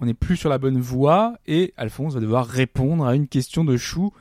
on 0.00 0.06
n'est 0.06 0.14
plus 0.14 0.36
sur 0.36 0.50
la 0.50 0.58
bonne 0.58 0.78
voie 0.78 1.34
et 1.46 1.72
Alphonse 1.76 2.14
va 2.14 2.20
devoir 2.20 2.46
répondre 2.46 3.06
à 3.06 3.14
une 3.14 3.26
question 3.28 3.64
de 3.64 3.76
Chou. 3.76 4.12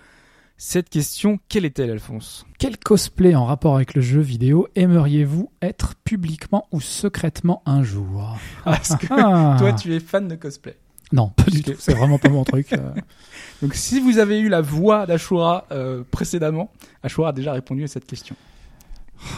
Cette 0.56 0.90
question, 0.90 1.40
quelle 1.49 1.65
est-elle, 1.65 1.90
Alphonse? 1.91 2.45
Quel 2.60 2.78
cosplay 2.78 3.36
en 3.36 3.44
rapport 3.45 3.76
avec 3.76 3.95
le 3.95 4.02
jeu 4.02 4.22
vidéo 4.22 4.68
aimeriez-vous 4.76 5.52
être 5.61 5.95
publiquement 6.06 6.68
ou 6.72 6.80
secrètement 6.80 7.61
un 7.65 7.84
jour? 7.84 8.38
Parce 8.64 8.95
que 8.95 9.07
Ah. 9.10 9.57
toi, 9.60 9.74
tu 9.74 9.94
es 9.94 9.99
fan 9.99 10.28
de 10.30 10.36
cosplay. 10.36 10.78
Non, 11.11 11.30
pas 11.30 11.44
du 11.44 11.61
tout. 11.61 11.74
C'est 11.78 11.94
vraiment 11.94 12.18
pas 12.20 12.30
mon 12.30 12.44
truc. 12.45 12.72
euh. 12.74 12.94
Donc, 13.61 13.74
si 13.74 13.99
vous 13.99 14.18
avez 14.20 14.40
eu 14.40 14.48
la 14.48 14.61
voix 14.61 15.06
d'Ashura 15.06 15.65
euh, 15.72 16.03
précédemment, 16.10 16.72
Ashura 17.03 17.30
a 17.30 17.34
déjà 17.34 17.52
répondu 17.52 17.84
à 17.84 17.88
cette 17.88 18.06
question. 18.06 18.36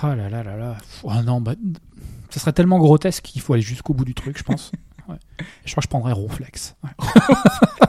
Oh 0.03 0.07
là 0.07 0.29
là 0.29 0.43
là 0.43 0.55
là. 0.57 0.77
Ah 1.09 1.21
non, 1.23 1.41
bah, 1.41 1.55
ça 2.29 2.39
serait 2.39 2.53
tellement 2.53 2.79
grotesque 2.79 3.23
qu'il 3.23 3.41
faut 3.41 3.53
aller 3.53 3.61
jusqu'au 3.61 3.93
bout 3.93 4.05
du 4.05 4.13
truc, 4.13 4.37
je 4.37 4.43
pense. 4.43 4.71
Ouais. 5.07 5.17
Je 5.65 5.71
crois 5.71 5.81
que 5.81 5.85
je 5.85 5.89
prendrais 5.89 6.13
Ronflex. 6.13 6.75
Ouais. 6.83 6.89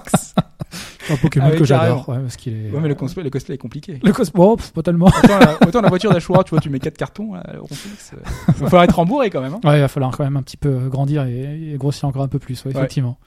un 1.10 1.16
Pokémon 1.16 1.46
Ah 1.46 1.50
oui, 1.52 1.58
que 1.58 1.64
j'adore. 1.64 2.08
Ouais, 2.08 2.18
parce 2.18 2.36
qu'il 2.36 2.54
est. 2.54 2.70
Ouais, 2.70 2.80
mais 2.80 2.88
le 2.88 2.94
cosplay, 2.94 3.22
le 3.22 3.30
cosplay 3.30 3.54
est 3.54 3.58
compliqué. 3.58 4.00
Le 4.02 4.12
cosplay, 4.12 4.42
oh, 4.44 4.56
pff, 4.56 4.72
pas 4.72 4.82
tellement. 4.82 5.06
Autant 5.06 5.38
la, 5.38 5.58
autant 5.66 5.80
la 5.80 5.88
voiture 5.88 6.12
d'Ashura, 6.12 6.44
tu 6.44 6.50
vois, 6.50 6.60
tu 6.60 6.68
mets 6.68 6.78
quatre 6.78 6.98
cartons, 6.98 7.34
là, 7.34 7.42
le 7.52 7.60
Ronflex, 7.60 8.12
euh, 8.12 8.16
il 8.48 8.54
va 8.54 8.66
falloir 8.66 8.82
être 8.84 8.96
rembourré 8.96 9.30
quand 9.30 9.40
même. 9.40 9.54
Hein. 9.54 9.60
Ouais, 9.64 9.78
il 9.78 9.80
va 9.80 9.88
falloir 9.88 10.14
quand 10.16 10.24
même 10.24 10.36
un 10.36 10.42
petit 10.42 10.56
peu 10.56 10.88
grandir 10.88 11.24
et, 11.24 11.72
et 11.72 11.76
grossir 11.78 12.08
encore 12.08 12.22
un 12.22 12.28
peu 12.28 12.38
plus, 12.38 12.64
Ouais. 12.64 12.72
effectivement. 12.72 13.18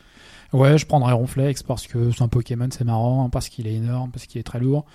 Ouais, 0.54 0.78
je 0.78 0.86
prendrais 0.86 1.14
Ronflex 1.14 1.64
parce 1.64 1.88
que 1.88 2.12
c'est 2.12 2.22
un 2.22 2.28
Pokémon, 2.28 2.68
c'est 2.72 2.86
marrant, 2.86 3.30
parce 3.30 3.50
qu'il 3.50 3.68
est 3.68 3.74
énorme, 3.76 4.12
parce 4.12 4.26
qu'il 4.26 4.40
est 4.40 4.44
très 4.44 4.60
lourd, 4.60 4.86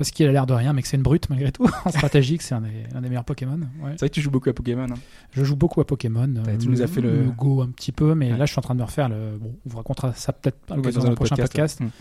parce 0.00 0.10
qu'il 0.10 0.26
a 0.26 0.32
l'air 0.32 0.46
de 0.46 0.54
rien, 0.54 0.72
mais 0.72 0.80
que 0.80 0.88
c'est 0.88 0.96
une 0.96 1.02
brute 1.02 1.28
malgré 1.28 1.52
tout. 1.52 1.68
En 1.84 1.90
stratégique, 1.90 2.40
c'est 2.42 2.54
un 2.54 2.62
des, 2.62 2.68
un 2.94 3.02
des 3.02 3.08
meilleurs 3.10 3.24
Pokémon. 3.24 3.58
Ouais. 3.82 3.90
C'est 3.92 4.00
vrai 4.00 4.08
que 4.08 4.14
tu 4.14 4.20
joues 4.22 4.30
beaucoup 4.30 4.48
à 4.48 4.54
Pokémon. 4.54 4.84
Hein. 4.90 4.94
Je 5.32 5.44
joue 5.44 5.56
beaucoup 5.56 5.80
à 5.82 5.86
Pokémon. 5.86 6.26
T'as- 6.42 6.50
euh, 6.50 6.56
tu 6.58 6.68
nous 6.68 6.80
as 6.80 6.86
fait 6.86 7.00
le- 7.02 7.30
Go 7.36 7.60
un 7.62 7.68
petit 7.68 7.92
peu, 7.92 8.14
mais 8.14 8.32
Ouais. 8.32 8.38
là, 8.38 8.46
je 8.46 8.52
suis 8.52 8.58
en 8.58 8.62
train 8.62 8.74
de 8.74 8.80
me 8.80 8.84
refaire 8.84 9.08
le. 9.10 9.36
Bon, 9.38 9.54
on 9.66 9.68
vous 9.68 9.76
racontera 9.76 10.12
ça 10.14 10.32
peut-être 10.32 10.56
à 10.68 10.70
Dans 10.70 10.76
l'occasion 10.76 11.02
un 11.02 11.04
d'un 11.04 11.14
prochain 11.14 11.36
podcast. 11.36 11.78
podcast. 11.78 11.94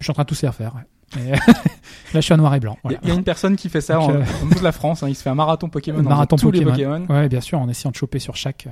Je 0.00 0.04
suis 0.04 0.10
en 0.10 0.14
train 0.14 0.24
de 0.24 0.28
tous 0.28 0.42
les 0.42 0.48
refaire. 0.48 0.74
Ouais. 0.74 1.30
Là, 1.30 1.36
je 2.14 2.20
suis 2.20 2.34
en 2.34 2.36
noir 2.38 2.54
et 2.54 2.60
blanc. 2.60 2.76
Il 2.84 2.90
y 2.90 2.94
a- 2.94 2.98
Voilà. 2.98 3.00
il 3.04 3.08
y, 3.08 3.12
a 3.12 3.14
une 3.14 3.22
personne 3.24 3.54
qui 3.56 3.68
fait 3.68 3.80
ça 3.80 3.94
Donc, 3.94 4.10
en, 4.10 4.14
euh, 4.16 4.22
en 4.44 4.48
toute 4.50 4.62
la 4.62 4.72
France. 4.72 5.02
hein, 5.04 5.08
il 5.08 5.14
se 5.14 5.22
fait 5.22 5.30
un 5.30 5.34
marathon 5.36 5.68
Pokémon. 5.68 5.98
En 6.00 6.02
marathon 6.02 6.36
tous 6.36 6.50
Pokémon. 6.50 6.74
les 6.74 6.84
Pokémon. 6.84 7.06
Ouais, 7.08 7.28
bien 7.28 7.40
sûr, 7.40 7.60
en 7.60 7.68
essayant 7.68 7.90
de 7.92 7.96
choper 7.96 8.18
sur 8.18 8.34
chaque, 8.36 8.66
euh, 8.66 8.70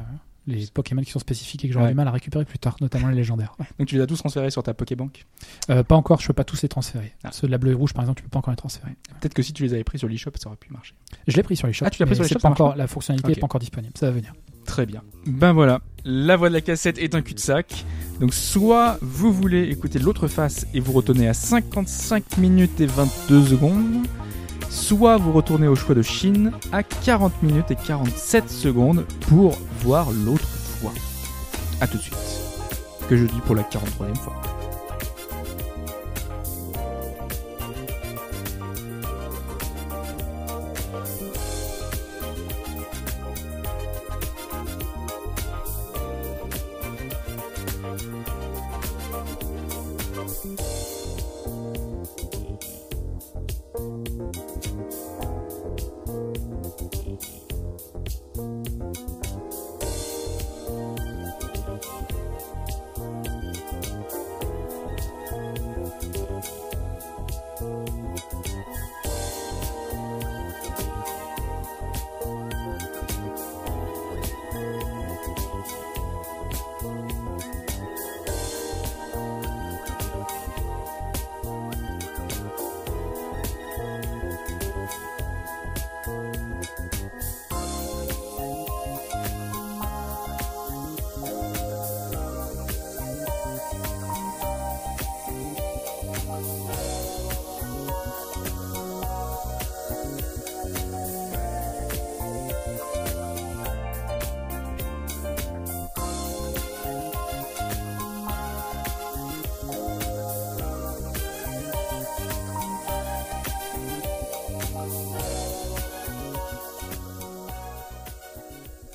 Les 0.48 0.66
Pokémon 0.74 1.02
qui 1.02 1.10
sont 1.12 1.20
spécifiques 1.20 1.64
et 1.64 1.69
que 1.69 1.73
j'aurai 1.74 1.85
Ouais. 1.86 1.90
du 1.93 1.97
mal 1.97 2.09
à 2.09 2.10
récupérer 2.10 2.44
plus 2.44 2.59
tard, 2.59 2.77
notamment 2.81 3.06
les 3.09 3.14
légendaires. 3.14 3.55
Ouais. 3.60 3.66
Donc 3.78 3.86
tu 3.89 3.94
les 3.94 4.01
as 4.01 4.06
tous 4.09 4.16
transférés 4.16 4.51
sur 4.51 4.62
ta 4.64 4.74
Pokébank. 4.74 5.24
Euh, 5.70 5.85
pas 5.85 5.94
encore, 5.94 6.20
je 6.20 6.27
peux 6.27 6.32
pas 6.32 6.43
tous 6.44 6.60
les 6.62 6.69
transférer. 6.69 7.14
Ah. 7.23 7.31
Ceux 7.31 7.47
de 7.47 7.52
la 7.52 7.59
bleue 7.59 7.70
et 7.70 7.74
rouge, 7.74 7.93
par 7.94 8.02
exemple, 8.02 8.19
tu 8.19 8.24
peux 8.24 8.31
pas 8.31 8.40
encore 8.40 8.51
les 8.52 8.56
transférer. 8.56 8.90
Peut-être 9.20 9.35
que 9.35 9.43
si 9.43 9.52
tu 9.52 9.62
les 9.62 9.73
avais 9.74 9.85
pris 9.85 9.98
sur 10.01 10.09
l'eShop, 10.09 10.32
ça 10.36 10.48
aurait 10.48 10.56
pu 10.56 10.73
marcher. 10.73 10.94
Je 11.28 11.36
l'ai 11.36 11.43
pris 11.44 11.55
sur 11.56 11.69
les 11.69 11.73
shops. 11.73 11.86
Ah, 11.86 11.90
tu 11.90 12.01
l'as 12.02 12.06
pris 12.06 12.16
sur 12.16 12.24
les 12.24 12.28
c'est 12.28 12.32
shops, 12.35 12.43
pas 12.43 12.48
ça 12.48 12.48
marche 12.51 12.60
encore, 12.60 12.77
La 12.77 12.86
fonctionnalité 12.89 13.31
Ok. 13.31 13.36
est 13.36 13.40
pas 13.40 13.44
encore 13.44 13.60
disponible. 13.60 13.93
Ça 13.97 14.06
va 14.06 14.12
venir. 14.12 14.32
Très 14.64 14.86
bien. 14.86 15.02
Ben 15.27 15.52
voilà, 15.52 15.81
la 16.05 16.36
voix 16.36 16.48
de 16.48 16.55
la 16.55 16.60
cassette 16.60 16.98
est 16.98 17.14
un 17.14 17.23
cul-de-sac. 17.23 17.85
Donc 18.20 18.32
soit 18.35 18.98
vous 19.01 19.32
voulez 19.32 19.69
écouter 19.70 19.98
l'autre 19.98 20.28
face 20.28 20.66
et 20.74 20.81
vous 20.81 20.93
retournez 20.93 21.27
à 21.28 21.35
55 21.35 22.39
minutes 22.39 22.81
et 22.81 22.86
22 22.86 23.44
secondes, 23.44 24.06
soit 24.73 25.19
vous 25.19 25.32
retournez 25.32 25.69
au 25.69 25.77
choix 25.77 25.94
de 25.94 26.03
Chine 26.03 26.53
à 26.73 26.82
40 26.82 27.43
minutes 27.43 27.70
et 27.70 27.77
47 27.77 28.49
secondes 28.49 29.05
pour 29.28 29.59
voir 29.81 30.11
l'autre 30.11 30.49
voix. 30.81 30.93
A 31.81 31.86
tout 31.86 31.99
de 31.99 32.03
suite. 32.03 32.16
Que 33.09 33.16
je 33.16 33.24
dis 33.24 33.40
pour 33.44 33.55
la 33.55 33.62
43e 33.62 34.16
fois. 34.16 34.52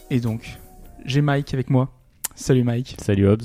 Et 0.10 0.20
donc, 0.20 0.58
j'ai 1.06 1.22
Mike 1.22 1.54
avec 1.54 1.70
moi. 1.70 1.90
Salut 2.36 2.64
Mike. 2.64 2.96
Salut 3.02 3.28
Hobbs. 3.28 3.44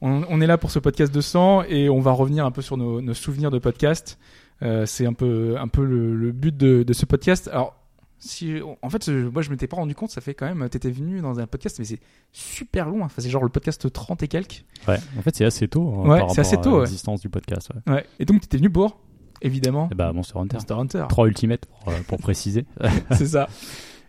On, 0.00 0.22
on 0.28 0.40
est 0.40 0.46
là 0.46 0.58
pour 0.58 0.70
ce 0.70 0.78
podcast 0.78 1.12
200 1.12 1.64
et 1.68 1.88
on 1.88 2.00
va 2.00 2.12
revenir 2.12 2.44
un 2.46 2.50
peu 2.50 2.62
sur 2.62 2.76
nos, 2.76 3.00
nos 3.00 3.14
souvenirs 3.14 3.50
de 3.50 3.58
podcast. 3.58 4.18
Euh, 4.62 4.86
c'est 4.86 5.06
un 5.06 5.12
peu, 5.12 5.56
un 5.58 5.68
peu 5.68 5.84
le, 5.84 6.14
le 6.14 6.32
but 6.32 6.56
de, 6.56 6.82
de 6.82 6.92
ce 6.92 7.06
podcast. 7.06 7.48
Alors, 7.52 7.76
si, 8.18 8.60
en 8.82 8.88
fait, 8.88 9.08
moi 9.08 9.42
je 9.42 9.50
m'étais 9.50 9.66
pas 9.66 9.76
rendu 9.76 9.94
compte, 9.96 10.10
ça 10.10 10.20
fait 10.20 10.34
quand 10.34 10.46
même, 10.46 10.68
t'étais 10.68 10.90
venu 10.92 11.20
dans 11.20 11.40
un 11.40 11.46
podcast, 11.48 11.76
mais 11.80 11.84
c'est 11.84 11.98
super 12.30 12.88
loin. 12.88 13.06
Enfin, 13.06 13.20
c'est 13.20 13.30
genre 13.30 13.42
le 13.42 13.48
podcast 13.48 13.92
30 13.92 14.22
et 14.22 14.28
quelques. 14.28 14.64
Ouais, 14.86 14.98
en 15.18 15.22
fait, 15.22 15.34
c'est 15.34 15.44
assez 15.44 15.66
tôt. 15.68 15.92
hein, 16.04 16.08
Ouais, 16.08 16.18
par 16.20 16.30
c'est 16.30 16.40
assez 16.40 16.56
tôt, 16.60 16.74
ouais. 16.76 16.80
l'existence 16.82 17.20
du 17.20 17.28
podcast. 17.28 17.70
Ouais. 17.86 17.94
Ouais. 17.94 18.06
Et 18.20 18.24
donc, 18.24 18.40
t'étais 18.42 18.58
venu 18.58 18.70
pour, 18.70 19.00
évidemment, 19.40 19.88
Et 19.90 19.94
bah, 19.96 20.12
Monster 20.12 20.38
Hunter. 20.38 20.56
Monster 20.56 20.74
Hunter. 20.74 21.04
3 21.08 21.26
Ultimate 21.26 21.66
pour, 21.66 21.88
euh, 21.92 21.96
pour 22.06 22.18
préciser. 22.18 22.64
c'est 23.12 23.26
ça. 23.26 23.48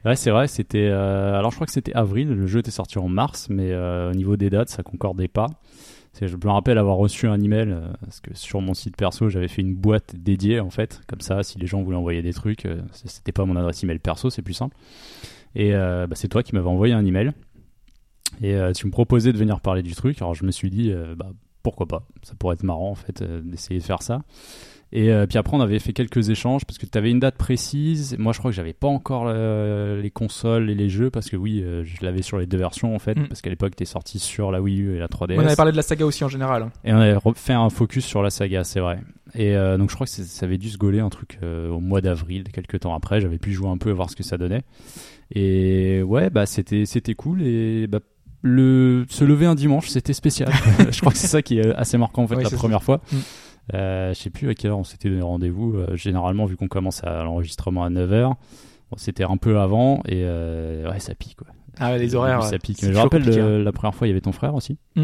ouais, 0.06 0.16
c'est 0.16 0.32
vrai, 0.32 0.48
c'était. 0.48 0.88
euh, 0.90 1.38
alors, 1.38 1.52
je 1.52 1.56
crois 1.56 1.68
que 1.68 1.74
c'était 1.74 1.94
avril. 1.94 2.30
Le 2.30 2.48
jeu 2.48 2.60
était 2.60 2.72
sorti 2.72 2.98
en 2.98 3.08
mars, 3.08 3.48
mais 3.50 3.72
euh, 3.72 4.12
au 4.12 4.14
niveau 4.14 4.36
des 4.38 4.50
dates, 4.50 4.70
ça 4.70 4.84
concordait 4.84 5.28
pas. 5.28 5.48
Je 6.22 6.36
me 6.36 6.52
rappelle 6.52 6.78
avoir 6.78 6.98
reçu 6.98 7.28
un 7.28 7.42
email 7.42 7.72
euh, 7.72 7.88
parce 8.02 8.20
que 8.20 8.36
sur 8.36 8.62
mon 8.62 8.76
site 8.76 8.96
perso, 8.96 9.30
j'avais 9.30 9.48
fait 9.48 9.64
une 9.64 9.74
boîte 9.74 10.16
dédiée 10.16 10.60
en 10.60 10.70
fait, 10.70 11.02
comme 11.08 11.22
ça, 11.22 11.42
si 11.42 11.58
les 11.58 11.66
gens 11.66 11.82
voulaient 11.82 11.98
envoyer 11.98 12.22
des 12.22 12.34
trucs, 12.34 12.68
c'était 12.92 13.32
pas 13.32 13.46
mon 13.46 13.56
adresse 13.56 13.84
email 13.84 13.98
perso, 13.98 14.30
c'est 14.30 14.44
plus 14.44 14.54
simple. 14.54 14.78
Et 15.56 15.72
bah, 15.72 16.08
c'est 16.14 16.28
toi 16.28 16.44
qui 16.44 16.54
m'avais 16.54 16.70
envoyé 16.70 16.94
un 16.94 17.04
email 17.04 17.32
et 18.44 18.56
tu 18.76 18.86
me 18.86 18.92
proposais 18.92 19.34
de 19.34 19.40
venir 19.40 19.60
parler 19.60 19.82
du 19.82 19.96
truc. 19.96 20.22
Alors 20.22 20.36
je 20.36 20.46
me 20.46 20.52
suis 20.52 20.70
dit, 20.70 20.94
bah, 21.18 21.32
pourquoi 21.64 21.88
pas, 21.88 22.06
ça 22.22 22.36
pourrait 22.38 22.54
être 22.54 22.64
marrant 22.64 22.92
en 22.92 22.96
fait 22.96 23.24
d'essayer 23.24 23.80
de 23.80 23.86
faire 23.86 24.04
ça. 24.04 24.22
Et 24.96 25.12
euh, 25.12 25.26
puis 25.26 25.40
après, 25.40 25.58
on 25.58 25.60
avait 25.60 25.80
fait 25.80 25.92
quelques 25.92 26.30
échanges 26.30 26.66
parce 26.66 26.78
que 26.78 26.86
tu 26.86 26.96
avais 26.98 27.10
une 27.10 27.20
date 27.20 27.36
précise. 27.36 28.16
Moi, 28.20 28.32
je 28.32 28.38
crois 28.38 28.52
que 28.52 28.56
j'avais 28.56 28.74
pas 28.74 28.88
encore 28.88 29.26
euh, 29.28 30.00
les 30.00 30.12
consoles 30.12 30.70
et 30.70 30.76
les 30.76 30.88
jeux 30.88 31.10
parce 31.10 31.32
que 31.32 31.36
oui, 31.36 31.64
euh, 31.64 31.84
je 31.84 32.06
l'avais 32.06 32.22
sur 32.22 32.38
les 32.38 32.46
deux 32.46 32.60
versions 32.60 32.94
en 32.96 33.00
fait, 33.00 33.18
Mm. 33.18 33.28
parce 33.28 33.42
qu'à 33.42 33.50
l'époque, 33.50 33.76
t'es 33.76 33.86
sorti 33.86 34.20
sur 34.20 34.52
la 34.52 34.62
Wii 34.62 34.80
U 34.82 34.96
et 34.96 35.00
la 35.00 35.08
3DS. 35.08 35.36
On 35.40 35.46
avait 35.46 35.56
parlé 35.56 35.72
de 35.72 35.78
la 35.78 35.82
saga 35.82 36.06
aussi 36.06 36.24
en 36.24 36.28
général. 36.30 36.62
hein. 36.62 36.72
Et 36.86 36.94
on 36.94 36.98
avait 36.98 37.16
refait 37.16 37.54
un 37.54 37.72
focus 37.72 38.06
sur 38.06 38.22
la 38.22 38.30
saga, 38.30 38.64
c'est 38.64 38.82
vrai. 38.82 39.00
Et 39.34 39.56
donc 39.56 39.90
je 39.90 39.96
crois 39.96 40.06
que 40.06 40.12
ça 40.12 40.46
avait 40.46 40.60
dû 40.60 40.70
se 40.70 40.78
gauler 40.78 41.00
un 41.00 41.10
truc 41.10 41.40
au 41.42 41.80
mois 41.80 42.02
d'avril, 42.02 42.44
quelques 42.54 42.82
temps 42.82 42.94
après. 42.94 43.20
J'avais 43.20 43.40
pu 43.40 43.52
jouer 43.52 43.70
un 43.70 43.78
peu, 43.78 43.90
voir 43.90 44.12
ce 44.12 44.16
que 44.16 44.22
ça 44.22 44.38
donnait. 44.38 44.62
Et 45.34 46.04
ouais, 46.04 46.30
bah 46.30 46.46
c'était 46.46 46.86
c'était 46.86 47.16
cool. 47.16 47.42
Et 47.42 47.88
bah, 47.88 48.00
le 48.44 49.06
se 49.10 49.24
lever 49.24 49.48
un 49.48 49.56
dimanche, 49.56 49.88
c'était 49.88 50.14
spécial. 50.14 50.52
je 50.92 51.00
crois 51.00 51.12
que 51.12 51.18
c'est 51.18 51.28
ça 51.28 51.42
qui 51.42 51.58
est 51.58 51.74
assez 51.74 51.98
marquant 51.98 52.24
en 52.24 52.28
fait 52.28 52.36
Oui, 52.36 52.44
la 52.44 52.50
première 52.52 52.84
fois. 52.84 53.02
Mm. 53.12 53.18
Euh, 53.74 54.14
je 54.14 54.20
sais 54.20 54.30
plus 54.30 54.50
à 54.50 54.56
quelle 54.56 54.72
heure 54.72 54.80
on 54.80 54.84
s'était 54.84 55.10
donné 55.10 55.22
rendez-vous. 55.22 55.76
Euh, 55.76 55.96
généralement, 55.96 56.46
vu 56.46 56.58
qu'on 56.58 56.68
commence 56.68 57.04
à 57.04 57.24
l'enregistrement 57.24 57.84
à 57.84 57.90
9h, 57.90 58.28
bon, 58.30 58.36
c'était 58.98 59.24
un 59.24 59.38
peu 59.38 59.60
avant. 59.60 60.02
Et 60.06 60.24
euh, 60.26 60.90
ouais, 60.92 61.00
ça 61.00 61.16
pique 61.16 61.38
quoi. 61.38 61.48
Ah, 61.80 61.92
ouais, 61.92 62.00
les 62.00 62.14
horaires. 62.14 62.44
ça 62.44 62.60
pique. 62.60 62.84
Mais 62.84 62.94
je 62.94 62.98
rappelle, 62.98 63.24
hein. 63.24 63.36
le- 63.36 63.64
la 63.64 63.72
première 63.72 63.96
fois, 63.96 64.06
il 64.08 64.10
y 64.10 64.14
avait 64.14 64.22
ton 64.22 64.32
frère 64.34 64.54
aussi. 64.54 64.78
Mm. 64.96 65.04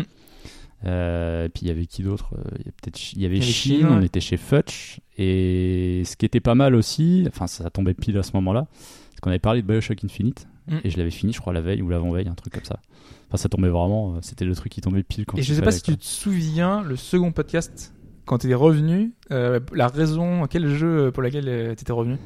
Euh, 0.85 1.45
et 1.45 1.49
puis 1.49 1.63
il 1.63 1.67
y 1.67 1.71
avait 1.71 1.85
qui 1.87 2.03
d'autre 2.03 2.35
Il 2.57 2.65
y 2.65 2.69
a 2.69 2.71
peut-être, 2.71 2.97
Chi- 2.97 3.15
il 3.17 3.21
y 3.21 3.25
avait 3.25 3.35
Il 3.37 3.41
y 3.41 3.43
avait 3.43 3.51
Chine, 3.51 3.77
Chine, 3.79 3.87
on 3.89 4.01
était 4.01 4.21
chez 4.21 4.37
Futch. 4.37 4.99
Et 5.17 6.03
ce 6.05 6.15
qui 6.15 6.25
était 6.25 6.39
pas 6.39 6.55
mal 6.55 6.75
aussi, 6.75 7.25
enfin 7.27 7.47
ça 7.47 7.69
tombait 7.69 7.93
pile 7.93 8.17
à 8.17 8.23
ce 8.23 8.31
moment-là, 8.35 8.67
c'est 9.13 9.19
qu'on 9.19 9.29
avait 9.29 9.39
parlé 9.39 9.61
de 9.61 9.67
Bioshock 9.67 10.03
Infinite. 10.03 10.47
Mm. 10.67 10.77
Et 10.83 10.89
je 10.89 10.97
l'avais 10.97 11.11
fini, 11.11 11.33
je 11.33 11.41
crois, 11.41 11.51
la 11.53 11.61
veille 11.61 11.81
ou 11.81 11.89
l'avant-veille, 11.89 12.27
un 12.27 12.35
truc 12.35 12.53
comme 12.53 12.63
ça. 12.63 12.79
Enfin, 13.27 13.37
ça 13.37 13.49
tombait 13.49 13.69
vraiment, 13.69 14.21
c'était 14.21 14.45
le 14.45 14.55
truc 14.55 14.71
qui 14.71 14.81
tombait 14.81 15.03
pile 15.03 15.25
quand 15.25 15.37
Et 15.37 15.41
je 15.41 15.53
sais 15.53 15.61
pas 15.61 15.71
si 15.71 15.81
tu 15.81 15.97
te 15.97 16.05
souviens, 16.05 16.81
le 16.83 16.95
second 16.95 17.31
podcast, 17.31 17.93
quand 18.29 18.37
tu 18.37 18.51
es 18.51 18.53
revenu, 18.53 19.13
euh, 19.31 19.59
la 19.73 19.87
raison, 19.87 20.45
quel 20.47 20.67
jeu 20.67 21.09
pour 21.11 21.23
lequel 21.23 21.45
tu 21.75 21.81
étais 21.81 21.91
revenu? 21.91 22.17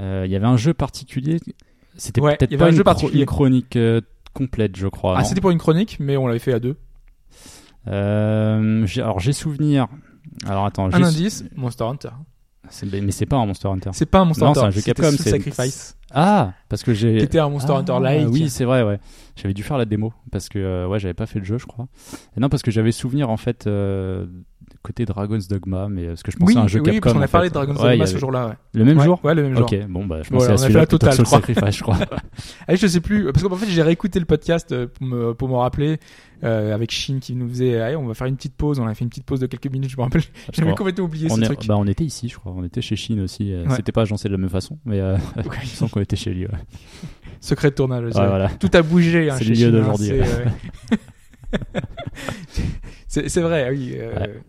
Euh, 0.00 0.22
Il 0.24 0.32
y 0.32 0.36
avait 0.36 0.46
un 0.46 0.56
jeu 0.56 0.72
particulier, 0.72 1.36
c'était 1.96 2.22
Ouais, 2.22 2.38
peut-être 2.38 2.56
pas 2.56 2.64
un 2.64 2.70
une, 2.70 2.74
jeu 2.76 2.84
particulier. 2.84 3.20
une 3.20 3.26
chronique 3.26 3.76
euh, 3.76 4.00
complète, 4.32 4.76
je 4.76 4.86
crois. 4.86 5.14
Ah, 5.18 5.24
c'était 5.24 5.42
pour 5.42 5.50
une 5.50 5.58
chronique, 5.58 5.98
mais 6.00 6.16
on 6.16 6.26
l'avait 6.26 6.38
fait 6.38 6.54
à 6.54 6.58
deux. 6.58 6.76
Euh, 7.88 8.86
alors 8.96 9.20
j'ai 9.20 9.32
souvenir. 9.34 9.88
Alors 10.46 10.64
attends, 10.64 10.86
Un 10.92 11.02
indice, 11.02 11.44
Monster 11.54 11.84
Hunter. 11.84 12.08
mais 12.90 13.10
c'est 13.12 13.26
pas 13.26 13.36
un 13.36 13.44
Monster 13.44 13.68
Hunter. 13.68 13.90
C'est 13.92 14.06
pas 14.06 14.20
un 14.20 14.24
Monster 14.24 14.44
Non, 14.44 14.50
Hunter, 14.52 14.60
c'est 14.60 14.66
un 14.66 14.70
jeu 14.70 14.80
c'était 14.80 15.02
Capcom, 15.02 15.16
c'est- 15.18 15.30
Sacrifice. 15.30 15.96
Ah, 16.14 16.54
parce 16.70 16.82
que 16.82 16.94
j'ai. 16.94 17.18
Qui 17.18 17.24
était 17.24 17.38
un 17.40 17.48
Monster 17.50 17.72
Ah, 17.74 17.78
Hunter 17.80 17.98
like. 18.00 18.28
Oui, 18.30 18.48
c'est 18.48 18.64
vrai, 18.64 18.82
ouais. 18.82 18.98
J'avais 19.36 19.54
dû 19.54 19.62
faire 19.62 19.78
la 19.78 19.84
démo 19.84 20.12
parce 20.30 20.48
que 20.48 20.58
euh, 20.58 20.86
ouais, 20.86 20.98
j'avais 20.98 21.14
pas 21.14 21.26
fait 21.26 21.38
le 21.40 21.44
jeu, 21.44 21.58
je 21.58 21.66
crois. 21.66 21.88
Et 22.36 22.40
non, 22.40 22.48
parce 22.48 22.62
que 22.62 22.70
j'avais 22.70 22.92
souvenir 22.92 23.30
en 23.30 23.36
fait 23.36 23.66
euh, 23.66 24.26
côté 24.82 25.04
Dragon's 25.04 25.48
Dogma, 25.48 25.88
mais 25.88 26.04
euh, 26.04 26.08
parce 26.08 26.22
que 26.22 26.32
je 26.32 26.36
pensais 26.36 26.54
Oui, 26.54 26.58
à 26.58 26.62
un 26.64 26.68
jeu 26.68 26.80
oui, 26.80 26.84
Capcom. 26.86 27.00
parce 27.00 27.12
qu'on 27.14 27.20
en 27.20 27.22
a 27.22 27.28
parlé 27.28 27.48
de 27.48 27.54
Dragon's 27.54 27.76
Ouais, 27.78 27.90
Dogma 27.90 28.04
avait- 28.04 28.12
ce 28.12 28.18
jour-là. 28.18 28.46
Ouais. 28.48 28.54
Le 28.74 28.84
même 28.84 28.98
Ouais, 28.98 29.04
jour. 29.04 29.20
Ouais, 29.24 29.34
le 29.34 29.42
même 29.42 29.54
jour. 29.56 29.62
Ok, 29.72 29.86
bon 29.88 30.06
bah 30.06 30.20
je 30.22 30.30
pensais 30.30 30.46
on 30.46 30.48
à 30.48 30.52
fait 30.52 30.58
celui-là 30.62 30.80
la 30.80 30.86
plutôt 30.86 31.06
je 31.10 31.22
crois. 31.22 31.40
Sacrifice, 31.40 31.76
je 31.76 31.82
crois. 31.82 31.98
Ah, 32.68 32.74
je 32.74 32.86
sais 32.86 33.00
plus, 33.00 33.24
parce 33.32 33.42
qu'en 33.42 33.56
fait 33.56 33.66
j'ai 33.68 33.82
réécouté 33.82 34.18
le 34.18 34.24
podcast 34.26 34.72
euh, 34.72 34.86
pour 34.86 35.06
me, 35.06 35.32
pour 35.34 35.48
me 35.48 35.54
rappeler 35.56 35.98
euh, 36.44 36.74
avec 36.74 36.90
Shin 36.90 37.18
qui 37.20 37.34
nous 37.36 37.48
faisait, 37.48 37.80
allez, 37.80 37.94
on 37.96 38.06
va 38.06 38.14
faire 38.14 38.26
une 38.26 38.34
petite 38.36 38.56
pause. 38.56 38.80
On 38.80 38.86
a 38.86 38.94
fait 38.94 39.04
une 39.04 39.10
petite 39.10 39.24
pause 39.24 39.38
de 39.40 39.46
quelques 39.46 39.70
minutes, 39.72 39.90
je 39.90 39.96
me 39.96 40.02
rappelle. 40.02 40.22
J'avais 40.52 40.70
qu'on- 40.70 40.76
complètement 40.76 41.04
oublié 41.04 41.28
on, 41.30 41.36
ce 41.36 41.40
est- 41.42 41.44
truc. 41.44 41.66
bah, 41.68 41.76
on 41.78 41.86
était 41.86 42.04
ici, 42.04 42.28
je 42.28 42.36
crois. 42.36 42.52
On 42.56 42.64
était 42.64 42.80
chez 42.82 42.96
Chine 42.96 43.20
aussi. 43.20 43.54
C'était 43.76 43.92
pas 43.92 44.02
agencé 44.02 44.28
de 44.28 44.32
la 44.34 44.38
même 44.38 44.50
façon, 44.50 44.78
mais 44.84 44.98
euh, 45.00 45.16
semble 45.64 45.90
qu'on 45.92 46.00
était 46.00 46.16
chez 46.16 46.34
lui. 46.34 46.46
Secret 47.40 47.70
de 47.70 47.74
tournage. 47.76 48.10
Voilà. 48.12 48.48
Tout 48.50 48.70
a 48.74 48.82
bougé. 48.82 49.30
hein, 49.30 49.36
C'est 49.38 49.44
le 49.44 49.54
Shin, 49.54 49.68
hein, 49.68 49.70
d'aujourd'hui, 49.70 50.12
c'est, 53.08 53.40
vrai, 53.42 53.68
oui. 53.70 53.94
euh, 53.98 54.14
Ouais. 54.18 54.40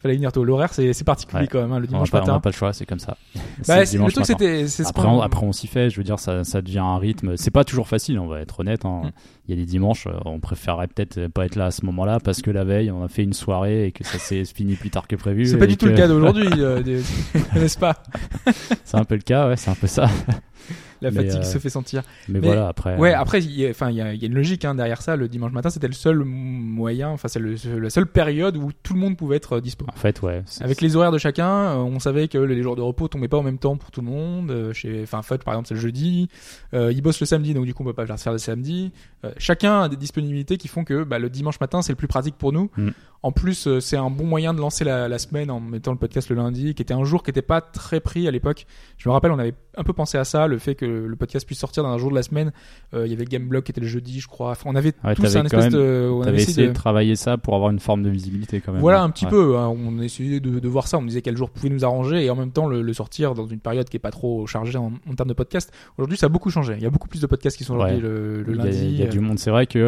Fallait 0.00 0.14
venir 0.14 0.32
tôt. 0.32 0.44
L'horaire, 0.44 0.72
c'est 0.72 0.92
c'est 0.92 1.04
particulier 1.04 1.42
Ouais. 1.42 1.48
quand 1.48 1.60
même, 1.60 1.72
hein, 1.72 1.78
le 1.78 1.84
On 1.86 1.88
dimanche 1.88 2.10
pas, 2.10 2.18
on 2.18 2.20
n'a 2.22 2.26
matin. 2.32 2.40
pas 2.40 2.50
le 2.50 2.54
choix, 2.54 2.72
c'est 2.72 2.86
comme 2.86 2.98
ça. 2.98 3.16
Bah, 3.68 3.84
C'est 3.84 3.98
le 3.98 4.04
truc, 4.04 4.16
matin. 4.16 4.24
c'était, 4.24 4.66
c'est 4.68 4.86
Après 4.86 5.06
on, 5.06 5.20
après, 5.20 5.44
on 5.44 5.52
s'y 5.52 5.66
fait, 5.66 5.90
je 5.90 5.96
veux 5.98 6.02
dire, 6.02 6.18
ça, 6.18 6.44
ça 6.44 6.62
devient 6.62 6.78
un 6.78 6.96
rythme. 6.98 7.36
C'est 7.36 7.50
pas 7.50 7.64
toujours 7.64 7.86
facile, 7.88 8.18
on 8.18 8.26
va 8.26 8.40
être 8.40 8.60
honnête. 8.60 8.84
hein. 8.86 9.02
Mm. 9.04 9.10
Il 9.48 9.54
y 9.54 9.58
a 9.58 9.60
des 9.60 9.66
dimanches, 9.66 10.06
on 10.24 10.38
préférerait 10.38 10.86
peut-être 10.86 11.26
pas 11.26 11.44
être 11.44 11.56
là 11.56 11.66
à 11.66 11.70
ce 11.72 11.84
moment-là 11.86 12.18
parce 12.22 12.40
que 12.40 12.50
la 12.52 12.62
veille, 12.64 12.90
on 12.92 13.02
a 13.04 13.08
fait 13.08 13.24
une 13.24 13.32
soirée 13.32 13.86
et 13.86 13.92
que 13.92 14.04
ça 14.04 14.18
s'est 14.18 14.44
fini 14.54 14.74
plus 14.76 14.90
tard 14.90 15.08
que 15.08 15.16
prévu. 15.16 15.44
C'est 15.46 15.58
pas 15.58 15.66
du 15.66 15.76
tout 15.76 15.86
le 15.86 15.94
cas 15.94 16.06
d'aujourd'hui, 16.08 16.46
euh, 16.58 16.82
n'est-ce 17.56 17.78
pas? 17.78 18.02
C'est 18.84 18.96
un 18.96 19.04
peu 19.04 19.16
le 19.16 19.22
cas, 19.22 19.48
ouais, 19.48 19.56
c'est 19.56 19.70
un 19.70 19.74
peu 19.74 19.86
ça. 19.88 20.08
La 21.00 21.10
Mais, 21.10 21.24
fatigue 21.24 21.40
euh, 21.40 21.44
se 21.44 21.58
fait 21.58 21.70
sentir. 21.70 22.02
Mais, 22.28 22.40
Mais- 22.40 22.46
voilà, 22.46 22.68
après. 22.68 22.96
Ouais, 22.96 23.14
euh, 23.14 23.18
après, 23.18 23.42
il 23.42 23.50
y 23.50 23.66
a, 23.66 24.14
y 24.14 24.26
une 24.26 24.34
logique 24.34 24.64
hein, 24.64 24.74
derrière 24.74 25.02
ça. 25.02 25.16
Le 25.16 25.28
dimanche 25.28 25.52
matin, 25.52 25.70
c'était 25.70 25.88
le 25.88 25.94
seul 25.94 26.24
moyen, 26.24 27.08
enfin, 27.10 27.28
c'est 27.28 27.40
la 27.40 27.90
seule 27.90 28.06
période 28.06 28.56
où 28.56 28.70
tout 28.82 28.94
le 28.94 29.00
monde 29.00 29.16
pouvait 29.16 29.36
être 29.36 29.54
euh, 29.54 29.60
dispo. 29.60 29.86
En 29.88 29.96
fait, 29.96 30.20
ouais. 30.22 30.42
Avec 30.60 30.80
les 30.80 30.96
horaires 30.96 31.12
de 31.12 31.18
chacun, 31.18 31.76
on 31.76 31.98
savait 31.98 32.28
que 32.28 32.38
les 32.38 32.62
jours 32.62 32.76
de 32.76 32.82
repos 32.82 33.08
tombaient 33.08 33.28
pas 33.28 33.38
en 33.38 33.42
même 33.42 33.58
temps 33.58 33.76
pour 33.76 33.90
tout 33.90 34.00
le 34.00 34.06
monde. 34.06 34.72
Chez, 34.72 35.02
enfin, 35.02 35.20
par 35.38 35.54
exemple, 35.54 35.68
c'est 35.68 35.74
le 35.74 35.80
jeudi. 35.80 36.28
Euh, 36.74 36.92
il 36.92 37.02
bosse 37.02 37.20
le 37.20 37.26
samedi, 37.26 37.54
donc 37.54 37.66
du 37.66 37.74
coup, 37.74 37.82
on 37.82 37.86
peut 37.86 37.92
pas 37.92 38.06
faire 38.16 38.32
le 38.32 38.38
samedi. 38.38 38.92
Euh, 39.24 39.32
chacun 39.38 39.82
a 39.82 39.88
des 39.88 39.96
disponibilités 39.96 40.56
qui 40.56 40.68
font 40.68 40.84
que 40.84 41.04
bah, 41.04 41.18
le 41.18 41.30
dimanche 41.30 41.60
matin, 41.60 41.82
c'est 41.82 41.92
le 41.92 41.96
plus 41.96 42.08
pratique 42.08 42.36
pour 42.36 42.52
nous. 42.52 42.70
Mm. 42.76 42.90
En 43.22 43.32
plus, 43.32 43.66
euh, 43.66 43.80
c'est 43.80 43.98
un 43.98 44.08
bon 44.08 44.24
moyen 44.24 44.54
de 44.54 44.60
lancer 44.60 44.82
la, 44.82 45.06
la 45.06 45.18
semaine 45.18 45.50
en 45.50 45.60
mettant 45.60 45.92
le 45.92 45.98
podcast 45.98 46.30
le 46.30 46.36
lundi, 46.36 46.74
qui 46.74 46.80
était 46.80 46.94
un 46.94 47.04
jour 47.04 47.22
qui 47.22 47.28
était 47.28 47.42
pas 47.42 47.60
très 47.60 48.00
pris 48.00 48.26
à 48.26 48.30
l'époque. 48.30 48.64
Je 48.96 49.06
me 49.10 49.12
rappelle, 49.12 49.30
on 49.30 49.38
avait 49.38 49.52
un 49.76 49.82
peu 49.84 49.92
pensé 49.92 50.16
à 50.16 50.24
ça, 50.24 50.46
le 50.46 50.56
fait 50.56 50.74
que 50.74 50.86
le 50.86 51.16
podcast 51.16 51.46
puisse 51.46 51.58
sortir 51.58 51.82
dans 51.82 51.90
un 51.90 51.98
jour 51.98 52.08
de 52.10 52.14
la 52.14 52.22
semaine. 52.22 52.50
Euh, 52.94 53.04
il 53.06 53.10
y 53.10 53.14
avait 53.14 53.26
Gameblog 53.26 53.62
qui 53.62 53.72
était 53.72 53.80
le 53.82 53.86
jeudi, 53.86 54.20
je 54.20 54.26
crois. 54.26 54.52
Enfin, 54.52 54.70
on 54.72 54.74
avait 54.74 54.94
Ouais, 55.04 55.14
tous 55.14 55.36
un 55.36 55.44
espèce 55.44 55.64
même- 55.64 55.72
de, 55.74 56.08
on 56.10 56.22
avait 56.22 56.40
essayé 56.40 56.62
de- 56.66 56.68
de 56.72 56.74
travailler 56.74 57.14
ça 57.14 57.36
pour 57.36 57.54
avoir 57.56 57.70
une 57.70 57.78
forme 57.78 58.02
de 58.02 58.08
visibilité 58.08 58.62
quand 58.62 58.72
même. 58.72 58.80
voilà 58.80 59.02
un 59.02 59.10
petit 59.10 59.26
Ouais. 59.26 59.30
peu. 59.32 59.58
hein. 59.58 59.68
On 59.68 60.00
essayait 60.00 60.40
de, 60.40 60.58
de 60.58 60.68
voir 60.68 60.88
ça. 60.88 60.96
On 60.96 61.02
disait 61.02 61.20
quel 61.20 61.36
jour 61.36 61.50
pouvait 61.50 61.68
nous 61.68 61.84
arranger 61.84 62.24
et 62.24 62.30
en 62.30 62.36
même 62.36 62.52
temps 62.52 62.68
le, 62.68 62.80
le 62.80 62.92
sortir 62.94 63.34
dans 63.34 63.46
une 63.46 63.60
période 63.60 63.86
qui 63.90 63.98
est 63.98 64.00
pas 64.00 64.10
trop 64.12 64.46
chargée 64.46 64.78
en, 64.78 64.92
en 65.06 65.14
termes 65.14 65.28
de 65.28 65.34
podcast. 65.34 65.70
Aujourd'hui, 65.98 66.16
ça 66.16 66.24
a 66.26 66.30
beaucoup 66.30 66.48
changé. 66.48 66.72
Il 66.78 66.82
y 66.82 66.86
a 66.86 66.90
beaucoup 66.90 67.08
plus 67.08 67.20
de 67.20 67.26
podcasts 67.26 67.58
qui 67.58 67.64
sont 67.64 67.74
aujourd'hui 67.74 67.96
Ouais. 67.96 68.00
le, 68.02 68.42
le 68.44 68.52
Il 68.54 68.56
y 68.56 68.60
a- 68.60 68.64
lundi. 68.64 68.78
Il 68.86 68.96
y 68.98 69.02
a, 69.02 69.06
du 69.08 69.18
euh, 69.18 69.20
monde. 69.20 69.38
C'est 69.38 69.50
vrai 69.50 69.66
que 69.66 69.78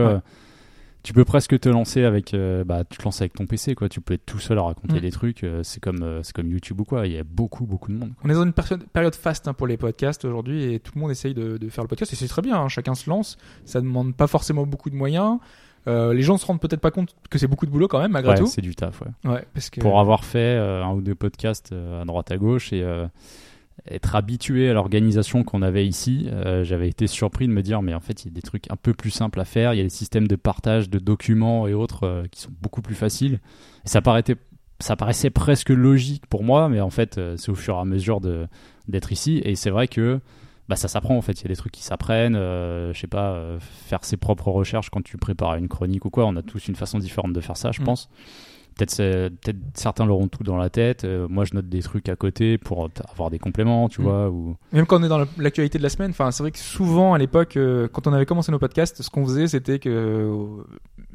tu 1.02 1.12
peux 1.12 1.24
presque 1.24 1.58
te 1.58 1.68
lancer 1.68 2.04
avec. 2.04 2.32
euh, 2.34 2.64
bah, 2.64 2.84
tu 2.88 2.98
te 2.98 3.02
lances 3.04 3.20
avec 3.20 3.32
ton 3.34 3.46
PC, 3.46 3.74
quoi. 3.74 3.88
Tu 3.88 4.00
peux 4.00 4.14
être 4.14 4.24
tout 4.26 4.38
seul 4.38 4.58
à 4.58 4.62
raconter 4.62 4.96
Mm. 4.96 5.00
des 5.00 5.10
trucs. 5.10 5.44
euh, 5.44 5.62
c'est 5.62 5.80
comme, 5.80 6.02
euh, 6.02 6.22
c'est 6.22 6.34
comme 6.34 6.48
YouTube 6.48 6.80
ou 6.80 6.84
quoi. 6.84 7.06
Il 7.06 7.12
y 7.12 7.18
a 7.18 7.24
beaucoup, 7.24 7.66
beaucoup 7.66 7.90
de 7.92 7.96
monde. 7.98 8.12
On 8.24 8.30
est 8.30 8.34
dans 8.34 8.44
une 8.44 8.52
période, 8.52 9.14
faste 9.14 9.48
hein, 9.48 9.52
pour 9.54 9.66
les 9.66 9.76
podcasts 9.76 10.24
aujourd'hui 10.24 10.72
et 10.74 10.80
tout 10.80 10.92
le 10.94 11.00
monde 11.00 11.10
essaye 11.10 11.34
de, 11.34 11.56
de 11.58 11.68
faire 11.68 11.82
le 11.84 11.88
podcast 11.88 12.12
et 12.12 12.16
c'est 12.16 12.28
très 12.28 12.42
bien. 12.42 12.56
hein. 12.60 12.68
Chacun 12.68 12.94
se 12.94 13.08
lance. 13.10 13.36
Ça 13.64 13.80
demande 13.80 14.14
pas 14.14 14.26
forcément 14.26 14.66
beaucoup 14.66 14.90
de 14.90 14.96
moyens. 14.96 15.38
Les 15.86 16.22
gens 16.22 16.36
se 16.36 16.46
rendent 16.46 16.60
peut-être 16.60 16.80
pas 16.80 16.92
compte 16.92 17.16
que 17.28 17.38
c'est 17.38 17.48
beaucoup 17.48 17.66
de 17.66 17.72
boulot 17.72 17.88
quand 17.88 18.00
même 18.00 18.12
malgré 18.12 18.34
Ouais, 18.34 18.38
tout. 18.38 18.46
c'est 18.46 18.60
du 18.60 18.74
taf, 18.76 19.00
ouais. 19.02 19.30
Ouais, 19.32 19.44
parce 19.52 19.68
que 19.68 19.80
Pour 19.80 19.98
avoir 19.98 20.24
fait 20.24 20.56
un 20.56 20.90
ou 20.92 21.00
deux 21.02 21.16
podcasts 21.16 21.72
à 21.72 22.04
droite 22.04 22.30
à 22.30 22.36
gauche 22.36 22.72
et 22.72 22.84
être 23.90 24.14
habitué 24.14 24.68
à 24.70 24.74
l'organisation 24.74 25.42
qu'on 25.44 25.62
avait 25.62 25.86
ici, 25.86 26.28
euh, 26.30 26.62
j'avais 26.64 26.88
été 26.88 27.06
surpris 27.06 27.48
de 27.48 27.52
me 27.52 27.62
dire 27.62 27.82
mais 27.82 27.94
en 27.94 28.00
fait 28.00 28.24
il 28.24 28.28
y 28.28 28.30
a 28.30 28.34
des 28.34 28.42
trucs 28.42 28.70
un 28.70 28.76
peu 28.76 28.94
plus 28.94 29.10
simples 29.10 29.40
à 29.40 29.44
faire. 29.44 29.74
Il 29.74 29.78
y 29.78 29.80
a 29.80 29.84
des 29.84 29.88
systèmes 29.88 30.28
de 30.28 30.36
partage 30.36 30.88
de 30.88 30.98
documents 30.98 31.66
et 31.66 31.74
autres 31.74 32.04
euh, 32.04 32.24
qui 32.30 32.40
sont 32.40 32.52
beaucoup 32.60 32.82
plus 32.82 32.94
faciles. 32.94 33.40
Et 33.84 33.88
ça 33.88 34.00
paraissait 34.02 34.36
ça 34.78 34.96
paraissait 34.96 35.30
presque 35.30 35.70
logique 35.70 36.26
pour 36.26 36.42
moi, 36.42 36.68
mais 36.68 36.80
en 36.80 36.90
fait, 36.90 37.16
euh, 37.18 37.36
c'est 37.36 37.50
au 37.50 37.54
fur 37.54 37.76
et 37.76 37.78
à 37.80 37.84
mesure 37.84 38.20
d'être 38.88 39.12
ici. 39.12 39.40
Et 39.44 39.54
c'est 39.54 39.70
vrai 39.70 39.86
que 39.86 40.20
bah, 40.68 40.74
ça 40.76 40.88
s'apprend 40.88 41.16
en 41.16 41.22
fait. 41.22 41.40
Il 41.40 41.42
y 41.42 41.46
a 41.46 41.48
des 41.48 41.56
trucs 41.56 41.72
qui 41.72 41.84
s'apprennent. 41.84 42.34
je 42.34 42.92
sais 42.98 43.06
pas, 43.06 43.58
faire 43.60 44.04
ses 44.04 44.16
propres 44.16 44.48
recherches 44.50 44.90
quand 44.90 45.02
tu 45.02 45.16
prépares 45.18 45.54
une 45.56 45.68
chronique 45.68 46.04
ou 46.04 46.10
quoi. 46.10 46.26
On 46.26 46.34
a 46.36 46.42
tous 46.42 46.66
une 46.68 46.76
façon 46.76 46.98
différente 46.98 47.32
de 47.32 47.40
faire 47.40 47.56
ça, 47.56 47.70
je 47.72 47.80
Mm. 47.80 47.84
pense. 47.84 48.08
Peut-être 48.76 49.30
certains 49.74 50.06
l'auront 50.06 50.28
tout 50.28 50.42
dans 50.44 50.56
la 50.56 50.70
tête. 50.70 51.04
euh, 51.04 51.26
moi, 51.28 51.44
je 51.44 51.54
note 51.54 51.68
des 51.68 51.80
trucs 51.82 52.08
à 52.08 52.16
côté 52.16 52.58
pour 52.58 52.88
avoir 53.10 53.30
des 53.30 53.38
compléments, 53.38 53.88
tu 53.88 54.00
Mm. 54.00 54.04
vois. 54.04 54.30
Ou 54.30 54.56
Même 54.72 54.86
quand 54.86 55.00
on 55.00 55.04
est 55.04 55.08
dans 55.08 55.24
l'actualité 55.38 55.78
de 55.78 55.82
la 55.82 55.88
semaine, 55.88 56.12
c'est 56.16 56.38
vrai 56.42 56.50
que 56.50 56.58
souvent 56.58 57.14
à 57.14 57.18
l'époque, 57.18 57.56
euh, 57.56 57.88
quand 57.88 58.06
on 58.06 58.12
avait 58.12 58.26
commencé 58.26 58.50
nos 58.52 58.58
podcasts, 58.58 59.02
ce 59.02 59.10
qu'on 59.10 59.24
faisait, 59.24 59.48
c'était 59.48 59.78
que 59.78 59.88
euh, 59.88 60.62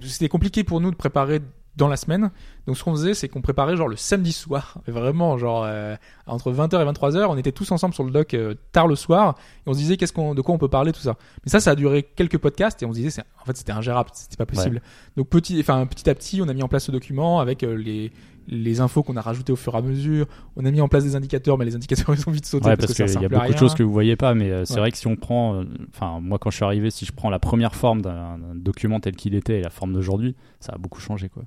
c'était 0.01 0.29
compliqué 0.29 0.63
pour 0.63 0.81
nous 0.81 0.91
de 0.91 0.95
préparer 0.95 1.41
dans 1.77 1.87
la 1.87 1.95
semaine. 1.95 2.31
Donc 2.65 2.75
ce 2.77 2.83
qu'on 2.83 2.91
faisait, 2.91 3.13
c'est 3.13 3.29
qu'on 3.29 3.41
préparait 3.41 3.77
genre 3.77 3.87
le 3.87 3.95
samedi 3.95 4.33
soir, 4.33 4.79
vraiment 4.87 5.37
genre 5.37 5.63
euh, 5.65 5.95
entre 6.25 6.51
20h 6.51 6.81
et 6.81 6.91
23h, 6.91 7.27
on 7.29 7.37
était 7.37 7.51
tous 7.53 7.71
ensemble 7.71 7.93
sur 7.93 8.03
le 8.03 8.11
doc 8.11 8.33
euh, 8.33 8.55
tard 8.71 8.87
le 8.87 8.95
soir 8.95 9.35
et 9.65 9.69
on 9.69 9.73
se 9.73 9.77
disait 9.77 9.95
qu'est-ce 9.95 10.11
qu'on 10.13 10.35
de 10.35 10.41
quoi 10.41 10.55
on 10.55 10.57
peut 10.57 10.67
parler 10.67 10.91
tout 10.91 10.99
ça. 11.01 11.15
Mais 11.45 11.51
ça 11.51 11.59
ça 11.59 11.71
a 11.71 11.75
duré 11.75 12.03
quelques 12.03 12.39
podcasts 12.39 12.81
et 12.83 12.85
on 12.85 12.91
se 12.93 12.97
disait 12.99 13.21
en 13.41 13.45
fait 13.45 13.55
c'était 13.55 13.71
ingérable, 13.71 14.09
c'était 14.13 14.35
pas 14.37 14.45
possible. 14.47 14.81
Donc 15.15 15.29
petit 15.29 15.57
enfin 15.59 15.85
petit 15.85 16.09
à 16.09 16.15
petit, 16.15 16.41
on 16.41 16.49
a 16.49 16.53
mis 16.53 16.63
en 16.63 16.67
place 16.67 16.85
ce 16.85 16.91
document 16.91 17.39
avec 17.39 17.63
euh, 17.63 17.75
les 17.75 18.11
les 18.49 18.79
infos 18.79 19.03
qu'on 19.03 19.17
a 19.17 19.21
rajoutées 19.21 19.51
au 19.51 19.57
fur 19.57 19.75
et 19.75 19.77
à 19.77 19.81
mesure. 19.81 20.25
On 20.55 20.65
a 20.65 20.71
mis 20.71 20.79
en 20.79 20.87
place 20.87 21.03
des 21.03 21.17
indicateurs, 21.17 21.57
mais 21.57 21.65
les 21.65 21.75
indicateurs 21.75 22.15
ils 22.17 22.27
ont 22.29 22.31
vite 22.31 22.45
sauté 22.45 22.67
ouais, 22.69 22.77
parce, 22.77 22.93
parce 22.93 23.11
qu'il 23.11 23.21
y 23.21 23.25
a 23.25 23.27
beaucoup 23.29 23.51
de 23.51 23.57
choses 23.57 23.75
que 23.75 23.83
vous 23.83 23.91
voyez 23.91 24.15
pas, 24.15 24.33
mais 24.33 24.65
c'est 24.65 24.75
Ouais. 24.75 24.79
vrai 24.79 24.91
que 24.91 24.97
si 24.97 25.05
on 25.05 25.15
prend, 25.17 25.63
enfin 25.93 26.19
moi 26.21 26.39
quand 26.39 26.49
je 26.49 26.55
suis 26.55 26.63
arrivé, 26.65 26.89
si 26.89 27.05
je 27.05 27.11
prends 27.11 27.29
la 27.29 27.39
première 27.39 27.75
forme 27.75 28.01
d'un 28.01 28.39
document 28.55 28.99
tel 29.01 29.15
qu'il 29.17 29.35
était 29.35 29.59
et 29.59 29.61
la 29.61 29.69
forme 29.69 29.91
d'aujourd'hui, 29.93 30.35
ça 30.61 30.71
a 30.73 30.77
beaucoup 30.77 31.01
changé 31.01 31.27
quoi. 31.29 31.43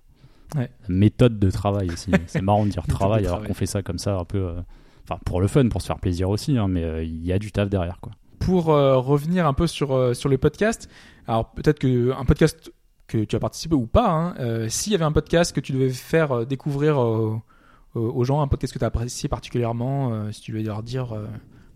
Ouais. 0.57 0.71
Méthode 0.89 1.39
de 1.39 1.51
travail 1.51 1.91
aussi. 1.91 2.11
c'est 2.27 2.43
marrant 2.43 2.65
de 2.65 2.71
dire 2.71 2.83
de 2.83 2.93
travail 2.93 3.27
alors 3.27 3.43
qu'on 3.43 3.55
fait 3.55 3.67
ça 3.67 3.83
comme 3.83 3.99
ça 3.99 4.17
un 4.17 4.25
peu, 4.25 4.39
euh, 4.39 4.61
enfin 5.05 5.21
pour 5.25 5.41
le 5.41 5.47
fun, 5.47 5.69
pour 5.69 5.83
se 5.83 5.87
faire 5.87 5.99
plaisir 5.99 6.29
aussi, 6.31 6.59
hein, 6.59 6.69
mais 6.69 6.85
euh, 6.85 7.03
il 7.03 7.25
y 7.25 7.33
a 7.33 7.39
du 7.39 7.53
taf 7.53 7.69
derrière 7.69 7.99
quoi. 8.01 8.13
pour 8.39 8.71
euh, 8.71 8.97
revenir 8.97 9.47
un 9.47 9.55
peu 9.55 9.67
sur 9.67 10.15
sur 10.17 10.29
les 10.29 10.39
podcasts. 10.39 10.89
Alors 11.27 11.53
peut-être 11.53 11.79
que 11.79 12.13
un 12.13 12.25
podcast 12.25 12.73
que 13.07 13.25
tu 13.25 13.37
as 13.37 13.41
participé 13.41 13.75
ou 13.75 13.87
pas, 13.87 14.09
hein, 14.09 14.69
s'il 14.69 14.93
y 14.93 14.95
avait 14.95 15.05
un 15.05 15.13
podcast 15.13 15.55
que 15.55 15.61
tu 15.61 15.73
devais 15.73 15.91
faire 15.91 16.47
découvrir 16.47 16.99
aux 16.99 18.25
gens, 18.25 18.41
un 18.41 18.47
podcast 18.47 18.73
que 18.73 18.79
tu 18.79 18.85
as 18.85 18.89
apprécié 18.89 19.29
particulièrement, 19.29 20.31
si 20.33 20.41
tu 20.41 20.53
devais 20.53 20.63
leur 20.63 20.85
dire, 20.85 21.17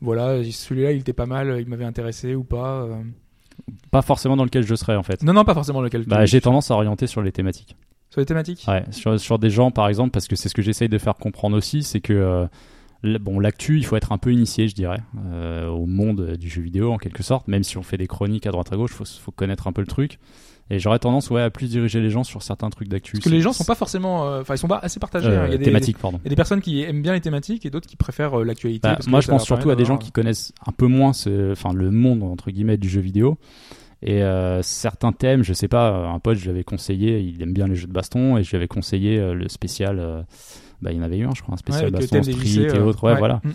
voilà, 0.01 0.45
celui-là 0.45 0.93
il 0.93 1.01
était 1.01 1.13
pas 1.13 1.27
mal, 1.27 1.61
il 1.61 1.69
m'avait 1.69 1.85
intéressé 1.85 2.37
ou 2.37 2.45
pas. 2.45 2.89
Pas 3.91 4.03
forcément 4.03 4.37
dans 4.37 4.45
lequel 4.45 4.65
je 4.65 4.75
serais 4.77 4.97
en 4.97 5.03
fait. 5.03 5.23
Non, 5.23 5.33
non, 5.33 5.45
pas 5.45 5.55
forcément 5.55 5.81
lequel. 5.81 6.05
Bah, 6.07 6.25
j'ai 6.25 6.41
tendance 6.41 6.71
à 6.71 6.75
orienter 6.75 7.09
sur 7.09 7.21
les 7.23 7.33
thématiques. 7.33 7.77
Sur 8.15 8.21
les 8.21 8.27
thématiques? 8.27 8.65
Ouais, 8.69 8.85
sur, 8.93 9.19
sur 9.19 9.41
des 9.41 9.51
gens 9.51 9.73
par 9.73 9.89
exemple, 9.89 10.13
parce 10.13 10.29
que 10.29 10.37
c'est 10.37 10.49
ce 10.49 10.55
que 10.55 10.63
j'essaye 10.63 10.89
de 10.89 10.99
faire 10.99 11.17
comprendre 11.17 11.57
aussi, 11.57 11.83
c'est 11.83 12.01
que 12.01 12.13
euh, 12.13 13.19
bon, 13.19 13.41
l'actu, 13.41 13.77
il 13.77 13.85
faut 13.85 13.97
être 13.97 14.13
un 14.13 14.19
peu 14.19 14.33
initié, 14.33 14.69
je 14.69 14.75
dirais, 14.77 15.01
euh, 15.33 15.67
au 15.67 15.87
monde 15.87 16.37
du 16.37 16.49
jeu 16.49 16.63
vidéo 16.63 16.93
en 16.93 16.99
quelque 16.99 17.25
sorte, 17.25 17.49
même 17.49 17.65
si 17.65 17.77
on 17.77 17.83
fait 17.83 17.97
des 17.97 18.07
chroniques 18.07 18.47
à 18.47 18.53
droite 18.53 18.73
à 18.73 18.77
gauche, 18.77 18.93
faut, 18.93 19.05
faut 19.05 19.33
connaître 19.33 19.67
un 19.67 19.73
peu 19.73 19.81
le 19.81 19.89
truc. 19.89 20.21
Et 20.71 20.79
j'aurais 20.79 20.99
tendance 20.99 21.29
ouais, 21.31 21.43
à 21.43 21.51
plus 21.51 21.69
diriger 21.69 22.01
les 22.01 22.09
gens 22.09 22.25
sur 22.25 22.43
certains 22.43 22.71
trucs 22.71 22.89
d'actu. 22.89 23.13
Parce 23.13 23.25
que 23.25 23.31
les 23.31 23.43
gens 23.43 23.53
sont 23.53 23.65
pas 23.65 23.75
forcément, 23.75 24.27
euh, 24.27 24.41
enfin 24.41 24.55
ils 24.55 24.59
sont 24.59 24.69
pas 24.69 24.79
assez 24.79 24.99
partagés. 24.99 25.29
euh, 25.29 25.43
hein. 25.43 25.47
Il 25.47 25.53
y 25.53 25.55
a 25.55 25.59
des, 25.59 25.65
thématiques, 25.65 25.99
pardon. 25.99 26.19
il 26.23 26.27
y 26.27 26.29
a 26.29 26.31
des 26.31 26.37
personnes 26.37 26.63
qui 26.63 26.83
aiment 26.83 27.03
bien 27.03 27.13
les 27.13 27.21
thématiques 27.21 27.67
et 27.67 27.71
d'autres 27.71 27.87
qui 27.87 27.97
préfèrent 27.97 28.41
euh, 28.41 28.45
l'actualité. 28.45 28.89
Bah, 28.89 28.99
moi, 29.07 29.21
je 29.21 29.29
pense 29.29 29.45
surtout 29.45 29.71
à 29.71 29.77
des 29.77 29.85
gens 29.85 29.99
qui 29.99 30.11
connaissent 30.11 30.53
un 30.67 30.73
peu 30.73 30.87
moins 30.87 31.11
enfin, 31.11 31.73
le 31.75 31.91
monde 31.91 32.23
entre 32.23 32.51
guillemets 32.51 32.79
du 32.79 32.89
jeu 32.89 33.01
vidéo. 33.01 33.37
Et 34.07 34.23
euh, 34.23 34.61
certains 34.63 35.13
thèmes, 35.13 35.43
je 35.43 35.55
sais 35.55 35.67
pas, 35.69 36.07
un 36.09 36.19
pote, 36.19 36.37
je 36.37 36.45
lui 36.45 36.51
avais 36.51 36.63
conseillé, 36.65 37.21
il 37.21 37.43
aime 37.43 37.55
bien 37.55 37.67
les 37.67 37.75
jeux 37.75 37.87
de 37.87 37.93
baston, 37.93 38.37
et 38.37 38.45
je 38.45 38.51
lui 38.51 38.57
avais 38.59 38.69
conseillé 38.69 39.19
euh, 39.19 39.33
le 39.35 39.49
spécial. 39.49 39.99
euh, 39.99 40.23
bah, 40.83 40.93
il 40.93 40.99
y 40.99 41.01
en 41.01 41.03
avait 41.03 41.17
eu 41.17 41.25
un, 41.25 41.33
je 41.35 41.41
crois, 41.43 41.55
un 41.55 41.57
spécial 41.57 41.87
Ouais, 41.87 41.91
baston, 41.91 42.23
street 42.23 42.35
lycées, 42.35 42.61
et 42.63 42.69
euh, 42.77 42.85
autres. 42.85 43.03
Ouais, 43.05 43.13
ouais. 43.13 43.19
voilà. 43.19 43.41
Mm. 43.43 43.51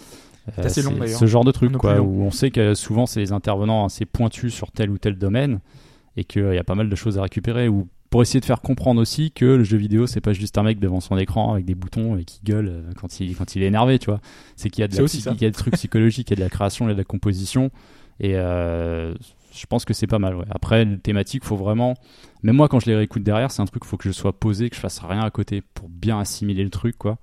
Euh, 0.58 0.64
assez 0.64 0.82
long, 0.82 0.94
d'ailleurs. 0.94 1.20
Ce 1.20 1.26
genre 1.28 1.44
de 1.46 1.52
truc, 1.52 1.74
quoi, 1.74 1.98
long. 1.98 2.06
où 2.06 2.24
on 2.24 2.32
sait 2.32 2.50
que 2.50 2.74
souvent 2.74 3.06
c'est 3.06 3.20
des 3.20 3.32
intervenants 3.32 3.86
assez 3.86 4.06
pointus 4.06 4.52
sur 4.52 4.72
tel 4.72 4.90
ou 4.90 4.98
tel 4.98 5.16
domaine, 5.20 5.60
et 6.18 6.24
qu'il 6.24 6.52
y 6.54 6.58
a 6.58 6.64
pas 6.64 6.74
mal 6.76 6.90
de 6.90 6.96
choses 6.96 7.20
à 7.20 7.22
récupérer. 7.22 7.68
Ou 7.68 7.88
pour 8.10 8.24
essayer 8.24 8.40
de 8.40 8.46
faire 8.46 8.62
comprendre 8.62 9.00
aussi 9.00 9.32
que 9.32 9.46
le 9.46 9.64
jeu 9.64 9.78
vidéo, 9.78 10.08
c'est 10.08 10.22
pas 10.22 10.34
juste 10.34 10.58
un 10.58 10.64
mec 10.64 10.80
devant 10.80 11.00
son 11.00 11.16
écran 11.20 11.54
avec 11.54 11.66
des 11.66 11.76
boutons 11.76 12.18
et 12.18 12.24
qui 12.24 12.40
gueule 12.44 12.86
quand 13.00 13.20
il, 13.20 13.36
quand 13.36 13.56
il 13.56 13.62
est 13.62 13.68
énervé, 13.68 14.00
tu 14.00 14.08
vois. 14.10 14.20
C'est 14.56 14.72
qu'il 14.72 14.82
y 14.82 14.86
a 14.86 14.88
de 14.88 14.98
la 14.98 15.04
psy- 15.04 15.20
il 15.36 15.42
y 15.44 15.46
a 15.46 15.50
des 15.50 15.56
trucs 15.56 15.76
psychologiques, 15.76 16.32
il 16.32 16.32
y 16.32 16.34
a 16.34 16.38
de 16.38 16.42
la 16.42 16.50
création, 16.50 16.86
il 16.86 16.88
y 16.88 16.92
a 16.92 16.96
de 16.96 17.00
la 17.00 17.04
composition. 17.06 17.70
Et 18.20 18.32
euh, 18.34 19.14
je 19.52 19.66
pense 19.66 19.86
que 19.86 19.94
c'est 19.94 20.08
pas 20.08 20.20
mal. 20.20 20.36
Ouais. 20.36 20.46
Après, 20.50 20.86
le 20.86 21.00
thématique, 21.00 21.44
faut 21.44 21.56
vraiment. 21.56 21.96
Même 22.44 22.56
moi, 22.56 22.68
quand 22.68 22.80
je 22.80 22.88
les 22.88 22.96
réécoute 22.96 23.24
derrière, 23.24 23.52
c'est 23.52 23.62
un 23.62 23.66
truc, 23.66 23.86
faut 23.86 23.98
que 23.98 24.08
je 24.08 24.14
sois 24.14 24.34
posé, 24.34 24.70
que 24.70 24.76
je 24.76 24.82
fasse 24.82 25.00
rien 25.00 25.22
à 25.22 25.30
côté 25.30 25.62
pour 25.74 25.90
bien 25.90 26.20
assimiler 26.20 26.64
le 26.64 26.70
truc, 26.70 26.98
quoi. 26.98 27.18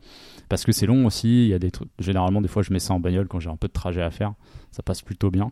Parce 0.48 0.64
que 0.64 0.72
c'est 0.72 0.86
long 0.86 1.06
aussi. 1.06 1.44
Il 1.44 1.48
y 1.48 1.54
a 1.54 1.58
des 1.58 1.70
trucs. 1.70 1.88
Généralement, 1.98 2.40
des 2.40 2.48
fois, 2.48 2.62
je 2.62 2.72
mets 2.72 2.78
ça 2.78 2.94
en 2.94 3.00
bagnole 3.00 3.28
quand 3.28 3.40
j'ai 3.40 3.50
un 3.50 3.56
peu 3.56 3.68
de 3.68 3.72
trajet 3.72 4.02
à 4.02 4.10
faire. 4.10 4.34
Ça 4.70 4.82
passe 4.82 5.02
plutôt 5.02 5.30
bien. 5.30 5.50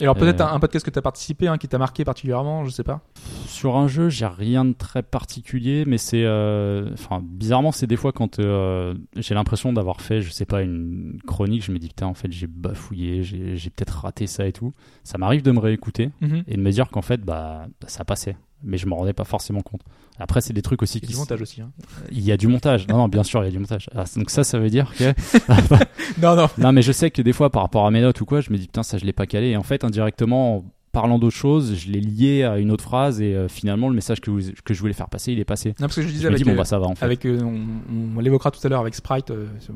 Et 0.00 0.04
alors 0.04 0.14
peut-être 0.14 0.40
Euh, 0.40 0.46
un, 0.46 0.54
un 0.54 0.60
podcast 0.60 0.84
que 0.86 0.90
tu 0.90 0.98
as 0.98 1.02
participé, 1.02 1.48
hein, 1.48 1.58
qui 1.58 1.66
t'a 1.68 1.78
marqué 1.78 2.04
particulièrement, 2.04 2.64
je 2.64 2.70
sais 2.70 2.84
pas. 2.84 3.00
Sur 3.46 3.76
un 3.76 3.88
jeu, 3.88 4.08
j'ai 4.08 4.26
rien 4.26 4.64
de 4.64 4.72
très 4.72 5.02
particulier, 5.02 5.84
mais 5.86 5.98
c'est, 5.98 6.22
euh, 6.24 6.90
enfin, 6.92 7.20
bizarrement, 7.22 7.72
c'est 7.72 7.86
des 7.88 7.96
fois 7.96 8.12
quand 8.12 8.38
euh, 8.38 8.94
j'ai 9.16 9.34
l'impression 9.34 9.72
d'avoir 9.72 10.00
fait, 10.00 10.20
je 10.22 10.30
sais 10.30 10.44
pas, 10.46 10.62
une 10.62 11.18
chronique, 11.26 11.64
je 11.64 11.72
me 11.72 11.78
dis 11.78 11.88
putain, 11.88 12.06
en 12.06 12.14
fait, 12.14 12.30
j'ai 12.30 12.46
bafouillé, 12.46 13.22
j'ai 13.24 13.56
j'ai 13.56 13.70
peut-être 13.70 13.90
raté 14.02 14.26
ça 14.26 14.46
et 14.46 14.52
tout. 14.52 14.72
Ça 15.02 15.18
m'arrive 15.18 15.42
de 15.42 15.50
me 15.50 15.58
réécouter 15.58 16.10
et 16.46 16.56
de 16.56 16.60
me 16.60 16.70
dire 16.70 16.88
qu'en 16.90 17.02
fait, 17.02 17.20
bah, 17.22 17.66
ça 17.86 18.04
passait, 18.04 18.36
mais 18.62 18.76
je 18.78 18.86
m'en 18.86 18.96
rendais 18.96 19.12
pas 19.12 19.24
forcément 19.24 19.60
compte. 19.62 19.82
Après, 20.20 20.40
c'est 20.40 20.52
des 20.52 20.62
trucs 20.62 20.82
aussi 20.82 20.98
Il 20.98 21.02
y 21.02 21.04
a 21.04 21.06
qui, 21.08 21.12
du 21.14 21.18
montage 21.18 21.42
aussi. 21.42 21.60
Hein. 21.60 21.70
il 22.10 22.20
y 22.24 22.32
a 22.32 22.36
du 22.36 22.48
montage. 22.48 22.88
Non, 22.88 22.96
non, 22.96 23.08
bien 23.08 23.22
sûr, 23.22 23.42
il 23.42 23.46
y 23.46 23.48
a 23.48 23.52
du 23.52 23.58
montage. 23.60 23.88
Ah, 23.94 24.04
donc 24.16 24.30
ça, 24.30 24.42
ça 24.42 24.58
veut 24.58 24.68
dire 24.70 24.92
que 24.98 25.14
Non, 26.20 26.34
non. 26.34 26.48
non, 26.58 26.72
mais 26.72 26.82
je 26.82 26.90
sais 26.92 27.10
que 27.10 27.22
des 27.22 27.32
fois, 27.32 27.50
par 27.50 27.62
rapport 27.62 27.86
à 27.86 27.90
mes 27.90 28.00
notes 28.00 28.20
ou 28.20 28.24
quoi, 28.24 28.40
je 28.40 28.50
me 28.50 28.56
dis 28.58 28.66
putain, 28.66 28.82
ça 28.82 28.98
je 28.98 29.04
l'ai 29.04 29.12
pas 29.12 29.26
calé. 29.26 29.48
Et 29.50 29.56
en 29.56 29.62
fait, 29.62 29.84
indirectement, 29.84 30.64
parlant 30.90 31.20
d'autre 31.20 31.36
chose, 31.36 31.76
je 31.76 31.90
l'ai 31.92 32.00
lié 32.00 32.42
à 32.42 32.58
une 32.58 32.72
autre 32.72 32.82
phrase 32.82 33.20
et 33.20 33.34
euh, 33.36 33.46
finalement 33.46 33.88
le 33.88 33.94
message 33.94 34.20
que, 34.20 34.30
vous- 34.32 34.40
que 34.64 34.74
je 34.74 34.80
voulais 34.80 34.92
faire 34.94 35.08
passer, 35.08 35.32
il 35.32 35.38
est 35.38 35.44
passé. 35.44 35.68
Non, 35.78 35.86
parce 35.86 35.96
que 35.96 36.02
je 36.02 36.08
disais 36.08 36.22
Je 36.22 36.28
me 36.28 36.28
avec, 36.30 36.38
dis 36.38 36.44
bon 36.44 36.54
euh, 36.54 36.56
bah 36.56 36.64
ça 36.64 36.78
va 36.80 36.86
en 36.86 36.94
fait. 36.96 37.04
avec 37.04 37.24
euh, 37.26 37.38
on, 37.42 38.16
on 38.16 38.20
l'évoquera 38.20 38.50
tout 38.50 38.58
à 38.64 38.68
l'heure 38.68 38.80
avec 38.80 38.94
Sprite 38.96 39.30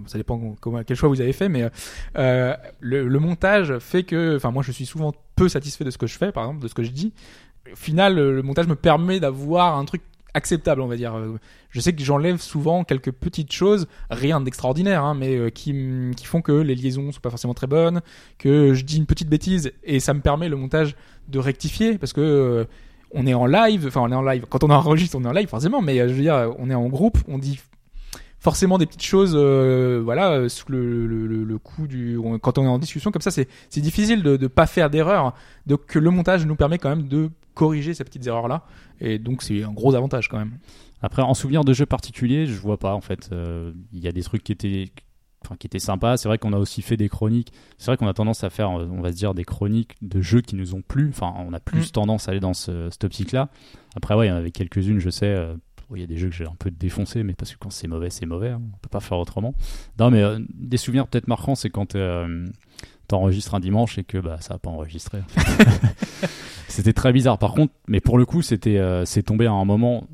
ça 0.07 0.19
dépend 0.19 0.57
comment 0.61 0.83
quel 0.83 0.97
choix 0.97 1.09
vous 1.11 1.21
avez 1.21 1.35
fait 1.35 1.49
mais 1.51 1.69
le, 2.17 2.59
le 3.09 3.19
montage 3.21 3.79
fait 3.79 4.03
que 4.05 4.37
enfin 4.37 4.51
moi 4.51 4.63
je 4.63 4.73
suis 4.73 4.87
souvent 4.87 5.13
peu 5.37 5.49
satisfait 5.49 5.85
de 5.85 5.91
ce 5.91 5.99
que 5.99 6.07
je 6.07 6.17
fais 6.17 6.33
par 6.33 6.45
exemple 6.45 6.63
de 6.63 6.69
ce 6.69 6.75
que 6.75 6.83
je 6.83 6.91
dis 6.91 7.13
au 7.71 7.77
final 7.77 8.15
le, 8.15 8.43
montage 8.43 8.67
me 8.67 8.77
permet 8.77 9.21
d'avoir 9.21 9.77
un 9.79 9.85
truc 9.85 10.03
acceptable 10.35 10.81
on 10.81 10.87
va 10.87 10.97
dire 10.97 11.15
je 11.69 11.81
sais 11.81 11.93
que 11.93 12.03
j'enlève 12.03 12.39
souvent 12.39 12.85
quelques 12.85 13.13
petites 13.13 13.53
choses 13.53 13.87
rien 14.11 14.41
d'extraordinaire 14.41 15.05
hein, 15.05 15.15
mais 15.15 15.37
euh, 15.37 15.51
qui 15.51 15.75
qui 16.17 16.25
font 16.25 16.41
que 16.41 16.53
les 16.53 16.75
liaisons 16.75 17.13
sont 17.13 17.21
pas 17.21 17.29
forcément 17.29 17.53
très 17.53 17.67
bonnes 17.67 18.01
que 18.39 18.73
je 18.73 18.83
dis 18.85 18.97
une 18.97 19.05
petite 19.05 19.29
bêtise 19.29 19.73
et 19.85 20.01
ça 20.01 20.15
me 20.15 20.21
permet 20.21 20.49
le 20.49 20.57
montage 20.57 20.97
de 21.29 21.39
rectifier 21.39 21.99
parce 21.99 22.15
que 22.15 22.21
euh, 22.21 22.65
on 23.15 23.27
est 23.27 23.35
en 23.35 23.47
live, 23.47 23.87
enfin 23.87 24.01
on 24.03 24.11
est 24.11 24.15
en 24.15 24.23
live. 24.23 24.47
Quand 24.49 24.65
on 24.65 24.71
enregistre, 24.71 25.17
on 25.19 25.25
est 25.25 25.29
en 25.29 25.33
live 25.33 25.49
forcément, 25.49 25.83
mais 25.83 26.01
euh, 26.01 26.09
je 26.09 26.15
veux 26.15 26.23
dire, 26.23 26.53
on 26.59 26.71
est 26.71 26.75
en 26.75 26.89
groupe, 26.89 27.19
on 27.29 27.39
dit 27.39 27.61
forcément 28.39 28.77
des 28.79 28.87
petites 28.87 29.05
choses, 29.05 29.35
euh, 29.37 30.01
voilà, 30.03 30.33
euh, 30.33 30.49
sous 30.49 30.71
le, 30.73 31.07
le, 31.07 31.27
le, 31.27 31.45
le 31.45 31.59
coup 31.59 31.87
du, 31.87 32.19
quand 32.41 32.59
on 32.59 32.65
est 32.65 32.69
en 32.69 32.79
discussion 32.79 33.13
comme 33.13 33.23
ça, 33.23 33.31
c'est 33.31 33.49
difficile 33.77 34.23
de 34.23 34.37
de 34.37 34.47
pas 34.47 34.67
faire 34.67 34.91
d'erreur. 34.91 35.35
Donc 35.67 35.95
le 35.95 36.11
montage 36.11 36.45
nous 36.47 36.57
permet 36.57 36.79
quand 36.79 36.89
même 36.89 37.07
de 37.07 37.31
corriger 37.55 37.95
ces 37.95 38.05
petites 38.05 38.27
erreurs 38.27 38.49
là, 38.49 38.65
et 39.01 39.19
donc 39.19 39.43
c'est 39.43 39.63
un 39.63 39.73
gros 39.73 39.95
avantage 39.95 40.29
quand 40.29 40.39
même. 40.39 40.59
Après, 41.01 41.23
en 41.23 41.35
souvenir 41.35 41.65
de 41.65 41.73
jeux 41.73 41.87
particuliers, 41.87 42.47
je 42.47 42.55
vois 42.61 42.79
pas 42.79 42.95
en 42.95 43.01
fait. 43.01 43.29
Euh, 43.33 43.73
Il 43.93 43.99
y 44.01 44.07
a 44.09 44.13
des 44.13 44.23
trucs 44.23 44.45
qui 44.45 44.53
étaient, 44.53 44.85
enfin, 45.45 45.57
qui 45.57 45.67
étaient 45.67 45.81
sympas. 45.81 46.17
C'est 46.17 46.29
vrai 46.29 46.39
qu'on 46.39 46.53
a 46.53 46.59
aussi 46.59 46.81
fait 46.81 46.97
des 46.97 47.09
chroniques. 47.09 47.53
C'est 47.77 47.87
vrai 47.87 47.97
qu'on 47.97 48.07
a 48.07 48.15
tendance 48.15 48.45
à 48.45 48.51
faire, 48.51 48.71
on 48.71 49.01
va 49.01 49.11
se 49.11 49.17
dire, 49.17 49.35
des 49.35 49.45
chroniques 49.45 49.97
de 50.01 50.21
jeux 50.21 50.43
qui 50.43 50.55
nous 50.55 50.77
ont 50.77 50.83
plu. 50.83 51.09
Enfin, 51.09 51.35
on 51.39 51.53
a 51.55 51.59
plus 51.61 51.89
Mm. 51.89 51.93
tendance 51.93 52.29
à 52.29 52.31
aller 52.31 52.39
dans 52.41 52.55
ce, 52.55 52.89
cette 52.91 53.03
optique-là. 53.03 53.49
Après, 53.97 54.15
ouais, 54.15 54.27
il 54.27 54.31
y 54.31 54.33
en 54.33 54.37
avait 54.37 54.53
quelques-unes, 54.53 55.01
je 55.01 55.11
sais. 55.11 55.27
euh, 55.27 55.57
il 55.95 56.01
y 56.01 56.05
a 56.05 56.07
des 56.07 56.17
jeux 56.17 56.29
que 56.31 56.35
j'ai 56.37 56.47
un 56.47 56.55
peu 56.59 56.71
défoncé, 56.71 57.23
mais 57.25 57.35
parce 57.35 57.53
que 57.53 57.59
quand 57.59 57.71
c'est 57.71 57.89
mauvais, 57.89 58.09
c'est 58.09 58.25
mauvais. 58.25 58.51
hein. 58.51 58.63
On 58.73 58.79
peut 58.79 58.89
pas 58.89 59.01
faire 59.01 59.19
autrement. 59.19 59.55
Non, 59.99 60.11
mais 60.11 60.23
euh, 60.23 60.39
des 60.55 60.77
souvenirs 60.79 61.07
peut-être 61.09 61.27
marquants, 61.29 61.55
c'est 61.57 61.69
quand 61.69 61.97
euh, 61.97 62.47
t'enregistres 63.13 63.55
un 63.55 63.61
dimanche 63.61 63.99
et 63.99 64.05
que 64.05 64.19
bah 64.19 64.39
ça 64.41 64.55
a 64.55 64.59
pas 64.59 64.71
enregistré. 64.71 65.19
c'était 66.69 66.93
très 66.93 67.13
bizarre. 67.13 67.39
Par 67.39 67.55
contre, 67.55 67.73
mais 67.89 68.01
pour 68.01 68.19
le 68.19 68.25
coup, 68.27 68.43
c'était 68.43 68.79
euh, 68.79 69.05
c'est 69.05 69.23
tombé 69.23 69.47
à 69.47 69.53
un 69.53 69.65
moment. 69.65 70.07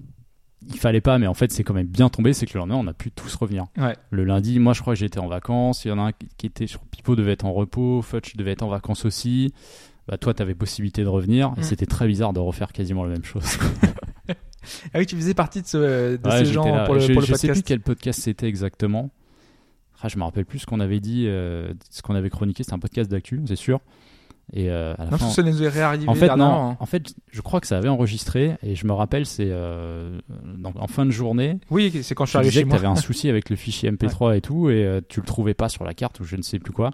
Il 0.71 0.79
fallait 0.79 1.01
pas, 1.01 1.19
mais 1.19 1.27
en 1.27 1.35
fait, 1.35 1.51
c'est 1.53 1.63
quand 1.65 1.73
même 1.73 1.87
bien 1.87 2.09
tombé. 2.11 2.33
C'est 2.35 2.45
que 2.45 2.53
le 2.55 2.59
lendemain, 2.61 2.77
on 2.77 2.87
a 2.89 2.93
pu 2.93 3.11
tous 3.11 3.35
revenir. 3.37 3.67
Ouais. 3.79 3.97
Le 4.11 4.25
lundi, 4.25 4.59
moi, 4.59 4.75
je 4.75 4.81
crois 4.83 4.93
que 4.95 4.99
j'étais 5.01 5.19
en 5.21 5.29
vacances. 5.29 5.85
Il 5.85 5.89
y 5.89 5.93
en 5.93 5.99
a 5.99 6.03
un 6.03 6.13
qui- 6.13 6.47
était 6.47 6.67
sur 6.67 6.81
Pipo, 6.81 7.17
devait 7.17 7.33
être 7.33 7.47
en 7.47 7.53
repos. 7.53 8.03
Futch 8.03 8.37
devait 8.37 8.51
être 8.53 8.63
en 8.63 8.69
vacances 8.69 9.05
aussi. 9.07 9.55
Bah, 10.09 10.19
toi, 10.19 10.35
t'avais 10.35 10.55
possibilité 10.55 11.03
de 11.05 11.09
revenir. 11.09 11.53
Et 11.57 11.61
Mm. 11.61 11.63
c'était 11.63 11.87
très 11.87 12.07
bizarre 12.07 12.33
de 12.33 12.41
refaire 12.41 12.73
quasiment 12.73 13.05
la 13.05 13.13
même 13.13 13.25
chose. 13.25 13.45
Ah 14.93 14.99
oui, 14.99 15.07
tu 15.07 15.17
faisais 15.17 15.33
partie 15.33 15.63
de, 15.63 15.67
ce, 15.67 16.17
de 16.17 16.29
Ouais, 16.29 16.45
ces 16.45 16.53
gens 16.53 16.67
là. 16.75 16.85
pour 16.85 16.95
le, 16.95 17.01
je, 17.01 17.13
pour 17.13 17.23
le 17.23 17.27
je 17.27 17.33
sais 17.33 17.47
plus 17.47 17.55
podcast. 17.55 17.67
quel 17.67 17.81
podcast 17.81 18.21
c'était 18.21 18.49
exactement. 18.49 19.09
Ah, 20.03 20.09
je 20.09 20.17
me 20.19 20.23
rappelle 20.25 20.45
plus 20.47 20.61
ce 20.61 20.67
qu'on 20.67 20.81
avait 20.81 21.01
dit, 21.01 21.25
euh, 21.27 21.73
ce 21.91 22.03
qu'on 22.03 22.15
avait 22.15 22.31
chroniqué. 22.31 22.63
C'était 22.63 22.75
un 22.75 22.79
podcast 22.79 23.11
d'actu, 23.11 23.41
c'est 23.47 23.57
sûr. 23.57 23.81
Et 24.55 24.71
euh, 24.71 24.95
à 24.97 25.05
la 25.05 25.11
Non, 25.11 25.19
fin, 25.19 25.27
tout 25.29 25.33
ça 25.35 25.43
nous 25.43 25.63
est 25.63 25.69
réarrivé 25.69 26.09
en 26.09 26.15
fait, 26.15 26.35
non. 26.35 26.71
hein. 26.71 26.77
En 26.81 26.87
fait, 26.87 27.13
je 27.31 27.41
crois 27.43 27.61
que 27.61 27.67
ça 27.67 27.77
avait 27.77 27.89
enregistré 27.91 28.57
et 28.63 28.77
je 28.77 28.87
me 28.87 28.93
rappelle, 28.93 29.27
c'est 29.27 29.49
euh, 29.51 30.19
en 30.77 30.87
fin 30.87 31.05
de 31.05 31.11
journée. 31.11 31.59
Oui, 31.71 32.01
c'est 32.03 32.15
quand 32.15 32.25
je 32.25 32.31
suis 32.31 32.37
Tu 32.37 32.39
arrivé 32.39 32.53
chez 32.53 32.63
que 32.63 32.69
moi. 32.69 32.77
t'avais 32.77 32.89
un 32.89 32.97
souci 32.97 33.29
avec 33.29 33.51
le 33.51 33.57
fichier 33.57 33.91
MP3 33.91 34.37
et 34.39 34.41
tout, 34.41 34.71
et 34.71 34.85
euh, 34.87 35.01
tu 35.07 35.21
le 35.21 35.27
trouvais 35.27 35.53
pas 35.53 35.69
sur 35.69 35.85
la 35.85 35.93
carte 35.93 36.21
ou 36.21 36.25
je 36.25 36.37
ne 36.37 36.43
sais 36.43 36.59
plus 36.59 36.73
quoi. 36.73 36.93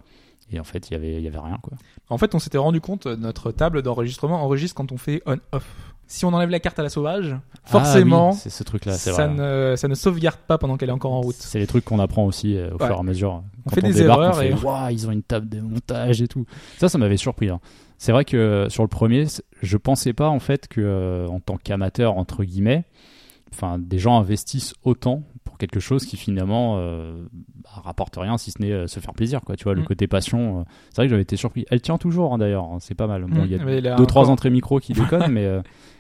Et 0.51 0.59
en 0.59 0.65
fait, 0.65 0.91
il 0.91 0.95
y 0.95 0.97
avait, 0.97 1.15
il 1.15 1.23
y 1.23 1.29
avait 1.29 1.39
rien 1.39 1.59
quoi. 1.63 1.75
En 2.09 2.19
fait, 2.19 2.35
on 2.35 2.39
s'était 2.41 2.59
rendu 2.59 2.81
compte, 2.81 3.07
euh, 3.07 3.15
notre 3.17 3.53
table 3.53 3.83
d'enregistrement 3.83 4.43
enregistre 4.43 4.75
quand 4.75 4.91
on 4.91 4.99
fait 4.99 5.23
on-off. 5.25 5.94
Si 6.07 6.25
on 6.25 6.33
enlève 6.35 6.51
la 6.51 6.61
carte 6.61 6.79
à 6.79 6.83
la 6.83 6.89
sauvage, 6.91 7.35
forcément, 7.65 8.31
Ah 8.35 8.41
oui, 8.45 8.51
ce 8.51 8.63
truc-là, 8.63 8.93
c'est 8.93 9.13
ça, 9.13 9.27
vrai. 9.27 9.35
ne, 9.73 9.75
ça 9.77 9.89
ne 9.89 9.95
sauvegarde 9.95 10.39
pas 10.47 10.59
pendant 10.59 10.77
qu'elle 10.77 10.91
est 10.91 10.93
encore 10.93 11.13
en 11.15 11.21
route. 11.23 11.35
C'est 11.39 11.59
les 11.59 11.67
trucs 11.67 11.85
qu'on 11.85 11.99
apprend 11.99 12.25
aussi 12.27 12.57
euh, 12.57 12.69
au 12.75 12.79
Ouais. 12.79 12.87
fur 12.87 12.97
et 12.97 12.99
à 12.99 13.03
mesure. 13.03 13.43
On 13.67 13.71
Quand 13.71 13.75
fait 13.77 13.83
des 13.83 13.93
débarque, 13.95 14.21
erreurs 14.21 14.35
on 14.35 14.39
fait, 14.39 14.91
et- 14.91 14.95
ils 14.95 15.09
ont 15.09 15.13
une 15.13 15.23
table 15.23 15.49
de 15.49 15.61
montage 15.61 16.21
et 16.21 16.29
tout. 16.29 16.45
Ça, 16.79 16.89
ça 16.89 16.99
m'avait 16.99 17.17
surpris. 17.17 17.49
hein. 17.49 17.61
C'est 17.97 18.13
vrai 18.13 18.25
que 18.27 18.37
euh, 18.37 18.69
sur 18.69 18.83
le 18.83 18.89
premier, 18.89 19.25
je 19.63 19.77
pensais 19.79 20.13
pas 20.13 20.29
en 20.29 20.41
fait 20.41 20.69
que 20.69 20.81
euh, 20.83 21.27
en 21.29 21.41
tant 21.41 21.57
qu'amateur 21.57 22.19
entre 22.19 22.45
guillemets, 22.45 22.85
enfin 23.53 23.79
des 23.79 23.99
gens 23.99 24.19
investissent 24.19 24.75
autant 24.83 25.23
pour 25.45 25.57
quelque 25.59 25.79
chose 25.81 26.05
qui 26.05 26.17
finalement 26.17 26.77
euh, 26.79 27.25
bah, 27.63 27.71
rapporte 27.85 28.17
rien 28.17 28.37
si 28.37 28.51
ce 28.51 28.61
n'est 28.61 28.73
euh, 28.73 28.87
se 28.89 28.99
faire 29.01 29.15
plaisir 29.15 29.41
quoi. 29.43 29.57
Tu 29.57 29.65
vois, 29.65 29.75
le 29.75 29.83
Mm. 29.83 29.87
côté 29.87 30.07
passion. 30.09 30.61
euh, 30.61 30.63
c'est 30.91 30.97
vrai 30.97 31.07
que 31.07 31.11
j'avais 31.11 31.23
été 31.23 31.37
surpris. 31.37 31.65
Elle 31.71 31.81
tient 31.81 31.97
toujours 31.97 32.35
hein, 32.35 32.39
d'ailleurs. 32.39 32.65
hein, 32.65 32.79
c'est 32.81 32.97
pas 32.97 33.07
mal. 33.07 33.25
Bon, 33.25 33.43
Mm. 33.43 33.45
il 33.47 33.51
y 33.53 33.55
a 33.55 33.79
il 33.79 33.89
a 33.89 33.95
deux 33.95 34.07
trois 34.07 34.29
entrées 34.29 34.51
micro 34.51 34.81
qui 34.81 34.93
déconnent, 34.93 35.31
mais 35.31 35.47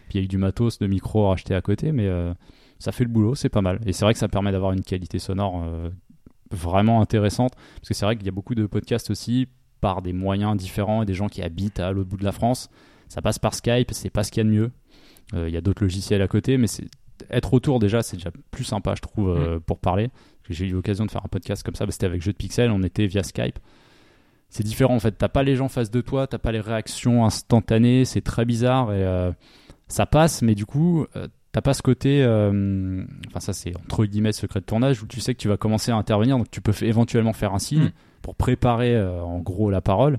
puis 0.08 0.18
il 0.18 0.20
y 0.20 0.20
a 0.20 0.24
eu 0.24 0.28
du 0.28 0.38
matos 0.38 0.78
de 0.78 0.86
micro 0.86 1.28
racheté 1.28 1.54
à 1.54 1.60
côté, 1.60 1.92
mais 1.92 2.06
euh, 2.06 2.32
ça 2.78 2.92
fait 2.92 3.04
le 3.04 3.10
boulot, 3.10 3.34
c'est 3.34 3.48
pas 3.48 3.62
mal. 3.62 3.80
Et 3.86 3.92
c'est 3.92 4.04
vrai 4.04 4.12
que 4.12 4.18
ça 4.18 4.28
permet 4.28 4.52
d'avoir 4.52 4.72
une 4.72 4.82
qualité 4.82 5.18
sonore 5.18 5.62
euh, 5.64 5.90
vraiment 6.50 7.00
intéressante, 7.00 7.52
parce 7.76 7.88
que 7.88 7.94
c'est 7.94 8.04
vrai 8.04 8.16
qu'il 8.16 8.26
y 8.26 8.28
a 8.28 8.32
beaucoup 8.32 8.54
de 8.54 8.66
podcasts 8.66 9.10
aussi 9.10 9.48
par 9.80 10.02
des 10.02 10.12
moyens 10.12 10.56
différents 10.56 11.02
et 11.02 11.06
des 11.06 11.14
gens 11.14 11.28
qui 11.28 11.42
habitent 11.42 11.80
à 11.80 11.92
l'autre 11.92 12.08
bout 12.08 12.16
de 12.16 12.24
la 12.24 12.32
France. 12.32 12.70
Ça 13.08 13.20
passe 13.22 13.38
par 13.38 13.54
Skype, 13.54 13.92
c'est 13.92 14.10
pas 14.10 14.22
ce 14.22 14.30
qu'il 14.30 14.42
y 14.42 14.46
a 14.46 14.50
de 14.50 14.54
mieux. 14.54 14.70
Euh, 15.34 15.48
Il 15.48 15.54
y 15.54 15.56
a 15.56 15.60
d'autres 15.60 15.82
logiciels 15.82 16.22
à 16.22 16.28
côté, 16.28 16.56
mais 16.58 16.66
c'est 16.66 16.86
être 17.30 17.54
autour 17.54 17.78
déjà, 17.78 18.02
c'est 18.02 18.16
déjà 18.16 18.30
plus 18.50 18.64
sympa, 18.64 18.94
je 18.94 19.00
trouve, 19.00 19.28
euh, 19.30 19.60
pour 19.60 19.78
parler. 19.78 20.10
J'ai 20.50 20.66
eu 20.66 20.70
l'occasion 20.72 21.06
de 21.06 21.10
faire 21.10 21.24
un 21.24 21.28
podcast 21.28 21.62
comme 21.62 21.74
ça, 21.74 21.86
bah, 21.86 21.92
c'était 21.92 22.06
avec 22.06 22.22
Jeu 22.22 22.32
de 22.32 22.36
Pixel, 22.36 22.70
on 22.70 22.82
était 22.82 23.06
via 23.06 23.22
Skype. 23.22 23.58
C'est 24.50 24.64
différent 24.64 24.94
en 24.94 25.00
fait, 25.00 25.12
t'as 25.12 25.28
pas 25.28 25.42
les 25.42 25.56
gens 25.56 25.68
face 25.68 25.90
de 25.90 26.00
toi, 26.00 26.26
t'as 26.26 26.38
pas 26.38 26.52
les 26.52 26.60
réactions 26.60 27.24
instantanées, 27.24 28.04
c'est 28.04 28.20
très 28.20 28.44
bizarre 28.44 28.92
et 28.92 29.02
euh, 29.04 29.32
ça 29.88 30.06
passe, 30.06 30.42
mais 30.42 30.54
du 30.54 30.66
coup, 30.66 31.06
euh, 31.16 31.28
t'as 31.52 31.60
pas 31.60 31.74
ce 31.74 31.82
côté, 31.82 32.22
euh, 32.22 33.04
enfin 33.28 33.40
ça 33.40 33.52
c'est 33.52 33.76
entre 33.76 34.04
guillemets 34.04 34.32
secret 34.32 34.60
de 34.60 34.64
tournage 34.64 35.02
où 35.02 35.06
tu 35.06 35.20
sais 35.20 35.34
que 35.34 35.40
tu 35.40 35.48
vas 35.48 35.56
commencer 35.56 35.92
à 35.92 35.96
intervenir, 35.96 36.38
donc 36.38 36.50
tu 36.50 36.60
peux 36.60 36.72
éventuellement 36.82 37.32
faire 37.32 37.54
un 37.54 37.58
signe 37.58 37.86
Mm. 37.86 37.92
pour 38.22 38.34
préparer 38.34 38.94
euh, 38.94 39.22
en 39.22 39.38
gros 39.40 39.70
la 39.70 39.80
parole. 39.80 40.18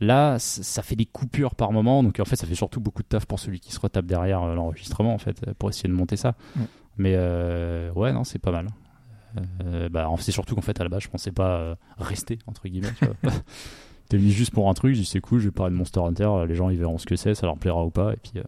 Là, 0.00 0.38
ça 0.40 0.82
fait 0.82 0.96
des 0.96 1.06
coupures 1.06 1.54
par 1.54 1.70
moment, 1.70 2.02
donc 2.02 2.18
en 2.18 2.24
fait, 2.24 2.34
ça 2.36 2.46
fait 2.46 2.56
surtout 2.56 2.80
beaucoup 2.80 3.02
de 3.02 3.08
taf 3.08 3.26
pour 3.26 3.38
celui 3.38 3.60
qui 3.60 3.72
se 3.72 3.78
retape 3.78 4.04
derrière 4.06 4.44
l'enregistrement, 4.44 5.14
en 5.14 5.18
fait, 5.18 5.52
pour 5.54 5.70
essayer 5.70 5.88
de 5.88 5.94
monter 5.94 6.16
ça. 6.16 6.34
Mm. 6.56 6.60
Mais 6.98 7.16
ouais, 7.94 8.12
non, 8.12 8.24
c'est 8.24 8.40
pas 8.40 8.50
mal. 8.50 8.66
Bah, 9.90 10.10
c'est 10.18 10.32
surtout 10.32 10.56
qu'en 10.56 10.62
fait, 10.62 10.78
à 10.80 10.82
la 10.82 10.90
base, 10.90 11.04
je 11.04 11.08
pensais 11.08 11.30
pas 11.30 11.78
rester, 11.96 12.40
entre 12.48 12.68
guillemets. 12.68 12.92
tu 12.98 13.06
vois. 13.06 13.32
T'es 14.08 14.18
venu 14.18 14.30
juste 14.30 14.52
pour 14.52 14.68
un 14.68 14.74
truc, 14.74 14.94
j'ai 14.94 15.00
dit 15.00 15.06
c'est 15.06 15.20
cool, 15.20 15.40
je 15.40 15.46
vais 15.46 15.50
parler 15.50 15.72
de 15.72 15.78
Monster 15.78 16.00
Hunter, 16.00 16.30
les 16.46 16.54
gens 16.54 16.68
ils 16.68 16.78
verront 16.78 16.98
ce 16.98 17.06
que 17.06 17.16
c'est, 17.16 17.34
ça 17.34 17.46
leur 17.46 17.56
plaira 17.56 17.84
ou 17.84 17.90
pas, 17.90 18.12
et 18.12 18.16
puis 18.16 18.32
euh, 18.36 18.42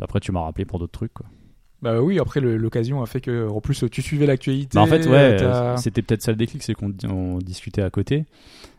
après, 0.00 0.20
tu 0.20 0.32
m'as 0.32 0.40
rappelé 0.42 0.64
pour 0.64 0.78
d'autres 0.78 0.92
trucs, 0.92 1.12
quoi. 1.14 1.26
Bah 1.82 2.00
oui, 2.00 2.18
après 2.18 2.40
l'occasion 2.40 3.02
a 3.02 3.06
fait 3.06 3.20
que, 3.20 3.48
en 3.48 3.60
plus, 3.60 3.84
tu 3.92 4.00
suivais 4.00 4.24
l'actualité. 4.26 4.70
Bah, 4.74 4.82
en 4.82 4.86
fait, 4.86 5.06
ouais, 5.06 5.76
c'était 5.76 6.00
peut-être 6.02 6.22
ça 6.22 6.32
le 6.32 6.36
déclic, 6.36 6.62
c'est 6.62 6.72
qu'on 6.74 6.92
on 7.08 7.38
discutait 7.38 7.82
à 7.82 7.90
côté. 7.90 8.24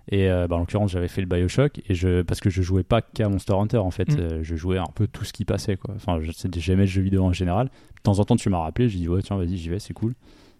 Et 0.10 0.30
euh, 0.32 0.48
bah, 0.48 0.56
en 0.56 0.60
l'occurrence, 0.60 0.92
j'avais 0.92 1.08
fait 1.08 1.22
le 1.22 1.28
Bioshock 1.28 1.80
et 1.88 1.94
je 1.94 2.22
parce 2.24 2.40
que 2.40 2.50
je 2.50 2.62
jouais 2.64 2.84
pas 2.84 3.02
qu'à 3.02 3.30
Monster 3.30 3.54
Hunter 3.54 3.78
en 3.78 3.92
fait, 3.92 4.10
Mm. 4.14 4.20
Euh, 4.20 4.40
je 4.42 4.56
jouais 4.56 4.78
un 4.80 4.88
peu 4.96 5.06
tout 5.06 5.26
ce 5.26 5.34
qui 5.34 5.44
passait 5.46 5.76
quoi. 5.78 5.94
Enfin, 5.96 6.20
je- 6.22 6.32
j'aimais 6.58 6.84
le 6.84 6.88
jeu 6.88 7.02
vidéo 7.02 7.24
en 7.24 7.34
général. 7.34 7.68
De 7.68 8.02
temps 8.04 8.18
en 8.20 8.24
temps, 8.24 8.36
tu 8.38 8.50
m'as 8.50 8.60
rappelé, 8.60 8.88
j'ai 8.90 9.00
dit 9.00 9.10
ouais 9.10 9.22
tiens 9.22 9.38
vas-y 9.38 9.58
j'y 9.58 9.68
vais, 9.70 9.80
c'est 9.80 9.94
cool. 9.94 10.16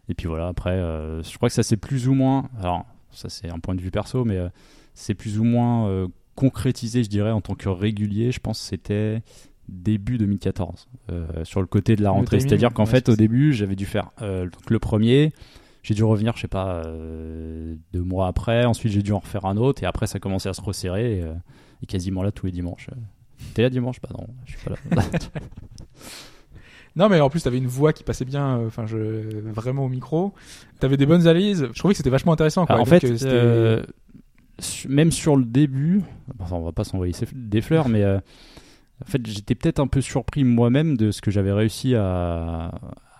Et 0.10 0.14
puis 0.14 0.28
voilà, 0.28 0.48
après, 0.48 0.72
euh, 0.72 1.24
je 1.24 1.36
crois 1.38 1.48
que 1.50 1.56
ça 1.56 1.64
c'est 1.64 1.78
plus 1.78 2.08
ou 2.10 2.14
moins. 2.14 2.50
Alors 2.62 2.86
ça 3.12 3.30
c'est 3.30 3.50
un 3.50 3.60
point 3.60 3.74
de 3.74 3.82
vue 3.82 3.90
perso, 3.92 4.26
mais 4.26 4.36
euh, 4.38 4.50
c'est 4.94 5.16
plus 5.16 5.40
ou 5.40 5.44
moins 5.46 6.08
concrétisé, 6.36 7.04
je 7.04 7.10
dirais, 7.10 7.32
en 7.32 7.42
tant 7.42 7.56
que 7.56 7.70
régulier. 7.70 8.32
Je 8.34 8.40
pense 8.42 8.60
que 8.60 8.66
c'était 8.68 9.22
début 9.70 10.18
2014 10.18 10.88
euh, 11.12 11.26
sur 11.44 11.62
le 11.62 11.68
côté 11.68 11.96
de 11.96 12.04
la 12.04 12.12
rentrée. 12.12 12.40
C'est-à-dire 12.40 12.74
qu'en 12.74 12.86
ouais, 12.86 12.90
fait 12.90 13.10
au 13.10 13.16
début 13.16 13.54
j'avais 13.54 13.76
dû 13.76 13.86
faire 13.86 14.12
euh, 14.22 14.44
donc 14.44 14.70
le 14.70 14.80
premier. 14.80 15.34
J'ai 15.84 15.94
dû 15.94 16.04
revenir, 16.04 16.36
je 16.36 16.42
sais 16.42 16.48
pas, 16.50 16.82
euh, 16.86 17.76
deux 17.94 18.02
mois 18.02 18.28
après. 18.28 18.66
Ensuite, 18.66 18.92
j'ai 18.92 19.04
dû 19.04 19.14
en 19.14 19.20
refaire 19.20 19.46
un 19.46 19.56
autre. 19.56 19.82
Et 19.84 19.86
après, 19.86 20.06
ça 20.06 20.20
commençait 20.20 20.50
à 20.50 20.54
se 20.54 20.60
resserrer. 20.60 21.20
Et, 21.20 21.24
et 21.82 21.86
quasiment 21.86 22.24
là 22.24 22.34
tous 22.34 22.46
les 22.46 22.52
dimanches. 22.52 22.90
T'es 23.54 23.62
là 23.62 23.70
dimanche? 23.70 24.02
Bah 24.02 24.10
non, 24.12 24.28
je 24.46 24.58
suis 24.58 24.66
pas 24.66 24.72
là. 24.72 25.04
Non, 26.98 27.10
mais 27.10 27.22
en 27.22 27.30
plus, 27.30 27.44
t'avais 27.44 27.60
une 27.60 27.68
voix 27.68 27.94
qui 27.94 28.04
passait 28.04 28.26
bien, 28.26 28.58
enfin, 28.66 28.88
je, 28.88 28.98
vraiment 29.52 29.86
au 29.86 29.88
micro. 29.88 30.34
T'avais 30.80 30.98
des 30.98 31.06
bonnes 31.06 31.22
analyses. 31.22 31.68
Je 31.72 31.78
trouvais 31.78 31.94
que 31.94 31.98
c'était 31.98 32.10
vachement 32.10 32.34
intéressant, 32.34 32.66
quoi. 32.66 32.74
Alors, 32.74 32.88
en 32.88 32.90
Donc, 32.90 33.00
fait, 33.00 33.88
même 34.90 35.12
sur 35.12 35.38
le 35.38 35.46
début, 35.46 36.02
on 36.40 36.62
va 36.62 36.72
pas 36.72 36.84
s'envoyer 36.84 37.14
des 37.36 37.62
fleurs, 37.62 37.88
mais 37.88 38.04
en 39.02 39.06
fait, 39.10 39.26
j'étais 39.26 39.56
peut-être 39.56 39.80
un 39.80 39.88
peu 39.88 40.02
surpris 40.02 40.44
moi-même 40.44 40.98
de 40.98 41.12
ce 41.12 41.22
que 41.22 41.30
j'avais 41.32 41.52
réussi 41.52 41.96
à, 41.96 42.72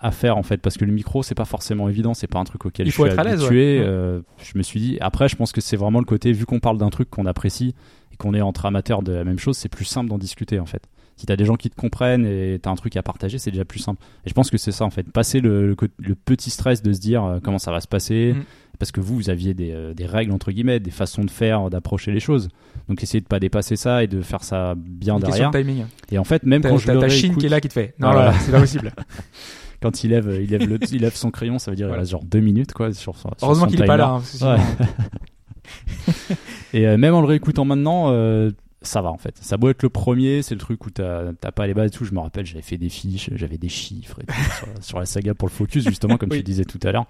à 0.02 0.12
faire 0.12 0.38
en 0.38 0.44
fait, 0.44 0.58
parce 0.58 0.78
que 0.78 0.86
le 0.86 0.92
micro, 0.92 1.24
c'est 1.24 1.36
pas 1.36 1.46
forcément 1.46 1.88
évident, 1.90 2.14
c'est 2.14 2.28
pas 2.28 2.40
un 2.40 2.44
truc 2.44 2.66
auquel 2.66 2.88
Il 2.88 2.92
je 2.92 2.96
faut 2.96 3.04
suis 3.06 3.12
être 3.14 3.20
à 3.20 3.24
l'aise, 3.24 3.42
habitué. 3.42 3.80
ouais. 3.80 3.86
euh, 3.86 4.22
je 4.44 4.58
me 4.58 4.64
suis 4.64 4.80
dit, 4.80 4.98
après, 5.02 5.28
je 5.30 5.36
pense 5.36 5.52
que 5.52 5.62
c'est 5.62 5.78
vraiment 5.78 6.00
le 6.00 6.06
côté, 6.06 6.32
vu 6.32 6.46
qu'on 6.46 6.60
parle 6.60 6.78
d'un 6.78 6.90
truc 6.90 7.10
qu'on 7.10 7.26
apprécie 7.26 7.76
et 8.12 8.16
qu'on 8.18 8.34
est 8.34 8.42
entre 8.42 8.66
amateurs 8.66 9.02
de 9.04 9.12
la 9.12 9.24
même 9.24 9.40
chose, 9.40 9.58
c'est 9.58 9.70
plus 9.70 9.86
simple 9.86 10.10
d'en 10.10 10.18
discuter 10.18 10.60
en 10.60 10.66
fait. 10.66 10.82
Si 11.16 11.26
t'as 11.26 11.36
des 11.36 11.46
gens 11.46 11.56
qui 11.56 11.72
te 11.72 11.76
comprennent 11.76 12.28
et 12.28 12.60
t'as 12.62 12.70
un 12.70 12.76
truc 12.76 12.96
à 12.96 13.02
partager, 13.02 13.40
c'est 13.40 13.50
déjà 13.50 13.66
plus 13.66 13.80
simple. 13.80 14.00
Et 14.24 14.30
je 14.30 14.36
pense 14.36 14.52
que 14.52 14.58
c'est 14.60 14.72
ça 14.72 14.86
en 14.86 14.92
fait, 14.92 15.12
passer 15.12 15.40
le, 15.40 15.76
le 15.98 16.16
petit 16.16 16.52
stress 16.52 16.84
de 16.84 16.94
se 16.94 17.00
dire 17.00 17.24
euh, 17.24 17.40
comment 17.44 17.58
ça 17.58 17.72
va 17.72 17.82
se 17.82 17.88
passer, 17.88 18.34
Mm. 18.36 18.44
Parce 18.80 18.92
que 18.92 19.00
vous, 19.02 19.16
vous 19.16 19.30
aviez 19.30 19.54
des, 19.54 19.72
euh, 19.72 19.94
des 19.94 20.06
règles 20.06 20.32
entre 20.32 20.52
guillemets, 20.52 20.80
des 20.80 20.92
façons 20.92 21.24
de 21.24 21.32
faire, 21.32 21.70
d'approcher 21.70 22.12
les 22.12 22.20
choses. 22.20 22.50
Donc 22.90 23.02
essayez 23.04 23.22
de 23.22 23.28
pas 23.28 23.40
dépasser 23.40 23.76
ça 23.76 24.04
et 24.04 24.08
de 24.08 24.22
faire 24.22 24.44
ça 24.44 24.76
bien 24.78 25.16
Une 25.16 25.22
derrière. 25.24 25.52
de 25.52 25.58
timing. 25.60 25.86
Et 26.12 26.18
en 26.20 26.24
fait, 26.24 26.44
même 26.44 26.62
quand 26.62 26.78
je 26.78 26.92
le 26.92 27.00
ta 27.00 27.10
Chine 27.10 27.36
qui 27.38 27.46
est 27.48 27.50
là 27.50 27.60
qui 27.62 27.68
te 27.68 27.74
fait. 27.74 27.96
Non, 28.00 28.12
Voilà. 28.12 28.34
c'est 28.34 28.52
pas 28.52 28.60
possible. 28.62 28.92
quand 29.82 30.04
il 30.04 30.10
lève, 30.12 30.40
il 30.42 30.50
lève, 30.50 30.68
le, 30.68 30.80
il 30.92 31.02
lève 31.02 31.16
son 31.16 31.30
crayon, 31.32 31.60
ça 31.60 31.70
veut 31.72 31.78
dire 31.78 31.88
Voilà. 31.88 32.00
il 32.00 32.04
reste 32.04 32.12
genre 32.12 32.24
deux 32.24 32.40
minutes 32.40 32.74
quoi 32.74 32.94
sur, 32.94 33.16
son- 33.18 33.30
sur 33.38 33.48
Heureusement 33.48 33.68
qu'il 33.68 33.82
est 33.82 33.86
pas 33.86 33.98
là. 33.98 34.20
hein, 34.42 34.56
Ouais. 34.56 34.86
Et 36.74 36.88
euh, 36.88 36.98
même 36.98 37.14
en 37.14 37.22
le 37.22 37.28
réécoutant 37.28 37.66
maintenant, 37.66 38.12
euh, 38.12 38.52
ça 38.82 39.02
va 39.02 39.10
en 39.12 39.18
fait. 39.18 39.36
Ça 39.42 39.58
doit 39.58 39.72
être 39.72 39.84
le 39.84 39.90
premier, 39.90 40.42
c'est 40.42 40.54
le 40.56 40.60
truc 40.62 40.86
où 40.86 40.90
t'as 40.92 41.34
pas 41.34 41.66
les 41.68 41.74
bases 41.74 41.88
et 41.88 41.90
tout. 41.98 42.06
Je 42.06 42.14
me 42.14 42.20
rappelle, 42.20 42.46
j'avais 42.46 42.62
fait 42.62 42.78
des 42.78 42.90
fiches, 42.90 43.30
j'avais 43.34 43.58
des 43.58 43.70
chiffres 43.70 44.20
et 44.22 44.26
tout, 44.26 44.34
sur, 44.58 44.84
sur 44.84 45.00
la 45.00 45.06
saga 45.06 45.34
pour 45.34 45.48
le 45.48 45.54
focus 45.54 45.84
justement, 45.88 46.18
comme 46.18 46.30
Oui. 46.32 46.38
tu 46.38 46.44
disais 46.44 46.66
tout 46.66 46.80
à 46.84 46.92
l'heure. 46.92 47.06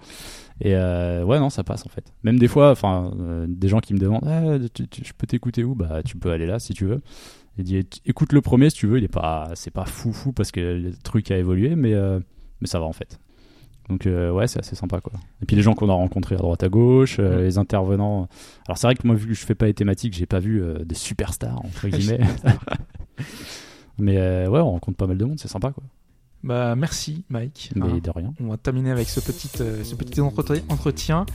Et 0.60 0.74
euh, 0.74 1.22
ouais, 1.24 1.38
non, 1.38 1.50
ça 1.50 1.64
passe 1.64 1.84
en 1.86 1.88
fait. 1.90 2.12
Même 2.24 2.38
des 2.38 2.48
fois, 2.48 2.70
enfin, 2.72 3.12
euh, 3.20 3.46
des 3.48 3.68
gens 3.68 3.80
qui 3.80 3.94
me 3.94 3.98
demandent, 3.98 4.24
Ah, 4.26 4.58
tu- 4.72 4.88
tu- 4.88 5.02
je 5.04 5.12
peux 5.12 5.26
t'écouter 5.26 5.62
où? 5.62 5.74
Bah, 5.74 6.02
tu 6.04 6.16
peux 6.16 6.30
aller 6.30 6.46
là 6.46 6.58
si 6.58 6.72
tu 6.74 6.84
veux. 6.86 7.00
Et 7.58 7.62
dit, 7.64 7.84
écoute 8.06 8.32
le 8.32 8.40
premier 8.40 8.70
si 8.70 8.76
tu 8.76 8.86
veux. 8.86 8.98
Il 8.98 9.04
est 9.04 9.08
pas, 9.08 9.50
c'est 9.54 9.70
pas 9.72 9.84
fou 9.84 10.12
fou 10.12 10.32
parce 10.32 10.50
que 10.52 10.60
le 10.60 10.92
truc 11.02 11.30
a 11.30 11.36
évolué, 11.36 11.74
mais 11.76 11.92
euh, 11.92 12.18
mais 12.60 12.66
ça 12.66 12.78
va 12.80 12.86
en 12.86 12.92
fait. 12.92 13.18
Donc 13.88 14.06
euh, 14.06 14.30
ouais, 14.30 14.46
c'est 14.46 14.58
assez 14.58 14.76
sympa 14.76 15.00
quoi. 15.00 15.12
Et 15.42 15.46
puis 15.46 15.56
les 15.56 15.62
gens 15.62 15.74
qu'on 15.74 15.88
a 15.88 15.94
rencontrés 15.94 16.34
à 16.34 16.38
droite 16.38 16.62
à 16.62 16.68
gauche, 16.68 17.16
euh, 17.18 17.42
les 17.44 17.58
intervenants. 17.58 18.28
Alors 18.66 18.76
c'est 18.78 18.86
vrai 18.86 18.94
que 18.94 19.06
moi 19.06 19.16
vu 19.16 19.28
que 19.28 19.34
je 19.34 19.44
fais 19.46 19.54
pas 19.54 19.66
les 19.66 19.74
thématiques, 19.74 20.14
j'ai 20.14 20.26
pas 20.26 20.40
vu 20.40 20.62
euh, 20.62 20.84
des 20.84 20.94
superstars 20.94 21.64
entre 21.64 21.88
guillemets. 21.88 22.20
Mais 23.98 24.46
ouais, 24.46 24.60
on 24.60 24.72
rencontre 24.72 24.96
pas 24.96 25.06
mal 25.06 25.18
de 25.18 25.24
monde, 25.24 25.40
c'est 25.40 25.48
sympa 25.48 25.72
quoi. 25.72 25.82
Bah, 26.44 26.76
merci, 26.76 27.24
Mike. 27.30 27.72
Mais 27.74 27.84
Hein. 27.86 28.00
de 28.00 28.10
rien. 28.10 28.32
On 28.40 28.48
va 28.48 28.56
terminer 28.56 28.92
avec 28.92 29.08
ce 29.08 29.18
petit, 29.18 29.48
ce 29.48 29.94
petit 29.96 30.20
entretien. 30.20 31.26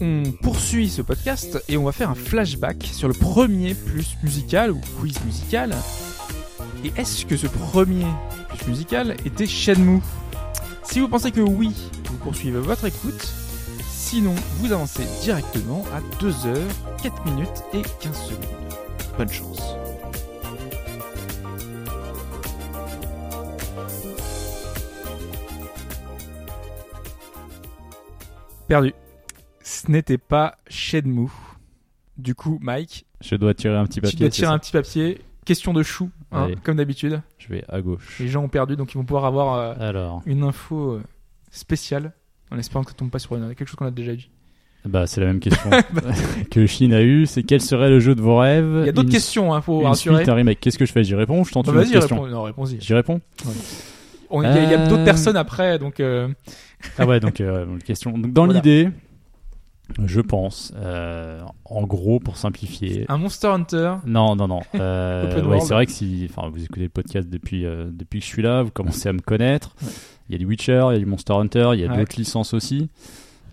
On 0.00 0.22
poursuit 0.40 0.88
ce 0.88 1.02
podcast 1.02 1.62
et 1.68 1.76
on 1.76 1.84
va 1.84 1.92
faire 1.92 2.08
un 2.08 2.14
flashback 2.14 2.84
sur 2.84 3.06
le 3.06 3.12
premier 3.12 3.74
plus 3.74 4.16
musical 4.22 4.70
ou 4.70 4.80
quiz 4.98 5.22
musical. 5.26 5.74
Et 6.84 6.92
est-ce 6.96 7.26
que 7.26 7.36
ce 7.36 7.46
premier 7.46 8.06
plus 8.48 8.68
musical 8.68 9.14
était 9.26 9.46
Shenmue? 9.46 10.00
Si 10.84 11.00
vous 11.00 11.08
pensez 11.08 11.30
que 11.32 11.40
oui, 11.40 11.72
vous 12.06 12.16
poursuivez 12.18 12.58
votre 12.60 12.84
écoute. 12.86 13.22
Sinon, 13.88 14.34
vous 14.58 14.72
avancez 14.72 15.04
directement 15.22 15.84
à 15.94 16.00
2h, 16.22 16.58
4 17.02 17.24
minutes 17.24 17.62
et 17.72 17.82
15 18.00 18.16
secondes. 18.28 18.44
Bonne 19.16 19.28
chance. 19.30 19.60
Perdu. 28.68 28.94
Ce 29.62 29.90
n'était 29.90 30.18
pas 30.18 30.58
Shenmue. 30.68 31.28
Du 32.16 32.34
coup, 32.34 32.58
Mike, 32.60 33.06
Je 33.20 33.36
dois 33.36 33.54
tirer 33.54 33.76
un 33.76 33.86
petit 33.86 34.00
papier. 34.00 34.16
tu 34.16 34.22
dois 34.22 34.30
tirer 34.30 34.52
un 34.52 34.58
petit 34.58 34.72
papier. 34.72 35.20
Question 35.44 35.72
de 35.72 35.82
chou, 35.82 36.10
hein, 36.32 36.48
comme 36.64 36.76
d'habitude. 36.76 37.20
Je 37.38 37.48
vais 37.48 37.64
à 37.68 37.80
gauche. 37.80 38.16
Les 38.20 38.28
gens 38.28 38.42
ont 38.44 38.48
perdu, 38.48 38.76
donc 38.76 38.92
ils 38.94 38.98
vont 38.98 39.04
pouvoir 39.04 39.24
avoir 39.24 39.54
euh, 39.58 39.74
Alors, 39.80 40.22
une 40.26 40.42
info 40.42 40.92
euh, 40.92 41.02
spéciale, 41.50 42.12
en 42.50 42.58
espérant 42.58 42.84
que 42.84 42.90
ça 42.90 42.96
tombe 42.96 43.10
pas 43.10 43.18
sur 43.18 43.36
une- 43.36 43.54
quelque 43.54 43.66
chose 43.68 43.76
qu'on 43.76 43.86
a 43.86 43.90
déjà 43.90 44.14
dit. 44.14 44.30
bah 44.84 45.06
c'est 45.06 45.20
la 45.20 45.26
même 45.28 45.40
question 45.40 45.70
que 46.50 46.66
Chine 46.66 46.92
a 46.94 47.02
eu. 47.02 47.26
C'est 47.26 47.42
quel 47.42 47.60
serait 47.60 47.88
le 47.90 48.00
jeu 48.00 48.14
de 48.14 48.20
vos 48.20 48.38
rêves? 48.38 48.78
Il 48.80 48.86
y 48.86 48.88
a 48.88 48.92
d'autres 48.92 49.08
Une- 49.08 49.12
questions, 49.14 49.54
hein, 49.54 49.60
faut 49.60 49.80
Une 49.80 49.86
rassurer. 49.88 50.16
suite, 50.16 50.28
un 50.28 50.34
remake. 50.34 50.60
Qu'est-ce 50.60 50.78
que 50.78 50.86
je 50.86 50.92
fais? 50.92 51.04
J'y 51.04 51.14
réponds 51.14 51.44
je 51.44 51.52
tente 51.52 51.66
Bah, 51.66 51.72
une 51.72 51.78
autre 51.80 51.90
question? 51.92 52.20
réponds. 52.22 52.30
Non, 52.34 52.42
réponds-y. 52.42 52.80
J'y 52.80 52.94
réponds? 52.94 53.20
On- 54.30 54.42
Il 54.42 54.46
y 54.46 54.48
a, 54.48 54.52
a 54.80 54.82
Euh, 54.82 54.88
d'autres 54.88 55.04
personnes 55.04 55.36
après, 55.36 55.78
donc 55.78 56.00
euh, 56.00 56.28
Ah 56.98 57.06
ouais, 57.06 57.20
donc 57.20 57.40
euh, 57.40 57.78
question. 57.84 58.16
Donc, 58.18 58.32
dans 58.32 58.46
Voilà. 58.46 58.60
l'idée, 58.60 58.88
je 60.04 60.20
pense, 60.20 60.72
euh, 60.76 61.42
en 61.64 61.82
gros, 61.82 62.18
pour 62.20 62.36
simplifier. 62.36 63.04
un 63.08 63.18
Monster 63.18 63.48
Hunter. 63.48 63.94
Non, 64.06 64.36
non, 64.36 64.48
non. 64.48 64.60
Euh, 64.74 65.44
ouais, 65.44 65.60
c'est 65.60 65.74
vrai 65.74 65.86
que 65.86 65.92
si, 65.92 66.26
enfin, 66.30 66.48
vous 66.48 66.62
écoutez 66.64 66.82
le 66.84 66.88
podcast 66.88 67.28
depuis 67.28 67.66
euh, 67.66 67.90
depuis 67.92 68.20
que 68.20 68.24
je 68.24 68.30
suis 68.30 68.42
là, 68.42 68.62
vous 68.62 68.70
commencez 68.70 69.08
à 69.08 69.12
me 69.12 69.20
connaître. 69.20 69.74
Il 70.28 70.32
y 70.32 70.34
a 70.36 70.38
du 70.38 70.46
Witcher, 70.46 70.86
il 70.90 70.92
y 70.94 70.96
a 70.96 70.98
du 70.98 71.06
Monster 71.06 71.34
Hunter, 71.34 71.70
il 71.74 71.80
y 71.80 71.84
a 71.84 71.90
Ouais. 71.90 71.98
d'autres 71.98 72.16
licences 72.16 72.54
aussi. 72.54 72.88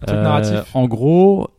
Euh, 0.08 0.24
narratif. 0.24 0.74
En 0.76 0.88
gros, 0.88 1.50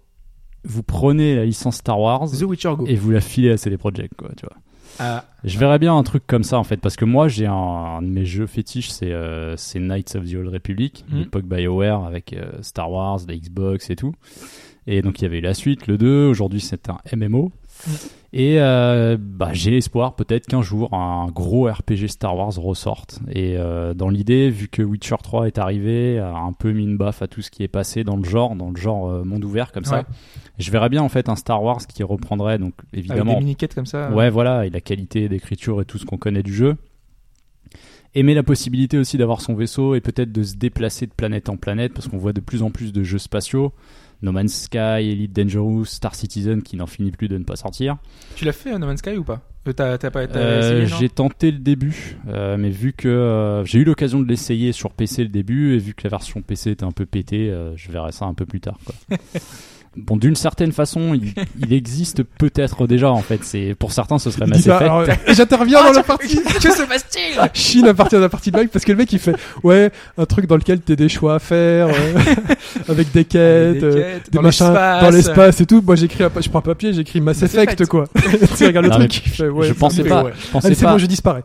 vous 0.65 0.83
prenez 0.83 1.37
la 1.37 1.45
licence 1.45 1.77
Star 1.77 2.01
Wars 2.01 2.29
The 2.31 2.43
Witcher 2.43 2.73
Go. 2.79 2.87
et 2.87 2.95
vous 2.95 3.11
la 3.11 3.21
filez 3.21 3.51
à 3.51 3.57
CD 3.59 3.77
Projekt, 3.77 4.15
quoi, 4.17 4.31
tu 4.37 4.47
vois. 4.47 4.57
Ah, 4.99 5.25
Je 5.45 5.59
verrais 5.59 5.79
bien 5.79 5.97
un 5.97 6.03
truc 6.03 6.27
comme 6.27 6.43
ça 6.43 6.59
en 6.59 6.65
fait, 6.65 6.77
parce 6.79 6.97
que 6.97 7.05
moi 7.07 7.29
j'ai 7.29 7.47
un, 7.47 7.53
un 7.55 8.03
de 8.03 8.09
mes 8.09 8.27
jeux 8.27 8.47
fétiches, 8.47 8.91
c'est 8.91 9.15
c'est 9.57 9.79
Knights 9.79 10.15
of 10.17 10.25
the 10.29 10.35
Old 10.35 10.49
Republic, 10.49 11.05
Mhm. 11.11 11.19
l'époque 11.21 11.45
BioWare 11.45 12.05
avec 12.05 12.35
Star 12.63 12.91
Wars, 12.91 13.21
la 13.29 13.37
Xbox 13.37 13.89
et 13.91 13.97
tout. 13.97 14.15
Et 14.93 15.03
donc 15.03 15.21
il 15.21 15.23
y 15.23 15.27
avait 15.27 15.39
eu 15.39 15.43
la 15.43 15.55
suite, 15.55 15.87
le 15.87 15.97
2, 15.99 16.27
aujourd'hui 16.27 16.61
c'est 16.61 16.89
un 16.91 16.99
MMO. 17.17 17.53
Et 18.33 18.61
euh, 18.61 19.17
bah, 19.19 19.51
j'ai 19.53 19.71
l'espoir 19.71 20.15
peut-être 20.15 20.47
qu'un 20.47 20.63
jour 20.63 20.93
un 20.95 21.29
gros 21.29 21.69
RPG 21.69 22.09
Star 22.09 22.37
Wars 22.37 22.53
ressorte. 22.57 23.21
Et 23.31 23.57
euh, 23.57 23.95
dans 23.95 24.09
l'idée, 24.09 24.51
vu 24.51 24.67
que 24.69 24.83
Witcher 24.83 25.17
3 25.23 25.47
est 25.47 25.59
arrivé, 25.59 26.19
a 26.19 26.35
un 26.37 26.53
peu 26.53 26.73
mis 26.73 26.85
une 26.85 26.97
baffe 26.97 27.23
à 27.23 27.29
tout 27.29 27.41
ce 27.41 27.51
qui 27.51 27.63
est 27.63 27.69
passé 27.69 28.03
dans 28.03 28.17
le 28.17 28.25
genre, 28.25 28.57
dans 28.57 28.71
le 28.71 28.77
genre 28.77 29.09
euh, 29.09 29.25
monde 29.25 29.45
ouvert 29.45 29.71
comme 29.73 29.85
Ouais. 29.85 29.89
ça, 29.91 30.05
je 30.59 30.71
verrais 30.71 30.89
bien 30.89 31.03
en 31.03 31.09
fait 31.09 31.29
un 31.29 31.37
Star 31.37 31.63
Wars 31.63 31.87
qui 31.87 32.03
reprendrait 32.03 32.59
donc 32.59 32.75
avec 32.93 33.05
évidemment 33.05 33.35
des 33.35 33.39
mini-quêtes 33.41 33.75
comme 33.75 33.87
ça. 33.87 34.11
Ouais, 34.11 34.29
voilà, 34.29 34.67
et 34.67 34.71
la 34.71 34.81
qualité 34.81 35.29
d'écriture 35.29 35.81
et 35.81 35.85
tout 35.85 35.99
ce 35.99 36.05
qu'on 36.05 36.19
connaît 36.19 36.43
du 36.43 36.53
jeu. 36.53 36.77
Aimer 38.15 38.35
la 38.35 38.43
possibilité 38.43 38.99
aussi 38.99 39.19
d'avoir 39.19 39.41
son 39.41 39.55
vaisseau 39.55 39.95
et 39.95 40.01
peut-être 40.01 40.33
de 40.33 40.43
se 40.43 40.57
déplacer 40.57 41.07
de 41.07 41.13
planète 41.13 41.49
en 41.49 41.57
planète, 41.57 41.95
parce 41.95 42.09
qu'on 42.09 42.19
voit 42.19 42.33
de 42.33 42.41
plus 42.41 42.63
en 42.65 42.71
plus 42.71 42.93
de 42.93 43.05
jeux 43.05 43.19
spatiaux. 43.19 43.73
No 44.23 44.33
Man's 44.33 44.53
Sky, 44.65 44.79
Elite 45.11 45.33
Dangerous, 45.35 45.85
Star 45.87 46.15
Citizen 46.15 46.63
qui 46.63 46.77
n'en 46.77 46.87
finit 46.87 47.11
plus 47.11 47.29
de 47.29 47.39
ne 47.39 47.45
pas 47.45 47.57
sortir. 47.57 47.97
Tu 48.37 48.45
l'as 48.45 48.53
fait, 48.53 48.73
euh, 48.75 48.79
No 48.79 48.87
Man's 48.87 48.99
Sky, 49.01 49.17
ou 49.17 49.25
pas 49.25 49.41
Euh, 50.37 50.83
Euh, 50.85 50.87
j'ai 50.99 51.09
tenté 51.11 51.51
le 51.51 51.59
début, 51.59 52.17
euh, 52.29 52.57
mais 52.57 52.71
vu 52.71 52.93
que 52.95 53.09
euh, 53.09 53.65
j'ai 53.67 53.79
eu 53.79 53.85
l'occasion 53.85 54.21
de 54.21 54.27
l'essayer 54.27 54.73
sur 54.73 54.91
PC 54.93 55.23
le 55.23 55.29
début, 55.29 55.75
et 55.75 55.79
vu 55.79 55.95
que 55.95 56.03
la 56.05 56.11
version 56.11 56.41
PC 56.43 56.71
était 56.71 56.85
un 56.85 56.93
peu 56.93 57.05
pétée, 57.07 57.55
je 57.77 57.91
verrai 57.93 58.13
ça 58.13 58.25
un 58.25 58.35
peu 58.35 58.47
plus 58.47 58.61
tard. 58.61 58.79
Quoi. 58.85 58.95
bon, 59.97 60.17
d'une 60.17 60.37
certaine 60.37 60.73
façon, 60.73 61.15
il, 61.15 61.33
il 61.61 61.73
existe 61.73 62.23
peut-être 62.23 62.87
déjà 62.87 63.11
en 63.11 63.23
fait. 63.23 63.41
C'est 63.43 63.75
pour 63.79 63.93
certains, 63.93 64.19
ce 64.19 64.31
serait 64.31 64.47
Mass 64.47 64.61
Effect. 64.61 64.83
alors, 64.83 65.05
J'interviens 65.29 65.83
dans 65.85 65.93
la 65.93 66.03
partie. 66.03 66.41
Que 66.61 66.71
se 66.71 66.83
passe-t-il? 66.87 67.41
Chine 67.55 67.87
à 67.87 67.95
partir 67.95 68.19
de 68.19 68.25
la 68.25 68.29
partie 68.29 68.51
blague 68.51 68.69
parce 68.69 68.85
que 68.85 68.93
le 68.93 68.99
mec 68.99 69.13
il 69.13 69.19
fait 69.19 69.35
ouais 69.63 69.91
un 70.19 70.27
truc 70.27 70.47
dans 70.47 70.57
lequel 70.57 70.81
t'as 70.81 70.95
des 70.95 71.09
choix 71.09 71.37
à 71.37 71.39
faire 71.39 71.89
euh, 71.95 72.23
avec 72.89 73.11
des 73.13 73.25
quêtes, 73.25 73.79
Des 73.79 73.85
euh, 73.85 74.19
des 74.19 74.31
dans 74.37 74.43
machins 74.43 74.67
l'espace. 74.67 75.03
dans 75.03 75.11
l'espace 75.11 75.61
et 75.61 75.67
tout. 75.67 75.83
Moi 75.85 75.97
j'écris 75.97 76.25
je 76.41 76.49
prends 76.49 76.59
un 76.59 76.63
papier 76.63 76.93
j'écris 76.93 77.21
Mass, 77.21 77.41
Mass 77.41 77.55
Effect, 77.55 77.73
Effect. 77.81 77.87
quoi. 77.91 78.07
tu 78.57 78.67
regardes 78.67 78.87
le 78.87 78.91
Non, 78.93 78.99
truc 78.99 79.13
fait 79.27 79.49
ouais. 79.49 79.69
je 79.69 79.73
pensais 79.73 80.05
pas, 80.05 80.25
ouais. 80.25 80.33
je 80.39 80.51
pensais 80.51 80.67
Allez 80.67 80.75
c'est 80.77 80.85
pas. 80.85 80.93
bon 80.93 80.99
je 80.99 81.07
disparais. 81.07 81.43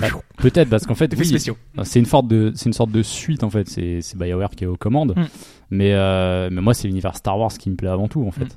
Bah, 0.00 0.06
peut-être 0.38 0.68
parce 0.70 0.86
qu'en 0.86 0.94
fait, 0.94 1.12
Effets 1.12 1.22
oui, 1.22 1.28
spéciaux. 1.28 1.56
c'est 1.84 1.98
une 1.98 2.06
sorte 2.06 2.28
de, 2.28 2.52
c'est 2.54 2.66
une 2.66 2.72
sorte 2.72 2.90
de 2.90 3.02
suite 3.02 3.42
en 3.44 3.50
fait. 3.50 3.68
C'est, 3.68 3.98
c'est 4.02 4.16
BioWare 4.18 4.50
qui 4.50 4.64
est 4.64 4.66
aux 4.66 4.76
commandes. 4.76 5.14
Mm. 5.16 5.24
Mais, 5.70 5.92
euh, 5.92 6.48
mais 6.50 6.60
moi, 6.60 6.74
c'est 6.74 6.88
l'univers 6.88 7.16
Star 7.16 7.38
Wars 7.38 7.52
qui 7.52 7.70
me 7.70 7.76
plaît 7.76 7.88
avant 7.90 8.08
tout 8.08 8.24
en 8.26 8.30
fait. 8.30 8.44
Mm. 8.44 8.48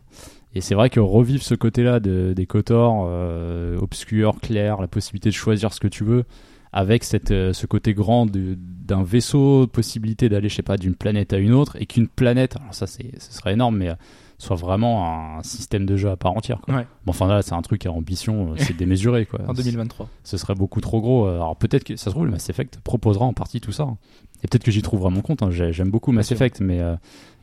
Et 0.54 0.62
c'est 0.62 0.76
vrai 0.76 0.90
que 0.90 1.00
revivre 1.00 1.44
ce 1.44 1.56
côté-là 1.56 2.00
de, 2.00 2.34
des 2.36 2.46
Kotor, 2.46 3.06
euh, 3.08 3.78
obscur, 3.80 4.36
clair, 4.42 4.82
la 4.82 4.88
possibilité 4.88 5.30
de 5.30 5.34
choisir 5.36 5.72
ce 5.74 5.80
que 5.80 5.88
tu 5.88 6.04
veux, 6.04 6.26
avec 6.74 7.04
cette, 7.06 7.32
euh, 7.32 7.54
ce 7.54 7.66
côté 7.68 7.94
grand 7.94 8.26
d'un 8.26 9.04
vaisseau, 9.04 9.68
possibilité 9.68 10.28
d'aller, 10.28 10.50
je 10.50 10.56
sais 10.56 10.62
pas, 10.62 10.76
d'une 10.78 10.96
planète 10.96 11.32
à 11.32 11.38
une 11.38 11.54
autre, 11.54 11.78
et 11.80 11.86
qu'une 11.86 12.08
planète, 12.08 12.58
alors 12.58 12.74
ça, 12.74 12.86
ce 12.86 13.00
serait 13.18 13.54
énorme, 13.54 13.78
mais 13.78 13.90
euh, 13.92 13.96
soit 14.40 14.58
vraiment 14.58 15.38
un 15.38 15.44
système 15.44 15.86
de 15.86 15.96
jeu 15.96 16.10
à 16.10 16.18
part 16.18 16.36
entière. 16.36 16.60
Quoi. 16.62 16.76
Ouais. 16.76 16.88
Bon, 17.06 17.12
enfin 17.12 17.28
là, 17.28 17.42
c'est 17.42 17.54
un 17.54 17.62
truc 17.62 17.86
à 17.86 17.92
ambition, 17.92 18.54
c'est 18.58 18.76
démesuré 18.76 19.26
quoi. 19.26 19.40
En 19.48 19.54
2023. 19.54 20.10
ce 20.24 20.36
serait 20.36 20.56
beaucoup 20.56 20.82
trop 20.82 21.00
gros. 21.00 21.28
Alors 21.28 21.56
peut-être 21.56 21.84
que 21.84 21.96
ça 21.96 22.06
se 22.06 22.10
trouve, 22.10 22.26
le 22.26 22.32
Mass 22.32 22.50
Effect 22.50 22.80
proposera 22.84 23.24
en 23.26 23.34
partie 23.34 23.62
tout 23.62 23.72
ça. 23.72 23.84
hein. 23.84 23.98
Et 24.44 24.48
peut-être 24.48 24.64
que 24.64 24.72
j'y 24.72 24.82
trouverai 24.82 25.12
mon 25.12 25.22
compte. 25.22 25.44
hein. 25.44 25.52
J'ai- 25.52 25.72
J'aime 25.74 25.92
beaucoup 25.92 26.12
Mass 26.12 26.28
Bien 26.30 26.38
sûr. 26.38 26.46
Effect, 26.46 26.60
mais 26.62 26.80
euh, 26.82 26.96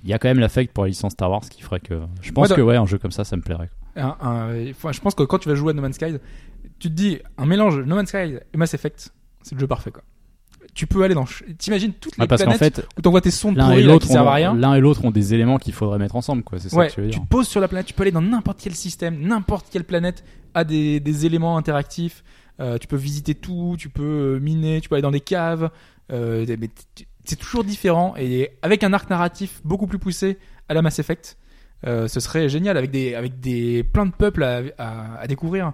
il 0.04 0.10
y 0.10 0.12
a 0.12 0.18
quand 0.18 0.28
même 0.28 0.40
l'affect 0.40 0.72
pour 0.72 0.84
la 0.84 0.88
licence 0.88 1.12
Star 1.12 1.30
Wars 1.30 1.42
qui 1.48 1.62
ferait 1.62 1.80
que. 1.80 2.00
Je 2.22 2.32
pense 2.32 2.50
Ouais, 2.50 2.56
que 2.56 2.60
ouais, 2.62 2.76
un 2.76 2.86
jeu 2.86 2.98
comme 2.98 3.12
ça, 3.12 3.24
ça 3.24 3.36
me 3.36 3.42
plairait. 3.42 3.70
Un- 3.96 4.16
un- 4.20 4.70
enfin, 4.70 4.92
je 4.92 5.00
pense 5.00 5.14
que 5.14 5.22
quand 5.22 5.38
tu 5.38 5.48
vas 5.48 5.54
jouer 5.54 5.70
à 5.70 5.74
No 5.74 5.82
Man's 5.82 5.94
Sky, 5.96 6.14
tu 6.78 6.88
te 6.88 6.94
dis 6.94 7.18
un 7.36 7.46
mélange 7.46 7.78
No 7.80 7.96
Man's 7.96 8.08
Sky 8.08 8.36
et 8.52 8.56
Mass 8.56 8.74
Effect, 8.74 9.12
c'est 9.42 9.54
le 9.54 9.60
jeu 9.60 9.66
parfait 9.66 9.90
quoi. 9.90 10.02
Tu 10.74 10.86
peux 10.86 11.02
aller 11.02 11.14
dans. 11.14 11.24
T'imagines 11.56 11.92
toutes 11.92 12.16
les 12.18 12.24
Ah, 12.24 12.26
parce 12.28 12.42
qu'en 12.44 12.52
planètes 12.52 12.76
fait, 12.76 12.86
où 12.96 13.02
t'envoies 13.02 13.20
tes 13.20 13.30
sondes 13.32 13.56
pourries 13.56 13.82
là, 13.82 13.92
l'autre 13.94 14.06
qui 14.06 14.12
servent 14.12 14.28
à 14.28 14.30
ont, 14.30 14.34
rien. 14.34 14.54
l'un 14.54 14.74
et 14.74 14.80
l'autre 14.80 15.04
ont 15.04 15.10
des 15.10 15.34
éléments 15.34 15.58
qu'il 15.58 15.72
faudrait 15.72 15.98
mettre 15.98 16.14
ensemble, 16.14 16.42
quoi. 16.44 16.58
C'est 16.60 16.68
ça 16.68 16.76
Ouais, 16.76 16.88
que 16.88 16.92
tu 16.92 17.00
veux 17.00 17.06
tu 17.08 17.12
dire. 17.18 17.22
te 17.22 17.28
poses 17.28 17.48
sur 17.48 17.60
la 17.60 17.66
planète, 17.66 17.86
tu 17.86 17.94
peux 17.94 18.02
aller 18.02 18.12
dans 18.12 18.22
n'importe 18.22 18.60
quel 18.62 18.74
système, 18.74 19.18
n'importe 19.20 19.66
quelle 19.72 19.84
planète 19.84 20.24
a 20.54 20.62
des, 20.64 21.00
des 21.00 21.26
éléments 21.26 21.56
interactifs. 21.56 22.22
Euh, 22.60 22.76
tu 22.78 22.86
peux 22.86 22.96
visiter 22.96 23.34
tout, 23.34 23.76
tu 23.78 23.88
peux 23.88 24.02
euh, 24.36 24.40
miner, 24.40 24.80
tu 24.80 24.88
peux 24.88 24.94
aller 24.96 25.02
dans 25.02 25.10
des 25.10 25.20
caves. 25.20 25.70
Euh, 26.10 26.46
mais 26.58 26.70
c'est 27.24 27.36
toujours 27.36 27.64
différent 27.64 28.14
et 28.16 28.50
avec 28.62 28.82
un 28.84 28.92
arc 28.94 29.10
narratif 29.10 29.60
beaucoup 29.64 29.86
plus 29.86 29.98
poussé 29.98 30.38
à 30.68 30.74
la 30.74 30.80
Mass 30.82 30.98
Effect, 30.98 31.36
euh, 31.86 32.08
ce 32.08 32.18
serait 32.20 32.48
génial 32.48 32.76
avec 32.76 32.90
des 32.90 33.14
avec 33.14 33.40
des 33.40 33.82
plein 33.84 34.06
de 34.06 34.12
peuples 34.12 34.42
à, 34.42 34.62
à, 34.78 35.18
à 35.20 35.26
découvrir. 35.26 35.72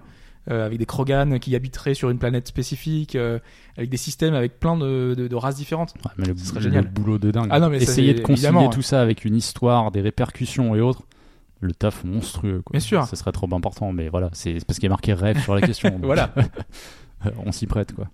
euh, 0.51 0.65
avec 0.67 0.77
des 0.77 0.85
Krogan 0.85 1.39
qui 1.39 1.55
habiteraient 1.55 1.95
sur 1.95 2.11
une 2.11 2.19
planète 2.19 2.47
spécifique, 2.47 3.15
euh, 3.15 3.39
avec 3.77 3.89
des 3.89 3.97
systèmes 3.97 4.35
avec 4.35 4.59
plein 4.59 4.77
de, 4.77 5.15
de, 5.17 5.27
de 5.27 5.35
races 5.35 5.55
différentes. 5.55 5.95
Ouais, 6.05 6.11
mais 6.19 6.25
le, 6.27 6.37
Ce 6.37 6.45
serait 6.45 6.59
le 6.59 6.65
génial. 6.65 6.87
boulot 6.87 7.17
de 7.17 7.31
dingue. 7.31 7.47
Ah 7.49 7.59
non, 7.59 7.69
mais 7.69 7.79
ça, 7.79 7.91
Essayer 7.93 8.13
de 8.13 8.21
concilier 8.21 8.69
tout 8.71 8.83
ça 8.83 9.01
avec 9.01 9.25
une 9.25 9.35
histoire, 9.35 9.89
des 9.89 10.01
répercussions 10.01 10.75
et 10.75 10.81
autres, 10.81 11.01
le 11.61 11.71
taf 11.73 12.03
monstrueux. 12.03 12.61
Quoi. 12.63 12.73
Bien 12.73 12.79
sûr. 12.79 13.07
Ce 13.07 13.15
serait 13.15 13.31
trop 13.31 13.49
important, 13.55 13.91
mais 13.91 14.07
voilà, 14.09 14.29
c'est 14.33 14.63
parce 14.67 14.77
qu'il 14.77 14.83
y 14.83 14.85
a 14.85 14.89
marqué 14.89 15.13
rêve 15.13 15.41
sur 15.41 15.55
la 15.55 15.61
question. 15.61 15.97
Voilà. 16.03 16.31
On 17.45 17.51
s'y 17.51 17.65
prête, 17.65 17.93
quoi. 17.93 18.07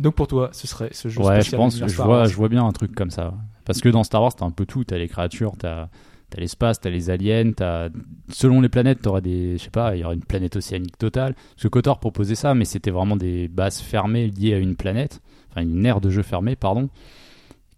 Donc 0.00 0.14
pour 0.14 0.26
toi, 0.26 0.48
ce 0.52 0.66
serait 0.66 0.90
ce 0.92 1.08
jeu 1.08 1.20
Ouais, 1.22 1.42
je 1.42 1.54
pense, 1.54 1.78
je 1.78 1.84
vois, 1.96 2.06
Wars. 2.06 2.26
je 2.26 2.34
vois 2.36 2.48
bien 2.48 2.64
un 2.66 2.72
truc 2.72 2.94
comme 2.94 3.10
ça. 3.10 3.34
Parce 3.64 3.80
que 3.80 3.88
dans 3.88 4.02
Star 4.02 4.22
Wars, 4.22 4.34
t'as 4.34 4.44
un 4.46 4.50
peu 4.50 4.66
tout. 4.66 4.82
T'as 4.84 4.96
les 4.98 5.08
créatures, 5.08 5.52
t'as 5.58 5.88
as 6.36 6.40
l'espace, 6.40 6.80
t'as 6.80 6.90
les 6.90 7.10
aliens, 7.10 7.50
t'as 7.56 7.88
selon 8.28 8.60
les 8.60 8.68
planètes, 8.68 9.02
t'auras 9.02 9.20
des, 9.20 9.58
je 9.58 9.64
sais 9.64 9.70
pas, 9.70 9.96
il 9.96 10.00
y 10.00 10.04
aura 10.04 10.14
une 10.14 10.22
planète 10.24 10.54
océanique 10.56 10.96
totale. 10.96 11.34
Parce 11.34 11.62
que 11.64 11.68
Kotor 11.68 11.98
proposait 11.98 12.36
ça, 12.36 12.54
mais 12.54 12.64
c'était 12.64 12.92
vraiment 12.92 13.16
des 13.16 13.48
bases 13.48 13.80
fermées 13.80 14.28
liées 14.28 14.54
à 14.54 14.58
une 14.58 14.76
planète, 14.76 15.20
enfin 15.50 15.62
une 15.62 15.84
aire 15.84 16.00
de 16.00 16.08
jeu 16.08 16.22
fermée, 16.22 16.54
pardon. 16.56 16.88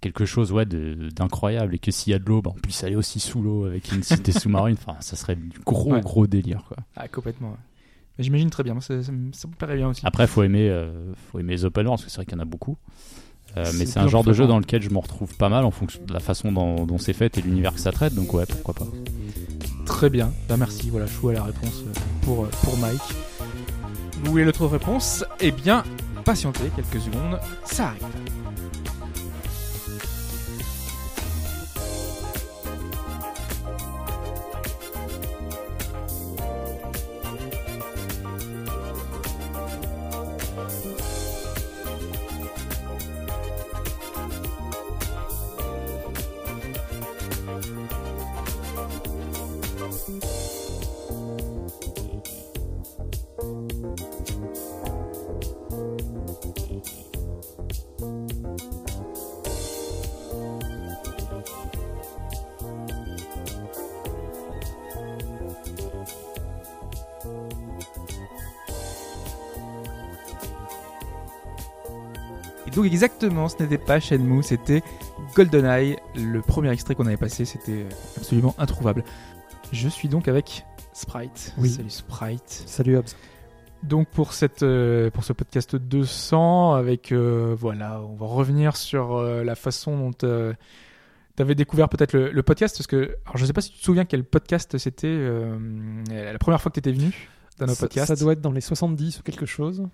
Quelque 0.03 0.25
chose, 0.25 0.51
ouais, 0.53 0.67
d'incroyable. 0.67 1.75
Et 1.77 1.79
que 1.79 1.91
s'il 1.91 2.11
y 2.11 2.15
a 2.15 2.19
de 2.19 2.25
l'eau, 2.27 2.43
bah, 2.43 2.51
on 2.55 2.59
puisse 2.61 2.83
aller 2.85 2.97
aussi 2.97 3.21
sous 3.21 3.41
l'eau 3.41 3.65
avec 3.67 3.91
une 3.93 4.03
cité 4.03 4.33
sous-marine. 4.39 4.77
Enfin, 4.85 4.97
ça 5.01 5.17
serait 5.17 5.37
du 5.37 5.59
gros, 5.65 5.93
Ouais. 5.95 6.01
gros 6.01 6.27
délire, 6.27 6.65
quoi. 6.67 6.77
Ah, 6.97 7.07
complètement. 7.09 7.57
J'imagine 8.19 8.51
très 8.51 8.63
bien. 8.63 8.81
Ça, 8.81 9.03
ça 9.03 9.13
me 9.13 9.33
ça 9.33 9.49
me 9.49 9.55
plairait 9.55 9.77
bien 9.77 9.89
aussi. 9.89 10.03
Après, 10.05 10.27
faut 10.27 10.43
aimer, 10.43 10.69
euh, 10.69 11.13
faut 11.31 11.39
aimer 11.39 11.53
les 11.53 11.65
open 11.65 11.87
world, 11.87 12.01
parce 12.01 12.05
que 12.07 12.11
c'est 12.11 12.17
vrai 12.17 12.27
qu'il 12.27 12.37
y 12.37 12.41
en 12.41 12.43
a 12.43 12.47
beaucoup. 12.47 12.77
Euh, 13.57 13.71
mais 13.77 13.85
c'est 13.85 13.99
un 13.99 14.05
en 14.05 14.09
genre 14.09 14.25
de 14.25 14.33
jeu 14.33 14.47
dans 14.47 14.59
lequel 14.59 14.81
je 14.83 14.89
me 14.89 14.99
retrouve 14.99 15.37
pas 15.37 15.51
mal 15.51 15.65
en 15.65 15.71
fonction 15.71 16.01
de 16.05 16.13
la 16.13 16.21
façon 16.21 16.53
dont, 16.53 16.87
dont 16.87 16.97
c'est 16.99 17.13
fait 17.13 17.37
et 17.37 17.43
l'univers 17.43 17.75
que 17.75 17.81
ça 17.81 17.93
traite. 17.93 18.15
Donc 18.15 18.33
ouais, 18.33 18.47
pourquoi 18.47 18.75
pas. 18.75 18.87
Très 19.85 20.09
bien. 20.09 20.33
Bah 20.49 20.57
merci. 20.57 20.89
Voilà, 20.91 21.07
chou 21.07 21.29
à 21.29 21.35
la 21.35 21.43
réponse 21.43 21.83
euh, 21.87 21.93
pour 22.23 22.49
pour 22.49 22.79
Mike. 22.79 23.01
Vous 24.25 24.31
voulez 24.31 24.45
l'autre 24.45 24.67
réponse? 24.67 25.25
Eh 25.41 25.51
bien, 25.51 25.85
patientez 26.25 26.71
quelques 26.77 27.03
secondes. 27.03 27.39
Ça 27.65 27.89
arrive. 27.89 28.07
Exactement, 72.85 73.49
ce 73.49 73.63
n'était 73.63 73.79
pas 73.79 74.01
Shenmue, 74.01 74.43
c'était 74.43 74.83
GoldenEye. 75.35 75.97
Le 76.17 76.41
premier 76.41 76.71
extrait 76.71 76.95
qu'on 76.95 77.07
avait 77.07 77.17
passé, 77.17 77.45
c'était 77.45 77.87
absolument 78.17 78.55
introuvable. 78.59 79.05
Je 79.73 79.89
suis 79.89 80.09
donc 80.09 80.29
avec 80.29 80.65
Sprite. 80.93 81.55
Oui. 81.59 81.71
Salut 81.71 81.91
Sprite. 81.91 82.65
Salut 82.67 82.97
Hobbs. 82.99 83.15
Donc 83.83 84.09
pour 84.09 84.33
cette 84.33 84.63
euh, 84.63 85.11
pour 85.11 85.25
ce 85.25 85.33
podcast 85.33 85.75
200 85.75 86.75
avec 86.75 87.11
euh, 87.11 87.57
voilà, 87.59 88.01
on 88.01 88.15
va 88.15 88.27
revenir 88.27 88.77
sur 88.77 89.17
euh, 89.17 89.43
la 89.43 89.57
façon 89.57 89.99
dont 89.99 90.13
tu 90.13 91.43
avais 91.43 91.55
découvert 91.57 91.89
peut-être 91.89 92.13
le, 92.13 92.31
le 92.31 92.43
podcast 92.45 92.77
parce 92.77 92.87
que 92.87 93.17
alors 93.25 93.39
je 93.39 93.45
sais 93.45 93.53
pas 93.53 93.61
si 93.61 93.73
tu 93.73 93.79
te 93.79 93.85
souviens 93.85 94.05
quel 94.05 94.23
podcast 94.25 94.79
c'était 94.79 95.09
euh, 95.09 95.57
la 96.11 96.39
première 96.39 96.61
fois 96.63 96.71
que 96.71 96.75
tu 96.75 96.89
étais 96.89 96.93
venu 96.97 97.29
dans 97.59 97.67
nos 97.67 97.75
ça, 97.75 97.87
podcasts. 97.87 98.15
ça 98.15 98.17
doit 98.23 98.35
être 98.35 98.41
dans 98.41 98.53
les 98.53 98.61
70 98.61 99.19
ou 99.19 99.23
quelque 99.23 99.47
chose. 99.47 99.89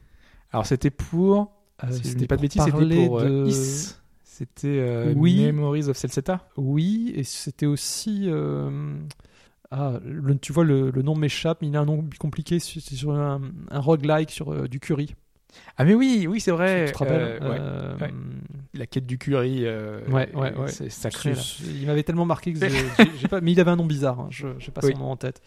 Alors 0.53 0.67
c'était 0.67 0.91
pour 0.91 1.51
Euh, 1.85 1.87
je 1.91 1.99
ne 1.99 2.03
c'était 2.03 2.27
pas 2.27 2.37
de 2.37 2.43
bêtises, 2.43 2.63
c'était 2.65 3.07
pour 3.07 3.21
euh, 3.21 3.45
de- 3.45 3.49
Is. 3.49 3.95
C'était 4.25 4.67
euh, 4.81 5.13
Oui. 5.17 5.45
Memories 5.45 5.89
of 5.89 5.97
Celceta. 5.97 6.47
Oui, 6.57 7.13
et 7.17 7.25
c'était 7.25 7.67
aussi. 7.67 8.25
euh, 8.27 8.95
Ah, 9.71 10.01
le- 10.05 10.39
tu 10.39 10.53
vois, 10.53 10.65
le, 10.65 10.91
le 10.91 11.03
nom 11.03 11.15
m'échappe, 11.15 11.59
mais 11.61 11.69
il 11.69 11.77
a 11.77 11.81
un 11.81 11.85
nom 11.85 12.05
compliqué. 12.19 12.59
C'est 12.59 12.81
sur 12.81 13.13
un, 13.13 13.41
un 13.71 13.81
roguelike 13.81 14.31
sur 14.31 14.53
euh, 14.53 14.67
du 14.69 14.81
curry. 14.81 15.15
Ah 15.77 15.85
mais 15.85 15.95
oui, 15.95 16.27
oui 16.29 16.41
c'est 16.41 16.51
vrai. 16.51 16.85
tu 16.87 16.93
te 16.93 16.99
rappelles 16.99 17.39
Euh, 17.43 17.51
ouais. 17.51 17.57
Euh, 17.61 17.99
ouais. 17.99 18.11
La 18.75 18.87
quête 18.87 19.07
du 19.07 19.19
curry. 19.19 19.61
euh, 19.67 20.01
Ouais, 20.09 20.31
ouais, 20.35 20.55
ouais. 20.57 20.69
C'est 20.69 20.91
sacré 20.91 21.35
là. 21.35 21.43
Il 21.81 21.87
m'avait 21.87 22.03
tellement 22.03 22.27
marqué 22.27 22.53
que 22.53 22.59
j'ai 23.21 23.29
pas. 23.29 23.41
Mais 23.41 23.53
il 23.53 23.61
avait 23.61 23.71
un 23.71 23.77
nom 23.77 23.87
bizarre. 23.87 24.21
hein, 24.21 24.29
Je 24.31 24.47
n'ai 24.49 24.55
pas 24.75 24.83
Oui. 24.85 24.93
son 24.93 24.99
nom 25.01 25.11
en 25.11 25.17
tête. 25.17 25.41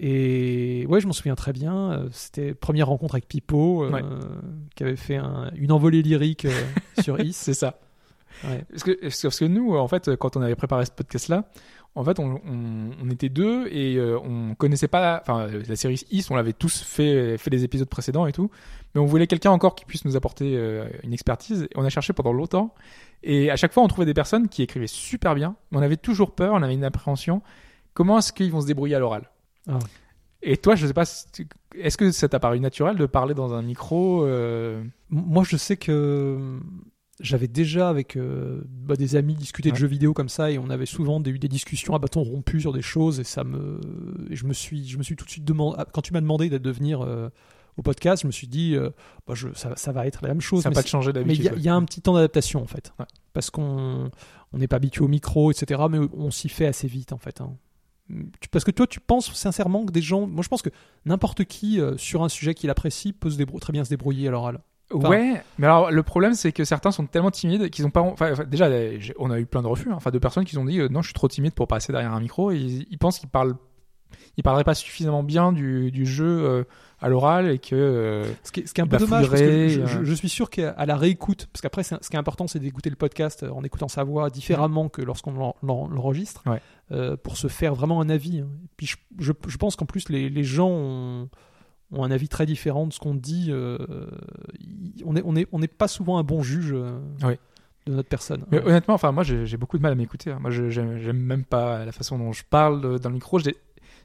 Et 0.00 0.86
ouais, 0.88 1.00
je 1.00 1.06
m'en 1.06 1.12
souviens 1.12 1.34
très 1.34 1.52
bien. 1.52 1.92
euh, 1.92 2.08
C'était 2.12 2.54
première 2.54 2.86
rencontre 2.88 3.14
avec 3.14 3.26
Pipo, 3.26 3.84
euh, 3.84 3.90
Ouais. 3.90 4.02
qui 4.76 4.84
avait 4.84 4.96
fait 4.96 5.16
un- 5.16 5.50
une 5.56 5.72
envolée 5.72 6.02
lyrique 6.02 6.44
euh, 6.44 6.50
sur 7.02 7.20
Is. 7.20 7.32
C'est 7.32 7.54
ça. 7.54 7.78
Ouais. 8.44 8.64
Parce 8.70 8.84
que, 8.84 8.92
parce 9.00 9.38
que- 9.40 9.44
nous, 9.46 9.76
en 9.76 9.88
fait, 9.88 10.14
quand 10.16 10.36
on 10.36 10.42
avait 10.42 10.54
préparé 10.54 10.84
ce 10.86 10.92
podcast-là, 10.92 11.50
en 11.96 12.04
fait, 12.04 12.20
on, 12.20 12.40
on, 12.46 12.90
on 13.02 13.10
était 13.10 13.28
deux 13.28 13.66
et 13.72 13.96
euh, 13.96 14.16
on 14.20 14.54
connaissait 14.54 14.86
pas, 14.86 15.18
enfin, 15.20 15.48
la 15.68 15.74
série 15.74 16.00
Is, 16.12 16.26
on 16.30 16.36
l'avait 16.36 16.52
tous 16.52 16.80
fait, 16.82 17.36
fait 17.36 17.50
les 17.50 17.64
épisodes 17.64 17.88
précédents 17.88 18.26
et 18.26 18.32
tout, 18.32 18.50
mais 18.94 19.00
on 19.00 19.06
voulait 19.06 19.26
quelqu'un 19.26 19.50
encore 19.50 19.74
qui 19.74 19.84
puisse 19.84 20.04
nous 20.04 20.14
apporter 20.14 20.52
une 21.02 21.12
expertise. 21.12 21.62
Et 21.64 21.70
on 21.74 21.84
a 21.84 21.88
cherché 21.88 22.12
pendant 22.12 22.32
longtemps 22.32 22.72
et 23.24 23.50
à 23.50 23.56
chaque 23.56 23.72
fois, 23.72 23.82
on 23.82 23.88
trouvait 23.88 24.06
des 24.06 24.14
personnes 24.14 24.48
qui 24.48 24.62
écrivaient 24.62 24.86
super 24.86 25.34
bien, 25.34 25.56
mais 25.72 25.78
on 25.78 25.82
avait 25.82 25.96
toujours 25.96 26.30
peur, 26.36 26.54
on 26.54 26.62
avait 26.62 26.74
une 26.74 26.84
appréhension. 26.84 27.42
Comment 27.94 28.18
est-ce 28.18 28.32
qu'ils 28.32 28.52
vont 28.52 28.60
se 28.60 28.66
débrouiller 28.66 28.94
à 28.94 29.00
l'oral? 29.00 29.28
Ah. 29.66 29.78
Et 30.42 30.56
toi, 30.56 30.76
je 30.76 30.86
sais 30.86 30.94
pas, 30.94 31.02
est-ce 31.74 31.96
que 31.96 32.10
ça 32.12 32.28
t'a 32.28 32.38
paru 32.38 32.60
naturel 32.60 32.96
de 32.96 33.06
parler 33.06 33.34
dans 33.34 33.54
un 33.54 33.62
micro 33.62 34.24
euh, 34.24 34.82
Moi, 35.10 35.42
je 35.44 35.56
sais 35.56 35.76
que 35.76 36.60
j'avais 37.20 37.48
déjà 37.48 37.88
avec 37.88 38.16
euh, 38.16 38.62
bah, 38.68 38.94
des 38.94 39.16
amis 39.16 39.34
discuté 39.34 39.72
de 39.72 39.76
jeux 39.76 39.88
vidéo 39.88 40.12
comme 40.14 40.28
ça 40.28 40.52
et 40.52 40.58
on 40.58 40.70
avait 40.70 40.86
souvent 40.86 41.20
eu 41.24 41.38
des 41.40 41.48
discussions 41.48 41.94
à 41.96 41.98
bâton 41.98 42.22
rompu 42.22 42.60
sur 42.60 42.72
des 42.72 42.82
choses 42.82 43.18
et 43.18 43.24
ça 43.24 43.42
me 43.42 43.80
et 44.30 44.36
je 44.36 44.46
me 44.46 44.52
suis 44.52 44.86
je 44.86 44.96
me 44.98 45.02
suis 45.02 45.16
tout 45.16 45.24
de 45.24 45.30
suite 45.30 45.44
demandé 45.44 45.82
quand 45.92 46.00
tu 46.02 46.12
m'as 46.12 46.20
demandé 46.20 46.48
de 46.48 46.70
venir 46.70 47.00
euh, 47.02 47.28
au 47.76 47.82
podcast 47.82 48.22
je 48.22 48.28
me 48.28 48.32
suis 48.32 48.46
dit 48.46 48.76
bah, 49.26 49.34
je, 49.34 49.48
ça, 49.54 49.74
ça 49.74 49.90
va 49.90 50.06
être 50.06 50.20
la 50.22 50.28
même 50.28 50.40
chose 50.40 50.62
Ça 50.62 50.68
mais 50.68 50.76
pas 50.76 50.82
c'est- 50.82 50.88
changé 50.90 51.12
mais 51.12 51.22
il 51.34 51.42
d'habitude. 51.42 51.44
y, 51.64 51.68
a- 51.68 51.72
y 51.72 51.74
un 51.74 51.82
petit 51.84 52.00
temps 52.00 52.14
d'adaptation 52.14 52.62
en 52.62 52.68
fait 52.68 52.92
Ouais. 53.00 53.06
parce 53.32 53.50
qu'on 53.50 54.12
on 54.52 54.58
n'est 54.58 54.68
pas 54.68 54.76
habitué 54.76 55.02
au 55.04 55.08
micro 55.08 55.50
etc 55.50 55.82
mais 55.90 55.98
on 56.12 56.30
s'y 56.30 56.48
fait 56.48 56.66
assez 56.66 56.86
vite 56.86 57.12
en 57.12 57.18
fait 57.18 57.40
hein. 57.40 57.52
Parce 58.50 58.64
que 58.64 58.70
toi 58.70 58.86
tu 58.86 59.00
penses 59.00 59.32
sincèrement 59.34 59.84
que 59.84 59.92
des 59.92 60.02
gens 60.02 60.26
moi 60.26 60.42
je 60.42 60.48
pense 60.48 60.62
que 60.62 60.70
n'importe 61.04 61.44
qui 61.44 61.80
euh, 61.80 61.96
sur 61.96 62.22
un 62.22 62.28
sujet 62.28 62.54
qu'il 62.54 62.70
apprécie 62.70 63.12
peut 63.12 63.30
très 63.60 63.72
bien 63.72 63.84
se 63.84 63.90
débrouiller 63.90 64.28
à 64.28 64.30
l'oral 64.30 64.60
Ouais, 64.90 65.42
mais 65.58 65.66
alors 65.66 65.90
le 65.90 66.02
problème 66.02 66.32
c'est 66.34 66.52
que 66.52 66.64
certains 66.64 66.90
sont 66.90 67.06
tellement 67.06 67.30
timides 67.30 67.68
qu'ils 67.68 67.86
ont 67.86 67.90
pas. 67.90 68.14
Déjà, 68.46 68.70
on 69.18 69.30
a 69.30 69.38
eu 69.38 69.44
plein 69.44 69.60
de 69.60 69.66
refus, 69.66 69.90
hein, 69.90 69.96
enfin 69.96 70.10
de 70.10 70.18
personnes 70.18 70.44
qui 70.44 70.56
ont 70.56 70.64
dit 70.64 70.80
euh, 70.80 70.88
non, 70.88 71.02
je 71.02 71.08
suis 71.08 71.14
trop 71.14 71.28
timide 71.28 71.52
pour 71.52 71.68
passer 71.68 71.92
derrière 71.92 72.14
un 72.14 72.20
micro. 72.20 72.52
Et 72.52 72.86
ils 72.90 72.98
pensent 72.98 73.18
qu'ils 73.18 73.28
parlent, 73.28 73.54
ils 74.38 74.42
parleraient 74.42 74.64
pas 74.64 74.74
suffisamment 74.74 75.22
bien 75.22 75.52
du, 75.52 75.90
du 75.90 76.06
jeu 76.06 76.24
euh, 76.24 76.64
à 77.00 77.08
l'oral 77.10 77.50
et 77.50 77.58
que. 77.58 77.74
euh, 77.74 78.24
Ce 78.44 78.50
qui 78.52 78.60
est, 78.60 78.66
ce 78.66 78.72
qui 78.72 78.80
est 78.80 78.84
un 78.84 78.86
Il 78.86 78.90
peu 78.90 78.96
dommage, 78.98 79.28
parce 79.28 79.40
que 79.40 79.46
bafouillerait, 79.46 79.68
je, 79.68 79.80
euh. 79.80 79.86
je- 79.86 80.04
je 80.04 80.14
suis 80.14 80.28
sûr 80.30 80.48
qu'à 80.48 80.86
la 80.86 80.96
réécoute, 80.96 81.48
parce 81.52 81.60
qu'après, 81.60 81.82
ce 81.82 81.96
qui 81.96 82.16
est 82.16 82.18
important, 82.18 82.46
c'est 82.46 82.58
d'écouter 82.60 82.88
le 82.88 82.96
podcast 82.96 83.44
en 83.44 83.62
écoutant 83.64 83.88
sa 83.88 84.04
voix 84.04 84.30
différemment 84.30 84.88
que 84.88 85.02
lorsqu'on 85.02 85.32
l'en- 85.32 85.56
l'en- 85.62 85.88
l'enregistre, 85.88 86.42
Ouais. 86.46 86.62
euh, 86.92 87.16
pour 87.16 87.36
se 87.36 87.48
faire 87.48 87.74
vraiment 87.74 88.00
un 88.00 88.08
avis. 88.08 88.40
hein. 88.40 88.48
Puis 88.78 88.86
je, 88.86 88.96
je- 89.18 89.56
pense 89.58 89.76
qu'en 89.76 89.86
plus, 89.86 90.08
les, 90.08 90.28
les 90.30 90.44
gens 90.44 90.70
ont, 90.70 91.28
ont 91.92 92.04
un 92.04 92.10
avis 92.10 92.28
très 92.28 92.46
différent 92.46 92.86
de 92.86 92.92
ce 92.92 93.00
qu'on 93.00 93.14
dit. 93.14 93.48
euh, 93.50 93.78
on 95.04 95.12
n'est 95.14 95.22
on 95.24 95.34
est, 95.36 95.48
on 95.52 95.58
n'est 95.58 95.68
pas 95.68 95.88
souvent 95.88 96.18
un 96.18 96.22
bon 96.22 96.42
juge 96.42 96.72
euh, 96.72 96.98
Ouais. 97.24 97.38
de 97.86 97.94
notre 97.94 98.08
personne. 98.08 98.44
Mais 98.50 98.60
honnêtement, 98.64 98.94
enfin 98.94 99.10
moi 99.12 99.22
j'ai 99.24 99.56
beaucoup 99.56 99.78
de 99.78 99.82
mal 99.82 99.92
à 99.92 99.94
m'écouter. 99.94 100.30
hein. 100.30 100.38
Moi 100.40 100.50
je- 100.50 100.68
j'aime 100.68 101.16
même 101.18 101.44
pas 101.44 101.84
la 101.84 101.92
façon 101.92 102.18
dont 102.18 102.32
je 102.32 102.42
parle 102.48 102.98
dans 103.00 103.08
le 103.08 103.14
micro. 103.14 103.38
J'ai 103.38 103.56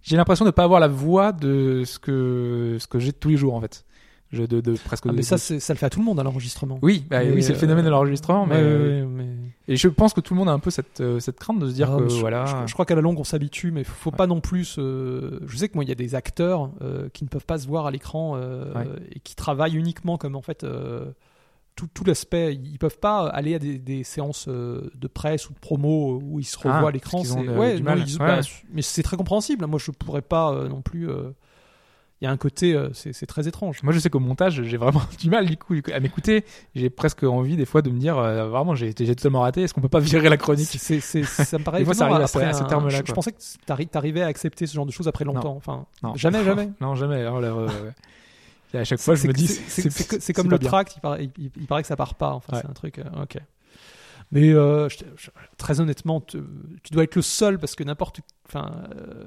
j'ai 0.04 0.16
l'impression 0.18 0.46
de 0.46 0.52
pas 0.52 0.64
avoir 0.64 0.80
la 0.80 0.88
voix 0.88 1.32
de 1.32 1.84
ce 1.86 1.98
que 1.98 2.78
ce 2.80 2.86
que 2.88 3.00
j'ai 3.00 3.12
tous 3.14 3.30
les 3.30 3.38
jours 3.38 3.56
en 3.56 3.62
fait. 3.62 3.84
Je, 4.32 4.42
de, 4.46 4.62
de 4.62 4.74
presque. 4.84 5.04
Ah, 5.08 5.12
mais 5.14 5.22
ça, 5.22 5.36
de- 5.36 5.60
ça 5.60 5.74
le 5.74 5.78
fait 5.78 5.86
à 5.86 5.92
tout 5.92 6.00
le 6.00 6.06
monde 6.06 6.20
à 6.20 6.24
l'enregistrement. 6.24 6.80
Oui, 6.82 7.06
bah, 7.08 7.20
oui, 7.24 7.44
c'est 7.44 7.50
le 7.52 7.56
euh, 7.56 7.60
phénomène 7.60 7.86
de 7.86 7.92
l'enregistrement, 7.92 8.48
mais, 8.48 8.56
euh, 8.58 9.02
ouais, 9.02 9.02
ouais, 9.04 9.08
mais... 9.08 9.28
et 9.68 9.76
je 9.76 9.88
pense 9.88 10.12
que 10.16 10.22
tout 10.22 10.34
le 10.34 10.40
monde 10.40 10.50
a 10.50 10.54
un 10.54 10.58
peu 10.58 10.72
cette 10.72 11.02
euh, 11.02 11.20
cette 11.20 11.38
crainte 11.40 11.60
de 11.60 11.68
se 11.70 11.74
dire 11.76 11.92
Ah, 11.94 12.00
que 12.02 12.10
je, 12.10 12.20
voilà. 12.20 12.46
je- 12.46 12.66
je 12.68 12.74
crois 12.74 12.86
qu'à 12.88 12.96
la 12.96 13.02
longue 13.02 13.20
on 13.20 13.24
s'habitue, 13.24 13.70
mais 13.70 13.84
faut 13.84 14.10
Ouais. 14.10 14.18
pas 14.18 14.26
non 14.26 14.40
plus. 14.42 14.78
euh, 14.80 15.40
je 15.46 15.56
sais 15.56 15.70
que 15.70 15.76
moi 15.76 15.84
il 15.84 15.88
y 15.90 15.92
a 15.92 15.96
des 15.96 16.16
acteurs 16.16 16.72
euh, 16.82 17.10
qui 17.14 17.24
ne 17.26 17.30
peuvent 17.30 17.46
pas 17.46 17.60
se 17.60 17.68
voir 17.68 17.86
à 17.86 17.92
l'écran 17.92 18.34
euh, 18.36 18.74
Ouais. 18.74 18.88
et 19.12 19.20
qui 19.20 19.36
travaillent 19.36 19.76
uniquement 19.76 20.18
comme 20.18 20.36
en 20.36 20.42
fait 20.42 20.64
euh, 20.64 21.06
tout, 21.76 21.88
tout 21.94 22.04
l'aspect. 22.04 22.54
Ils 22.56 22.78
peuvent 22.80 23.00
pas 23.00 23.28
aller 23.30 23.56
à 23.56 23.60
des, 23.60 23.78
des 23.80 24.04
séances 24.04 24.46
euh, 24.48 24.90
de 24.96 25.08
presse 25.08 25.50
ou 25.50 25.54
de 25.54 25.60
promo 25.60 26.20
où 26.24 26.40
ils 26.40 26.44
se 26.46 26.58
revoient 26.58 26.82
Ah, 26.84 26.88
à 26.88 26.92
l'écran. 26.92 27.22
ouais, 27.24 27.82
Ouais. 27.82 27.82
bah, 27.82 28.40
mais 28.72 28.82
c'est 28.82 29.04
très 29.04 29.18
compréhensible. 29.18 29.66
Moi 29.66 29.80
je 29.80 29.92
pourrais 29.92 30.22
pas 30.22 30.52
euh, 30.54 30.68
non 30.70 30.82
plus. 30.82 31.10
euh, 31.10 31.32
il 32.22 32.26
y 32.26 32.28
a 32.28 32.32
un 32.32 32.38
côté, 32.38 32.74
euh, 32.74 32.88
c'est 32.94 33.26
très 33.26 33.50
étrange. 33.50 33.84
Moi, 33.84 33.92
je 33.92 34.00
sais 34.00 34.10
qu'au 34.10 34.22
montage, 34.22 34.64
j'ai 34.64 34.78
vraiment 34.78 35.02
du 35.20 35.30
mal 35.30 35.46
du 35.46 35.58
coup 35.58 35.74
à 35.94 36.00
m'écouter. 36.00 36.46
J'ai 36.74 36.90
presque 36.90 37.24
envie 37.24 37.58
des 37.58 37.66
fois 37.66 37.82
de 37.82 37.90
me 37.90 38.00
dire, 38.00 38.18
euh, 38.18 38.48
vraiment, 38.48 38.76
j'ai 38.76 38.94
totalement 38.94 39.42
raté. 39.42 39.64
Est-ce 39.64 39.74
qu'on 39.74 39.82
peut 39.82 39.90
pas 39.90 40.00
virer 40.00 40.30
la 40.30 40.38
chronique 40.38 40.70
C'est, 40.70 41.02
c'est, 41.02 41.24
ça 41.24 41.58
me 41.60 41.64
paraît 41.66 41.84
fois, 41.84 41.94
ça 41.94 42.06
arrive 42.06 42.22
à 42.22 42.24
après 42.24 42.46
à 42.46 42.54
ce 42.54 42.64
terme-là, 42.64 43.02
Je, 43.06 43.12
pensais 43.12 43.34
que 43.34 43.40
t'arri- 43.66 43.88
t'arrivais 43.88 44.22
à 44.22 44.28
accepter 44.28 44.68
ce 44.68 44.74
genre 44.74 44.86
de 44.86 44.92
choses 44.92 45.10
après 45.10 45.26
longtemps. 45.26 45.56
Enfin, 45.58 45.86
Non. 46.02 46.16
jamais, 46.16 46.42
jamais. 46.46 46.70
Non, 46.80 46.96
jamais. 46.96 47.28
Oh 47.28 47.42
là, 47.42 47.54
ouais, 47.54 47.64
ouais. 47.66 47.92
Et 48.74 48.80
à 48.80 48.84
chaque 48.84 49.00
fois, 49.00 49.16
je 49.16 49.28
me 49.28 49.34
dis, 49.34 49.48
c'est- 49.48 50.34
comme 50.34 50.50
le 50.50 50.60
tract, 50.60 50.96
il 50.98 51.00
paraît, 51.02 51.30
il, 51.38 51.52
il 51.58 51.68
paraît 51.68 51.82
que 51.84 51.88
ça 51.88 51.96
part 51.96 52.16
pas. 52.16 52.32
Enfin, 52.32 52.54
Ouais. 52.58 52.62
c'est 52.62 52.70
un 52.70 52.74
truc. 52.74 53.00
euh, 53.00 53.04
ok. 53.24 53.38
Mais 54.32 54.52
euh, 54.52 54.90
je 54.90 54.98
te- 54.98 55.04
je- 55.16 55.30
très 55.58 55.80
honnêtement, 55.80 56.20
te- 56.20 56.38
tu 56.82 56.92
dois 56.92 57.04
être 57.04 57.16
le 57.16 57.22
seul 57.22 57.60
parce 57.60 57.76
que 57.76 57.84
n'importe, 57.84 58.22
enfin, 58.48 58.72
euh, 58.96 59.26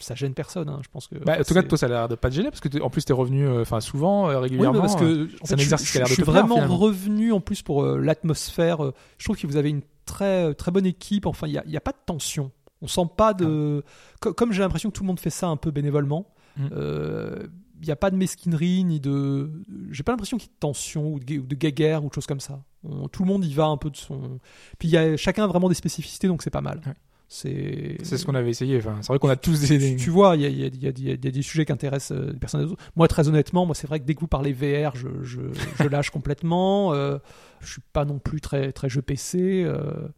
ça 0.00 0.16
gêne 0.16 0.34
personne. 0.34 0.68
hein, 0.68 0.80
je 0.82 0.88
pense 0.90 1.06
que. 1.06 1.14
Bah, 1.16 1.36
en 1.38 1.44
tout 1.44 1.54
cas, 1.54 1.62
toi, 1.62 1.78
ça 1.78 1.86
a 1.86 1.88
l'air 1.88 2.08
de 2.08 2.16
pas 2.16 2.30
te 2.30 2.34
gêner 2.34 2.48
parce 2.50 2.60
que 2.60 2.80
en 2.82 2.90
plus, 2.90 3.04
t'es 3.04 3.12
revenu, 3.12 3.46
euh, 3.46 3.62
enfin, 3.62 3.80
souvent, 3.80 4.28
Oui, 4.28 4.34
régulièrement. 4.34 4.72
mais 4.72 4.80
parce 4.80 4.96
que 4.96 5.28
c'est 5.44 5.54
un 5.54 5.58
exercice 5.58 5.92
qui 5.92 5.98
a 5.98 6.00
l'air 6.00 6.06
de 6.06 6.10
je 6.10 6.14
suis 6.14 6.22
te 6.24 6.30
vraiment 6.30 6.56
revenu 6.66 7.32
en 7.32 7.40
plus 7.40 7.62
pour 7.62 7.84
l'atmosphère. 7.84 8.78
je 9.18 9.24
trouve 9.24 9.36
que 9.36 9.46
vous 9.46 9.56
avez 9.56 9.70
une 9.70 9.82
très 10.04 10.52
très 10.54 10.72
bonne 10.72 10.86
équipe. 10.86 11.26
Enfin, 11.26 11.46
il 11.46 11.52
y 11.52 11.76
a, 11.76 11.80
pas 11.80 11.92
de 11.92 11.98
tension. 12.04 12.50
On 12.82 12.88
sent 12.88 13.06
pas 13.16 13.34
de. 13.34 13.84
co- 14.20 14.32
Comme 14.32 14.52
j'ai 14.52 14.62
l'impression 14.62 14.90
que 14.90 14.96
tout 14.96 15.04
le 15.04 15.08
monde 15.08 15.20
fait 15.20 15.30
ça 15.30 15.46
un 15.46 15.56
peu 15.58 15.70
bénévolement. 15.70 16.26
Mm. 16.56 16.66
euh, 16.72 17.46
il 17.80 17.86
n'y 17.86 17.90
a 17.92 17.96
pas 17.96 18.10
de 18.10 18.16
mesquinerie 18.16 18.84
ni 18.84 19.00
de. 19.00 19.50
J'ai 19.90 20.02
pas 20.02 20.12
l'impression 20.12 20.36
qu'il 20.38 20.48
y 20.48 20.50
ait 20.50 20.54
de 20.54 20.60
tension 20.60 21.12
ou 21.14 21.18
de, 21.20 21.24
gue- 21.24 21.38
ou 21.38 21.46
de 21.46 21.54
guéguerre 21.54 22.04
ou 22.04 22.08
de 22.08 22.14
choses 22.14 22.26
comme 22.26 22.40
ça. 22.40 22.62
On- 22.84 23.08
tout 23.08 23.22
le 23.22 23.28
monde 23.28 23.44
y 23.44 23.52
va 23.54 23.66
un 23.66 23.76
peu 23.76 23.90
de 23.90 23.96
son. 23.96 24.38
Puis 24.78 24.88
il 24.88 24.92
y 24.92 24.96
a 24.96 25.16
chacun 25.16 25.44
a 25.44 25.46
vraiment 25.46 25.68
des 25.68 25.74
spécificités, 25.74 26.28
donc 26.28 26.42
c'est 26.42 26.50
pas 26.50 26.60
mal. 26.60 26.80
Ouais. 26.86 26.92
C'est. 27.32 27.96
Ce 28.04 28.24
qu'on 28.26 28.34
avait 28.34 28.50
essayé. 28.50 28.78
Enfin, 28.78 28.96
c'est 29.02 29.06
vrai 29.08 29.18
qu'on 29.20 29.28
a 29.28 29.36
tous 29.36 29.60
des. 29.60 29.78
Tu, 29.96 29.96
tu 29.96 30.10
vois, 30.10 30.34
il 30.36 30.42
y 30.42 30.46
a, 30.46 30.48
y 30.48 30.64
a- 30.64 30.66
y 30.90 31.02
y 31.04 31.10
a- 31.12 31.16
des 31.16 31.42
sujets 31.42 31.64
qui 31.64 31.70
intéressent 31.72 32.18
euh, 32.18 32.32
des 32.32 32.38
personnes. 32.40 32.66
d'autres. 32.66 32.82
Moi, 32.96 33.06
très 33.06 33.28
honnêtement, 33.28 33.66
moi, 33.66 33.74
c'est 33.76 33.86
vrai 33.86 34.00
que 34.00 34.04
dès 34.04 34.14
que 34.14 34.20
vous 34.20 34.26
parlez 34.26 34.52
VR, 34.52 34.96
je, 34.96 35.08
je, 35.22 35.40
je 35.78 35.88
lâche 35.88 36.10
complètement. 36.10 36.92
Euh, 36.92 37.18
je 37.60 37.72
suis 37.72 37.82
pas 37.92 38.04
non 38.04 38.18
plus 38.18 38.40
très, 38.40 38.72
très 38.72 38.88
jeu 38.88 39.00
PC. 39.00 39.62
euh, 39.64 40.08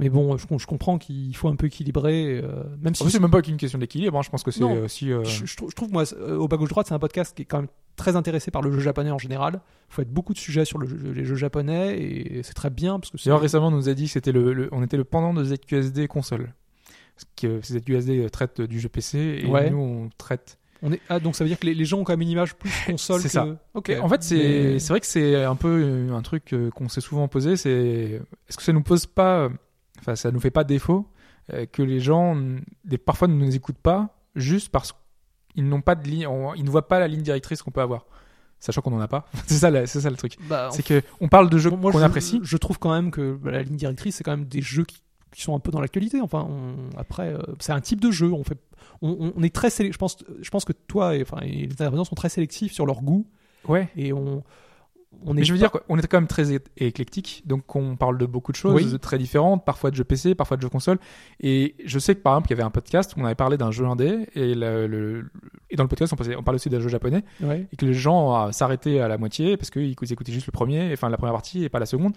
mais 0.00 0.08
bon, 0.08 0.36
je, 0.36 0.46
je 0.58 0.66
comprends 0.66 0.98
qu'il 0.98 1.36
faut 1.36 1.48
un 1.48 1.54
peu 1.56 1.66
équilibrer. 1.66 2.40
euh, 2.42 2.64
même 2.82 2.94
si 2.94 3.02
En 3.02 3.06
plus, 3.06 3.12
c'est 3.12 3.20
même 3.20 3.30
pas 3.30 3.42
qu'une 3.42 3.56
question 3.58 3.78
d'équilibre. 3.78 4.18
hein, 4.18 4.22
Je 4.22 4.30
pense 4.30 4.42
que 4.42 4.50
c'est 4.50 4.64
aussi. 4.64 5.12
euh, 5.12 5.22
je, 5.24 5.44
je 5.46 5.56
trouve, 5.56 5.70
je 5.70 5.76
trouve, 5.76 5.92
moi, 5.92 6.04
euh, 6.14 6.36
au 6.36 6.48
bas 6.48 6.56
gauche 6.56 6.70
droite, 6.70 6.86
c'est 6.88 6.94
un 6.94 6.98
podcast 6.98 7.36
qui 7.36 7.42
est 7.42 7.44
quand 7.44 7.58
même 7.58 7.68
très 7.96 8.16
intéressé 8.16 8.50
par 8.50 8.62
le 8.62 8.72
jeu 8.72 8.80
japonais 8.80 9.10
en 9.10 9.18
général. 9.18 9.60
Il 9.90 9.94
faut 9.94 10.02
être 10.02 10.12
beaucoup 10.12 10.32
de 10.32 10.38
sujets 10.38 10.64
sur 10.64 10.78
le 10.78 10.86
jeu- 10.86 11.12
les 11.14 11.24
jeux 11.24 11.34
japonais 11.36 11.98
et 12.00 12.42
c'est 12.42 12.54
très 12.54 12.70
bien 12.70 12.98
parce 12.98 13.10
que 13.10 13.18
D'ailleurs, 13.22 13.40
récemment, 13.40 13.68
on 13.68 13.72
nous 13.72 13.88
a 13.88 13.94
dit 13.94 14.06
que 14.06 14.10
c'était 14.10 14.32
le, 14.32 14.52
le- 14.54 14.68
on 14.72 14.82
était 14.82 14.96
le 14.96 15.04
pendant 15.04 15.34
de 15.34 15.44
ZQSD 15.44 16.08
console. 16.08 16.54
Parce 17.14 17.26
que 17.36 17.60
ZQSD 17.78 18.30
traite 18.30 18.60
du 18.62 18.80
jeu 18.80 18.88
PC 18.88 19.40
et 19.42 19.46
Ouais. 19.46 19.68
nous, 19.70 19.76
on 19.78 20.08
traite. 20.16 20.56
on 20.82 20.90
est 20.92 21.00
ah 21.10 21.20
donc 21.20 21.36
ça 21.36 21.44
veut 21.44 21.48
dire 21.48 21.58
que 21.58 21.66
les, 21.66 21.74
les 21.74 21.84
gens 21.84 21.98
ont 21.98 22.04
quand 22.04 22.14
même 22.14 22.22
une 22.22 22.30
image 22.30 22.54
plus 22.54 22.70
console 22.86 23.20
C'est 23.20 23.28
que 23.28 23.32
ça. 23.32 23.46
ok 23.74 23.92
En 24.00 24.08
fait, 24.08 24.22
c'est 24.22 24.36
Mais- 24.36 24.78
c'est 24.78 24.92
vrai 24.94 25.00
que 25.00 25.06
c'est 25.06 25.44
un 25.44 25.56
peu 25.56 25.68
euh, 26.08 26.14
un 26.14 26.22
truc 26.22 26.54
euh, 26.54 26.70
qu'on 26.70 26.88
s'est 26.88 27.02
souvent 27.02 27.28
posé. 27.28 27.56
C'est 27.58 28.22
est-ce 28.48 28.56
que 28.56 28.62
ça 28.62 28.72
nous 28.72 28.82
pose 28.82 29.04
pas, 29.04 29.40
euh, 29.40 29.48
enfin, 30.00 30.16
ça 30.16 30.30
nous 30.30 30.40
fait 30.40 30.50
pas 30.50 30.64
défaut 30.64 31.08
euh, 31.52 31.66
que 31.66 31.82
les 31.82 32.00
gens, 32.00 32.36
des, 32.84 32.98
parfois, 32.98 33.28
ne 33.28 33.34
nous 33.34 33.54
écoutent 33.54 33.78
pas 33.78 34.16
juste 34.34 34.68
parce 34.70 34.94
qu'ils 35.54 35.68
n'ont 35.68 35.80
pas 35.80 35.94
de 35.94 36.08
ligne, 36.08 36.26
on- 36.26 36.54
ils 36.54 36.64
ne 36.64 36.70
voient 36.70 36.88
pas 36.88 36.98
la 37.00 37.08
ligne 37.08 37.22
directrice 37.22 37.62
qu'on 37.62 37.70
peut 37.70 37.80
avoir, 37.80 38.06
sachant 38.58 38.80
qu'on 38.82 38.92
en 38.94 39.00
a 39.00 39.08
pas. 39.08 39.26
c'est 39.46 39.54
ça, 39.58 39.86
c'est 39.86 40.00
ça 40.00 40.10
le 40.10 40.16
truc. 40.16 40.36
Bah, 40.48 40.68
C'est 40.72 40.82
que 40.84 41.02
on 41.20 41.28
parle 41.28 41.50
de 41.50 41.58
jeux 41.58 41.70
qu'on 41.70 41.90
je, 41.92 41.98
apprécie. 41.98 42.40
Je 42.42 42.56
trouve 42.56 42.78
quand 42.78 42.92
même 42.92 43.10
que 43.10 43.34
bah, 43.34 43.50
la 43.50 43.62
ligne 43.62 43.76
directrice, 43.76 44.16
c'est 44.16 44.24
quand 44.24 44.36
même 44.36 44.46
des 44.46 44.62
jeux 44.62 44.84
qui, 44.84 45.02
qui 45.32 45.42
sont 45.42 45.54
un 45.56 45.60
peu 45.60 45.70
dans 45.70 45.80
l'actualité. 45.80 46.20
Enfin, 46.20 46.46
on- 46.48 46.96
après, 46.98 47.34
euh, 47.34 47.38
c'est 47.58 47.72
un 47.72 47.80
type 47.80 48.00
de 48.00 48.10
jeu. 48.10 48.32
On 48.32 48.44
fait, 48.44 48.58
on, 49.02 49.42
est 49.42 49.54
très 49.54 49.70
Je 49.70 49.96
pense, 49.98 50.18
je 50.40 50.50
pense 50.50 50.64
que 50.64 50.72
toi 50.72 51.16
et, 51.16 51.22
enfin, 51.22 51.38
et 51.42 51.66
les 51.66 51.72
intervenants 51.72 52.04
sont 52.04 52.14
très 52.14 52.28
sélectifs 52.28 52.72
sur 52.72 52.86
leur 52.86 53.02
goût 53.02 53.26
Ouais. 53.68 53.88
et 53.96 54.12
on, 54.12 54.42
on 55.26 55.34
Mais 55.34 55.42
je 55.44 55.52
veux 55.52 55.58
pas- 55.58 55.68
dire 55.68 55.82
qu'on 55.86 55.98
est 55.98 56.06
quand 56.06 56.16
même 56.18 56.26
très 56.28 56.54
éclectique, 56.76 57.42
donc 57.46 57.74
on 57.76 57.96
parle 57.96 58.16
de 58.16 58.26
beaucoup 58.26 58.52
de 58.52 58.56
choses 58.56 58.74
Oui. 58.92 58.98
très 59.00 59.18
différentes, 59.18 59.64
parfois 59.64 59.90
de 59.90 59.96
jeux 59.96 60.04
PC, 60.04 60.34
parfois 60.34 60.56
de 60.56 60.62
jeux 60.62 60.68
console. 60.68 60.98
Et 61.40 61.74
je 61.84 61.98
sais 61.98 62.14
que 62.14 62.20
par 62.20 62.34
exemple, 62.34 62.48
il 62.48 62.50
y 62.50 62.54
avait 62.54 62.62
un 62.62 62.70
podcast 62.70 63.14
où 63.16 63.20
on 63.20 63.24
avait 63.24 63.34
parlé 63.34 63.56
d'un 63.58 63.70
jeu 63.70 63.84
indé, 63.86 64.28
et, 64.34 64.54
le, 64.54 64.86
le- 64.86 65.30
et 65.68 65.76
dans 65.76 65.84
le 65.84 65.88
podcast, 65.88 66.12
on 66.12 66.16
parlait, 66.16 66.36
on 66.36 66.42
parlait 66.42 66.56
aussi 66.56 66.70
d'un 66.70 66.80
jeu 66.80 66.88
japonais, 66.88 67.24
Ouais. 67.42 67.66
et 67.72 67.76
que 67.76 67.84
les 67.86 67.94
gens 67.94 68.46
euh, 68.48 68.52
s'arrêtaient 68.52 69.00
à 69.00 69.08
la 69.08 69.18
moitié 69.18 69.56
parce 69.56 69.70
qu'ils 69.70 69.90
écoutaient 70.12 70.32
juste 70.32 70.46
le 70.46 70.52
premier, 70.52 70.90
enfin 70.92 71.08
la 71.08 71.16
première 71.16 71.34
partie 71.34 71.64
et 71.64 71.68
pas 71.68 71.80
la 71.80 71.86
seconde. 71.86 72.12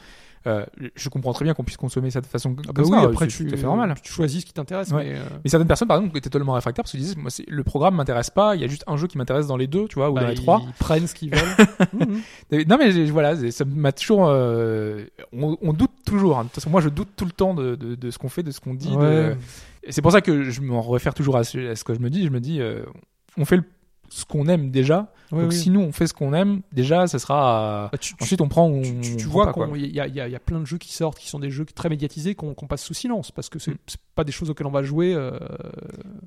Euh, 0.45 0.65
je 0.95 1.07
comprends 1.07 1.31
très 1.31 1.45
bien 1.45 1.53
qu'on 1.53 1.63
puisse 1.63 1.77
consommer 1.77 2.11
ça 2.11 2.19
de 2.19 2.25
façon 2.25 2.53
Ah 2.59 2.73
comme 2.73 2.75
bah 2.75 2.97
oui, 2.97 3.01
ça, 3.01 3.07
après 3.09 3.27
tu, 3.27 3.49
fait 3.49 3.61
normal. 3.63 3.95
tu 4.03 4.11
choisis 4.11 4.41
ce 4.41 4.45
qui 4.45 4.51
t'intéresse. 4.51 4.91
Ouais. 4.91 5.05
Mais, 5.05 5.15
euh, 5.15 5.23
Mais 5.45 5.49
certaines 5.49 5.69
personnes, 5.69 5.87
par 5.87 5.97
exemple, 5.97 6.17
étaient 6.17 6.29
totalement 6.29 6.51
réfractaires 6.53 6.83
parce 6.83 6.91
qu'ils 6.91 6.99
disaient, 6.99 7.15
moi, 7.15 7.29
le 7.47 7.63
programme 7.63 7.95
m'intéresse 7.95 8.29
pas, 8.29 8.53
il 8.53 8.61
y 8.61 8.65
a 8.65 8.67
juste 8.67 8.83
un 8.87 8.97
jeu 8.97 9.07
qui 9.07 9.17
m'intéresse 9.17 9.47
dans 9.47 9.55
les 9.55 9.67
deux, 9.67 9.87
tu 9.87 9.95
vois, 9.95 10.09
ou 10.11 10.15
bah, 10.15 10.21
dans 10.23 10.27
les 10.27 10.35
trois. 10.35 10.61
Ils 10.67 10.73
prennent 10.73 11.07
ce 11.07 11.15
qu'ils 11.15 11.29
veulent. 11.33 11.41
Mhm. 11.93 12.63
Non 12.67 12.77
mais 12.77 12.82
j'ai- 12.91 13.05
voilà, 13.11 13.35
ça 13.51 13.65
m'a 13.65 13.91
toujours. 13.91 14.27
euh, 14.27 15.05
on, 15.31 15.57
on 15.61 15.73
doute 15.73 15.91
toujours. 16.05 16.37
hein. 16.39 16.43
De 16.43 16.47
toute 16.49 16.55
façon, 16.55 16.69
moi 16.69 16.81
je 16.81 16.89
doute 16.89 17.09
tout 17.15 17.25
le 17.25 17.31
temps 17.31 17.53
de, 17.53 17.75
de, 17.75 17.95
de 17.95 18.11
ce 18.11 18.17
qu'on 18.17 18.29
fait, 18.29 18.43
de 18.43 18.51
ce 18.51 18.59
qu'on 18.59 18.73
dit. 18.73 18.91
de- 18.91 18.95
Ouais. 18.97 19.37
Et 19.83 19.91
c'est 19.91 20.01
pour 20.01 20.11
ça 20.11 20.21
que 20.21 20.43
je 20.43 20.61
m'en 20.61 20.81
réfère 20.81 21.13
toujours 21.13 21.35
à 21.37 21.43
ce, 21.43 21.71
à 21.71 21.75
ce 21.75 21.83
que 21.83 21.93
je 21.93 21.99
me 21.99 22.09
dis. 22.09 22.23
Je 22.23 22.29
me 22.29 22.39
dis, 22.39 22.61
euh, 22.61 22.83
on 23.37 23.45
fait 23.45 23.57
le- 23.57 23.63
ce 24.15 24.25
qu'on 24.25 24.47
aime 24.47 24.69
déjà. 24.71 25.11
Donc 25.31 25.49
oui. 25.49 25.55
si 25.55 25.71
nous 25.71 25.79
on 25.79 25.91
fait 25.91 26.05
ce 26.05 26.13
qu'on 26.13 26.33
aime, 26.33 26.61
déjà, 26.71 27.07
ça 27.07 27.17
sera. 27.17 27.89
Bah, 27.91 27.97
tu- 27.97 28.13
Ensuite, 28.21 28.39
on 28.41 28.47
prend 28.47 28.67
on, 28.67 28.81
tu, 28.83 29.17
tu- 29.17 29.25
on 29.25 29.29
vois 29.31 29.51
qu'il 29.51 29.85
y, 29.85 29.89
y 29.89 29.95
y 29.95 30.35
a 30.35 30.39
plein 30.39 30.59
de 30.59 30.65
jeux 30.65 30.77
qui 30.77 30.93
sortent 30.93 31.17
qui 31.17 31.27
sont 31.27 31.39
des 31.39 31.49
jeux 31.49 31.65
très 31.65 31.89
médiatisés 31.89 32.35
qu'on 32.35 32.53
passe 32.53 32.83
sous 32.83 32.93
silence 32.93 33.31
parce 33.31 33.49
que 33.49 33.57
c'est 33.57 33.71
Mm. 33.71 33.77
pas 34.13 34.23
des 34.23 34.31
choses 34.31 34.51
auxquelles 34.51 34.67
on 34.67 34.71
va 34.71 34.83
jouer. 34.83 35.13
euh, 35.15 35.31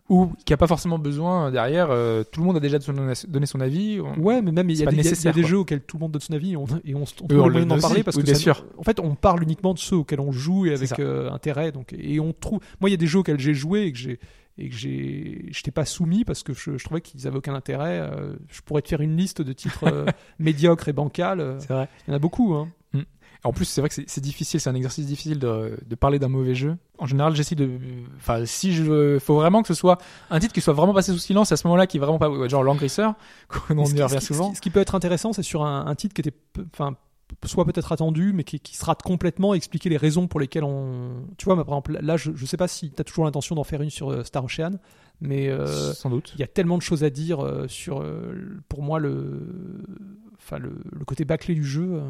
Ou 0.08 0.32
qui 0.44 0.52
a 0.52 0.56
pas 0.56 0.66
forcément 0.66 0.98
besoin 0.98 1.50
derrière. 1.52 1.88
euh, 1.90 2.24
tout 2.24 2.40
le 2.40 2.46
monde 2.46 2.56
a 2.56 2.60
déjà 2.60 2.78
donné 3.28 3.46
son 3.46 3.60
avis. 3.60 4.00
On- 4.00 4.20
Ouais, 4.20 4.42
mais 4.42 4.50
même 4.52 4.68
il 4.70 4.76
y, 4.78 4.82
a 4.82 4.90
des- 4.90 4.96
y 5.24 5.28
a- 5.28 5.32
des 5.32 5.44
jeux 5.44 5.58
auxquels 5.58 5.82
tout 5.82 5.96
le 5.96 6.00
monde 6.00 6.12
donne 6.12 6.22
son 6.22 6.32
avis 6.32 6.52
et 6.52 6.56
on, 6.56 6.66
et 6.84 6.94
on, 6.96 7.04
on 7.30 7.46
le 7.48 7.64
donne 7.64 7.80
parler 7.80 8.02
parce 8.02 8.16
Oui, 8.16 8.22
que 8.22 8.26
bien 8.26 8.34
ça- 8.34 8.40
sûr. 8.40 8.64
en 8.78 8.82
fait 8.82 8.98
on 8.98 9.14
parle 9.14 9.42
uniquement 9.42 9.72
de 9.74 9.78
ceux 9.78 9.96
auxquels 9.96 10.20
on 10.20 10.32
joue 10.32 10.66
et 10.66 10.74
avec 10.74 10.98
euh, 10.98 11.30
intérêt 11.30 11.70
donc 11.72 11.92
et 11.96 12.18
on 12.18 12.32
trouve 12.32 12.60
moi 12.80 12.88
il 12.88 12.92
y 12.92 12.94
a 12.94 12.98
des 12.98 13.06
jeux 13.06 13.20
auxquels 13.20 13.38
j'ai 13.38 13.54
joué 13.54 13.82
et 13.82 13.92
que 13.92 13.98
j'ai 13.98 14.18
et 14.58 14.68
que 14.68 14.74
j'ai 14.74 15.46
j'étais 15.50 15.70
pas 15.70 15.84
soumis 15.84 16.24
parce 16.24 16.42
que 16.42 16.52
je, 16.54 16.78
je 16.78 16.84
trouvais 16.84 17.00
qu'ils 17.00 17.26
avaient 17.26 17.36
aucun 17.38 17.54
intérêt 17.54 18.00
euh, 18.00 18.34
je 18.48 18.60
pourrais 18.62 18.82
te 18.82 18.88
faire 18.88 19.00
une 19.02 19.16
liste 19.16 19.42
de 19.42 19.52
titres 19.52 19.84
euh, 19.84 20.06
médiocres 20.38 20.88
et 20.88 20.92
bancals 20.92 21.40
euh, 21.40 21.58
C'est 21.60 21.72
vrai. 21.72 21.88
il 22.06 22.10
y 22.10 22.12
en 22.12 22.16
a 22.16 22.18
beaucoup 22.18 22.54
hein. 22.54 22.68
En 23.44 23.52
plus, 23.52 23.66
c'est 23.66 23.80
vrai 23.80 23.88
que 23.88 23.94
c'est- 23.94 24.20
difficile, 24.20 24.58
c'est 24.58 24.70
un 24.70 24.74
exercice 24.74 25.06
difficile 25.06 25.38
de, 25.38 25.78
de 25.86 25.94
parler 25.94 26.18
d'un 26.18 26.26
mauvais 26.26 26.56
jeu. 26.56 26.76
En 26.98 27.06
général, 27.06 27.36
j'essaie 27.36 27.54
de. 27.54 27.78
Enfin, 28.16 28.44
si 28.44 28.72
je. 28.72 29.18
faut 29.20 29.36
vraiment 29.36 29.62
que 29.62 29.68
ce 29.68 29.74
soit 29.74 29.98
un 30.30 30.40
titre 30.40 30.52
qui 30.52 30.60
soit 30.60 30.72
vraiment 30.72 30.94
passé 30.94 31.12
sous 31.12 31.18
silence 31.18 31.52
à 31.52 31.56
ce 31.56 31.64
moment-là, 31.68 31.86
qui 31.86 31.98
est 31.98 32.00
vraiment 32.00 32.18
pas. 32.18 32.48
Genre 32.48 32.64
Langrisser, 32.64 33.06
qu'on 33.48 33.84
qui, 33.84 34.02
revient 34.02 34.06
ce 34.10 34.16
qui- 34.18 34.24
souvent. 34.24 34.52
ce 34.54 34.60
qui 34.60 34.70
peut 34.70 34.80
être 34.80 34.96
intéressant, 34.96 35.32
c'est 35.32 35.44
sur 35.44 35.64
un, 35.64 35.86
un 35.86 35.94
titre 35.94 36.14
qui 36.14 36.22
était, 36.22 36.34
enfin, 36.74 36.96
soit 37.44 37.64
peut-être 37.64 37.92
attendu, 37.92 38.32
mais 38.32 38.44
qui, 38.44 38.60
qui 38.60 38.76
se 38.76 38.84
rate 38.84 39.02
complètement, 39.02 39.54
et 39.54 39.56
expliquer 39.56 39.88
les 39.88 39.96
raisons 39.96 40.26
pour 40.28 40.40
lesquelles 40.40 40.64
on. 40.64 41.24
Tu 41.38 41.44
vois, 41.44 41.56
par 41.56 41.64
exemple, 41.66 41.98
là, 42.00 42.16
je, 42.16 42.30
je 42.34 42.46
sais 42.46 42.56
pas 42.56 42.68
si 42.68 42.90
tu 42.90 43.00
as 43.00 43.04
toujours 43.04 43.24
l'intention 43.24 43.54
d'en 43.54 43.64
faire 43.64 43.82
une 43.82 43.90
sur 43.90 44.10
euh, 44.10 44.22
Star 44.24 44.44
Ocean, 44.44 44.72
mais 45.20 45.48
euh, 45.48 45.66
Sans 45.92 46.10
doute. 46.10 46.32
il 46.34 46.40
y 46.40 46.44
a 46.44 46.46
tellement 46.46 46.76
de 46.78 46.82
choses 46.82 47.04
à 47.04 47.10
dire 47.10 47.44
euh, 47.44 47.66
sur, 47.68 48.00
euh, 48.00 48.58
pour 48.68 48.82
moi, 48.82 48.98
le, 48.98 49.84
enfin, 50.38 50.58
le, 50.58 50.72
le 50.92 51.04
côté 51.04 51.24
bâclé 51.24 51.54
du 51.54 51.64
jeu. 51.64 52.00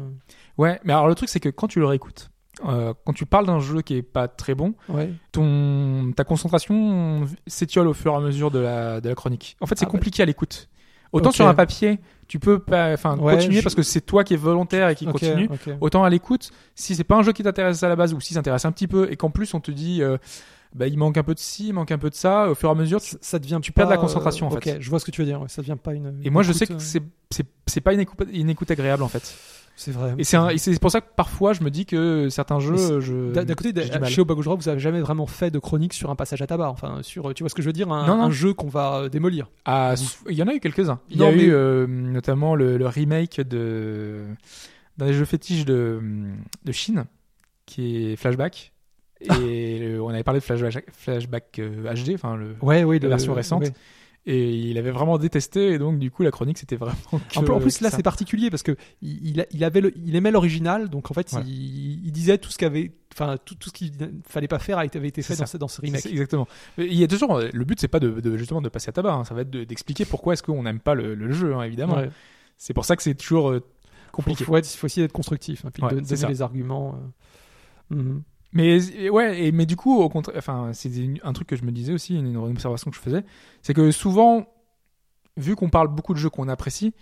Ouais, 0.57 0.79
mais 0.83 0.93
alors 0.93 1.07
le 1.07 1.15
truc, 1.15 1.29
c'est 1.29 1.39
que 1.39 1.49
quand 1.49 1.67
tu 1.67 1.79
le 1.79 1.85
réécoutes, 1.85 2.29
euh, 2.65 2.93
quand 3.05 3.13
tu 3.13 3.25
parles 3.25 3.45
d'un 3.45 3.59
jeu 3.59 3.81
qui 3.81 3.95
est 3.95 4.01
pas 4.03 4.27
très 4.27 4.55
bon, 4.55 4.73
Ouais. 4.89 5.11
ton, 5.31 6.11
ta 6.15 6.23
concentration 6.23 7.25
s'étiole 7.45 7.87
au 7.87 7.93
fur 7.93 8.13
et 8.13 8.15
à 8.15 8.19
mesure 8.19 8.51
de 8.51 8.59
la, 8.59 8.99
de 9.01 9.09
la 9.09 9.15
chronique. 9.15 9.57
En 9.61 9.65
fait, 9.67 9.77
c'est 9.77 9.85
Ah 9.85 9.89
compliqué 9.89 10.23
à 10.23 10.25
l'écoute. 10.25 10.69
Autant 11.13 11.31
sur 11.31 11.47
un 11.47 11.53
papier, 11.53 11.99
tu 12.27 12.39
peux 12.39 12.59
pas, 12.59 12.93
enfin, 12.93 13.17
Ouais, 13.17 13.33
continuer 13.35 13.57
je- 13.59 13.63
parce 13.63 13.75
que 13.75 13.83
c'est 13.83 14.01
toi 14.01 14.23
qui 14.23 14.33
es 14.33 14.37
volontaire 14.37 14.89
et 14.89 14.95
qui 14.95 15.05
continue. 15.13 15.47
Autant 15.81 16.03
à 16.03 16.09
l'écoute, 16.09 16.51
si 16.75 16.95
c'est 16.95 17.03
pas 17.03 17.15
un 17.15 17.23
jeu 17.23 17.31
qui 17.33 17.43
t'intéresse 17.43 17.81
à 17.83 17.89
la 17.89 17.95
base 17.95 18.13
ou 18.13 18.19
si 18.19 18.33
ça 18.33 18.39
t'intéresse 18.41 18.65
un 18.65 18.71
petit 18.71 18.87
peu 18.87 19.11
et 19.11 19.15
qu'en 19.15 19.29
plus 19.29 19.53
on 19.53 19.59
te 19.59 19.71
dit, 19.71 20.01
euh, 20.01 20.17
bah, 20.75 20.87
il 20.87 20.97
manque 20.97 21.17
un 21.17 21.23
peu 21.23 21.33
de 21.33 21.39
ci, 21.39 21.69
il 21.69 21.73
manque 21.73 21.91
un 21.91 21.97
peu 21.97 22.09
de 22.09 22.15
ça, 22.15 22.49
au 22.49 22.55
fur 22.55 22.69
et 22.69 22.71
à 22.71 22.75
mesure, 22.75 22.99
tu- 23.01 23.15
Ça, 23.21 23.39
devient 23.39 23.59
tu 23.61 23.71
perds 23.71 23.85
de 23.87 23.91
la 23.91 23.97
concentration, 23.97 24.47
en 24.47 24.51
fait. 24.51 24.73
Ok, 24.75 24.77
je 24.81 24.89
vois 24.89 24.99
ce 24.99 25.05
que 25.05 25.11
tu 25.11 25.21
veux 25.21 25.25
dire. 25.27 25.41
ouais, 25.41 25.47
ça 25.47 25.61
devient 25.61 25.77
pas 25.81 25.93
une. 25.93 26.19
Et 26.23 26.29
moi, 26.29 26.43
je 26.43 26.51
sais 26.51 26.67
que 26.67 26.73
euh, 26.73 26.79
c'est 26.79 27.01
c'est 27.31 27.45
c'est 27.65 27.81
pas 27.81 27.93
une 27.93 27.99
écoute, 28.01 28.27
une 28.31 28.49
écoute 28.49 28.69
agréable 28.71 29.03
en 29.03 29.07
fait. 29.07 29.33
C'est 29.79 29.91
vrai. 29.91 30.15
Et 30.17 30.23
c'est 30.23 30.35
un- 30.37 30.49
et 30.49 30.57
c'est 30.57 30.77
pour 30.81 30.89
ça 30.91 30.99
que 31.01 31.05
parfois 31.15 31.53
je 31.53 31.63
me 31.63 31.69
dis 31.69 31.85
que 31.85 32.27
certains 32.29 32.59
jeux, 32.59 32.99
je 32.99 33.31
D'un 33.31 33.45
côté, 33.53 33.71
chez 34.07 34.19
Obagojra, 34.21 34.55
vous 34.55 34.67
avez 34.67 34.79
jamais 34.79 34.99
vraiment 35.01 35.27
fait 35.27 35.51
de 35.51 35.59
chronique 35.59 35.93
sur 35.93 36.09
un 36.09 36.15
passage 36.15 36.41
à 36.41 36.47
tabac. 36.47 36.69
Enfin, 36.69 36.97
sur, 37.03 37.33
tu 37.35 37.43
vois 37.43 37.49
ce 37.49 37.55
que 37.55 37.61
je 37.61 37.67
veux 37.67 37.73
dire, 37.73 37.89
un, 37.91 38.05
Non, 38.07 38.17
non. 38.17 38.23
un 38.23 38.31
jeu 38.31 38.53
qu'on 38.53 38.67
va 38.67 38.95
euh, 39.03 39.09
démolir. 39.09 39.49
Ah, 39.65 39.93
il 40.27 40.35
y 40.35 40.41
en 40.43 40.47
a 40.47 40.53
eu 40.55 40.59
quelques-uns. 40.59 40.99
Il 41.11 41.17
y 41.19 41.23
a 41.23 41.31
mais- 41.31 41.43
eu 41.43 41.53
euh, 41.53 41.85
notamment 41.87 42.55
le, 42.55 42.77
le 42.77 42.87
remake 42.87 43.39
de 43.41 44.23
d'un 44.97 45.05
des 45.05 45.13
jeux 45.13 45.25
fétiches 45.25 45.63
de 45.65 46.01
de 46.65 46.71
Chine 46.71 47.05
qui 47.67 48.11
est 48.11 48.15
Flashback. 48.15 48.73
Et 49.41 49.79
le- 49.79 50.01
on 50.01 50.09
avait 50.09 50.23
parlé 50.23 50.39
de 50.39 50.43
Flashback, 50.45 50.85
Flashback 50.91 51.59
euh, 51.59 51.91
HD, 51.93 52.13
enfin 52.15 52.35
le, 52.35 52.55
Ouais, 52.61 52.83
oui, 52.83 52.99
la 52.99 53.09
version 53.09 53.33
récente. 53.33 53.63
Et 54.29 54.49
il 54.53 54.77
avait 54.77 54.91
vraiment 54.91 55.17
détesté, 55.17 55.69
et 55.71 55.77
donc 55.79 55.99
du 55.99 56.11
coup 56.11 56.21
la 56.21 56.31
chronique 56.31 56.57
c'était 56.57 56.75
vraiment. 56.75 56.97
Que, 57.09 57.15
En 57.39 57.43
plus, 57.43 57.53
en 57.53 57.59
plus, 57.61 57.79
là, 57.79 57.89
c'est 57.89 58.03
particulier 58.03 58.49
parce 58.49 58.61
que 58.61 58.75
il, 59.01 59.25
il, 59.37 59.47
il 59.51 59.63
avait, 59.63 59.79
le- 59.79 59.97
il 59.97 60.17
aimait 60.17 60.31
l'original, 60.31 60.89
donc 60.89 61.09
en 61.09 61.13
fait, 61.13 61.33
il, 61.45 62.05
il 62.05 62.11
disait 62.11 62.37
tout 62.37 62.49
ce 62.49 62.57
qu'avait, 62.57 62.91
enfin, 63.13 63.37
tout, 63.45 63.55
tout 63.55 63.69
ce 63.69 63.73
qu'il 63.73 63.93
fallait 64.27 64.49
pas 64.49 64.59
faire 64.59 64.79
avait 64.79 65.07
été 65.07 65.21
fait 65.21 65.37
dans, 65.37 65.45
ce- 65.45 65.55
dans 65.57 65.69
ce 65.69 65.79
remake. 65.79 66.05
Exactement. 66.05 66.45
Il 66.77 66.93
y 66.93 67.05
a 67.05 67.07
toujours 67.07 67.39
le 67.39 67.63
but 67.63 67.79
c'est 67.79 67.87
pas 67.87 68.01
de, 68.01 68.19
de- 68.19 68.35
justement 68.35 68.61
de 68.61 68.67
passer 68.67 68.89
à 68.89 68.91
tabac, 68.91 69.13
hein. 69.13 69.23
ça 69.23 69.33
va 69.33 69.41
être 69.43 69.49
de- 69.49 69.63
d'expliquer 69.63 70.03
pourquoi 70.03 70.33
est-ce 70.33 70.43
qu'on 70.43 70.63
n'aime 70.63 70.81
pas 70.81 70.93
le, 70.93 71.15
le 71.15 71.31
jeu 71.31 71.55
hein, 71.55 71.63
évidemment. 71.63 71.95
Ouais. 71.95 72.09
C'est 72.57 72.73
pour 72.73 72.83
ça 72.83 72.97
que 72.97 73.03
c'est 73.03 73.15
toujours 73.15 73.49
euh, 73.51 73.59
Faut, 74.07 74.17
compliqué. 74.17 74.43
faut, 74.43 74.57
être- 74.57 74.67
faut 74.67 74.87
essayer 74.87 75.03
d'être 75.05 75.13
constructif, 75.13 75.63
hein, 75.63 75.69
puis 75.73 75.81
Ouais, 75.83 75.89
de 75.95 76.01
donner 76.01 76.27
les 76.27 76.41
arguments. 76.41 76.99
euh. 77.91 77.95
Mhm. 77.95 78.23
Mais 78.53 79.09
ouais, 79.09 79.51
mais 79.51 79.65
du 79.65 79.75
coup, 79.75 79.99
au 79.99 80.09
contraire, 80.09 80.35
enfin, 80.37 80.71
c'est 80.73 80.91
un 81.23 81.33
truc 81.33 81.47
que 81.47 81.55
je 81.55 81.63
me 81.63 81.71
disais 81.71 81.93
aussi, 81.93 82.15
une, 82.15 82.27
une 82.27 82.37
observation 82.37 82.89
que 82.89 82.95
je 82.95 83.01
faisais, 83.01 83.23
c'est 83.61 83.73
que 83.73 83.91
souvent, 83.91 84.47
vu 85.35 85.55
qu'on 85.55 85.69
parle 85.69 85.89
beaucoup 85.89 86.13
de 86.13 86.19
jeux 86.19 86.29
qu'on 86.29 86.47
apprécie, 86.47 86.93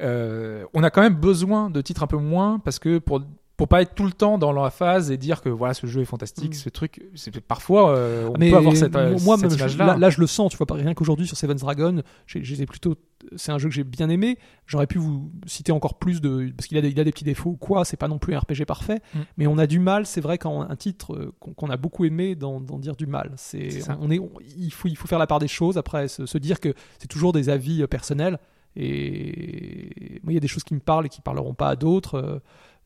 euh, 0.00 0.64
on 0.74 0.82
a 0.82 0.90
quand 0.90 1.02
même 1.02 1.14
besoin 1.14 1.70
de 1.70 1.80
titres 1.80 2.02
un 2.02 2.06
peu 2.06 2.16
moins 2.16 2.58
parce 2.58 2.78
que 2.78 2.98
pour 2.98 3.22
pour 3.56 3.68
pas 3.68 3.82
être 3.82 3.94
tout 3.94 4.04
le 4.04 4.10
temps 4.12 4.36
dans 4.36 4.50
la 4.52 4.68
phase 4.70 5.12
et 5.12 5.16
dire 5.16 5.40
que 5.40 5.48
voilà 5.48 5.74
ce 5.74 5.86
jeu 5.86 6.00
est 6.00 6.04
fantastique, 6.06 6.50
Mm. 6.50 6.54
ce 6.54 6.68
truc, 6.70 7.02
c'est 7.14 7.40
parfois 7.40 7.90
euh, 7.96 8.28
on 8.34 8.38
Mais 8.38 8.50
peut 8.50 8.56
avoir 8.56 8.76
cette, 8.76 8.96
euh, 8.96 9.16
moi, 9.22 9.36
cette 9.36 9.42
même, 9.42 9.50
je- 9.52 9.56
image-là. 9.58 9.86
là, 9.86 9.96
là, 9.96 10.10
je 10.10 10.20
le 10.20 10.26
sens. 10.26 10.50
Tu 10.50 10.56
vois, 10.56 10.66
pas 10.66 10.74
rien 10.74 10.92
qu'aujourd'hui 10.94 11.26
sur 11.28 11.36
Seven's 11.36 11.60
Dragon, 11.60 12.02
j'étais 12.26 12.66
plutôt. 12.66 12.96
C'est 13.36 13.52
un 13.52 13.58
jeu 13.58 13.68
que 13.68 13.74
j'ai 13.74 13.84
bien 13.84 14.08
aimé. 14.10 14.38
J'aurais 14.66 14.88
pu 14.88 14.98
vous 14.98 15.30
citer 15.46 15.70
encore 15.72 15.98
plus 15.98 16.20
de 16.20 16.52
parce 16.56 16.66
qu'il 16.66 16.76
a, 16.78 16.80
des- 16.80 16.90
il 16.90 16.98
a 16.98 17.04
des 17.04 17.12
petits 17.12 17.22
défauts 17.24 17.50
ou 17.50 17.56
quoi. 17.56 17.84
C'est 17.84 17.96
pas 17.96 18.08
non 18.08 18.18
plus 18.18 18.34
un 18.34 18.40
RPG 18.40 18.64
parfait, 18.66 19.00
Mm. 19.14 19.18
mais 19.38 19.46
on 19.46 19.56
a 19.58 19.66
du 19.68 19.78
mal. 19.78 20.04
C'est 20.04 20.20
vrai 20.20 20.36
quand 20.36 20.62
un 20.62 20.76
titre 20.76 21.14
euh, 21.14 21.32
qu'on 21.38 21.70
a 21.70 21.76
beaucoup 21.76 22.04
aimé 22.04 22.34
d'en 22.34 22.58
dire 22.60 22.96
du 22.96 23.06
mal. 23.06 23.30
C'est 23.36 23.88
on 24.00 24.10
est 24.10 24.18
on- 24.18 24.32
il 24.58 24.72
faut 24.72 24.88
il 24.88 24.96
faut 24.96 25.06
faire 25.06 25.20
la 25.20 25.28
part 25.28 25.38
des 25.38 25.46
choses. 25.48 25.78
Après, 25.78 26.08
se, 26.08 26.26
se 26.26 26.38
dire 26.38 26.58
que 26.58 26.74
c'est 26.98 27.06
toujours 27.08 27.32
des 27.32 27.48
avis 27.50 27.86
personnels. 27.86 28.38
Et 28.76 30.20
moi, 30.22 30.32
il 30.32 30.34
y 30.34 30.38
a 30.38 30.40
des 30.40 30.48
choses 30.48 30.64
qui 30.64 30.74
me 30.74 30.80
parlent 30.80 31.06
et 31.06 31.08
qui 31.08 31.20
parleront 31.20 31.54
pas 31.54 31.68
à 31.68 31.76
d'autres. 31.76 32.42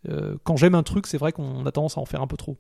Euh, 0.09 0.33
euh, 0.33 0.37
quand 0.45 0.57
j'aime 0.57 0.75
un 0.75 0.83
truc, 0.83 1.07
c'est 1.07 1.19
vrai 1.19 1.33
qu'on 1.33 1.65
a 1.67 1.73
tendance 1.73 1.97
à 1.99 2.01
en 2.01 2.05
faire 2.07 2.23
un 2.23 2.27
peu 2.27 2.37
trop. 2.37 2.57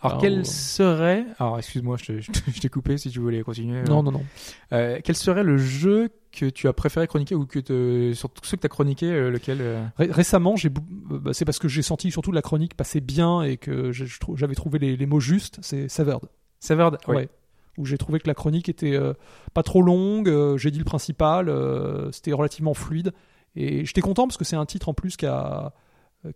Alors 0.00 0.12
Alors, 0.12 0.22
quel 0.22 0.38
euh, 0.38 0.44
serait, 0.44 1.26
alors 1.38 1.58
excuse-moi, 1.58 1.96
je 2.00 2.60
t'ai 2.60 2.68
coupé 2.70 2.96
si 2.96 3.10
tu 3.10 3.18
voulais 3.18 3.42
continuer. 3.42 3.82
Non, 3.82 4.02
non, 4.02 4.12
non. 4.12 4.24
Euh, 4.72 4.98
quel 5.04 5.14
serait 5.16 5.42
le 5.42 5.58
jeu 5.58 6.08
que 6.32 6.46
tu 6.46 6.68
as 6.68 6.72
préféré 6.72 7.06
chroniquer 7.06 7.34
ou 7.34 7.44
que 7.46 7.58
te, 7.58 8.12
sur 8.14 8.30
tous 8.30 8.44
ceux 8.46 8.56
que 8.56 8.62
tu 8.62 8.66
as 8.66 8.70
chroniqué, 8.70 9.06
euh, 9.06 9.30
lequel 9.30 9.58
euh, 9.60 9.84
Ré- 9.98 10.10
Récemment, 10.10 10.56
j'ai, 10.56 10.68
euh, 10.68 11.18
bah, 11.18 11.32
c'est 11.34 11.44
parce 11.44 11.58
que 11.58 11.68
j'ai 11.68 11.82
senti 11.82 12.10
surtout 12.10 12.32
la 12.32 12.40
chronique 12.42 12.74
passait 12.76 13.00
bien 13.00 13.42
et 13.42 13.56
que 13.58 13.92
j'avais 13.92 14.54
trouvé 14.54 14.78
les, 14.78 14.96
les 14.96 15.06
mots 15.06 15.20
justes. 15.20 15.58
C'est 15.62 15.88
Severed, 15.88 16.22
Severed 16.60 16.96
ouais. 17.08 17.28
où 17.76 17.84
j'ai 17.84 17.98
trouvé 17.98 18.20
que 18.20 18.28
la 18.28 18.34
chronique 18.34 18.68
était 18.70 18.94
euh, 18.94 19.12
pas 19.52 19.62
trop 19.62 19.82
longue. 19.82 20.28
euh, 20.30 20.56
j'ai 20.56 20.70
dit 20.70 20.78
le 20.78 20.84
principal, 20.84 21.48
euh, 21.50 22.10
c'était 22.12 22.32
relativement 22.32 22.72
fluide 22.72 23.12
et 23.56 23.84
j'étais 23.84 24.00
content 24.00 24.26
parce 24.28 24.36
que 24.38 24.44
c'est 24.44 24.56
un 24.56 24.66
titre 24.66 24.88
en 24.88 24.94
plus 24.94 25.16
qui, 25.18 25.26
a, 25.26 25.66
euh, 25.66 25.68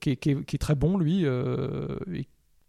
qui, 0.01 0.11
est, 0.11 0.17
qui 0.17 0.31
est- 0.31 0.45
qui 0.45 0.57
est 0.57 0.59
très 0.59 0.75
bon 0.75 0.97
lui. 0.99 1.23
euh, 1.25 1.87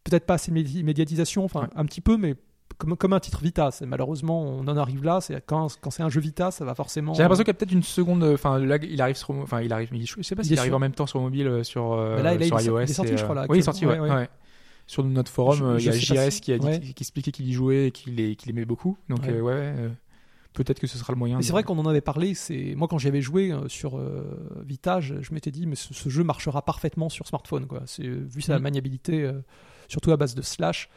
peut-être 0.03 0.25
pas 0.25 0.33
assez 0.35 0.51
médi- 0.51 0.83
médiatisation, 0.83 1.45
enfin 1.45 1.61
Ouais. 1.61 1.67
un 1.75 1.85
petit 1.85 2.01
peu, 2.01 2.17
mais 2.17 2.35
comme, 2.77 2.97
comme 2.97 3.13
un 3.13 3.19
titre 3.19 3.41
Vita. 3.41 3.69
Malheureusement 3.85 4.41
on 4.41 4.67
en 4.67 4.77
arrive 4.77 5.03
là. 5.03 5.21
C'est 5.21 5.41
quand, 5.45 5.67
quand 5.79 5.91
c'est 5.91 6.03
un 6.03 6.09
jeu 6.09 6.19
Vita, 6.19 6.51
ça 6.51 6.65
va 6.65 6.75
forcément. 6.75 7.13
J'ai 7.13 7.21
l'impression 7.21 7.43
qu'il 7.43 7.49
y 7.53 7.55
a 7.55 7.57
peut-être 7.57 7.71
une 7.71 7.83
seconde. 7.83 8.23
Enfin, 8.23 8.59
là, 8.59 8.77
il 8.81 9.01
arrive 9.01 9.15
sur. 9.15 9.29
Enfin, 9.31 9.61
il 9.61 9.71
arrive. 9.71 9.89
Je 9.93 10.21
sais 10.23 10.35
pas 10.35 10.41
Il 10.41 10.45
s'il 10.47 10.59
arrive 10.59 10.71
sur- 10.71 10.75
en 10.75 10.79
même 10.79 10.93
temps 10.93 11.05
sur 11.07 11.21
mobile, 11.21 11.47
euh, 11.47 11.63
sur, 11.63 11.93
euh, 11.93 12.17
là, 12.21 12.35
là, 12.35 12.45
sur 12.45 12.59
il 12.59 12.63
est- 12.63 12.65
iOS. 12.65 12.79
il 12.79 12.83
est 12.83 12.87
sorti, 12.93 13.17
je 13.17 13.23
crois, 13.23 13.35
là, 13.35 13.41
euh, 13.43 13.47
Oui, 13.49 13.57
il 13.57 13.59
est 13.59 13.63
sorti, 13.63 13.85
ouais. 13.85 13.93
actuellement. 13.93 14.15
Ouais, 14.15 14.21
ouais. 14.21 14.29
Sur 14.87 15.03
notre 15.05 15.31
forum, 15.31 15.55
Je- 15.59 15.63
euh, 15.63 15.79
il 15.79 15.85
y 15.85 15.89
a 15.89 15.91
je 15.93 15.99
JS 15.99 16.29
si- 16.31 16.41
qui, 16.41 16.51
a 16.51 16.57
dit, 16.57 16.65
ouais. 16.65 16.79
qui 16.81 16.93
expliquait 17.03 17.31
qu'il 17.31 17.47
y 17.47 17.53
jouait 17.53 17.87
et 17.87 17.91
qu'il 17.91 18.15
les- 18.15 18.35
aimait 18.47 18.65
beaucoup. 18.65 18.97
Donc, 19.07 19.19
Ouais. 19.21 19.29
euh, 19.31 19.41
ouais, 19.41 19.53
euh, 19.55 19.89
peut-être 20.53 20.79
que 20.79 20.87
ce 20.87 20.97
sera 20.97 21.11
le 21.13 21.17
moyen. 21.19 21.35
Mais 21.37 21.41
de- 21.41 21.45
c'est 21.45 21.51
vrai 21.51 21.63
qu'on 21.63 21.77
en 21.79 21.85
avait 21.85 22.01
parlé. 22.01 22.33
C'est 22.33 22.73
moi 22.75 22.87
quand 22.87 22.97
j'y 22.97 23.07
avais 23.07 23.21
joué 23.21 23.51
euh, 23.51 23.67
sur 23.67 23.97
euh, 23.97 24.23
Vita, 24.65 24.99
je, 25.01 25.21
je 25.21 25.33
m'étais 25.33 25.51
dit 25.51 25.65
mais 25.67 25.75
ce, 25.75 25.93
ce 25.93 26.09
jeu 26.09 26.23
marchera 26.23 26.61
parfaitement 26.63 27.09
sur 27.09 27.27
smartphone 27.27 27.65
quoi. 27.67 27.81
C'est 27.85 28.05
euh, 28.05 28.25
vu 28.29 28.41
sa 28.41 28.57
Mhm. 28.57 28.63
maniabilité, 28.63 29.31
surtout 29.87 30.11
à 30.11 30.17
base 30.17 30.35
de 30.35 30.41
slash. 30.41 30.89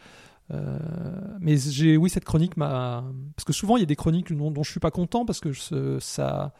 Euh, 0.52 0.78
mais 1.40 1.56
j'ai 1.56 1.96
oui 1.96 2.08
cette 2.08 2.24
chronique 2.24 2.56
m'a 2.56 3.02
parce 3.34 3.44
que 3.44 3.52
souvent 3.52 3.76
il 3.76 3.80
y 3.80 3.82
a 3.82 3.86
des 3.86 3.96
chroniques 3.96 4.32
dont, 4.32 4.52
dont 4.52 4.62
je 4.62 4.70
suis 4.70 4.78
pas 4.78 4.92
content 4.92 5.24
parce 5.26 5.40
que 5.40 5.50
je- 5.50 5.98
ça 5.98 6.54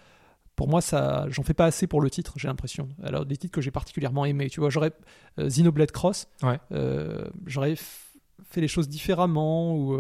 pour 0.57 0.67
moi 0.67 0.81
ça 0.81 1.27
j'en 1.29 1.45
fais 1.45 1.55
pas 1.55 1.67
assez 1.67 1.87
pour 1.87 2.01
le 2.01 2.11
titre 2.11 2.33
j'ai 2.37 2.49
l'impression 2.49 2.89
alors 3.05 3.25
des 3.27 3.37
titres 3.37 3.55
que 3.55 3.61
j'ai 3.61 3.71
particulièrement 3.71 4.25
aimés 4.25 4.51
tu 4.51 4.59
vois 4.59 4.71
j'aurais 4.71 4.91
euh, 5.39 5.47
Xenoblade 5.47 5.93
Cross 5.93 6.27
Ouais. 6.43 6.59
euh, 6.73 7.27
j'aurais 7.47 7.77
fait 7.77 8.61
les 8.61 8.67
choses 8.67 8.89
différemment 8.89 9.77
ou 9.77 9.95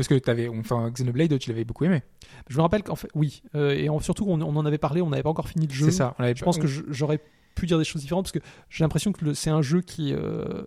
Parce 0.00 0.08
que 0.08 0.14
t'avais. 0.18 0.48
Enfin, 0.48 0.90
Xenoblade, 0.90 1.38
tu 1.38 1.50
l'avais 1.50 1.64
beaucoup 1.64 1.84
aimé. 1.84 2.02
je 2.48 2.56
me 2.56 2.62
rappelle 2.62 2.82
qu'en 2.82 2.96
fait, 2.96 3.08
oui, 3.14 3.42
euh, 3.54 3.70
et 3.72 3.88
en- 3.88 4.00
surtout 4.00 4.24
on, 4.26 4.40
on 4.40 4.56
en 4.56 4.64
avait 4.66 4.78
parlé, 4.78 5.02
on 5.02 5.10
n'avait 5.10 5.22
pas 5.22 5.30
encore 5.30 5.48
fini 5.48 5.66
le 5.66 5.72
jeu. 5.74 5.84
C'est 5.86 5.90
ça. 5.92 6.14
on 6.18 6.24
Je 6.34 6.42
pense 6.44 6.58
que 6.58 6.66
j'aurais 6.88 7.20
pu 7.54 7.66
dire 7.66 7.78
des 7.78 7.84
choses 7.84 8.02
différentes 8.02 8.24
parce 8.24 8.32
que 8.32 8.38
j'ai 8.68 8.84
l'impression 8.84 9.12
que 9.12 9.34
c'est 9.34 9.50
un 9.50 9.62
jeu 9.62 9.80
qui. 9.80 10.12
euh, 10.14 10.62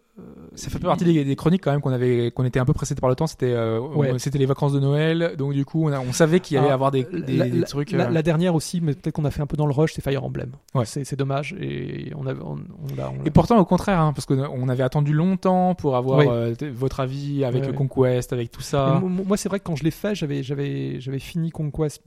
Ça 0.55 0.69
fait 0.69 0.77
partie 0.79 1.05
des, 1.05 1.23
des 1.25 1.35
chroniques 1.35 1.63
quand 1.63 1.71
même 1.71 1.81
qu'on 1.81 1.91
avait, 1.91 2.29
qu'on 2.31 2.43
était 2.45 2.59
un 2.59 2.65
peu 2.65 2.73
pressé 2.73 2.93
par 2.93 3.09
le 3.09 3.15
temps. 3.15 3.25
C'était, 3.25 3.51
euh, 3.53 3.79
Ouais. 3.79 4.19
c'était 4.19 4.37
les 4.37 4.45
vacances 4.45 4.71
de 4.73 4.79
Noël, 4.79 5.33
donc 5.37 5.53
du 5.53 5.65
coup, 5.65 5.85
on, 5.87 5.91
a- 5.91 5.99
on 5.99 6.13
savait 6.13 6.39
qu'il 6.39 6.55
y 6.55 6.57
allait 6.59 6.69
Ah, 6.69 6.73
avoir 6.75 6.91
des, 6.91 7.03
des, 7.03 7.35
la, 7.37 7.49
des 7.49 7.59
la- 7.59 7.65
trucs. 7.65 7.91
La, 7.91 8.07
euh, 8.07 8.09
la 8.11 8.21
dernière 8.21 8.53
aussi, 8.53 8.79
mais 8.81 8.93
peut-être 8.93 9.15
qu'on 9.15 9.25
a 9.25 9.31
fait 9.31 9.41
un 9.41 9.47
peu 9.47 9.57
dans 9.57 9.65
le 9.65 9.73
rush, 9.73 9.93
c'est 9.93 10.03
Fire 10.03 10.23
Emblem. 10.23 10.51
Ouais. 10.75 10.85
C'est 10.85 11.15
dommage 11.15 11.55
et 11.59 12.11
on 12.15 12.27
a, 12.27 12.33
on, 12.35 12.57
on 12.57 12.95
l'a- 12.95 13.09
on 13.09 13.17
l'a- 13.17 13.25
Et 13.25 13.31
pourtant, 13.31 13.57
au 13.57 13.65
contraire, 13.65 13.99
hein, 13.99 14.13
parce 14.13 14.25
qu'on 14.27 14.69
avait 14.69 14.83
attendu 14.83 15.13
longtemps 15.13 15.73
pour 15.73 15.95
avoir 15.95 16.19
Ouais. 16.19 16.53
votre 16.73 16.99
avis 16.99 17.43
avec 17.43 17.65
le. 17.65 17.73
Conquest, 17.73 18.33
avec 18.33 18.51
tout 18.51 18.61
ça. 18.61 18.99
mo- 19.01 19.23
moi, 19.25 19.35
c'est 19.37 19.49
vrai 19.49 19.59
que 19.59 19.63
quand 19.65 19.75
je 19.75 19.83
l'ai 19.83 19.91
fait, 19.91 20.13
j'avais, 20.13 20.43
j'avais, 20.43 20.99
j'avais 20.99 21.19
fini 21.19 21.49
Conquest. 21.49 22.03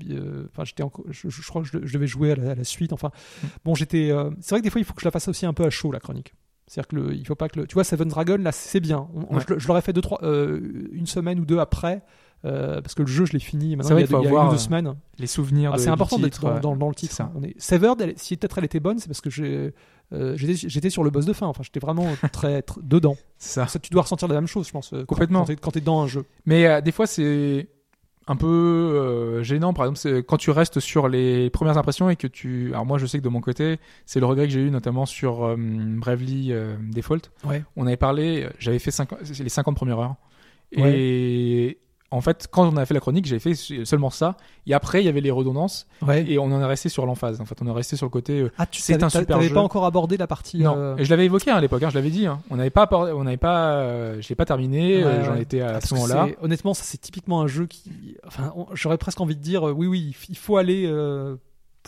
Enfin, 0.53 0.63
j'étais, 0.65 0.85
je, 1.11 1.29
je 1.29 1.49
crois 1.49 1.63
que 1.63 1.69
je, 1.69 1.79
je 1.83 1.93
devais 1.95 2.07
jouer 2.07 2.33
à 2.33 2.37
la, 2.37 2.51
à 2.53 2.55
la 2.55 2.65
suite. 2.65 2.93
Enfin, 2.93 3.11
Mm. 3.43 3.47
bon, 3.65 3.75
j'étais. 3.75 4.13
c'est 4.41 4.51
vrai 4.51 4.61
que 4.61 4.65
des 4.65 4.71
fois, 4.77 4.81
il 4.81 4.85
faut 4.85 4.95
que 4.95 5.01
je 5.01 5.07
la 5.07 5.11
fasse 5.11 5.29
aussi 5.29 5.47
un 5.47 5.53
peu 5.53 5.65
à 5.65 5.71
chaud 5.71 5.93
la 5.93 6.01
chronique. 6.01 6.35
C'est-à-dire 6.69 6.89
que 6.89 6.97
le, 6.97 7.15
il 7.15 7.25
faut 7.27 7.35
pas 7.37 7.49
que 7.49 7.61
le, 7.61 7.67
tu 7.67 7.75
vois, 7.75 7.85
Seven 7.85 8.09
Dragon 8.09 8.39
là, 8.41 8.51
c'est 8.53 8.81
bien. 8.81 9.09
On- 9.15 9.27
on- 9.31 9.37
Ouais. 9.37 9.43
je, 9.49 9.59
je 9.59 9.69
l'aurais 9.69 9.83
fait 9.83 9.93
deux, 9.93 10.01
trois, 10.01 10.19
euh, 10.25 10.89
une 10.93 11.07
semaine 11.07 11.39
ou 11.41 11.45
deux 11.45 11.59
après. 11.59 12.03
euh, 12.45 12.81
parce 12.83 12.95
que 12.95 13.03
le 13.03 13.09
jeu, 13.09 13.25
je 13.25 13.33
l'ai 13.33 13.39
fini 13.41 13.77
maintenant 13.77 13.89
C'est 13.89 13.95
vrai 13.95 14.03
il 14.05 14.11
y 14.11 14.15
a, 14.15 14.19
il 14.21 14.25
y 14.25 14.27
a 14.27 14.31
une 14.41 14.47
ou 14.47 14.51
deux 14.51 14.57
euh, 14.57 14.59
semaines. 14.59 14.95
Les 15.19 15.27
souvenirs 15.27 15.73
Ah, 15.75 15.79
c'est 15.79 15.89
important 15.89 16.19
d'être 16.19 16.43
dans, 16.43 16.61
dans- 16.61 16.77
dans 16.77 16.89
le 16.89 16.95
titre. 16.95 17.15
ça. 17.15 17.33
On 17.35 17.43
est... 17.43 17.55
Severed, 17.59 18.01
elle- 18.01 18.15
si 18.17 18.37
peut-être 18.37 18.59
elle 18.59 18.65
était 18.65 18.79
bonne, 18.81 18.99
c'est 18.99 19.09
parce 19.09 19.21
que 19.21 19.31
j'ai, 19.31 19.73
euh, 20.13 20.37
j'étais, 20.37 20.91
sur 20.91 21.03
le 21.03 21.11
boss 21.11 21.25
de 21.25 21.33
fin. 21.33 21.47
Enfin, 21.47 21.63
j'étais 21.63 21.81
vraiment 21.81 22.07
très, 22.33 22.63
très 22.63 22.81
dedans. 22.83 23.17
Ça. 23.39 23.67
Ça, 23.69 23.79
tu 23.79 23.91
dois 23.91 24.03
ressentir 24.03 24.29
la 24.29 24.35
même 24.35 24.47
chose, 24.47 24.67
je 24.67 24.73
pense. 24.73 24.93
Complètement. 25.09 25.45
Quand 25.45 25.55
quand 25.61 25.71
t'es 25.71 25.81
dans 25.81 26.01
un 26.03 26.07
jeu. 26.07 26.25
Mais 26.45 26.67
euh, 26.67 26.81
des 26.81 26.93
fois, 26.93 27.07
c'est 27.07 27.69
un 28.27 28.37
peu 28.37 28.47
euh, 28.47 29.43
gênant. 29.43 29.73
Par 29.73 29.85
exemple, 29.85 29.99
c'est 29.99 30.27
quand 30.27 30.37
tu 30.37 30.51
restes 30.51 30.81
sur 30.81 31.09
les 31.09 31.51
premières 31.51 31.79
impressions 31.79 32.11
et 32.11 32.17
que 32.17 32.27
tu. 32.27 32.71
Alors, 32.73 32.87
moi, 32.87 32.99
je 32.99 33.07
sais 33.07 33.19
que 33.19 33.23
de 33.23 33.29
mon 33.29 33.41
côté, 33.41 33.79
c'est 34.05 34.21
le 34.21 34.27
regret 34.27 34.47
que 34.47 34.53
j'ai 34.53 34.61
eu 34.61 34.71
notamment 34.71 35.07
sur 35.07 35.45
euh, 35.45 35.57
Bravely 35.59 36.53
euh, 36.53 36.77
Default. 36.93 37.31
Ouais. 37.45 37.63
On 37.77 37.87
avait 37.87 37.97
parlé, 37.97 38.49
j'avais 38.59 38.79
fait 38.79 38.91
50 38.91 39.21
c'est 39.23 39.43
les 39.43 39.49
50 39.49 39.77
premières 39.77 39.99
heures. 39.99 40.17
Et. 40.73 41.79
En 42.13 42.21
fait, 42.21 42.47
quand 42.51 42.73
on 42.73 42.77
a 42.77 42.87
fait 42.87 42.95
la 42.95 43.01
chronique, 43.01 43.27
j'ai 43.27 43.41
fait 43.41 43.55
seulement 43.55 44.11
ça. 44.11 44.37
Et 44.67 44.75
après, 44.75 45.03
il 45.03 45.07
y 45.07 45.09
avait 45.09 45.21
les 45.21 45.33
redondances. 45.33 45.89
Ouais. 46.03 46.25
Et 46.31 46.39
on 46.39 46.45
en 46.45 46.61
est 46.61 46.65
resté 46.65 46.89
sur 46.89 47.05
l'emphase. 47.05 47.41
En 47.41 47.45
fait, 47.47 47.57
on 47.61 47.67
est 47.67 47.73
resté 47.73 47.97
sur 47.97 48.07
le 48.07 48.11
côté. 48.11 48.41
euh, 48.43 48.53
Ah, 48.59 48.67
tu 48.67 48.81
c'est 48.81 49.03
un 49.03 49.09
super 49.09 49.41
jeu. 49.43 49.53
pas 49.53 49.61
encore 49.61 49.85
abordé 49.85 50.17
la 50.17 50.29
partie. 50.29 50.59
Non, 50.59 50.75
euh, 50.77 50.97
et 50.99 51.05
je 51.05 51.11
l'avais 51.11 51.25
évoqué 51.25 51.51
hein, 51.51 51.57
à 51.57 51.61
l'époque, 51.61 51.83
hein, 51.83 51.91
je 51.91 51.97
l'avais 51.97 52.11
dit. 52.11 52.27
hein. 52.27 52.41
On 52.51 52.57
n'avait 52.57 52.71
pas, 52.71 52.89
on 52.93 53.25
n'avait 53.25 53.37
pas, 53.37 53.73
euh, 53.79 54.21
je 54.23 54.29
l'ai 54.29 54.37
pas 54.37 54.45
terminé. 54.45 55.05
Ouais, 55.05 55.25
J'en 55.25 55.33
ouais. 55.35 55.43
étais 55.43 55.61
à 55.61 55.73
Parce 55.73 55.87
ce 55.89 55.95
moment-là. 55.95 56.29
Honnêtement, 56.43 56.75
ça 56.75 56.85
c'est 56.85 56.99
typiquement 57.01 57.41
un 57.43 57.49
jeu 57.49 57.67
qui. 57.67 58.17
Enfin, 58.25 58.55
j'aurais 58.75 58.99
presque 58.99 59.21
envie 59.21 59.35
de 59.37 59.43
dire, 59.43 59.65
oui, 59.65 59.89
oui, 59.89 60.17
il 60.29 60.39
faut 60.39 60.57
aller. 60.59 60.87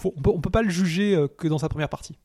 faut- 0.01 0.15
on, 0.17 0.21
peut, 0.21 0.31
on 0.35 0.41
peut 0.41 0.51
pas 0.51 0.63
le 0.63 0.71
juger 0.71 1.27
que 1.39 1.47
dans 1.49 1.59
sa 1.59 1.69
première 1.69 1.89
partie. 1.89 2.17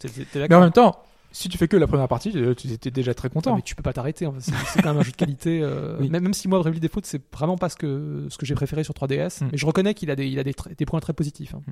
T'es- 0.00 0.08
t'es- 0.08 0.24
t'es 0.24 0.48
Mais 0.48 0.54
en 0.54 0.60
même 0.60 0.72
temps, 0.72 0.96
si 1.32 1.48
tu 1.48 1.58
fais 1.58 1.66
que 1.68 1.76
la 1.76 1.86
première 1.86 2.08
partie, 2.08 2.32
euh, 2.36 2.54
tu 2.54 2.68
étais 2.70 2.90
déjà 2.90 3.14
très 3.14 3.28
Ah, 3.28 3.34
content. 3.34 3.56
mais 3.56 3.62
tu 3.62 3.74
peux 3.74 3.82
pas 3.82 3.92
t'arrêter. 3.92 4.26
hein. 4.26 4.34
C'est 4.38 4.52
c'est 4.72 4.82
quand 4.82 4.90
même 4.90 4.98
un 5.00 5.02
jeu 5.02 5.10
de 5.12 5.16
qualité. 5.16 5.60
euh, 5.62 5.96
Oui. 6.00 6.08
même, 6.10 6.22
même 6.22 6.34
si 6.34 6.48
moi, 6.48 6.58
Bravely 6.60 6.80
Default, 6.80 7.00
c'est 7.04 7.22
vraiment 7.34 7.56
pas 7.58 7.68
ce 7.68 7.76
que, 7.76 8.26
ce 8.28 8.38
que 8.38 8.46
j'ai 8.46 8.54
préféré 8.54 8.84
sur 8.84 8.94
3DS. 8.94 9.42
Mm. 9.44 9.48
Mais 9.52 9.58
je 9.58 9.66
reconnais 9.66 9.94
qu'il 9.94 10.10
a 10.10 10.16
des, 10.16 10.26
il 10.28 10.38
a 10.38 10.44
des, 10.44 10.52
tr- 10.52 10.74
des 10.76 10.86
points 10.86 11.00
très 11.00 11.12
positifs. 11.12 11.54
hein. 11.54 11.62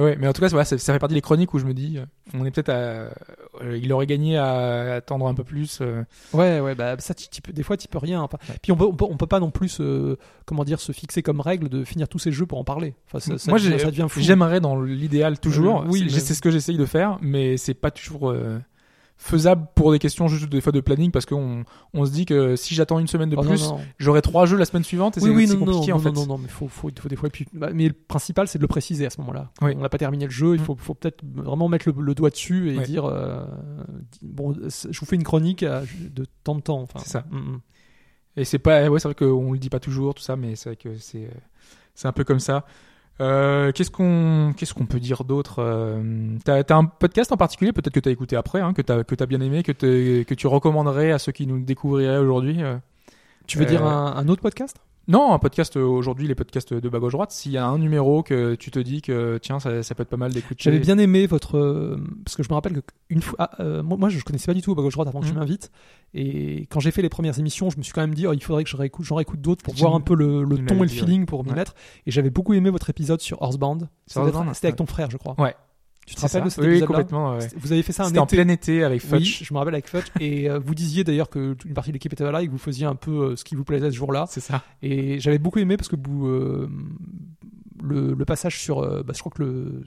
Ouais, 0.00 0.16
mais 0.18 0.26
en 0.26 0.32
tout 0.32 0.40
cas, 0.40 0.48
voilà, 0.48 0.64
ça, 0.64 0.76
ça 0.76 0.92
fait 0.92 0.98
partie 0.98 1.14
des 1.14 1.20
chroniques 1.20 1.54
où 1.54 1.60
je 1.60 1.64
me 1.64 1.72
dis, 1.72 1.98
euh, 1.98 2.04
on 2.34 2.44
est 2.44 2.50
peut-être 2.50 2.70
à, 2.70 2.72
euh, 3.62 3.78
il 3.80 3.92
aurait 3.92 4.06
gagné 4.08 4.36
à 4.36 4.94
attendre 4.96 5.28
un 5.28 5.34
peu 5.34 5.44
plus. 5.44 5.78
euh. 5.80 6.02
Ouais, 6.32 6.58
ouais, 6.58 6.74
bah 6.74 6.96
ça, 6.98 7.14
tu- 7.14 7.28
tu 7.28 7.40
peux- 7.40 7.52
des 7.52 7.62
fois, 7.62 7.76
tu 7.76 7.86
peux 7.86 7.98
rien. 7.98 8.20
Enfin, 8.22 8.38
Puis 8.60 8.72
on 8.72 8.76
peut, 8.76 8.86
on 8.86 8.94
peut, 8.94 9.04
on 9.08 9.16
peut 9.16 9.28
pas 9.28 9.38
non 9.38 9.52
plus, 9.52 9.78
euh, 9.80 10.16
comment 10.46 10.64
dire, 10.64 10.80
se 10.80 10.90
fixer 10.90 11.22
comme 11.22 11.40
règle 11.40 11.68
de 11.68 11.84
finir 11.84 12.08
tous 12.08 12.18
ces 12.18 12.32
jeux 12.32 12.44
pour 12.46 12.58
en 12.58 12.64
parler. 12.64 12.94
Enfin, 13.06 13.20
ça, 13.20 13.38
ça 13.38 13.52
Moi, 13.52 13.60
ça 13.60 13.68
devient 13.68 14.06
fou. 14.08 14.18
j'aimerais 14.20 14.58
dans 14.60 14.80
l'idéal 14.82 15.38
toujours. 15.38 15.82
Euh, 15.82 15.86
oui, 15.90 16.10
c'est 16.10 16.34
ce 16.34 16.42
que 16.42 16.50
j'essaye 16.50 16.76
de 16.76 16.84
faire, 16.86 17.18
mais 17.22 17.56
c'est 17.56 17.74
pas 17.74 17.92
toujours 17.92 18.30
euh, 18.32 18.58
faisable 19.20 19.66
pour 19.74 19.90
des 19.90 19.98
questions 19.98 20.28
juste 20.28 20.48
des 20.48 20.60
fois 20.60 20.70
de 20.72 20.78
planning 20.80 21.10
parce 21.10 21.26
qu'on 21.26 21.64
on 21.92 22.06
se 22.06 22.12
dit 22.12 22.24
que 22.24 22.54
si 22.54 22.74
j'attends 22.76 23.00
une 23.00 23.08
semaine 23.08 23.28
de 23.28 23.36
Oh, 23.36 23.42
plus, 23.42 23.68
j'aurai 23.98 24.22
trois 24.22 24.46
jeux 24.46 24.56
la 24.56 24.64
semaine 24.64 24.84
suivante 24.84 25.18
et 25.18 25.20
Oui, 25.20 25.28
c'est 25.30 25.34
oui, 25.36 25.48
c'est 25.48 25.54
non, 25.56 25.64
compliqué 25.66 25.90
non, 25.90 25.96
en 25.96 25.98
non, 25.98 26.04
fait. 26.04 26.12
non, 26.12 26.26
non, 26.26 26.38
mais 26.38 26.46
faut, 26.48 26.68
faut, 26.68 26.88
faut 26.96 27.08
des 27.08 27.16
fois. 27.16 27.26
et 27.26 27.30
puis- 27.30 27.46
bah, 27.52 27.70
mais 27.74 27.88
le 27.88 27.94
principal, 27.94 28.46
c'est 28.46 28.58
de 28.58 28.62
le 28.62 28.68
préciser 28.68 29.06
à 29.06 29.10
ce 29.10 29.20
moment-là. 29.20 29.50
Oui. 29.60 29.72
On 29.76 29.80
n'a 29.80 29.88
pas 29.88 29.98
terminé 29.98 30.24
le 30.24 30.30
jeu, 30.30 30.54
il 30.54 30.60
Mm. 30.60 30.64
faut, 30.64 30.76
faut 30.76 30.94
peut-être 30.94 31.20
vraiment 31.34 31.68
mettre 31.68 31.88
le, 31.90 32.00
le 32.00 32.14
doigt 32.14 32.30
dessus 32.30 32.70
et 32.72 32.78
dire 32.80 33.04
euh, 33.06 33.44
bon, 34.22 34.54
je 34.54 35.00
vous 35.00 35.06
fais 35.06 35.16
une 35.16 35.24
chronique 35.24 35.64
à- 35.64 35.82
de 36.10 36.24
temps 36.44 36.54
de 36.54 36.60
temps. 36.60 36.80
Enfin, 36.82 37.00
C'est 37.02 37.10
ça. 37.10 37.24
mm, 37.30 37.36
mm. 37.38 37.60
Et 38.36 38.44
c'est 38.44 38.60
pas, 38.60 38.88
ouais, 38.88 39.00
c'est 39.00 39.08
vrai 39.08 39.14
qu'on 39.16 39.50
le 39.52 39.58
dit 39.58 39.68
pas 39.68 39.80
toujours 39.80 40.14
tout 40.14 40.22
ça, 40.22 40.36
mais 40.36 40.54
c'est 40.54 40.68
vrai 40.70 40.76
que 40.76 40.96
c'est, 40.96 41.24
euh, 41.24 41.30
c'est 41.94 42.06
un 42.06 42.12
peu 42.12 42.22
comme 42.22 42.38
ça. 42.38 42.64
Euh, 43.20 43.72
qu'est-ce 43.72 43.90
qu'on 43.90 44.52
qu'est-ce 44.56 44.74
qu'on 44.74 44.86
peut 44.86 45.00
dire 45.00 45.24
d'autre 45.24 45.56
euh, 45.58 46.36
T'as 46.44 46.62
as 46.62 46.74
un 46.74 46.84
podcast 46.84 47.32
en 47.32 47.36
particulier, 47.36 47.72
peut-être 47.72 47.92
que 47.92 48.00
t'as 48.00 48.10
écouté 48.12 48.36
après, 48.36 48.60
hein, 48.60 48.72
que 48.72 48.82
t'as 48.82 49.02
que 49.02 49.14
t'as 49.16 49.26
bien 49.26 49.40
aimé, 49.40 49.62
que 49.64 49.72
que 49.72 50.34
tu 50.34 50.46
recommanderais 50.46 51.10
à 51.10 51.18
ceux 51.18 51.32
qui 51.32 51.46
nous 51.46 51.58
découvriraient 51.58 52.18
aujourd'hui. 52.18 52.62
euh? 52.62 52.76
Tu 53.48 53.58
veux 53.58 53.64
dire 53.64 53.84
Euh, 53.84 53.88
un, 53.90 54.16
un 54.16 54.28
autre 54.28 54.42
podcast? 54.42 54.76
Non, 55.08 55.32
un 55.32 55.38
podcast 55.38 55.76
euh, 55.78 55.82
aujourd'hui, 55.82 56.28
les 56.28 56.34
podcasts 56.34 56.74
de 56.74 56.88
bas 56.90 56.98
gauche 56.98 57.14
droite. 57.14 57.30
S'il 57.32 57.50
y 57.52 57.56
a 57.56 57.66
un 57.66 57.78
numéro 57.78 58.22
que 58.22 58.54
tu 58.56 58.70
te 58.70 58.78
dis 58.78 59.00
que 59.00 59.38
tiens, 59.40 59.58
ça, 59.58 59.82
ça 59.82 59.94
peut 59.94 60.02
être 60.02 60.10
pas 60.10 60.18
mal 60.18 60.32
d'écouter. 60.34 60.56
J'avais 60.62 60.78
bien 60.80 60.98
aimé 60.98 61.26
votre 61.26 61.56
euh, 61.56 61.96
parce 62.26 62.36
que 62.36 62.42
je 62.42 62.48
me 62.50 62.54
rappelle 62.54 62.74
que 62.74 62.80
une 63.08 63.22
fois 63.22 63.36
ah, 63.38 63.50
euh, 63.60 63.82
moi, 63.82 64.10
je 64.10 64.22
connaissais 64.22 64.46
pas 64.46 64.54
du 64.54 64.60
tout 64.60 64.72
à 64.72 64.74
gauche 64.74 64.92
droite 64.92 65.08
avant 65.08 65.20
que 65.20 65.24
tu 65.26 65.32
Mhm. 65.32 65.38
m'invites 65.38 65.70
et 66.14 66.66
quand 66.70 66.80
j'ai 66.80 66.90
fait 66.90 67.00
les 67.02 67.08
premières 67.08 67.38
émissions 67.38 67.68
je 67.70 67.76
me 67.78 67.82
suis 67.82 67.92
quand 67.92 68.00
même 68.02 68.14
dit 68.14 68.26
oh, 68.26 68.32
il 68.32 68.42
faudrait 68.42 68.64
que 68.64 68.76
réécoute 68.76 69.04
j'en 69.04 69.16
réécoute 69.16 69.40
d'autres 69.42 69.62
pour 69.62 69.74
voir 69.74 69.94
un 69.94 70.00
peu 70.00 70.14
le, 70.14 70.42
ton 70.66 70.76
et 70.76 70.78
le 70.80 70.88
feeling 70.88 71.26
pour 71.26 71.42
m'y 71.44 71.50
Ouais. 71.50 71.56
mettre 71.56 71.74
et 72.06 72.10
j'avais 72.10 72.30
beaucoup 72.30 72.54
aimé 72.54 72.70
votre 72.70 72.88
épisode 72.90 73.20
sur 73.20 73.40
Horsebound 73.42 73.88
C'était- 74.06 74.66
avec 74.68 74.76
ton 74.76 74.86
frère 74.86 75.10
je 75.10 75.16
crois 75.18 75.34
Ouais. 75.38 75.54
Tu 76.08 76.14
te 76.14 76.20
rappelles 76.20 76.44
de 76.44 76.48
cet 76.48 76.64
Oui, 76.64 76.80
complètement. 76.80 77.36
ouais. 77.36 77.48
vous 77.56 77.72
avez 77.72 77.82
fait 77.82 77.92
ça 77.92 78.04
un 78.04 78.06
C'était 78.06 78.18
en 78.18 78.24
été 78.24 78.36
plein 78.36 78.48
été 78.48 78.82
avec 78.84 79.02
oui, 79.04 79.08
Fudge. 79.24 79.44
je 79.44 79.52
me 79.54 79.58
rappelle 79.58 79.74
avec 79.74 79.88
Fudge 79.88 80.06
et 80.20 80.48
euh, 80.50 80.58
vous 80.58 80.74
disiez 80.74 81.04
d'ailleurs 81.04 81.28
que 81.30 81.56
une 81.64 81.74
partie 81.74 81.90
de 81.90 81.94
l'équipe 81.94 82.12
était 82.12 82.30
là 82.30 82.42
et 82.42 82.46
que 82.46 82.52
vous 82.52 82.58
faisiez 82.58 82.86
un 82.86 82.94
peu 82.94 83.10
euh, 83.32 83.36
ce 83.36 83.44
qui 83.44 83.54
vous 83.54 83.64
plaisait 83.64 83.90
ce 83.90 83.96
jour-là 83.96 84.26
C'est 84.28 84.40
ça. 84.40 84.62
et 84.82 85.20
j'avais 85.20 85.38
beaucoup 85.38 85.58
aimé 85.58 85.76
parce 85.76 85.88
que 85.88 85.96
vous, 85.96 86.26
euh, 86.26 86.68
le, 87.82 88.14
le 88.14 88.24
passage 88.24 88.58
sur. 88.60 88.80
euh, 88.80 89.02
bah, 89.02 89.12
je 89.14 89.20
crois 89.20 89.32
que 89.34 89.42
le, 89.42 89.82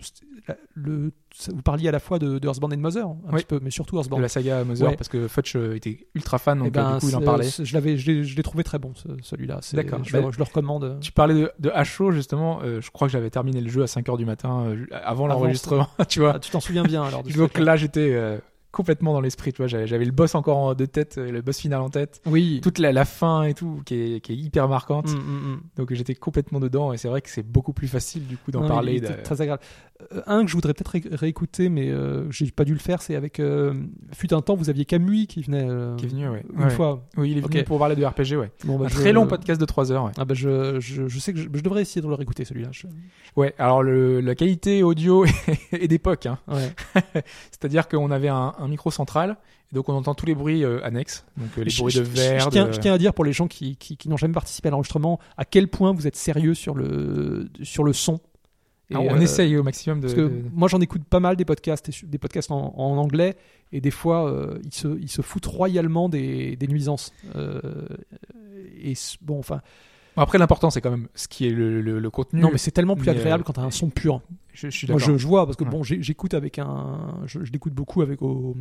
vous 1.54 1.62
parliez 1.62 1.88
à 1.88 1.92
la 1.92 2.00
fois 2.00 2.20
de, 2.20 2.40
de 2.40 2.48
Earthbound 2.48 2.74
et 2.74 2.76
de 2.78 2.82
Mother, 2.82 3.06
un 3.08 3.16
Oui. 3.32 3.38
petit 3.38 3.46
peu, 3.46 3.60
mais 3.62 3.70
surtout 3.72 3.96
De 3.96 4.00
Earthbound. 4.02 4.22
la 4.22 4.30
saga 4.30 4.64
Mother, 4.64 4.90
Ouais. 4.90 4.96
parce 4.96 5.08
que 5.08 5.28
Fudge 5.28 5.56
euh, 5.56 5.76
était 5.76 6.08
ultra 6.16 6.38
fan, 6.38 6.58
donc 6.60 6.68
Eh 6.68 6.72
ben, 6.72 6.86
euh, 6.90 6.94
du 6.96 7.00
coup 7.02 7.10
il 7.10 7.16
en 7.16 7.22
parlait. 7.22 7.48
Je 7.64 7.74
l'avais, 7.74 7.98
je 7.98 8.12
l'ai, 8.36 8.44
trouvé 8.44 8.64
très 8.64 8.80
bon 8.80 8.94
ce- 8.96 9.08
celui-là. 9.22 9.60
D'accord. 9.74 10.00
Je, 10.04 10.18
le- 10.18 10.32
je 10.32 10.38
le 10.38 10.44
recommande. 10.44 10.98
Tu 11.02 11.12
parlais 11.12 11.34
de, 11.36 11.52
de 11.60 11.70
HO 11.70 12.12
justement, 12.12 12.60
euh, 12.64 12.82
je 12.82 12.92
crois 12.92 13.08
que 13.08 13.12
j'avais 13.12 13.30
terminé 13.30 13.62
le 13.62 13.70
jeu 13.70 13.84
à 13.84 13.86
5h 13.88 14.18
du 14.18 14.26
matin 14.26 14.66
euh, 14.68 14.86
avant 15.04 15.28
l'enregistrement, 15.28 15.88
tu 16.10 16.20
vois. 16.20 16.34
Ah, 16.36 16.40
tu 16.40 16.52
t'en 16.52 16.60
souviens 16.60 16.84
bien 16.84 17.04
alors. 17.04 17.24
de 17.24 17.32
Donc 17.32 17.58
là 17.58 17.76
j'étais 17.76 18.14
complètement 18.72 19.14
dans 19.14 19.22
l'esprit, 19.22 19.52
tu 19.54 19.58
vois, 19.58 19.68
j'avais 19.68 20.06
le 20.06 20.12
boss 20.12 20.34
encore 20.36 20.58
en- 20.58 20.74
de 20.76 20.86
tête, 20.86 21.18
euh, 21.18 21.30
le 21.32 21.42
boss 21.42 21.58
final 21.60 21.82
en 21.82 21.90
tête, 21.90 22.22
Oui. 22.26 22.60
toute 22.64 22.80
la, 22.80 22.92
la 22.92 23.06
fin 23.06 23.44
et 23.44 23.54
tout 23.54 23.82
qui 23.86 23.96
est, 23.96 24.22
qui 24.22 24.32
est 24.34 24.38
hyper 24.38 24.68
marquante. 24.70 25.10
Mm, 25.10 25.18
mm, 25.18 25.52
mm. 25.54 25.62
Donc 25.78 25.94
j'étais 25.94 26.16
complètement 26.16 26.60
dedans 26.60 26.94
et 26.94 26.98
c'est 26.98 27.08
vrai 27.10 27.22
que 27.22 27.30
c'est 27.30 27.44
beaucoup 27.46 27.74
plus 27.74 27.88
facile 27.88 28.26
du 28.28 28.38
coup 28.38 28.52
d'en 28.52 28.68
parler. 28.68 29.00
de- 29.02 29.08
Très 29.24 29.42
agréable. 29.42 29.62
Euh, 30.14 30.22
un 30.26 30.44
que 30.44 30.50
je 30.50 30.56
voudrais 30.56 30.74
peut-être 30.74 30.88
ré- 30.88 31.04
réécouter, 31.12 31.70
mais 31.70 31.90
euh, 31.90 32.30
j'ai 32.32 32.50
pas 32.50 32.64
dû 32.66 32.74
le 32.74 32.80
faire, 32.80 33.02
c'est 33.02 33.16
avec. 33.16 33.40
Euh, 33.40 33.74
fut 34.14 34.34
un 34.34 34.42
temps, 34.42 34.56
vous 34.56 34.70
aviez 34.70 34.86
Camui 34.86 35.28
qui 35.28 35.42
venait. 35.44 35.68
euh, 35.70 35.96
Qui 35.98 36.06
est 36.06 36.10
venu, 36.10 36.28
ouais. 36.30 36.44
Une 36.56 36.64
Ouais. 36.64 36.70
fois. 36.72 37.06
Oui, 37.18 37.32
il 37.32 37.38
est 37.38 37.42
venu 37.42 37.60
Ok. 37.60 37.66
pour 37.66 37.78
parler 37.78 37.96
de 37.96 38.04
RPG, 38.06 38.36
ouais. 38.38 38.52
Bon, 38.66 38.80
bah, 38.80 38.86
Un 38.86 38.88
je- 38.88 38.96
très 38.96 39.12
long 39.14 39.28
podcast 39.28 39.60
de 39.62 39.66
3 39.66 39.92
heures, 39.92 40.06
ouais. 40.06 40.12
Ah 40.18 40.26
bah 40.26 40.34
je, 40.34 40.80
je, 40.80 41.08
je 41.08 41.20
sais 41.20 41.34
que 41.34 41.40
je, 41.40 41.48
devrais 41.50 41.82
essayer 41.84 42.02
de 42.02 42.08
le 42.08 42.14
réécouter 42.16 42.46
celui-là. 42.46 42.70
Ouais, 43.36 43.54
alors 43.60 43.84
le, 43.84 44.22
la 44.22 44.34
qualité 44.34 44.82
audio 44.82 45.24
est 45.72 45.88
d'époque, 45.88 46.26
hein. 46.26 46.40
Ouais. 46.48 46.74
C'est-à-dire 47.52 47.88
qu'on 47.88 48.10
avait 48.12 48.28
un, 48.30 48.54
un 48.62 48.68
micro 48.68 48.92
central, 48.92 49.38
et 49.72 49.76
donc 49.76 49.90
on 49.90 49.94
entend 49.94 50.14
tous 50.16 50.26
les 50.26 50.36
bruits 50.36 50.64
euh, 50.64 50.80
annexes, 50.86 51.26
donc 51.38 51.50
euh, 51.58 51.64
les 51.64 51.70
Je- 51.70 51.82
bruits 51.82 51.94
de 51.94 52.02
verre. 52.02 52.46
Je, 52.46 52.50
tiens, 52.50 52.68
de- 52.68 52.72
je 52.74 52.80
tiens 52.80 52.94
à 52.94 52.98
dire 52.98 53.14
pour 53.14 53.26
les 53.26 53.34
gens 53.34 53.48
qui, 53.48 53.76
qui, 53.76 53.98
qui 53.98 54.08
n'ont 54.10 54.18
jamais 54.18 54.34
participé 54.34 54.68
à 54.70 54.72
l'enregistrement, 54.72 55.20
à 55.38 55.46
quel 55.46 55.68
point 55.68 55.92
vous 55.94 56.08
êtes 56.08 56.16
sérieux 56.16 56.54
sur 56.54 56.74
le, 56.76 57.50
sur 57.64 57.84
le 57.84 57.92
son. 57.94 58.20
Et, 58.90 58.96
Ah, 58.96 59.00
on 59.02 59.16
euh, 59.16 59.20
essaye 59.22 59.56
au 59.58 59.64
maximum 59.64 60.00
de. 60.00 60.08
Parce 60.08 60.14
que 60.16 60.22
de- 60.22 60.44
moi 60.54 60.68
j'en 60.68 60.80
écoute 60.82 61.04
pas 61.06 61.20
mal 61.20 61.36
des 61.36 61.46
podcasts, 61.46 61.90
des 62.06 62.18
podcasts 62.18 62.52
en, 62.52 62.74
en 62.78 62.98
anglais, 62.98 63.36
et 63.72 63.82
des 63.82 63.92
fois 63.92 64.50
ils, 64.64 64.74
se, 64.74 65.00
ils 65.00 65.10
se 65.10 65.22
foutent 65.22 65.46
royalement 65.46 66.10
des, 66.10 66.56
des 66.58 66.68
nuisances. 66.68 67.14
Et 68.84 68.94
bon, 69.22 69.40
enfin, 69.40 69.62
Après, 70.18 70.38
l'important, 70.38 70.70
c'est 70.70 70.82
quand 70.82 70.92
même 70.92 71.08
ce 71.16 71.28
qui 71.28 71.48
est 71.48 71.52
le, 71.52 71.82
le, 71.82 72.00
le 72.00 72.10
contenu. 72.10 72.42
non, 72.42 72.50
mais 72.52 72.58
c'est 72.58 72.72
tellement 72.72 72.96
plus 72.96 73.06
mais, 73.06 73.12
agréable 73.18 73.42
euh, 73.42 73.44
quand 73.46 73.54
t'as 73.54 73.62
un 73.64 73.72
son 73.72 73.90
pur. 73.90 74.22
je, 74.54 74.70
je 74.70 74.76
suis 74.78 74.88
Moi, 74.88 75.00
d'accord. 75.00 75.14
je, 75.14 75.18
je 75.18 75.28
vois 75.28 75.46
parce 75.46 75.56
que 75.56 75.64
Ouais. 75.64 75.70
bon, 75.70 75.84
j'écoute 75.84 76.34
avec 76.34 76.60
un, 76.60 77.22
je, 77.26 77.44
je 77.44 77.52
l'écoute 77.52 77.74
beaucoup 77.74 78.02
avec 78.02 78.22
au, 78.22 78.56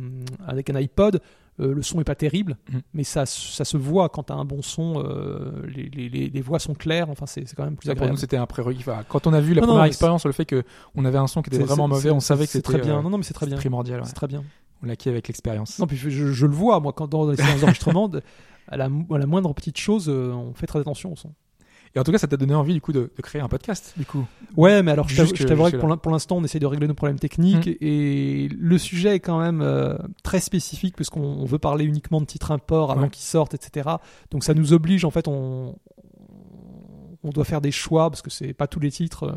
avec 0.47 0.69
un 0.69 0.75
iPod. 0.75 1.21
euh, 1.59 1.73
le 1.73 1.81
son 1.81 1.99
est 1.99 2.05
pas 2.05 2.15
terrible, 2.15 2.57
Mhm. 2.71 2.81
mais 2.93 3.03
ça, 3.03 3.25
ça 3.25 3.65
se 3.65 3.75
voit 3.75 4.07
quand 4.07 4.23
t'as 4.23 4.35
un 4.35 4.45
bon 4.45 4.61
son. 4.61 5.03
euh, 5.05 5.51
les, 5.67 5.89
les, 5.89 6.07
les, 6.09 6.29
les 6.29 6.41
voix 6.41 6.59
sont 6.59 6.73
claires. 6.73 7.09
Enfin, 7.09 7.25
c'est 7.25 7.43
quand 7.55 7.65
même 7.65 7.75
plus 7.75 7.87
Ça, 7.87 7.93
pour 7.95 8.03
nous, 8.03 8.13
agréable. 8.13 8.19
c'était 8.19 8.37
un 8.37 8.45
prérequis. 8.45 8.79
Enfin, 8.79 9.03
quand 9.09 9.27
on 9.27 9.33
a 9.33 9.41
vu 9.41 9.53
la 9.53 9.59
Non, 9.61 9.67
non, 9.67 9.73
première 9.73 9.83
mais 9.83 9.87
expérience 9.89 10.21
sur 10.21 10.29
le 10.29 10.33
fait 10.33 10.45
que 10.45 10.63
on 10.95 11.03
avait 11.03 11.17
un 11.17 11.27
son 11.27 11.41
qui 11.41 11.53
était 11.53 11.63
vraiment 11.63 11.89
mauvais, 11.89 12.11
on 12.11 12.21
savait 12.21 12.45
que 12.45 12.51
c'était 12.53 12.63
très 12.63 12.79
bien. 12.79 12.99
euh, 12.99 13.01
Non, 13.01 13.09
non, 13.09 13.17
mais 13.17 13.23
c'est 13.25 13.33
très 13.33 13.45
bien. 13.45 13.57
primordial. 13.57 13.99
ouais. 13.99 14.05
C'est 14.07 14.13
très 14.13 14.27
bien. 14.27 14.43
On 14.83 14.87
l'a 14.87 14.93
acquis 14.93 15.09
avec 15.09 15.27
l'expérience. 15.27 15.77
Non, 15.77 15.85
puis 15.85 15.97
je, 15.97 16.09
je 16.09 16.45
le 16.47 16.53
vois 16.55 16.79
moi 16.79 16.91
quand 16.93 17.07
dans 17.07 17.29
les 17.29 17.35
séances 17.35 17.59
d'enregistrement, 17.61 18.07
de- 18.07 18.23
à 18.71 18.77
la, 18.77 18.85
à 18.85 19.17
la 19.17 19.25
moindre 19.27 19.53
petite 19.53 19.77
chose, 19.77 20.07
euh, 20.09 20.31
on 20.31 20.53
fait 20.53 20.65
très 20.67 20.79
attention 20.79 21.13
au 21.13 21.15
son. 21.15 21.33
Et 21.93 21.99
en 21.99 22.03
tout 22.05 22.13
cas, 22.13 22.17
ça 22.17 22.27
t'a 22.27 22.37
donné 22.37 22.55
envie 22.55 22.73
du 22.73 22.79
coup 22.79 22.93
de, 22.93 23.11
de 23.13 23.21
créer 23.21 23.41
un 23.41 23.49
podcast. 23.49 23.93
Du 23.97 24.05
coup, 24.05 24.25
Ouais, 24.55 24.81
mais 24.81 24.91
alors 24.91 25.09
je 25.09 25.15
Jusque- 25.15 25.33
t'avoue- 25.35 25.35
je 25.41 25.47
t'avouerai 25.47 25.71
que 25.73 25.77
pour 25.77 25.89
l'in- 25.89 25.97
pour 25.97 26.11
l'instant, 26.13 26.37
on 26.37 26.43
essaie 26.45 26.57
de 26.59 26.65
régler 26.65 26.87
nos 26.87 26.93
problèmes 26.93 27.19
techniques 27.19 27.67
Mm. 27.67 27.75
et 27.81 28.47
le 28.57 28.77
sujet 28.77 29.15
est 29.15 29.19
quand 29.19 29.41
même 29.41 29.61
euh, 29.61 29.97
très 30.23 30.39
spécifique 30.39 30.95
puisqu'on 30.95 31.21
on 31.21 31.43
veut 31.45 31.59
parler 31.59 31.83
uniquement 31.83 32.21
de 32.21 32.25
titres 32.25 32.51
import 32.51 32.91
avant 32.91 33.01
Ouais. 33.03 33.09
qu'ils 33.09 33.25
sortent, 33.25 33.53
etc. 33.55 33.89
Donc 34.31 34.45
ça 34.45 34.53
nous 34.53 34.71
oblige 34.71 35.03
en 35.03 35.11
fait, 35.11 35.27
on 35.27 35.75
on 37.23 37.29
doit 37.29 37.43
faire 37.45 37.61
des 37.61 37.71
choix 37.71 38.09
parce 38.09 38.21
que 38.21 38.29
c'est 38.29 38.53
pas 38.53 38.67
tous 38.67 38.79
les 38.79 38.91
titres. 38.91 39.23
euh, 39.23 39.31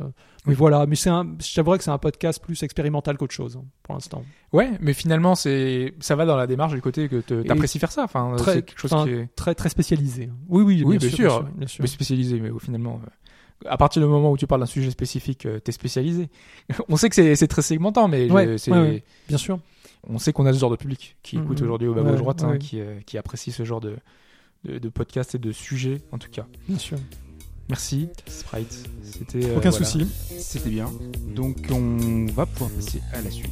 mais 0.46 0.50
Oui. 0.52 0.54
voilà, 0.54 0.86
mais 0.86 0.96
c'est 0.96 1.10
je 1.10 1.60
que 1.76 1.84
c'est 1.84 1.90
un 1.90 1.98
podcast 1.98 2.42
plus 2.42 2.62
expérimental 2.62 3.16
qu'autre 3.16 3.34
chose 3.34 3.56
hein, 3.56 3.64
pour 3.82 3.94
l'instant. 3.94 4.22
ouais, 4.52 4.70
mais 4.80 4.92
finalement, 4.94 5.34
c'est 5.34 5.94
ça 6.00 6.16
va 6.16 6.24
dans 6.26 6.36
la 6.36 6.46
démarche 6.46 6.72
du 6.74 6.80
côté 6.80 7.08
que 7.08 7.20
t'apprécies 7.42 7.78
faire 7.78 7.92
ça. 7.92 8.04
Enfin, 8.04 8.34
Très- 8.36 8.54
c'est 8.54 8.62
quelque 8.62 8.78
chose 8.80 8.94
qui 9.04 9.10
est 9.10 9.28
Très 9.36 9.54
très 9.54 9.68
spécialisé. 9.68 10.30
Oui, 10.48 10.62
oui, 10.62 10.82
Oui, 10.84 10.98
bien, 10.98 11.08
bien 11.08 11.16
sûr, 11.16 11.30
sûr. 11.30 11.42
bien 11.42 11.48
sûr, 11.50 11.56
bien 11.58 11.66
sûr. 11.66 11.82
mais 11.82 11.88
spécialisé. 11.88 12.40
Mais 12.40 12.50
finalement, 12.60 13.00
euh, 13.04 13.68
à 13.68 13.76
partir 13.76 14.02
du 14.02 14.08
moment 14.08 14.30
où 14.32 14.36
tu 14.36 14.46
parles 14.46 14.60
d'un 14.60 14.66
sujet 14.66 14.90
spécifique, 14.90 15.46
euh, 15.46 15.58
t'es 15.60 15.72
spécialisé. 15.72 16.28
on 16.88 16.96
sait 16.96 17.08
que 17.08 17.14
c'est 17.14 17.36
c'est 17.36 17.48
très 17.48 17.62
segmentant, 17.62 18.08
mais 18.08 18.30
Ouais, 18.30 18.46
je- 18.52 18.56
c'est- 18.56 18.70
ouais, 18.70 18.78
ouais. 18.80 19.04
Bien 19.28 19.38
sûr. 19.38 19.58
on 20.08 20.18
sait 20.18 20.32
qu'on 20.32 20.44
a 20.46 20.52
ce 20.52 20.58
genre 20.58 20.70
de 20.70 20.76
public 20.76 21.16
qui 21.22 21.36
Mhm. 21.38 21.44
écoute 21.44 21.62
aujourd'hui 21.62 21.88
au 21.88 21.94
bas 21.94 22.02
gauche 22.02 22.18
droite, 22.18 22.42
hein, 22.44 22.58
qui, 22.58 22.80
euh, 22.80 23.00
qui 23.06 23.16
apprécie 23.18 23.52
ce 23.52 23.64
genre 23.64 23.80
de, 23.80 23.96
de, 24.64 24.78
de 24.78 24.88
podcast 24.90 25.34
et 25.34 25.38
de 25.38 25.50
sujet, 25.52 26.02
en 26.12 26.18
tout 26.18 26.28
cas. 26.30 26.46
Bien 26.68 26.78
sûr. 26.78 26.98
Merci, 27.68 28.08
Sprite. 28.26 28.88
C'était 29.04 29.46
euh, 29.46 29.56
Aucun 29.56 29.70
voilà. 29.70 29.84
souci. 29.84 30.06
C'était 30.38 30.70
bien. 30.70 30.90
Donc 31.34 31.56
on 31.70 32.26
va 32.32 32.46
pouvoir 32.46 32.70
passer 32.70 33.00
à 33.12 33.22
la 33.22 33.30
suite. 33.30 33.50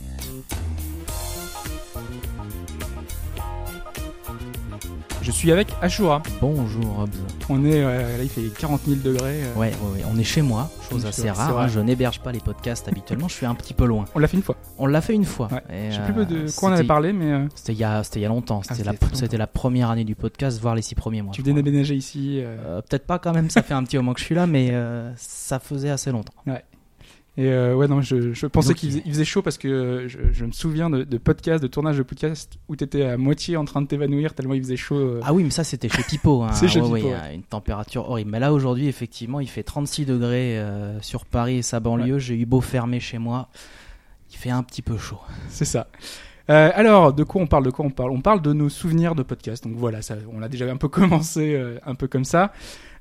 Je 5.23 5.31
suis 5.31 5.52
avec 5.52 5.68
Ashura. 5.81 6.20
Bonjour 6.41 6.99
Hobbs. 7.01 7.10
On 7.49 7.65
est 7.65 7.81
euh, 7.84 8.18
là, 8.18 8.23
il 8.25 8.28
fait 8.28 8.42
40 8.59 8.81
000 8.86 9.01
degrés. 9.05 9.44
euh. 9.44 9.55
Ouais, 9.55 9.68
ouais, 9.68 9.99
ouais, 10.01 10.05
on 10.12 10.18
est 10.18 10.25
chez 10.25 10.42
moi, 10.42 10.68
chose 10.91 11.07
assez 11.07 11.31
rare. 11.31 11.57
hein, 11.60 11.68
je 11.68 11.78
n'héberge 11.78 12.18
pas 12.20 12.33
les 12.33 12.41
podcasts 12.41 12.89
habituellement, 12.89 13.28
je 13.28 13.34
suis 13.34 13.47
un 13.47 13.55
petit 13.55 13.73
peu 13.73 13.84
loin. 13.86 14.05
On 14.17 14.18
l'a 14.18 14.26
fait 14.26 14.36
une 14.36 14.42
fois. 14.42 14.57
On 14.78 14.86
l'a 14.86 15.01
fait 15.01 15.15
une 15.15 15.25
fois. 15.25 15.49
Ouais. 15.52 15.62
et, 15.70 15.91
Je 15.92 15.97
sais 15.97 16.02
euh, 16.02 16.12
plus 16.12 16.26
de 16.26 16.51
quoi 16.57 16.68
on 16.68 16.73
avait 16.73 16.78
c'était- 16.78 16.89
parlé, 16.89 17.12
mais 17.12 17.33
euh, 17.33 17.47
C'était 17.55 17.73
il, 17.73 17.78
y 17.78 17.84
a- 17.84 18.02
c'était 18.02 18.18
il 18.18 18.23
y 18.23 18.26
a 18.26 18.28
longtemps. 18.28 18.62
C'était 18.62 18.75
c'était 18.75 18.91
la, 18.91 18.97
très 18.97 19.07
longtemps. 19.07 19.18
c'était 19.18 19.39
la 19.39 19.47
première 19.47 19.91
année 19.91 20.05
du 20.05 20.17
podcast, 20.17 20.59
voire 20.60 20.75
les 20.75 20.83
six 20.83 20.97
premiers 20.97 21.23
mois. 21.23 21.33
tu 21.33 21.41
je 21.42 21.47
venais 21.47 21.55
crois. 21.60 21.62
déménager 21.70 21.94
ici. 21.94 22.41
euh, 22.41 22.57
Euh, 22.67 22.81
Peut-être 22.83 23.07
pas 23.07 23.18
quand 23.20 23.33
même, 23.33 23.49
ça 23.49 23.62
fait 23.62 23.75
un 23.75 23.84
petit 23.84 23.97
moment 23.97 24.15
que 24.15 24.20
je 24.20 24.25
suis 24.25 24.34
là, 24.34 24.47
mais 24.49 24.70
euh, 24.73 25.12
ça 25.17 25.60
faisait 25.60 25.91
assez 25.91 26.10
longtemps. 26.10 26.34
Et 27.39 27.49
euh, 27.49 27.75
ouais, 27.75 27.89
non, 27.89 28.02
je, 28.02 28.35
je 28.35 28.47
pensais 28.47 28.75
qu'il 28.75 28.94
il- 29.07 29.11
faisait, 29.12 29.25
chaud 29.25 29.41
parce 29.41 29.57
que 29.57 29.67
euh, 29.67 30.07
je, 30.09 30.19
je 30.33 30.44
me 30.44 30.52
souviens 30.52 30.91
de, 30.91 31.02
de 31.02 31.17
podcasts, 31.17 31.62
de 31.62 31.67
tournage 31.69 31.97
de 31.97 32.02
podcasts 32.02 32.59
où 32.69 32.77
t'étais 32.77 33.05
à 33.07 33.17
moitié 33.17 33.57
en 33.57 33.65
train 33.65 33.81
de 33.81 33.86
t'évanouir 33.86 34.35
tellement 34.35 34.52
il 34.52 34.62
faisait 34.62 34.77
chaud. 34.77 34.97
euh. 34.99 35.20
Ah 35.25 35.33
oui, 35.33 35.43
mais 35.43 35.49
ça 35.51 35.65
c'était 35.65 35.89
chez 35.89 36.02
Pipo. 36.02 36.43
Hein. 36.43 36.51
C'est 36.52 36.69
chez 36.69 36.83
Ouais, 36.83 36.99
Pipo, 37.01 37.09
ouais, 37.09 37.15
ouais. 37.15 37.35
Une 37.35 37.43
température 37.43 38.07
horrible. 38.11 38.31
Mais 38.33 38.39
là 38.39 38.52
aujourd'hui, 38.52 38.86
effectivement, 38.86 39.41
il 39.41 39.49
fait 39.49 39.62
36 39.62 40.05
degrés 40.05 40.59
euh, 40.59 41.01
sur 41.01 41.25
Paris 41.25 41.57
et 41.59 41.62
sa 41.62 41.81
banlieue. 41.81 42.19
J'ai 42.19 42.35
eu 42.39 42.44
beau 42.44 42.61
fermer 42.61 43.01
chez 43.01 43.17
moi. 43.17 43.49
Il 44.31 44.36
fait 44.36 44.51
un 44.51 44.62
petit 44.62 44.83
peu 44.83 44.99
chaud. 44.99 45.19
C'est 45.49 45.65
ça. 45.65 45.89
Euh, 46.51 46.70
alors, 46.75 47.15
de 47.15 47.23
quoi 47.25 47.41
on 47.41 47.47
parle 47.47 47.65
De 47.65 47.70
quoi 47.70 47.86
on 47.86 47.91
parle? 47.91 48.11
On 48.11 48.20
parle 48.20 48.43
de 48.43 48.52
nos 48.52 48.69
souvenirs 48.69 49.15
de 49.15 49.23
podcast. 49.23 49.65
Donc 49.65 49.75
voilà, 49.77 50.02
ça, 50.02 50.17
on 50.35 50.43
a 50.43 50.49
déjà 50.51 50.70
un 50.70 50.77
peu 50.77 50.89
commencé, 50.89 51.59
un 51.86 51.94
peu 51.94 52.09
comme 52.09 52.25
ça. 52.25 52.52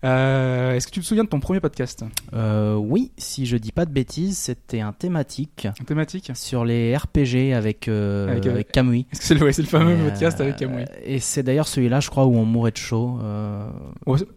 Euh, 0.04 0.74
Est-ce 0.74 0.88
que 0.88 0.92
tu 0.92 1.00
te 1.02 1.06
souviens 1.06 1.24
de 1.24 1.30
ton 1.30 1.40
premier 1.40 1.60
podcast 1.60 2.04
Euh, 2.34 2.76
oui, 2.76 3.12
si 3.18 3.46
je 3.46 3.56
dis 3.58 3.72
pas 3.72 3.86
de 3.86 3.92
bêtises, 3.92 4.38
c'était 4.38 4.80
un 4.80 4.94
thématique 4.94 5.68
En 5.80 5.84
thématique 5.84 6.32
sur 6.34 6.66
les 6.66 6.96
RPG 6.98 7.54
avec, 7.54 7.88
euh, 7.88 8.28
Avec, 8.30 8.46
avec, 8.48 8.68
euh, 8.68 8.72
Kamui. 8.72 9.06
Est-ce 9.12 9.20
que 9.22 9.26
c'est 9.28 9.34
le, 9.36 9.44
ouais, 9.46 9.54
c'est 9.54 9.62
le 9.62 9.68
fameux 9.68 9.94
Et, 9.96 10.10
podcast 10.10 10.42
avec 10.42 10.56
Camouille 10.58 10.86
Et 11.04 11.20
c'est 11.20 11.44
d'ailleurs 11.44 11.68
celui-là, 11.68 12.00
je 12.00 12.10
crois, 12.10 12.26
où 12.26 12.36
on 12.36 12.46
mourait 12.46 12.72
de 12.72 12.78
chaud. 12.78 13.20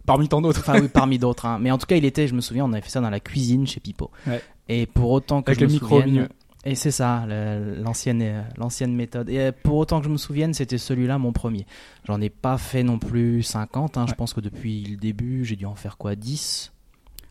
Parmi 0.05 0.27
tant 0.27 0.41
d'autres. 0.41 0.59
Enfin, 0.59 0.79
oui, 0.79 0.87
parmi 0.93 1.17
d'autres. 1.17 1.45
hein. 1.45 1.57
Mais 1.59 1.71
en 1.71 1.77
tout 1.77 1.87
cas, 1.87 1.95
il 1.95 2.05
était, 2.05 2.27
je 2.27 2.35
me 2.35 2.41
souviens, 2.41 2.65
on 2.65 2.73
avait 2.73 2.81
fait 2.81 2.89
ça 2.91 3.01
dans 3.01 3.09
la 3.09 3.19
cuisine 3.19 3.65
chez 3.65 3.79
Pipo. 3.79 4.11
Ouais. 4.27 4.41
Et 4.69 4.85
pour 4.85 5.11
autant 5.11 5.41
que 5.41 5.51
Avec 5.51 5.59
je 5.59 5.65
le 5.65 5.69
me 5.69 5.73
micro 5.73 6.01
souvienne. 6.01 6.29
Et 6.67 6.73
c'est 6.75 6.91
ça, 6.91 7.25
l'ancienne, 7.27 8.21
euh, 8.23 8.41
l'ancienne 8.57 8.95
méthode. 8.95 9.29
Et 9.29 9.39
euh, 9.39 9.51
pour 9.63 9.77
autant 9.77 9.99
que 9.99 10.05
je 10.05 10.09
me 10.11 10.17
souvienne, 10.17 10.53
c'était 10.55 10.79
celui-là 10.79 11.17
mon 11.19 11.31
premier. 11.31 11.67
J'en 12.05 12.19
ai 12.21 12.29
pas 12.31 12.57
fait 12.57 12.81
non 12.83 12.97
plus 12.97 13.43
50. 13.43 13.97
hein. 13.97 14.05
Je 14.09 14.13
pense 14.15 14.33
que 14.33 14.41
depuis 14.41 14.83
le 14.83 14.97
début, 14.97 15.45
j'ai 15.45 15.55
dû 15.55 15.65
en 15.67 15.75
faire 15.75 15.97
quoi 15.97 16.15
10 16.15 16.71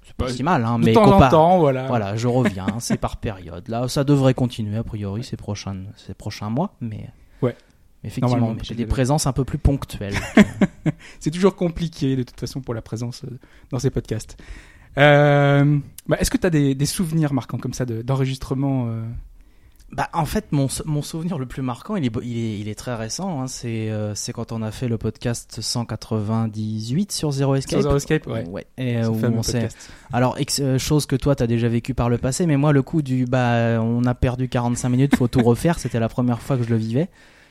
C'est 0.04 0.14
pas 0.16 0.28
si 0.28 0.42
mal, 0.44 0.64
hein, 0.64 0.78
de 0.78 0.84
mais 0.84 0.92
temps 0.92 1.10
en 1.20 1.28
temps, 1.28 1.58
voilà. 1.58 1.86
Voilà, 1.88 2.14
je 2.16 2.28
reviens, 2.28 2.66
c'est 2.78 2.96
par 2.96 3.16
période. 3.16 3.66
Là, 3.68 3.88
ça 3.88 4.04
devrait 4.04 4.34
continuer 4.34 4.76
a 4.76 4.84
priori 4.84 5.24
ces 5.24 5.36
prochains, 5.36 5.82
ces 5.96 6.14
prochains 6.14 6.50
mois, 6.50 6.74
mais 6.80 7.10
Ouais. 7.42 7.56
effectivement, 8.04 8.54
j'ai 8.62 8.74
des 8.76 8.86
présences 8.86 9.26
un 9.26 9.32
peu 9.32 9.44
plus 9.44 9.58
ponctuelles. 9.58 10.14
C'est 11.20 11.30
toujours 11.30 11.56
compliqué 11.56 12.14
de 12.16 12.22
toute 12.22 12.38
façon 12.38 12.60
pour 12.60 12.72
la 12.74 12.82
présence 12.82 13.24
euh, 13.24 13.38
dans 13.70 13.78
ces 13.78 13.90
podcasts. 13.90 14.36
Euh, 14.98 15.78
bah, 16.06 16.16
Est-ce 16.20 16.30
que 16.30 16.36
tu 16.38 16.46
as 16.46 16.50
des, 16.50 16.74
des 16.74 16.86
souvenirs 16.86 17.32
marquants 17.32 17.58
comme 17.58 17.72
ça 17.74 17.84
de- 17.84 18.02
d'enregistrement 18.02 18.86
euh, 18.88 19.02
Bah, 19.92 20.08
en 20.12 20.24
fait, 20.24 20.46
mon, 20.52 20.68
mon 20.84 21.02
souvenir 21.02 21.38
le 21.38 21.46
plus 21.46 21.62
marquant, 21.62 21.96
il 21.96 22.04
est, 22.04 22.10
il 22.22 22.36
est, 22.38 22.58
il 22.60 22.68
est 22.68 22.74
très 22.74 22.94
récent. 22.94 23.40
Hein. 23.42 23.46
C'est, 23.46 23.90
euh, 23.90 24.14
c'est 24.14 24.32
quand 24.32 24.52
on 24.52 24.62
a 24.62 24.70
fait 24.70 24.88
le 24.88 24.98
podcast 24.98 25.60
198 25.60 27.12
sur 27.12 27.30
Zero 27.32 27.54
Escape. 27.54 27.80
sur 27.80 27.82
Zero 27.82 27.96
Escape 27.96 28.26
Ouais. 28.26 28.66
Et, 28.78 28.96
euh, 28.98 29.04
ce 29.04 29.08
où 29.08 29.14
on. 29.14 29.18
Alors, 30.12 30.38
ex- 30.38 30.62
chose 30.78 31.06
que 31.06 31.16
toi, 31.16 31.34
t'as 31.34 31.46
déjà 31.46 31.68
vécu 31.68 31.94
par 31.94 32.08
le 32.08 32.18
passé, 32.18 32.46
mais 32.46 32.56
moi, 32.56 32.72
le 32.72 32.82
coup 32.82 33.02
du 33.02 33.24
bah, 33.24 33.80
on 33.80 34.04
a 34.04 34.14
perdu 34.14 34.48
45 34.48 34.88
minutes, 34.88 35.16
faut 35.16 35.28
tout 35.28 35.42
refaire, 35.42 35.78
c'était 35.78 36.00
la 36.00 36.08
première 36.08 36.40
fois 36.40 36.56
que 36.56 36.62
je 36.64 36.70
le 36.70 36.76
vivais. 36.76 37.08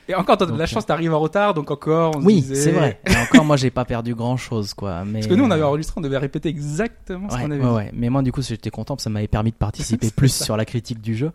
Et 0.10 0.16
encore, 0.16 0.38
t'as 0.38 0.46
de 0.46 0.52
Donc, 0.52 0.60
la 0.60 0.66
chance, 0.66 0.86
t'arrives 0.86 1.14
en 1.14 1.20
retard, 1.20 1.54
donc 1.54 1.72
encore, 1.72 2.16
on 2.18 2.22
Oui, 2.24 2.42
disait- 2.42 2.56
c'est 2.56 2.72
vrai. 2.72 3.00
Et 3.08 3.16
encore, 3.16 3.46
moi, 3.46 3.56
j'ai 3.58 3.72
pas 3.72 3.86
perdu 3.86 4.16
grand 4.16 4.36
chose, 4.38 4.74
quoi. 4.74 5.06
Mais 5.06 5.20
Parce 5.20 5.28
que 5.28 5.34
nous, 5.36 5.46
on 5.46 5.52
avait 5.52 5.64
enregistré, 5.64 5.94
on 5.98 6.02
devait 6.02 6.18
répéter 6.18 6.50
exactement 6.50 7.30
ce 7.30 7.38
qu'on 7.38 7.52
avait 7.52 7.66
ouais. 7.66 7.90
Mais 7.94 8.10
moi, 8.10 8.22
du 8.22 8.32
coup, 8.32 8.42
j'étais 8.42 8.70
content, 8.70 8.96
parce 8.96 9.02
que 9.02 9.10
ça 9.10 9.10
m'avait 9.10 9.28
permis 9.28 9.52
de 9.52 9.56
participer 9.56 10.10
plus 10.16 10.30
ça. 10.30 10.46
sur 10.46 10.58
la 10.58 10.66
critique 10.66 11.00
du 11.02 11.16
jeu. 11.16 11.32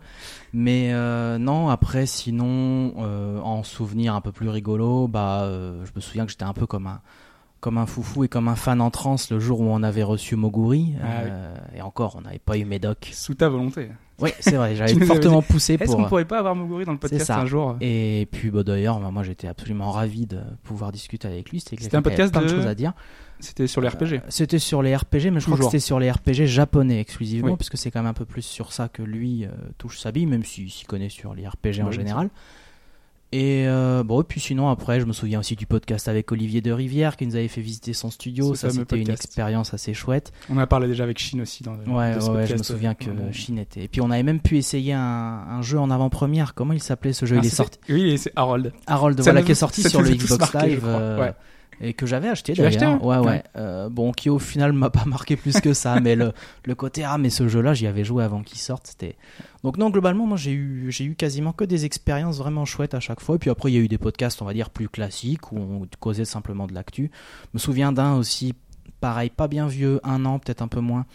Mais 0.53 0.89
euh, 0.93 1.37
non, 1.37 1.69
après, 1.69 2.05
sinon, 2.05 2.93
euh, 2.99 3.39
en 3.39 3.63
souvenir 3.63 4.13
un 4.15 4.21
peu 4.21 4.31
plus 4.31 4.49
rigolo, 4.49 5.07
bah, 5.07 5.41
euh, 5.43 5.83
je 5.85 5.91
me 5.95 6.01
souviens 6.01 6.25
que 6.25 6.31
j'étais 6.31 6.43
un 6.45 6.53
peu 6.53 6.65
comme 6.67 6.87
un 6.87 7.01
comme 7.61 7.77
un 7.77 7.85
foufou 7.85 8.23
et 8.23 8.29
comme 8.29 8.47
un 8.47 8.55
fan 8.55 8.79
en 8.79 8.89
transe 8.89 9.31
le 9.31 9.39
jour 9.41 9.59
où 9.59 9.65
on 9.65 9.83
avait 9.83 10.03
reçu 10.03 10.37
Moguri. 10.37 10.93
Ah 11.03 11.23
Euh, 11.25 11.55
Et 11.75 11.81
encore, 11.81 12.15
on 12.17 12.21
n'avait 12.21 12.39
pas 12.39 12.57
eu 12.57 12.63
Médoc. 12.63 13.09
Sous 13.11 13.33
ta 13.33 13.49
volonté. 13.49 13.89
Oui, 14.21 14.31
c'est 14.39 14.55
vrai, 14.55 14.75
j'avais 14.75 15.05
fortement 15.05 15.41
poussé 15.41 15.73
Est-ce 15.75 15.85
pour. 15.85 15.95
qu'on 15.97 16.05
pourrait 16.05 16.25
pas 16.25 16.39
avoir 16.39 16.55
Moguri 16.55 16.85
dans 16.85 16.91
le 16.93 16.97
podcast 16.97 17.25
ça. 17.25 17.39
un 17.39 17.45
jour 17.45 17.77
Et 17.81 18.27
puis 18.31 18.51
bah, 18.51 18.63
d'ailleurs, 18.63 18.99
bah, 18.99 19.11
moi 19.11 19.23
j'étais 19.23 19.47
absolument 19.47 19.91
ravi 19.91 20.25
de 20.25 20.39
pouvoir 20.63 20.91
discuter 20.91 21.27
avec 21.27 21.49
lui. 21.51 21.59
C'était 21.61 21.95
un 21.95 22.01
podcast 22.01 22.31
plein 22.31 22.41
de 22.41 22.47
de- 22.47 22.55
choses 22.55 22.67
à 22.67 22.75
dire. 22.75 22.93
C'était 23.41 23.67
sur 23.67 23.79
les 23.79 23.87
RPG. 23.87 24.19
C'était 24.27 24.59
sur 24.59 24.81
les 24.81 24.93
RPG, 24.93 25.31
mais 25.31 25.39
je 25.39 25.45
crois 25.45 25.57
que 25.57 25.63
c'était 25.63 25.79
sur 25.79 25.97
les 25.99 26.11
RPG 26.11 26.45
japonais 26.45 26.99
exclusivement, 26.99 27.51
Oui. 27.51 27.57
parce 27.57 27.69
que 27.69 27.77
c'est 27.77 27.89
quand 27.89 27.99
même 28.01 28.09
un 28.09 28.13
peu 28.13 28.25
plus 28.25 28.41
sur 28.41 28.73
ça 28.73 28.89
que 28.89 29.01
lui 29.01 29.45
euh, 29.45 29.49
touche 29.77 29.97
sa 29.99 30.11
bille, 30.11 30.25
même 30.25 30.43
s'il 30.43 30.69
s'y 30.69 30.83
connaît 30.85 31.07
sur 31.07 31.33
les 31.33 31.47
RPG 31.47 31.53
en 31.53 31.67
Oui, 31.67 31.73
bien 31.83 31.91
général. 31.91 32.29
Et 33.31 33.65
euh, 33.67 34.03
bon, 34.03 34.21
et 34.21 34.23
puis 34.23 34.39
sinon 34.39 34.69
après, 34.69 34.99
je 34.99 35.05
me 35.05 35.13
souviens 35.13 35.39
aussi 35.39 35.55
du 35.55 35.67
podcast 35.67 36.07
avec 36.07 36.31
Olivier 36.31 36.61
de 36.61 36.71
Rivière 36.71 37.15
qui 37.15 37.27
nous 37.27 37.35
avait 37.35 37.47
fait 37.47 37.61
visiter 37.61 37.93
son 37.93 38.09
studio. 38.09 38.55
Ce 38.55 38.61
ça, 38.61 38.69
c'était 38.71 38.97
une 38.99 39.11
expérience 39.11 39.71
assez 39.73 39.93
chouette. 39.93 40.31
On 40.49 40.55
en 40.57 40.61
a 40.61 40.65
parlé 40.67 40.87
déjà 40.87 41.03
avec 41.03 41.19
Shin 41.19 41.39
aussi 41.39 41.61
dans 41.61 41.73
le 41.75 41.87
Ouais, 41.87 42.19
ce 42.19 42.27
ouais, 42.31 42.47
je 42.47 42.55
me 42.55 42.63
souviens 42.63 42.95
que 42.95 43.09
Ouais. 43.11 43.31
Chine 43.31 43.59
était. 43.59 43.83
Et 43.83 43.87
puis 43.87 44.01
on 44.01 44.09
avait 44.09 44.23
même 44.23 44.39
pu 44.39 44.57
essayer 44.57 44.93
un, 44.93 44.99
un 45.01 45.61
jeu 45.61 45.77
en 45.79 45.91
avant-première. 45.91 46.55
Comment 46.55 46.73
il 46.73 46.81
s'appelait 46.81 47.13
ce 47.13 47.27
jeu? 47.27 47.35
Ah, 47.35 47.39
Il 47.43 47.45
est 47.45 47.49
c'était- 47.49 47.55
sorti. 47.57 47.79
Oui, 47.89 48.17
c'est 48.17 48.31
Harold. 48.35 48.73
Harold, 48.87 49.17
Ça 49.19 49.23
voilà, 49.25 49.43
qui 49.43 49.51
est 49.51 49.55
sorti 49.55 49.83
sur 49.87 50.01
le 50.01 50.09
Xbox 50.09 50.51
marqué, 50.53 50.69
Live. 50.69 50.83
euh, 50.85 51.19
Ouais. 51.19 51.33
Et 51.81 51.93
que 51.93 52.05
j'avais 52.05 52.27
acheté 52.27 52.53
d'ailleurs. 52.53 53.03
ouais, 53.03 53.17
ouais. 53.17 53.25
Ouais. 53.25 53.43
Euh, 53.55 53.89
bon, 53.89 54.11
qui 54.11 54.29
au 54.29 54.39
final 54.39 54.73
m'a 54.73 54.89
pas 54.89 55.05
marqué 55.05 55.35
plus 55.35 55.59
que 55.61 55.73
ça, 55.73 55.99
mais 55.99 56.15
le, 56.15 56.33
le 56.65 56.75
côté 56.75 57.03
ah 57.03 57.17
mais 57.17 57.29
ce 57.29 57.47
jeu-là, 57.47 57.73
j'y 57.73 57.87
avais 57.87 58.03
joué 58.03 58.23
avant 58.23 58.43
qu'il 58.43 58.57
sorte. 58.59 58.87
C'était 58.87 59.15
donc 59.63 59.77
non 59.77 59.89
globalement, 59.89 60.25
moi 60.25 60.37
j'ai 60.37 60.51
eu 60.51 60.87
j'ai 60.91 61.05
eu 61.05 61.15
quasiment 61.15 61.53
que 61.53 61.63
des 61.63 61.85
expériences 61.85 62.37
vraiment 62.37 62.65
chouettes 62.65 62.93
à 62.93 62.99
chaque 62.99 63.21
fois. 63.21 63.35
Et 63.35 63.39
puis 63.39 63.49
après 63.49 63.71
il 63.71 63.75
y 63.75 63.77
a 63.77 63.81
eu 63.81 63.87
des 63.87 63.97
podcasts, 63.97 64.41
on 64.41 64.45
va 64.45 64.53
dire 64.53 64.69
plus 64.69 64.89
classiques 64.89 65.51
où 65.51 65.57
on 65.57 65.87
causait 65.99 66.25
simplement 66.25 66.67
de 66.67 66.73
l'actu. 66.73 67.11
Je 67.43 67.49
me 67.53 67.59
souviens 67.59 67.91
d'un 67.91 68.15
aussi, 68.15 68.53
pareil, 68.99 69.29
pas 69.29 69.47
bien 69.47 69.67
vieux, 69.67 69.99
un 70.03 70.25
an 70.25 70.39
peut-être 70.39 70.61
un 70.61 70.67
peu 70.67 70.81
moins. 70.81 71.05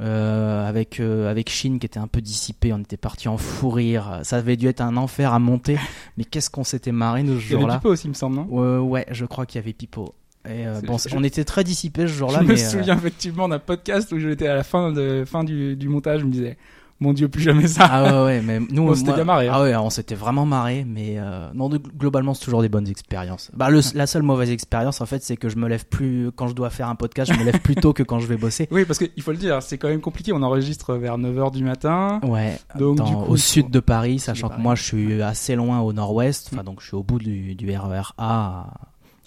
Euh, 0.00 0.68
avec 0.68 1.00
euh, 1.00 1.28
avec 1.30 1.50
Shin 1.50 1.78
qui 1.80 1.86
était 1.86 1.98
un 1.98 2.06
peu 2.06 2.20
dissipé, 2.20 2.72
on 2.72 2.78
était 2.78 2.96
parti 2.96 3.28
en 3.28 3.36
fou 3.36 3.70
rire. 3.70 4.20
Ça 4.22 4.36
avait 4.36 4.56
dû 4.56 4.68
être 4.68 4.80
un 4.80 4.96
enfer 4.96 5.32
à 5.32 5.38
monter, 5.38 5.76
mais 6.16 6.24
qu'est-ce 6.24 6.50
qu'on 6.50 6.64
s'était 6.64 6.92
marré 6.92 7.22
nous 7.24 7.40
ce 7.40 7.54
Il 7.54 7.60
y 7.60 7.64
avait. 7.64 7.74
Pipo 7.74 7.88
aussi, 7.90 8.06
il 8.06 8.10
me 8.10 8.14
semble, 8.14 8.36
non? 8.36 8.46
Ouais, 8.48 8.78
ouais, 8.78 9.06
je 9.10 9.24
crois 9.24 9.44
qu'il 9.46 9.60
y 9.60 9.64
avait 9.64 9.72
Pipo. 9.72 10.14
Et 10.48 10.66
euh, 10.66 10.80
bon, 10.86 10.96
je- 10.98 11.14
on 11.16 11.24
était 11.24 11.44
très 11.44 11.64
dissipés 11.64 12.02
ce 12.02 12.12
jour-là, 12.12 12.38
Je 12.40 12.44
me 12.44 12.54
mais 12.54 12.62
euh, 12.62 12.68
souviens 12.70 12.96
effectivement 12.96 13.48
d'un 13.48 13.58
podcast 13.58 14.12
où 14.12 14.18
j'étais 14.18 14.46
à 14.46 14.54
la 14.54 14.62
fin, 14.62 14.92
de, 14.92 15.24
fin 15.26 15.42
du, 15.44 15.74
du 15.76 15.88
montage, 15.88 16.20
je 16.20 16.26
me 16.26 16.30
disais, 16.30 16.56
mon 17.00 17.12
dieu, 17.12 17.28
plus 17.28 17.42
jamais 17.42 17.68
ça. 17.68 17.84
ah 17.90 18.02
ouais, 18.02 18.24
ouais, 18.24 18.42
mais 18.42 18.60
nous, 18.70 18.82
On 18.88 18.94
s'était 18.94 19.12
bien 19.14 19.24
marré, 19.24 19.48
hein. 19.48 19.52
Ah 19.54 19.62
ouais, 19.62 19.76
on 19.76 19.90
s'était 19.90 20.14
vraiment 20.14 20.44
marré, 20.46 20.84
mais 20.88 21.14
euh, 21.18 21.48
non, 21.54 21.68
globalement, 21.68 22.34
c'est 22.34 22.44
toujours 22.44 22.62
des 22.62 22.68
bonnes 22.68 22.88
expériences. 22.88 23.50
Bah, 23.54 23.70
le, 23.70 23.80
la 23.94 24.06
seule 24.06 24.22
mauvaise 24.22 24.50
expérience, 24.50 25.00
en 25.00 25.06
fait, 25.06 25.22
c'est 25.22 25.36
que 25.36 25.48
je 25.48 25.56
me 25.56 25.68
lève 25.68 25.86
plus 25.86 26.30
quand 26.34 26.48
je 26.48 26.54
dois 26.54 26.70
faire 26.70 26.88
un 26.88 26.94
podcast, 26.96 27.32
je 27.32 27.38
me 27.38 27.44
lève 27.44 27.60
plus 27.60 27.76
tôt 27.76 27.92
que 27.92 28.02
quand 28.02 28.18
je 28.18 28.26
vais 28.26 28.36
bosser. 28.36 28.68
Oui, 28.72 28.84
parce 28.84 28.98
qu'il 28.98 29.22
faut 29.22 29.30
le 29.32 29.36
dire, 29.38 29.62
c'est 29.62 29.78
quand 29.78 29.88
même 29.88 30.00
compliqué. 30.00 30.32
On 30.32 30.42
enregistre 30.42 30.94
vers 30.94 31.18
9h 31.18 31.52
du 31.52 31.62
matin. 31.64 32.20
Ouais, 32.24 32.58
Donc, 32.78 32.96
dans- 32.98 33.04
du 33.04 33.12
coup, 33.14 33.32
au 33.32 33.36
sud 33.36 33.70
de 33.70 33.80
Paris, 33.80 34.18
sachant 34.18 34.48
que 34.48 34.60
moi 34.60 34.74
je 34.74 34.82
suis 34.82 35.22
assez 35.22 35.54
loin 35.56 35.80
au 35.80 35.92
nord-ouest, 35.92 36.50
enfin 36.52 36.62
donc 36.64 36.80
je 36.80 36.86
suis 36.88 36.96
au 36.96 37.02
bout 37.02 37.18
du, 37.18 37.54
du 37.54 37.70
RER 37.76 38.12
A 38.18 38.66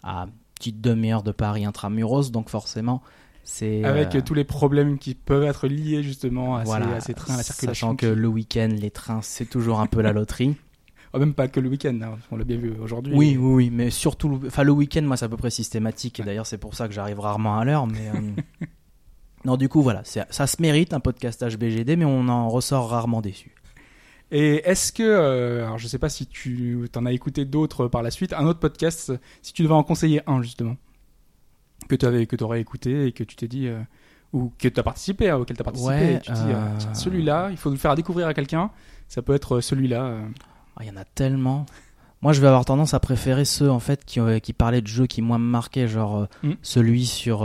à, 0.04 0.22
à 0.22 0.26
petite 0.56 0.80
demi-heure 0.82 1.24
de 1.24 1.32
Paris 1.32 1.66
intramuros, 1.66 2.32
donc 2.32 2.50
forcément 2.50 3.02
c'est 3.44 3.84
Avec 3.84 4.16
euh, 4.16 4.22
tous 4.22 4.34
les 4.34 4.44
problèmes 4.44 4.98
qui 4.98 5.16
peuvent 5.16 5.44
être 5.44 5.68
liés 5.68 6.04
justement 6.04 6.58
à, 6.58 6.64
voilà, 6.64 6.86
ces, 6.88 6.92
à 6.94 7.00
ces 7.02 7.14
trains, 7.14 7.34
à 7.34 7.38
la 7.38 7.44
circulation. 7.44 7.88
Sachant 7.90 7.96
que 7.96 8.06
le 8.06 8.28
week-end, 8.28 8.70
les 8.72 8.92
trains, 8.92 9.22
c'est 9.22 9.46
toujours 9.50 9.80
un 9.80 9.88
peu 9.88 10.02
la 10.02 10.14
loterie. 10.14 10.56
Oh, 11.14 11.20
même 11.20 11.34
pas 11.34 11.50
que 11.50 11.60
le 11.60 11.68
week-end, 11.68 12.00
hein, 12.04 12.18
on 12.32 12.38
l'a 12.38 12.46
bien 12.46 12.56
vu 12.56 12.72
aujourd'hui. 12.82 13.14
oui, 13.14 13.36
oui, 13.38 13.54
oui, 13.54 13.70
mais 13.70 13.90
surtout, 13.90 14.30
le- 14.30 14.48
enfin 14.48 14.64
le 14.64 14.72
week-end, 14.72 15.02
moi 15.02 15.18
c'est 15.18 15.26
à 15.26 15.28
peu 15.28 15.36
près 15.36 15.50
systématique, 15.50 16.22
et 16.22 16.24
d'ailleurs 16.24 16.46
c'est 16.46 16.58
pour 16.58 16.74
ça 16.74 16.88
que 16.88 16.94
j'arrive 16.94 17.20
rarement 17.20 17.60
à 17.60 17.66
l'heure, 17.66 17.86
mais... 17.86 18.08
euh, 18.16 18.66
Non, 19.44 19.58
du 19.58 19.68
coup, 19.68 19.82
voilà, 19.82 20.04
ça 20.06 20.48
se 20.48 20.62
mérite 20.62 20.94
un 20.94 21.02
podcast 21.02 21.44
HBGD, 21.44 21.98
mais 21.98 22.06
on 22.06 22.30
en 22.30 22.48
ressort 22.48 22.90
rarement 22.92 23.20
déçu. 23.22 23.54
Et 24.32 24.62
est-ce 24.70 24.94
que, 24.94 25.04
euh, 25.04 25.66
alors 25.66 25.78
je 25.78 25.88
sais 25.88 26.00
pas 26.00 26.08
si 26.08 26.28
tu 26.28 26.88
en 26.96 27.06
as 27.06 27.12
écouté 27.12 27.44
d'autres 27.44 27.88
par 27.88 28.04
la 28.04 28.12
suite, 28.12 28.32
un 28.32 28.46
autre 28.46 28.60
podcast, 28.62 29.12
si 29.42 29.52
tu 29.52 29.64
devais 29.64 29.74
en 29.74 29.84
conseiller 29.84 30.22
un 30.28 30.42
justement, 30.42 30.78
que 31.92 31.96
tu 31.98 32.06
avais, 32.06 32.26
que 32.26 32.36
t'aurais 32.36 32.62
écouté 32.62 33.08
et 33.08 33.12
que 33.12 33.24
tu 33.24 33.36
t'es 33.36 33.48
dit, 33.48 33.68
euh, 33.68 33.80
ou 34.34 34.52
que 34.58 34.68
tu 34.70 34.80
as 34.80 34.84
participé, 34.84 35.30
hein, 35.30 35.36
auquel 35.38 35.58
tu 35.58 35.62
as 35.62 35.66
participé, 35.66 35.94
Ouais, 35.94 36.14
et 36.16 36.20
tu 36.22 36.32
te 36.32 36.36
dis, 36.36 36.42
euh, 36.52 36.56
euh, 36.56 36.76
tiens, 36.78 36.94
celui-là, 36.94 37.50
il 37.52 37.58
faut 37.58 37.70
le 37.70 37.76
faire 37.78 37.96
découvrir 37.96 38.28
à 38.28 38.34
quelqu'un, 38.34 38.70
ça 39.10 39.22
peut 39.22 39.34
être 39.34 39.60
celui-là. 39.62 40.04
euh. 40.04 40.22
Ah, 40.78 40.84
Il 40.84 40.88
y 40.88 40.92
en 40.92 40.98
a 40.98 41.04
tellement. 41.04 41.66
Moi, 42.22 42.34
je 42.34 42.40
vais 42.42 42.48
avoir 42.48 42.66
tendance 42.66 42.94
à 42.94 43.00
préférer 43.00 43.46
ceux 43.46 43.70
en 43.72 43.80
fait 43.80 44.06
qui, 44.06 44.20
qui 44.42 44.54
parlaient 44.54 44.82
de 44.82 44.88
jeux 44.88 45.08
qui 45.08 45.22
moi 45.24 45.38
me 45.40 45.44
marquaient, 45.46 45.88
genre 45.88 46.18
euh, 46.18 46.26
Mm. 46.44 46.52
celui 46.62 47.06
sur 47.06 47.44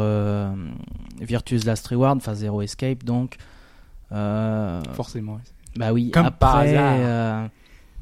Virtue's 1.20 1.65
Last 1.65 1.86
Reward, 1.89 2.18
enfin 2.18 2.34
Zero 2.34 2.62
Escape, 2.62 3.02
donc. 3.05 3.36
Forcément. 4.92 5.41
bah 5.76 5.92
oui. 5.92 6.10
Comme 6.10 6.26
après, 6.26 6.39
par 6.39 6.57
hasard. 6.58 7.49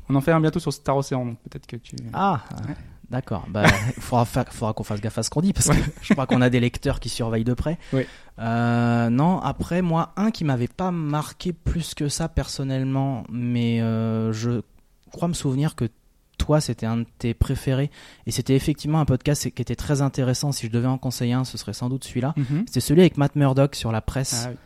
On 0.09 0.15
en 0.17 0.21
fait 0.21 0.33
un 0.33 0.41
bientôt 0.41 0.59
sur 0.61 0.71
Star 0.73 0.97
Ocean, 0.99 1.25
donc 1.25 1.39
peut-être 1.49 1.67
que 1.67 1.77
tu. 1.77 1.97
Ah, 2.13 2.43
Ouais. 2.69 2.75
D'accord. 3.11 3.45
Bah, 3.49 3.65
il 3.97 4.03
faudra, 4.03 4.25
fa- 4.25 4.45
faudra 4.45 4.73
qu'on 4.73 4.85
fasse 4.85 5.01
gaffe 5.01 5.19
à 5.19 5.23
ce 5.23 5.31
qu'on 5.31 5.41
dit 5.41 5.53
parce 5.53 5.69
que 5.69 5.77
je 6.03 6.13
crois 6.13 6.27
qu'on 6.27 6.41
a 6.41 6.51
des 6.51 6.61
lecteurs 6.61 7.01
qui 7.01 7.09
surveillent 7.09 7.45
de 7.45 7.55
près. 7.55 7.79
Oui. 7.93 8.03
Euh, 8.39 9.11
non, 9.11 9.39
après 9.41 9.83
moi, 9.83 10.13
un 10.17 10.31
qui 10.31 10.45
m'avait 10.45 10.69
pas 10.69 10.91
marqué 10.91 11.53
plus 11.53 11.95
que 11.95 12.09
ça 12.09 12.29
personnellement, 12.29 13.25
mais 13.31 13.81
euh, 13.81 14.33
je 14.33 14.63
crois 15.13 15.29
me 15.29 15.35
souvenir 15.35 15.75
que 15.77 15.89
toi, 16.39 16.61
c'était 16.61 16.87
un 16.87 16.97
de 16.99 17.07
tes 17.19 17.33
préférés 17.33 17.91
et 18.27 18.33
c'était 18.33 18.57
effectivement 18.57 18.99
un 19.01 19.05
podcast 19.05 19.49
qui 19.51 19.63
était 19.63 19.77
très 19.77 20.03
intéressant. 20.03 20.51
Si 20.51 20.67
je 20.67 20.73
devais 20.73 20.89
en 20.89 20.99
conseiller 20.99 21.33
un, 21.33 21.45
ce 21.45 21.57
serait 21.57 21.73
sans 21.75 21.89
doute 21.89 22.05
celui-là. 22.05 22.35
Mhm. 22.37 22.65
C'était 22.67 22.81
celui 22.81 23.01
avec 23.03 23.17
Matt 23.17 23.37
Murdock 23.37 23.77
sur 23.77 23.93
la 23.93 24.01
presse. 24.01 24.45
Ah 24.47 24.51
oui. 24.51 24.57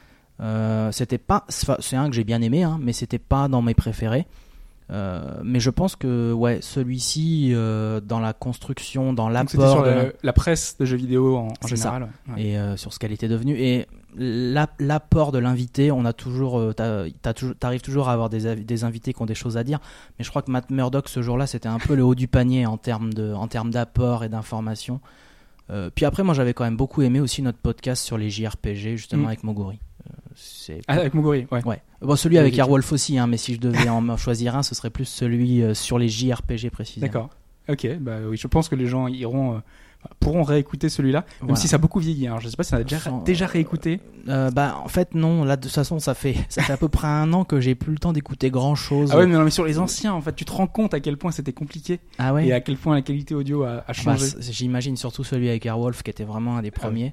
Euh, 0.41 0.92
c'était 0.92 1.18
pas, 1.18 1.44
c'est 1.49 1.67
c'est 1.81 1.97
un 1.97 2.08
que 2.08 2.15
j'ai 2.15 2.25
bien 2.25 2.41
aimé, 2.42 2.62
hein, 2.62 2.78
mais 2.81 2.92
c'était 2.92 3.18
pas 3.18 3.49
dans 3.49 3.60
mes 3.60 3.75
préférés. 3.75 4.26
Euh, 4.91 5.41
mais 5.44 5.60
je 5.60 5.68
pense 5.68 5.97
que 5.97 6.33
ouais, 6.33 6.60
celui-ci 6.62 7.50
euh, 7.52 8.00
dans 8.00 8.20
la 8.20 8.33
construction, 8.33 9.12
dans 9.12 9.28
l'apport 9.28 9.73
sur 9.73 9.83
de 9.84 10.15
la, 10.23 10.33
presse 10.33 10.76
de 10.78 10.86
jeux 10.86 10.97
vidéo 10.97 11.36
en, 11.36 11.67
général. 11.67 12.08
ouais. 12.28 12.42
et 12.42 12.58
euh, 12.58 12.76
sur 12.78 12.94
ce 12.94 12.99
qu'elle 12.99 13.12
était 13.12 13.28
devenue 13.28 13.55
et 13.58 13.86
la- 14.17 14.70
l'apport 14.78 15.31
de 15.31 15.39
l'invité, 15.39 15.92
on 15.92 16.07
a 16.07 16.15
toujours, 16.15 16.75
t'arrives 16.75 17.83
toujours 17.83 18.08
à 18.08 18.15
avoir 18.15 18.31
des, 18.31 18.84
invités 18.84 19.12
qui 19.12 19.20
ont 19.20 19.26
des 19.26 19.34
choses 19.34 19.58
à 19.58 19.65
dire. 19.65 19.78
Mais 20.18 20.25
je 20.25 20.31
crois 20.31 20.41
que 20.41 20.50
Matt 20.50 20.70
Murdock 20.70 21.10
ce 21.10 21.20
jour-là, 21.20 21.47
c'était 21.47 21.68
un 21.68 21.78
peu 21.78 21.94
le 21.94 22.02
haut 22.02 22.15
du 22.15 22.26
panier 22.26 22.65
en 22.65 22.78
termes 22.78 23.12
d'apport 23.12 24.25
et 24.25 24.31
d'information. 24.31 25.00
Puis 25.94 26.07
après, 26.07 26.23
moi, 26.23 26.33
j'avais 26.33 26.55
quand 26.55 26.65
même 26.65 26.78
beaucoup 26.78 27.02
aimé 27.02 27.20
aussi 27.20 27.42
notre 27.42 27.58
podcast 27.58 28.02
sur 28.02 28.17
les 28.17 28.31
JRPG 28.31 28.97
justement 28.97 29.25
Mm. 29.25 29.26
avec 29.26 29.44
Moguri. 29.44 29.78
Euh, 30.10 30.14
c'est 30.34 30.80
Ah, 30.88 30.94
avec 30.94 31.14
Moguri, 31.14 31.46
ouais. 31.50 31.64
Ouais. 31.66 31.82
Bon, 32.00 32.16
celui 32.16 32.38
avec. 32.38 32.56
Airwolf 32.58 32.92
aussi, 32.92 33.18
hein, 33.18 33.26
mais 33.26 33.36
si 33.36 33.54
je 33.54 33.60
devais 33.60 33.88
en 33.88 34.16
choisir 34.16 34.56
un, 34.56 34.62
ce 34.62 34.74
serait 34.74 34.90
plus 34.90 35.04
celui 35.04 35.62
euh, 35.62 35.74
sur 35.74 35.98
les 35.98 36.08
JRPG 36.08 36.70
précisément. 36.70 37.06
D'accord. 37.06 37.30
Ok, 37.68 37.86
bah 38.00 38.16
oui, 38.26 38.36
je 38.38 38.46
pense 38.46 38.68
que 38.70 38.74
les 38.74 38.86
gens 38.86 39.08
iront, 39.08 39.56
euh, 39.56 39.58
pourront 40.20 40.42
réécouter 40.42 40.88
celui-là, 40.88 41.20
même 41.20 41.48
Voilà. 41.48 41.56
si 41.56 41.68
ça 41.68 41.74
a 41.76 41.78
beaucoup 41.78 41.98
vieilli. 42.00 42.26
hein. 42.26 42.38
Je 42.40 42.48
sais 42.48 42.56
pas 42.56 42.62
si 42.62 42.72
on 42.72 42.78
a 42.78 42.82
déjà, 42.82 42.98
Sans- 42.98 43.22
déjà 43.24 43.46
réécouté. 43.46 44.00
Euh, 44.28 44.50
bah, 44.50 44.80
en 44.82 44.88
fait, 44.88 45.14
non. 45.14 45.44
Là, 45.44 45.56
de 45.56 45.62
toute 45.64 45.72
façon, 45.72 45.98
ça 45.98 46.14
fait, 46.14 46.34
ça 46.48 46.62
fait 46.62 46.72
à 46.72 46.78
peu 46.78 46.88
près 46.88 47.08
un 47.08 47.30
an 47.34 47.44
que 47.44 47.60
j'ai 47.60 47.74
plus 47.74 47.92
le 47.92 47.98
temps 47.98 48.14
d'écouter 48.14 48.50
grand 48.50 48.74
chose. 48.74 49.10
Ah 49.12 49.18
ouais, 49.18 49.26
mais, 49.26 49.34
non, 49.34 49.44
mais 49.44 49.50
sur 49.50 49.66
les 49.66 49.78
anciens, 49.78 50.14
en 50.14 50.22
fait, 50.22 50.34
tu 50.34 50.46
te 50.46 50.52
rends 50.52 50.66
compte 50.66 50.94
à 50.94 51.00
quel 51.00 51.18
point 51.18 51.30
c'était 51.30 51.52
compliqué 51.52 52.00
Ah 52.18 52.32
ouais 52.32 52.46
et 52.46 52.52
à 52.54 52.60
quel 52.62 52.78
point 52.78 52.94
la 52.94 53.02
qualité 53.02 53.34
audio 53.34 53.64
a, 53.64 53.70
a 53.70 53.84
Bah, 53.88 53.92
changé. 53.92 54.26
J'imagine 54.40 54.96
surtout 54.96 55.24
celui 55.24 55.50
avec 55.50 55.66
Airwolf 55.66 56.02
qui 56.02 56.10
était 56.10 56.24
vraiment 56.24 56.56
un 56.56 56.62
des 56.62 56.72
Ah 56.74 56.78
premiers. 56.80 57.12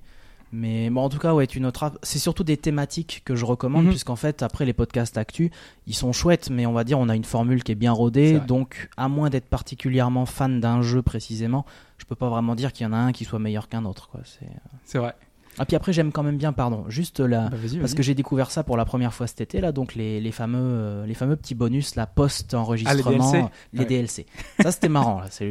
Mais 0.52 0.90
bon, 0.90 1.02
en 1.02 1.10
tout 1.10 1.18
cas, 1.20 1.34
ouais, 1.34 1.48
tu 1.48 1.60
noteras. 1.60 1.92
C'est 2.04 2.20
surtout 2.20 2.44
des 2.44 2.56
thématiques 2.58 3.22
que 3.26 3.36
je 3.36 3.44
recommande, 3.46 3.86
Mhm. 3.86 3.90
puisqu'en 3.90 4.16
fait, 4.16 4.42
après 4.44 4.64
les 4.66 4.74
podcasts 4.74 5.18
actu, 5.18 5.52
ils 5.88 5.96
sont 5.96 6.14
chouettes, 6.14 6.50
mais 6.50 6.66
on 6.66 6.72
va 6.74 6.84
dire, 6.84 6.98
on 7.00 7.10
a 7.10 7.16
une 7.16 7.24
formule 7.26 7.64
qui 7.64 7.72
est 7.72 7.76
bien 7.76 7.92
rodée. 7.92 8.34
Donc, 8.48 8.90
à 8.98 9.08
moins 9.10 9.30
d'être 9.30 9.50
particulièrement 9.50 10.26
fan 10.26 10.60
d'un 10.62 10.82
jeu 10.82 11.02
précisément, 11.02 11.66
je 11.98 12.06
peux 12.06 12.16
pas 12.16 12.30
vraiment 12.30 12.56
dire 12.56 12.72
qu'il 12.74 12.86
y 12.86 12.88
en 12.88 12.94
a 12.94 12.98
un 12.98 13.12
qui 13.12 13.26
soit 13.26 13.40
meilleur 13.40 13.68
qu'un 13.68 13.84
autre. 13.86 14.08
Quoi. 14.10 14.22
C'est- 14.24 14.46
C'est 14.86 14.98
vrai. 15.00 15.14
Ah, 15.58 15.66
puis 15.66 15.76
après, 15.76 15.94
j'aime 15.94 16.12
quand 16.12 16.24
même 16.24 16.38
bien, 16.38 16.52
pardon, 16.54 16.84
juste 16.90 17.20
là. 17.20 17.50
Bah, 17.50 17.58
Parce 17.80 17.94
que 17.94 18.04
j'ai 18.04 18.14
découvert 18.16 18.52
ça 18.52 18.64
pour 18.64 18.76
la 18.78 18.86
première 18.86 19.14
fois 19.14 19.26
cet 19.28 19.42
été, 19.42 19.62
là, 19.62 19.72
donc 19.72 19.96
les, 19.96 20.20
les, 20.20 20.32
fameux, 20.32 20.58
euh, 20.60 21.06
les 21.06 21.14
fameux 21.14 21.36
petits 21.36 21.56
bonus, 21.56 21.96
la 21.96 22.08
post-enregistrement, 22.08 23.32
Ah, 23.46 23.50
les 23.74 23.86
DLC 23.86 23.86
Ouais. 23.86 23.86
DLC. 23.86 24.26
Ça, 24.62 24.72
c'était 24.72 24.90
marrant, 24.90 25.22
là. 25.22 25.28
c'est- 25.30 25.46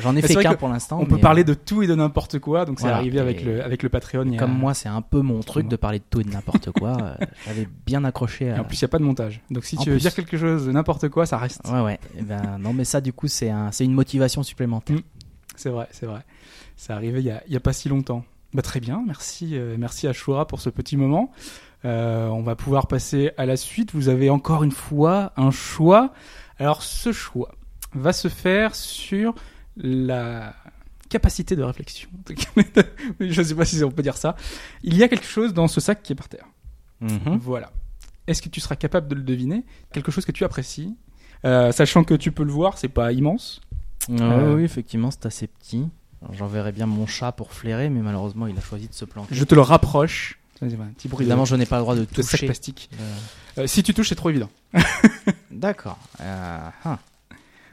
J'en 0.00 0.12
ai 0.12 0.16
Mais 0.16 0.22
c'est 0.22 0.34
fait 0.34 0.42
qu'un 0.42 0.54
pour 0.54 0.68
l'instant. 0.68 0.98
On 1.00 1.06
peut 1.06 1.18
parler 1.18 1.42
euh, 1.42 1.46
de 1.46 1.54
tout 1.54 1.82
et 1.82 1.86
de 1.86 1.94
n'importe 1.94 2.38
quoi, 2.38 2.64
donc 2.64 2.78
c'est 2.78 2.84
Voilà, 2.84 2.98
arrivé 2.98 3.18
avec 3.20 3.40
et- 3.42 3.44
le, 3.44 3.64
avec 3.64 3.82
le 3.82 3.88
Patreon. 3.88 4.26
y 4.30 4.36
Comme 4.36 4.52
moi, 4.56 4.74
c'est 4.74 4.88
un 4.88 5.02
peu 5.02 5.20
mon 5.22 5.40
truc 5.40 5.68
de 5.68 5.76
parler 5.76 5.98
de 5.98 6.04
tout 6.08 6.20
et 6.20 6.24
de 6.24 6.30
n'importe 6.30 6.70
quoi. 6.72 6.96
euh, 7.00 7.14
J'avais 7.46 7.66
bien 7.86 8.04
accroché 8.04 8.46
Et 8.46 8.50
à. 8.50 8.60
en 8.60 8.64
plus, 8.64 8.80
il 8.80 8.84
n'y 8.84 8.86
a 8.86 8.88
pas 8.88 8.98
de 8.98 9.04
montage. 9.04 9.40
Donc 9.50 9.64
si 9.64 9.78
En 9.78 9.82
tu 9.82 9.90
veux 9.90 9.96
plus. 9.96 10.02
dire 10.02 10.14
quelque 10.14 10.36
chose 10.36 10.66
de 10.66 10.72
n'importe 10.72 11.08
quoi, 11.08 11.24
ça 11.26 11.38
reste. 11.38 11.60
Ouais, 11.72 11.80
ouais. 11.80 11.98
Eh 12.18 12.22
ben, 12.22 12.58
non, 12.60 12.72
mais 12.72 12.84
ça, 12.84 13.00
du 13.00 13.12
coup, 13.12 13.28
c'est 13.28 13.50
un, 13.50 13.72
c'est 13.72 13.84
une 13.84 13.94
motivation 13.94 14.42
supplémentaire. 14.42 14.96
Mm. 14.96 15.00
C'est 15.56 15.70
vrai, 15.70 15.88
c'est 15.90 16.06
vrai. 16.06 16.20
C'est 16.76 16.92
arrivé 16.92 17.18
il 17.20 17.26
y 17.26 17.30
a, 17.30 17.42
il 17.46 17.52
y 17.52 17.56
a 17.56 17.60
pas 17.60 17.72
si 17.72 17.88
longtemps. 17.88 18.24
Bah, 18.54 18.62
très 18.62 18.80
bien, 18.80 19.02
merci, 19.06 19.56
euh, 19.56 19.76
merci 19.78 20.06
à 20.06 20.12
Shura 20.12 20.46
pour 20.46 20.60
ce 20.60 20.70
petit 20.70 20.96
moment. 20.96 21.30
Euh, 21.84 22.28
on 22.28 22.42
va 22.42 22.56
pouvoir 22.56 22.86
passer 22.88 23.30
à 23.36 23.46
la 23.46 23.56
suite. 23.56 23.92
Vous 23.94 24.08
avez 24.08 24.30
encore 24.30 24.64
une 24.64 24.72
fois 24.72 25.32
un 25.36 25.50
choix. 25.50 26.12
Alors 26.58 26.82
ce 26.82 27.12
choix 27.12 27.54
va 27.94 28.12
se 28.12 28.28
faire 28.28 28.74
sur 28.74 29.34
la 29.76 30.54
capacité 31.08 31.56
de 31.56 31.62
réflexion. 31.62 32.08
Je 33.20 33.40
ne 33.40 33.46
sais 33.46 33.54
pas 33.54 33.64
si 33.64 33.82
on 33.84 33.90
peut 33.90 34.02
dire 34.02 34.16
ça. 34.16 34.34
Il 34.82 34.96
y 34.96 35.02
a 35.02 35.08
quelque 35.08 35.26
chose 35.26 35.54
dans 35.54 35.68
ce 35.68 35.80
sac 35.80 36.02
qui 36.02 36.12
est 36.12 36.16
par 36.16 36.28
terre. 36.28 36.46
Mhm. 37.00 37.38
Voilà. 37.40 37.70
Est-ce 38.26 38.42
que 38.42 38.48
tu 38.48 38.60
seras 38.60 38.76
capable 38.76 39.08
de 39.08 39.14
le 39.14 39.22
deviner? 39.22 39.64
Quelque 39.92 40.10
chose 40.10 40.24
que 40.24 40.32
tu 40.32 40.44
apprécies, 40.44 40.96
Euh, 41.44 41.70
sachant 41.70 42.02
que 42.02 42.14
tu 42.14 42.32
peux 42.32 42.42
le 42.42 42.50
voir, 42.50 42.76
c'est 42.78 42.88
pas 42.88 43.12
immense. 43.12 43.60
Euh, 44.10 44.56
Oui, 44.56 44.64
effectivement, 44.64 45.12
c'est 45.12 45.24
assez 45.26 45.46
petit. 45.46 45.88
Alors, 46.22 46.34
J'enverrais 46.34 46.72
bien 46.72 46.86
mon 46.86 47.06
chat 47.06 47.32
pour 47.32 47.52
flairer, 47.52 47.88
mais 47.90 48.00
malheureusement, 48.00 48.46
il 48.46 48.56
a 48.58 48.60
choisi 48.60 48.88
de 48.88 48.94
se 48.94 49.04
planter. 49.04 49.34
Je 49.34 49.44
te 49.44 49.54
le 49.54 49.60
rapproche. 49.60 50.38
Un 50.60 50.66
petit 50.68 51.06
bruit 51.06 51.18
de- 51.24 51.30
Évidemment, 51.30 51.44
je 51.44 51.54
n'ai 51.54 51.66
pas 51.66 51.76
le 51.76 51.82
droit 51.82 51.94
de 51.94 52.00
de 52.00 52.22
sac 52.22 52.32
toucher. 52.32 52.46
plastique. 52.46 52.90
Euh, 53.00 53.14
Euh, 53.58 53.66
si 53.68 53.82
tu 53.84 53.94
touches, 53.94 54.08
c'est 54.08 54.14
trop 54.16 54.30
évident. 54.30 54.50
D'accord. 55.50 55.98
Euh, 56.20 56.58
ah. 56.84 56.98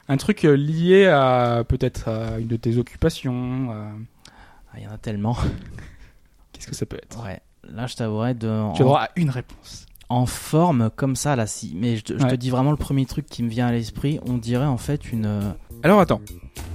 Un 0.07 0.17
truc 0.17 0.43
lié 0.43 1.07
à 1.07 1.64
peut-être 1.67 2.07
à 2.09 2.38
une 2.40 2.48
de 2.48 2.56
tes 2.57 2.77
occupations. 2.77 3.69
Ah, 3.72 4.77
Il 4.77 4.83
y 4.83 4.88
en 4.88 4.91
a 4.91 4.98
tellement. 4.98 5.35
Qu'est-ce 6.53 6.67
que 6.67 6.75
ça 6.75 6.85
peut 6.85 6.98
être? 6.98 7.24
Ouais. 7.24 7.40
Là, 7.67 7.88
je 7.88 7.95
t'avouerais 7.95 8.33
de. 8.35 8.48
Tu 8.75 8.82
as 8.82 8.85
en- 8.85 8.88
droit 8.88 9.01
à 9.01 9.09
une 9.15 9.30
réponse. 9.32 9.85
en 10.09 10.27
forme 10.27 10.91
comme 10.95 11.15
ça 11.15 11.35
là 11.35 11.48
si 11.48 11.74
mais 11.75 11.98
je, 11.98 12.03
te- 12.03 12.14
je 12.14 12.19
te 12.19 12.24
Ouais. 12.25 12.38
dis 12.38 12.51
vraiment 12.51 12.69
le 12.69 12.77
premier 12.77 13.07
truc 13.07 13.25
qui 13.25 13.41
me 13.41 13.49
vient 13.49 13.65
à 13.65 13.72
l'esprit 13.72 14.19
on 14.27 14.38
dirait 14.38 14.67
en 14.67 14.77
fait 14.77 15.11
une 15.11 15.56
Alors 15.85 15.99
attends, 15.99 16.22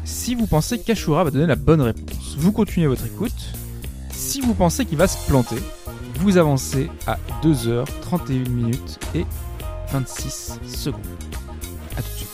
si 0.04 0.36
vous 0.36 0.46
pensez 0.46 0.78
qu'Ashura 0.78 1.24
va 1.24 1.32
donner 1.32 1.48
la 1.48 1.56
bonne 1.56 1.80
réponse, 1.80 2.36
vous 2.38 2.52
continuez 2.52 2.86
votre 2.86 3.04
écoute. 3.04 3.34
Si 4.12 4.40
vous 4.40 4.54
pensez 4.54 4.86
qu'il 4.86 4.98
va 4.98 5.08
se 5.08 5.26
planter, 5.26 5.56
vous 6.20 6.36
avancez 6.36 6.88
à 7.08 7.18
2h31 7.42 8.48
minutes 8.48 9.00
et 9.16 9.26
26 9.90 10.60
secondes. 10.64 11.00
A 11.96 12.02
tout 12.02 12.08
de 12.08 12.16
suite. 12.18 12.29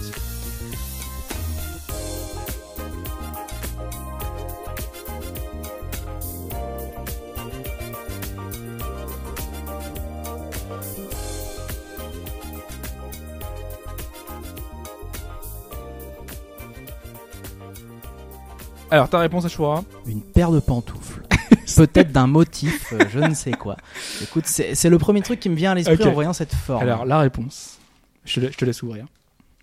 Alors 18.90 19.08
ta 19.08 19.18
réponse 19.18 19.44
Ashura 19.44 19.84
une 20.06 20.20
paire 20.22 20.50
de 20.50 20.60
pantoufles 20.60 21.22
peut-être 21.76 22.12
d'un 22.12 22.26
motif 22.26 22.92
euh, 22.92 22.98
je 23.12 23.18
ne 23.18 23.34
sais 23.34 23.50
quoi 23.52 23.76
écoute 24.22 24.44
c'est 24.46 24.74
c'est 24.74 24.88
le 24.88 24.98
premier 24.98 25.20
truc 25.22 25.40
qui 25.40 25.48
me 25.48 25.56
vient 25.56 25.72
à 25.72 25.74
l'esprit 25.74 25.94
Ok. 26.00 26.06
en 26.06 26.12
voyant 26.12 26.32
cette 26.32 26.54
forme 26.54 26.82
Alors 26.82 27.04
la 27.04 27.18
réponse, 27.18 27.78
je 28.24 28.34
te, 28.36 28.40
la- 28.40 28.50
je 28.50 28.56
te 28.56 28.64
laisse 28.64 28.82
ouvrir 28.82 29.06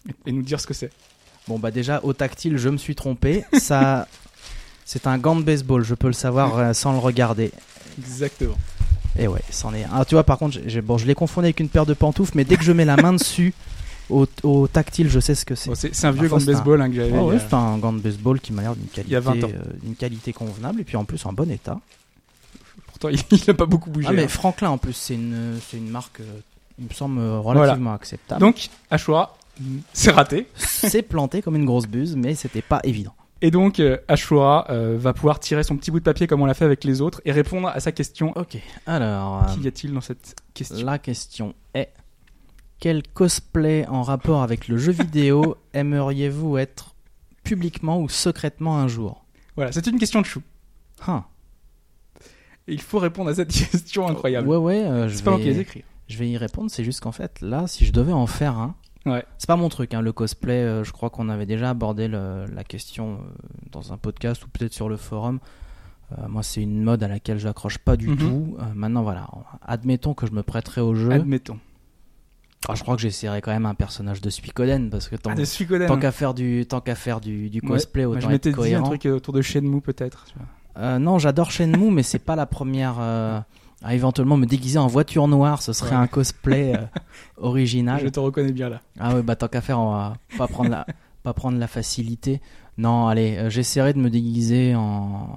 et, 0.10 0.30
et 0.30 0.32
nous 0.34 0.42
dire 0.42 0.60
ce 0.60 0.68
que 0.68 0.74
c'est. 0.74 0.92
bon 1.48 1.58
bah 1.60 1.72
déjà 1.72 2.02
au 2.04 2.12
tactile 2.14 2.58
je 2.58 2.68
me 2.70 2.78
suis 2.78 2.96
trompé 2.96 3.44
ça 3.54 4.08
c'est 4.86 5.08
un 5.08 5.18
gant 5.18 5.36
de 5.38 5.44
baseball 5.44 5.84
je 5.84 5.96
peux 5.96 6.08
le 6.08 6.14
savoir 6.14 6.58
euh, 6.58 6.74
sans 6.74 6.92
le 6.92 7.00
regarder 7.00 7.52
Exactement. 7.98 8.58
et 9.18 9.28
ouais 9.28 9.42
c'en 9.50 9.74
est 9.74 9.86
un 9.86 9.90
Ah, 9.94 10.06
tu 10.06 10.16
vois 10.16 10.26
par 10.26 10.38
contre 10.38 10.56
j'ai- 10.56 10.70
j'ai- 10.70 10.82
bon 10.82 10.98
je 10.98 11.06
l'ai 11.08 11.16
confondu 11.16 11.46
avec 11.46 11.60
une 11.62 11.70
paire 11.70 11.86
de 11.86 11.94
pantoufles 11.94 12.34
mais 12.36 12.44
dès 12.44 12.58
que 12.58 12.64
je 12.64 12.74
mets 12.74 12.86
la 12.86 12.98
main 12.98 13.14
dessus 13.14 13.54
au, 14.10 14.26
au 14.44 14.68
tactile 14.68 15.10
je 15.10 15.20
sais 15.20 15.36
ce 15.36 15.46
que 15.46 15.56
c'est 15.56 15.70
Bon, 15.70 15.76
c'est 15.76 16.06
un 16.06 16.12
vieux 16.12 16.28
gant 16.28 16.38
de 16.38 16.42
c'est 16.42 16.50
un- 16.50 16.54
baseball 16.54 16.82
hein, 16.82 16.90
que 16.90 16.96
j'avais. 16.96 17.12
Ouais, 17.18 17.36
a- 17.36 17.40
c'est 17.40 17.54
un 17.54 17.78
gant 17.78 17.94
de 17.94 18.00
baseball 18.00 18.40
qui 18.40 18.54
m'a 18.54 18.62
l'air 18.62 18.76
d'une 18.76 18.88
qualité, 18.88 19.14
y 19.14 19.16
a 19.16 19.20
20 19.20 19.44
ans. 19.44 19.50
euh, 19.54 19.94
qualité 19.98 20.34
convenable 20.34 20.82
et 20.82 20.84
puis 20.84 20.98
en 20.98 21.06
plus 21.06 21.26
en 21.26 21.34
bon 21.34 21.50
état. 21.50 21.80
Pourtant, 22.88 23.10
il 23.10 23.20
il 23.32 23.50
a 23.50 23.54
pas 23.54 23.66
beaucoup 23.66 23.90
bougé. 23.90 24.08
Ah 24.10 24.14
mais 24.14 24.24
hein. 24.26 24.28
Franklin 24.28 24.70
en 24.70 24.78
plus 24.78 24.94
c'est 24.94 25.16
une 25.16 25.58
une 25.74 25.90
marque 25.90 26.20
euh, 26.22 26.40
il 26.80 26.86
me 26.86 26.94
semble 26.94 27.22
relativement 27.22 27.94
acceptable. 27.94 28.42
Donc, 28.42 28.70
Ashura, 28.90 29.38
c'est 29.94 30.12
raté. 30.12 30.48
c'est 30.56 31.04
planté 31.04 31.42
comme 31.42 31.56
une 31.56 31.66
grosse 31.66 31.86
buse 31.88 32.16
mais 32.16 32.34
c'était 32.36 32.62
pas 32.64 32.80
évident. 32.84 33.14
Et 33.42 33.52
donc, 33.52 33.82
Ashura 34.08 34.66
euh, 34.70 34.96
va 34.98 35.12
pouvoir 35.14 35.38
tirer 35.40 35.64
son 35.64 35.76
petit 35.76 35.92
bout 35.92 36.00
de 36.00 36.04
papier 36.06 36.28
comme 36.28 36.42
on 36.42 36.46
l'a 36.46 36.54
fait 36.54 36.64
avec 36.64 36.86
les 36.86 37.02
autres 37.02 37.22
et 37.26 37.32
répondre 37.34 37.68
à 37.68 37.80
sa 37.82 37.92
question. 37.92 38.32
OK. 38.38 38.58
Alors 38.88 39.46
Qu'y 39.54 39.68
a-t-il 39.68 39.94
dans 39.94 40.00
cette 40.02 40.36
question? 40.54 40.86
la 40.86 40.98
question 40.98 41.54
est 41.74 41.90
quel 42.84 43.02
cosplay 43.02 43.88
en 43.88 44.02
rapport 44.04 44.42
avec 44.44 44.68
le 44.68 44.76
jeu 44.78 44.92
vidéo 44.92 45.56
aimeriez-vous 45.74 46.58
être 46.58 46.96
publiquement 47.44 48.00
ou 48.02 48.10
secrètement 48.10 48.78
un 48.78 48.90
jour? 48.90 49.24
Voilà, 49.56 49.72
c'est 49.72 49.88
une 49.88 49.98
question 49.98 50.20
de 50.20 50.26
chou. 50.26 50.42
Hein. 51.08 51.24
Et 52.68 52.74
il 52.74 52.82
faut 52.82 53.00
répondre 53.00 53.30
à 53.30 53.36
cette 53.36 53.52
question 53.72 54.08
incroyable. 54.08 54.48
Ouais 54.50 54.58
ouais, 54.58 54.84
euh, 54.84 55.08
je 55.08 55.24
pas 55.24 55.38
vais 55.38 55.56
écris. 55.62 55.84
je 56.10 56.18
vais 56.18 56.30
y 56.30 56.36
répondre, 56.38 56.70
c'est 56.70 56.84
juste 56.84 57.00
qu'en 57.00 57.12
fait 57.14 57.40
là 57.42 57.68
si 57.68 57.86
je 57.86 57.94
devais 57.94 58.12
en 58.14 58.28
faire 58.28 58.58
un 58.58 58.76
Ouais. 59.06 59.24
C'est 59.38 59.48
pas 59.48 59.58
mon 59.58 59.68
truc, 59.70 59.94
hein, 59.94 60.02
le 60.02 60.14
cosplay. 60.14 60.62
euh, 60.64 60.84
je 60.86 60.92
crois 60.94 61.10
qu'on 61.10 61.28
avait 61.30 61.46
déjà 61.46 61.70
abordé 61.70 62.08
le- 62.08 62.46
la 62.54 62.64
question 62.64 63.16
euh, 63.16 63.18
dans 63.72 63.92
un 63.94 63.98
podcast 63.98 64.46
ou 64.46 64.48
peut-être 64.50 64.72
sur 64.74 64.88
le 64.88 64.96
forum. 64.96 65.40
Euh, 66.18 66.28
moi, 66.30 66.42
c'est 66.42 66.62
une 66.62 66.82
mode 66.84 67.04
à 67.04 67.10
laquelle 67.10 67.38
j'accroche 67.38 67.80
pas 67.80 67.98
du 67.98 68.08
Mhm. 68.10 68.18
tout. 68.18 68.58
Maintenant, 68.74 69.04
voilà, 69.04 69.28
admettons 69.62 70.14
que 70.14 70.26
je 70.26 70.32
me 70.32 70.42
prêterais 70.42 70.80
au 70.82 70.96
jeu. 70.96 71.12
Admettons. 71.12 71.60
Je 72.74 72.82
crois 72.82 72.96
que 72.96 73.02
j'essaierais 73.02 73.42
quand 73.42 73.52
même 73.52 73.66
un 73.66 73.74
personnage 73.76 74.22
de 74.22 74.30
Suikoden 74.30 74.90
parce 74.90 75.10
que 75.10 75.16
tant, 75.16 75.32
Ah, 75.32 75.88
tant 75.88 75.98
qu'à 75.98 76.12
faire 76.12 76.34
du 76.34 76.66
tant 76.66 76.80
qu'à 76.82 76.96
faire 76.96 77.20
du, 77.20 77.50
du 77.50 77.60
Ouais. 77.62 77.68
cosplay, 77.68 78.06
Moi, 78.06 78.16
autant 78.18 78.30
je 78.30 78.36
être 78.36 78.64
dit 78.64 78.74
un 78.74 78.82
truc 78.84 79.06
euh, 79.06 79.16
autour 79.18 79.34
de 79.34 79.42
Shenmue 79.42 79.82
peut-être. 79.82 80.26
Euh, 80.78 80.98
non, 81.00 81.20
j'adore 81.20 81.52
Shenmue, 81.52 81.92
mais 81.92 82.04
c'est 82.04 82.20
pas 82.20 82.36
la 82.36 82.46
première. 82.46 82.96
euh, 83.00 83.40
à 83.86 83.94
éventuellement 83.96 84.38
me 84.38 84.46
déguiser 84.46 84.80
en 84.80 84.88
voiture 84.88 85.28
noire, 85.28 85.62
ce 85.62 85.74
serait 85.74 85.92
Ouais. 85.92 86.02
un 86.02 86.08
cosplay 86.08 86.74
euh, 86.74 86.86
original. 87.38 88.00
Je 88.02 88.08
te 88.08 88.20
reconnais 88.20 88.54
bien 88.54 88.70
là. 88.70 88.80
Ah 88.98 89.14
ouais, 89.14 89.22
bah 89.24 89.36
tant 89.36 89.50
qu'à 89.50 89.60
faire, 89.60 89.78
on 89.80 89.92
va 89.92 90.14
pas 90.38 90.48
prendre 90.48 90.70
la, 90.70 90.86
pas 91.24 91.34
prendre 91.34 91.58
la 91.58 91.68
facilité. 91.68 92.40
Non, 92.78 93.08
allez, 93.08 93.46
j'essaierai 93.50 93.92
de 93.94 94.00
me 94.00 94.10
déguiser 94.10 94.74
en 94.74 95.28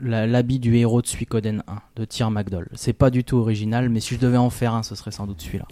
l'habit 0.00 0.58
du 0.58 0.76
héros 0.76 1.00
de 1.00 1.06
Suikoden 1.06 1.62
1, 1.68 1.76
de 1.96 2.04
Tyr 2.04 2.30
McDowell. 2.30 2.68
C'est 2.74 2.92
pas 2.92 3.10
du 3.10 3.24
tout 3.24 3.36
original, 3.38 3.88
mais 3.88 4.00
si 4.00 4.14
je 4.14 4.20
devais 4.20 4.36
en 4.36 4.50
faire 4.50 4.74
un, 4.74 4.82
ce 4.82 4.94
serait 4.94 5.10
sans 5.12 5.26
doute 5.26 5.40
celui-là. 5.40 5.66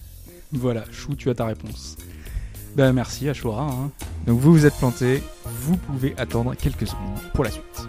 Voilà, 0.53 0.85
Chou, 0.91 1.15
tu 1.15 1.31
as 1.31 1.35
ta 1.35 1.47
réponse. 1.47 1.97
Ben 2.77 2.93
merci 2.93 3.29
Ashura. 3.29 3.63
hein. 3.65 3.91
Donc 4.27 4.39
vous 4.41 4.53
vous 4.53 4.67
êtes 4.67 4.75
planté, 4.75 5.23
vous 5.45 5.77
pouvez 5.77 6.15
attendre 6.19 6.55
quelques 6.55 6.87
secondes 6.87 7.19
pour 7.35 7.45
la 7.45 7.51
suite. 7.51 7.89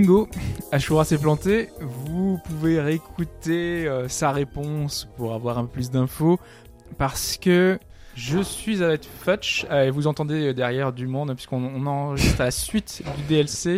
Bingo, 0.00 0.28
Ashura 0.72 1.04
s'est 1.04 1.18
planté. 1.18 1.68
Vous 1.78 2.40
pouvez 2.44 2.80
réécouter 2.80 3.86
euh, 3.86 4.08
sa 4.08 4.32
réponse 4.32 5.06
pour 5.18 5.34
avoir 5.34 5.58
un 5.58 5.64
peu 5.66 5.72
plus 5.72 5.90
d'infos. 5.90 6.40
Parce 6.96 7.36
que 7.36 7.78
je 8.14 8.38
suis 8.38 8.82
avec 8.82 9.04
Futch 9.04 9.66
euh, 9.70 9.84
et 9.84 9.90
vous 9.90 10.06
entendez 10.06 10.54
derrière 10.54 10.94
du 10.94 11.06
monde 11.06 11.34
puisqu'on 11.34 11.62
on 11.62 11.84
enregistre 11.84 12.40
à 12.40 12.44
la 12.44 12.50
suite 12.50 13.02
du 13.18 13.24
DLC. 13.24 13.76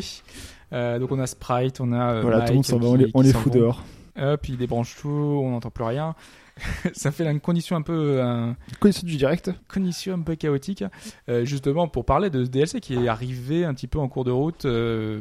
Euh, 0.73 1.01
donc 1.01 1.11
on 1.11 1.19
a 1.19 1.27
Sprite, 1.27 1.81
on 1.81 1.91
a 1.91 2.13
euh, 2.13 2.21
Voilà, 2.23 2.43
tout 2.43 2.53
le 2.53 2.55
monde 2.55 2.55
Mike 2.55 2.67
s'en 2.67 2.79
va, 2.79 2.87
on 2.87 2.95
les, 2.95 3.33
on 3.35 3.41
fout 3.41 3.53
dehors. 3.53 3.83
Hop, 4.17 4.49
il 4.49 4.57
débranche 4.57 4.95
tout, 5.01 5.09
on 5.09 5.51
n'entend 5.51 5.71
plus 5.71 5.85
rien. 5.85 6.15
Ça 6.93 7.11
fait 7.11 7.27
une 7.27 7.41
condition 7.41 7.77
un 7.77 7.83
peu, 7.83 8.21
un, 8.23 8.57
Connaissez 8.81 9.07
du 9.07 9.17
direct 9.17 9.51
condition 9.73 10.15
un 10.15 10.21
peu 10.21 10.35
chaotique, 10.35 10.85
euh, 11.29 11.45
justement 11.45 11.89
pour 11.89 12.05
parler 12.05 12.31
de 12.31 12.45
ce 12.45 12.51
DLC 12.51 12.81
qui 12.81 12.95
est 12.95 13.09
arrivé 13.09 13.65
un 13.65 13.75
petit 13.75 13.87
peu 13.87 13.99
en 13.99 14.09
cours 14.09 14.25
de 14.25 14.31
route. 14.31 14.65
euh, 14.65 14.73
euh, 14.73 15.21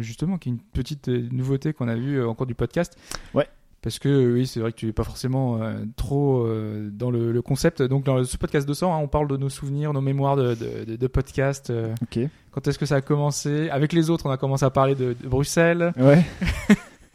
justement, 0.00 0.38
qui 0.38 0.48
est 0.48 0.52
une 0.52 0.58
petite 0.58 1.08
euh, 1.08 1.28
nouveauté 1.30 1.72
qu'on 1.72 1.88
a 1.88 1.94
vue 1.94 2.18
euh, 2.20 2.28
en 2.28 2.34
cours 2.34 2.46
du 2.46 2.54
podcast. 2.54 2.96
Ouais. 3.34 3.46
Parce 3.80 4.00
que 4.00 4.08
euh, 4.08 4.34
oui, 4.34 4.46
c'est 4.46 4.58
vrai 4.58 4.72
que 4.72 4.76
tu 4.76 4.86
n'es 4.86 4.92
pas 4.92 5.04
forcément 5.04 5.62
euh, 5.62 5.84
trop 5.96 6.44
euh, 6.46 6.90
dans 6.92 7.10
le, 7.12 7.30
le 7.30 7.42
concept. 7.42 7.80
Donc 7.82 8.02
dans 8.04 8.24
ce 8.24 8.36
podcast 8.36 8.66
200, 8.66 8.92
hein, 8.92 8.98
on 9.00 9.06
parle 9.06 9.28
de 9.28 9.36
nos 9.36 9.48
souvenirs, 9.48 9.92
nos 9.92 10.00
mémoires 10.00 10.34
de, 10.36 10.54
de, 10.84 10.96
de, 10.96 11.06
podcast. 11.06 11.70
euh, 11.70 11.94
Ok. 12.02 12.18
quand 12.50 12.66
est-ce 12.66 12.78
que 12.78 12.86
ça 12.86 12.96
a 12.96 13.00
commencé? 13.00 13.70
Avec 13.70 13.92
les 13.92 14.10
autres, 14.10 14.26
on 14.26 14.30
a 14.30 14.36
commencé 14.36 14.64
à 14.64 14.70
parler 14.70 14.96
de, 14.96 15.14
de 15.22 15.28
Bruxelles, 15.28 15.92
Ouais. 15.96 16.24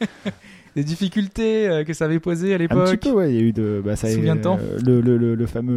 des 0.74 0.84
difficultés 0.84 1.68
euh, 1.68 1.84
que 1.84 1.92
ça 1.92 2.04
avait 2.06 2.18
posées 2.20 2.52
à 2.52 2.56
Un 2.56 2.58
l'époque. 2.58 2.86
petit 2.98 3.08
peu, 3.10 3.14
ouais. 3.14 3.32
Il 3.32 3.34
y 3.36 3.38
a 3.38 3.42
eu 3.42 3.52
de. 3.52 3.82
Bah, 3.84 3.96
ça 3.96 4.12
combien 4.14 4.36
de 4.36 4.40
temps 4.40 4.58
euh, 4.60 4.78
le, 4.84 5.00
le, 5.00 5.16
le, 5.16 5.34
le 5.34 5.46
fameux. 5.46 5.72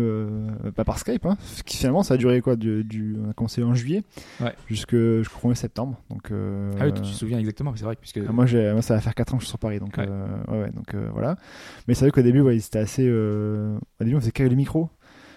euh, 0.65 0.71
pas 0.71 0.83
par 0.83 0.99
Skype, 0.99 1.25
hein. 1.25 1.37
Qui 1.65 1.77
finalement, 1.77 2.03
ça 2.03 2.15
a 2.15 2.17
duré 2.17 2.41
quoi 2.41 2.55
du, 2.55 2.83
du, 2.83 3.15
On 3.25 3.29
a 3.29 3.33
commencé 3.33 3.63
en 3.63 3.73
juillet. 3.73 4.03
Ouais. 4.41 4.53
Jusque, 4.67 4.95
jusqu'au 4.95 5.49
1er 5.49 5.55
septembre. 5.55 5.99
Donc. 6.09 6.31
euh, 6.31 6.71
Ah 6.79 6.85
oui, 6.85 6.93
tu 6.93 7.01
te 7.01 7.07
souviens 7.07 7.39
exactement, 7.39 7.73
c'est 7.75 7.83
vrai, 7.85 7.95
puisque 7.99 8.19
Ah, 8.27 8.31
Moi, 8.31 8.45
j'ai, 8.45 8.71
moi, 8.73 8.81
ça 8.81 8.95
va 8.95 9.01
faire 9.01 9.15
4 9.15 9.33
ans 9.33 9.37
que 9.37 9.41
je 9.43 9.45
suis 9.47 9.51
sur 9.51 9.59
Paris, 9.59 9.79
donc, 9.79 9.95
Ouais. 9.97 10.05
euh, 10.07 10.27
ouais, 10.49 10.61
ouais, 10.63 10.71
donc 10.71 10.93
euh, 10.95 11.07
voilà. 11.13 11.35
Mais 11.87 11.93
c'est 11.93 12.05
vrai 12.05 12.11
qu'au 12.11 12.21
début, 12.21 12.41
ouais, 12.41 12.59
c'était 12.59 12.79
assez. 12.79 13.05
euh, 13.07 13.77
Au 13.99 14.03
début, 14.03 14.15
on 14.15 14.19
faisait 14.19 14.31
que 14.31 14.43
le 14.43 14.55
micro. 14.55 14.89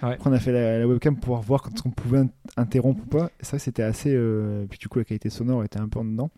Ouais. 0.02 0.14
Après, 0.14 0.30
on 0.30 0.32
a 0.32 0.38
fait 0.40 0.52
la, 0.52 0.78
la 0.78 0.88
webcam 0.88 1.14
pour 1.14 1.20
pouvoir 1.24 1.42
voir 1.42 1.62
quand 1.62 1.72
on 1.84 1.90
pouvait 1.90 2.18
in- 2.20 2.30
interrompre 2.56 3.02
ou 3.04 3.06
pas. 3.06 3.30
Ça, 3.40 3.58
c'était 3.58 3.82
assez. 3.82 4.12
euh, 4.14 4.64
Puis 4.70 4.78
du 4.78 4.88
coup, 4.88 4.98
la 4.98 5.04
qualité 5.04 5.28
sonore 5.28 5.62
était 5.62 5.78
un 5.78 5.88
peu 5.88 5.98
en 5.98 6.04
dedans. 6.06 6.30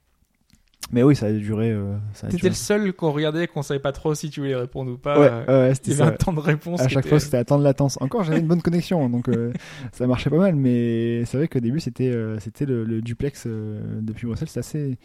Mais 0.91 1.03
oui, 1.03 1.17
ça 1.17 1.27
a 1.27 1.33
duré. 1.33 1.71
euh, 1.71 1.97
t'étais 2.29 2.49
le 2.49 2.55
seul 2.55 2.93
qu'on 2.93 3.13
regardait 3.13 3.45
et 3.45 3.47
qu'on 3.47 3.63
savait 3.63 3.81
pas 3.81 3.93
trop 3.93 4.15
si 4.15 4.29
tu 4.29 4.41
voulais 4.41 4.55
répondre 4.57 4.93
ou 4.93 4.99
pas. 4.99 5.19
Ouais, 5.19 5.31
Euh, 5.49 5.69
ouais, 5.69 5.75
c'était 5.75 5.95
ça. 5.95 6.07
un 6.09 6.11
temps 6.13 6.33
de 6.35 6.41
réponse. 6.41 6.81
À 6.81 6.89
chaque 6.89 7.01
était- 7.07 7.09
fois, 7.09 7.21
c'était 7.21 7.39
à 7.39 7.45
temps 7.45 7.59
de 7.59 7.65
latence. 7.65 7.97
Encore, 8.03 8.25
j'avais 8.25 8.41
une 8.41 8.47
bonne 8.47 8.61
connexion, 8.61 9.09
donc 9.09 9.29
euh, 9.29 9.53
ça 9.93 10.07
marchait 10.07 10.29
pas 10.29 10.37
mal. 10.39 10.55
Mais 10.55 11.25
c'est 11.25 11.39
vrai 11.39 11.49
qu'au 11.49 11.61
début, 11.61 11.81
c'était 11.81 12.11
euh, 12.11 12.39
c'était 12.41 12.67
le, 12.67 12.85
le 12.85 13.01
duplex 13.01 13.45
euh, 13.47 14.01
depuis 14.03 14.27
Bruxelles. 14.27 14.49
C'était 14.49 14.61
assez. 14.61 14.99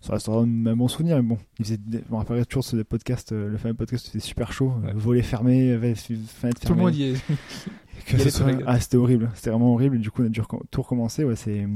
Ça 0.00 0.12
restera 0.12 0.38
un 0.40 0.46
bon 0.46 0.88
souvenir, 0.88 1.16
mais 1.16 1.22
bon. 1.22 1.38
Il 1.58 1.64
faisait 1.64 1.78
des- 1.78 2.02
je 2.06 2.12
me 2.12 2.16
rappelle 2.18 2.46
toujours 2.46 2.64
ce 2.64 2.76
podcast, 2.76 3.32
euh, 3.32 3.48
le 3.50 3.56
fameux 3.58 3.74
podcast, 3.74 4.06
c'était 4.06 4.20
super 4.20 4.52
chaud. 4.52 4.72
Ouais. 4.84 4.92
volet 4.94 5.22
fermé, 5.22 5.76
fenêtre 5.76 6.60
Tout 6.60 6.68
le 6.68 6.74
fermée. 6.76 6.82
monde 6.82 6.94
y 6.94 7.02
est. 7.10 7.16
Soit-. 8.30 8.46
Ah, 8.66 8.78
c'était 8.78 8.96
horrible. 8.98 9.30
C'était 9.34 9.50
vraiment 9.50 9.72
horrible. 9.74 9.98
Du 9.98 10.10
coup, 10.10 10.22
on 10.22 10.26
a 10.26 10.28
dû 10.28 10.40
tout 10.70 10.82
recommencer. 10.82 11.24
Ouais, 11.24 11.34
c'est. 11.36 11.66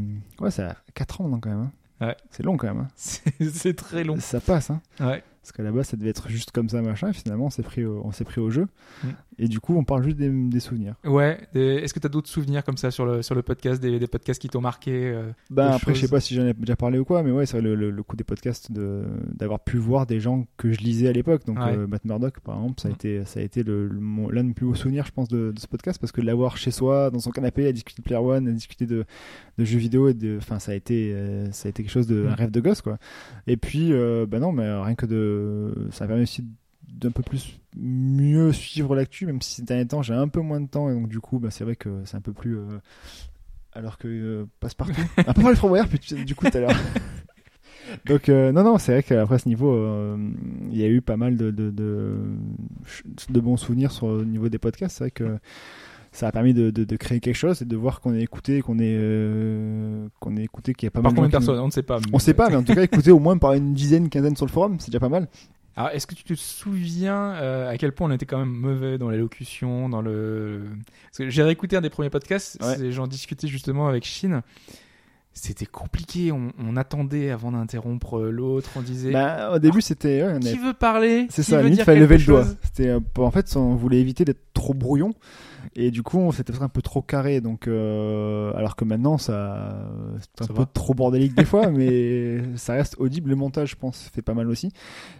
Ouais, 0.40 0.50
ça 0.50 0.70
a 0.70 0.76
4 0.94 1.20
ans 1.20 1.24
maintenant 1.24 1.40
quand 1.40 1.50
même. 1.50 1.60
hein. 1.60 1.72
Ouais. 2.00 2.16
C'est 2.30 2.42
long 2.42 2.56
quand 2.56 2.68
même. 2.68 2.80
hein. 2.80 2.88
C'est 2.96 3.50
c'est 3.52 3.74
très 3.74 4.04
long. 4.04 4.18
Ça 4.20 4.40
passe. 4.40 4.70
Hein. 4.70 4.80
Ouais. 5.00 5.22
Parce 5.42 5.52
qu'à 5.52 5.62
la 5.62 5.72
base, 5.72 5.86
ça 5.88 5.96
devait 5.96 6.10
être 6.10 6.28
juste 6.28 6.50
comme 6.50 6.68
ça, 6.68 6.82
machin. 6.82 7.08
Et 7.08 7.12
finalement, 7.14 7.46
on 7.46 7.50
s'est 7.50 7.62
pris, 7.62 7.84
au- 7.84 8.02
on 8.04 8.12
s'est 8.12 8.24
pris 8.24 8.40
au 8.42 8.50
jeu. 8.50 8.66
Mm. 9.02 9.08
Et 9.38 9.48
du 9.48 9.58
coup, 9.58 9.74
on 9.74 9.84
parle 9.84 10.04
juste 10.04 10.18
des, 10.18 10.28
des 10.28 10.60
souvenirs. 10.60 10.96
Ouais. 11.04 11.38
des- 11.54 11.76
Est-ce 11.76 11.94
que 11.94 11.98
tu 11.98 12.06
as 12.06 12.10
d'autres 12.10 12.28
souvenirs 12.28 12.62
comme 12.62 12.76
ça 12.76 12.90
sur 12.90 13.06
le, 13.06 13.22
sur 13.22 13.34
le 13.34 13.42
podcast, 13.42 13.80
des, 13.80 13.98
des 13.98 14.06
podcasts 14.06 14.40
qui 14.40 14.48
t'ont 14.48 14.60
marqué 14.60 14.90
euh, 14.92 15.30
Bah 15.50 15.68
Des 15.70 15.74
après, 15.76 15.92
je 15.94 15.96
sais 15.96 16.00
choses. 16.02 16.10
pas 16.10 16.20
si 16.20 16.34
j'en 16.34 16.44
ai 16.46 16.52
déjà 16.52 16.76
parlé 16.76 16.98
ou 16.98 17.06
quoi, 17.06 17.22
mais 17.22 17.30
ouais, 17.30 17.46
c'est 17.46 17.58
vrai, 17.58 17.62
le, 17.62 17.74
le, 17.74 17.90
le 17.90 18.02
coup 18.02 18.16
des 18.16 18.24
podcasts, 18.24 18.70
de 18.70 19.02
d'avoir 19.32 19.60
pu 19.60 19.78
voir 19.78 20.06
des 20.06 20.20
gens 20.20 20.46
que 20.58 20.72
je 20.72 20.80
lisais 20.80 21.08
à 21.08 21.12
l'époque. 21.12 21.46
Donc, 21.46 21.58
Ouais. 21.58 21.74
euh, 21.76 21.86
Matt 21.86 22.04
Murdock, 22.04 22.40
par 22.40 22.56
exemple, 22.56 22.80
ça 22.82 22.88
a 22.88 22.90
Mm. 22.90 22.94
été, 22.94 23.24
ça 23.24 23.40
a 23.40 23.42
été 23.42 23.62
le, 23.62 23.88
mon- 23.98 24.28
l'un 24.28 24.42
de 24.42 24.48
mes 24.48 24.54
plus 24.54 24.66
beaux 24.66 24.74
souvenirs, 24.74 25.06
je 25.06 25.12
pense, 25.12 25.28
de, 25.28 25.52
de 25.52 25.58
ce 25.58 25.66
podcast, 25.66 25.98
parce 25.98 26.12
que 26.12 26.20
de 26.20 26.26
l'avoir 26.26 26.58
chez 26.58 26.70
soi, 26.70 27.10
dans 27.10 27.18
son 27.18 27.30
canapé, 27.30 27.66
à 27.66 27.72
discuter 27.72 28.02
de 28.02 28.04
Player 28.04 28.20
One, 28.22 28.46
à 28.46 28.52
discuter 28.52 28.84
de, 28.84 29.06
de 29.56 29.64
jeux 29.64 29.78
vidéo, 29.78 30.08
et 30.10 30.14
de, 30.14 30.36
enfin, 30.36 30.58
ça 30.58 30.72
a 30.72 30.74
été, 30.74 31.12
euh, 31.14 31.50
ça 31.52 31.68
a 31.68 31.70
été 31.70 31.82
quelque 31.82 31.92
chose 31.92 32.06
de, 32.06 32.24
Mm. 32.24 32.28
un 32.28 32.34
rêve 32.34 32.50
de 32.50 32.60
gosse, 32.60 32.82
quoi. 32.82 32.98
Et 33.46 33.56
puis, 33.56 33.90
bah 34.28 34.38
non, 34.38 34.52
mais 34.52 34.70
rien 34.82 34.94
que 34.94 35.06
de, 35.06 35.30
ça 35.90 36.06
permet 36.06 36.22
aussi 36.22 36.44
d'un 36.88 37.10
peu 37.10 37.22
plus 37.22 37.58
mieux 37.76 38.52
suivre 38.52 38.94
l'actu, 38.96 39.26
même 39.26 39.40
si 39.42 39.54
ces 39.56 39.62
derniers 39.62 39.86
temps 39.86 40.02
j'ai 40.02 40.14
un 40.14 40.28
peu 40.28 40.40
moins 40.40 40.60
de 40.60 40.66
temps, 40.68 40.90
et 40.90 40.94
donc 40.94 41.08
du 41.08 41.20
coup, 41.20 41.38
bah, 41.38 41.50
c'est 41.50 41.64
vrai 41.64 41.76
que 41.76 42.02
c'est 42.04 42.16
un 42.16 42.20
peu 42.20 42.32
plus. 42.32 42.58
euh, 42.58 42.78
alors 43.72 43.98
que 43.98 44.08
euh, 44.08 44.46
passe-partout. 44.60 45.00
un 45.26 45.32
peu 45.32 45.42
mal 45.42 45.56
Fort 45.56 45.68
Boyard, 45.70 45.88
puis 45.88 45.98
tu- 46.00 46.24
du 46.24 46.34
coup 46.34 46.48
tout 46.50 46.56
à 46.58 46.60
l'heure. 46.60 46.70
Donc 48.06 48.28
euh, 48.28 48.52
non 48.52 48.62
non 48.62 48.78
c'est 48.78 48.92
vrai 48.92 49.02
qu'après 49.02 49.38
ce 49.38 49.48
niveau 49.48 49.72
euh, 49.74 50.16
il 50.70 50.76
y 50.78 50.84
a 50.84 50.88
eu 50.88 51.00
pas 51.00 51.16
mal 51.16 51.36
de 51.36 51.50
de, 51.50 51.70
de, 51.70 52.18
de 53.30 53.40
bons 53.40 53.56
souvenirs 53.56 53.90
sur 53.90 54.08
le 54.16 54.24
niveau 54.24 54.48
des 54.48 54.58
podcasts 54.58 54.98
c'est 54.98 55.04
vrai 55.04 55.10
que 55.10 55.38
ça 56.12 56.28
a 56.28 56.32
permis 56.32 56.54
de, 56.54 56.70
de, 56.70 56.84
de 56.84 56.96
créer 56.96 57.20
quelque 57.20 57.34
chose 57.36 57.62
et 57.62 57.64
de 57.64 57.76
voir 57.76 58.00
qu'on 58.00 58.14
est 58.14 58.20
écouté 58.22 58.60
qu'on 58.62 58.78
est 58.78 58.96
euh, 58.98 60.08
qu'on 60.18 60.36
est 60.36 60.42
écouté 60.44 60.74
qu'il 60.74 60.86
y 60.86 60.88
a 60.88 60.90
pas 60.90 61.00
Par 61.02 61.12
mal 61.12 61.12
de 61.12 61.16
combien 61.16 61.28
de 61.28 61.34
nous- 61.34 61.46
personnes 61.46 61.62
On 61.62 61.66
ne 61.66 61.70
sait 61.72 61.82
pas. 61.82 62.00
on 62.12 62.18
sait 62.18 62.34
pas 62.34 62.48
mais 62.50 62.56
en 62.56 62.62
tout 62.62 62.74
cas 62.74 62.82
écouté 62.90 63.10
au 63.10 63.18
moins 63.18 63.38
par 63.38 63.52
une 63.54 63.74
dizaine 63.74 64.08
quinzaine 64.08 64.36
sur 64.36 64.46
le 64.46 64.50
forum 64.50 64.76
c'est 64.80 64.88
déjà 64.90 65.00
pas 65.00 65.08
mal 65.08 65.28
Alors, 65.76 65.90
est-ce 65.90 66.06
que 66.06 66.14
tu 66.16 66.24
te 66.24 66.34
souviens 66.34 67.34
euh, 67.36 67.70
à 67.70 67.76
quel 67.78 67.92
point 67.92 68.08
on 68.08 68.12
était 68.12 68.26
quand 68.26 68.38
même 68.38 68.48
mauvais 68.52 68.98
dans 68.98 69.08
l'élocution, 69.08 69.88
dans 69.88 70.02
le. 70.02 70.62
Parce 71.10 71.18
que 71.18 71.30
j'ai 71.30 71.42
réécouté 71.44 71.76
un 71.76 71.80
des 71.80 71.90
premiers 71.90 72.10
podcasts, 72.10 72.58
Ouais. 72.62 72.90
j'en 72.90 73.06
discutais 73.06 73.46
justement 73.46 73.86
avec 73.88 74.04
Chine. 74.04 74.42
C'était 75.32 75.66
compliqué, 75.66 76.32
on, 76.32 76.52
on 76.58 76.76
attendait 76.76 77.30
avant 77.30 77.52
d'interrompre 77.52 78.18
euh, 78.18 78.30
l'autre, 78.30 78.70
on 78.76 78.82
disait 78.82 79.12
bah, 79.12 79.52
au 79.54 79.58
début 79.60 79.80
c'était 79.80 80.24
ouais, 80.24 80.40
qui 80.40 80.58
veut 80.58 80.74
parler? 80.74 81.28
C'est 81.30 81.44
ça, 81.44 81.62
dire 81.62 81.84
fallait 81.84 82.00
lever 82.00 82.18
le 82.18 82.24
doigt. 82.24 82.44
C'était, 82.64 82.88
euh, 82.88 83.00
en 83.16 83.30
fait, 83.30 83.56
on 83.56 83.76
voulait 83.76 84.00
éviter 84.00 84.24
d'être 84.24 84.42
trop 84.54 84.74
brouillon. 84.74 85.12
Et 85.76 85.90
du 85.92 86.02
coup, 86.02 86.18
on 86.18 86.32
s'était 86.32 86.52
peut-être 86.52 86.64
un 86.64 86.68
peu 86.68 86.82
trop 86.82 87.00
carré. 87.00 87.40
Donc, 87.40 87.68
euh, 87.68 88.52
alors 88.56 88.74
que 88.74 88.84
maintenant, 88.84 89.18
ça, 89.18 89.88
c'est 90.18 90.42
un 90.42 90.46
Ça 90.46 90.52
peu 90.52 90.60
va. 90.60 90.66
trop 90.66 90.94
bordélique 90.94 91.34
des 91.34 91.44
fois, 91.44 91.70
mais 91.70 92.40
ça 92.56 92.72
reste 92.72 92.96
audible. 92.98 93.30
Le 93.30 93.36
montage, 93.36 93.70
je 93.70 93.76
pense, 93.76 94.10
fait 94.12 94.22
pas 94.22 94.34
mal 94.34 94.48
aussi. 94.48 94.72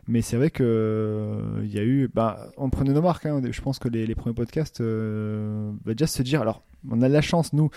Mais 0.08 0.22
c'est 0.22 0.36
vrai 0.36 0.50
que 0.50 1.36
il 1.62 1.72
y 1.72 1.78
a 1.78 1.82
eu, 1.84 2.10
bah, 2.12 2.48
on 2.56 2.68
prenait 2.68 2.92
nos 2.92 3.02
marques. 3.02 3.26
Hein, 3.26 3.40
je 3.48 3.60
pense 3.60 3.78
que 3.78 3.88
les, 3.88 4.06
les 4.06 4.14
premiers 4.16 4.34
podcasts, 4.34 4.80
euh, 4.80 5.70
bah, 5.84 5.92
déjà 5.94 6.06
se 6.08 6.22
dire, 6.22 6.40
alors, 6.40 6.62
on 6.90 7.00
a 7.02 7.08
de 7.08 7.12
la 7.12 7.22
chance, 7.22 7.52
nous, 7.52 7.70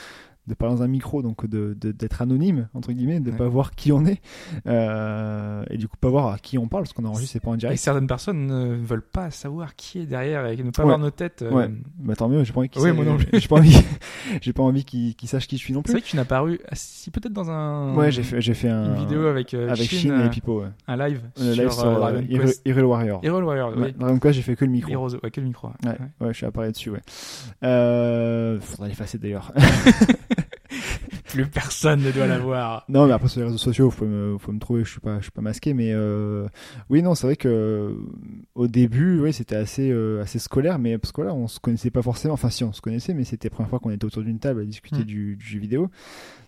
de 0.48 0.54
parler 0.56 0.76
dans 0.76 0.84
un 0.84 0.88
micro, 0.88 1.22
donc 1.22 1.46
de, 1.48 1.74
d'être 1.74 2.22
anonyme 2.22 2.68
entre 2.74 2.92
guillemets, 2.92 3.20
de 3.20 3.32
Ouais. 3.32 3.38
pas 3.38 3.48
voir 3.48 3.72
qui 3.76 3.92
on 3.92 4.06
est, 4.06 4.22
euh, 4.68 5.64
et 5.70 5.78
du 5.78 5.88
coup 5.88 5.96
pas 5.98 6.10
voir 6.10 6.34
à 6.34 6.38
qui 6.38 6.58
on 6.58 6.68
parle, 6.68 6.84
parce 6.84 6.94
qu'on 6.94 7.06
enregistre, 7.06 7.32
c'est 7.34 7.40
pas 7.40 7.50
en 7.52 7.54
Et 7.56 7.58
direct. 7.58 7.80
certaines 7.80 8.08
personnes 8.08 8.46
ne 8.48 8.76
veulent 8.76 9.02
pas 9.02 9.32
savoir 9.32 9.76
qui 9.76 10.00
est 10.00 10.06
derrière 10.06 10.46
et 10.48 10.58
ne 10.58 10.72
pas 10.72 10.82
Ouais. 10.84 10.88
voir 10.88 11.00
nos 11.00 11.12
têtes. 11.12 11.42
euh, 11.44 11.52
Ouais. 11.52 11.70
Bah 12.00 12.16
tant 12.16 12.28
mieux, 12.28 12.44
j'ai 12.44 12.52
pas 12.54 12.60
envie 12.60 12.70
qu'il 12.70 12.82
Oui, 12.82 12.92
j'ai 13.34 13.48
pas 13.48 13.56
envie 13.56 13.78
j'ai 14.42 14.54
pas 14.54 14.64
envie 14.64 14.84
qu'il 14.86 15.16
qu'il 15.16 15.30
sache 15.30 15.48
qui 15.48 15.58
je 15.58 15.64
suis 15.64 15.74
non 15.74 15.80
C'est 15.80 15.84
plus. 15.84 15.92
vrai 15.94 16.02
que 16.02 16.08
tu 16.08 16.16
n'as 16.18 16.26
paru 16.26 16.60
assis 16.70 17.10
peut-être 17.12 17.34
dans 17.34 17.50
un. 17.50 17.96
Ouais, 17.96 18.12
j'ai 18.12 18.24
fait 18.24 18.42
j'ai 18.42 18.54
fait 18.54 18.70
un 18.70 18.96
une 18.96 19.00
vidéo 19.00 19.28
avec, 19.28 19.54
euh, 19.54 19.70
avec 19.70 19.90
Shin, 19.90 20.26
et 20.26 20.30
Pipo 20.30 20.62
ouais. 20.62 20.68
un 20.88 20.98
live 20.98 21.22
sur, 21.36 21.46
live 21.46 21.72
sur 21.72 21.84
Dragon 21.92 22.24
Hero- 22.30 22.42
Quest. 22.44 22.62
Hero 22.66 22.82
Warrior. 22.82 23.20
Hero 23.24 23.40
Warrior, 23.42 23.78
Ouais, 23.78 23.84
oui. 23.86 23.94
Dragon 23.98 24.20
Quest, 24.20 24.36
j'ai 24.36 24.42
fait 24.42 24.56
que 24.56 24.66
le 24.66 24.72
micro. 24.72 24.92
Heroes, 24.92 25.16
ouais, 25.24 25.32
que 25.32 25.40
le 25.40 25.48
micro. 25.48 25.70
ouais. 25.86 25.98
Ouais, 26.20 26.28
je 26.34 26.38
suis 26.38 26.46
appareil 26.46 26.72
dessus, 26.74 26.90
ouais. 26.90 27.02
Euh, 27.64 28.60
faudrait 28.60 28.90
l'effacer 28.90 29.18
d'ailleurs. 29.18 29.52
Plus 31.34 31.48
personne 31.48 32.02
ne 32.02 32.12
doit 32.12 32.28
l'avoir. 32.28 32.86
non, 32.90 33.08
mais 33.08 33.14
après 33.14 33.28
sur 33.28 33.40
les 33.40 33.46
réseaux 33.48 33.58
sociaux, 33.58 33.90
faut 33.90 34.06
me, 34.06 34.38
faut 34.38 34.52
me 34.52 34.60
trouver, 34.60 34.84
je 34.84 34.90
suis 34.92 35.00
pas, 35.00 35.18
je 35.18 35.24
suis 35.24 35.32
pas 35.32 35.42
masqué, 35.42 35.74
mais 35.74 35.92
euh, 35.92 36.48
oui, 36.90 37.02
non, 37.02 37.16
c'est 37.16 37.28
vrai 37.28 37.36
que 37.36 37.48
euh, 37.48 37.94
au 38.56 38.68
début, 38.68 39.20
oui, 39.20 39.34
c'était 39.34 39.56
assez, 39.56 39.90
euh, 39.92 40.22
assez 40.22 40.40
scolaire, 40.40 40.80
mais 40.80 40.98
parce 40.98 41.12
que 41.12 41.22
là, 41.22 41.34
on 41.34 41.48
se 41.48 41.60
connaissait 41.60 41.90
pas 41.92 42.02
forcément. 42.02 42.34
Enfin, 42.36 42.50
si, 42.50 42.64
on 42.64 42.74
se 42.74 42.82
connaissait, 42.82 43.14
mais 43.14 43.24
c'était 43.24 43.48
la 43.50 43.56
première 43.56 43.70
fois 43.70 43.80
qu'on 43.80 43.90
était 43.92 44.06
autour 44.06 44.24
d'une 44.24 44.40
table 44.40 44.62
à 44.62 44.66
discuter 44.66 44.94
Mm. 45.02 45.04
du, 45.06 45.36
du 45.36 45.46
jeu 45.46 45.60
vidéo. 45.60 45.90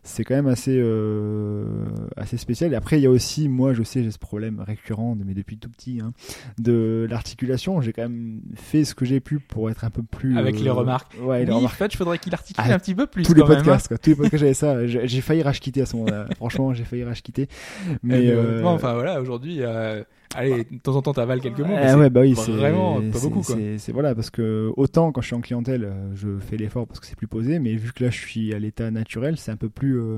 C'est 0.08 0.24
quand 0.24 0.36
même 0.36 0.46
assez, 0.46 0.78
euh, 0.78 1.66
assez 2.16 2.38
spécial. 2.38 2.72
Et 2.72 2.76
après, 2.76 3.00
il 3.00 3.02
y 3.02 3.08
a 3.08 3.10
aussi, 3.10 3.50
moi, 3.50 3.74
je 3.74 3.82
sais, 3.82 4.04
j'ai 4.04 4.12
ce 4.12 4.20
problème 4.20 4.60
récurrent, 4.60 5.18
mais 5.26 5.34
depuis 5.34 5.58
tout 5.58 5.68
petit, 5.70 6.00
hein, 6.00 6.14
de 6.60 7.08
l'articulation. 7.10 7.82
J'ai 7.82 7.92
quand 7.92 8.04
même 8.04 8.42
fait 8.54 8.84
ce 8.86 8.94
que 8.94 9.04
j'ai 9.04 9.20
pu 9.20 9.40
pour 9.40 9.72
être 9.72 9.84
un 9.84 9.90
peu 9.90 10.04
plus 10.04 10.38
Avec 10.38 10.60
les 10.60 10.70
remarques. 10.70 11.16
Ouais, 11.24 11.44
les 11.44 11.50
oui, 11.50 11.58
remarques. 11.58 11.76
Fudge, 11.78 11.98
faudrait 11.98 12.20
qu'il 12.20 12.36
articule 12.36 12.64
Ah, 12.68 12.72
un 12.72 12.78
petit 12.78 12.94
peu 12.94 13.08
plus. 13.08 13.24
tous 13.24 13.34
les 13.34 13.42
hein. 13.42 13.48
podcasts, 13.48 13.88
quoi. 13.88 13.98
Tous 13.98 14.12
les 14.12 14.16
podcasts, 14.16 14.38
j'avais 14.42 14.54
ça. 14.54 14.75
J'ai 14.86 15.08
j'ai 15.08 15.22
failli 15.22 15.42
rage 15.42 15.60
quitter 15.60 15.82
à 15.82 15.86
ce 15.86 15.96
moment-là. 15.98 16.26
Franchement, 16.38 16.74
j'ai 16.74 16.84
failli 16.84 17.04
rage 17.04 17.22
quitter. 17.24 17.48
Mais 18.04 18.20
Mais, 18.20 18.28
euh, 18.30 18.62
euh, 18.62 18.64
enfin 18.66 18.94
voilà, 18.94 19.22
aujourd'hui, 19.22 19.58
euh, 19.62 20.04
allez, 20.36 20.66
de 20.70 20.78
temps 20.80 20.96
en 20.96 21.02
temps, 21.02 21.14
t'avales 21.14 21.42
quelques 21.42 21.60
mots. 21.60 21.68
mais 21.68 21.78
Ah 21.78 21.90
c'est 21.90 21.96
ouais, 21.96 22.10
bah 22.10 22.22
oui, 22.22 22.36
c'est 22.36 22.52
vraiment 22.52 22.96
pas 23.02 23.20
beaucoup, 23.22 23.42
quoi. 23.42 23.56
c'est- 23.78 23.92
voilà, 23.92 24.14
parce 24.16 24.30
que 24.30 24.72
autant 24.78 25.12
quand 25.12 25.22
je 25.22 25.28
suis 25.28 25.36
en 25.36 25.42
clientèle, 25.42 25.86
euh, 25.86 26.12
je 26.16 26.38
fais 26.40 26.58
l'effort 26.58 26.88
parce 26.88 27.00
que 27.00 27.06
c'est 27.08 27.16
plus 27.18 27.28
posé, 27.28 27.60
mais 27.60 27.76
vu 27.76 27.92
que 27.94 28.04
là 28.04 28.10
je 28.10 28.18
suis 28.20 28.54
à 28.54 28.60
l'état 28.60 28.92
naturel, 28.92 29.38
c'est 29.38 29.52
un 29.52 29.56
peu 29.58 29.70
plus 29.70 30.00
euh, 30.00 30.18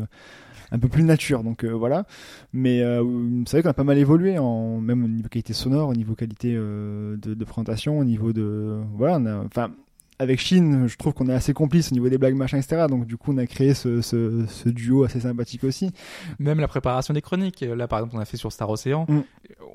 un 0.72 0.80
peu 0.80 0.88
plus 0.90 1.04
nature. 1.04 1.44
Donc 1.44 1.64
euh, 1.64 1.70
voilà. 1.72 2.06
Mais 2.54 2.82
euh, 2.82 3.04
c'est 3.46 3.58
vrai 3.58 3.64
qu'on 3.64 3.70
a 3.70 3.74
pas 3.74 3.84
mal 3.86 3.98
évolué 3.98 4.38
en 4.38 4.80
même 4.82 5.04
au 5.04 5.08
niveau 5.08 5.30
qualité 5.30 5.54
sonore, 5.54 5.90
au 5.90 5.94
niveau 5.96 6.14
qualité 6.16 6.54
euh, 6.56 7.16
de, 7.18 7.34
de 7.34 7.46
présentation, 7.46 8.00
au 8.00 8.04
niveau 8.04 8.34
de 8.34 8.80
voilà, 8.96 9.18
on 9.20 9.26
a 9.26 9.38
enfin 9.46 9.72
avec 10.20 10.40
Shin, 10.40 10.88
je 10.88 10.96
trouve 10.98 11.14
qu'on 11.14 11.30
est 11.30 11.34
assez 11.34 11.54
complice 11.54 11.92
au 11.92 11.96
niveau 11.96 12.10
des 12.10 12.18
blagues, 12.18 12.36
machin, 12.36 12.58
etc. 12.58 12.86
Donc 12.90 13.06
du 13.06 13.18
coup, 13.18 13.34
on 13.34 13.38
a 13.38 13.46
créé 13.46 13.74
ce, 13.74 14.02
ce, 14.02 14.46
ce 14.48 14.70
duo 14.70 15.04
assez 15.04 15.20
sympathique 15.22 15.64
aussi. 15.64 15.92
Même 16.40 16.60
la 16.60 16.68
préparation 16.68 17.14
des 17.14 17.22
chroniques. 17.22 17.62
Là, 17.62 17.88
par 17.88 18.00
exemple, 18.00 18.16
on 18.16 18.20
a 18.20 18.26
fait 18.26 18.38
sur 18.38 18.52
Star 18.52 18.70
Ocean. 18.70 19.06
Mm. 19.08 19.22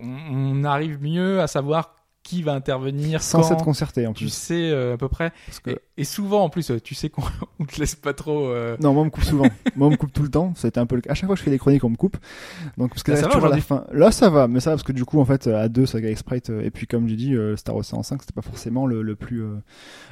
On, 0.02 0.60
on 0.60 0.64
arrive 0.64 1.00
mieux 1.02 1.40
à 1.40 1.46
savoir 1.46 1.94
qui 2.22 2.42
va 2.42 2.54
intervenir 2.54 3.20
Sans 3.20 3.42
s'être 3.42 3.64
concerté 3.64 4.06
en 4.06 4.12
tu 4.12 4.24
plus. 4.24 4.32
sais 4.32 4.70
euh, 4.70 4.94
à 4.94 4.96
peu 4.96 5.08
près 5.08 5.32
Parce 5.46 5.58
que... 5.58 5.70
et, 5.70 5.78
et 6.02 6.04
souvent 6.04 6.42
en 6.42 6.48
plus 6.48 6.68
euh, 6.72 6.80
tu 6.80 6.96
sais 6.96 7.08
qu'on 7.08 7.22
on 7.60 7.64
te 7.64 7.78
laisse 7.78 7.94
pas 7.94 8.12
trop 8.12 8.48
euh, 8.48 8.76
Non, 8.80 8.92
moi 8.92 9.02
on 9.02 9.04
me 9.04 9.10
coupe 9.10 9.22
souvent. 9.22 9.46
moi 9.76 9.86
on 9.86 9.90
me 9.92 9.96
coupe 9.96 10.12
tout 10.12 10.24
le 10.24 10.30
temps. 10.30 10.52
C'était 10.56 10.80
un 10.80 10.86
peu 10.86 10.96
le... 10.96 11.02
à 11.08 11.14
chaque 11.14 11.26
fois 11.26 11.36
que 11.36 11.38
je 11.38 11.44
fais 11.44 11.50
des 11.50 11.58
chroniques 11.58 11.84
on 11.84 11.90
me 11.90 11.96
coupe. 11.96 12.16
Donc 12.76 12.90
parce 12.90 13.04
que 13.04 13.12
Là, 13.12 13.16
ça 13.18 13.28
va 13.38 13.48
la 13.48 13.56
fin. 13.58 13.84
Là 13.92 14.10
ça 14.10 14.28
va, 14.28 14.48
mais 14.48 14.58
ça 14.58 14.70
va 14.70 14.76
parce 14.76 14.82
que 14.82 14.90
du 14.92 15.04
coup 15.04 15.20
en 15.20 15.24
fait 15.24 15.46
à 15.46 15.68
deux 15.68 15.86
ça 15.86 15.98
avec 15.98 16.18
Sprite 16.18 16.50
euh, 16.50 16.62
et 16.62 16.70
puis 16.70 16.86
comme 16.88 17.06
j'ai 17.06 17.14
dit 17.16 17.34
euh, 17.36 17.56
Star 17.56 17.76
Ocean 17.76 18.02
5 18.02 18.20
c'était 18.22 18.32
pas 18.32 18.42
forcément 18.42 18.86
le, 18.86 19.02
le 19.02 19.14
plus 19.14 19.42
euh, 19.44 19.54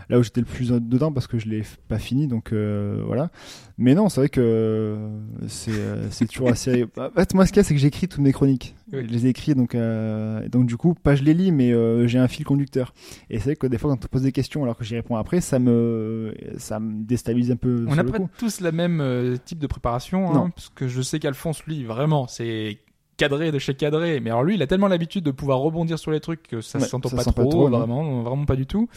là 0.08 0.18
où 0.18 0.22
j'étais 0.22 0.40
le 0.40 0.46
plus 0.46 0.70
euh, 0.70 0.78
dedans 0.80 1.10
parce 1.12 1.26
que 1.26 1.38
je 1.38 1.48
l'ai 1.48 1.62
pas 1.88 1.98
fini 1.98 2.28
donc 2.28 2.52
euh, 2.52 3.02
voilà. 3.06 3.30
Mais 3.78 3.94
non 3.94 4.08
c'est 4.08 4.20
vrai 4.20 4.28
que 4.28 4.40
euh, 4.40 5.08
c'est 5.48 5.72
euh, 5.72 6.06
c'est 6.10 6.26
toujours 6.26 6.50
assez. 6.50 6.86
En 6.96 7.10
fait 7.10 7.34
moi 7.34 7.46
ce 7.46 7.50
qu'il 7.52 7.58
y 7.58 7.60
a 7.60 7.64
c'est 7.64 7.74
que 7.74 7.80
j'écris 7.80 8.06
toutes 8.08 8.20
mes 8.20 8.32
chroniques. 8.32 8.74
Oui. 8.92 9.04
Je 9.06 9.12
les 9.12 9.26
écris 9.26 9.54
donc 9.54 9.74
euh, 9.74 10.48
donc 10.48 10.66
du 10.66 10.76
coup 10.76 10.94
pas 10.94 11.14
je 11.14 11.22
les 11.22 11.34
lis 11.34 11.50
mais 11.52 11.72
euh, 11.72 12.06
j'ai 12.06 12.18
un 12.18 12.28
fil 12.28 12.44
conducteur. 12.44 12.92
Et 13.30 13.38
c'est 13.38 13.44
vrai 13.44 13.56
que 13.56 13.66
des 13.66 13.78
fois 13.78 13.90
quand 13.90 13.96
on 13.96 14.00
te 14.00 14.06
pose 14.06 14.22
des 14.22 14.32
questions 14.32 14.62
alors 14.62 14.76
que 14.76 14.84
j'y 14.84 14.94
réponds 14.96 15.16
après 15.16 15.40
ça 15.40 15.58
me 15.58 15.70
ça 16.58 16.80
me 16.80 17.04
déstabilise 17.04 17.50
un 17.50 17.56
peu. 17.56 17.84
on 17.88 17.94
n'a 17.94 18.04
pas 18.04 18.18
coup. 18.18 18.28
tous 18.38 18.60
la 18.60 18.72
même 18.72 19.00
euh, 19.00 19.36
type 19.44 19.58
de 19.58 19.66
préparation 19.66 20.32
hein, 20.34 20.50
parce 20.54 20.68
que 20.70 20.88
je 20.88 21.02
sais 21.02 21.18
qu'Alphonse 21.18 21.64
lui 21.64 21.84
vraiment 21.84 22.26
c'est 22.26 22.78
cadré 23.16 23.52
de 23.52 23.58
chez 23.58 23.74
cadré 23.74 24.20
mais 24.20 24.30
alors 24.30 24.44
lui 24.44 24.54
il 24.54 24.62
a 24.62 24.66
tellement 24.66 24.88
l'habitude 24.88 25.24
de 25.24 25.30
pouvoir 25.30 25.58
rebondir 25.58 25.98
sur 25.98 26.10
les 26.10 26.20
trucs 26.20 26.42
que 26.44 26.60
ça 26.60 26.78
Ouais, 26.78 26.84
se 26.84 26.90
s'entend 26.90 27.10
pas, 27.10 27.22
sent 27.22 27.32
pas 27.34 27.44
trop, 27.44 27.68
vraiment 27.68 28.22
vraiment 28.22 28.44
pas 28.46 28.56
du 28.56 28.66
tout 28.66 28.88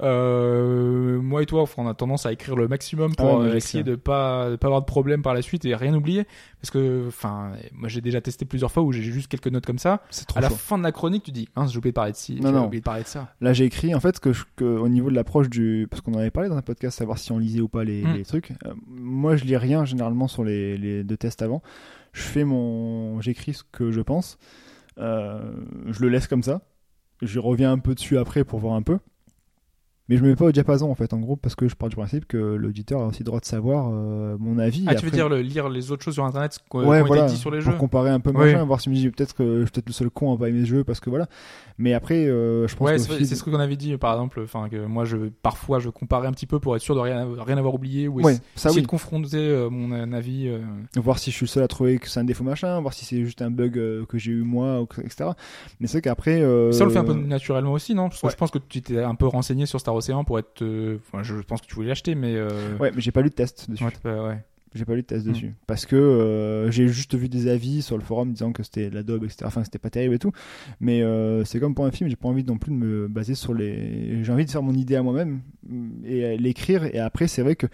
euh, 0.00 1.20
moi 1.20 1.42
et 1.42 1.46
toi 1.46 1.64
on 1.76 1.86
a 1.88 1.94
tendance 1.94 2.24
à 2.26 2.32
écrire 2.32 2.56
le 2.56 2.68
maximum 2.68 3.14
pour 3.14 3.26
Ah 3.26 3.38
ouais, 3.40 3.48
euh, 3.50 3.54
essayer 3.56 3.82
de 3.84 3.96
pas 3.96 4.50
de 4.50 4.56
pas 4.56 4.68
avoir 4.68 4.80
de 4.80 4.86
problème 4.86 5.22
par 5.22 5.34
la 5.34 5.42
suite 5.42 5.64
et 5.64 5.74
rien 5.74 5.94
oublier 5.94 6.24
parce 6.60 6.70
que 6.70 7.04
enfin 7.08 7.52
moi 7.72 7.88
j'ai 7.88 8.00
déjà 8.00 8.20
testé 8.20 8.44
plusieurs 8.44 8.70
fois 8.70 8.82
où 8.82 8.92
j'ai 8.92 9.02
juste 9.02 9.28
quelques 9.28 9.48
notes 9.48 9.66
comme 9.66 9.78
ça 9.78 10.02
C'est 10.10 10.26
trop 10.26 10.38
à 10.38 10.42
la 10.42 10.50
fin 10.50 10.78
de 10.78 10.82
la 10.82 10.92
chronique 10.92 11.24
tu 11.24 11.32
dis 11.32 11.48
mince 11.56 11.72
j'ai 11.72 11.78
oublié 11.78 11.90
de 11.92 11.94
parler 11.94 12.12
de 12.12 12.16
ci 12.16 12.36
Non, 12.40 12.48
j'ai 12.48 12.54
non. 12.54 12.66
oublié 12.66 12.80
de 12.80 12.84
parler 12.84 13.02
de 13.02 13.08
ça 13.08 13.32
Là, 13.40 13.52
j'ai 13.52 13.64
écrit 13.64 13.94
en 13.94 14.00
fait 14.00 14.20
que, 14.20 14.32
je- 14.32 14.44
que 14.56 14.64
au 14.64 14.88
niveau 14.88 15.10
de 15.10 15.14
l'approche 15.14 15.48
du 15.50 15.86
parce 15.90 16.00
qu'on 16.00 16.14
en 16.14 16.18
avait 16.18 16.30
parlé 16.30 16.48
dans 16.48 16.56
un 16.56 16.62
podcast, 16.62 16.98
savoir 16.98 17.18
si 17.18 17.32
on 17.32 17.38
lisait 17.38 17.60
ou 17.60 17.68
pas 17.68 17.84
les, 17.84 18.02
Mm. 18.04 18.12
les 18.14 18.24
trucs. 18.24 18.52
Euh, 18.66 18.72
moi, 18.86 19.36
je 19.36 19.44
lis 19.44 19.56
rien 19.56 19.84
généralement 19.84 20.28
sur 20.28 20.44
les, 20.44 20.76
les 20.78 21.02
deux 21.04 21.16
tests 21.16 21.42
avant. 21.42 21.62
Je 22.12 22.22
fais 22.22 22.44
mon, 22.44 23.20
j'écris 23.20 23.54
ce 23.54 23.62
que 23.70 23.90
je 23.90 24.00
pense. 24.00 24.38
Euh, 24.98 25.40
je 25.86 26.00
le 26.02 26.08
laisse 26.08 26.26
comme 26.28 26.42
ça. 26.42 26.62
Je 27.22 27.38
reviens 27.38 27.72
un 27.72 27.78
peu 27.78 27.94
dessus 27.94 28.18
après 28.18 28.44
pour 28.44 28.58
voir 28.60 28.74
un 28.74 28.82
peu. 28.82 28.98
Mais 30.08 30.16
je 30.16 30.22
me 30.22 30.28
mets 30.28 30.36
pas 30.36 30.46
au 30.46 30.52
diapason 30.52 30.90
en 30.90 30.94
fait, 30.94 31.12
en 31.12 31.18
gros, 31.18 31.36
parce 31.36 31.54
que 31.54 31.68
je 31.68 31.74
pars 31.74 31.88
du 31.90 31.96
principe 31.96 32.26
que 32.26 32.36
l'auditeur 32.38 33.00
a 33.02 33.06
aussi 33.08 33.20
le 33.20 33.24
droit 33.26 33.40
de 33.40 33.44
savoir 33.44 33.90
euh, 33.92 34.36
mon 34.38 34.58
avis. 34.58 34.84
ah 34.86 34.94
tu 34.94 35.04
veux 35.04 35.10
dire 35.10 35.28
le, 35.28 35.40
lire 35.42 35.68
les 35.68 35.90
autres 35.92 36.02
choses 36.02 36.14
sur 36.14 36.24
internet 36.24 36.54
ce 36.54 36.58
qu'on- 36.68 36.86
ouais, 36.86 37.02
voilà, 37.02 37.26
dit 37.26 37.36
sur 37.36 37.50
les 37.50 37.58
pour 37.60 37.72
jeux 37.72 37.78
comparer 37.78 38.08
un 38.10 38.20
peu 38.20 38.30
Oui. 38.30 38.36
machin, 38.52 38.64
voir 38.64 38.80
si 38.80 38.86
je 38.86 38.90
me 38.90 38.94
dis 38.94 39.10
peut-être 39.10 39.34
que 39.34 39.58
je 39.60 39.62
suis 39.64 39.70
peut-être 39.72 39.86
le 39.88 39.92
seul 39.92 40.08
con 40.10 40.34
à 40.34 40.38
pas 40.38 40.48
aimer 40.48 40.60
ce 40.62 40.66
jeu 40.68 40.84
parce 40.84 41.00
que 41.00 41.10
voilà. 41.10 41.26
Mais 41.76 41.92
après, 41.94 42.24
euh, 42.26 42.66
je 42.66 42.74
pense 42.74 42.88
Ouais, 42.88 42.98
c'est 42.98 43.12
fil- 43.16 43.36
ce 43.36 43.44
qu'on 43.44 43.54
avait 43.60 43.76
dit 43.76 43.96
par 43.98 44.12
exemple. 44.14 44.40
Enfin, 44.42 44.68
que 44.68 44.84
moi, 44.86 45.04
je 45.04 45.16
parfois, 45.42 45.78
je 45.78 45.90
comparais 45.90 46.26
un 46.26 46.32
petit 46.32 46.46
peu 46.46 46.58
pour 46.58 46.74
être 46.74 46.82
sûr 46.82 46.94
de 46.94 47.00
rien, 47.00 47.26
rien 47.38 47.56
avoir 47.58 47.74
oublié 47.74 48.08
ou 48.08 48.20
Ouais, 48.22 48.34
ça 48.56 48.70
essayer 48.70 48.76
oui. 48.76 48.82
de 48.82 48.86
confronter 48.88 49.36
euh, 49.36 49.68
mon 49.70 49.92
euh, 49.92 50.16
avis. 50.16 50.48
euh. 50.48 50.58
voir 50.96 51.18
si 51.18 51.30
je 51.30 51.36
suis 51.36 51.44
le 51.44 51.48
seul 51.50 51.62
à 51.62 51.68
trouver 51.68 51.98
que 51.98 52.08
c'est 52.08 52.18
un 52.18 52.24
défaut 52.24 52.44
machin, 52.44 52.80
voir 52.80 52.94
si 52.94 53.04
c'est 53.04 53.22
juste 53.24 53.42
un 53.42 53.50
bug 53.50 53.78
euh, 53.78 54.04
que 54.06 54.16
j'ai 54.18 54.32
eu 54.32 54.42
moi, 54.42 54.86
etc. 55.04 55.30
Mais 55.80 55.86
c'est 55.86 55.98
vrai 55.98 56.02
qu'après. 56.02 56.40
euh, 56.40 56.72
Ça 56.72 56.84
on 56.84 56.86
le 56.86 56.92
fait 56.92 56.98
un 56.98 57.04
peu 57.04 57.12
naturellement 57.14 57.72
aussi, 57.72 57.94
non? 57.94 58.08
Parce 58.08 58.22
que 58.22 58.26
ouais. 58.26 58.32
je 58.32 58.36
pense 58.38 58.50
que 58.50 58.58
tu 58.58 58.80
t'es 58.82 58.98
un 59.02 59.14
peu 59.14 59.26
renseigné 59.26 59.66
sur 59.66 59.78
Star 59.78 59.94
Ocean 59.98 60.24
pour 60.24 60.38
être. 60.38 60.62
euh, 60.62 60.98
Enfin, 61.06 61.22
je 61.22 61.34
pense 61.42 61.60
que 61.60 61.66
tu 61.66 61.74
voulais 61.74 61.88
l'acheter, 61.88 62.14
mais. 62.14 62.34
euh, 62.36 62.76
Ouais, 62.78 62.90
mais 62.94 63.00
j'ai 63.00 63.12
pas 63.12 63.22
lu 63.22 63.28
de 63.30 63.34
test 63.34 63.70
dessus. 63.70 63.84
ouais, 63.84 63.90
t'as 63.90 63.98
pas- 63.98 64.28
ouais. 64.28 64.38
J'ai 64.74 64.84
pas 64.84 64.94
lu 64.94 65.00
de 65.00 65.06
test 65.06 65.26
Mm. 65.26 65.30
dessus. 65.32 65.54
Parce 65.66 65.86
que 65.86 65.96
euh, 65.96 66.70
j'ai 66.70 66.88
juste 66.88 67.14
vu 67.14 67.28
des 67.30 67.48
avis 67.48 67.80
sur 67.80 67.96
le 67.96 68.04
forum 68.04 68.32
disant 68.32 68.52
que 68.52 68.62
c'était 68.62 68.90
la 68.90 69.02
daube, 69.02 69.24
etc. 69.24 69.38
Enfin, 69.46 69.64
c'était 69.64 69.78
pas 69.78 69.88
terrible 69.90 70.14
et 70.14 70.18
tout. 70.18 70.30
Mais 70.80 71.02
c'est 71.44 71.58
comme 71.58 71.74
pour 71.74 71.86
un 71.86 71.90
film, 71.90 72.10
j'ai 72.10 72.16
pas 72.16 72.28
envie 72.28 72.44
non 72.44 72.58
plus 72.58 72.70
de 72.70 72.76
me 72.76 73.08
baser 73.08 73.34
sur 73.34 73.54
les. 73.54 74.22
J'ai 74.22 74.30
envie 74.32 74.44
de 74.44 74.50
faire 74.50 74.62
mon 74.62 74.74
idée 74.74 74.96
à 74.96 75.02
moi-même 75.02 75.40
et 76.04 76.36
l'écrire. 76.36 76.84
Et 76.94 76.98
après, 76.98 77.28
c'est 77.28 77.42
vrai 77.42 77.56
que. 77.56 77.66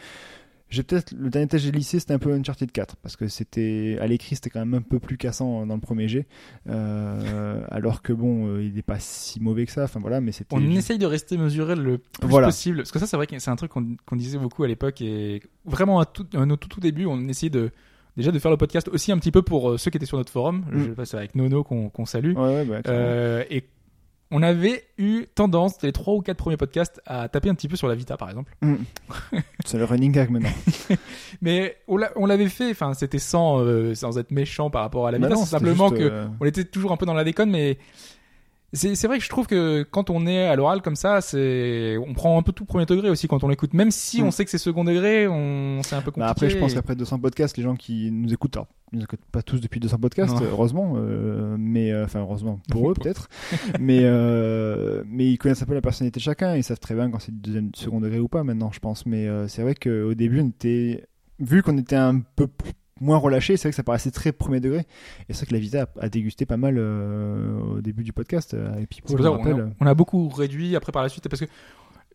J'ai 0.75 0.83
peut-être 0.83 1.13
le 1.17 1.31
dernier 1.31 1.47
test 1.47 1.65
que 1.65 1.71
j'ai 1.71 1.77
lycée 1.77 2.01
c'était 2.01 2.15
un 2.15 2.19
peu 2.19 2.33
Uncharted 2.33 2.71
4 2.71 2.97
parce 2.97 3.17
que 3.17 3.29
c'était 3.29 3.97
à 4.01 4.07
l'écrit 4.07 4.35
c'était 4.37 4.51
quand 4.51 4.59
même 4.61 4.75
un 4.75 4.83
peu 4.83 4.99
plus 4.99 5.17
cassant 5.17 5.65
dans 5.67 5.75
le 5.75 5.81
premier 5.81 6.09
jet 6.09 6.27
euh, 6.69 7.61
alors 7.71 8.03
que 8.03 8.13
bon 8.13 8.49
euh, 8.49 8.63
il 8.65 8.77
est 8.79 8.83
pas 8.83 8.99
si 8.99 9.41
mauvais 9.41 9.67
que 9.67 9.73
ça 9.73 9.85
enfin 9.85 10.01
voilà 10.01 10.21
mais 10.21 10.33
c'était 10.33 10.55
On 10.57 10.61
juste- 10.61 10.77
essaye 10.79 10.99
de 10.99 11.07
rester 11.07 11.37
mesuré 11.37 11.77
le 11.77 11.99
plus 11.99 12.29
Voilà. 12.29 12.49
possible. 12.49 12.79
Parce 12.79 12.93
que 12.93 12.99
ça, 12.99 13.07
c'est 13.07 13.17
vrai 13.17 13.27
que 13.27 13.39
c'est 13.39 13.51
un 13.51 13.57
truc 13.57 13.71
qu'on 13.73 14.17
disait 14.17 14.39
beaucoup 14.39 14.65
à 14.65 14.69
l'époque. 14.69 15.01
Et 15.03 15.43
vraiment, 15.65 16.01
à 16.01 16.07
tout, 16.07 16.27
à 16.35 16.45
nos 16.47 16.57
tout, 16.57 16.69
tout 16.69 16.81
début, 16.81 17.07
on 17.07 17.29
essayait 17.29 17.51
de. 17.51 17.71
Déjà 18.17 18.31
de 18.31 18.39
faire 18.39 18.51
le 18.53 18.57
podcast 18.57 18.87
aussi 18.89 19.11
un 19.11 19.19
petit 19.19 19.33
peu 19.33 19.43
pour 19.43 19.71
euh, 19.73 19.77
ceux 19.79 19.91
qui 19.91 19.97
étaient 19.97 20.07
sur 20.07 20.17
notre 20.19 20.31
forum. 20.33 20.65
Mm. 20.71 20.79
Je 20.79 20.85
sais 20.85 20.91
pas, 20.91 21.05
c'est 21.05 21.17
avec 21.17 21.35
Nono 21.35 21.65
qu'on 21.65 22.07
salue. 22.07 22.37
ouais, 22.37 22.43
ouais, 22.43 22.65
bah. 22.65 22.81
Euh, 22.89 23.43
et 23.51 23.65
on 24.37 24.43
avait 24.43 24.85
eu 24.99 25.27
tendance, 25.33 25.81
les 25.83 25.93
trois 25.93 26.15
ou 26.15 26.21
quatre 26.21 26.39
premiers 26.39 26.57
podcasts, 26.57 27.01
à 27.07 27.29
taper 27.29 27.49
un 27.51 27.55
petit 27.55 27.69
peu 27.69 27.77
sur 27.77 27.87
la 27.87 27.95
Vita, 27.95 28.17
par 28.17 28.29
exemple. 28.29 28.53
Mm. 28.63 28.75
c'est 29.65 29.79
le 29.79 29.85
running 29.85 30.11
gag 30.11 30.29
maintenant 30.29 30.51
Mais 31.41 31.77
on 31.87 31.97
l'a- 31.97 32.11
on 32.17 32.27
l'avait 32.27 32.49
fait, 32.49 32.73
enfin, 32.73 32.95
c'était 32.95 33.21
sans, 33.21 33.61
euh, 33.61 33.95
sans 33.95 34.19
être 34.19 34.33
méchant 34.33 34.71
par 34.71 34.83
rapport 34.83 35.07
à 35.07 35.13
la 35.13 35.21
Bah 35.21 35.29
Vita, 35.29 35.39
non, 35.39 35.47
simplement 35.47 35.89
juste, 35.89 36.01
que 36.01 36.09
euh, 36.09 36.27
on 36.41 36.47
était 36.47 36.65
toujours 36.65 36.91
un 36.91 36.97
peu 36.97 37.07
dans 37.07 37.15
la 37.15 37.23
déconne, 37.23 37.51
mais 37.51 37.79
c'est 38.75 38.95
c'est 38.95 39.07
vrai 39.07 39.19
que 39.19 39.25
je 39.25 39.29
trouve 39.31 39.47
que 39.47 39.83
quand 39.91 40.11
on 40.11 40.27
est 40.27 40.47
à 40.47 40.55
l'oral 40.57 40.83
comme 40.83 40.97
ça, 40.97 41.21
c'est 41.21 41.97
on 42.07 42.13
prend 42.13 42.39
un 42.39 42.43
peu 42.43 42.53
tout 42.53 42.65
premier 42.65 42.85
degré 42.87 43.09
aussi 43.09 43.27
quand 43.29 43.43
on 43.45 43.49
l'écoute, 43.49 43.73
même 43.73 43.91
si 43.91 44.21
Mm. 44.23 44.27
on 44.27 44.31
sait 44.31 44.45
que 44.45 44.51
c'est 44.51 44.59
second 44.59 44.85
degré, 44.85 45.27
on 45.27 45.81
c'est 45.83 45.95
un 45.97 46.01
peu 46.03 46.11
compliqué. 46.11 46.21
Bah 46.21 46.29
après, 46.31 46.51
je 46.51 46.59
pense 46.59 46.75
qu'après 46.75 46.95
200 46.97 47.19
podcasts, 47.21 47.57
les 47.57 47.63
gens 47.63 47.77
qui 47.77 48.11
nous 48.11 48.33
écoutent, 48.33 48.57
alors, 48.57 48.69
ils 48.93 48.99
nous 48.99 49.05
écoutent 49.05 49.25
pas 49.33 49.43
tous 49.43 49.61
depuis 49.61 49.81
200 49.81 49.99
podcasts, 49.99 50.35
Non. 50.35 50.47
heureusement, 50.51 50.95
euh, 50.97 51.57
mais 51.59 51.91
euh, 51.93 52.05
enfin 52.05 52.21
heureusement 52.21 52.61
pour 52.71 52.91
eux 52.91 52.95
peut-être, 52.95 53.29
mais 53.81 54.01
euh, 54.03 55.03
mais 55.07 55.27
ils 55.31 55.39
connaissent 55.39 55.63
un 55.63 55.67
peu 55.67 55.75
la 55.75 55.81
personnalité 55.81 56.19
de 56.21 56.25
chacun, 56.25 56.57
ils 56.57 56.65
savent 56.65 56.79
très 56.81 56.95
bien 56.95 57.11
quand 57.11 57.19
c'est 57.21 57.33
du 57.33 57.41
deuxième, 57.41 57.71
second 57.75 58.01
degré 58.01 58.19
ou 58.19 58.29
pas 58.29 58.45
maintenant, 58.45 58.71
je 58.73 58.81
pense. 58.81 59.07
Mais 59.07 59.27
euh, 59.29 59.49
c'est 59.49 59.63
vrai 59.63 59.75
qu'au 59.75 60.15
début, 60.15 60.41
on 60.41 60.49
était, 60.49 61.07
vu 61.41 61.63
qu'on 61.63 61.79
était 61.79 61.97
un 61.97 62.21
peu 62.37 62.47
plus- 62.47 62.73
moins 63.01 63.19
relâché, 63.19 63.57
c'est 63.57 63.63
vrai 63.65 63.71
que 63.71 63.77
ça 63.77 63.83
paraissait 63.83 64.11
très 64.11 64.33
premier 64.33 64.61
degré. 64.61 64.81
Et 65.29 65.33
c'est 65.33 65.39
vrai 65.41 65.47
que 65.47 65.53
la 65.55 65.59
Vita 65.61 65.83
a, 66.01 66.05
a 66.05 66.09
dégusté 66.09 66.47
pas 66.47 66.57
mal 66.57 66.77
euh, 66.79 67.59
au 67.77 67.81
début 67.81 68.05
du 68.05 68.13
podcast 68.13 68.55
euh, 68.55 68.85
Pipo, 68.87 69.09
C'est 69.09 69.17
je 69.23 69.23
rappelle. 69.29 69.61
a, 69.61 69.69
on 69.81 69.87
a 69.87 69.95
beaucoup 69.95 70.29
réduit 70.29 70.77
après 70.77 70.93
par 70.93 71.03
la 71.03 71.09
suite 71.09 71.29
parce 71.29 71.41
que 71.41 71.47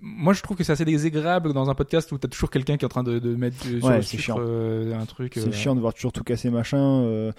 moi 0.01 0.32
je 0.32 0.41
trouve 0.41 0.56
que 0.56 0.64
c'est 0.64 0.72
assez 0.72 0.85
désagréable 0.85 1.51
dans 1.51 1.69
un 1.69 1.75
podcast 1.75 2.09
où 2.14 2.17
t'as 2.17 2.30
toujours 2.30 2.49
quelqu'un 2.49 2.77
qui 2.77 2.83
est 2.83 2.88
en 2.88 2.90
train 2.90 3.03
de, 3.03 3.19
de 3.19 3.35
mettre 3.35 3.58
euh, 3.67 3.80
sur 3.80 3.90
Ouais, 3.90 3.98
le 3.98 4.01
c'est 4.01 4.09
sucre 4.11 4.24
chiant. 4.24 4.38
euh, 4.40 4.98
un 4.98 5.06
truc. 5.06 5.33
C'est 5.35 5.51
chiant 5.51 5.75
de 5.75 5.82
voir 5.82 5.93
toujours 5.93 6.14
tout 6.14 6.24
casser 6.24 6.49
machin. 6.49 7.32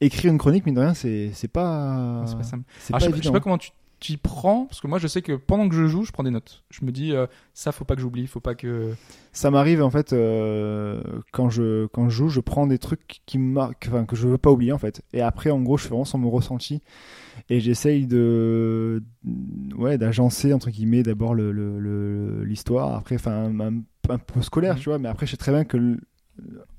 écrire 0.00 0.32
une 0.32 0.38
chronique, 0.38 0.64
mine 0.64 0.74
de 0.76 0.80
rien, 0.80 0.94
c'est 0.94 1.30
pas. 1.52 2.24
c'est 2.26 2.36
pas 2.36 2.42
simple. 2.42 2.64
Alors, 2.88 2.90
pas 2.90 2.98
je, 2.98 3.04
sais 3.04 3.10
pas- 3.10 3.16
je 3.18 3.22
sais 3.22 3.32
pas 3.32 3.40
comment 3.40 3.58
tu 3.58 3.70
t'y 4.00 4.16
prends 4.16 4.66
parce 4.66 4.80
que 4.80 4.86
moi 4.86 4.98
je 4.98 5.06
sais 5.08 5.22
que 5.22 5.32
pendant 5.32 5.68
que 5.68 5.74
je 5.74 5.86
joue 5.86 6.04
je 6.04 6.12
prends 6.12 6.22
des 6.22 6.30
notes. 6.30 6.62
Je 6.70 6.84
me 6.84 6.92
dis 6.92 7.12
euh, 7.12 7.26
ça 7.54 7.72
faut 7.72 7.84
pas 7.84 7.94
que 7.96 8.00
j'oublie, 8.00 8.26
faut 8.26 8.40
pas 8.40 8.54
que. 8.54 8.94
Ça 9.32 9.50
m'arrive 9.50 9.82
en 9.82 9.90
fait 9.90 10.12
euh, 10.12 11.02
quand 11.32 11.50
je 11.50 11.86
quand 11.86 12.08
je 12.08 12.16
joue, 12.16 12.28
je 12.28 12.40
prends 12.40 12.66
des 12.66 12.78
trucs 12.78 13.20
qui 13.26 13.38
marquent, 13.38 13.86
enfin 13.88 14.04
que 14.04 14.16
je 14.16 14.26
veux 14.28 14.38
pas 14.38 14.50
oublier 14.50 14.72
en 14.72 14.78
fait. 14.78 15.02
Et 15.12 15.20
après, 15.20 15.50
en 15.50 15.60
gros, 15.60 15.76
je 15.76 15.82
fais 15.84 15.88
vraiment 15.90 16.04
sur 16.04 16.18
mon 16.18 16.30
ressenti 16.30 16.80
et 17.50 17.60
j'essaye 17.60 18.06
de 18.06 19.02
ouais 19.76 19.98
d'agencer 19.98 20.52
entre 20.52 20.70
guillemets 20.70 21.02
d'abord 21.02 21.34
le 21.34 21.52
le- 21.52 21.78
le- 21.78 22.44
l'histoire, 22.44 22.94
après 22.96 23.16
enfin 23.16 23.52
un, 23.60 24.18
peu 24.18 24.42
scolaire, 24.42 24.74
Mhm. 24.74 24.80
tu 24.80 24.88
vois. 24.88 24.98
Mais 24.98 25.08
après, 25.08 25.26
je 25.26 25.32
sais 25.32 25.36
très 25.36 25.52
bien 25.52 25.64
que 25.64 25.76
le- 25.76 26.00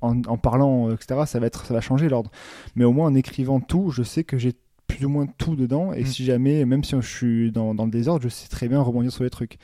en, 0.01 0.21
en 0.23 0.37
parlant 0.37 0.89
etc. 0.91 1.21
Ça 1.25 1.39
va 1.39 1.47
être 1.47 1.65
ça 1.65 1.73
va 1.73 1.81
changer 1.81 2.07
l'ordre. 2.09 2.31
Mais 2.75 2.85
au 2.85 2.93
moins 2.93 3.07
en 3.07 3.15
écrivant 3.15 3.59
tout, 3.59 3.91
je 3.91 4.03
sais 4.03 4.23
que 4.23 4.37
j'ai 4.37 4.53
plus 4.89 5.05
ou 5.05 5.09
moins 5.09 5.25
tout 5.37 5.55
dedans 5.55 5.93
et 5.93 6.01
Mhm. 6.01 6.05
si 6.05 6.25
jamais 6.25 6.65
même 6.65 6.83
si 6.83 6.95
je 6.99 7.07
suis 7.07 7.51
dans, 7.53 7.73
dans 7.73 7.85
le 7.85 7.91
désordre, 7.91 8.21
je 8.23 8.27
sais 8.29 8.49
très 8.49 8.67
bien 8.67 8.81
rebondir 8.81 9.11
sur 9.13 9.23
les 9.23 9.29
trucs. 9.29 9.57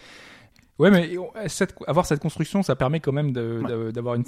Ouais 0.79 0.91
mais 0.91 1.09
cette, 1.47 1.73
avoir 1.87 2.05
cette 2.05 2.19
construction 2.21 2.61
ça 2.63 2.75
permet 2.75 2.99
quand 2.99 3.11
même 3.13 3.31
de 3.33 3.91
d'avoir 3.91 4.15
une 4.15 4.23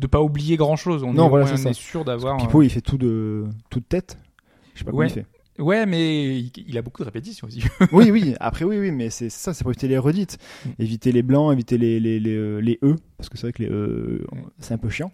de 0.00 0.06
pas 0.06 0.20
oublier 0.22 0.56
grand 0.56 0.76
chose. 0.76 1.02
On 1.04 1.12
Non, 1.12 1.26
est, 1.26 1.28
voilà, 1.30 1.46
on 1.52 1.56
est 1.68 1.72
sûr 1.74 2.04
d'avoir. 2.04 2.36
Pipo, 2.38 2.62
il 2.62 2.70
fait 2.70 2.80
tout 2.80 2.96
de 2.98 3.46
toute 3.70 3.88
tête. 3.88 4.18
Je 4.74 4.78
sais 4.80 4.84
pas 4.84 4.90
comment 4.92 5.00
Ouais. 5.00 5.08
il 5.08 5.12
fait. 5.12 5.26
Ouais 5.58 5.84
mais 5.84 6.38
il, 6.40 6.78
a 6.78 6.82
beaucoup 6.82 7.02
de 7.02 7.06
répétitions 7.06 7.46
aussi. 7.46 7.62
oui, 7.92 8.10
oui, 8.10 8.34
après, 8.40 8.64
oui, 8.64 8.78
oui, 8.78 8.90
mais 8.90 9.10
c'est 9.10 9.28
ça, 9.28 9.52
c'est 9.52 9.62
pour 9.62 9.72
éviter 9.72 9.88
les 9.88 9.98
redites. 9.98 10.38
Mm. 10.64 10.68
Éviter 10.78 11.12
les 11.12 11.22
blancs, 11.22 11.52
éviter 11.52 11.76
les, 11.76 12.00
les, 12.00 12.18
les, 12.18 12.34
euh, 12.34 12.58
les 12.60 12.78
E, 12.82 12.96
parce 13.18 13.28
que 13.28 13.36
c'est 13.36 13.46
vrai 13.46 13.52
que 13.52 13.62
les 13.62 13.68
E, 13.70 14.24
c'est 14.58 14.72
un 14.74 14.78
peu 14.78 14.88
chiant. 14.88 15.12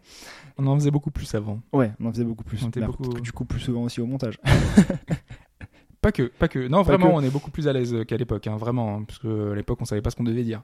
on 0.58 0.66
en 0.68 0.74
faisait 0.76 0.90
beaucoup 0.92 1.10
plus 1.10 1.34
avant. 1.34 1.60
Ouais, 1.72 1.92
on 2.00 2.06
en 2.06 2.12
faisait 2.12 2.24
beaucoup 2.24 2.44
plus. 2.44 2.62
On 2.64 2.68
était 2.68 2.80
beaucoup- 2.80 3.20
Du 3.20 3.32
coup, 3.32 3.44
plus 3.44 3.60
souvent 3.60 3.82
aussi 3.82 4.00
au 4.00 4.06
montage. 4.06 4.38
Pas 6.02 6.12
que, 6.12 6.24
pas 6.38 6.46
que. 6.46 6.68
Non, 6.68 6.84
Pas 6.84 6.94
vraiment, 6.96 7.08
que. 7.10 7.14
on 7.16 7.20
est 7.22 7.30
beaucoup 7.30 7.50
plus 7.50 7.66
à 7.66 7.72
l'aise 7.72 7.92
qu'à 8.06 8.16
l'époque, 8.16 8.46
hein, 8.46 8.56
vraiment, 8.56 8.96
hein, 8.98 9.04
parce 9.08 9.18
que 9.18 9.50
à 9.50 9.54
l'époque, 9.56 9.78
on 9.80 9.84
savait 9.84 10.02
pas 10.02 10.10
ce 10.10 10.14
qu'on 10.16 10.22
devait 10.22 10.44
dire. 10.44 10.62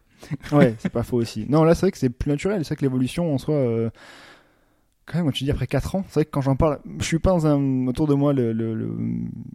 ouais, 0.53 0.77
c'est 0.79 0.93
pas 0.93 1.03
faux 1.03 1.17
aussi. 1.17 1.47
Non, 1.49 1.65
là, 1.65 1.75
c'est 1.75 1.81
vrai 1.87 1.91
que 1.91 1.99
c'est 1.99 2.11
plus 2.11 2.29
naturel. 2.31 2.61
C'est 2.65 2.69
vrai 2.69 2.77
que 2.77 2.83
l'évolution 2.83 3.35
en 3.35 3.39
soi, 3.39 3.57
euh, 3.57 3.91
quand 5.07 5.19
même, 5.19 5.27
quand 5.27 5.33
tu 5.33 5.45
dis 5.45 5.51
après 5.51 5.67
4 5.67 5.97
ans, 5.97 6.05
c'est 6.09 6.15
vrai 6.15 6.25
que 6.25 6.31
quand 6.31 6.41
j'en 6.41 6.57
parle, 6.57 6.79
je 6.99 7.05
suis 7.05 7.19
pas 7.19 7.31
dans 7.31 7.47
un 7.47 7.87
autour 7.89 8.07
de 8.07 8.15
moi, 8.15 8.33
le, 8.33 8.53
le, 8.53 8.75
le- 8.75 8.95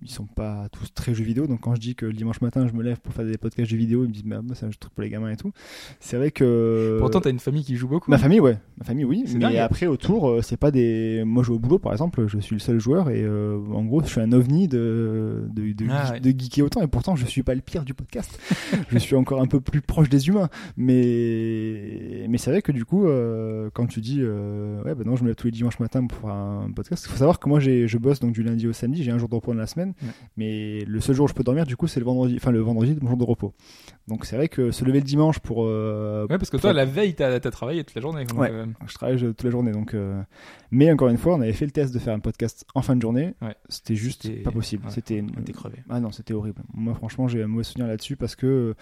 ils 0.02 0.10
sont 0.12 0.26
pas 0.26 0.68
tous 0.72 0.94
très 0.94 1.14
jeux 1.14 1.24
vidéo, 1.24 1.48
donc 1.48 1.62
quand 1.62 1.74
je 1.76 1.80
dis 1.80 1.96
que 1.96 2.06
le 2.06 2.14
dimanche 2.14 2.42
matin 2.42 2.68
je 2.68 2.74
me 2.74 2.84
lève 2.84 3.00
pour 3.00 3.14
faire 3.14 3.26
des 3.26 3.38
podcasts 3.38 3.70
jeux 3.70 3.78
vidéo, 3.78 4.04
ils 4.04 4.10
me 4.10 4.14
disent 4.14 4.26
mais 4.26 4.36
ah, 4.36 4.42
bah, 4.44 4.56
c'est 4.56 4.66
un 4.66 4.70
truc 4.70 4.94
pour 4.94 5.04
les 5.04 5.10
gamins 5.10 5.32
et 5.32 5.38
tout. 5.38 5.52
C'est 6.00 6.18
vrai 6.18 6.32
que 6.32 6.98
Pourtant, 7.00 7.22
t'as 7.22 7.30
une 7.30 7.40
famille 7.40 7.64
qui 7.64 7.76
joue 7.76 7.88
beaucoup. 7.88 8.12
ma 8.12 8.18
famille, 8.18 8.40
ouais, 8.40 8.58
ma 8.78 8.84
famille, 8.86 9.06
oui, 9.06 9.24
mais 9.34 9.40
dingue. 9.40 9.56
après 9.58 9.88
autour, 9.88 10.30
euh, 10.30 10.42
c'est 10.42 10.58
pas 10.58 10.72
des. 10.72 11.24
Moi, 11.26 11.44
je 11.44 11.50
vais 11.50 11.56
au 11.56 11.60
boulot, 11.60 11.80
par 11.80 11.92
exemple, 11.94 12.26
je 12.28 12.40
suis 12.40 12.56
le 12.56 12.60
seul 12.60 12.80
joueur 12.80 13.10
et 13.10 13.24
euh, 13.24 13.58
en 13.74 13.84
gros, 13.86 14.02
je 14.02 14.08
suis 14.08 14.22
un 14.22 14.32
ovni 14.34 14.68
de 14.68 15.46
de 15.54 15.72
de, 15.72 15.86
Ah, 15.90 16.12
ouais. 16.14 16.20
de 16.20 16.30
geeker 16.30 16.66
autant 16.66 16.82
et 16.82 16.88
pourtant, 16.88 17.16
je 17.16 17.26
suis 17.26 17.44
pas 17.44 17.56
le 17.56 17.62
pire 17.62 17.84
du 17.86 17.94
podcast. 17.94 18.38
je 18.92 18.98
suis 18.98 19.16
encore 19.16 19.42
un 19.42 19.48
peu 19.48 19.62
plus 19.62 19.82
proche 19.82 20.10
des 20.10 20.28
humains, 20.28 20.50
mais 21.18 22.26
mais 22.30 22.38
c'est 22.38 22.52
vrai 22.52 22.62
que 22.62 22.72
du 22.72 22.86
coup, 22.86 23.08
euh, 23.08 23.70
quand 23.74 23.88
tu 23.88 24.02
dis 24.02 24.20
euh, 24.22 24.82
ouais, 24.84 24.96
bah 24.96 25.04
non, 25.06 25.16
je 25.16 25.24
me 25.24 25.36
tous 25.38 25.48
les 25.48 25.52
dimanches 25.52 25.80
matin 25.80 26.06
pour 26.06 26.20
faire 26.20 26.32
un 26.32 26.70
podcast. 26.76 27.06
Il 27.08 27.12
faut 27.12 27.18
savoir 27.18 27.40
que 27.40 27.48
moi, 27.48 27.60
je 27.60 27.98
bosse 27.98 28.20
donc 28.20 28.34
du 28.34 28.44
lundi 28.44 28.68
au 28.68 28.74
samedi, 28.74 29.04
j'ai 29.04 29.12
un 29.12 29.18
jour 29.18 29.30
de 29.30 29.36
repos 29.36 29.54
dans 29.54 29.60
la 29.60 29.68
semaine, 29.68 29.94
Ouais. 30.02 30.10
mais 30.36 30.84
le 30.86 31.00
seul 31.00 31.16
jour 31.16 31.26
où 31.26 31.28
je 31.30 31.34
peux 31.34 31.44
dormir, 31.44 31.66
du 31.66 31.78
coup, 31.78 31.88
c'est 31.88 32.00
le 32.00 32.06
vendredi, 32.06 32.36
enfin 32.38 32.52
le 32.52 32.60
vendredi, 32.60 32.98
mon 33.02 33.08
jour 33.10 33.18
de 33.18 33.24
repos. 33.24 33.54
Donc 34.08 34.26
c'est 34.26 34.36
vrai 34.38 34.48
que 34.50 34.72
se 34.72 34.84
lever 34.86 35.00
le 35.00 35.06
dimanche 35.06 35.40
pour 35.40 35.64
euh, 35.66 36.26
Ouais, 36.30 36.38
parce 36.38 36.50
que 36.50 36.58
toi, 36.58 36.74
la 36.74 36.86
veille, 36.86 37.14
t'as 37.14 37.34
as 37.36 37.40
travaillé 37.40 37.84
toute 37.84 37.96
la 37.96 38.02
journée. 38.02 38.26
donc, 38.26 38.40
Ouais. 38.40 38.50
euh, 38.52 38.66
je 38.88 38.94
travaille 38.94 39.18
je- 39.18 39.28
toute 39.28 39.44
la 39.44 39.50
journée, 39.52 39.72
donc. 39.72 39.94
euh, 39.94 40.22
Mais 40.72 40.92
encore 40.92 41.08
une 41.10 41.18
fois, 41.18 41.36
on 41.36 41.42
avait 41.42 41.54
fait 41.54 41.66
le 41.66 41.72
test 41.72 41.94
de 41.94 42.00
faire 42.00 42.14
un 42.14 42.20
podcast 42.20 42.66
en 42.76 42.82
fin 42.82 42.96
de 42.96 43.02
journée. 43.02 43.34
Ouais. 43.42 43.56
C'était 43.70 43.96
juste 43.96 44.30
pas 44.44 44.52
possible. 44.52 44.86
ouais, 44.86 44.92
C'était. 44.92 45.24
on 45.38 45.42
était 45.42 45.54
crevé. 45.54 45.78
Ah 45.90 46.00
non, 46.02 46.12
c'était 46.12 46.34
horrible. 46.34 46.62
Moi, 46.74 46.94
franchement, 46.94 47.28
j'ai 47.28 47.44
un 47.44 47.48
mauvais 47.48 47.64
souvenir 47.64 47.88
là-dessus 47.88 48.16
parce 48.18 48.36
que 48.36 48.46
euh, 48.48 48.74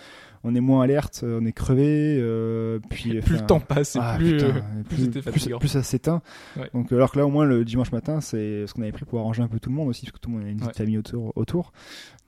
on 0.44 0.56
est 0.56 0.60
moins 0.62 0.84
alerte, 0.84 1.22
euh, 1.24 1.40
on 1.42 1.46
est 1.46 1.52
crevé, 1.52 2.18
euh, 2.20 2.80
puis. 2.90 3.10
plus 3.22 3.34
enfin, 3.36 3.42
le 3.42 3.46
temps 3.48 3.60
passe, 3.60 3.96
et 3.96 4.00
ah, 4.02 4.16
plus, 4.18 4.32
putain, 4.34 4.48
euh, 4.48 5.58
plus 5.60 5.68
ça 5.68 5.84
s'éteint. 5.84 6.22
Ouais. 6.58 6.70
Donc, 6.74 6.92
alors 6.92 7.12
que 7.12 7.18
là, 7.20 7.26
au 7.26 7.30
moins, 7.30 7.46
le 7.46 7.66
dimanche 7.66 7.92
matin, 7.92 8.22
c'est 8.22 8.66
ce 8.68 8.74
qu'on 8.74 8.82
avait 8.82 8.92
pris 8.92 9.06
pour 9.06 9.20
arranger 9.20 9.42
un 9.44 9.48
peu 9.48 9.60
tout 9.60 9.70
le 9.70 9.76
monde 9.76 9.90
aussi, 9.90 10.06
parce 10.06 10.14
que 10.14 10.20
tout 10.20 10.30
le 10.30 10.38
monde 10.38 10.46
a 10.46 10.50
une 10.50 10.58
petite 10.58 10.70
Ouais. 10.70 10.74
famille 10.78 10.98
autour. 10.98 11.32
autour. 11.36 11.72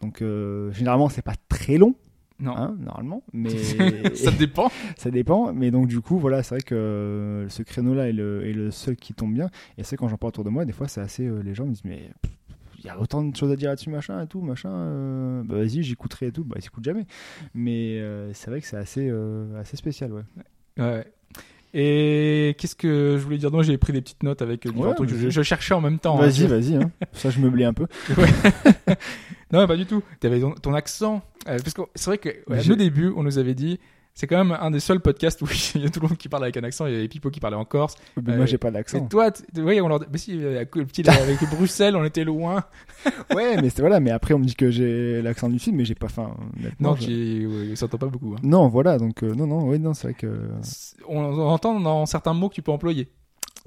Donc, 0.01 0.21
euh, 0.21 0.71
généralement, 0.71 1.09
c'est 1.09 1.21
pas 1.21 1.35
très 1.49 1.77
long, 1.77 1.95
Non. 2.39 2.55
hein, 2.55 2.75
normalement, 2.79 3.23
mais 3.33 3.49
ça 4.15 4.31
dépend. 4.31 4.69
ça 4.97 5.09
dépend, 5.11 5.53
mais 5.53 5.71
donc 5.71 5.87
du 5.87 6.01
coup, 6.01 6.17
voilà, 6.19 6.43
c'est 6.43 6.55
vrai 6.55 6.61
que 6.61 6.75
euh, 6.75 7.49
ce 7.49 7.63
créneau-là 7.63 8.09
est 8.09 8.13
le, 8.13 8.45
est 8.45 8.53
le 8.53 8.69
seul 8.71 8.95
qui 8.95 9.13
tombe 9.13 9.33
bien. 9.33 9.49
Et 9.77 9.83
c'est 9.83 9.95
quand 9.97 10.07
j'en 10.07 10.17
parle 10.17 10.29
autour 10.29 10.43
de 10.43 10.49
moi, 10.49 10.65
des 10.65 10.73
fois, 10.73 10.87
c'est 10.87 11.01
assez. 11.01 11.25
euh, 11.25 11.41
les 11.41 11.55
gens 11.55 11.65
me 11.65 11.71
disent, 11.71 11.85
mais 11.85 12.09
il 12.79 12.85
y 12.85 12.89
a 12.89 12.99
autant 13.01 13.23
de 13.23 13.35
choses 13.35 13.51
à 13.51 13.55
dire 13.55 13.69
là-dessus, 13.69 13.89
machin 13.89 14.21
et 14.21 14.27
tout, 14.27 14.39
machin. 14.41 14.69
euh, 14.69 15.43
bah 15.43 15.55
vas-y, 15.55 15.81
j'écouterai 15.81 16.27
et 16.27 16.31
tout. 16.31 16.43
Bah, 16.43 16.55
ils 16.59 16.61
s'écoutent 16.61 16.83
jamais. 16.83 17.07
Mais 17.55 17.97
euh, 17.99 18.31
c'est 18.33 18.51
vrai 18.51 18.61
que 18.61 18.67
c'est 18.67 18.77
assez, 18.77 19.07
euh, 19.09 19.59
assez 19.59 19.75
spécial, 19.77 20.13
ouais. 20.13 20.21
Ouais. 20.77 21.05
Et 21.79 22.55
qu'est-ce 22.57 22.75
que 22.75 23.17
je 23.19 23.23
voulais 23.23 23.37
dire? 23.37 23.51
Non, 23.51 23.61
j'ai 23.61 23.77
pris 23.77 23.93
des 23.93 24.01
petites 24.01 24.23
notes 24.23 24.41
avec 24.41 24.65
euh, 24.65 24.69
différents 24.71 24.89
Ouais, 24.89 24.95
trucs. 24.95 25.09
Je, 25.09 25.29
je 25.29 25.41
cherchais 25.43 25.75
en 25.75 25.81
même 25.81 25.99
temps. 25.99 26.17
hein. 26.17 26.21
vas-y, 26.25 26.47
vas-y, 26.47 26.75
hein. 26.75 26.89
ça 27.13 27.29
je 27.29 27.39
me 27.39 27.51
blais 27.51 27.65
un 27.65 27.73
peu. 27.73 27.85
Non, 29.53 29.65
pas 29.65 29.77
du 29.77 29.85
tout. 29.85 30.03
T'avais 30.19 30.39
ton, 30.41 30.51
ton 30.55 30.73
accent. 30.73 31.21
Euh, 31.47 31.57
parce 31.59 31.73
que 31.73 31.81
c'est 31.95 32.09
vrai 32.09 32.17
que 32.17 32.29
ouais, 32.49 32.69
au 32.69 32.75
début, 32.75 33.13
on 33.15 33.23
nous 33.23 33.37
avait 33.37 33.53
dit. 33.53 33.79
C'est 34.19 34.25
quand 34.25 34.43
même 34.43 34.57
un 34.59 34.71
des 34.71 34.79
seuls 34.79 34.99
podcasts 34.99 35.39
où 35.43 35.45
il 35.75 35.83
y 35.83 35.85
a 35.85 35.89
tout 35.91 35.99
le 35.99 36.07
monde 36.07 36.17
qui 36.17 36.27
parle 36.27 36.41
avec 36.43 36.57
un 36.57 36.63
accent. 36.63 36.87
Il 36.87 36.93
y 36.93 36.95
avait 36.97 37.07
Pipo 37.07 37.29
qui 37.29 37.39
parlait 37.39 37.55
en 37.55 37.65
Corse. 37.65 37.93
Mais 38.25 38.33
Euh, 38.33 38.37
moi, 38.37 38.45
j'ai 38.47 38.57
pas 38.57 38.69
Et 38.69 38.71
d'accent. 38.71 39.05
toi, 39.05 39.29
tu 39.29 39.43
oui, 39.61 39.79
on 39.79 39.87
leur... 39.87 39.99
mais 40.11 40.17
si, 40.17 40.31
avec 40.43 40.75
le 40.75 40.85
petit 40.87 41.07
avec 41.07 41.39
Bruxelles, 41.51 41.95
on 41.95 42.03
était 42.03 42.23
loin. 42.23 42.63
Ouais, 43.35 43.61
mais 43.61 43.69
c'est 43.69 43.81
voilà. 43.81 43.99
Mais 43.99 44.09
après, 44.09 44.33
on 44.33 44.39
me 44.39 44.45
dit 44.45 44.55
que 44.55 44.71
j'ai 44.71 45.21
l'accent 45.21 45.49
du 45.49 45.59
sud, 45.59 45.75
mais 45.75 45.85
j'ai 45.85 45.93
pas 45.93 46.07
faim. 46.07 46.35
Non, 46.79 46.95
je- 46.95 47.01
qui 47.05 47.45
ouais, 47.45 47.75
s'entend 47.75 47.99
pas 47.99 48.07
beaucoup. 48.07 48.33
hein. 48.33 48.39
Non, 48.41 48.67
voilà. 48.69 48.97
Donc, 48.97 49.21
euh, 49.23 49.35
non, 49.35 49.45
non, 49.45 49.67
ouais, 49.67 49.77
non, 49.77 49.93
c'est 49.93 50.07
vrai 50.07 50.13
que. 50.15 50.49
On, 51.07 51.19
on 51.19 51.47
entend 51.49 51.79
dans 51.79 52.07
certains 52.07 52.33
mots 52.33 52.49
que 52.49 52.55
tu 52.55 52.63
peux 52.63 52.71
employer. 52.71 53.07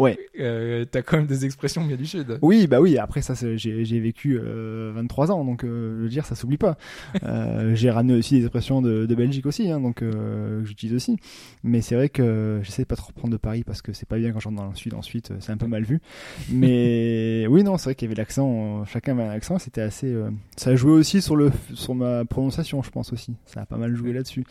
Ouais. 0.01 0.19
Euh, 0.41 0.87
T'as 0.91 1.03
quand 1.03 1.19
même 1.19 1.27
des 1.27 1.45
expressions 1.45 1.85
bien 1.85 1.97
du 1.99 2.07
sud. 2.07 2.39
Oui, 2.41 2.67
bah 2.67 2.81
oui, 2.81 2.97
après 2.97 3.21
ça, 3.21 3.35
j'ai 3.35 3.85
j'ai 3.85 4.01
vécu 4.01 4.41
euh, 4.43 4.93
23 4.95 5.31
ans, 5.31 5.45
donc 5.45 5.63
euh, 5.63 5.99
je 5.99 6.03
veux 6.05 6.09
dire, 6.09 6.25
ça 6.25 6.35
s'oublie 6.35 6.57
pas. 6.57 6.77
Euh, 7.23 7.75
j'ai 7.75 7.91
ramené 7.91 8.15
aussi 8.15 8.37
des 8.37 8.43
expressions 8.45 8.81
de, 8.81 9.05
de 9.05 9.15
Belgique 9.15 9.45
aussi, 9.45 9.71
hein, 9.71 9.79
donc 9.81 10.03
euh, 10.03 10.65
j'utilise 10.65 10.95
aussi. 10.95 11.19
Mais 11.63 11.83
c'est 11.83 11.95
vrai 11.95 12.09
que 12.09 12.61
j'essaie 12.63 12.83
de 12.83 12.87
pas 12.87 12.97
trop 12.97 13.09
reprendre 13.09 13.33
de 13.33 13.37
Paris 13.37 13.63
parce 13.63 13.83
que 13.83 13.93
c'est 13.93 14.09
pas 14.09 14.17
bien 14.17 14.33
quand 14.33 14.41
j'entre 14.41 14.57
dans 14.57 14.69
le 14.69 14.75
sud 14.75 14.95
ensuite, 14.95 15.31
euh, 15.33 15.37
c'est 15.41 15.53
un 15.53 15.59
peu 15.59 15.67
mal 15.67 15.85
vu. 15.85 16.01
Mais 16.51 17.47
oui, 17.51 17.63
non, 17.63 17.77
c'est 17.77 17.85
vrai 17.85 17.95
qu'il 17.95 18.09
y 18.09 18.11
avait 18.11 18.21
l'accent, 18.21 18.85
chacun 18.87 19.13
avait 19.19 19.29
un 19.29 19.33
accent, 19.33 19.59
c'était 19.59 19.83
assez... 19.83 20.07
euh, 20.07 20.31
ça 20.57 20.71
a 20.71 20.77
joué 20.77 20.93
aussi 20.93 21.21
sur, 21.21 21.37
le, 21.37 21.53
sur 21.75 21.95
ma 21.95 22.25
prononciation, 22.25 22.83
je 22.83 22.91
pense 22.91 23.13
aussi. 23.13 23.35
Ça 23.45 23.61
a 23.61 23.67
pas 23.67 23.77
mal 23.77 23.95
joué 23.95 24.13
là-dessus. 24.15 24.45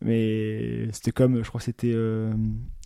Mais 0.00 0.88
c'était 0.92 1.12
comme, 1.12 1.42
je 1.44 1.48
crois 1.48 1.58
que 1.58 1.66
c'était... 1.66 1.94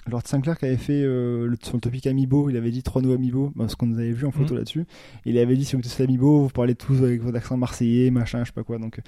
Lord 0.09 0.23
Sinclair 0.27 0.59
qui 0.59 0.65
avait 0.67 0.77
fait 0.77 1.03
euh, 1.03 1.47
le, 1.47 1.57
sur 1.62 1.75
le 1.77 1.81
topic 1.81 2.07
Amiibo, 2.07 2.51
il 2.51 2.57
avait 2.57 2.70
dit 2.70 2.83
trois 2.83 3.01
noms 3.03 3.15
Amiibo, 3.15 3.53
parce 3.57 3.75
qu'on 3.75 3.87
nous 3.87 3.99
avait 3.99 4.12
vu 4.12 4.27
en 4.27 4.31
photo 4.31 4.55
Mhm. 4.55 4.59
là-dessus. 4.59 4.85
Il 5.25 5.39
avait 5.39 5.57
dit 5.57 5.65
si 5.65 5.77
vous 5.77 5.81
êtes 5.81 5.87
sur 5.89 6.03
l'Amiibo, 6.05 6.43
vous 6.43 6.49
parlez 6.49 6.75
tous 6.75 6.99
avec 7.03 7.23
votre 7.23 7.37
accent 7.37 7.57
marseillais, 7.57 8.11
machin, 8.11 8.41
je 8.41 8.47
sais 8.47 8.53
pas 8.53 8.62
quoi. 8.65 8.78
Donc 8.78 8.99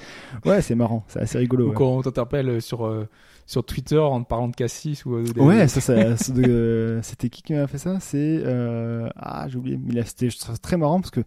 euh, 0.44 0.50
ouais, 0.50 0.62
c'est 0.62 0.74
marrant, 0.74 1.04
c'est 1.08 1.20
assez 1.20 1.38
rigolo. 1.38 1.66
Ou 1.66 1.68
Ouais, 1.70 1.74
quand 1.74 1.88
on 1.96 2.02
t'interpelle 2.02 2.60
sur, 2.62 2.86
euh, 2.86 3.08
sur 3.46 3.64
Twitter 3.64 3.98
en 3.98 4.22
parlant 4.22 4.48
de 4.48 4.54
Cassis 4.56 5.04
ou 5.06 5.14
euh, 5.16 5.24
des- 5.24 5.40
Ouais, 5.40 5.66
ça, 5.68 5.80
ça, 5.80 5.92
euh, 6.38 7.00
c'était 7.02 7.28
qui 7.28 7.42
qui 7.42 7.54
m'a 7.54 7.66
fait 7.66 7.78
ça? 7.78 7.98
C'est 8.00 8.40
euh, 8.44 9.08
ah 9.16 9.46
j'ai 9.48 9.56
oublié, 9.58 9.78
mais 9.82 9.94
là 9.94 10.02
c'était 10.04 10.28
très 10.62 10.76
marrant 10.76 11.00
parce 11.00 11.10
que 11.10 11.20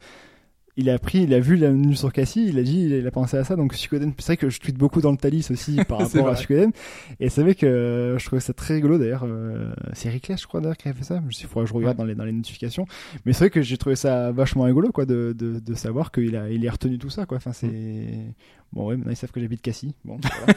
il 0.76 0.90
a 0.90 0.98
pris, 0.98 1.20
il 1.24 1.34
a 1.36 1.40
vu 1.40 1.56
la 1.56 1.70
news 1.72 1.94
sur 1.96 2.12
Cassie, 2.12 2.48
il 2.48 2.58
a 2.58 2.64
dit, 2.64 2.86
il 2.86 3.06
a 3.08 3.12
pensé 3.12 3.38
à 3.38 3.44
ça. 3.44 3.56
Donc 3.56 3.74
Suikoden, 3.76 4.12
c'est 4.18 4.26
vrai 4.26 4.38
que 4.38 4.50
je 4.50 4.60
tweete 4.60 4.78
beaucoup 4.78 5.02
dans 5.02 5.12
le 5.12 5.18
Thalys 5.18 5.48
aussi 5.52 5.76
par 5.88 6.00
rapport 6.00 6.28
à. 6.28 6.36
Suikoden. 6.36 6.72
Et 7.20 7.30
c'est 7.30 7.42
vrai 7.44 7.54
que 7.56 7.66
euh, 7.66 8.18
je 8.18 8.26
trouvais 8.26 8.40
ça 8.40 8.54
très 8.54 8.74
rigolo 8.76 8.98
d'ailleurs. 8.98 9.24
euh, 9.26 9.72
c'est 9.94 10.10
Rickless, 10.10 10.42
je 10.42 10.48
crois 10.48 10.62
d'ailleurs, 10.62 10.78
qui 10.78 10.90
a 10.90 10.94
fait 10.94 11.04
ça. 11.04 11.22
Je 11.30 11.36
sais, 11.36 11.46
faudra 11.48 11.64
que 11.66 11.70
je 11.70 11.74
regarde 11.76 11.98
dans 11.98 12.06
les 12.06 12.16
dans 12.16 12.26
les 12.26 12.32
notifications. 12.32 12.86
Mais 13.26 13.34
c'est 13.34 13.40
vrai 13.46 13.50
que 13.52 13.62
j'ai 13.62 13.78
trouvé 13.78 13.96
ça 13.96 14.32
vachement 14.32 14.64
rigolo, 14.64 14.92
quoi, 14.92 15.06
de 15.06 15.36
de, 15.38 15.60
de 15.60 15.74
savoir 15.76 16.12
qu'il 16.12 16.36
a 16.36 16.50
il 16.50 16.68
a 16.68 16.72
retenu 16.72 16.98
tout 16.98 17.10
ça, 17.12 17.26
quoi. 17.28 17.38
Enfin 17.38 17.54
c'est 17.54 17.70
bon 18.72 18.88
ouais, 18.88 18.96
maintenant 18.98 19.12
ils 19.12 19.16
savent 19.18 19.32
que 19.32 19.40
j'habite 19.40 19.62
Cassie. 19.62 19.94
Bon, 20.04 20.18
voilà. 20.46 20.54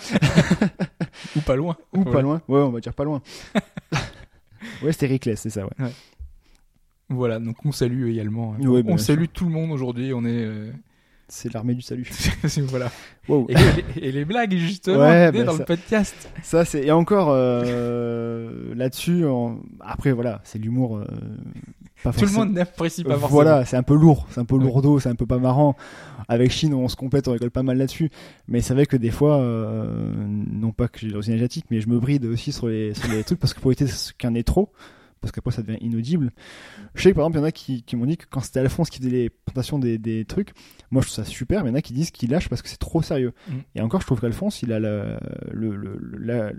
Ou 1.36 1.40
pas 1.40 1.56
loin. 1.56 1.76
ou 1.94 2.00
Ouais. 2.04 2.12
pas 2.12 2.22
loin. 2.22 2.40
Ouais, 2.48 2.60
on 2.60 2.70
va 2.70 2.80
dire 2.80 2.94
pas 2.94 3.04
loin. 3.04 3.20
ouais, 4.82 4.92
c'était 4.92 5.06
Rickless, 5.06 5.40
c'est 5.40 5.50
ça, 5.50 5.64
ouais. 5.64 5.90
Voilà, 7.08 7.38
donc 7.38 7.56
on 7.64 7.72
salue 7.72 8.08
également. 8.10 8.54
hein. 8.60 8.66
Ouais, 8.66 8.82
on 8.86 8.98
salue 8.98 9.26
tout 9.32 9.44
le 9.44 9.52
monde 9.52 9.70
aujourd'hui. 9.70 10.12
On 10.12 10.24
est. 10.24 10.44
euh, 10.44 10.70
C'est 11.28 11.52
l'armée 11.52 11.74
du 11.74 11.82
salut. 11.82 12.08
voilà. 12.68 12.90
Wow. 13.28 13.46
Et, 13.48 13.54
les- 13.54 14.08
et 14.08 14.12
les 14.12 14.24
blagues, 14.24 14.54
justement, 14.56 14.98
Ouais, 14.98 15.30
bah, 15.32 15.44
dans 15.44 15.52
ça- 15.52 15.58
le 15.58 15.64
podcast. 15.64 16.30
Ça, 16.42 16.64
c'est 16.64 16.84
et 16.84 16.92
encore 16.92 17.28
euh, 17.30 18.74
là-dessus. 18.74 19.24
Après, 19.80 20.12
voilà, 20.12 20.40
c'est 20.44 20.58
l'humour. 20.58 20.98
euh, 20.98 21.04
pas 22.02 22.12
Tout 22.12 22.26
le 22.26 22.32
monde 22.32 22.52
n'apprécie 22.52 23.02
pas 23.02 23.10
forcément. 23.12 23.28
Voilà, 23.30 23.64
c'est 23.64 23.76
un 23.76 23.82
peu 23.82 23.94
lourd, 23.96 24.26
c'est 24.30 24.38
un 24.40 24.44
peu 24.44 24.56
lourdeau, 24.58 25.00
c'est 25.00 25.08
un 25.08 25.14
peu 25.14 25.26
pas 25.26 25.38
marrant. 25.38 25.76
Avec 26.28 26.50
Chine, 26.50 26.74
on 26.74 26.88
se 26.88 26.96
complète, 26.96 27.26
on 27.28 27.32
rigole 27.32 27.50
pas 27.50 27.62
mal 27.62 27.78
là-dessus. 27.78 28.10
Mais 28.48 28.60
c'est 28.60 28.74
vrai 28.74 28.86
que 28.86 28.96
des 28.96 29.10
fois, 29.10 29.38
non 30.18 30.72
pas 30.72 30.88
que 30.88 30.98
j'ai 31.00 31.08
l'origine 31.08 31.34
asiatique, 31.34 31.66
mais 31.70 31.80
je 31.80 31.88
me 31.88 31.98
bride 31.98 32.24
aussi 32.26 32.52
sur 32.52 32.68
les, 32.68 32.94
sur 32.94 33.10
les 33.10 33.24
trucs 33.24 33.38
parce 33.40 33.54
que 33.54 33.60
pour 33.60 33.72
éviter 33.72 33.86
qu'il 34.18 34.28
y 34.28 34.32
en 34.32 34.34
ait 34.34 34.42
trop, 34.42 34.70
parce 35.20 35.32
qu'après 35.32 35.50
ça 35.52 35.62
devient 35.62 35.78
inaudible. 35.80 36.32
Je 36.94 37.02
sais 37.02 37.10
que 37.10 37.16
par 37.16 37.24
exemple, 37.24 37.38
il 37.38 37.40
y 37.40 37.42
en 37.42 37.46
a 37.46 37.52
qui, 37.52 37.82
qui 37.82 37.96
m'ont 37.96 38.06
dit 38.06 38.16
que 38.16 38.26
quand 38.30 38.40
c'était 38.40 38.60
Alphonse 38.60 38.90
qui 38.90 38.98
faisait 38.98 39.10
les 39.10 39.30
présentations 39.30 39.78
des, 39.78 39.98
des 39.98 40.24
trucs, 40.24 40.52
moi 40.90 41.02
je 41.02 41.08
trouve 41.08 41.24
ça 41.24 41.30
super, 41.30 41.62
mais 41.64 41.70
il 41.70 41.72
y 41.72 41.76
en 41.76 41.78
a 41.78 41.82
qui 41.82 41.92
disent 41.92 42.10
qu'il 42.10 42.30
lâche 42.30 42.48
parce 42.48 42.62
que 42.62 42.68
c'est 42.68 42.76
trop 42.78 43.02
sérieux. 43.02 43.32
Mm. 43.48 43.52
Et 43.76 43.80
encore, 43.80 44.00
je 44.00 44.06
trouve 44.06 44.20
qu'Alphonse, 44.20 44.62
il 44.62 44.72
a 44.72 44.78
le, 44.80 45.16
le, 45.52 45.74
le, 45.76 45.98
le- 46.00 46.18
la- 46.18 46.52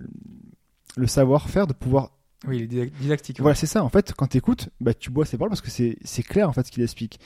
le 0.95 1.07
savoir-faire 1.07 1.67
de 1.67 1.73
pouvoir 1.73 2.11
Oui, 2.47 2.57
il 2.57 2.63
est 2.63 2.67
didac- 2.67 2.91
didactique. 2.99 3.39
voilà, 3.39 3.55
c'est 3.55 3.67
ça. 3.67 3.83
En 3.83 3.89
fait, 3.89 4.13
quand 4.13 4.27
t'écoutes, 4.27 4.69
bah, 4.81 4.93
tu 4.93 5.11
bois 5.11 5.25
ses 5.25 5.37
paroles 5.37 5.49
parce 5.51 5.61
que 5.61 5.69
c'est, 5.69 6.23
clair, 6.23 6.49
en 6.49 6.53
fait, 6.53 6.65
ce 6.65 6.71
qu'il 6.71 6.81
explique. 6.83 7.19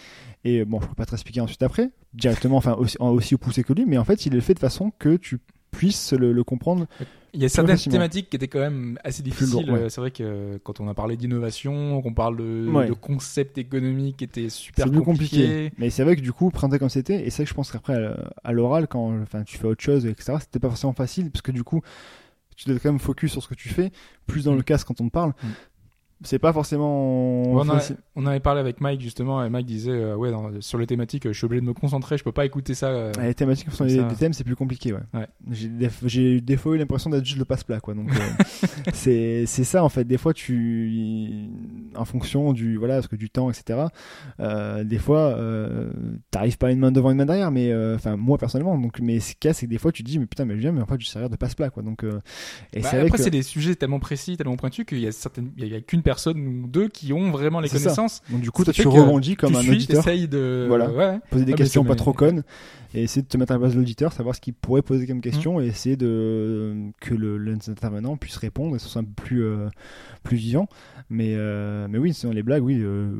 Et 0.43 0.66
bon, 0.66 0.82
je 0.82 0.88
peux 0.88 0.95
pas 0.95 1.06
te 1.06 1.14
expliquer 1.14 1.40
ensuite 1.42 1.64
après, 1.64 1.90
directement, 2.14 2.58
enfin, 2.58 2.74
aussi, 2.74 2.98
aussi 3.00 3.38
poussé 3.38 3.64
que 3.64 3.72
lui, 3.74 3.85
mais 3.85 3.98
en 3.98 4.03
fait, 4.03 4.26
il 4.26 4.34
le 4.34 4.42
fait 4.42 4.53
de 4.53 4.60
façon 4.60 4.92
que 5.00 5.16
tu 5.16 5.38
puisses 5.72 6.11
le, 6.11 6.34
le 6.34 6.43
comprendre. 6.43 6.85
Il 7.34 7.42
y 7.42 7.45
a 7.45 7.50
certaines 7.50 7.77
thématiques 7.77 8.30
qui 8.30 8.35
étaient 8.35 8.48
quand 8.50 8.60
même 8.60 9.00
assez 9.06 9.24
difficiles. 9.24 9.72
ouais. 9.72 9.80
Euh, 9.84 9.90
C'est 9.90 10.01
vrai 10.01 10.11
que 10.11 10.22
euh, 10.24 10.58
quand 10.64 10.80
on 10.82 10.88
a 10.90 10.93
parlé 10.93 11.16
d'innovation, 11.16 12.01
qu'on 12.01 12.14
parle 12.14 12.38
de, 12.38 12.69
Ouais. 12.69 12.88
de 12.88 12.93
concepts 12.93 13.58
économiques 13.58 14.18
qui 14.18 14.24
étaient 14.26 14.50
super 14.50 14.85
compliqués. 14.88 15.03
compliqué. 15.06 15.72
Mais 15.77 15.90
c'est 15.90 16.03
vrai 16.03 16.16
que 16.18 16.22
du 16.22 16.34
coup, 16.34 16.50
présenter 16.50 16.77
comme 16.77 16.90
c'était, 16.90 17.26
et 17.26 17.30
c'est 17.30 17.38
vrai 17.38 17.43
que 17.45 17.50
je 17.50 17.53
pense 17.56 17.72
qu'après, 17.72 17.98
à, 18.43 18.51
l'oral, 18.51 18.88
quand, 18.88 19.22
enfin, 19.22 19.43
tu 19.43 19.58
fais 19.58 19.68
autre 19.68 19.82
chose, 19.82 20.06
etc., 20.06 20.34
c'était 20.42 20.60
pas 20.60 20.68
forcément 20.69 20.93
facile, 20.93 21.32
parce 21.32 21.42
que 21.42 21.51
du 21.53 21.64
coup, 21.64 21.82
tu 22.58 22.69
dois 22.69 22.77
quand 22.80 22.90
même 22.90 23.00
focus 23.00 23.32
sur 23.32 23.42
ce 23.42 23.48
que 23.48 23.56
tu 23.56 23.69
fais, 23.69 23.92
plus 24.27 24.43
dans 24.43 24.53
Mm. 24.53 24.58
le 24.58 24.64
casque 24.64 24.88
quand 24.88 25.00
on 25.01 25.08
te 25.08 25.11
parle. 25.11 25.30
Mm. 25.42 25.48
C'est 26.24 26.40
pas 26.40 26.53
forcément 26.53 27.41
on, 27.51 27.67
a- 28.25 28.30
avait 28.30 28.40
parlé 28.40 28.59
avec 28.59 28.80
Mike 28.80 29.01
justement, 29.01 29.43
et 29.43 29.50
Mike 29.50 29.66
disait 29.66 29.91
euh, 29.91 30.16
ouais 30.16 30.32
sur 30.59 30.77
les 30.77 30.85
thématiques, 30.85 31.25
euh, 31.25 31.33
je 31.33 31.38
suis 31.38 31.45
obligé 31.45 31.61
de 31.61 31.66
me 31.66 31.74
concentrer, 31.74 32.17
je 32.17 32.24
peux 32.24 32.32
pas 32.32 32.45
écouter 32.45 32.75
ça. 32.75 32.88
euh. 32.90 33.11
Les 33.19 33.33
thématiques, 33.33 33.69
Comme 33.75 33.88
des, 33.88 34.03
des 34.03 34.16
thèmes, 34.16 34.33
c'est 34.33 34.43
plus 34.43 34.56
compliqué, 34.56 34.93
ouais. 34.93 35.00
Ouais. 35.14 35.27
J'ai 35.50 36.40
des, 36.41 36.58
fois 36.58 36.75
eu 36.75 36.77
l'impression 36.77 37.09
d'être 37.09 37.25
juste 37.25 37.40
le 37.40 37.45
passe-plat, 37.45 37.80
quoi. 37.80 37.95
Donc, 37.95 38.11
euh, 38.11 38.43
c'est, 38.93 39.45
c'est 39.48 39.64
ça, 39.64 39.83
en 39.83 39.90
fait. 39.90 40.03
Des 40.03 40.19
fois, 40.19 40.33
tu, 40.33 41.50
en 41.95 42.06
fonction 42.06 42.53
du, 42.53 42.77
voilà, 42.77 42.95
parce 42.95 43.08
que 43.08 43.16
du 43.16 43.30
temps, 43.32 43.50
etc., 43.50 43.80
des 44.83 45.00
fois, 45.00 45.35
t'arrives 46.30 46.58
pas 46.59 46.67
à 46.67 46.72
une 46.72 46.80
main 46.80 46.91
devant 46.91 47.09
une 47.09 47.17
main 47.17 47.25
derrière, 47.25 47.50
mais, 47.50 47.74
enfin, 47.95 48.16
moi, 48.16 48.38
personnellement. 48.38 48.77
Donc, 48.77 49.00
mais 49.01 49.19
ce 49.19 49.33
qu'il 49.35 49.50
y 49.50 49.51
a, 49.51 49.53
c'est 49.53 49.66
que 49.66 49.72
des 49.72 49.80
fois, 49.80 49.91
tu 49.91 50.03
te 50.03 50.08
dis, 50.09 50.19
mais 50.19 50.27
putain, 50.27 50.45
mais 50.45 50.53
je 50.56 50.59
viens, 50.59 50.72
mais 50.72 50.82
en 50.82 50.85
fait, 50.85 51.00
je 51.01 51.08
servir 51.08 51.30
de 51.32 51.35
passe-plat, 51.35 51.72
quoi. 51.72 51.82
Donc, 51.82 52.03
et 52.03 52.82
Bah, 52.82 52.88
c'est 52.91 52.98
après, 53.00 53.09
que, 53.09 53.17
c'est 53.17 53.32
des 53.32 53.41
sujets 53.43 53.75
tellement 53.75 54.00
précis, 54.00 54.38
tellement 54.38 54.56
pointus 54.58 54.85
qu'il 54.85 55.00
y 55.00 55.08
a 55.08 55.11
certaines, 55.11 55.51
il 55.58 55.67
y 55.67 55.75
a 55.75 55.82
qu'une 55.82 56.03
personne 56.03 56.10
ou 56.38 56.67
deux 56.67 56.88
qui 56.88 57.14
ont 57.14 57.31
vraiment 57.31 57.59
les 57.59 57.67
ça. 57.67 57.77
connaissances. 57.77 58.22
Donc 58.30 58.41
du 58.41 58.51
coup, 58.51 58.64
toi, 58.64 58.73
tu 58.73 58.88
rebondis 58.88 59.35
comme 59.35 59.51
tu 59.51 59.57
un 59.57 59.61
suis, 59.61 59.72
auditeur, 59.72 60.03
de 60.06 60.65
Voilà. 60.67 60.90
ouais. 60.91 61.19
poser 61.30 61.45
des 61.45 61.53
Ah, 61.53 61.57
questions 61.57 61.83
pas 61.83 61.95
trop 61.95 62.14
connes 62.14 62.43
et 62.93 63.03
essayer 63.03 63.22
de 63.22 63.27
te 63.27 63.38
mettre 63.38 63.51
à 63.53 63.56
la 63.56 63.59
place 63.59 63.73
de 63.73 63.77
l'auditeur, 63.77 64.11
savoir 64.11 64.35
ce 64.35 64.41
qu'il 64.41 64.53
pourrait 64.53 64.81
poser 64.81 65.07
comme 65.07 65.22
question 65.22 65.59
Mmh. 65.59 65.64
et 65.64 65.67
essayer 65.67 65.95
de 65.95 66.75
que 66.99 67.14
le 67.14 67.38
l'intervenant 67.38 68.17
puisse 68.17 68.35
répondre 68.38 68.75
et 68.75 68.80
ce 68.80 68.88
soit 68.90 69.01
un 69.01 69.06
peu 69.06 69.14
plus 69.23 69.43
euh, 69.43 69.69
plus 70.23 70.38
vivant. 70.38 70.67
Mais 71.09 71.33
euh, 71.35 71.88
mais 71.90 71.98
oui, 71.98 72.14
sinon 72.14 72.33
les 72.33 72.43
blagues, 72.43 72.64
oui, 72.64 72.77
euh, 72.81 73.11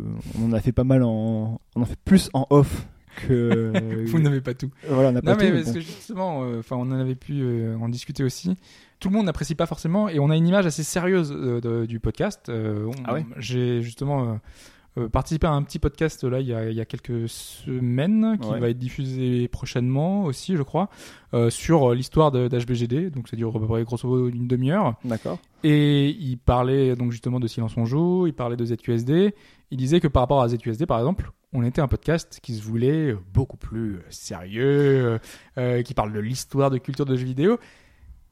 on 0.42 0.46
en 0.50 0.54
a 0.54 0.60
fait 0.60 0.72
pas 0.74 0.84
mal 0.84 1.04
en 1.04 1.60
on 1.76 1.82
en 1.82 1.86
fait 1.86 1.98
plus 2.06 2.30
en 2.34 2.48
off 2.50 2.86
que 3.28 3.72
Vous 4.08 4.20
n'avez 4.20 4.42
pas 4.42 4.54
tout. 4.54 4.70
voilà, 4.88 5.10
on 5.10 5.12
n'a 5.14 5.22
pas 5.22 5.32
Non 5.32 5.38
mais 5.38 5.48
tout, 5.50 5.54
mais 5.56 5.60
parce 5.62 5.68
bon. 5.68 5.74
que 5.76 5.80
justement, 5.82 6.44
euh, 6.44 6.60
enfin, 6.60 6.76
on 6.78 6.82
en 6.92 7.00
avait 7.00 7.16
pu 7.16 7.42
euh, 7.42 7.76
en 7.78 7.90
discuter 7.90 8.24
aussi. 8.24 8.56
Tout 9.00 9.10
le 9.10 9.16
monde 9.16 9.26
n'apprécie 9.26 9.56
pas 9.56 9.66
forcément, 9.66 10.10
et 10.10 10.20
on 10.20 10.30
a 10.30 10.36
une 10.38 10.48
image 10.48 10.66
assez 10.66 10.84
sérieuse 10.84 11.32
euh, 11.36 11.60
de- 11.62 11.86
du 11.86 12.00
podcast. 12.00 12.50
Euh, 12.50 12.86
on- 12.88 12.92
Ah 13.06 13.14
ouais 13.14 13.26
J'ai 13.38 13.82
justement 13.82 14.24
euh, 14.24 14.36
euh, 15.00 15.10
participé 15.10 15.48
à 15.48 15.52
un 15.52 15.64
petit 15.64 15.80
podcast 15.80 16.24
là 16.26 16.42
il 16.42 16.48
y 16.48 16.54
a, 16.54 16.70
il 16.70 16.76
y 16.76 16.82
a 16.82 16.86
quelques 16.86 17.28
semaines 17.30 18.38
qui 18.42 18.50
Ouais. 18.50 18.60
va 18.60 18.70
être 18.70 18.78
diffusé 18.78 19.48
prochainement 19.48 20.26
aussi, 20.26 20.56
je 20.58 20.64
crois, 20.64 20.90
euh, 21.34 21.50
sur 21.50 21.94
l'histoire 21.94 22.32
d'HBGD. 22.32 23.10
Donc 23.10 23.28
ça 23.28 23.36
dure 23.38 23.56
à 23.56 23.60
peu 23.60 23.66
près 23.68 23.84
grosso 23.84 24.08
modo 24.08 24.28
une 24.30 24.48
demi-heure. 24.48 24.96
D'accord. 25.06 25.40
Et 25.64 26.10
il 26.10 26.38
parlait 26.38 26.96
donc 26.96 27.12
justement 27.12 27.40
de 27.40 27.48
Silence 27.48 27.74
on 27.78 27.86
joue, 27.86 28.28
il 28.28 28.34
parlait 28.34 28.58
de 28.58 28.66
ZQSD. 28.66 29.34
Il 29.72 29.78
disait 29.78 30.00
que 30.02 30.08
par 30.10 30.24
rapport 30.24 30.42
à 30.42 30.50
ZQSD, 30.50 30.86
par 30.86 31.00
exemple, 31.00 31.32
on 31.54 31.64
était 31.64 31.82
un 31.82 31.88
podcast 31.88 32.40
qui 32.42 32.56
se 32.56 32.62
voulait 32.64 33.16
beaucoup 33.34 33.58
plus 33.58 33.96
euh, 33.96 34.04
sérieux, 34.10 34.66
euh, 34.66 35.20
euh, 35.58 35.82
qui 35.84 35.94
parle 35.94 36.14
de 36.14 36.20
l'histoire 36.20 36.70
de 36.70 36.78
culture 36.78 37.06
de 37.06 37.16
jeux 37.16 37.26
vidéo. 37.26 37.60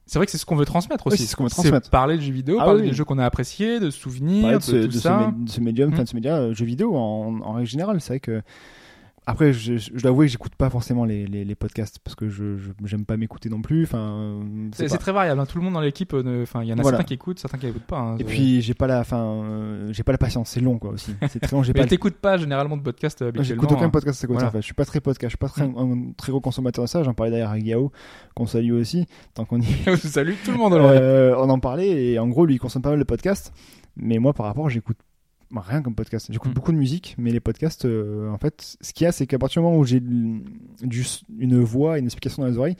C'est 0.06 0.18
vrai 0.18 0.26
que 0.26 0.32
c'est 0.32 0.38
ce 0.38 0.46
qu'on 0.46 0.56
veut 0.56 0.64
transmettre 0.64 1.06
Oui, 1.06 1.12
aussi. 1.12 1.22
c'est 1.22 1.28
ce 1.30 1.36
qu'on 1.36 1.44
veut 1.44 1.50
transmettre. 1.50 1.88
parler 1.90 2.16
de 2.16 2.22
jeux 2.22 2.32
vidéo, 2.32 2.56
Ah 2.60 2.64
parler 2.64 2.80
oui. 2.82 2.88
des 2.88 2.94
jeux 2.94 3.04
qu'on 3.04 3.18
a 3.18 3.24
appréciés, 3.24 3.78
de 3.78 3.90
souvenirs, 3.90 4.48
de, 4.48 4.54
de 4.56 4.60
ce, 4.60 4.70
tout 4.72 4.86
de 4.88 4.92
ce 4.92 4.98
ça. 5.00 5.18
mé- 5.30 5.44
de 5.44 5.50
ce 5.50 5.60
médium, 5.60 5.90
enfin 5.92 6.00
Mm. 6.00 6.04
de 6.04 6.08
ce 6.08 6.14
média 6.16 6.36
euh, 6.36 6.54
jeu 6.54 6.64
vidéo 6.64 6.96
en, 6.96 7.40
en 7.42 7.52
règle 7.52 7.68
générale. 7.68 8.00
C'est 8.00 8.14
vrai 8.14 8.20
que 8.20 8.42
après, 9.30 9.52
je, 9.52 9.76
je, 9.76 9.90
je 9.94 10.00
dois 10.02 10.10
avouer 10.10 10.26
que 10.26 10.32
j'écoute 10.32 10.54
pas 10.56 10.70
forcément 10.70 11.04
les, 11.04 11.26
les, 11.26 11.44
les 11.44 11.54
podcasts 11.54 11.98
parce 12.02 12.14
que 12.14 12.28
je 12.28 12.56
j'aime 12.84 13.04
pas 13.04 13.16
m'écouter 13.16 13.48
non 13.48 13.62
plus. 13.62 13.84
Enfin, 13.84 14.40
C'est 14.72 14.88
très 14.98 15.12
variable. 15.12 15.40
hein. 15.40 15.46
Tout 15.46 15.58
le 15.58 15.64
monde 15.64 15.74
dans 15.74 15.80
l'équipe, 15.80 16.12
euh, 16.14 16.42
enfin, 16.42 16.62
il 16.62 16.68
y 16.68 16.72
en 16.72 16.78
a 16.78 16.82
Voilà. 16.82 16.98
certains 16.98 17.08
qui 17.08 17.14
écoutent, 17.14 17.38
certains 17.38 17.58
qui 17.58 17.66
écoutent 17.66 17.82
pas. 17.84 17.98
hein. 17.98 18.16
Et 18.18 18.24
puis 18.24 18.60
j'ai 18.62 18.74
pas 18.74 18.86
la, 18.86 19.00
enfin, 19.00 19.22
euh, 19.44 19.92
j'ai 19.92 20.02
pas 20.02 20.12
la 20.12 20.18
patience. 20.18 20.50
C'est 20.50 20.60
long 20.60 20.78
quoi 20.78 20.90
aussi. 20.90 21.14
C'est 21.28 21.40
très 21.40 21.56
long. 21.56 21.62
J'ai 21.62 21.72
pas. 21.74 21.86
t'écoutes 21.86 22.16
pas 22.16 22.36
généralement 22.36 22.76
de 22.76 22.82
podcast 22.82 23.20
euh, 23.22 23.26
Moi, 23.26 23.40
habituellement. 23.40 23.62
J'écoute 23.62 23.76
aucun 23.76 23.86
hein. 23.86 23.90
podcast 23.90 24.20
côté 24.22 24.32
Voilà. 24.34 24.48
en 24.48 24.50
fait. 24.52 24.58
Je 24.60 24.64
suis 24.66 24.74
pas 24.74 24.84
très 24.84 25.00
podcast. 25.00 25.30
Je 25.30 25.36
suis 25.36 25.38
pas 25.38 25.48
très, 25.48 25.62
un, 25.62 26.12
très 26.16 26.30
gros 26.32 26.40
consommateur 26.40 26.84
de 26.84 26.88
ça. 26.88 27.02
J'en 27.02 27.14
parlais 27.14 27.32
d'ailleurs 27.32 27.50
à 27.50 27.58
Yao, 27.58 27.92
qu'on 28.34 28.46
salue 28.46 28.72
aussi. 28.72 29.06
Tant 29.34 29.44
qu'on 29.44 29.60
y 29.60 29.66
Salut 29.98 30.36
tout 30.44 30.50
le 30.52 30.58
monde. 30.58 30.74
Euh, 30.74 31.34
on 31.38 31.48
en 31.50 31.58
parlait 31.58 31.88
et 32.12 32.18
en 32.18 32.28
gros 32.28 32.46
lui 32.46 32.54
il 32.54 32.58
consomme 32.58 32.82
pas 32.82 32.90
mal 32.90 32.98
de 32.98 33.04
podcasts 33.04 33.52
mais 33.96 34.18
moi 34.18 34.32
par 34.32 34.46
rapport 34.46 34.68
j'écoute 34.70 34.96
rien 35.52 35.82
comme 35.82 35.94
podcast 35.94 36.28
j'écoute 36.30 36.50
Mm. 36.50 36.54
beaucoup 36.54 36.72
de 36.72 36.76
musique 36.76 37.14
mais 37.18 37.30
les 37.30 37.40
podcasts 37.40 37.84
euh, 37.84 38.30
en 38.30 38.38
fait 38.38 38.76
ce 38.80 38.92
qu'il 38.92 39.04
y 39.04 39.08
a 39.08 39.12
c'est 39.12 39.26
qu'à 39.26 39.38
partir 39.38 39.60
du 39.62 39.66
moment 39.66 39.78
où 39.78 39.84
j'ai 39.84 39.98
une 39.98 41.60
voix 41.60 41.98
une 41.98 42.04
explication 42.06 42.42
dans 42.42 42.48
les 42.48 42.58
oreilles 42.58 42.76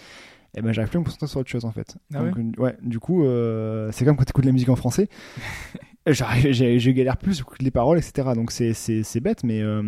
eh 0.57 0.62
ben 0.62 0.73
j'arrive 0.73 0.90
plus 0.90 0.97
à 0.99 1.00
me 1.00 1.05
concentrer 1.05 1.26
sur 1.28 1.40
autre 1.40 1.50
chose 1.50 1.65
en 1.65 1.73
fait 1.73 1.97
Ah 2.15 2.23
Donc, 2.24 2.58
ouais 2.58 2.76
du 2.82 2.99
coup 2.99 3.24
euh, 3.24 3.90
c'est 3.92 4.05
comme 4.05 4.16
quand 4.16 4.24
tu 4.24 4.31
écoutes 4.31 4.44
de 4.44 4.49
la 4.49 4.52
musique 4.52 4.68
en 4.68 4.76
français 4.76 5.08
je 6.07 6.90
galère 6.90 7.16
plus 7.16 7.39
j'écoute 7.39 7.62
les 7.62 7.70
paroles 7.70 7.99
etc 7.99 8.31
donc 8.34 8.50
c'est 8.50 9.20
bête 9.20 9.44
mais 9.44 9.60
euh, 9.60 9.82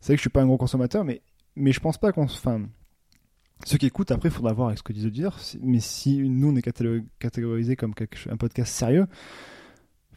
c'est 0.00 0.08
vrai 0.08 0.14
que 0.16 0.18
je 0.18 0.22
suis 0.22 0.30
pas 0.30 0.42
un 0.42 0.46
gros 0.46 0.58
consommateur 0.58 1.04
mais 1.04 1.22
mais 1.56 1.72
je 1.72 1.80
pense 1.80 1.98
pas 1.98 2.12
qu'on 2.12 2.24
enfin 2.24 2.62
ceux 3.64 3.76
qui 3.76 3.86
écoutent, 3.86 4.12
après, 4.12 4.28
il 4.28 4.32
faudra 4.32 4.52
voir 4.52 4.68
avec 4.68 4.78
ce 4.78 4.82
que 4.84 4.92
disent 4.92 5.02
les 5.02 5.08
auditeurs. 5.08 5.38
Mais 5.62 5.80
si 5.80 6.18
nous, 6.18 6.50
on 6.50 6.56
est 6.56 6.62
catégorisé 7.18 7.74
comme 7.74 7.94
quelque 7.94 8.16
un 8.30 8.36
podcast 8.36 8.72
sérieux, 8.72 9.06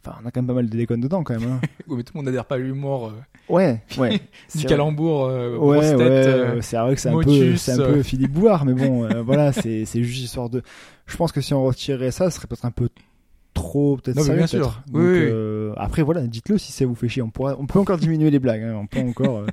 enfin, 0.04 0.18
on 0.22 0.26
a 0.26 0.30
quand 0.30 0.40
même 0.40 0.46
pas 0.48 0.54
mal 0.54 0.68
de 0.68 0.76
déconnes 0.76 1.00
dedans, 1.00 1.22
quand 1.22 1.38
même. 1.38 1.50
hein. 1.52 1.60
Ouais, 1.88 1.96
mais 1.96 2.02
tout 2.04 2.12
le 2.14 2.18
monde 2.18 2.26
n'adhère 2.26 2.44
pas 2.44 2.54
à 2.54 2.58
l'humour 2.58 3.08
euh, 3.08 3.52
ouais, 3.52 3.80
ouais. 3.98 4.20
du 4.54 4.64
calembour, 4.66 5.26
euh, 5.26 5.56
Ouais, 5.56 5.78
ouais, 5.78 5.84
euh, 6.00 6.60
c'est 6.62 6.76
vrai 6.76 6.94
que 6.94 7.00
c'est 7.00 7.08
un, 7.08 7.18
peu, 7.20 7.56
c'est 7.56 7.72
un 7.72 7.80
euh. 7.80 7.92
peu 7.94 8.02
Philippe 8.02 8.32
Bouard, 8.32 8.64
mais 8.64 8.74
bon, 8.74 9.04
euh, 9.10 9.22
voilà, 9.22 9.52
c'est 9.52 9.84
c'est 9.84 10.02
juste 10.02 10.22
histoire 10.24 10.48
de. 10.48 10.62
Je 11.06 11.16
pense 11.16 11.32
que 11.32 11.40
si 11.40 11.52
on 11.54 11.64
retirait 11.64 12.10
ça, 12.12 12.30
ce 12.30 12.36
serait 12.36 12.46
peut-être 12.46 12.64
un 12.64 12.70
peu 12.70 12.88
trop, 13.54 13.96
peut-être 13.98 14.20
sérieux, 14.22 14.38
bien 14.38 14.46
sûr. 14.46 14.80
peut-être. 14.90 14.94
Oui, 14.94 15.02
euh, 15.04 15.74
après, 15.76 16.00
voilà, 16.02 16.22
dites-le 16.22 16.56
si 16.56 16.72
ça 16.72 16.86
vous 16.86 16.94
fait 16.94 17.08
chier. 17.08 17.20
On, 17.20 17.28
pourra, 17.30 17.56
on 17.58 17.66
peut 17.66 17.78
encore 17.78 17.98
diminuer 17.98 18.30
les 18.30 18.38
blagues, 18.38 18.62
hein, 18.62 18.78
on 18.80 18.86
peut 18.86 19.00
encore. 19.00 19.44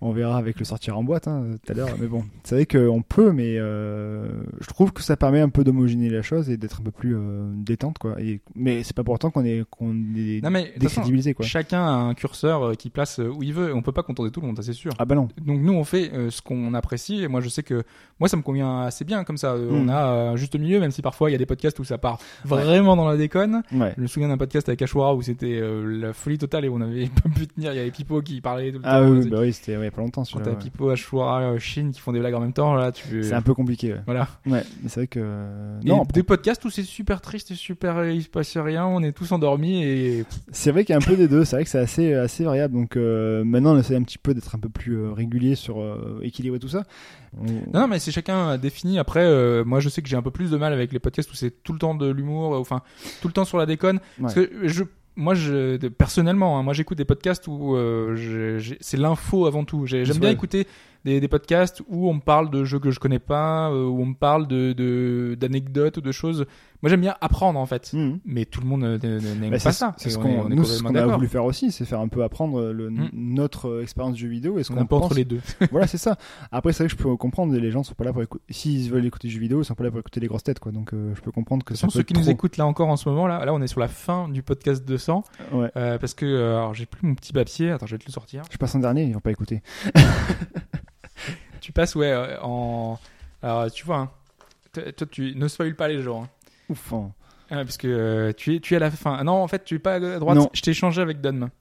On 0.00 0.12
verra 0.12 0.36
avec 0.38 0.58
le 0.58 0.64
sortir 0.64 0.96
en 0.98 1.02
boîte 1.04 1.28
hein, 1.28 1.44
tout 1.64 1.72
à 1.72 1.74
l'heure, 1.74 1.88
mais 2.00 2.06
bon, 2.06 2.24
c'est 2.44 2.54
vrai 2.54 2.66
qu'on 2.66 3.02
peut, 3.02 3.32
mais 3.32 3.56
euh, 3.58 4.28
je 4.60 4.66
trouve 4.68 4.92
que 4.92 5.02
ça 5.02 5.16
permet 5.16 5.40
un 5.40 5.48
peu 5.48 5.64
d'homogénéiser 5.64 6.14
la 6.14 6.22
chose 6.22 6.50
et 6.50 6.56
d'être 6.56 6.80
un 6.80 6.84
peu 6.84 6.90
plus 6.90 7.16
euh, 7.16 7.50
détente, 7.56 7.98
quoi. 7.98 8.14
Et, 8.20 8.40
mais 8.54 8.82
c'est 8.82 8.94
pas 8.94 9.04
pour 9.04 9.14
autant 9.14 9.30
qu'on 9.30 9.44
est, 9.44 9.64
qu'on 9.70 9.92
est 10.16 10.40
Non 10.42 10.50
mais 10.50 10.72
décrédibilisé, 10.76 11.34
quoi. 11.34 11.44
chacun 11.44 11.80
a 11.84 11.90
un 11.90 12.14
curseur 12.14 12.62
euh, 12.62 12.74
qui 12.74 12.90
place 12.90 13.18
euh, 13.20 13.28
où 13.28 13.42
il 13.42 13.52
veut. 13.52 13.70
et 13.70 13.72
On 13.72 13.82
peut 13.82 13.92
pas 13.92 14.02
contenter 14.02 14.30
tout 14.30 14.40
le 14.40 14.46
monde, 14.46 14.58
c'est 14.62 14.72
sûr. 14.72 14.92
Ah 14.98 15.04
bah 15.04 15.14
non. 15.14 15.28
Donc 15.44 15.60
nous 15.60 15.72
on 15.72 15.84
fait 15.84 16.12
euh, 16.12 16.30
ce 16.30 16.42
qu'on 16.42 16.74
apprécie. 16.74 17.22
Et 17.22 17.28
moi 17.28 17.40
je 17.40 17.48
sais 17.48 17.62
que 17.62 17.82
moi 18.20 18.28
ça 18.28 18.36
me 18.36 18.42
convient 18.42 18.82
assez 18.82 19.04
bien 19.04 19.24
comme 19.24 19.36
ça. 19.36 19.56
On 19.56 19.88
a 19.88 20.06
euh, 20.06 20.30
un 20.30 20.36
juste 20.36 20.58
milieu, 20.58 20.80
même 20.80 20.90
si 20.90 21.02
parfois 21.02 21.30
il 21.30 21.32
y 21.32 21.36
a 21.36 21.38
des 21.38 21.46
podcasts 21.46 21.78
où 21.78 21.84
ça 21.84 21.98
part 21.98 22.18
vraiment 22.44 22.96
dans 22.96 23.08
la 23.08 23.16
déconne. 23.16 23.62
Ouais. 23.72 23.94
Je 23.96 24.02
me 24.02 24.06
souviens 24.06 24.28
d'un 24.28 24.38
podcast 24.38 24.68
avec 24.68 24.80
Ashwara 24.82 25.14
où 25.14 25.22
c'était 25.22 25.60
la 25.84 26.12
folie 26.12 26.38
totale 26.38 26.64
et 26.64 26.68
on 26.68 26.80
avait 26.80 27.06
pas 27.22 27.28
pu 27.28 27.46
tenir. 27.46 27.72
Il 27.72 27.76
y 27.76 27.80
avait 27.80 27.90
Pipo 27.90 28.22
qui 28.22 28.40
parlait 28.40 28.70
tout 28.72 28.78
le 28.78 28.84
Ah 28.86 29.00
temps. 29.00 29.10
oui, 29.10 29.28
bah 29.28 29.38
oui, 29.40 29.52
c'était 29.52 29.76
ouais, 29.76 29.87
y 29.90 29.92
a 29.92 29.96
pas 29.96 30.02
longtemps. 30.02 30.22
Quand 30.32 30.40
t'as 30.40 30.50
ouais. 30.50 30.56
Pipo, 30.56 30.90
Ashwara, 30.90 31.40
euh, 31.42 31.58
Shin 31.58 31.90
qui 31.92 32.00
font 32.00 32.12
des 32.12 32.20
blagues 32.20 32.34
en 32.34 32.40
même 32.40 32.52
temps, 32.52 32.74
là 32.74 32.92
tu. 32.92 33.22
C'est 33.22 33.34
un 33.34 33.42
peu 33.42 33.54
compliqué. 33.54 33.92
Ouais, 33.94 34.00
Voilà. 34.06 34.28
ouais 34.46 34.62
mais 34.82 34.88
c'est 34.88 35.00
vrai 35.00 35.06
que. 35.06 35.20
euh, 35.22 35.80
Et 35.84 35.88
Non, 35.88 36.04
des 36.12 36.22
podcasts 36.22 36.64
où 36.64 36.70
c'est 36.70 36.82
super 36.82 37.20
triste 37.20 37.50
et 37.50 37.54
super, 37.54 38.04
il 38.08 38.22
se 38.22 38.28
passe 38.28 38.56
rien, 38.56 38.86
on 38.86 39.02
est 39.02 39.12
tous 39.12 39.32
endormis 39.32 39.82
et 39.82 40.24
c'est 40.52 40.70
vrai 40.70 40.84
qu'il 40.84 40.92
y 40.92 40.94
a 40.94 40.98
un 40.98 41.04
peu 41.06 41.16
des 41.16 41.28
deux. 41.28 41.44
C'est 41.44 41.56
vrai 41.56 41.64
que 41.64 41.70
c'est 41.70 41.78
assez, 41.78 42.14
assez 42.14 42.44
variable. 42.44 42.74
Donc 42.74 42.96
euh, 42.96 43.44
maintenant, 43.44 43.74
on 43.74 43.78
essaie 43.78 43.96
un 43.96 44.02
petit 44.02 44.18
peu 44.18 44.34
d'être 44.34 44.54
un 44.54 44.58
peu 44.58 44.68
plus 44.68 44.96
euh, 44.98 45.12
régulier 45.12 45.54
sur 45.54 45.80
euh, 45.80 46.20
équilibrer 46.22 46.58
tout 46.58 46.68
ça. 46.68 46.84
On- 47.38 47.44
Non, 47.44 47.80
non, 47.80 47.88
mais 47.88 47.98
c'est 47.98 48.10
chacun 48.10 48.56
défini. 48.58 48.98
Après, 48.98 49.20
euh, 49.24 49.64
moi, 49.64 49.80
je 49.80 49.88
sais 49.88 50.02
que 50.02 50.08
j'ai 50.08 50.16
un 50.16 50.22
peu 50.22 50.30
plus 50.30 50.50
de 50.50 50.56
mal 50.56 50.72
avec 50.72 50.92
les 50.92 50.98
podcasts 50.98 51.30
où 51.30 51.34
c'est 51.34 51.62
tout 51.62 51.72
le 51.72 51.78
temps 51.78 51.94
de 51.94 52.08
l'humour, 52.10 52.52
enfin, 52.58 52.82
tout 53.20 53.28
le 53.28 53.32
temps 53.34 53.44
sur 53.44 53.58
la 53.58 53.66
déconne. 53.66 54.00
Parce 54.20 54.34
que 54.34 54.50
je, 54.64 54.84
moi, 55.18 55.34
je, 55.34 55.76
personnellement, 55.88 56.58
hein, 56.58 56.62
moi, 56.62 56.72
j'écoute 56.72 56.96
des 56.96 57.04
podcasts 57.04 57.46
où 57.48 57.74
euh, 57.76 58.60
c'est 58.80 58.96
l'info 58.96 59.46
avant 59.46 59.64
tout. 59.64 59.84
J'ai- 59.84 60.04
J'aime 60.04 60.14
bien 60.20 60.28
écouter 60.34 60.66
des, 61.04 61.20
des 61.20 61.28
podcasts 61.28 61.82
où 61.88 62.08
on 62.08 62.14
me 62.14 62.20
parle 62.20 62.50
de 62.50 62.64
jeux 62.64 62.78
que 62.78 62.90
je 62.90 63.00
connais 63.00 63.18
pas, 63.18 63.68
euh, 63.70 63.84
où 63.86 64.00
on 64.00 64.06
me 64.06 64.14
parle 64.14 64.46
de- 64.46 65.34
d'anecdotes 65.38 65.96
ou 65.98 66.00
de 66.00 66.12
choses. 66.12 66.46
Moi, 66.82 66.90
j'aime 66.90 67.00
bien 67.00 67.16
apprendre 67.20 67.58
en 67.58 67.66
fait. 67.66 67.92
Mhm. 67.92 68.20
Mais 68.24 68.44
tout 68.44 68.60
le 68.60 68.66
monde 68.68 68.82
n'aime 68.82 69.50
Bah, 69.50 69.58
pas 69.62 69.72
ça. 69.72 69.94
c'est 69.96 70.10
ce 70.10 70.18
on 70.18 70.22
qu'on 70.22 70.94
a 70.94 71.06
voulu 71.06 71.26
faire 71.26 71.44
aussi, 71.44 71.72
c'est 71.72 71.84
faire 71.84 71.98
un 72.00 72.06
peu 72.08 72.22
apprendre 72.22 72.70
le, 72.72 72.88
Mm. 72.90 73.10
notre 73.14 73.68
euh, 73.68 73.82
expérience 73.82 74.14
du 74.14 74.20
jeu 74.22 74.28
vidéo 74.28 74.58
et 74.58 74.62
ce 74.64 74.70
qu'on 74.70 74.78
un 74.78 74.86
peu 74.86 74.94
entre 74.94 75.08
pense. 75.08 75.16
les 75.16 75.24
deux. 75.24 75.40
voilà, 75.72 75.86
c'est 75.88 75.98
ça. 75.98 76.16
Après, 76.52 76.72
c'est 76.72 76.84
vrai 76.84 76.88
que 76.92 76.96
je 76.96 77.02
peux 77.02 77.16
comprendre, 77.16 77.52
les 77.54 77.70
gens 77.72 77.82
sont 77.82 77.94
pas 77.94 78.04
là 78.04 78.12
pour 78.12 78.22
écouter. 78.22 78.44
S'ils 78.50 78.90
veulent 78.90 79.04
écouter 79.06 79.26
du 79.28 79.34
jeu 79.34 79.40
vidéo, 79.40 79.60
ils 79.60 79.64
sont 79.64 79.74
pas 79.74 79.82
là 79.84 79.90
pour 79.90 79.98
écouter 79.98 80.20
les 80.20 80.28
grosses 80.28 80.44
têtes, 80.44 80.60
quoi. 80.60 80.70
Donc, 80.70 80.94
euh, 80.94 81.12
je 81.16 81.20
peux 81.20 81.32
comprendre 81.32 81.64
que 81.64 81.74
peut 81.74 81.88
ceux 81.90 82.02
qui 82.04 82.14
nous 82.14 82.30
écoutent 82.30 82.56
là 82.58 82.66
encore 82.66 82.88
en 82.88 82.96
ce 82.96 83.08
moment, 83.08 83.26
là, 83.26 83.44
là 83.44 83.52
on 83.52 83.60
est 83.60 83.66
sur 83.66 83.80
la 83.80 83.88
fin 83.88 84.28
du 84.28 84.42
podcast 84.44 84.84
200. 84.86 85.24
Ouais. 85.52 85.70
Euh, 85.76 85.98
parce 85.98 86.14
que, 86.14 86.26
alors 86.54 86.74
j'ai 86.74 86.86
plus 86.86 87.06
mon 87.06 87.14
petit 87.16 87.32
papier, 87.32 87.70
attends, 87.72 87.86
je 87.86 87.94
vais 87.96 87.98
te 87.98 88.06
le 88.06 88.12
sortir. 88.12 88.42
Je 88.50 88.56
passe 88.56 88.74
en 88.76 88.78
dernier, 88.78 89.02
ils 89.04 89.12
vont 89.14 89.20
pas 89.20 89.32
écouter. 89.32 89.62
Tu 91.60 91.72
passes, 91.72 91.94
ouais, 91.96 92.36
en. 92.40 92.98
Alors, 93.42 93.70
tu 93.70 93.84
vois, 93.84 93.96
hein, 93.98 94.10
toi, 94.96 95.06
tu 95.10 95.34
ne 95.34 95.48
spoil 95.48 95.74
pas 95.74 95.88
les 95.88 96.00
gens. 96.02 96.22
hein. 96.24 96.28
Ouf. 96.68 96.92
hein. 96.92 97.12
Ah, 97.50 97.56
parce 97.64 97.78
que 97.78 97.88
euh, 97.88 98.32
tu, 98.36 98.56
es, 98.56 98.60
tu 98.60 98.74
es 98.74 98.76
à 98.76 98.80
la 98.80 98.90
fin. 98.90 99.16
Ah 99.18 99.24
Non, 99.24 99.42
en 99.42 99.48
fait, 99.48 99.64
tu 99.64 99.76
es 99.76 99.78
pas 99.78 99.94
à 99.94 100.18
droite. 100.18 100.36
Non. 100.36 100.50
Je 100.52 100.60
t'ai 100.60 100.74
changé 100.74 101.00
avec 101.00 101.20
Don. 101.20 101.48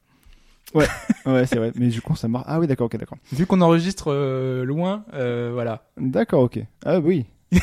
Ouais, 0.75 1.45
c'est 1.45 1.55
vrai. 1.55 1.71
Mais 1.75 1.87
du 1.87 2.01
coup, 2.01 2.15
ça 2.17 2.27
marche. 2.27 2.43
Ah 2.47 2.59
oui, 2.59 2.67
d'accord, 2.67 2.87
ok, 2.87 2.97
d'accord. 2.97 3.17
Vu 3.31 3.45
qu'on 3.45 3.61
enregistre 3.61 4.11
euh, 4.11 4.65
loin, 4.65 5.05
euh, 5.13 5.51
voilà. 5.53 5.85
D'accord, 5.95 6.41
ok. 6.43 6.59
Ah 6.85 6.99
oui. 6.99 7.25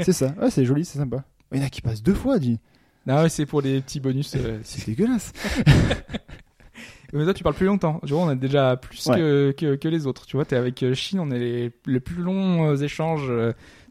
c'est 0.00 0.12
ça. 0.12 0.34
Ouais, 0.40 0.50
c'est 0.50 0.66
joli, 0.66 0.84
c'est 0.84 0.98
sympa. 0.98 1.24
Il 1.52 1.58
y 1.60 1.62
en 1.62 1.66
a 1.66 1.70
qui 1.70 1.80
passent 1.80 2.02
deux 2.02 2.12
fois, 2.14 2.38
dit. 2.38 2.58
Non, 3.06 3.22
ouais, 3.22 3.30
c'est 3.30 3.46
pour 3.46 3.62
les 3.62 3.80
petits 3.80 4.00
bonus. 4.00 4.36
C'est 4.64 4.86
dégueulasse. 4.86 5.32
Mais 7.12 7.24
toi, 7.24 7.32
tu 7.32 7.42
parles 7.42 7.54
plus 7.54 7.66
longtemps. 7.66 8.00
Tu 8.04 8.12
vois, 8.12 8.22
on 8.24 8.28
a 8.28 8.34
déjà 8.34 8.76
plus 8.76 9.06
Ouais. 9.06 9.16
que, 9.16 9.54
que, 9.56 9.74
que 9.76 9.88
les 9.88 10.06
autres. 10.06 10.26
Tu 10.26 10.36
vois, 10.36 10.44
t'es 10.44 10.56
avec 10.56 10.84
Chine, 10.94 11.20
on 11.20 11.30
a 11.30 11.38
les, 11.38 11.72
les 11.86 12.00
plus 12.00 12.20
longs 12.22 12.74
échanges 12.76 13.32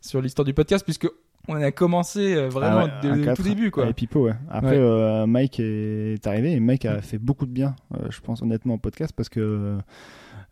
sur 0.01 0.22
l'histoire 0.22 0.45
du 0.45 0.53
podcast, 0.53 0.83
puisque 0.83 1.07
on 1.48 1.56
a 1.56 1.72
commencé 1.72 2.35
euh, 2.35 2.49
vraiment 2.49 2.82
Ah 2.82 2.85
ouais, 3.03 3.15
dès 3.17 3.25
le 3.25 3.33
tout 3.33 3.43
début, 3.43 3.72
quoi. 3.72 3.88
Et 3.88 3.93
Pipo, 3.93 4.25
ouais. 4.25 4.33
Après, 4.49 4.72
Ouais. 4.72 4.77
euh, 4.77 5.25
Mike 5.27 5.59
est 5.59 6.25
arrivé 6.27 6.51
et 6.53 6.59
Mike 6.59 6.85
a 6.85 7.01
fait 7.01 7.17
beaucoup 7.17 7.45
de 7.45 7.51
bien, 7.51 7.75
euh, 7.93 8.07
je 8.09 8.19
pense 8.22 8.41
honnêtement, 8.41 8.75
au 8.75 8.77
podcast 8.77 9.14
parce 9.15 9.30
que 9.30 9.77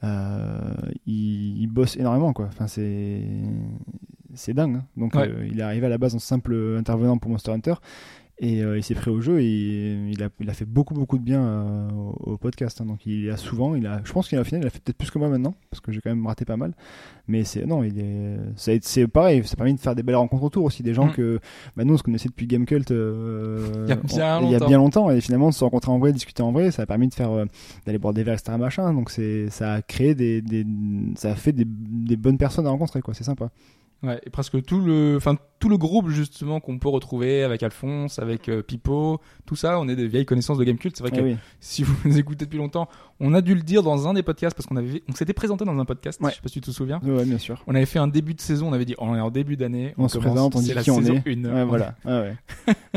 euh, 0.03 0.73
il, 1.05 1.61
il 1.61 1.67
bosse 1.67 1.95
énormément, 1.97 2.33
quoi. 2.33 2.45
Enfin, 2.47 2.67
c'est 2.67 3.21
c'est 4.35 4.53
dingue. 4.53 4.77
hein. 4.77 4.85
Donc, 4.97 5.13
il 5.49 5.59
est 5.59 5.63
arrivé 5.63 5.85
à 5.85 5.89
la 5.89 5.97
base 5.99 6.15
en 6.15 6.19
simple 6.19 6.55
intervenant 6.77 7.17
pour 7.17 7.29
Monster 7.31 7.51
Hunter 7.51 7.75
et 8.39 8.63
euh, 8.63 8.77
il 8.77 8.83
s'est 8.83 8.95
pris 8.95 9.11
au 9.11 9.21
jeu 9.21 9.41
et 9.41 9.93
il 10.11 10.23
a, 10.23 10.29
il 10.39 10.49
a 10.49 10.53
fait 10.53 10.65
beaucoup 10.65 10.95
beaucoup 10.95 11.19
de 11.19 11.23
bien 11.23 11.41
euh, 11.43 11.89
au, 11.91 12.31
au 12.33 12.37
podcast. 12.37 12.81
hein. 12.81 12.85
donc 12.85 13.05
il 13.05 13.29
a 13.29 13.37
souvent, 13.37 13.75
il 13.75 13.85
a, 13.85 14.01
je 14.03 14.11
pense 14.11 14.27
qu'il 14.27 14.37
a 14.39 14.43
final, 14.43 14.63
il 14.63 14.67
a 14.67 14.69
fait 14.71 14.79
peut-être 14.81 14.97
plus 14.97 15.11
que 15.11 15.19
moi 15.19 15.29
maintenant 15.29 15.53
parce 15.69 15.81
que 15.81 15.91
j'ai 15.91 16.01
quand 16.01 16.09
même 16.09 16.25
raté 16.25 16.43
pas 16.43 16.57
mal. 16.57 16.73
Mais 17.27 17.43
c'est 17.43 17.65
non, 17.65 17.83
il 17.83 17.99
est, 17.99 18.37
c'est 18.81 19.07
pareil, 19.07 19.43
ça 19.45 19.53
a 19.53 19.57
permis 19.57 19.75
de 19.75 19.79
faire 19.79 19.95
des 19.95 20.01
belles 20.03 20.15
rencontres 20.15 20.43
autour 20.43 20.65
aussi, 20.65 20.81
des 20.83 20.93
gens 20.95 21.05
Mm. 21.07 21.13
que 21.13 21.39
bah, 21.77 21.83
nous 21.85 21.93
on 21.93 21.97
se 21.97 22.03
connaissait 22.03 22.27
depuis 22.29 22.47
Gamecult 22.47 22.89
euh, 22.91 23.85
Il 23.85 23.89
y 23.89 23.91
a 23.93 23.95
bien 23.97 24.39
on- 24.41 24.45
il 24.47 24.51
y 24.51 24.55
a 24.55 24.57
longtemps. 24.57 24.67
bien 24.67 24.77
longtemps 24.77 25.11
et 25.11 25.21
finalement 25.21 25.49
de 25.49 25.53
se 25.53 25.63
rencontrer 25.63 25.91
en 25.91 25.99
vrai, 25.99 26.11
discuter 26.11 26.41
en 26.41 26.51
vrai, 26.51 26.71
ça 26.71 26.81
a 26.81 26.85
permis 26.87 27.07
de 27.07 27.13
faire 27.13 27.31
euh, 27.31 27.45
d'aller 27.85 27.99
boire 27.99 28.13
des 28.13 28.23
verres 28.23 28.33
etc 28.39 28.57
machin. 28.57 28.91
Donc 28.93 29.11
c'est 29.11 29.49
ça 29.51 29.73
a 29.73 29.81
créé 29.83 30.15
des, 30.15 30.41
des 30.41 30.65
ça 31.15 31.31
a 31.31 31.35
fait 31.35 31.51
des, 31.53 31.65
des 31.67 32.15
bonnes 32.17 32.37
personnes 32.39 32.65
à 32.65 32.69
rencontrer 32.71 33.01
quoi, 33.01 33.13
c'est 33.13 33.23
sympa. 33.23 33.51
Ouais, 34.03 34.19
et 34.25 34.29
presque 34.29 34.61
tout 34.63 34.81
le, 34.81 35.15
enfin 35.15 35.37
tout 35.59 35.69
le 35.69 35.77
groupe 35.77 36.09
justement 36.09 36.59
qu'on 36.59 36.77
peut 36.77 36.89
retrouver 36.89 37.41
avec 37.41 37.63
Alphonse, 37.63 38.19
avec 38.19 38.49
euh, 38.49 38.61
Pipo, 38.61 39.21
tout 39.45 39.55
ça, 39.55 39.79
on 39.79 39.87
est 39.87 39.95
des 39.95 40.07
vieilles 40.07 40.25
connaissances 40.25 40.57
de 40.57 40.65
Gamecult. 40.65 40.93
C'est 40.93 41.03
vrai 41.03 41.11
Ah 41.13 41.17
que 41.19 41.23
oui. 41.23 41.37
si 41.61 41.83
vous 41.83 41.95
nous 42.03 42.17
écoutez 42.19 42.43
depuis 42.43 42.57
longtemps, 42.57 42.89
on 43.21 43.33
a 43.33 43.39
dû 43.39 43.55
le 43.55 43.61
dire 43.61 43.81
dans 43.81 44.05
un 44.09 44.13
des 44.13 44.23
podcasts 44.23 44.57
parce 44.57 44.67
qu'on 44.67 44.75
avait, 44.75 45.01
on 45.07 45.13
s'était 45.13 45.31
présenté 45.31 45.63
dans 45.63 45.77
un 45.79 45.85
podcast. 45.85 46.19
Ouais. 46.21 46.31
Je 46.31 46.35
sais 46.35 46.41
pas 46.41 46.49
si 46.49 46.55
tu 46.55 46.61
te 46.61 46.71
souviens. 46.71 46.99
Ouais, 47.01 47.23
bien 47.23 47.37
sûr. 47.37 47.63
On 47.65 47.75
avait 47.75 47.85
fait 47.85 47.99
un 47.99 48.09
début 48.09 48.33
de 48.33 48.41
saison, 48.41 48.67
on 48.67 48.73
avait 48.73 48.83
dit, 48.83 48.95
on 48.97 49.15
est 49.15 49.21
en 49.21 49.31
début 49.31 49.55
d'année, 49.55 49.93
On, 49.97 50.09
se 50.09 50.17
commence, 50.17 50.33
présente, 50.33 50.55
on 50.57 50.59
dit 50.59 50.73
la 50.73 50.83
qui 50.83 50.91
on 50.91 51.01
est. 51.01 51.45
1. 51.45 51.55
Ouais, 51.55 51.63
voilà. 51.63 51.95
Ouais, 52.05 52.35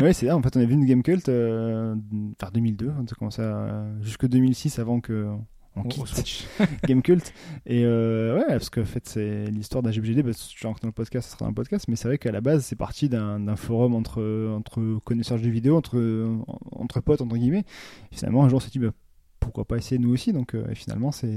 ouais. 0.02 0.12
c'est 0.12 0.26
ça. 0.26 0.36
En 0.36 0.42
fait, 0.42 0.56
on 0.56 0.60
est 0.60 0.66
venu 0.66 0.84
de 0.84 0.88
Gamecult 0.88 1.28
euh, 1.28 1.94
vers 2.40 2.50
2002. 2.50 2.92
On 2.98 3.04
a 3.04 3.14
commencé 3.16 3.42
à, 3.42 3.86
jusque 4.02 4.26
2006 4.26 4.80
avant 4.80 4.98
que 5.00 5.28
on 5.76 5.82
quitte 5.84 6.06
switch. 6.06 6.46
Gamecult. 6.84 7.32
Et 7.66 7.84
euh, 7.84 8.38
ouais, 8.38 8.46
parce 8.48 8.70
que 8.70 8.80
en 8.80 8.84
fait, 8.84 9.06
c'est 9.06 9.46
l'histoire 9.46 9.82
d'AGBGD. 9.82 10.22
Bah, 10.22 10.32
si 10.32 10.48
tu 10.48 10.66
rentres 10.66 10.80
dans 10.80 10.88
le 10.88 10.92
podcast, 10.92 11.28
ça 11.28 11.34
sera 11.34 11.44
dans 11.44 11.50
le 11.50 11.54
podcast. 11.54 11.86
Mais 11.88 11.96
c'est 11.96 12.08
vrai 12.08 12.18
qu'à 12.18 12.32
la 12.32 12.40
base, 12.40 12.64
c'est 12.64 12.76
parti 12.76 13.08
d'un 13.08 13.40
d'un 13.40 13.56
forum 13.56 13.94
entre, 13.94 14.50
entre 14.56 14.98
connaisseurs 15.04 15.38
de 15.38 15.44
jeux 15.44 15.50
vidéo, 15.50 15.76
entre, 15.76 16.26
entre 16.72 17.00
potes, 17.00 17.20
entre 17.20 17.36
guillemets. 17.36 17.64
Et 18.12 18.16
finalement, 18.16 18.44
un 18.44 18.48
jour, 18.48 18.56
on 18.56 18.60
s'est 18.60 18.70
dit, 18.70 18.78
bah, 18.78 18.92
pourquoi 19.40 19.64
pas 19.64 19.76
essayer 19.76 19.98
nous 19.98 20.12
aussi 20.12 20.32
Donc, 20.32 20.54
euh, 20.54 20.66
et 20.70 20.74
finalement, 20.74 21.12
c'est 21.12 21.28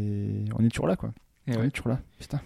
on 0.58 0.64
est 0.64 0.70
toujours 0.70 0.88
là, 0.88 0.96
quoi. 0.96 1.12
Et 1.48 1.56
on 1.56 1.62
ouais. 1.62 1.68
est 1.68 1.72
toujours 1.72 1.90
là. 1.90 2.00
Putain. 2.20 2.42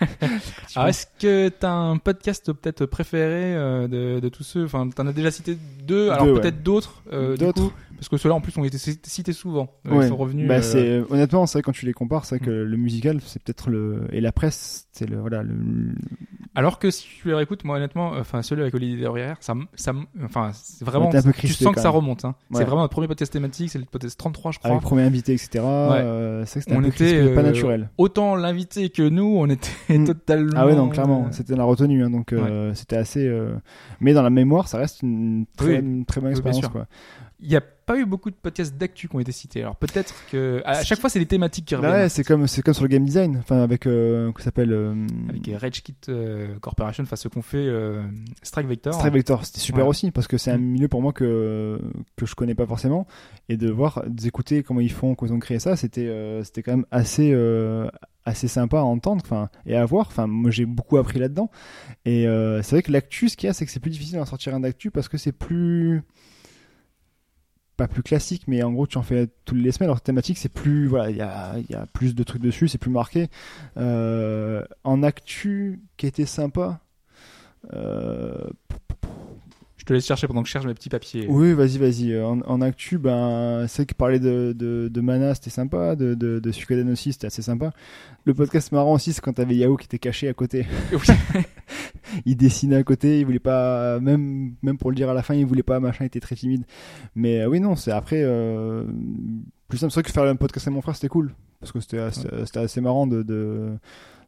Alors, 0.74 0.88
est-ce 0.88 1.06
que 1.18 1.48
t'as 1.50 1.70
un 1.70 1.98
podcast 1.98 2.52
peut-être 2.52 2.86
préféré 2.86 3.54
euh, 3.54 3.88
de, 3.88 4.20
de 4.20 4.28
tous 4.28 4.42
ceux 4.42 4.64
Enfin, 4.64 4.88
t'en 4.88 5.06
as 5.06 5.12
déjà 5.12 5.30
cité 5.30 5.58
deux, 5.84 6.10
alors 6.10 6.26
ouais. 6.28 6.40
peut-être 6.40 6.62
d'autres. 6.62 7.02
D'autres. 7.38 7.72
Parce 7.98 8.08
que 8.08 8.16
ceux-là, 8.16 8.34
en 8.36 8.40
plus, 8.40 8.56
ont 8.56 8.64
été 8.64 8.78
cités 8.78 9.32
souvent. 9.32 9.68
Euh, 9.86 9.90
Ouais. 9.98 10.04
Ils 10.06 10.08
sont 10.08 10.16
revenus. 10.16 10.46
Bah, 10.48 10.60
euh, 10.74 11.04
honnêtement, 11.10 11.46
c'est 11.46 11.62
quand 11.62 11.72
tu 11.72 11.84
les 11.84 11.92
compares, 11.92 12.24
c'est 12.24 12.38
que 12.38 12.50
le 12.50 12.76
musical, 12.76 13.20
c'est 13.24 13.42
peut-être 13.42 13.68
le 13.70 14.06
et 14.12 14.20
la 14.20 14.30
presse, 14.32 14.86
c'est 14.92 15.08
le 15.08 15.18
voilà 15.18 15.42
le. 15.42 15.54
Alors 16.54 16.78
que 16.78 16.90
si 16.90 17.06
tu 17.20 17.28
les 17.28 17.34
réécoutes, 17.34 17.64
moi 17.64 17.76
honnêtement, 17.76 18.14
euh, 18.14 18.20
enfin 18.20 18.42
celui 18.42 18.62
avec 18.62 18.74
Olivier 18.74 18.96
Derrière, 18.98 19.36
ça, 19.40 19.54
ça, 19.74 19.92
enfin 20.24 20.50
c'est 20.54 20.84
vraiment, 20.84 21.08
Ouais, 21.10 21.16
un 21.16 21.22
peu 21.22 21.32
tu 21.32 21.38
crispé, 21.38 21.64
sens 21.64 21.74
que 21.74 21.80
ça 21.80 21.88
remonte. 21.90 22.24
Hein. 22.24 22.34
Ouais. 22.50 22.58
C'est 22.58 22.64
vraiment 22.64 22.82
notre 22.82 22.92
premier 22.92 23.08
podcast 23.08 23.32
thématique, 23.32 23.70
c'est 23.70 23.78
le 23.78 23.84
podcast 23.84 24.18
33, 24.18 24.52
je 24.52 24.58
crois. 24.58 24.70
Avec 24.70 24.82
premier 24.82 25.02
invité, 25.02 25.32
etc. 25.32 25.48
c'est 25.54 25.60
vrai 25.60 26.42
que 26.44 26.46
c'était 26.46 26.72
un 26.74 26.80
peu 26.80 26.86
était 26.88 26.90
crispé, 26.96 27.34
pas 27.34 27.42
naturel. 27.42 27.90
Autant 27.98 28.36
l'invité 28.36 28.90
que 28.90 29.02
nous, 29.08 29.36
on 29.38 29.48
était 29.48 29.68
Mm. 29.88 30.04
totalement. 30.06 30.52
Ah 30.56 30.66
ouais, 30.66 30.74
non, 30.74 30.88
clairement, 30.88 31.28
c'était 31.32 31.56
la 31.56 31.64
retenue, 31.64 32.04
hein, 32.04 32.10
donc 32.10 32.32
c'était 32.74 32.96
assez. 32.96 33.28
Mais 34.00 34.12
dans 34.12 34.22
la 34.22 34.30
mémoire, 34.30 34.68
ça 34.68 34.78
reste 34.78 35.02
une 35.02 35.46
très, 35.56 35.66
Oui. 35.68 35.74
une 35.80 36.04
très 36.04 36.20
bonne 36.20 36.30
expérience, 36.30 36.68
quoi. 36.68 36.86
Il 37.40 37.48
n'y 37.48 37.54
a 37.56 37.60
pas 37.60 37.96
eu 37.96 38.04
beaucoup 38.04 38.30
de 38.30 38.34
podcasts 38.34 38.76
d'actu 38.76 39.08
qui 39.08 39.14
ont 39.14 39.20
été 39.20 39.30
cités. 39.30 39.62
Alors 39.62 39.76
peut-être 39.76 40.12
que 40.30 40.60
à 40.64 40.82
chaque 40.82 40.98
fois 41.00 41.08
c'est 41.08 41.20
les 41.20 41.26
thématiques 41.26 41.66
qui 41.66 41.74
Bah 41.76 41.80
reviennent. 41.82 41.94
ouais, 42.02 42.08
c'est 42.08 42.24
comme 42.24 42.46
c'est 42.48 42.62
comme 42.62 42.74
sur 42.74 42.82
le 42.82 42.88
game 42.88 43.04
design, 43.04 43.36
enfin 43.38 43.62
avec 43.62 43.86
euh, 43.86 44.32
que 44.32 44.42
s'appelle 44.42 44.72
euh, 44.72 45.06
Avec 45.28 45.48
Rage 45.60 45.82
Kit 45.84 45.94
euh, 46.08 46.58
Corporation, 46.58 47.04
enfin 47.04 47.14
ce 47.16 47.28
qu'on 47.28 47.40
fait 47.42 47.58
euh, 47.58 48.02
Strike 48.42 48.66
Vector. 48.66 48.92
Strike 48.92 49.14
Vector, 49.14 49.44
c'était 49.46 49.60
super 49.60 49.84
Ouais. 49.84 49.88
aussi 49.90 50.10
parce 50.10 50.26
que 50.26 50.36
c'est 50.36 50.50
un 50.50 50.58
Mm. 50.58 50.62
milieu 50.62 50.88
pour 50.88 51.00
moi 51.00 51.12
que 51.12 51.80
que 52.16 52.26
je 52.26 52.34
connais 52.34 52.56
pas 52.56 52.66
forcément 52.66 53.06
et 53.48 53.56
de 53.56 53.70
voir, 53.70 54.02
d'écouter 54.08 54.64
comment 54.64 54.80
ils 54.80 54.90
font, 54.92 55.14
comment 55.14 55.30
ils 55.32 55.34
ont 55.34 55.38
créé 55.38 55.60
ça, 55.60 55.76
c'était 55.76 56.08
euh, 56.08 56.42
c'était 56.42 56.64
quand 56.64 56.72
même 56.72 56.86
assez 56.90 57.30
euh, 57.32 57.88
assez 58.24 58.48
sympa 58.48 58.78
à 58.80 58.82
entendre, 58.82 59.22
enfin 59.24 59.48
et 59.64 59.76
à 59.76 59.84
voir. 59.84 60.08
Enfin, 60.08 60.26
moi 60.26 60.50
j'ai 60.50 60.66
beaucoup 60.66 60.96
appris 60.96 61.20
là-dedans 61.20 61.50
et 62.04 62.26
euh, 62.26 62.60
c'est 62.62 62.74
vrai 62.74 62.82
que 62.82 62.90
l'actu, 62.90 63.28
ce 63.28 63.36
qu'il 63.36 63.46
y 63.46 63.50
a, 63.50 63.52
c'est 63.54 63.64
que 63.64 63.70
c'est 63.70 63.80
plus 63.80 63.90
difficile 63.92 64.18
d'en 64.18 64.26
sortir 64.26 64.54
un 64.56 64.60
d'actu 64.60 64.90
parce 64.90 65.08
que 65.08 65.16
c'est 65.16 65.32
plus 65.32 66.02
pas 67.78 67.88
plus 67.88 68.02
classique, 68.02 68.42
mais 68.48 68.62
en 68.62 68.72
gros 68.72 68.86
tu 68.86 68.98
en 68.98 69.02
fais 69.02 69.28
tous 69.44 69.54
les 69.54 69.70
semaines. 69.72 69.88
Alors 69.88 70.00
thématique, 70.00 70.36
c'est 70.36 70.52
plus 70.52 70.88
voilà, 70.88 71.10
il 71.10 71.16
y 71.16 71.22
a, 71.22 71.86
plus 71.94 72.14
de 72.14 72.22
trucs 72.24 72.42
dessus, 72.42 72.68
c'est 72.68 72.76
plus 72.76 72.90
marqué. 72.90 73.28
Euh, 73.78 74.64
en 74.84 75.02
actu, 75.02 75.80
qui 75.96 76.06
était 76.06 76.26
sympa. 76.26 76.80
Euh, 77.72 78.48
te 79.88 79.94
laisse 79.94 80.06
chercher 80.06 80.26
pendant 80.26 80.42
que 80.42 80.48
je 80.48 80.52
cherche 80.52 80.66
mes 80.66 80.74
petits 80.74 80.90
papiers. 80.90 81.26
oui, 81.30 81.54
vas-y, 81.54 81.78
vas-y. 81.78 82.20
En, 82.20 82.40
en 82.42 82.60
actu, 82.60 82.98
ben, 82.98 83.64
c'est 83.68 83.86
que 83.86 83.94
parler 83.94 84.18
de, 84.18 84.54
de, 84.54 84.88
de 84.88 85.00
Mana, 85.00 85.34
c'était 85.34 85.48
sympa. 85.48 85.96
De, 85.96 86.14
de, 86.14 86.40
de 86.40 86.52
Suikoden 86.52 86.90
aussi, 86.90 87.12
c'était 87.14 87.26
assez 87.26 87.40
sympa. 87.40 87.72
Le 88.24 88.34
podcast 88.34 88.70
marrant 88.72 88.92
aussi, 88.92 89.14
c'est 89.14 89.22
quand 89.22 89.32
t'avais 89.32 89.56
Yao 89.56 89.76
qui 89.78 89.86
était 89.86 89.98
caché 89.98 90.28
à 90.28 90.34
côté. 90.34 90.66
il 92.26 92.36
dessinait 92.36 92.76
à 92.76 92.82
côté, 92.82 93.20
il 93.20 93.24
voulait 93.24 93.38
pas, 93.38 93.98
même, 94.00 94.54
même 94.62 94.76
pour 94.76 94.90
le 94.90 94.96
dire 94.96 95.08
à 95.08 95.14
la 95.14 95.22
fin, 95.22 95.34
il 95.34 95.46
voulait 95.46 95.62
pas, 95.62 95.80
machin, 95.80 96.04
il 96.04 96.08
était 96.08 96.20
très 96.20 96.36
timide. 96.36 96.64
Mais 97.14 97.40
euh, 97.40 97.46
oui, 97.46 97.58
non, 97.58 97.74
c'est 97.74 97.90
après, 97.92 98.20
euh, 98.22 98.84
plus 99.68 99.78
simple. 99.78 99.90
C'est 99.90 100.00
vrai 100.00 100.02
que 100.02 100.12
faire 100.12 100.24
un 100.24 100.36
podcast 100.36 100.66
avec 100.66 100.74
mon 100.74 100.82
frère, 100.82 100.96
c'était 100.96 101.08
cool. 101.08 101.32
Parce 101.60 101.72
que 101.72 101.80
c'était 101.80 101.98
assez, 101.98 102.28
assez 102.56 102.80
marrant 102.82 103.06
de, 103.06 103.22
de, 103.22 103.70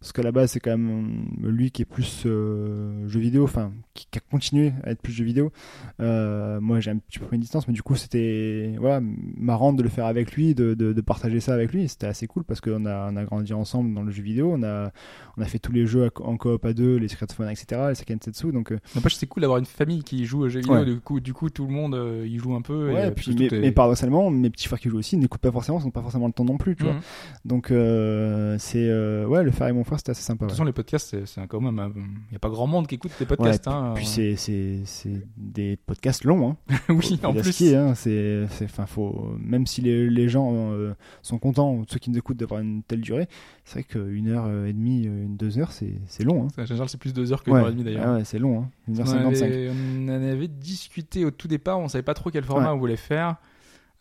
parce 0.01 0.13
qu'à 0.13 0.23
la 0.23 0.33
base, 0.33 0.53
c'est 0.53 0.61
quand 0.61 0.71
même 0.77 1.27
euh, 1.45 1.51
lui 1.51 1.71
qui 1.71 1.83
est 1.83 1.85
plus 1.85 2.23
euh, 2.27 3.07
jeu 3.09 3.21
vidéo, 3.21 3.45
enfin, 3.45 3.71
qui, 3.93 4.07
qui 4.11 4.19
a 4.19 4.23
continué 4.31 4.73
à 4.83 4.93
être 4.93 5.03
plus 5.03 5.13
jeu 5.13 5.25
vidéo. 5.25 5.53
Euh, 6.01 6.59
moi, 6.61 6.81
j'ai 6.81 6.91
un 6.91 6.97
petit 6.97 7.19
peu 7.19 7.27
pris 7.27 7.37
une 7.37 7.43
distance, 7.43 7.69
mais 7.69 7.75
du 7.75 7.83
coup, 7.83 7.97
c'était 7.97 8.75
voilà, 8.79 9.01
marrant 9.37 9.73
de 9.75 9.83
le 9.83 9.89
faire 9.91 10.07
avec 10.07 10.33
lui, 10.33 10.55
de, 10.55 10.73
de, 10.75 10.93
de 10.95 11.01
partager 11.03 11.41
ça 11.41 11.53
avec 11.53 11.73
lui. 11.73 11.87
C'était 11.89 12.07
assez 12.07 12.27
cool 12.27 12.45
parce 12.45 12.61
qu'on 12.63 12.87
a, 12.87 13.11
on 13.13 13.17
a 13.17 13.25
grandi 13.25 13.53
ensemble 13.53 13.93
dans 13.95 14.03
le 14.03 14.11
jeu 14.11 14.23
vidéo. 14.23 14.51
On 14.57 14.63
a, 14.63 14.91
on 15.37 15.43
a 15.43 15.45
fait 15.45 15.59
tous 15.59 15.73
les 15.73 15.87
jeux 15.87 16.09
en 16.23 16.37
coop 16.39 16.65
à 16.65 16.73
deux, 16.73 16.97
les 16.97 17.09
Secret 17.09 17.27
of 17.31 17.39
Mana, 17.39 17.53
etc., 17.53 17.83
les 17.91 17.95
Seiken 17.95 18.19
Setsu. 18.23 18.53
Donc, 18.53 18.73
N'empêche, 18.97 19.17
c'est 19.17 19.27
cool 19.27 19.43
d'avoir 19.43 19.59
une 19.59 19.67
famille 19.67 20.03
qui 20.03 20.25
joue 20.25 20.45
aux 20.45 20.49
jeux 20.49 20.61
vidéo. 20.61 20.77
Ouais. 20.77 20.85
Du, 20.87 20.99
coup, 21.01 21.21
du 21.21 21.35
coup, 21.35 21.51
tout 21.51 21.67
le 21.67 21.73
monde 21.75 21.95
euh, 21.95 22.27
y 22.27 22.39
joue 22.39 22.55
un 22.55 22.63
peu. 22.63 22.91
et, 22.91 22.95
ouais, 22.95 23.11
puis, 23.11 23.33
tout 23.35 23.39
mais, 23.39 23.47
est- 23.49 23.61
mais 23.61 23.73
paradoxalement, 23.73 24.31
mes 24.31 24.49
petits 24.49 24.67
frères 24.67 24.81
qui 24.81 24.89
jouent 24.89 24.99
aussi 24.99 25.19
n'écoutent 25.19 25.43
pas 25.43 25.53
forcément, 25.53 25.79
ils 25.79 25.85
n'ont 25.85 25.91
pas 25.91 26.01
forcément 26.03 26.27
le 26.27 26.33
temps 26.33 26.45
non 26.47 26.57
plus, 26.57 26.75
tu 26.75 26.85
vois. 26.85 26.95
Mhm. 26.95 27.01
Donc, 27.45 27.71
euh, 27.71 28.57
c'est, 28.59 28.89
ouais, 29.27 29.45
le 29.45 29.51
faire 29.51 29.65
avec 29.65 29.77
mon 29.77 29.85
frère, 29.91 29.99
c'était 29.99 30.11
assez 30.13 30.23
sympa. 30.23 30.47
De 30.47 30.49
toute 30.49 30.51
ouais. 30.51 30.55
façon, 30.57 30.65
les 30.65 30.73
podcasts, 30.73 31.25
c'est- 31.27 31.47
quand 31.47 31.61
même. 31.61 31.93
Il 31.97 32.31
n'y 32.33 32.37
a 32.37 32.39
pas 32.39 32.49
grand 32.49 32.67
monde 32.67 32.87
qui 32.87 32.95
écoute 32.95 33.13
Ouais, 33.21 33.27
podcasts. 33.27 33.65
puis- 33.65 33.73
hein. 33.73 33.93
puis 33.95 34.07
c'est, 34.07 34.37
c'est, 34.37 34.81
c'est 34.85 35.23
des 35.37 35.77
podcasts 35.77 36.25
longs, 36.25 36.51
hein. 36.51 36.57
oui, 36.89 37.19
Faut 37.21 37.27
en 37.29 37.33
plus. 37.35 37.61
est, 37.63 37.77
hein, 37.77 37.95
c'est, 37.95 38.47
c'est, 38.51 38.65
enfin, 38.65 38.87
faut, 38.87 39.35
même 39.39 39.67
si 39.67 39.81
les, 39.83 40.09
les 40.09 40.29
gens 40.29 40.73
euh, 40.73 40.95
sont 41.23 41.39
contents, 41.39 41.83
ceux 41.89 41.99
qui 41.99 42.11
nous 42.11 42.19
écoutent 42.19 42.37
d'avoir 42.39 42.61
une 42.61 42.83
telle 42.83 43.01
durée, 43.01 43.29
c'est 43.65 43.75
vrai 43.75 43.85
qu'une 43.85 44.29
heure 44.29 44.45
euh, 44.47 44.67
et 44.67 44.73
demie, 44.73 45.07
euh, 45.07 45.25
une 45.25 45.37
deux 45.37 45.59
heures, 45.59 45.73
c'est, 45.73 45.95
c'est 46.07 46.25
long, 46.25 46.45
hein. 46.59 46.65
Général, 46.65 46.89
c'est 46.89 46.99
plus 47.01 47.13
deux 47.13 47.33
heures 47.33 47.43
que 47.43 47.51
Ouais. 47.51 47.59
une 47.59 47.65
heure 47.65 47.69
et 47.71 47.73
demie 47.73 47.85
d'ailleurs. 47.85 48.05
Ah 48.07 48.15
ouais, 48.15 48.25
c'est 48.25 48.39
long, 48.39 48.63
hein. 48.63 48.71
Une 48.89 49.01
heure 49.01 49.07
On, 49.09 49.13
avait, 49.13 49.71
on 49.71 50.05
en 50.09 50.09
avait 50.09 50.49
discuté 50.49 51.25
au 51.25 51.31
tout 51.31 51.49
départ, 51.49 51.79
on 51.79 51.89
savait 51.89 52.03
pas 52.03 52.15
trop 52.15 52.31
quel 52.31 52.45
format 52.45 52.69
Ouais. 52.71 52.77
on 52.77 52.79
voulait 52.79 52.97
faire. 52.97 53.37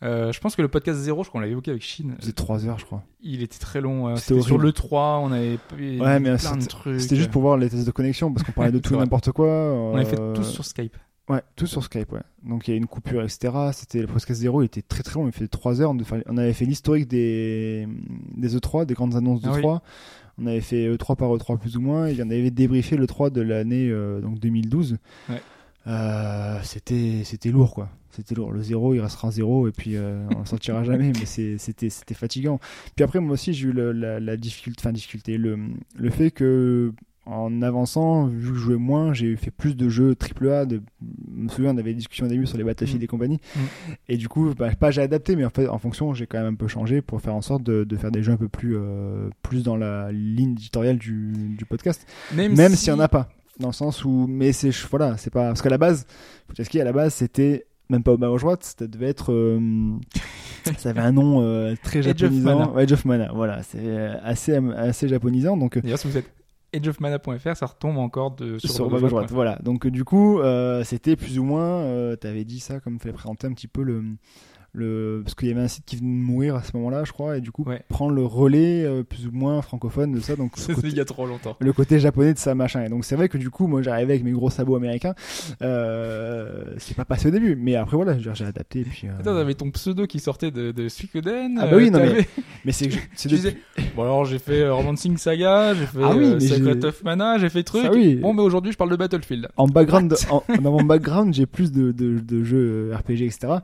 Euh, 0.02 0.32
je 0.32 0.40
pense 0.40 0.56
que 0.56 0.62
le 0.62 0.68
podcast 0.68 0.98
0, 0.98 1.22
je 1.24 1.28
crois 1.28 1.38
qu'on 1.38 1.40
l'avait 1.40 1.52
évoqué 1.52 1.70
avec 1.70 1.82
Chine. 1.82 2.16
C'est 2.20 2.34
trois 2.34 2.66
heures, 2.66 2.78
je 2.78 2.86
crois. 2.86 3.02
Il 3.22 3.42
était 3.42 3.58
très 3.58 3.80
long. 3.82 4.08
euh, 4.08 4.16
C'était 4.16 4.34
C'était 4.34 4.46
sur 4.46 4.58
le 4.58 4.72
3, 4.72 5.20
on 5.22 5.30
avait 5.32 5.58
Ouais, 5.78 6.18
mais 6.20 6.36
plein 6.36 6.56
de 6.56 6.60
c'était, 6.60 6.66
trucs. 6.66 7.00
c'était 7.00 7.16
juste 7.16 7.30
pour 7.30 7.42
voir 7.42 7.58
les 7.58 7.68
tests 7.68 7.86
de 7.86 7.90
connexion, 7.90 8.32
parce 8.32 8.46
qu'on 8.46 8.52
parlait 8.52 8.72
de 8.72 8.78
tout 8.80 8.94
et 8.94 8.98
n'importe 8.98 9.30
quoi. 9.32 9.46
On 9.48 9.96
avait 9.96 10.06
fait 10.06 10.18
euh, 10.18 10.32
tous 10.34 10.44
sur 10.44 10.64
Skype. 10.64 10.96
Ouais, 11.28 11.42
tout 11.54 11.66
sur 11.66 11.84
Skype, 11.84 12.10
ouais. 12.12 12.22
Donc 12.42 12.66
il 12.66 12.70
y 12.72 12.74
a 12.74 12.76
une 12.78 12.86
coupure, 12.86 13.22
etc. 13.22 13.52
C'était 13.72 14.00
le 14.00 14.06
podcast 14.06 14.40
0, 14.40 14.62
il 14.62 14.64
était 14.66 14.82
très 14.82 15.02
très 15.02 15.14
long, 15.20 15.26
il 15.26 15.32
fait 15.32 15.46
3 15.46 15.80
heures. 15.80 15.94
On, 16.26 16.36
avait 16.38 16.52
fait 16.54 16.64
l'historique 16.64 17.06
des, 17.06 17.86
des 18.36 18.56
E3, 18.56 18.84
des 18.86 18.94
grandes 18.94 19.14
annonces 19.14 19.42
Ah 19.44 19.52
oui. 19.54 19.60
d'E3. 19.62 19.80
On 20.42 20.46
avait 20.46 20.60
fait 20.62 20.88
E3 20.96 21.16
par 21.16 21.28
E3 21.36 21.58
plus 21.58 21.76
ou 21.76 21.80
moins, 21.82 22.06
et 22.06 22.16
on 22.20 22.30
avait 22.30 22.50
débriefé 22.50 22.96
le 22.96 23.06
3 23.06 23.28
de 23.30 23.42
l'année 23.42 23.88
euh, 23.90 24.20
donc 24.22 24.40
2012. 24.40 24.96
Ouais. 25.28 25.42
Euh, 25.86 26.58
c'était 26.62 27.22
c'était 27.24 27.50
lourd 27.50 27.74
quoi. 27.74 27.88
C'était 28.10 28.34
lourd. 28.34 28.50
Le 28.52 28.60
0, 28.60 28.94
il 28.94 29.00
restera 29.00 29.30
0 29.30 29.68
et 29.68 29.72
puis 29.72 29.96
euh, 29.96 30.26
on 30.36 30.40
ne 30.40 30.44
sortira 30.44 30.82
jamais, 30.84 31.12
mais 31.18 31.24
c'était 31.26 31.88
c'était 31.90 32.14
fatigant. 32.14 32.58
Puis 32.96 33.04
après 33.04 33.20
moi 33.20 33.32
aussi 33.34 33.54
j'ai 33.54 33.68
eu 33.68 33.72
le- 33.72 33.92
la, 33.92 34.20
la 34.20 34.36
difficulté, 34.36 34.80
enfin 34.82 34.92
difficulté, 34.92 35.38
le, 35.38 35.58
le 35.96 36.10
fait 36.10 36.30
que 36.30 36.92
en 37.26 37.62
avançant, 37.62 38.26
vu 38.26 38.48
que 38.50 38.56
je 38.56 38.60
jouais 38.60 38.76
moins, 38.76 39.12
j'ai 39.14 39.36
fait 39.36 39.52
plus 39.52 39.76
de 39.76 39.88
jeux 39.88 40.16
AAA. 40.16 40.64
De... 40.66 40.82
Je 41.00 41.42
me 41.42 41.48
souviens, 41.48 41.72
on 41.74 41.78
avait 41.78 41.90
des 41.90 41.98
discussions 41.98 42.26
au 42.26 42.28
début 42.28 42.46
sur 42.46 42.58
les 42.58 42.64
Battlefield 42.64 43.00
Mm. 43.00 43.04
et 43.04 43.06
compagnie. 43.06 43.40
Mm. 43.54 43.60
Et 44.08 44.16
du 44.16 44.26
coup, 44.28 44.52
bah, 44.58 44.70
pas 44.74 44.90
j'ai 44.90 45.02
adapté, 45.02 45.36
mais 45.36 45.44
en 45.44 45.50
fait, 45.50 45.68
en 45.68 45.78
fonction, 45.78 46.12
j'ai 46.12 46.26
quand 46.26 46.38
même 46.38 46.54
un 46.54 46.56
peu 46.56 46.66
changé 46.66 47.02
pour 47.02 47.20
faire 47.20 47.34
en 47.34 47.42
sorte 47.42 47.62
de, 47.62 47.84
de 47.84 47.96
faire 47.96 48.10
des 48.10 48.22
jeux 48.24 48.32
un 48.32 48.36
peu 48.36 48.48
plus, 48.48 48.74
euh, 48.76 49.28
plus 49.42 49.62
dans 49.62 49.76
la 49.76 50.10
ligne 50.10 50.52
éditoriale 50.52 50.96
du, 50.98 51.32
du 51.56 51.64
podcast. 51.66 52.04
Même, 52.34 52.56
Même 52.56 52.72
si- 52.72 52.78
s'il 52.84 52.94
n'y 52.94 52.98
en 52.98 53.02
a 53.02 53.08
pas. 53.08 53.28
Dans 53.60 53.68
le 53.68 53.72
sens 53.74 54.04
où, 54.04 54.26
mais 54.28 54.52
c'est, 54.52 54.70
voilà, 54.90 55.16
c'est 55.16 55.30
pas, 55.30 55.48
parce 55.48 55.62
qu'à 55.62 55.68
la 55.70 55.78
base, 55.78 56.06
a, 56.48 56.80
à 56.80 56.84
la 56.84 56.92
base, 56.92 57.14
c'était 57.14 57.66
même 57.88 58.02
pas 58.02 58.12
Obama 58.12 58.32
Watts, 58.42 58.74
ça 58.78 58.86
devait 58.86 59.08
être, 59.08 59.32
euh, 59.32 59.60
ça 60.78 60.90
avait 60.90 61.00
un 61.00 61.12
nom 61.12 61.42
euh, 61.42 61.74
très 61.82 62.02
japonisant. 62.02 62.74
Age 62.76 62.92
of 62.92 63.04
Mana, 63.04 63.30
voilà, 63.34 63.62
c'est 63.62 63.78
euh, 63.80 64.14
assez, 64.22 64.54
assez 64.76 65.08
japonisant, 65.08 65.56
donc, 65.56 65.76
euh, 65.76 65.80
D'ailleurs, 65.80 65.98
si 65.98 66.08
vous 66.08 66.16
êtes 66.16 66.30
edgeofmana.fr, 66.72 67.56
ça 67.56 67.66
retombe 67.66 67.98
encore 67.98 68.30
de, 68.36 68.58
sur, 68.58 68.70
sur 68.70 68.88
votre- 68.88 69.08
droite. 69.08 69.30
Voilà. 69.32 69.58
Donc 69.62 69.88
du 69.88 70.04
coup, 70.04 70.38
euh, 70.38 70.84
c'était 70.84 71.16
plus 71.16 71.36
ou 71.38 71.42
moins. 71.42 71.80
Euh, 71.80 72.14
T'avais 72.14 72.44
dit 72.44 72.60
ça 72.60 72.78
comme 72.78 73.00
fallait 73.00 73.12
présenter 73.12 73.48
un 73.48 73.52
petit 73.52 73.66
peu 73.66 73.82
le. 73.82 74.04
Le, 74.72 75.22
parce 75.24 75.34
qu'il 75.34 75.48
y 75.48 75.50
avait 75.50 75.60
un 75.62 75.66
site 75.68 75.84
qui 75.84 75.96
venait 75.96 76.08
de 76.10 76.14
mourir 76.24 76.54
à 76.54 76.62
ce 76.62 76.76
moment-là, 76.76 77.02
je 77.04 77.10
crois, 77.12 77.36
et 77.36 77.40
du 77.40 77.50
coup 77.50 77.64
Ouais. 77.66 77.82
prendre 77.88 78.12
le 78.14 78.24
relais 78.24 78.84
euh, 78.84 79.02
plus 79.02 79.26
ou 79.26 79.32
moins 79.32 79.60
francophone 79.62 80.12
de 80.12 80.20
ça. 80.20 80.36
Donc 80.36 80.52
Ça, 80.56 80.72
côté- 80.74 80.88
il 80.88 80.94
y 80.96 81.00
a 81.00 81.04
trop 81.04 81.26
longtemps. 81.26 81.56
le 81.58 81.72
côté 81.72 81.98
japonais 81.98 82.34
de 82.34 82.38
ça 82.38 82.54
machin 82.54 82.84
et 82.84 82.88
donc 82.88 83.04
c'est 83.04 83.16
vrai 83.16 83.28
que 83.28 83.36
du 83.36 83.50
coup 83.50 83.66
moi 83.66 83.82
j'arrivais 83.82 84.12
avec 84.12 84.24
mes 84.24 84.30
gros 84.30 84.48
sabots 84.48 84.76
américains 84.76 85.14
euh, 85.62 86.64
c'est 86.78 86.96
pas 86.96 87.04
passé 87.04 87.28
au 87.28 87.30
début 87.30 87.56
mais 87.56 87.76
après 87.76 87.96
voilà 87.96 88.16
j'ai 88.18 88.44
adapté 88.44 88.80
et 88.80 88.84
puis 88.84 89.08
euh, 89.08 89.10
Attends, 89.18 89.34
t'avais 89.34 89.54
ton 89.54 89.70
pseudo 89.70 90.06
qui 90.06 90.20
sortait 90.20 90.50
de, 90.50 90.72
de 90.72 90.88
Suikoden. 90.88 91.58
Ah 91.60 91.66
bah 91.66 91.76
oui, 91.76 91.88
euh, 91.88 91.90
non, 91.90 91.98
mais 92.00 92.26
mais 92.64 92.72
c'est 92.72 92.86
depuis- 92.86 93.28
disais, 93.28 93.56
bon 93.96 94.02
alors 94.02 94.24
j'ai 94.24 94.38
fait 94.38 94.62
euh, 94.62 94.74
Romancing 94.74 95.16
Saga, 95.16 95.74
j'ai 95.74 95.86
fait 95.86 95.98
Ah 96.02 96.14
oui, 96.16 96.40
Secret 96.40 96.84
of 96.84 97.02
Mana, 97.04 97.38
j'ai 97.38 97.48
fait 97.48 97.62
truc. 97.62 97.82
Ça 97.82 97.92
oui. 97.92 98.16
Bon 98.16 98.32
mais 98.34 98.42
aujourd'hui 98.42 98.72
je 98.72 98.76
parle 98.76 98.90
de 98.90 98.96
Battlefield. 98.96 99.48
en 99.56 99.66
background 99.66 100.14
en- 100.30 100.42
dans 100.60 100.72
mon 100.72 100.82
background 100.84 101.34
j'ai 101.34 101.46
plus 101.46 101.72
de, 101.72 101.92
de, 101.92 102.18
de 102.18 102.44
jeux 102.44 102.92
RPG 102.94 103.22
etc 103.22 103.54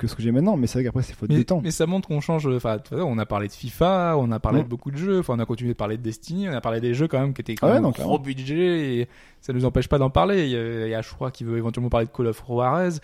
que 0.00 0.06
ce 0.08 0.16
que 0.16 0.22
j'ai 0.22 0.32
maintenant 0.32 0.56
mais 0.56 0.66
c'est 0.66 0.78
vrai 0.78 0.84
qu'après 0.84 1.02
c'est 1.02 1.12
faute 1.14 1.30
de 1.30 1.36
Mais, 1.36 1.44
temps 1.44 1.60
mais 1.62 1.70
ça 1.70 1.86
montre 1.86 2.08
qu'on 2.08 2.20
change. 2.20 2.46
Enfin, 2.46 2.78
tu 2.78 2.94
vois, 2.94 3.04
on 3.04 3.18
a 3.18 3.26
parlé 3.26 3.46
de 3.48 3.52
FIFA, 3.52 4.16
on 4.18 4.30
a 4.32 4.38
parlé 4.40 4.60
Mm. 4.60 4.64
de 4.64 4.68
beaucoup 4.68 4.90
de 4.90 4.96
jeux. 4.96 5.20
Enfin, 5.20 5.34
on 5.36 5.38
a 5.38 5.46
continué 5.46 5.72
de 5.72 5.76
parler 5.76 5.96
de 5.96 6.02
Destiny, 6.02 6.48
on 6.48 6.52
a 6.52 6.60
parlé 6.60 6.80
des 6.80 6.94
jeux 6.94 7.06
quand 7.08 7.20
même 7.20 7.32
qui 7.34 7.40
étaient 7.42 7.54
quand 7.54 7.66
Ah 7.66 7.70
ouais, 7.70 7.74
même 7.74 7.82
non, 7.84 7.90
gros 7.90 8.18
budget 8.18 8.96
et 9.00 9.08
ça 9.40 9.52
nous 9.52 9.64
empêche 9.64 9.88
pas 9.88 9.98
d'en 9.98 10.10
parler. 10.10 10.44
Il 10.44 10.50
y 10.50 10.56
a, 10.56 10.86
il 10.86 10.90
y 10.90 10.94
a 10.94 10.98
Ashura 10.98 11.30
qui 11.30 11.44
veut 11.44 11.58
éventuellement 11.58 11.88
parler 11.90 12.06
de 12.06 12.10
Call 12.12 12.26
of 12.26 12.42
Juarez. 12.46 12.98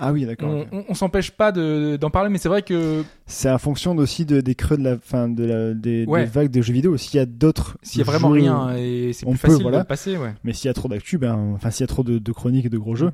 ah 0.00 0.12
oui 0.12 0.24
d'accord 0.26 0.48
On, 0.50 0.60
ok. 0.62 0.68
on, 0.72 0.84
on 0.90 0.94
s'empêche 0.94 1.30
pas 1.32 1.50
de- 1.52 1.96
d'en 2.00 2.08
parler, 2.10 2.30
mais 2.30 2.38
c'est 2.38 2.48
vrai 2.48 2.62
que 2.62 3.02
c'est 3.26 3.50
en 3.50 3.58
fonction 3.58 3.96
aussi 3.96 4.24
de, 4.24 4.40
des 4.40 4.54
creux 4.54 4.76
de 4.78 4.84
la 4.84 4.96
fin 4.96 5.28
de 5.28 5.44
la 5.44 5.74
des, 5.74 6.04
Ouais. 6.06 6.20
des 6.24 6.30
vagues 6.30 6.50
de 6.50 6.62
jeux 6.62 6.72
vidéo 6.72 6.96
s'il 6.96 7.16
y 7.18 7.20
a 7.22 7.26
d'autres 7.26 7.76
s'il 7.82 7.98
y 7.98 8.02
a 8.02 8.04
vraiment 8.04 8.28
jeux- 8.34 8.40
rien 8.42 8.74
et 8.76 9.12
c'est 9.12 9.26
on 9.26 9.30
plus 9.32 9.38
peut, 9.40 9.48
facile 9.48 9.62
voilà. 9.62 9.80
de 9.80 9.86
passer, 9.86 10.16
ouais. 10.16 10.34
mais 10.44 10.52
s'il 10.52 10.68
y 10.68 10.70
a 10.70 10.74
trop 10.74 10.88
d'actu 10.88 11.18
ben 11.18 11.34
enfin 11.54 11.70
s'il 11.70 11.82
y 11.82 11.84
a 11.84 11.88
trop 11.88 12.02
de, 12.04 12.18
de 12.18 12.32
chroniques 12.32 12.66
et 12.66 12.70
de 12.70 12.78
gros 12.78 12.94
jeux 12.94 13.10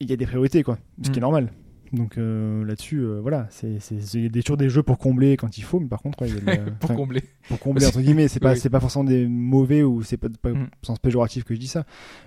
il 0.00 0.08
y 0.10 0.12
a 0.12 0.16
des 0.16 0.26
priorités 0.26 0.62
quoi 0.62 0.78
ce 1.02 1.10
qui 1.10 1.18
est 1.18 1.20
Mm. 1.20 1.22
normal 1.22 1.52
donc 1.92 2.18
euh, 2.18 2.64
là-dessus 2.64 2.98
euh, 2.98 3.20
voilà 3.20 3.46
c'est 3.50 3.78
toujours 4.42 4.56
des 4.56 4.68
jeux 4.68 4.82
pour 4.82 4.98
combler 4.98 5.36
quand 5.36 5.58
il 5.58 5.62
faut 5.62 5.78
mais 5.80 5.86
par 5.88 6.00
contre 6.02 6.22
ouais, 6.22 6.28
il 6.28 6.44
y 6.44 6.50
a 6.50 6.56
pour 6.80 6.94
combler. 6.94 7.22
pour 7.48 7.58
combler 7.58 7.86
entre 7.86 8.00
guillemets 8.00 8.26
c'est 8.28 8.40
pas 8.40 8.52
Oui. 8.52 8.58
c'est 8.58 8.70
pas 8.70 8.80
forcément 8.80 9.04
des 9.04 9.26
mauvais 9.26 9.82
ou 9.82 10.02
c'est 10.02 10.16
pas, 10.16 10.28
pas 10.42 10.50
Mm. 10.50 10.68
sens 10.82 10.98
péjoratif 10.98 11.44
que 11.44 11.54
je 11.54 11.60
dis 11.60 11.68
ça 11.68 11.84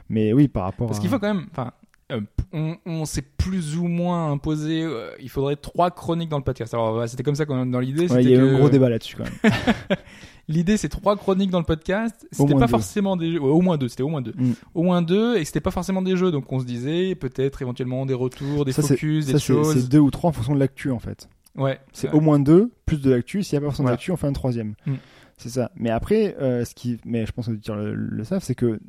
mais 0.10 0.32
oui 0.34 0.48
par 0.48 0.64
rapport 0.64 0.88
Parce 0.88 1.00
à... 1.00 1.02
qu'il 1.02 1.10
faut 1.10 1.19
quand 1.19 1.34
même, 1.34 1.48
enfin, 1.52 1.72
euh, 2.11 2.22
on, 2.53 2.77
on 2.86 3.03
s'est 3.06 3.22
plus 3.38 3.77
ou 3.77 3.88
moins 3.88 4.32
imposé. 4.32 4.82
euh, 4.84 5.10
il 5.19 5.30
faudrait 5.30 5.58
trois 5.58 5.92
chroniques 5.92 6.30
dans 6.30 6.38
le 6.38 6.44
podcast. 6.44 6.74
Alors 6.74 7.06
c'était 7.10 7.24
comme 7.24 7.36
ça 7.36 7.45
qu'on 7.45 7.66
dans 7.66 7.82
l'idée. 7.82 8.08
Ouais, 8.10 8.24
il 8.24 8.30
y 8.30 8.34
a 8.34 8.38
eu 8.38 8.40
que- 8.42 8.56
un 8.56 8.58
gros 8.60 8.69
débat 8.69 8.90
là-dessus 8.90 9.18
quand 9.18 9.26
même 9.26 9.52
L'idée, 10.50 10.77
c'est 10.77 10.88
trois 10.90 11.17
chroniques 11.17 11.50
dans 11.51 11.59
le 11.59 11.66
podcast. 11.66 12.26
C'était 12.32 12.53
pas 12.53 12.61
deux. 12.61 12.67
forcément 12.67 13.17
des 13.17 13.34
jeux. 13.34 13.40
ouais, 13.40 13.50
au 13.50 13.61
moins 13.61 13.77
deux. 13.77 13.90
C'était 13.90 14.03
au 14.03 14.08
moins 14.09 14.22
deux. 14.22 14.34
Mm. 14.38 14.53
Au 14.76 14.84
moins 14.84 15.01
deux, 15.01 15.38
et 15.38 15.43
c'était 15.45 15.59
pas 15.59 15.72
forcément 15.72 16.01
des 16.01 16.16
jeux. 16.16 16.32
Donc 16.32 16.51
on 16.51 16.59
se 16.59 16.66
disait 16.66 17.16
peut-être 17.16 17.61
éventuellement 17.61 18.06
des 18.06 18.14
retours, 18.14 18.64
des 18.64 18.72
Ça, 18.72 18.82
focus, 18.82 19.26
ça 19.26 19.34
des 19.34 19.40
c'est 19.40 19.45
choses. 19.45 19.74
c'est 19.82 19.90
deux 19.90 20.00
ou 20.00 20.09
trois 20.11 20.30
en 20.30 20.34
fonction 20.34 20.53
de 20.56 20.59
l'actu 20.59 20.90
en 20.92 21.00
fait 21.00 21.27
Ouais. 21.58 21.80
c'est 21.92 22.11
au 22.11 22.19
moins 22.22 22.40
deux 22.40 22.72
plus 22.85 23.01
de 23.01 23.09
l'actu 23.09 23.42
s'il 23.42 23.56
y 23.56 23.58
a 23.58 23.61
pas 23.61 23.66
forcément 23.66 23.85
Voilà. 23.88 23.95
d'actu 23.98 24.11
on 24.11 24.16
fait 24.17 24.27
un 24.27 24.32
troisième 24.34 24.76
Mm. 24.85 24.93
c'est 25.38 25.50
ça 25.50 25.72
mais 25.76 25.90
après 25.90 26.35
euh, 26.40 26.64
ce 26.66 26.76
qui 26.76 27.00
mais 27.03 27.26
je 27.26 27.32
pense 27.32 27.48
que 27.48 27.53
tu 27.53 27.72
le, 27.74 27.95
le 27.95 28.24
savent 28.24 28.43
c'est 28.43 28.53
que 28.53 28.80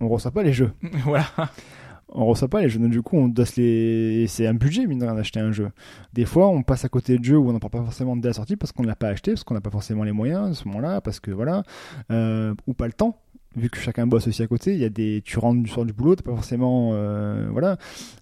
on 0.00 0.08
reçoit 0.08 0.32
pas 0.32 0.42
les 0.42 0.52
jeux 0.52 0.72
voilà. 1.04 1.26
On 2.10 2.26
reçoit 2.26 2.48
pas 2.48 2.62
les 2.62 2.68
jeux. 2.68 2.78
Du 2.88 3.02
coup 3.02 3.16
on 3.16 3.28
doit 3.28 3.44
les 3.56 4.26
c'est 4.28 4.46
un 4.46 4.54
budget 4.54 4.86
mine 4.86 4.98
de 4.98 5.04
rien 5.04 5.14
d'acheter 5.14 5.40
un 5.40 5.52
jeu. 5.52 5.70
Des 6.12 6.24
fois 6.24 6.48
on 6.48 6.62
passe 6.62 6.84
à 6.84 6.88
côté 6.88 7.18
de 7.18 7.24
jeux 7.24 7.38
où 7.38 7.48
on 7.48 7.52
n'en 7.52 7.58
parle 7.58 7.72
pas 7.72 7.84
forcément 7.84 8.16
dès 8.16 8.28
la 8.28 8.34
sortie 8.34 8.56
parce 8.56 8.72
qu'on 8.72 8.82
ne 8.82 8.88
l'a 8.88 8.96
pas 8.96 9.08
acheté 9.08 9.32
parce 9.32 9.44
qu'on 9.44 9.54
n'a 9.54 9.60
pas 9.60 9.70
forcément 9.70 10.04
les 10.04 10.12
moyens 10.12 10.50
à 10.50 10.54
ce 10.54 10.66
moment 10.66 10.80
là 10.80 11.00
parce 11.00 11.20
que 11.20 11.30
voilà 11.30 11.62
euh, 12.10 12.54
ou 12.66 12.74
pas 12.74 12.86
le 12.86 12.92
temps 12.92 13.20
vu 13.56 13.70
que 13.70 13.78
chacun 13.78 14.06
bosse 14.06 14.28
aussi 14.28 14.42
à 14.42 14.46
côté. 14.46 14.74
Il 14.74 14.78
y 14.78 14.84
a 14.84 14.90
des 14.90 15.22
tu 15.24 15.38
rentres 15.38 15.62
du 15.62 15.70
soir 15.70 15.84
du 15.84 15.92
boulot 15.92 16.16
t'as 16.16 16.22
pas 16.22 16.34
forcément 16.34 16.90
euh, 16.92 17.48
voilà 17.50 17.76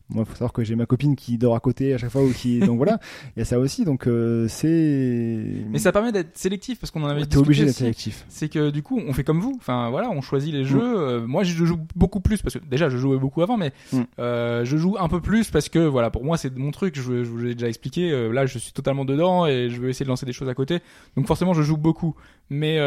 moi 0.08 0.22
il 0.24 0.28
faut 0.28 0.34
savoir 0.34 0.52
que 0.52 0.62
j'ai 0.62 0.76
ma 0.76 0.86
copine 0.86 1.16
qui 1.16 1.36
dort 1.38 1.56
à 1.56 1.60
côté 1.60 1.92
à 1.94 1.98
chaque 1.98 2.10
fois 2.10 2.22
ou 2.22 2.30
qui 2.32 2.60
donc 2.60 2.76
voilà. 2.76 2.98
Il 3.36 3.40
y 3.40 3.42
a 3.42 3.44
ça 3.44 3.58
aussi 3.58 3.84
donc 3.84 4.06
euh, 4.06 4.46
c'est 4.48 5.64
Mais 5.70 5.78
ça 5.78 5.92
permet 5.92 6.12
d'être 6.12 6.36
sélectif 6.38 6.78
parce 6.78 6.90
qu'on 6.90 7.02
en 7.02 7.08
avait 7.08 7.20
t'es 7.22 7.26
discuté 7.26 7.40
obligé 7.46 7.64
d'être 7.64 7.74
sélectif. 7.74 8.24
C'est 8.28 8.48
que 8.48 8.70
du 8.70 8.82
coup 8.82 9.00
on 9.06 9.12
fait 9.12 9.24
comme 9.24 9.40
vous. 9.40 9.54
Enfin 9.58 9.90
voilà 9.90 10.10
on 10.10 10.20
choisit 10.20 10.52
les 10.52 10.64
jeux. 10.64 10.78
Mm. 10.78 10.96
Euh, 11.00 11.26
moi 11.26 11.42
je 11.44 11.64
joue 11.64 11.78
beaucoup 11.96 12.20
plus 12.20 12.40
parce 12.42 12.54
que 12.54 12.64
déjà 12.64 12.88
je 12.88 12.96
jouais 12.98 13.18
beaucoup 13.18 13.42
avant 13.42 13.56
mais 13.56 13.72
Mm. 13.92 14.00
euh, 14.18 14.64
je 14.64 14.76
joue 14.76 14.96
un 14.98 15.08
peu 15.08 15.20
plus 15.20 15.50
parce 15.50 15.68
que 15.68 15.78
voilà 15.80 16.10
pour 16.10 16.24
moi 16.24 16.36
c'est 16.36 16.56
mon 16.56 16.70
truc. 16.70 16.94
Je, 16.96 17.02
je 17.24 17.28
vous 17.28 17.38
l'ai 17.38 17.54
déjà 17.54 17.68
expliqué 17.68 18.10
là 18.32 18.46
je 18.46 18.58
suis 18.58 18.72
totalement 18.72 19.04
dedans 19.04 19.46
et 19.46 19.68
je 19.70 19.80
veux 19.80 19.88
essayer 19.88 20.04
de 20.04 20.10
lancer 20.10 20.26
des 20.26 20.32
choses 20.32 20.48
à 20.48 20.54
côté. 20.54 20.80
Donc 21.16 21.26
forcément 21.26 21.52
je 21.54 21.62
joue 21.62 21.76
beaucoup. 21.76 22.14
Mais 22.48 22.78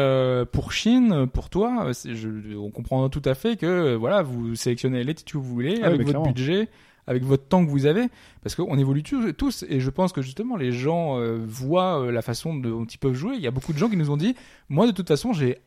pour 0.52 0.72
Chine 0.72 1.26
pour 1.32 1.50
toi 1.50 1.90
je- 2.04 2.56
on 2.56 2.70
comprend 2.70 3.08
tout 3.10 3.22
à 3.24 3.34
fait 3.34 3.56
que 3.56 3.94
voilà 3.94 4.22
vous 4.22 4.54
sélectionnez 4.54 5.04
les 5.04 5.14
titres 5.14 5.32
que 5.32 5.38
vous 5.38 5.44
voulez 5.44 5.80
Ah 5.82 5.86
avec 5.88 5.98
mais 5.98 6.04
votre 6.04 6.18
clairement. 6.20 6.32
budget 6.32 6.68
avec 7.10 7.24
votre 7.24 7.44
temps 7.48 7.64
que 7.66 7.70
vous 7.70 7.86
avez, 7.86 8.06
parce 8.42 8.54
qu'on 8.54 8.78
évolue 8.78 9.02
tous, 9.02 9.64
et 9.68 9.80
je 9.80 9.90
pense 9.90 10.12
que 10.12 10.22
justement 10.22 10.56
les 10.56 10.70
gens 10.70 11.18
euh, 11.18 11.38
voient 11.44 12.00
euh, 12.00 12.12
la 12.12 12.22
façon 12.22 12.54
dont 12.54 12.84
ils 12.84 12.98
peuvent 12.98 13.14
jouer. 13.14 13.34
Il 13.34 13.42
y 13.42 13.48
a 13.48 13.50
beaucoup 13.50 13.72
de 13.72 13.78
gens 13.78 13.88
qui 13.90 13.96
nous 13.96 14.10
ont 14.10 14.16
dit, 14.16 14.36
moi 14.68 14.86
de 14.86 14.92
toute 14.92 15.08
façon 15.08 15.32
j'ai 15.32 15.58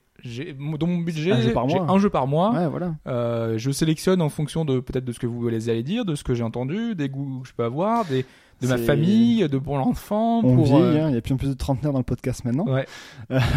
dans 0.80 0.88
mon 0.88 1.00
budget 1.00 1.32
j'ai 1.42 1.54
un 1.90 2.00
jeu 2.00 2.10
par 2.10 2.28
mois. 2.28 2.54
ouais 2.54 2.68
voilà 2.70 2.96
Euh, 3.08 3.58
je 3.58 3.72
sélectionne 3.72 4.22
en 4.22 4.30
fonction 4.30 4.64
de 4.64 4.80
peut-être 4.80 5.04
de 5.04 5.12
ce 5.12 5.20
que 5.20 5.28
vous 5.28 5.50
les 5.50 5.68
allez 5.70 5.84
dire, 5.84 6.06
de 6.06 6.16
ce 6.16 6.24
que 6.24 6.34
j'ai 6.34 6.44
entendu, 6.44 6.96
des 6.96 7.10
goûts 7.10 7.42
que 7.42 7.48
je 7.50 7.54
peux 7.54 7.66
avoir, 7.66 8.06
des, 8.06 8.26
de 8.62 8.68
ma 8.68 8.78
famille, 8.78 9.46
de 9.50 9.58
pour 9.58 9.76
l'enfant, 9.78 10.40
on 10.46 10.56
pour 10.56 10.64
vieillit 10.66 10.82
euh, 10.98 11.06
hein, 11.06 11.10
il 11.10 11.16
y 11.16 11.18
a 11.18 11.22
plus 11.22 11.34
en 11.34 11.38
plus 11.38 11.50
de 11.50 11.54
trentenaires 11.56 11.92
dans 11.92 12.00
le 12.00 12.06
podcast 12.06 12.46
maintenant 12.46 12.66
ouais. 12.72 12.86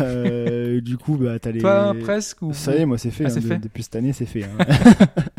Euh, 0.01 0.81
du 0.81 0.97
coup 0.99 1.17
bah 1.17 1.39
t'as 1.39 1.53
les 1.53 1.61
Toi 1.61 1.95
presque 2.03 2.43
ou 2.43 2.53
Ça 2.53 2.75
y 2.75 2.79
est, 2.81 2.87
moi 2.87 2.99
c'est 2.99 3.13
fait. 3.13 3.27
Ah, 3.27 3.29
hein, 3.31 3.35
de- 3.37 3.41
fait 3.41 3.59
depuis 3.59 3.83
cette 3.85 3.95
année, 3.97 4.13
c'est 4.13 4.27
fait. 4.27 4.43
hein. 4.45 4.57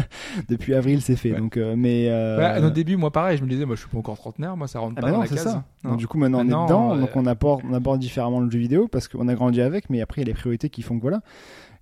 depuis 0.50 0.74
avril, 0.74 1.02
c'est 1.02 1.16
fait. 1.16 1.34
Ouais. 1.34 1.40
Donc, 1.40 1.58
euh, 1.58 1.76
mais 1.78 2.08
euh, 2.10 2.38
Ouais, 2.38 2.62
nos 2.62 2.70
débuts, 2.70 2.96
moi 2.96 3.12
pareil, 3.12 3.38
je 3.38 3.44
me 3.44 3.50
disais, 3.50 3.66
moi 3.66 3.76
je 3.76 3.82
suis 3.82 3.90
pas 3.90 3.98
encore 3.98 4.18
trentenaire, 4.18 4.56
moi 4.56 4.68
ça 4.68 4.80
rentre 4.80 4.96
ah 4.98 5.02
pas 5.02 5.08
bah 5.08 5.14
dans 5.14 5.22
la 5.22 5.28
case. 5.28 5.44
ça. 5.44 5.64
Non. 5.84 5.92
Donc, 5.92 6.00
du 6.00 6.08
coup, 6.08 6.18
maintenant, 6.18 6.40
Maintenant, 6.40 6.60
on 6.60 6.64
est 6.64 6.68
dedans, 6.68 6.96
euh, 6.96 7.00
donc 7.02 7.16
on 7.16 7.26
aborde, 7.26 7.62
on 7.70 7.74
aborde 7.74 8.00
différemment 8.00 8.40
le 8.40 8.50
jeu 8.50 8.60
vidéo 8.60 8.88
parce 8.88 9.08
qu'on 9.08 9.28
a 9.28 9.36
grandi 9.36 9.62
avec, 9.62 9.90
mais 9.90 10.02
après 10.02 10.22
il 10.22 10.26
y 10.26 10.28
a 10.28 10.32
les 10.34 10.38
priorités 10.38 10.70
qui 10.70 10.82
font 10.82 10.98
que 10.98 11.02
voilà. 11.02 11.22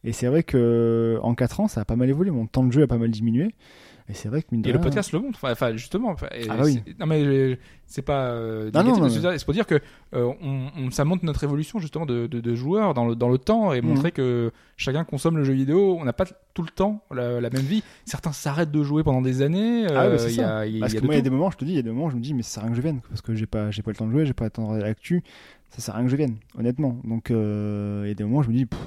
Et 0.03 0.13
c'est 0.13 0.27
vrai 0.27 0.43
que 0.43 1.19
en 1.23 1.33
4 1.33 1.61
ans, 1.61 1.67
ça 1.67 1.81
a 1.81 1.85
pas 1.85 1.95
mal 1.95 2.09
évolué. 2.09 2.29
Mon 2.29 2.45
temps 2.45 2.63
de 2.63 2.71
jeu 2.71 2.83
a 2.83 2.87
pas 2.87 2.97
mal 2.97 3.09
diminué. 3.09 3.55
Et 4.07 4.13
c'est 4.13 4.29
vrai 4.29 4.43
que 4.43 4.49
mine 4.51 4.61
de 4.61 4.69
Et 4.69 4.71
le 4.73 4.79
podcast 4.79 5.11
le 5.13 5.19
montre, 5.19 5.39
enfin, 5.43 5.75
justement. 5.75 6.15
Ah 6.21 6.27
bah 6.57 6.61
oui. 6.65 6.79
c'est- 6.85 6.99
Non 6.99 7.07
mais 7.07 7.57
c'est 7.87 8.03
pas 8.03 8.27
euh, 8.27 8.69
Non, 8.71 8.83
non, 8.83 9.09
c'est 9.09 9.45
pour 9.45 9.53
dire 9.55 9.65
que 9.65 9.79
euh, 10.13 10.31
on, 10.43 10.67
on- 10.77 10.91
ça 10.91 11.05
montre 11.05 11.25
notre 11.25 11.43
évolution 11.43 11.79
justement 11.79 12.05
de, 12.05 12.27
de, 12.27 12.39
de 12.39 12.55
joueurs 12.55 12.93
dans 12.93 13.07
le, 13.07 13.15
dans 13.15 13.29
le 13.29 13.39
temps 13.39 13.73
et 13.73 13.81
Mhm. 13.81 13.87
montrer 13.87 14.11
que 14.11 14.51
chacun 14.77 15.05
consomme 15.05 15.37
le 15.37 15.43
jeu 15.43 15.53
vidéo. 15.53 15.97
On 15.99 16.05
n'a 16.05 16.13
pas 16.13 16.25
tout 16.53 16.61
le 16.61 16.69
temps 16.69 17.01
la, 17.11 17.41
la 17.41 17.49
même 17.49 17.63
vie. 17.63 17.83
Certains 18.05 18.31
s'arrêtent 18.31 18.69
de 18.71 18.83
jouer 18.83 19.03
pendant 19.03 19.21
des 19.23 19.41
années. 19.41 19.87
Ah 19.87 19.91
ouais, 19.93 19.97
euh, 19.97 20.17
c'est 20.19 20.27
il 20.29 20.33
y 20.33 20.35
ça. 20.35 20.57
a, 20.59 20.65
il 20.67 20.73
y 20.75 20.77
a 20.77 20.79
Parce 20.81 20.93
que 20.93 21.03
moi, 21.03 21.15
il 21.15 21.17
y 21.17 21.19
a 21.19 21.23
des 21.23 21.29
moments, 21.31 21.49
je 21.49 21.57
te 21.57 21.65
dis, 21.65 21.71
il 21.71 21.75
y 21.77 21.79
a 21.79 21.81
des 21.81 21.89
moments, 21.89 22.05
où 22.05 22.09
je 22.11 22.15
me 22.15 22.21
dis, 22.21 22.35
mais 22.35 22.43
ça 22.43 22.49
sert 22.51 22.63
à 22.63 22.65
rien 22.67 22.71
que 22.73 22.77
je 22.77 22.81
vienne 22.83 22.99
parce 23.09 23.21
que 23.21 23.33
j'ai 23.33 23.47
pas, 23.47 23.69
pas 23.69 23.71
le 23.91 23.95
temps 23.95 24.05
de 24.05 24.11
jouer, 24.11 24.25
j'ai 24.27 24.33
pas 24.33 24.45
le 24.45 24.51
temps 24.51 24.75
de 24.75 24.81
l'actu. 24.83 25.23
Ça 25.71 25.81
sert 25.81 25.95
à 25.95 25.97
rien 25.97 26.05
que 26.05 26.11
je 26.11 26.15
vienne, 26.15 26.35
honnêtement. 26.59 26.95
Donc, 27.05 27.31
euh, 27.31 28.01
il 28.05 28.09
y 28.09 28.11
a 28.11 28.13
des 28.13 28.23
moments, 28.23 28.37
où 28.37 28.43
je 28.43 28.49
me 28.49 28.53
dis, 28.53 28.67
pff, 28.67 28.79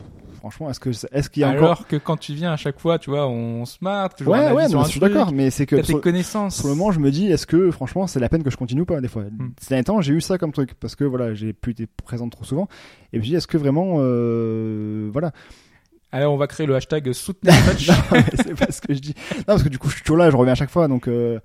franchement, 0.51 0.71
est-ce 0.71 0.81
que, 0.81 0.91
est-ce 1.13 1.31
qu'il 1.31 1.43
y 1.43 1.45
a 1.45 1.51
Alors 1.51 1.73
encore 1.73 1.87
que 1.87 1.97
quand 1.97 2.17
tu 2.17 2.35
viens 2.35 2.53
à 2.53 2.57
chaque 2.57 2.81
fois, 2.81 2.99
tu 2.99 3.11
vois, 3.11 3.29
on 3.29 3.65
se 3.65 3.79
marre. 3.81 4.15
toujours 4.15 4.33
Ouais, 4.33 4.53
ouais, 4.53 4.69
non, 4.69 4.85
je 4.85 4.91
suis 4.91 5.01
d'accord, 5.01 5.33
mais 5.33 5.51
c'est 5.51 5.67
que 5.67 5.77
T'as 5.77 5.83
tes 5.83 6.01
connaissances. 6.01 6.57
sur 6.57 6.69
le 6.69 6.75
moment, 6.75 6.91
je 6.93 7.01
me 7.01 7.11
dis, 7.11 7.27
est-ce 7.31 7.47
que 7.47 7.71
franchement, 7.71 8.07
c'est 8.07 8.21
la 8.21 8.29
peine 8.29 8.43
que 8.43 8.51
je 8.51 8.57
continue 8.57 8.83
ou 8.83 8.87
pas 8.87 9.01
des 9.01 9.09
fois. 9.09 9.25
Hmm. 9.25 9.51
Ces 9.61 9.71
derniers 9.71 9.85
temps, 9.85 10.01
j'ai 10.01 10.15
eu 10.15 10.21
ça 10.21 10.39
comme 10.39 10.53
truc 10.53 10.75
parce 10.75 10.97
que 10.97 11.05
voilà, 11.05 11.35
j'ai 11.35 11.53
plus 11.53 11.73
été 11.73 11.87
présent 11.87 12.29
trop 12.29 12.45
souvent. 12.45 12.69
Et 13.13 13.17
je 13.17 13.21
me 13.21 13.25
dis, 13.25 13.35
est-ce 13.35 13.47
que 13.47 13.59
vraiment, 13.59 13.97
euh, 13.99 15.09
voilà, 15.13 15.33
Alors 16.13 16.33
on 16.35 16.37
va 16.37 16.47
créer 16.47 16.67
le 16.67 16.75
hashtag 16.75 17.07
match. 17.43 17.91
mais 18.13 18.25
c'est 18.35 18.55
pas 18.55 18.73
ce 18.73 18.81
que 18.81 18.95
je 18.95 19.01
dis. 19.01 19.15
Non, 19.37 19.45
parce 19.47 19.63
que 19.63 19.69
du 19.69 19.79
coup, 19.79 19.89
je 19.89 19.95
suis 19.95 20.03
toujours 20.03 20.19
là, 20.19 20.31
je 20.31 20.37
reviens 20.37 20.53
à 20.53 20.57
chaque 20.57 20.71
fois. 20.71 20.89
Donc, 20.89 21.09
euh, 21.09 21.39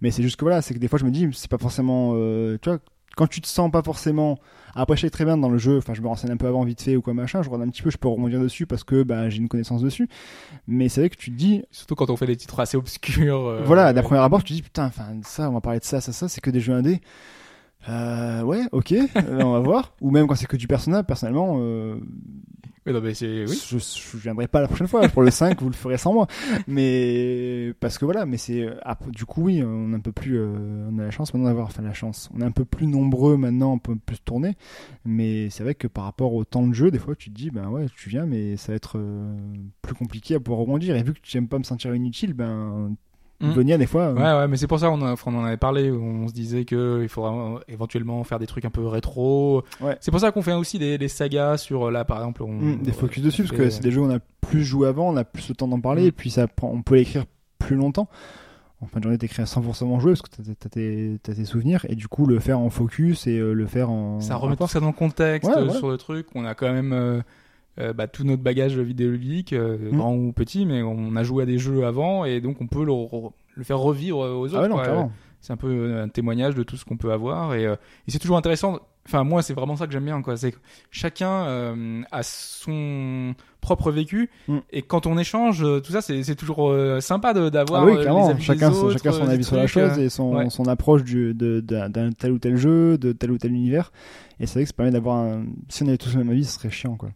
mais 0.00 0.10
c'est 0.10 0.22
juste 0.22 0.36
que 0.36 0.44
voilà, 0.44 0.62
c'est 0.62 0.74
que 0.74 0.78
des 0.78 0.88
fois, 0.88 0.98
je 0.98 1.04
me 1.04 1.10
dis, 1.10 1.28
c'est 1.32 1.50
pas 1.50 1.58
forcément, 1.58 2.12
euh, 2.14 2.58
tu 2.60 2.68
vois, 2.68 2.78
quand 3.16 3.26
tu 3.26 3.40
te 3.40 3.46
sens 3.48 3.70
pas 3.70 3.82
forcément. 3.82 4.38
Après, 4.74 4.96
je 4.96 5.02
sais 5.02 5.10
très 5.10 5.24
bien 5.24 5.36
dans 5.36 5.48
le 5.48 5.58
jeu. 5.58 5.78
Enfin, 5.78 5.94
je 5.94 6.00
me 6.00 6.06
renseigne 6.06 6.30
un 6.30 6.36
peu 6.36 6.46
avant, 6.46 6.62
vite 6.62 6.80
fait 6.80 6.94
ou 6.94 7.02
quoi 7.02 7.12
machin. 7.12 7.42
Je 7.42 7.50
regarde 7.50 7.66
un 7.68 7.70
petit 7.70 7.82
peu, 7.82 7.90
je 7.90 7.98
peux 7.98 8.06
rebondir 8.08 8.40
dessus 8.40 8.66
parce 8.66 8.84
que 8.84 9.02
ben 9.02 9.28
j'ai 9.28 9.38
une 9.38 9.48
connaissance 9.48 9.82
dessus. 9.82 10.08
Mais 10.68 10.88
c'est 10.88 11.00
vrai 11.00 11.10
que 11.10 11.16
tu 11.16 11.30
te 11.30 11.36
dis, 11.36 11.62
Surtout 11.72 11.96
quand 11.96 12.08
on 12.10 12.16
fait 12.16 12.26
des 12.26 12.36
titres 12.36 12.60
assez 12.60 12.76
obscurs. 12.76 13.46
euh, 13.46 13.62
voilà, 13.64 13.92
d'un 13.92 14.02
premier 14.02 14.20
abord, 14.20 14.44
tu 14.44 14.50
te 14.50 14.54
dis 14.54 14.62
putain, 14.62 14.86
enfin 14.86 15.06
ça, 15.24 15.50
on 15.50 15.54
va 15.54 15.60
parler 15.60 15.80
de 15.80 15.84
ça, 15.84 16.00
ça, 16.00 16.12
ça, 16.12 16.28
c'est 16.28 16.40
que 16.40 16.50
des 16.50 16.60
jeux 16.60 16.72
indés. 16.74 17.00
Euh, 17.88 18.42
ouais, 18.42 18.62
ok, 18.72 18.94
on 19.28 19.52
va 19.52 19.58
voir. 19.60 19.94
Ou 20.00 20.10
même 20.10 20.26
quand 20.26 20.34
c'est 20.36 20.46
que 20.46 20.56
du 20.56 20.68
personnage, 20.68 21.04
personnellement, 21.04 21.56
euh, 21.58 21.96
Je, 23.46 23.78
je 23.78 24.16
viendrai 24.16 24.48
pas 24.48 24.60
la 24.60 24.68
prochaine 24.68 24.88
fois. 24.88 25.06
Pour 25.08 25.22
le 25.22 25.30
5, 25.30 25.60
vous 25.60 25.68
le 25.68 25.74
ferez 25.74 25.98
sans 25.98 26.14
moi. 26.14 26.26
Mais 26.66 27.74
parce 27.80 27.98
que 27.98 28.04
voilà, 28.04 28.26
mais 28.26 28.36
c'est 28.36 28.68
après, 28.82 29.10
du 29.10 29.24
coup 29.26 29.42
oui, 29.42 29.62
on 29.62 29.92
est 29.92 29.96
un 29.96 30.00
peu 30.00 30.12
plus, 30.12 30.38
euh, 30.38 30.88
on 30.90 30.98
a 30.98 31.04
la 31.04 31.10
chance 31.10 31.34
maintenant 31.34 31.48
d'avoir, 31.48 31.66
enfin 31.66 31.82
la 31.82 31.92
chance, 31.92 32.30
on 32.34 32.40
est 32.40 32.44
un 32.44 32.50
peu 32.50 32.64
plus 32.64 32.86
nombreux 32.86 33.36
maintenant, 33.36 33.72
on 33.72 33.78
peut 33.78 33.96
plus 33.96 34.18
tourner. 34.20 34.56
Mais 35.04 35.50
c'est 35.50 35.62
vrai 35.62 35.74
que 35.74 35.86
par 35.86 36.04
rapport 36.04 36.32
au 36.34 36.44
temps 36.44 36.66
de 36.66 36.74
jeu, 36.74 36.90
des 36.90 36.98
fois 36.98 37.14
tu 37.14 37.30
te 37.30 37.34
dis 37.34 37.50
ben 37.50 37.68
ouais, 37.68 37.86
tu 37.96 38.08
viens, 38.08 38.26
mais 38.26 38.56
ça 38.56 38.72
va 38.72 38.76
être 38.76 38.98
euh, 38.98 39.36
plus 39.82 39.94
compliqué 39.94 40.34
à 40.34 40.40
pouvoir 40.40 40.60
rebondir. 40.60 40.96
Et 40.96 41.02
vu 41.02 41.12
que 41.12 41.20
tu 41.20 41.36
n'aimes 41.36 41.48
pas 41.48 41.58
me 41.58 41.64
sentir 41.64 41.94
inutile, 41.94 42.32
ben 42.32 42.94
Mm. 43.40 43.50
Venir 43.52 43.78
des 43.78 43.86
fois. 43.86 44.02
euh, 44.02 44.14
Ouais, 44.14 44.40
ouais, 44.42 44.48
mais 44.48 44.56
c'est 44.56 44.66
pour 44.66 44.78
ça 44.78 44.88
qu'on 44.88 45.00
a- 45.02 45.14
on 45.26 45.34
en 45.34 45.44
avait 45.44 45.56
parlé. 45.56 45.90
On 45.90 46.28
se 46.28 46.32
disait 46.34 46.64
que 46.64 47.00
il 47.02 47.08
faudrait 47.08 47.30
euh, 47.32 47.58
éventuellement 47.68 48.22
faire 48.24 48.38
des 48.38 48.46
trucs 48.46 48.64
un 48.66 48.70
peu 48.70 48.86
rétro. 48.86 49.62
Ouais. 49.80 49.96
C'est 50.00 50.10
pour 50.10 50.20
ça 50.20 50.30
qu'on 50.30 50.42
fait 50.42 50.52
aussi 50.52 50.78
des, 50.78 50.98
des 50.98 51.08
sagas 51.08 51.56
sur 51.58 51.88
euh, 51.88 51.90
là, 51.90 52.04
par 52.04 52.18
exemple. 52.18 52.42
On, 52.42 52.52
Mm, 52.52 52.82
des 52.82 52.92
focus 52.92 53.22
dessus 53.22 53.44
parce 53.44 53.56
que 53.56 53.70
c'est 53.70 53.82
des 53.82 53.90
jeux 53.90 54.02
où 54.02 54.04
on 54.06 54.10
a 54.14 54.18
plus 54.42 54.64
joué 54.64 54.88
avant, 54.88 55.08
on 55.08 55.16
a 55.16 55.24
plus 55.24 55.48
le 55.48 55.54
temps 55.54 55.68
d'en 55.68 55.80
parler 55.80 56.02
Mm. 56.02 56.06
et 56.06 56.12
puis 56.12 56.30
ça 56.30 56.46
prend, 56.48 56.68
on 56.70 56.82
peut 56.82 56.96
l'écrire 56.96 57.24
plus 57.58 57.76
longtemps. 57.76 58.08
En 58.82 58.86
fin 58.86 58.98
de 58.98 59.02
journée, 59.04 59.18
t'écris 59.18 59.42
à 59.42 59.44
100% 59.46 60.00
joué 60.00 60.12
parce 60.12 60.22
que 60.22 60.28
t'as, 60.58 60.68
tes, 60.70 61.18
tes 61.22 61.44
souvenirs 61.44 61.84
et 61.90 61.94
du 61.94 62.08
coup 62.08 62.24
le 62.26 62.38
faire 62.40 62.58
en 62.58 62.70
focus 62.70 63.26
et 63.26 63.38
euh, 63.38 63.52
le 63.52 63.66
faire 63.66 63.90
en. 63.90 64.20
Ça 64.20 64.36
en 64.36 64.38
remet 64.38 64.56
tout 64.56 64.66
ça 64.66 64.80
dans 64.80 64.86
le 64.86 64.92
contexte 64.94 65.50
Ouais, 65.50 65.56
euh, 65.58 65.68
sur 65.70 65.90
le 65.90 65.98
truc. 65.98 66.26
On 66.34 66.46
a 66.46 66.54
quand 66.54 66.72
même 66.72 66.92
euh, 66.94 67.20
euh, 67.78 67.92
bah, 67.92 68.06
tout 68.08 68.24
notre 68.24 68.42
bagage 68.42 68.76
vidéoludique, 68.78 69.52
euh, 69.52 69.78
Mm. 69.92 69.96
grand 69.96 70.14
ou 70.14 70.32
petit, 70.32 70.66
mais 70.66 70.82
on 70.82 71.14
a 71.16 71.22
joué 71.22 71.44
à 71.44 71.46
des 71.46 71.58
jeux 71.58 71.84
avant 71.86 72.24
et 72.24 72.40
donc 72.40 72.60
on 72.60 72.66
peut 72.66 72.84
le, 72.84 72.92
re- 72.92 73.32
le 73.54 73.64
faire 73.64 73.78
revivre 73.78 74.18
aux 74.18 74.46
autres. 74.46 74.56
Ah 74.58 74.62
ouais, 74.62 74.68
non. 74.68 75.10
C'est 75.42 75.54
un 75.54 75.56
peu 75.56 75.68
euh, 75.68 76.04
un 76.04 76.08
témoignage 76.08 76.54
de 76.54 76.62
tout 76.62 76.76
ce 76.76 76.84
qu'on 76.84 76.98
peut 76.98 77.12
avoir 77.12 77.54
et, 77.54 77.64
euh, 77.66 77.74
et 78.06 78.10
c'est 78.10 78.18
toujours 78.18 78.36
intéressant. 78.36 78.78
Enfin, 79.06 79.24
moi, 79.24 79.40
c'est 79.40 79.54
vraiment 79.54 79.76
ça 79.76 79.86
que 79.86 79.92
j'aime 79.94 80.04
bien, 80.04 80.20
quoi. 80.20 80.36
C'est 80.36 80.54
chacun 80.90 82.04
a 82.12 82.22
son 82.22 83.34
propre 83.62 83.90
vécu 83.90 84.28
Mm. 84.48 84.58
et 84.70 84.82
quand 84.82 85.06
on 85.06 85.16
échange, 85.16 85.64
tout 85.82 85.92
ça, 85.92 86.02
c'est 86.02 86.34
toujours 86.34 86.74
sympa 87.00 87.32
d'avoir 87.32 87.82
Ah 87.82 87.86
oui, 87.86 87.94
les 87.96 88.00
clairement. 88.02 88.38
Chacun, 88.38 88.68
des 88.70 88.74
son, 88.76 88.84
autres, 88.84 88.92
chacun 88.98 89.12
son 89.12 89.28
avis 89.28 89.44
sur 89.44 89.56
la 89.56 89.66
chose 89.66 89.98
et 89.98 90.10
son, 90.10 90.34
ouais. 90.36 90.50
son 90.50 90.64
approche 90.66 91.02
du, 91.04 91.32
de, 91.34 91.60
d'un, 91.60 91.88
d'un 91.88 92.10
tel 92.12 92.32
ou 92.32 92.38
tel 92.38 92.56
jeu, 92.56 92.98
de 92.98 93.12
tel 93.12 93.30
ou 93.30 93.38
tel 93.38 93.52
univers. 93.52 93.90
Et 94.38 94.46
c'est 94.46 94.54
vrai 94.54 94.62
que 94.64 94.68
ça 94.68 94.74
permet 94.74 94.92
d'avoir 94.92 95.16
un. 95.16 95.44
Si 95.70 95.82
on 95.82 95.88
avait 95.88 95.96
tous 95.98 96.12
le 96.12 96.18
même 96.18 96.30
avis, 96.30 96.44
ce 96.44 96.52
serait 96.58 96.70
chiant, 96.70 96.96
quoi. 96.96 97.10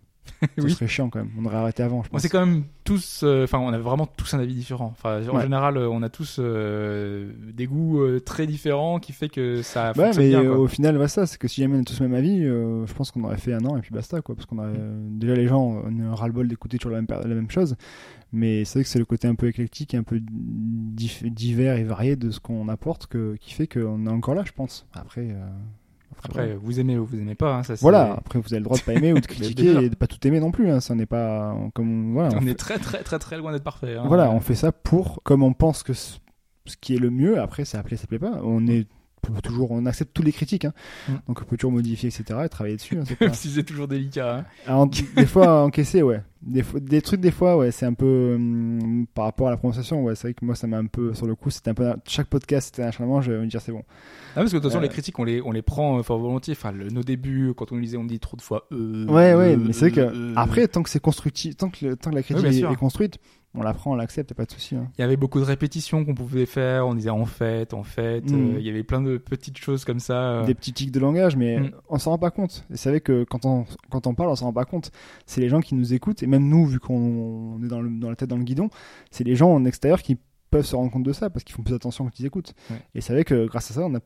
Ce 0.59 0.63
Oui. 0.65 0.71
serait 0.73 0.87
chiant 0.89 1.11
quand 1.11 1.19
même. 1.21 1.31
On 1.39 1.45
aurait 1.45 1.57
arrêté 1.57 1.83
avant, 1.83 2.03
je 2.03 2.09
pense. 2.09 2.21
c'est 2.23 2.29
quand 2.29 2.45
même 2.45 2.65
tous, 2.85 3.23
euh, 3.25 3.45
enfin, 3.45 3.59
on 3.59 3.73
a 3.73 3.79
vraiment 3.79 4.07
tous 4.07 4.35
un 4.35 4.39
avis 4.41 4.55
différent. 4.55 4.89
Enfin, 4.93 5.21
en 5.29 5.37
Ouais. 5.37 5.43
général, 5.43 5.77
euh, 5.77 5.89
on 5.89 6.03
a 6.03 6.09
tous 6.09 6.37
euh, 6.39 7.33
des 7.53 7.67
goûts 7.67 8.01
euh, 8.03 8.21
très 8.21 8.47
différents 8.47 8.99
qui 8.99 9.13
fait 9.13 9.29
que 9.29 9.63
ça 9.63 9.89
Ouais, 9.97 10.05
fonctionne 10.07 10.25
mais 10.25 10.31
bien. 10.31 10.51
au 10.53 10.67
final, 10.69 10.99
ouais, 10.99 11.09
ça, 11.09 11.27
c'est 11.27 11.39
que 11.39 11.49
si 11.49 11.61
jamais 11.63 11.77
on 11.77 11.81
a 11.81 11.85
tous 11.85 12.01
le 12.01 12.09
même 12.09 12.19
avis, 12.19 12.43
je 12.43 12.93
pense 12.95 13.11
qu'on 13.11 13.25
aurait 13.25 13.37
fait 13.39 13.53
un 13.55 13.65
an 13.65 13.77
et 13.77 13.81
puis 13.81 13.91
basta, 13.93 14.21
quoi. 14.23 14.35
Parce 14.35 14.47
qu'on 14.47 14.59
a 14.59 14.69
déjà 15.11 15.35
les 15.35 15.47
gens, 15.47 15.63
on 15.85 16.01
a 16.01 16.05
un 16.11 16.15
ras-le-bol 16.15 16.49
d'écouter 16.49 16.79
toujours 16.79 16.93
la 16.93 16.99
même, 16.99 17.07
per- 17.07 17.21
la 17.27 17.35
même 17.35 17.51
chose. 17.51 17.77
Mais 18.33 18.65
c'est 18.65 18.79
vrai 18.81 18.85
que 18.85 18.91
c'est 18.91 18.99
le 18.99 19.05
côté 19.05 19.29
un 19.29 19.37
peu 19.37 19.47
éclectique, 19.47 19.95
un 19.95 20.03
peu 20.03 20.21
divers 20.21 21.77
et 21.77 21.85
varié 21.85 22.17
de 22.17 22.31
ce 22.31 22.41
qu'on 22.41 22.69
apporte 22.69 23.07
que, 23.07 23.37
qui 23.41 23.53
fait 23.53 23.67
qu'on 23.67 24.07
est 24.07 24.11
encore 24.11 24.35
là, 24.35 24.43
je 24.45 24.53
pense. 24.53 24.87
Après, 24.93 25.29
Après, 26.25 26.57
vous 26.61 26.81
aimez 26.81 26.99
ou 26.99 27.05
vous 27.05 27.19
aimez 27.19 27.35
pas. 27.35 27.57
hein, 27.57 27.63
ça, 27.63 27.77
c'est- 27.77 27.83
Voilà, 27.83 28.15
après 28.15 28.39
vous 28.39 28.53
avez 28.53 28.61
le 28.61 28.65
droit 28.65 28.77
de 28.79 28.83
pas 28.83 28.93
aimer 28.95 29.13
ou 29.13 29.21
de 29.21 29.27
critiquer 29.27 29.71
et 29.85 29.91
de 29.91 29.95
pas 29.95 30.07
tout 30.07 30.25
aimer 30.27 30.41
non 30.41 30.51
plus. 30.51 30.71
Hein. 30.71 30.81
Ça 30.81 30.95
n'est 30.95 31.07
pas 31.07 31.55
comme 31.75 32.13
voilà. 32.15 32.31
On 32.35 32.39
on 32.39 32.43
est 32.43 32.49
fait- 32.51 32.55
très, 32.55 32.79
très, 32.79 33.03
très, 33.03 33.19
très 33.19 33.37
loin 33.39 33.53
d'être 33.53 33.65
parfait. 33.65 33.97
hein. 33.97 34.05
voilà, 34.07 34.31
on 34.31 34.41
fait 34.41 34.55
ça 34.55 34.73
pour 34.73 35.23
comme 35.23 35.43
on 35.43 35.53
pense 35.53 35.83
que 35.83 35.93
ce 35.95 36.19
qui 36.81 36.95
est 36.95 36.99
le 36.99 37.11
mieux. 37.11 37.39
Après, 37.41 37.65
ça 37.65 37.83
plaît, 37.83 37.97
ça 37.97 38.07
plaît 38.07 38.19
pas. 38.19 38.41
On 38.43 38.67
est 38.67 38.87
peut 39.33 39.43
toujours, 39.43 39.71
on 39.71 39.87
accepte 39.87 40.13
toutes 40.15 40.25
les 40.27 40.33
critiques. 40.33 40.65
Hein. 40.65 40.73
Mm. 41.09 41.13
Donc 41.29 41.41
on 41.43 41.45
peut 41.45 41.57
toujours 41.57 41.73
modifier, 41.73 42.09
etc. 42.09 42.41
et 42.45 42.49
travailler 42.49 42.77
dessus. 42.77 42.99
hein, 42.99 43.05
Même 43.21 43.31
pas- 43.31 43.35
si 43.35 43.51
c'est 43.51 43.63
toujours 43.65 43.89
délicat. 43.89 44.39
hein. 44.39 44.45
Alors, 44.67 44.87
des 44.89 45.27
fois 45.27 45.63
encaisser, 45.65 46.03
ouais. 46.03 46.21
Des, 46.43 46.63
des 46.79 47.01
trucs, 47.01 47.23
des 47.23 47.31
fois, 47.31 47.57
ouais, 47.57 47.71
c'est 47.71 47.87
un 47.87 47.95
peu 47.95 48.35
hum, 48.37 49.07
par 49.15 49.25
rapport 49.25 49.49
à 49.49 49.51
la 49.51 49.57
prononciation. 49.57 50.05
Ouais, 50.05 50.15
c'est 50.15 50.29
vrai 50.29 50.35
que 50.35 50.45
moi, 50.45 50.55
ça 50.55 50.67
m'a 50.67 50.77
un 50.77 50.85
peu 50.85 51.15
sur 51.15 51.27
le 51.27 51.35
coup. 51.35 51.49
C'était 51.49 51.71
un 51.71 51.75
peu 51.75 51.91
chaque 52.07 52.27
podcast, 52.27 52.67
c'était 52.67 52.87
un 52.87 52.91
changement. 52.91 53.23
Je 53.23 53.33
vais 53.33 53.39
me 53.41 53.47
dire, 53.47 53.63
c'est 53.63 53.73
bon. 53.73 53.83
Ah, 54.37 54.41
parce 54.41 54.51
que 54.51 54.57
de 54.57 54.61
toute 54.61 54.71
façon, 54.71 54.79
Euh. 54.81 54.83
les 54.83 54.91
critiques, 54.91 55.19
on 55.19 55.25
les, 55.25 55.41
on 55.41 55.53
les 55.53 55.63
prend 55.63 55.99
euh, 55.99 56.03
fort 56.03 56.19
volontiers. 56.19 56.53
Enfin, 56.55 56.71
le- 56.73 56.89
nos 56.91 57.03
débuts, 57.03 57.55
quand 57.57 57.73
on 57.73 57.77
nous 57.77 57.81
disait, 57.81 57.97
on 57.97 58.05
dit 58.05 58.21
trop 58.21 58.37
de 58.37 58.43
fois. 58.43 58.67
Euh, 58.73 59.07
Ouais, 59.07 59.33
ouais, 59.35 59.55
euh, 59.55 59.57
mais 59.59 59.73
c'est 59.73 59.89
vrai 59.89 59.93
que 59.93 60.01
euh, 60.01 60.33
après, 60.37 60.69
tant 60.69 60.83
que 60.83 60.91
c'est 60.91 61.01
constructif, 61.01 61.57
tant 61.57 61.71
que, 61.71 61.83
le- 61.87 61.97
tant 61.97 62.11
que 62.11 62.15
la 62.17 62.23
critique 62.23 62.45
est 62.71 62.77
construite, 62.77 63.17
on 63.55 63.63
la 63.63 63.73
prend, 63.75 63.93
on 63.93 63.95
l'accepte, 63.95 64.35
pas 64.35 64.45
de 64.45 64.51
souci. 64.51 64.75
hein. 64.75 64.89
Il 64.99 65.01
y 65.01 65.05
avait 65.05 65.17
beaucoup 65.17 65.39
de 65.39 65.45
répétitions 65.45 66.05
qu'on 66.05 66.15
pouvait 66.15 66.47
faire. 66.47 66.87
On 66.87 66.95
disait 66.95 67.11
en 67.11 67.25
fait, 67.25 67.73
en 67.75 67.83
fait. 67.85 68.23
Mm. 68.31 68.35
euh, 68.35 68.59
Il 68.59 68.67
y 68.67 68.69
avait 68.71 68.83
plein 68.83 69.01
de 69.01 69.17
petites 69.17 69.59
choses 69.59 69.85
comme 69.85 70.01
ça. 70.01 70.15
euh. 70.41 70.45
Des 70.45 70.55
petits 70.55 70.73
tics 70.73 70.91
de 70.93 71.01
langage, 71.01 71.37
mais 71.37 71.59
Mm. 71.61 71.71
on 71.89 71.99
s'en 71.99 72.11
rend 72.11 72.19
pas 72.19 72.31
compte. 72.31 72.65
Et 72.73 72.77
c'est 72.77 72.89
vrai 72.91 73.01
que 73.01 73.25
quand 73.25 73.45
on, 73.47 73.65
quand 73.91 74.07
on 74.07 74.15
parle, 74.15 74.31
on 74.31 74.37
s'en 74.37 74.47
rend 74.47 74.53
pas 74.53 74.65
compte. 74.65 74.91
C'est 75.27 75.41
les 75.41 75.49
gens 75.49 75.61
qui 75.61 75.75
nous 75.75 75.95
écoutent, 75.95 76.23
et 76.23 76.27
même 76.27 76.49
nous, 76.49 76.67
vu 76.67 76.81
qu'on 76.81 77.61
est 77.65 77.69
dans, 77.69 77.81
le- 77.81 77.91
dans 78.01 78.11
la 78.11 78.17
tête 78.17 78.29
dans 78.31 78.37
le 78.37 78.45
guidon, 78.45 78.71
c'est 79.11 79.25
les 79.25 79.37
gens 79.37 79.51
en 79.53 79.65
extérieur 79.65 80.03
qui 80.03 80.19
peuvent 80.51 80.65
se 80.67 80.77
rendre 80.77 80.91
compte 80.93 81.03
de 81.03 81.13
ça 81.13 81.31
parce 81.31 81.43
qu'ils 81.45 81.55
font 81.57 81.63
plus 81.65 81.75
attention 81.75 82.05
quand 82.05 82.19
ils 82.21 82.27
écoutent. 82.27 82.55
Ouais. 82.71 82.77
Et 82.95 83.01
c'est 83.01 83.13
vrai 83.13 83.25
que 83.25 83.47
grâce 83.47 83.71
à 83.71 83.75
ça, 83.75 83.81
on 83.83 83.95
a 83.97 84.01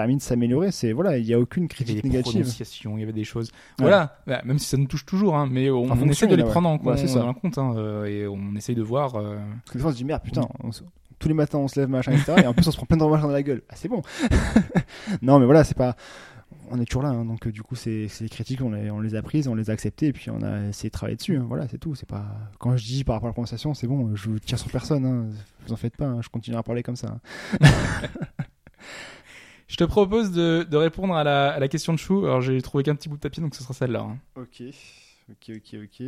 permis 0.00 0.16
de 0.16 0.22
s'améliorer. 0.22 0.70
C'est 0.72 0.92
voilà, 0.92 1.18
il 1.18 1.26
y 1.26 1.34
a 1.34 1.38
aucune 1.40 1.64
Il 1.64 1.66
y 1.66 1.74
avait 1.74 1.74
critique 1.84 2.02
des 2.02 2.08
négative. 2.08 2.32
prononciations, 2.32 2.96
il 2.96 3.00
y 3.00 3.02
avait 3.04 3.12
des 3.12 3.24
choses. 3.24 3.48
Ouais. 3.78 3.84
Voilà, 3.86 4.18
Bah, 4.26 4.40
même 4.44 4.58
si 4.58 4.66
ça 4.66 4.76
nous 4.76 4.86
touche 4.86 5.04
toujours, 5.06 5.36
hein, 5.36 5.48
mais 5.50 5.70
on, 5.70 5.80
En 5.80 5.84
on 5.84 5.88
fonction, 5.88 6.06
essaie 6.10 6.26
de 6.26 6.36
les 6.36 6.44
prendre 6.44 6.68
en 6.68 6.78
compte, 6.78 6.96
Ouais, 6.98 7.16
en 7.18 7.34
compte 7.34 7.58
hein, 7.58 7.74
euh, 7.76 8.04
et 8.06 8.26
on 8.26 8.54
essaye 8.56 8.74
de 8.74 8.82
voir. 8.82 9.16
euh, 9.16 9.36
Parce 9.64 9.72
que 9.72 9.78
des 9.78 9.82
fois, 9.82 9.90
on 9.90 9.92
se 9.92 9.98
dit 9.98 10.04
merde, 10.04 10.22
putain, 10.22 10.48
on 10.62 10.72
se- 10.72 10.82
tous 11.18 11.28
les 11.28 11.34
matins 11.34 11.58
on 11.58 11.68
se 11.68 11.78
lève, 11.78 11.88
machin, 11.90 12.12
etc. 12.12 12.32
et 12.42 12.46
en 12.46 12.54
plus, 12.54 12.66
on 12.66 12.70
se 12.70 12.76
prend 12.78 12.86
plein 12.86 12.96
de 12.96 13.02
remarques 13.02 13.22
dans 13.22 13.28
la 13.28 13.42
gueule. 13.42 13.62
Ah, 13.68 13.74
c'est 13.76 13.88
bon. 13.88 14.00
non, 15.22 15.38
mais 15.38 15.44
voilà, 15.44 15.64
c'est 15.64 15.76
pas. 15.76 15.94
On 16.72 16.80
est 16.80 16.84
toujours 16.84 17.02
là, 17.02 17.08
hein, 17.10 17.24
donc 17.24 17.46
euh, 17.48 17.52
du 17.52 17.62
coup, 17.62 17.74
c'est 17.74 18.06
c'est 18.08 18.22
les 18.24 18.30
critiques, 18.30 18.62
on 18.62 18.70
les, 18.70 18.90
on 18.92 19.00
les 19.00 19.16
a 19.16 19.22
prises, 19.22 19.48
on 19.48 19.56
les 19.56 19.70
a 19.70 19.72
acceptées, 19.72 20.06
et 20.06 20.12
puis 20.12 20.30
on 20.30 20.40
a 20.42 20.68
essayé 20.68 20.88
de 20.88 20.92
travailler 20.92 21.16
dessus. 21.16 21.36
hein. 21.36 21.44
Voilà, 21.48 21.66
c'est 21.68 21.78
tout. 21.78 21.94
C'est 21.96 22.08
pas. 22.08 22.24
Quand 22.60 22.76
je 22.76 22.84
dis 22.84 23.02
par 23.04 23.16
rapport 23.16 23.26
à 23.26 23.30
la 23.30 23.32
prononciation, 23.32 23.74
c'est 23.74 23.86
bon, 23.88 24.14
je 24.14 24.30
tire 24.38 24.58
sur 24.58 24.70
personne. 24.70 25.04
Hein. 25.04 25.26
Vous 25.66 25.72
en 25.72 25.76
faites 25.76 25.96
pas, 25.96 26.16
je 26.20 26.28
continuerai 26.28 26.60
à 26.60 26.62
parler 26.62 26.82
comme 26.84 26.96
ça. 26.96 27.18
Je 29.70 29.76
te 29.76 29.84
propose 29.84 30.32
de, 30.32 30.66
de 30.68 30.76
répondre 30.76 31.14
à 31.14 31.22
la, 31.22 31.50
à 31.52 31.60
la 31.60 31.68
question 31.68 31.92
de 31.92 31.98
Chou. 31.98 32.24
Alors 32.24 32.40
j'ai 32.40 32.60
trouvé 32.60 32.82
qu'un 32.82 32.96
petit 32.96 33.08
bout 33.08 33.14
de 33.14 33.20
papier, 33.20 33.40
donc 33.40 33.54
ce 33.54 33.62
sera 33.62 33.72
celle-là. 33.72 34.00
hein. 34.00 34.18
Ok, 34.34 34.64
ok, 35.30 35.52
ok, 35.56 35.76
ok. 35.84 36.06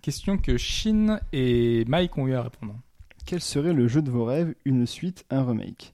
Question 0.00 0.38
que 0.38 0.56
Shin 0.56 1.18
et 1.32 1.84
Mike 1.88 2.16
ont 2.18 2.28
eu 2.28 2.34
à 2.34 2.42
répondre. 2.42 2.76
Quel 3.26 3.40
serait 3.40 3.72
le 3.72 3.88
jeu 3.88 4.00
de 4.00 4.12
vos 4.12 4.24
rêves, 4.24 4.54
une 4.64 4.86
suite, 4.86 5.24
un 5.28 5.44
remake? 5.44 5.92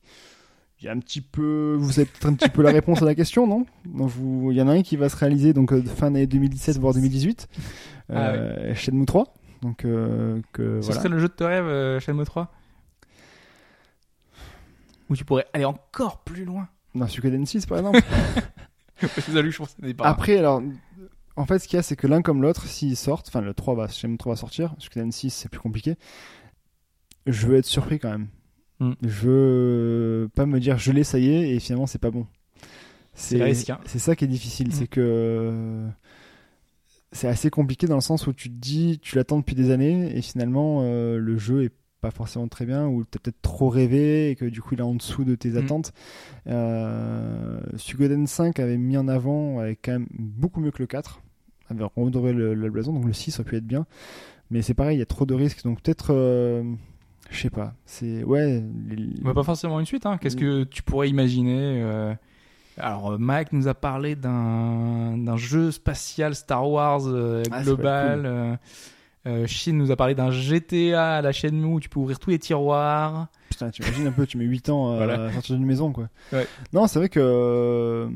Il 0.78 0.84
y 0.84 0.88
a 0.88 0.92
un 0.92 0.98
petit 0.98 1.22
peu, 1.22 1.74
vous 1.78 1.98
avez 1.98 2.04
peut-être 2.04 2.26
un 2.26 2.34
petit 2.34 2.50
peu 2.50 2.60
la 2.60 2.70
réponse 2.70 3.00
à 3.00 3.06
la 3.06 3.14
question, 3.14 3.46
non? 3.46 3.64
Donc 3.86 4.10
vous, 4.10 4.50
il 4.52 4.58
y 4.58 4.60
en 4.60 4.68
a 4.68 4.72
un 4.72 4.82
qui 4.82 4.98
va 4.98 5.08
se 5.08 5.16
réaliser 5.16 5.54
donc 5.54 5.72
euh, 5.72 5.82
fin 5.82 6.10
d'année 6.10 6.26
2017 6.26 6.76
voire 6.78 6.92
2018, 6.92 7.48
Ah 8.10 8.28
euh, 8.32 8.74
Shenmue 8.74 9.06
3. 9.06 9.32
Donc 9.62 9.86
euh, 9.86 10.42
que 10.52 10.82
Ce 10.82 10.86
voilà. 10.88 11.00
serait 11.00 11.08
le 11.08 11.18
jeu 11.18 11.28
de 11.28 11.32
tes 11.32 11.46
rêves, 11.46 11.64
euh, 11.64 11.98
Shenmue 11.98 12.24
3 12.26 12.52
Où 15.08 15.16
tu 15.16 15.24
pourrais 15.24 15.46
aller 15.54 15.64
encore 15.64 16.22
plus 16.24 16.44
loin. 16.44 16.68
Dans 16.97 17.07
Suikoden 17.07 17.44
6 17.47 17.66
par 17.66 17.78
exemple. 17.78 18.00
Je 19.00 19.57
pense. 19.58 19.76
Après 20.00 20.39
alors, 20.39 20.62
en 21.36 21.44
fait 21.47 21.58
ce 21.58 21.68
qu'il 21.68 21.76
y 21.76 21.81
a 21.81 21.83
c'est 21.83 21.97
que 21.97 22.07
l'un 22.07 22.23
comme 22.23 22.41
l'autre 22.42 22.65
s'ils 22.66 22.97
sortent, 22.97 23.28
enfin 23.28 23.42
le 23.42 23.52
3 23.55 23.75
va, 23.75 23.89
Shenmue 23.89 24.16
3 24.16 24.33
va 24.33 24.36
sortir, 24.36 24.75
Suikoden 24.78 25.12
6 25.12 25.31
c'est 25.31 25.49
plus 25.50 25.60
compliqué. 25.60 25.97
Je 27.26 27.47
veux 27.47 27.57
être 27.57 27.66
surpris 27.66 27.99
quand 27.99 28.10
même. 28.10 28.28
Hmm. 28.81 28.92
Je 29.02 29.28
veux 29.28 30.28
pas 30.34 30.47
me 30.47 30.60
dire 30.60 30.78
je 30.78 30.92
l'ai 30.92 31.05
ça 31.05 31.18
y 31.18 31.28
est 31.28 31.55
et 31.55 31.60
finalement 31.60 31.86
c'est 31.86 31.99
pas 31.99 32.10
bon. 32.10 32.26
C'est 33.15 33.39
le 33.39 33.44
risque, 33.44 33.70
hein. 33.70 33.81
C'est 33.86 33.99
ça 33.99 34.15
qui 34.16 34.25
est 34.25 34.28
difficile, 34.28 34.68
Hmm. 34.68 34.73
c'est 34.73 34.86
que 34.86 35.86
c'est 37.12 37.28
assez 37.28 37.50
compliqué 37.50 37.86
dans 37.86 37.94
le 37.94 38.00
sens 38.02 38.26
où 38.26 38.33
tu 38.33 38.49
te 38.50 38.55
dis 38.55 38.99
tu 39.00 39.16
l'attends 39.16 39.39
depuis 39.39 39.55
des 39.55 39.70
années 39.70 40.15
et 40.16 40.23
finalement 40.23 40.81
euh, 40.83 41.18
le 41.18 41.39
jeu 41.39 41.65
est 41.65 41.73
pas 42.06 42.16
forcément 42.16 42.48
très 42.48 42.66
bien 42.66 42.86
ou 42.86 43.04
t'as 43.04 43.18
peut-être 43.18 43.40
trop 43.42 43.68
rêvé 43.68 44.30
et 44.30 44.36
que 44.36 44.44
du 44.44 44.60
coup 44.62 44.74
il 44.74 44.80
est 44.80 44.82
en 44.84 44.94
dessous 44.94 45.24
de 45.24 45.34
tes 45.34 45.50
Mm. 45.50 45.56
attentes. 45.58 45.92
Euh, 46.46 47.60
Suikoden 47.76 48.26
5 48.26 48.58
avait 48.60 48.76
mis 48.76 48.96
en 48.96 49.08
avant 49.08 49.58
avec 49.58 49.80
quand 49.84 49.92
même 49.92 50.06
beaucoup 50.18 50.60
mieux 50.60 50.70
que 50.70 50.78
le 50.80 50.86
4 50.86 51.20
avait 51.70 51.84
redoré 51.96 52.32
le, 52.32 52.54
le 52.54 52.70
blason 52.70 52.92
donc 52.92 53.04
le 53.04 53.12
6 53.12 53.40
aurait 53.40 53.48
pu 53.50 53.56
être 53.56 53.66
bien 53.66 53.86
mais 54.50 54.62
c'est 54.62 54.74
pareil 54.74 54.96
il 54.96 55.00
y 55.00 55.02
a 55.02 55.06
trop 55.06 55.26
de 55.26 55.34
risques 55.34 55.64
donc 55.64 55.82
peut-être 55.82 56.08
euh, 56.14 56.62
je 57.30 57.40
sais 57.40 57.50
pas 57.50 57.74
c'est 57.84 58.22
ouais 58.22 58.62
les- 58.88 59.20
Ouais, 59.24 59.34
pas 59.34 59.42
forcément 59.42 59.80
une 59.80 59.86
suite. 59.86 60.06
Hein. 60.06 60.18
Qu'est-ce 60.18 60.36
que 60.36 60.62
tu 60.64 60.82
pourrais 60.84 61.08
imaginer 61.10 61.82
euh, 61.82 62.14
Alors, 62.78 63.18
Mike 63.18 63.52
nous 63.52 63.66
a 63.66 63.74
parlé 63.74 64.14
d'un 64.14 65.36
jeu 65.36 65.72
spatial 65.72 66.36
Star 66.36 66.70
Wars 66.70 67.02
euh, 67.06 67.42
Ah, 67.50 67.62
global. 67.64 68.58
Euh, 69.26 69.46
Shin 69.46 69.72
nous 69.72 69.90
a 69.90 69.96
parlé 69.96 70.14
d'un 70.14 70.30
GTA 70.30 71.16
à 71.16 71.22
la 71.22 71.32
chaîne 71.32 71.64
où 71.64 71.80
tu 71.80 71.88
peux 71.88 71.98
ouvrir 72.00 72.18
tous 72.18 72.30
les 72.30 72.38
tiroirs. 72.38 73.28
Putain, 73.50 73.70
tu 73.70 73.82
imagines 73.82 74.06
un 74.06 74.12
peu, 74.12 74.26
tu 74.26 74.38
mets 74.38 74.44
8 74.44 74.68
ans 74.70 74.92
euh, 74.92 74.96
Voilà. 74.96 75.24
à 75.26 75.32
sortir 75.32 75.56
d'une 75.56 75.66
maison, 75.66 75.92
quoi. 75.92 76.08
Ouais. 76.32 76.46
Non, 76.72 76.86
c'est 76.86 76.98
vrai 76.98 77.08
que. 77.08 77.20
euh, 77.20 78.08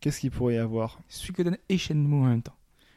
Qu'est-ce 0.00 0.20
qu'il 0.20 0.30
pourrait 0.30 0.54
y 0.54 0.58
avoir? 0.58 0.98
Suikoden 1.08 1.56
et 1.68 1.78
Shenmue 1.78 2.14
en 2.22 2.26
même 2.26 2.42
temps. 2.42 2.54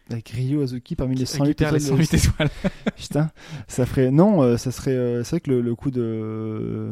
Avec 0.09 0.29
Ryo 0.29 0.61
Azuki 0.61 0.95
parmi 0.95 1.15
les 1.15 1.25
Qui 1.25 1.31
108 1.33 1.47
récupère 1.47 1.71
les 1.71 1.83
étoiles 1.85 1.99
de- 1.99 2.05
108 2.05 2.27
étoiles. 2.29 2.49
Putain, 2.95 3.31
ça 3.67 3.85
ferait. 3.85 4.11
Non, 4.11 4.41
euh, 4.43 4.57
ça 4.57 4.71
serait. 4.71 5.23
C'est 5.23 5.31
vrai 5.31 5.39
que 5.39 5.51
le, 5.51 5.61
le 5.61 5.75
coup 5.75 5.89
de. 5.91 6.91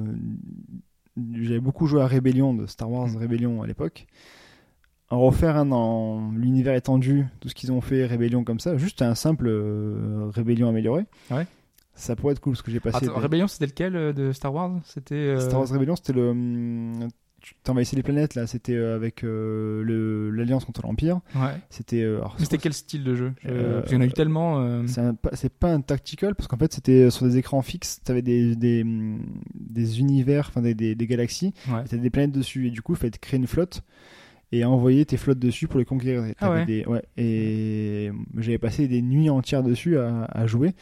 J'avais 1.34 1.60
beaucoup 1.60 1.86
joué 1.88 2.02
à 2.02 2.08
Rébellion 2.08 2.54
de 2.56 2.66
Star 2.66 2.90
Wars. 2.92 3.08
Rébellion 3.18 3.62
à 3.62 3.68
l'époque. 3.68 4.08
En 5.14 5.20
refaire 5.20 5.58
un 5.58 5.68
dans 5.68 6.32
l'univers 6.32 6.74
étendu, 6.74 7.28
tout 7.40 7.48
ce 7.48 7.54
qu'ils 7.54 7.72
ont 7.72 7.82
fait, 7.82 8.04
Rébellion 8.08 8.44
comme 8.44 8.60
ça, 8.60 8.78
juste 8.78 9.04
un 9.04 9.14
simple 9.14 9.46
euh, 9.48 10.32
Rébellion 10.34 10.68
amélioré. 10.70 11.06
Ouais. 11.30 11.46
Ça 11.94 12.16
pourrait 12.16 12.32
être 12.32 12.40
cool 12.40 12.54
parce 12.54 12.64
que 12.64 12.72
j'ai 12.72 12.80
passé. 12.80 13.06
Attends, 13.06 13.20
Rébellion, 13.20 13.48
c'était 13.48 13.68
lequel 13.68 13.96
euh, 13.96 14.12
de 14.12 14.32
Star 14.32 14.52
Wars? 14.52 14.72
C'était. 14.86 15.14
euh, 15.14 15.40
Star 15.40 15.60
Wars 15.60 15.70
Rébellion, 15.70 15.96
c'était 15.96 16.14
le. 16.14 16.30
hum, 16.32 17.08
tu 17.42 17.54
t'envahissais 17.64 17.96
les 17.96 18.02
planètes 18.02 18.34
là. 18.34 18.48
C'était 18.48 18.74
euh, 18.74 18.96
avec 18.96 19.22
le 19.22 20.32
l'Alliance 20.32 20.66
contre 20.66 20.82
l'Empire. 20.82 21.20
Ouais. 21.36 21.60
C'était. 21.70 22.08
c'était 22.40 22.58
quel 22.58 22.74
style 22.74 23.04
de 23.04 23.14
jeu? 23.14 23.34
Je- 23.44 23.50
parce 23.74 23.86
qu'il 23.90 23.94
y 23.94 23.98
en 23.98 24.02
a 24.02 24.06
eu 24.06 24.14
tellement. 24.14 24.84
C'est 24.88 25.54
pas- 25.54 25.72
un 25.72 25.82
tactical 25.82 26.34
parce 26.34 26.48
qu'en 26.48 26.58
fait 26.58 26.74
c'était 26.74 27.12
sur 27.12 27.28
des 27.28 27.38
écrans 27.38 27.62
fixes, 27.62 28.02
t'avais 28.04 28.24
des, 28.24 28.56
des, 28.56 28.84
des 29.54 30.00
univers, 30.00 30.48
enfin 30.50 30.62
des, 30.62 30.74
des, 30.74 30.96
des 30.96 31.06
galaxies, 31.06 31.54
Ouais. 31.72 31.84
t'avais 31.84 32.02
des 32.02 32.10
planètes 32.10 32.32
dessus 32.32 32.68
et 32.68 32.72
du 32.72 32.82
coup 32.82 32.94
il 32.94 32.98
fallait 32.98 33.12
créer 33.12 33.40
une 33.40 33.46
flotte 33.48 33.84
et 34.56 34.66
envoyer 34.66 35.06
tes 35.06 35.18
flottes 35.18 35.40
dessus 35.40 35.68
pour 35.68 35.80
les 35.80 35.86
conquérir. 35.86 36.24
Et 36.26 36.36
Ah 36.40 36.52
ouais. 36.52 36.66
des- 36.66 36.86
ouais. 36.86 37.02
Et 37.18 38.12
j'avais 38.38 38.58
passé 38.60 38.88
des 38.88 39.02
nuits 39.02 39.30
entières 39.30 39.64
dessus 39.64 39.98
à, 39.98 40.26
à 40.26 40.46
jouer. 40.48 40.74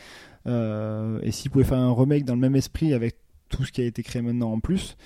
Euh, 0.48 1.20
et 1.24 1.32
s'ils 1.32 1.52
pouvaient 1.52 1.64
faire 1.64 1.78
un 1.78 1.94
remake 1.94 2.26
dans 2.26 2.34
le 2.36 2.42
même 2.42 2.56
esprit 2.56 2.94
avec 2.94 3.16
tout 3.50 3.64
ce 3.64 3.72
qui 3.72 3.82
a 3.82 3.86
été 3.86 4.02
créé 4.04 4.22
maintenant 4.22 4.52
en 4.52 4.60
plus, 4.60 4.98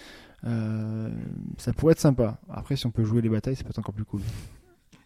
euh, 0.45 1.09
ça 1.57 1.73
pourrait 1.73 1.91
être 1.93 1.99
sympa. 1.99 2.39
Après 2.49 2.75
si 2.75 2.85
on 2.85 2.91
peut 2.91 3.03
jouer 3.03 3.21
les 3.21 3.29
batailles, 3.29 3.55
ça 3.55 3.63
peut 3.63 3.69
être 3.69 3.79
encore 3.79 3.93
plus 3.95 4.05
cool. 4.05 4.21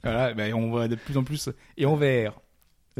Voilà, 0.03 0.33
ben, 0.33 0.53
on 0.53 0.69
voit 0.69 0.87
de 0.87 0.95
plus 0.95 1.17
en 1.17 1.23
plus. 1.23 1.49
Et 1.77 1.85
en 1.85 1.95
VR. 1.95 2.41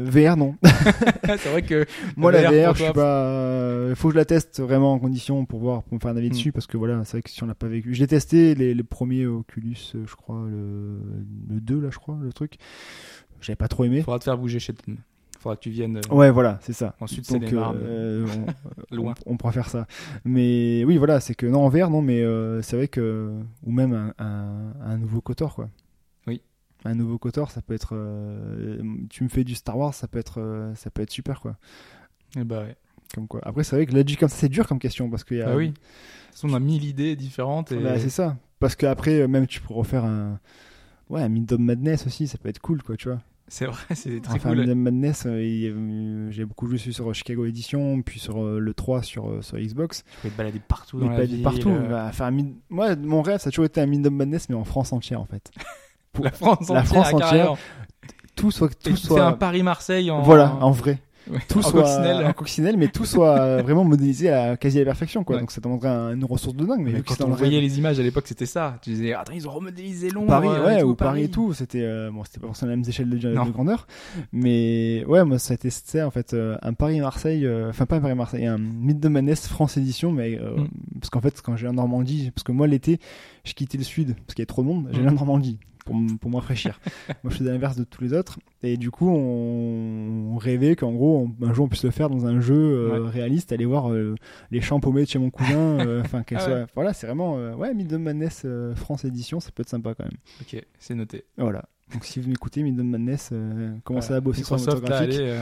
VR 0.02 0.36
non. 0.36 0.54
c'est 1.38 1.48
vrai 1.50 1.62
que. 1.62 1.84
Moi, 2.16 2.32
la 2.32 2.50
VR, 2.50 2.74
je 2.74 2.84
suis 2.84 2.92
pas. 2.92 3.86
Il 3.90 3.96
faut 3.96 4.08
que 4.08 4.14
je 4.14 4.18
la 4.18 4.24
teste 4.24 4.60
vraiment 4.60 4.92
en 4.92 4.98
condition 4.98 5.44
pour 5.46 5.60
voir, 5.60 5.82
pour 5.82 5.94
me 5.94 6.00
faire 6.00 6.10
un 6.10 6.16
avis 6.16 6.28
Mm. 6.28 6.32
dessus, 6.32 6.52
parce 6.52 6.66
que 6.66 6.76
voilà, 6.76 7.04
c'est 7.04 7.12
vrai 7.12 7.22
que 7.22 7.30
si 7.30 7.42
on 7.42 7.46
l'a 7.46 7.54
pas 7.54 7.68
vécu. 7.68 7.94
Je 7.94 8.00
l'ai 8.00 8.06
testé, 8.06 8.54
les, 8.54 8.74
les 8.74 8.82
premiers 8.82 9.26
Oculus, 9.26 9.76
euh, 9.94 10.04
je 10.06 10.14
crois, 10.16 10.44
le, 10.48 10.98
le 11.54 11.60
2, 11.60 11.80
là, 11.80 11.88
je 11.90 11.98
crois, 11.98 12.18
le 12.22 12.32
truc. 12.32 12.54
J'avais 13.40 13.56
pas 13.56 13.68
trop 13.68 13.84
aimé. 13.84 14.02
Faudra 14.02 14.18
te 14.18 14.24
faire 14.24 14.36
bouger 14.38 14.58
chez 14.58 14.72
toi. 14.74 14.94
Faudra 15.38 15.56
que 15.56 15.62
tu 15.62 15.70
viennes. 15.70 15.96
euh, 15.96 16.14
Ouais, 16.14 16.30
voilà, 16.30 16.58
c'est 16.60 16.74
ça. 16.74 16.94
Ensuite, 17.00 17.24
c'est 17.24 17.38
des 17.38 17.50
marmes. 17.52 17.78
euh, 17.82 18.26
on, 18.90 18.94
Loin. 18.94 19.14
on, 19.24 19.32
on 19.32 19.36
pourra 19.38 19.52
faire 19.52 19.70
ça. 19.70 19.86
Mais 20.26 20.84
oui, 20.84 20.98
voilà, 20.98 21.18
c'est 21.20 21.34
que 21.34 21.46
non, 21.46 21.64
en 21.64 21.68
VR, 21.70 21.88
non, 21.88 22.02
mais 22.02 22.20
euh, 22.20 22.60
c'est 22.60 22.76
vrai 22.76 22.88
que. 22.88 23.32
Ou 23.64 23.72
même 23.72 23.94
un, 23.94 24.12
un, 24.22 24.72
un 24.84 24.98
nouveau 24.98 25.22
Kotor, 25.22 25.54
quoi. 25.54 25.70
Un 26.84 26.94
nouveau 26.94 27.18
Kotor, 27.18 27.50
ça 27.50 27.60
peut 27.62 27.74
être. 27.74 27.90
euh, 27.94 28.80
tu 29.10 29.22
me 29.24 29.28
fais 29.28 29.44
du 29.44 29.54
Star 29.54 29.76
Wars, 29.76 29.92
ça 29.94 30.08
peut 30.08 30.18
être, 30.18 30.40
euh, 30.40 30.74
ça 30.74 30.90
peut 30.90 31.02
être 31.02 31.10
super, 31.10 31.40
quoi. 31.40 31.56
Eh 32.38 32.44
bah 32.44 32.60
ouais. 32.62 32.76
Comme 33.14 33.26
quoi. 33.28 33.40
Après, 33.44 33.64
c'est 33.64 33.76
vrai 33.76 33.86
que 33.86 33.92
là, 33.94 34.02
dit 34.02 34.16
comme 34.16 34.28
ça, 34.28 34.36
c'est 34.36 34.48
dur 34.48 34.66
comme 34.66 34.78
question 34.78 35.10
parce 35.10 35.24
qu'il 35.24 35.38
y 35.38 35.42
a. 35.42 35.46
Bah 35.46 35.56
oui. 35.56 35.68
De 35.70 35.74
toute 35.74 35.82
façon, 36.32 36.48
on 36.50 36.54
a 36.54 36.60
mille 36.60 36.84
idées 36.84 37.16
différentes. 37.16 37.72
Et... 37.72 37.76
Bah, 37.76 37.98
c'est 37.98 38.08
ça. 38.08 38.36
Parce 38.60 38.76
qu'après, 38.76 39.20
euh, 39.22 39.28
même 39.28 39.46
tu 39.46 39.60
pourrais 39.60 39.80
refaire 39.80 40.04
un. 40.04 40.38
Ouais, 41.08 41.20
un 41.22 41.28
Midom 41.28 41.58
Madness 41.58 42.06
aussi, 42.06 42.28
ça 42.28 42.38
peut 42.38 42.48
être 42.48 42.60
cool, 42.60 42.82
quoi, 42.82 42.96
tu 42.96 43.08
vois. 43.08 43.20
C'est 43.48 43.66
vrai, 43.66 43.82
c'est 43.96 44.20
très 44.22 44.34
Enfin, 44.36 44.54
cool. 44.54 44.74
Madness, 44.76 45.24
euh, 45.26 46.28
j'ai 46.30 46.44
beaucoup 46.44 46.68
joué 46.68 46.78
sur 46.78 47.12
Chicago 47.12 47.44
Edition, 47.46 48.00
puis 48.00 48.20
sur 48.20 48.42
euh, 48.44 48.60
le 48.60 48.74
3 48.74 49.02
sur, 49.02 49.28
euh, 49.28 49.42
sur 49.42 49.58
Xbox. 49.58 50.04
Tu 50.04 50.20
peux 50.22 50.30
te 50.30 50.38
balader 50.38 50.60
partout 50.60 50.98
Mais 50.98 51.06
dans 51.06 51.10
la 51.12 51.24
ville. 51.24 51.42
partout. 51.42 51.72
bah, 51.88 52.12
faire 52.12 52.30
Mid- 52.30 52.54
Moi, 52.68 52.94
mon 52.94 53.22
rêve, 53.22 53.40
ça 53.40 53.48
a 53.48 53.50
toujours 53.50 53.64
été 53.64 53.80
un 53.80 53.86
Midom 53.86 54.10
Madness, 54.12 54.48
mais 54.48 54.54
en 54.54 54.62
France 54.64 54.92
entière, 54.92 55.20
en 55.20 55.26
fait. 55.26 55.50
Pour- 56.12 56.24
La 56.24 56.30
France 56.32 56.68
la 56.68 56.80
entière. 56.80 57.44
France. 57.46 57.58
Tout 58.36 58.50
soit. 58.50 58.68
Tout 58.82 58.96
soit... 58.96 59.16
C'est 59.18 59.22
un 59.22 59.32
Paris-Marseille 59.32 60.10
en. 60.10 60.22
Voilà, 60.22 60.54
en 60.60 60.70
vrai. 60.70 60.98
Ouais, 61.30 61.38
Tout 61.48 61.58
en 61.58 61.62
soit 61.62 61.82
coccinelle. 61.82 62.26
en 62.26 62.32
coccinelle, 62.32 62.76
mais 62.78 62.88
tout 62.88 63.04
soit 63.04 63.38
euh, 63.38 63.62
vraiment 63.62 63.84
modélisé 63.84 64.30
à 64.30 64.56
quasi 64.56 64.78
à 64.78 64.80
la 64.80 64.86
perfection, 64.86 65.22
quoi. 65.22 65.36
Ouais. 65.36 65.42
Donc 65.42 65.50
ça 65.52 65.60
demanderait 65.60 65.90
un- 65.90 66.14
une 66.14 66.24
ressource 66.24 66.56
de 66.56 66.64
dingue. 66.64 66.78
Mais, 66.78 66.86
Mais 66.86 66.96
vu 66.98 67.02
que 67.04 67.14
quand 67.14 67.24
on 67.24 67.28
voyait 67.34 67.58
rêve- 67.58 67.62
les 67.62 67.78
images 67.78 68.00
à 68.00 68.02
l'époque, 68.02 68.24
c'était 68.26 68.46
ça. 68.46 68.78
Tu 68.82 68.90
disais, 68.90 69.12
attends, 69.12 69.34
ils 69.34 69.46
ont 69.46 69.50
remodélisé 69.52 70.08
Londres. 70.10 70.28
Paris, 70.28 70.48
euh, 70.48 70.66
ouais, 70.66 70.82
ou 70.82 70.94
Paris 70.96 71.24
et 71.24 71.28
tout, 71.28 71.52
c'était 71.52 71.82
euh, 71.82 72.10
bon, 72.10 72.24
c'était 72.24 72.40
pas 72.40 72.46
forcément 72.46 72.70
les 72.70 72.76
mêmes 72.78 72.88
échelles 72.88 73.10
de, 73.10 73.50
grandeur, 73.52 73.86
mais 74.32 75.04
ouais, 75.06 75.24
moi 75.24 75.38
ça 75.38 75.52
a 75.52 75.54
été 75.56 75.70
ça 75.70 76.06
en 76.06 76.10
fait 76.10 76.32
euh, 76.34 76.56
un 76.62 76.72
Paris 76.72 77.00
Marseille, 77.00 77.46
enfin 77.68 77.86
pas 77.86 77.96
un 77.96 78.00
Paris 78.00 78.14
Marseille, 78.14 78.46
un 78.46 78.58
Mythe 78.58 79.00
de 79.00 79.08
Manès 79.08 79.46
France 79.46 79.76
édition, 79.76 80.12
mais 80.12 80.38
euh, 80.40 80.56
Mm. 80.56 80.68
parce 81.00 81.10
qu'en 81.10 81.20
fait 81.20 81.40
quand 81.42 81.56
j'ai 81.56 81.68
en 81.68 81.74
Normandie, 81.74 82.30
parce 82.34 82.42
que 82.44 82.52
moi 82.52 82.66
l'été 82.66 82.98
je 83.44 83.52
quittais 83.54 83.78
le 83.78 83.84
sud 83.84 84.14
parce 84.26 84.34
qu'il 84.34 84.38
y 84.38 84.42
avait 84.42 84.46
trop 84.46 84.62
de 84.62 84.66
monde, 84.68 84.88
j'allais 84.90 85.04
Mm. 85.06 85.10
en 85.10 85.14
Normandie 85.16 85.58
pour, 85.90 86.18
pour 86.20 86.30
me 86.30 86.36
rafraîchir. 86.36 86.80
moi 87.22 87.30
je 87.32 87.36
faisais 87.38 87.50
l'inverse 87.50 87.76
de 87.76 87.84
tous 87.84 88.02
les 88.02 88.12
autres 88.12 88.38
et 88.62 88.76
du 88.76 88.90
coup 88.90 89.08
on, 89.08 90.32
on 90.34 90.36
rêvait 90.38 90.76
qu'en 90.76 90.92
gros 90.92 91.28
on- 91.40 91.46
un 91.46 91.52
jour 91.52 91.66
on 91.66 91.68
puisse 91.68 91.84
le 91.84 91.90
faire 91.90 92.08
dans 92.10 92.26
un 92.26 92.40
jeu 92.40 92.54
euh, 92.54 93.02
réaliste, 93.04 93.52
aller 93.52 93.64
voir 93.66 93.90
euh, 93.92 94.14
les 94.50 94.60
champs 94.60 94.80
paumés 94.80 95.04
de 95.04 95.08
chez 95.08 95.18
mon 95.18 95.30
cousin, 95.30 95.54
euh, 95.86 96.00
enfin 96.04 96.22
qu'elle 96.22 96.38
Ah 96.38 96.44
soit, 96.44 96.54
ouais. 96.54 96.66
voilà 96.74 96.92
c'est 96.92 97.06
vraiment 97.06 97.36
ouais 97.54 97.74
Manès 97.98 98.42
euh, 98.44 98.74
France 98.74 99.04
édition, 99.04 99.40
ça 99.40 99.50
peut 99.54 99.62
être 99.62 99.68
sympa 99.68 99.94
quand 99.94 100.04
même. 100.04 100.16
Ok, 100.40 100.62
c'est 100.78 100.94
noté. 100.94 101.24
Voilà. 101.36 101.64
Donc 101.92 102.04
si 102.04 102.20
vous 102.20 102.28
m'écoutez, 102.28 102.62
Midon 102.62 102.84
Madness, 102.84 103.32
commencez 103.84 104.12
à 104.14 104.20
bosser 104.20 104.44
sur 104.44 104.56
là, 104.84 104.88
graphique. 104.88 105.14
allez. 105.14 105.38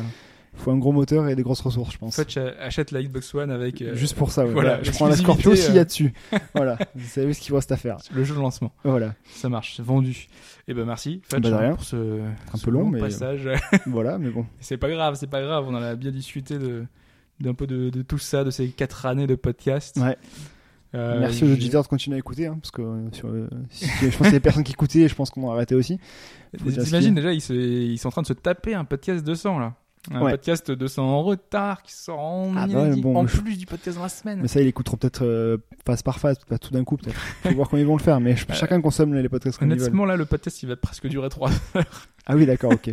Euh, 0.58 0.60
Il 0.60 0.64
faut 0.64 0.70
un 0.72 0.76
gros 0.78 0.92
moteur 0.92 1.28
et 1.28 1.36
des 1.36 1.42
grosses 1.42 1.60
ressources, 1.60 1.92
je 1.92 1.96
En 1.96 2.00
pense. 2.00 2.16
fait, 2.16 2.28
j'ach- 2.30 2.54
achète 2.60 2.90
la 2.90 3.02
Xbox 3.02 3.34
One 3.34 3.50
avec. 3.50 3.80
euh, 3.82 3.94
Juste 3.94 4.16
pour 4.16 4.30
ça, 4.32 4.44
ouais. 4.44 4.52
voilà, 4.52 4.68
Voilà, 4.76 4.82
je 4.84 4.90
prends 4.90 5.06
la 5.08 5.16
Scorpio 5.16 5.54
s'il 5.54 5.74
y 5.74 5.78
euh, 5.78 6.08
voilà, 6.54 6.78
vous 6.94 7.06
savez 7.08 7.32
ce 7.32 7.40
qu'il 7.40 7.50
vous 7.50 7.56
reste 7.56 7.72
à 7.72 7.76
faire. 7.76 7.98
Le 8.12 8.24
jeu 8.24 8.34
de 8.34 8.40
lancement. 8.40 8.72
Voilà, 8.84 9.14
Ça 9.34 9.48
marche, 9.48 9.74
c'est 9.76 9.82
vendu. 9.84 10.28
Et 10.66 10.74
ben 10.74 10.84
merci, 10.84 11.22
Fudge, 11.30 11.42
Bah, 11.42 11.56
hein, 11.56 11.58
rien. 11.60 11.74
pour 11.74 11.84
ce, 11.84 11.96
Un 12.52 12.56
ce 12.56 12.64
peu 12.64 12.70
long, 12.70 12.86
mais- 12.86 13.00
passage. 13.00 13.48
voilà, 13.86 14.18
mais 14.18 14.30
bon. 14.30 14.44
c'est 14.60 14.76
pas 14.76 14.90
grave, 14.90 15.14
c'est 15.18 15.26
pas 15.30 15.40
grave. 15.40 15.64
On 15.68 15.74
en 15.74 15.82
a 15.82 15.94
bien 15.96 16.10
discuté 16.10 16.58
de 16.58 16.84
d'un 17.40 17.54
peu 17.54 17.68
de, 17.68 17.88
de 17.90 18.02
tout 18.02 18.18
ça, 18.18 18.42
de 18.42 18.50
ces 18.50 18.68
quatre 18.68 19.06
années 19.06 19.28
de 19.28 19.36
podcast. 19.36 19.96
Ouais. 19.96 20.16
Euh, 20.94 21.20
Merci 21.20 21.44
aux 21.44 21.52
auditeurs 21.52 21.82
de 21.84 21.88
continuer 21.88 22.16
à 22.16 22.18
écouter, 22.18 22.46
hein, 22.46 22.58
parce 22.60 22.70
que 22.72 22.82
euh, 22.82 23.08
sur, 23.12 23.28
euh, 23.28 23.46
si- 23.70 23.86
je 23.86 24.06
pense 24.06 24.16
qu'il 24.16 24.24
y 24.24 24.28
a 24.28 24.30
des 24.32 24.40
personnes 24.40 24.64
qui 24.64 24.72
écoutaient, 24.72 25.06
je 25.06 25.14
pense 25.14 25.30
qu'on 25.30 25.48
a 25.48 25.54
arrêté 25.54 25.74
aussi. 25.76 26.00
T'imagines 26.56 27.14
déjà, 27.14 27.32
ils, 27.32 27.40
se- 27.40 27.52
ils 27.52 27.98
sont 27.98 28.08
en 28.08 28.10
train 28.10 28.22
de 28.22 28.26
se 28.26 28.32
taper 28.32 28.74
un 28.74 28.84
podcast 28.84 29.24
200 29.24 29.58
là. 29.58 29.74
Un 30.10 30.22
Ouais. 30.22 30.30
podcast 30.32 30.70
200 30.70 31.02
en 31.02 31.22
retard 31.22 31.82
qui 31.82 31.92
sort 31.92 32.18
en, 32.20 32.52
Ah 32.56 32.66
bah 32.66 32.82
ouais, 32.84 32.96
bon, 32.96 33.16
en 33.16 33.26
je- 33.26 33.36
plus 33.40 33.58
du 33.58 33.66
podcast 33.66 33.96
dans 33.96 34.02
la 34.04 34.08
semaine. 34.08 34.38
Mais 34.40 34.48
ça, 34.48 34.60
ils 34.60 34.66
écouteront 34.66 34.96
peut-être 34.96 35.24
euh, 35.24 35.58
phase 35.86 36.02
par 36.02 36.18
phase, 36.18 36.38
pas 36.48 36.58
tout 36.58 36.72
d'un 36.72 36.84
coup, 36.84 36.96
peut-être. 36.96 37.16
Faut 37.42 37.54
voir 37.54 37.68
comment 37.68 37.80
ils 37.80 37.86
vont 37.86 37.96
le 37.96 38.02
faire, 38.02 38.18
mais 38.20 38.34
je- 38.36 38.46
chacun 38.54 38.80
consomme 38.80 39.14
les 39.14 39.28
podcasts 39.28 39.58
comme. 39.58 39.70
Honnêtement, 39.70 40.04
là, 40.06 40.16
le 40.16 40.24
podcast 40.24 40.62
il 40.62 40.68
va 40.68 40.76
presque 40.76 41.06
durer 41.08 41.28
3 41.28 41.50
Ah 42.26 42.36
oui, 42.36 42.46
d'accord, 42.46 42.72
ok. 42.72 42.90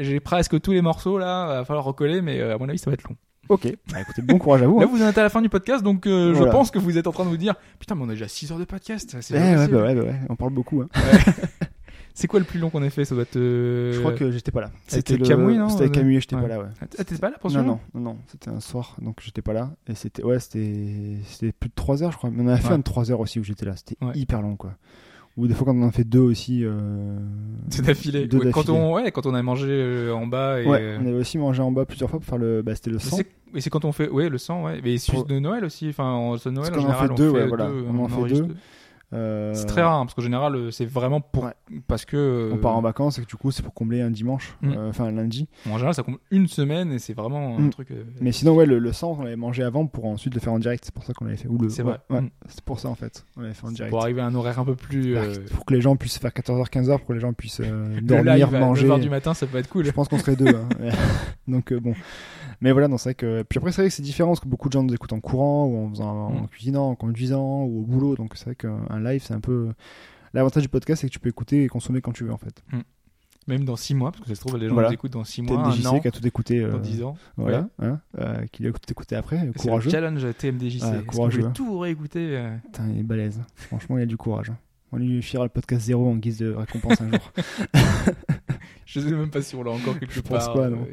J'ai 0.00 0.20
presque 0.20 0.60
tous 0.60 0.72
les 0.72 0.82
morceaux 0.82 1.18
là, 1.18 1.46
va 1.46 1.64
falloir 1.64 1.84
recoller, 1.84 2.20
mais 2.22 2.40
euh, 2.40 2.54
à 2.54 2.58
mon 2.58 2.68
avis, 2.68 2.78
ça 2.78 2.90
va 2.90 2.94
être 2.94 3.04
long. 3.08 3.16
Ok, 3.50 3.68
bah, 3.92 4.00
écoutez, 4.00 4.22
bon 4.22 4.38
courage 4.38 4.62
à 4.62 4.66
vous. 4.66 4.80
Là, 4.80 4.86
hein. 4.86 4.90
vous 4.90 5.02
en 5.02 5.08
êtes 5.08 5.18
à 5.18 5.22
la 5.22 5.28
fin 5.28 5.42
du 5.42 5.50
podcast, 5.50 5.82
donc 5.84 6.06
euh, 6.06 6.32
Voilà. 6.34 6.46
je 6.50 6.56
pense 6.56 6.70
que 6.70 6.78
vous 6.78 6.96
êtes 6.96 7.06
en 7.06 7.12
train 7.12 7.24
de 7.24 7.28
vous 7.28 7.36
dire 7.36 7.54
Putain, 7.78 7.94
mais 7.94 8.02
on 8.04 8.08
a 8.08 8.12
déjà 8.12 8.26
6 8.26 8.50
heures 8.52 8.58
de 8.58 8.64
podcast. 8.64 9.14
Eh, 9.30 9.34
ouais, 9.34 9.68
bah 9.68 9.82
ouais, 9.82 9.94
bah 9.94 10.02
ouais, 10.02 10.14
on 10.30 10.36
parle 10.36 10.52
beaucoup. 10.54 10.80
Hein. 10.82 10.88
C'est 12.16 12.28
quoi 12.28 12.38
le 12.38 12.46
plus 12.46 12.60
long 12.60 12.70
qu'on 12.70 12.82
ait 12.84 12.90
fait? 12.90 13.04
Ça 13.04 13.14
doit 13.16 13.22
être. 13.22 13.36
euh, 13.36 13.92
Je 13.92 13.98
crois 13.98 14.12
que 14.12 14.30
j'étais 14.30 14.52
pas 14.52 14.60
là. 14.60 14.70
C'était 14.86 15.16
le- 15.16 15.26
Camouille, 15.26 15.58
non? 15.58 15.68
C'était 15.68 15.90
Camouille, 15.90 16.20
j'étais 16.20 16.36
Ouais. 16.36 16.42
pas 16.42 16.48
là, 16.48 16.60
ouais. 16.60 16.66
Ah, 16.80 16.86
t'étais 16.86 17.16
pas 17.18 17.30
là 17.30 17.36
pour 17.40 17.50
Non, 17.50 17.54
celui-là 17.56 17.72
non, 17.72 17.80
non, 17.94 18.00
non, 18.12 18.16
c'était 18.28 18.50
un 18.50 18.60
soir, 18.60 18.96
donc 19.02 19.16
j'étais 19.20 19.42
pas 19.42 19.52
là. 19.52 19.72
Et 19.88 19.94
c'était, 19.96 20.22
ouais, 20.22 20.38
c'était, 20.38 21.16
c'était 21.26 21.50
plus 21.52 21.68
de 21.70 21.74
3 21.74 22.02
heures, 22.04 22.12
je 22.12 22.16
crois. 22.16 22.30
Mais 22.32 22.42
on 22.42 22.48
a 22.48 22.56
fait 22.56 22.68
Ouais. 22.68 22.74
un 22.74 22.78
de 22.78 22.84
3 22.84 23.10
heures 23.10 23.18
aussi 23.20 23.40
où 23.40 23.44
j'étais 23.44 23.66
là. 23.66 23.74
C'était 23.76 23.96
Ouais. 24.04 24.12
hyper 24.14 24.42
long, 24.42 24.54
quoi. 24.56 24.74
Ou 25.36 25.48
des 25.48 25.54
fois, 25.54 25.66
quand 25.66 25.76
on 25.76 25.82
en 25.82 25.88
a 25.88 25.90
fait 25.90 26.04
deux 26.04 26.20
aussi. 26.20 26.60
Euh... 26.64 27.18
C'est 27.68 27.82
d'affilée. 27.84 28.28
Ouais, 28.32 28.52
quand, 28.52 28.68
on, 28.68 28.94
ouais, 28.94 29.10
quand 29.10 29.26
on 29.26 29.34
a 29.34 29.42
mangé 29.42 29.66
euh, 29.68 30.12
en 30.14 30.28
bas. 30.28 30.60
Et, 30.62 30.66
Ouais, 30.68 30.78
euh, 30.80 30.98
on 31.02 31.06
avait 31.08 31.16
aussi 31.18 31.38
mangé 31.38 31.60
en 31.60 31.72
bas 31.72 31.84
plusieurs 31.84 32.08
fois 32.08 32.20
pour 32.20 32.28
faire 32.28 32.38
le. 32.38 32.62
Bah, 32.62 32.76
c'était 32.76 32.90
le 32.90 33.00
sang. 33.00 33.18
Et 33.52 33.60
c'est 33.60 33.68
quand 33.70 33.84
on 33.84 33.90
fait. 33.90 34.08
Ouais, 34.08 34.28
le 34.28 34.38
sang, 34.38 34.64
ouais. 34.64 34.80
Mais 34.84 34.94
Pour- 35.10 35.24
de 35.24 35.40
Noël 35.40 35.64
aussi. 35.64 35.88
Enfin, 35.88 36.04
en- 36.12 36.36
ce 36.38 36.48
Noël, 36.48 36.72
en 36.72 36.78
général, 36.78 37.08
fait 37.08 37.14
deux, 37.16 37.30
on 37.30 37.34
fait 37.34 37.40
ouais, 37.42 37.48
voilà. 37.48 37.68
On 37.68 37.98
en 38.04 38.08
fait 38.08 38.32
deux. 38.34 38.46
Euh, 39.14 39.54
C'est 39.54 39.66
très 39.66 39.82
rare, 39.82 40.00
hein, 40.00 40.04
parce 40.06 40.14
qu'en 40.14 40.22
général, 40.22 40.54
euh, 40.56 40.70
c'est 40.70 40.84
vraiment 40.86 41.20
pour. 41.20 41.44
Ouais. 41.44 41.52
Parce 41.86 42.04
que. 42.04 42.16
euh, 42.16 42.50
On 42.54 42.58
part 42.58 42.76
en 42.76 42.80
vacances 42.80 43.18
et 43.18 43.22
que 43.22 43.26
du 43.26 43.36
coup, 43.36 43.50
c'est 43.50 43.62
pour 43.62 43.72
combler 43.74 44.00
un 44.00 44.10
dimanche, 44.10 44.56
Mm. 44.62 44.72
euh, 44.76 44.88
enfin 44.90 45.04
un 45.04 45.12
lundi. 45.12 45.48
En 45.66 45.74
général, 45.74 45.94
ça 45.94 46.02
compte 46.02 46.18
une 46.30 46.46
semaine 46.48 46.90
et 46.92 46.98
c'est 46.98 47.14
vraiment 47.14 47.56
un 47.56 47.60
Mm. 47.60 47.70
truc. 47.70 47.90
euh, 47.90 48.04
Mais 48.20 48.32
sinon, 48.32 48.54
ouais, 48.54 48.66
le, 48.66 48.78
le 48.78 48.92
sang, 48.92 49.16
on 49.18 49.22
l'avait 49.22 49.36
mangé 49.36 49.62
avant 49.62 49.86
pour 49.86 50.06
ensuite 50.06 50.34
le 50.34 50.40
faire 50.40 50.52
en 50.52 50.58
direct. 50.58 50.84
C'est 50.84 50.94
pour 50.94 51.04
ça 51.04 51.12
qu'on 51.12 51.24
l'avait 51.26 51.36
fait. 51.36 51.48
Ou 51.48 51.58
le. 51.58 51.68
C'est 51.68 51.82
ouais, 51.82 51.94
vrai. 52.08 52.20
Mm. 52.22 52.28
c'est 52.48 52.62
pour 52.64 52.80
ça 52.80 52.88
en 52.88 52.94
fait. 52.94 53.24
On 53.36 53.42
l'avait 53.42 53.54
fait 53.54 53.66
en 53.66 53.70
direct. 53.72 53.90
Pour 53.90 54.02
arriver 54.02 54.20
à 54.20 54.26
un 54.26 54.34
horaire 54.34 54.58
un 54.58 54.64
peu 54.64 54.74
plus. 54.74 55.14
Bah, 55.14 55.20
euh, 55.20 55.34
Pour 55.54 55.64
que 55.64 55.74
les 55.74 55.80
gens 55.80 55.96
puissent 55.96 56.18
faire 56.18 56.32
14h, 56.32 56.68
15h, 56.70 56.98
pour 56.98 57.06
que 57.08 57.12
les 57.12 57.20
gens 57.20 57.32
puissent 57.32 57.60
euh, 57.60 57.94
le 57.96 58.00
dormir, 58.00 58.34
live 58.34 58.54
à 58.54 58.60
manger. 58.60 58.88
9h 58.88 59.00
du 59.00 59.10
matin, 59.10 59.32
ça 59.34 59.46
peut 59.46 59.58
être 59.58 59.68
cool. 59.68 59.84
Je 59.84 59.90
pense 59.92 60.08
qu'on 60.08 60.18
serait 60.18 60.36
deux. 60.36 60.48
hein. 60.54 60.68
Donc 61.48 61.72
euh, 61.72 61.78
bon. 61.80 61.94
Mais 62.60 62.72
voilà, 62.72 62.88
non, 62.88 62.96
c'est 62.98 63.10
vrai 63.10 63.14
que. 63.14 63.42
Puis 63.42 63.58
après, 63.58 63.72
c'est 63.72 63.82
vrai 63.82 63.88
que 63.88 63.94
c'est 63.94 64.02
différent 64.02 64.30
parce 64.30 64.40
que 64.40 64.48
beaucoup 64.48 64.68
de 64.68 64.72
gens 64.72 64.82
nous 64.82 64.94
écoutent 64.94 65.12
en 65.12 65.20
courant 65.20 65.66
ou 65.66 65.86
en, 65.86 65.90
faisant, 65.90 66.08
en 66.28 66.42
Mm. 66.42 66.48
cuisinant, 66.48 66.90
en 66.90 66.94
conduisant 66.94 67.62
ou 67.64 67.80
au 67.80 67.82
boulot. 67.84 68.16
Donc 68.16 68.32
c'est 68.36 68.44
vrai 68.46 68.54
qu'un 68.54 69.00
live, 69.00 69.22
c'est 69.24 69.34
un 69.34 69.40
peu. 69.40 69.70
L'avantage 70.32 70.62
du 70.64 70.68
podcast, 70.68 71.00
c'est 71.02 71.06
que 71.08 71.12
tu 71.12 71.20
peux 71.20 71.28
écouter 71.28 71.64
et 71.64 71.68
consommer 71.68 72.00
quand 72.00 72.12
tu 72.12 72.24
veux 72.24 72.32
en 72.32 72.38
fait. 72.38 72.62
Même 73.46 73.64
dans 73.66 73.76
6 73.76 73.94
mois, 73.94 74.10
parce 74.10 74.22
que 74.22 74.28
ça 74.30 74.34
se 74.36 74.40
trouve, 74.40 74.56
les 74.58 74.68
gens 74.68 74.72
Voilà. 74.74 74.88
nous 74.88 74.94
écoutent 74.94 75.12
dans 75.12 75.22
6 75.22 75.42
Peut-être 75.42 75.58
mois, 75.58 75.68
un 75.68 75.70
DJC 75.72 75.86
an, 75.86 76.00
qui 76.00 76.08
a 76.08 76.10
tout 76.10 76.26
écouté. 76.26 76.60
euh, 76.60 76.70
dans 76.72 76.78
10 76.78 77.02
ans. 77.02 77.14
Voilà. 77.36 77.68
Hein, 77.78 78.00
euh, 78.18 78.46
qui 78.50 78.62
l'a 78.62 78.72
tout 78.72 78.90
écouté 78.90 79.16
après. 79.16 79.38
C'est 79.56 79.68
Courageux. 79.68 79.90
challenge 79.90 80.26
TMDJC. 80.38 80.82
Ouais, 80.82 80.98
que 81.02 81.04
courageux, 81.04 81.40
vous 81.42 81.46
hein. 81.48 81.52
tout 81.54 81.78
réécouter 81.78 82.36
euh, 82.38 82.56
Putain, 82.64 82.88
il 82.88 83.00
est 83.00 83.02
balèze. 83.02 83.42
Franchement, 83.54 83.98
il 83.98 84.02
a 84.02 84.06
du 84.06 84.16
courage. 84.16 84.48
hein. 84.50 84.56
On 84.92 84.96
lui 84.96 85.20
fiera 85.22 85.44
le 85.44 85.50
podcast 85.50 85.84
zéro 85.84 86.08
en 86.10 86.16
guise 86.16 86.38
de 86.38 86.52
récompense 86.54 86.98
un 87.02 87.10
jour. 87.10 87.32
Je 88.86 89.00
sais 89.00 89.10
même 89.10 89.28
pas 89.30 89.42
si 89.42 89.54
on 89.56 89.62
l'a 89.62 89.72
encore 89.72 89.98
quelque 89.98 90.14
Je 90.14 90.20
pense 90.20 90.44
part. 90.46 90.54
pas, 90.54 90.68
non. 90.70 90.86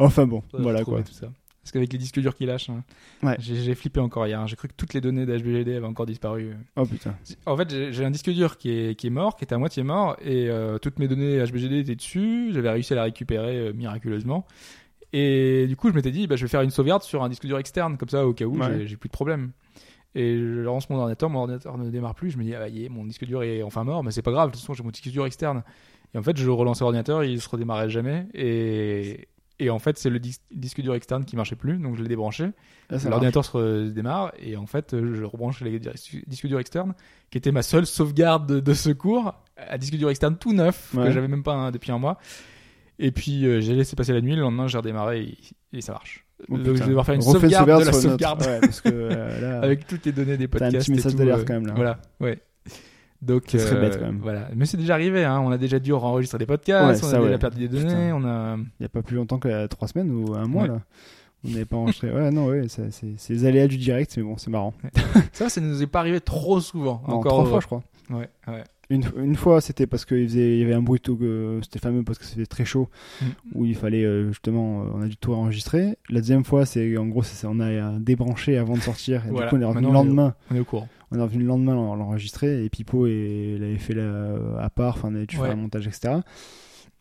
Enfin 0.00 0.26
bon, 0.26 0.42
voilà 0.52 0.84
quoi. 0.84 1.02
Tout 1.02 1.12
ça. 1.12 1.28
Parce 1.62 1.72
qu'avec 1.72 1.92
les 1.92 1.98
disques 1.98 2.18
durs 2.18 2.34
qu'il 2.34 2.46
lâche, 2.46 2.70
hein, 2.70 2.82
Ouais. 3.22 3.36
j'ai 3.38 3.74
flippé 3.74 4.00
encore 4.00 4.26
hier. 4.26 4.40
hein. 4.40 4.46
J'ai 4.46 4.56
cru 4.56 4.66
que 4.66 4.72
toutes 4.74 4.94
les 4.94 5.00
données 5.02 5.26
d'HBGD 5.26 5.74
avaient 5.76 5.86
encore 5.86 6.06
disparu. 6.06 6.56
Oh 6.76 6.86
putain. 6.86 7.14
En 7.44 7.54
fait, 7.56 7.92
j'ai 7.92 8.04
un 8.04 8.10
disque 8.10 8.30
dur 8.30 8.56
qui 8.56 8.70
est, 8.70 8.94
qui 8.98 9.08
est 9.08 9.10
mort, 9.10 9.36
qui 9.36 9.44
était 9.44 9.54
à 9.54 9.58
moitié 9.58 9.82
mort, 9.82 10.16
et 10.22 10.48
euh, 10.48 10.78
toutes 10.78 10.98
mes 10.98 11.06
données 11.06 11.38
HBGD 11.44 11.80
étaient 11.80 11.94
dessus. 11.96 12.50
J'avais 12.52 12.70
réussi 12.70 12.94
à 12.94 12.96
la 12.96 13.02
récupérer 13.04 13.58
euh, 13.58 13.72
miraculeusement. 13.74 14.46
Et 15.12 15.66
du 15.68 15.76
coup, 15.76 15.90
je 15.90 15.94
m'étais 15.94 16.12
dit, 16.12 16.26
bah, 16.26 16.36
je 16.36 16.42
vais 16.42 16.48
faire 16.48 16.62
une 16.62 16.70
sauvegarde 16.70 17.02
sur 17.02 17.22
un 17.22 17.28
disque 17.28 17.44
dur 17.46 17.58
externe, 17.58 17.98
comme 17.98 18.08
ça, 18.08 18.26
au 18.26 18.32
cas 18.32 18.46
où 18.46 18.56
Ouais. 18.58 18.86
j'ai- 18.86 18.96
plus 18.96 19.08
de 19.08 19.12
problème. 19.12 19.50
Et 20.14 20.38
je 20.38 20.60
lance 20.60 20.88
mon 20.88 20.96
ordinateur, 20.96 21.28
mon 21.30 21.40
ordinateur 21.40 21.76
ne 21.78 21.90
démarre 21.90 22.14
plus. 22.14 22.30
Je 22.30 22.38
me 22.38 22.42
dis, 22.42 22.54
ah, 22.54 22.68
y 22.68 22.84
est, 22.86 22.88
mon 22.88 23.04
disque 23.04 23.24
dur 23.26 23.42
est 23.42 23.62
enfin 23.62 23.84
mort, 23.84 24.02
mais 24.02 24.12
c'est 24.12 24.22
pas 24.22 24.32
grave, 24.32 24.48
de 24.48 24.52
toute 24.54 24.60
façon, 24.62 24.72
j'ai 24.74 24.82
mon 24.82 24.90
disque 24.90 25.08
dur 25.10 25.26
externe. 25.26 25.62
Et 26.14 26.18
en 26.18 26.22
fait, 26.22 26.36
je 26.36 26.48
relançais 26.48 26.84
l'ordinateur, 26.84 27.22
il 27.22 27.40
se 27.40 27.48
redémarrait 27.48 27.90
jamais. 27.90 28.26
Et, 28.34 29.28
et 29.60 29.70
en 29.70 29.78
fait, 29.78 29.98
c'est 29.98 30.10
le 30.10 30.18
dis- 30.18 30.40
disque 30.50 30.80
dur 30.80 30.94
externe 30.94 31.24
qui 31.24 31.36
marchait 31.36 31.54
plus, 31.56 31.76
donc 31.78 31.96
je 31.96 32.02
l'ai 32.02 32.08
débranché. 32.08 32.46
Ah, 32.90 32.96
L'ordinateur 33.08 33.44
se 33.44 33.52
redémarre, 33.52 34.32
et 34.40 34.56
en 34.56 34.66
fait, 34.66 34.94
euh, 34.94 35.14
je 35.14 35.22
rebranche 35.24 35.60
les 35.60 35.78
dis- 35.78 35.88
disques 36.26 36.46
durs 36.48 36.58
externes, 36.58 36.94
qui 37.30 37.38
était 37.38 37.52
ma 37.52 37.62
seule 37.62 37.86
sauvegarde 37.86 38.46
de, 38.48 38.60
de 38.60 38.74
secours, 38.74 39.34
à 39.56 39.78
disque 39.78 39.94
dur 39.96 40.10
externe 40.10 40.36
tout 40.36 40.52
neuf, 40.52 40.92
Ouais. 40.94 41.04
que 41.06 41.10
j'avais 41.12 41.28
même 41.28 41.42
pas 41.44 41.52
un- 41.54 41.70
depuis 41.70 41.92
un 41.92 41.98
mois. 41.98 42.18
Et 42.98 43.12
puis, 43.12 43.46
euh, 43.46 43.60
j'ai 43.60 43.74
laissé 43.74 43.96
passer 43.96 44.12
la 44.12 44.20
nuit, 44.20 44.34
le 44.34 44.42
lendemain, 44.42 44.66
j'ai 44.66 44.78
redémarré, 44.78 45.22
et, 45.72 45.78
et 45.78 45.80
ça 45.80 45.92
marche. 45.92 46.26
Oh, 46.48 46.56
donc, 46.56 46.60
putain. 46.64 46.74
je 46.76 46.82
vais 46.82 46.88
devoir 46.88 47.06
faire 47.06 47.14
une 47.14 47.20
Refais 47.20 47.32
sauvegarde, 47.40 47.80
de 47.80 47.84
la 47.86 47.92
sauvegarde. 47.92 48.42
Ouais, 48.42 48.60
parce 48.60 48.80
que 48.80 48.88
euh, 48.90 49.40
là, 49.40 49.60
avec 49.62 49.86
toutes 49.86 50.04
les 50.06 50.12
données 50.12 50.36
des 50.36 50.48
T'as 50.48 50.56
un 50.56 50.70
podcasts. 50.70 50.86
petit 50.86 50.92
et 50.92 50.94
message 50.96 51.14
d'alerte 51.14 51.40
euh, 51.40 51.44
quand 51.46 51.52
même, 51.54 51.66
là. 51.66 51.74
Voilà, 51.74 51.98
ouais. 52.20 52.38
Donc, 53.22 53.44
Ça 53.48 53.58
serait 53.58 53.76
euh, 53.76 53.80
bête, 53.82 53.98
quand 53.98 54.06
même. 54.06 54.20
Voilà. 54.22 54.48
Mais 54.56 54.64
c'est 54.66 54.76
déjà 54.78 54.94
arrivé, 54.94 55.24
hein. 55.24 55.40
On 55.44 55.50
a 55.50 55.58
déjà 55.58 55.78
dû 55.78 55.92
enregistrer 55.92 56.38
des 56.38 56.46
podcasts, 56.46 57.02
Ouais, 57.02 57.06
on 57.08 57.10
ça, 57.10 57.16
a 57.16 57.20
déjà 57.20 57.32
ouais. 57.32 57.38
perdu 57.38 57.58
des 57.58 57.68
données, 57.68 57.84
Putain. 57.84 58.14
on 58.16 58.24
a. 58.24 58.56
il 58.56 58.64
n'y 58.80 58.86
a 58.86 58.88
pas 58.88 59.02
plus 59.02 59.16
longtemps 59.16 59.38
que 59.38 59.48
euh, 59.48 59.66
trois 59.68 59.88
semaines 59.88 60.10
ou 60.10 60.34
un 60.34 60.46
mois 60.46 60.62
Ouais. 60.62 60.68
là. 60.68 60.80
On 61.44 61.48
n'avait 61.50 61.64
pas 61.64 61.76
enregistré. 61.76 62.10
Ouais, 62.12 62.30
non, 62.30 62.46
ouais, 62.46 62.68
ça- 62.68 62.90
c'est 62.90 63.14
c'est 63.16 63.32
les 63.32 63.44
aléas 63.46 63.66
du 63.66 63.76
direct, 63.78 64.14
mais 64.16 64.22
bon, 64.22 64.36
c'est 64.36 64.50
marrant. 64.50 64.74
Ça, 65.32 65.48
ça 65.48 65.60
nous 65.60 65.82
est 65.82 65.86
pas 65.86 66.00
arrivé 66.00 66.20
trop 66.20 66.60
souvent. 66.60 67.02
Non, 67.08 67.14
Encore 67.16 67.32
trois 67.32 67.46
fois, 67.46 67.60
je 67.60 67.66
crois. 67.66 67.82
Ouais, 68.10 68.28
ouais. 68.48 68.64
Une, 68.90 69.04
une 69.16 69.36
fois, 69.36 69.60
c'était 69.60 69.86
parce 69.86 70.04
qu'il 70.04 70.26
faisait, 70.28 70.54
il 70.56 70.58
y 70.58 70.64
avait 70.64 70.74
un 70.74 70.82
bruit 70.82 71.00
tout, 71.00 71.16
euh, 71.22 71.60
c'était 71.62 71.78
fameux 71.78 72.02
parce 72.02 72.18
que 72.18 72.24
c'était 72.24 72.44
très 72.46 72.64
chaud, 72.64 72.88
Mm. 73.22 73.24
où 73.54 73.64
il 73.64 73.76
fallait 73.76 74.04
euh, 74.04 74.28
justement, 74.28 74.82
euh, 74.82 74.86
on 74.94 75.02
a 75.02 75.06
dû 75.06 75.16
tout 75.16 75.32
enregistrer. 75.32 75.96
La 76.08 76.20
deuxième 76.20 76.44
fois, 76.44 76.66
c'est 76.66 76.96
en 76.96 77.06
gros, 77.06 77.22
c'est- 77.22 77.46
on 77.46 77.60
a 77.60 77.66
euh, 77.66 77.98
débranché 78.00 78.58
avant 78.58 78.74
de 78.74 78.80
sortir. 78.80 79.24
Et 79.26 79.30
Voilà. 79.30 79.46
Du 79.46 79.50
coup, 79.50 79.56
on 79.56 79.60
est 79.60 79.64
revenu 79.64 79.86
le 79.86 79.92
Maintenant, 79.92 80.00
on 80.00 80.04
est 80.04 80.06
au- 80.06 80.08
lendemain. 80.08 80.34
On 80.50 80.54
est 80.56 80.60
au 80.60 80.64
courant. 80.64 80.88
On 81.12 81.18
est 81.18 81.22
revenu 81.22 81.42
le 81.42 81.48
lendemain 81.48 81.74
l'en- 81.74 81.94
l'enregistrer 81.96 82.64
et 82.64 82.68
Pipo 82.68 83.06
et, 83.06 83.54
il 83.58 83.62
avait 83.64 83.78
fait 83.78 83.94
la, 83.94 84.34
à 84.60 84.70
part, 84.70 84.94
enfin, 84.96 85.10
dû 85.10 85.18
Ouais. 85.20 85.26
faire 85.44 85.50
un 85.52 85.56
montage, 85.56 85.86
etc. 85.86 86.14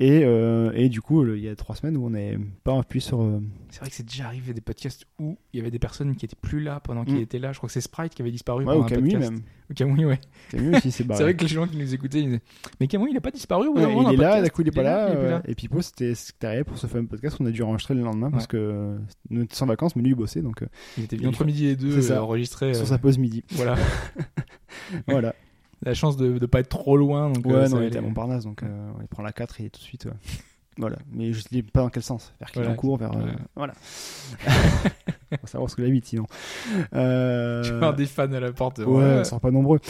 Et, 0.01 0.21
euh, 0.23 0.71
et 0.75 0.87
du 0.87 1.01
coup, 1.01 1.23
le- 1.25 1.37
il 1.37 1.43
y 1.43 1.49
a 1.49 1.55
trois 1.57 1.75
semaines 1.75 1.97
où 1.97 2.05
on 2.05 2.11
n'avait 2.11 2.39
pas 2.63 2.79
appuyé 2.79 3.01
sur. 3.01 3.21
euh, 3.21 3.41
C'est 3.69 3.81
vrai 3.81 3.89
que 3.89 3.95
c'est 3.97 4.05
déjà 4.05 4.27
arrivé 4.27 4.53
des 4.53 4.61
podcasts 4.61 5.05
où 5.19 5.37
il 5.51 5.57
y 5.57 5.59
avait 5.61 5.71
des 5.71 5.79
personnes 5.79 6.15
qui 6.15 6.23
étaient 6.25 6.37
plus 6.41 6.61
là 6.61 6.79
pendant 6.79 7.03
qu'il 7.03 7.15
Mm. 7.15 7.21
était 7.21 7.37
là. 7.37 7.51
Je 7.51 7.57
crois 7.57 7.67
que 7.67 7.73
c'est 7.73 7.81
Sprite 7.81 8.15
qui 8.15 8.21
avait 8.21 8.31
disparu. 8.31 8.63
ouais, 8.63 8.71
pendant 8.71 8.79
au 8.79 8.85
un 8.85 8.87
Camus 8.87 9.11
podcast. 9.11 9.31
même. 9.31 9.41
Au 9.69 9.73
Camouille, 9.73 10.05
ouais. 10.05 10.19
Camus 10.51 10.75
aussi, 10.77 10.91
c'est 10.91 11.03
C'est 11.13 11.23
vrai 11.23 11.35
que 11.35 11.41
les 11.41 11.49
gens 11.49 11.67
qui 11.67 11.75
nous 11.75 11.93
écoutaient, 11.93 12.19
ils 12.21 12.25
disaient 12.27 12.41
Mais 12.79 12.87
Camouille, 12.87 13.11
il 13.11 13.17
a 13.17 13.21
pas 13.21 13.29
disparu 13.31 13.67
Ouais, 13.67 13.81
dans 13.81 14.09
il 14.09 14.13
est 14.13 14.17
là, 14.17 14.41
d'un 14.41 14.47
coup 14.47 14.61
il 14.61 14.69
est 14.69 14.71
pas 14.71 14.83
là. 14.83 15.07
plus 15.09 15.17
euh, 15.17 15.29
là. 15.31 15.41
Et 15.45 15.53
Pipo, 15.53 15.81
c'était 15.81 16.13
arrivé 16.43 16.63
pour 16.63 16.77
ce 16.77 16.87
fameux 16.87 17.05
podcast 17.07 17.37
qu'on 17.37 17.45
a 17.45 17.51
dû 17.51 17.61
enregistrer 17.61 17.93
le 17.93 18.01
lendemain 18.01 18.31
parce 18.31 18.47
que 18.47 18.97
nous 19.29 19.41
étions 19.43 19.65
en 19.65 19.67
vacances, 19.67 19.97
mais 19.97 20.01
lui 20.01 20.11
il 20.11 20.15
bossait 20.15 20.41
donc 20.41 20.63
Il 20.97 21.03
était 21.03 21.17
il 21.17 21.27
entre 21.27 21.43
midi 21.43 21.67
et 21.67 21.75
deux 21.75 22.09
enregistré. 22.13 22.73
sur 22.73 22.87
sa 22.87 22.97
pause 22.99 23.17
midi. 23.17 23.43
Voilà. 23.51 23.75
voilà. 25.07 25.35
La 25.83 25.93
chance 25.93 26.17
de 26.17 26.27
ne 26.39 26.45
pas 26.45 26.59
être 26.59 26.69
trop 26.69 26.97
loin. 26.97 27.29
Donc, 27.31 27.45
Ouais, 27.45 27.53
euh, 27.53 27.67
non, 27.69 27.81
il 27.81 27.87
était 27.87 27.99
à 27.99 28.01
Montparnasse 28.01 28.43
donc 28.43 28.63
euh, 28.63 28.91
il 29.01 29.07
prend 29.07 29.23
la 29.23 29.31
4 29.31 29.61
et 29.61 29.69
tout 29.69 29.79
de 29.79 29.83
suite. 29.83 30.05
ouais. 30.05 30.11
Voilà. 30.77 30.97
Mais 31.11 31.33
je 31.33 31.39
ne 31.39 31.43
dis 31.51 31.63
pas 31.63 31.81
dans 31.81 31.89
quel 31.89 32.03
sens. 32.03 32.33
Vers 32.39 32.49
Voilà. 32.53 32.67
Clignancourt, 32.69 32.97
vers. 32.97 33.11
euh, 33.15 33.23
Ouais. 33.25 33.31
Voilà. 33.55 33.73
On 35.31 35.35
va 35.41 35.47
savoir 35.47 35.69
ce 35.69 35.75
que 35.75 35.81
la 35.81 35.87
8 35.89 36.05
sinon. 36.05 36.25
Euh, 36.95 37.63
Tu 37.63 37.71
avoir 37.71 37.95
des 37.95 38.05
fans 38.05 38.31
à 38.31 38.39
la 38.39 38.51
porte. 38.51 38.79
Ouais, 38.79 39.19
ils 39.19 39.25
sont 39.25 39.39
pas 39.39 39.51
nombreux. 39.51 39.79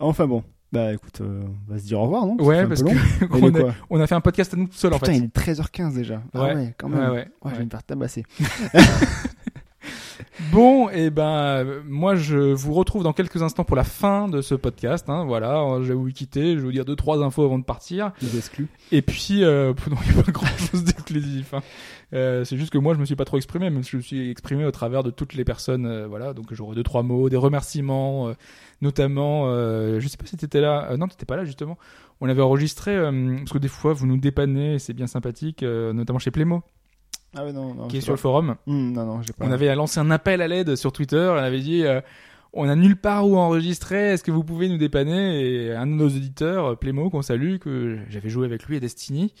enfin 0.00 0.26
bon. 0.26 0.42
Bah 0.72 0.92
écoute, 0.92 1.20
euh, 1.20 1.44
on 1.68 1.72
va 1.72 1.78
se 1.78 1.84
dire 1.84 2.00
au 2.00 2.02
revoir, 2.02 2.26
non? 2.26 2.36
Ouais, 2.40 2.66
parce 2.66 2.82
un 2.82 2.86
peu 2.86 2.90
long. 2.92 3.00
que 3.30 3.38
Il 3.38 3.44
on 3.44 3.54
est 3.54 3.64
a, 3.68 3.74
on 3.88 4.00
a 4.00 4.06
fait 4.06 4.16
un 4.16 4.20
podcast 4.20 4.52
à 4.52 4.56
nous 4.56 4.66
tout 4.66 4.74
seul 4.76 4.92
en 4.92 4.98
Putain, 4.98 5.12
fait. 5.12 5.18
il 5.18 5.24
est 5.24 5.36
13h15 5.36 5.94
déjà. 5.94 6.20
Ah 6.34 6.42
Ouais. 6.44 6.54
ouais, 6.54 6.74
quand 6.76 6.88
même. 6.88 6.98
Ouais, 6.98 7.06
Ouais, 7.08 7.14
ouais, 7.14 7.28
je 7.44 7.50
vais 7.50 7.56
ouais. 7.58 7.64
me 7.64 7.70
faire 7.70 7.82
tabasser. 7.84 8.24
Bon, 10.52 10.88
et 10.90 11.10
ben, 11.10 11.24
euh, 11.26 11.80
moi, 11.86 12.14
je 12.14 12.36
vous 12.36 12.72
retrouve 12.72 13.02
dans 13.02 13.12
quelques 13.12 13.42
instants 13.42 13.64
pour 13.64 13.76
la 13.76 13.84
fin 13.84 14.28
de 14.28 14.40
ce 14.40 14.54
podcast. 14.54 15.08
Hein, 15.08 15.24
voilà, 15.24 15.60
euh, 15.60 15.82
je 15.82 15.88
vais 15.88 15.94
vous 15.94 16.08
quitter. 16.10 16.52
Je 16.52 16.58
vais 16.58 16.64
vous 16.64 16.72
dire 16.72 16.84
deux, 16.84 16.96
trois 16.96 17.22
infos 17.22 17.44
avant 17.44 17.58
de 17.58 17.64
partir. 17.64 18.12
Les 18.22 18.36
exclus. 18.38 18.68
Et 18.92 19.02
puis, 19.02 19.44
euh, 19.44 19.72
non, 19.90 19.96
il 20.06 20.14
n'y 20.14 20.20
a 20.20 20.22
pas 20.22 20.32
grand 20.32 20.46
chose 20.46 20.84
d'exclusif. 20.84 21.52
Hein. 21.52 21.62
Euh, 22.14 22.44
c'est 22.44 22.56
juste 22.56 22.70
que 22.70 22.78
moi, 22.78 22.94
je 22.94 23.00
me 23.00 23.04
suis 23.04 23.16
pas 23.16 23.24
trop 23.24 23.36
exprimé, 23.36 23.68
même 23.70 23.82
si 23.82 23.90
je 23.90 23.96
me 23.98 24.02
suis 24.02 24.30
exprimé 24.30 24.64
au 24.64 24.70
travers 24.70 25.02
de 25.02 25.10
toutes 25.10 25.34
les 25.34 25.44
personnes. 25.44 25.86
euh, 25.86 26.06
voilà, 26.06 26.32
donc 26.32 26.52
j'aurai 26.52 26.74
deux, 26.74 26.84
trois 26.84 27.02
mots, 27.02 27.28
des 27.28 27.36
remerciements, 27.36 28.28
euh, 28.28 28.32
notamment. 28.80 29.44
Euh, 29.46 30.00
je 30.00 30.08
sais 30.08 30.16
pas 30.16 30.26
si 30.26 30.36
t'étais 30.36 30.60
là. 30.60 30.88
Euh, 30.90 30.96
non, 30.96 31.08
t'étais 31.08 31.26
pas 31.26 31.36
là 31.36 31.44
justement. 31.44 31.76
On 32.20 32.28
avait 32.28 32.42
enregistré 32.42 32.96
euh, 32.96 33.36
parce 33.38 33.52
que 33.52 33.58
des 33.58 33.68
fois, 33.68 33.92
vous 33.92 34.06
nous 34.06 34.16
dépannez, 34.16 34.78
c'est 34.78 34.94
bien 34.94 35.06
sympathique, 35.06 35.62
euh, 35.62 35.92
notamment 35.92 36.18
chez 36.18 36.30
Plémo, 36.30 36.62
Ah 37.34 37.44
ouais, 37.44 37.52
non, 37.52 37.74
non. 37.74 37.88
qui 37.88 37.98
est 37.98 38.00
sur 38.00 38.12
le 38.12 38.18
forum. 38.18 38.56
Hmm, 38.66 38.92
non, 38.92 39.04
non, 39.04 39.20
pas. 39.36 39.46
On 39.46 39.52
avait 39.52 39.74
lancé 39.74 40.00
un 40.00 40.10
appel 40.10 40.40
à 40.42 40.48
l'aide 40.48 40.76
sur 40.76 40.92
Twitter. 40.92 41.28
On 41.32 41.36
avait 41.36 41.60
dit 41.60 41.84
euh, 41.84 42.00
on 42.56 42.68
a 42.68 42.74
nulle 42.74 42.96
part 42.96 43.28
où 43.28 43.36
enregistrer. 43.36 44.12
Est-ce 44.12 44.24
que 44.24 44.30
vous 44.30 44.42
pouvez 44.44 44.68
nous 44.68 44.78
dépanner 44.78 45.40
Et 45.66 45.72
un 45.72 45.86
de 45.86 45.92
nos 45.92 46.06
auditeurs, 46.06 46.78
Plémo, 46.78 47.10
qu'on 47.10 47.22
salue, 47.22 47.58
que 47.58 47.98
j'avais 48.08 48.28
joué 48.28 48.46
avec 48.46 48.64
lui 48.64 48.76
à 48.76 48.80
Destiny, 48.80 49.32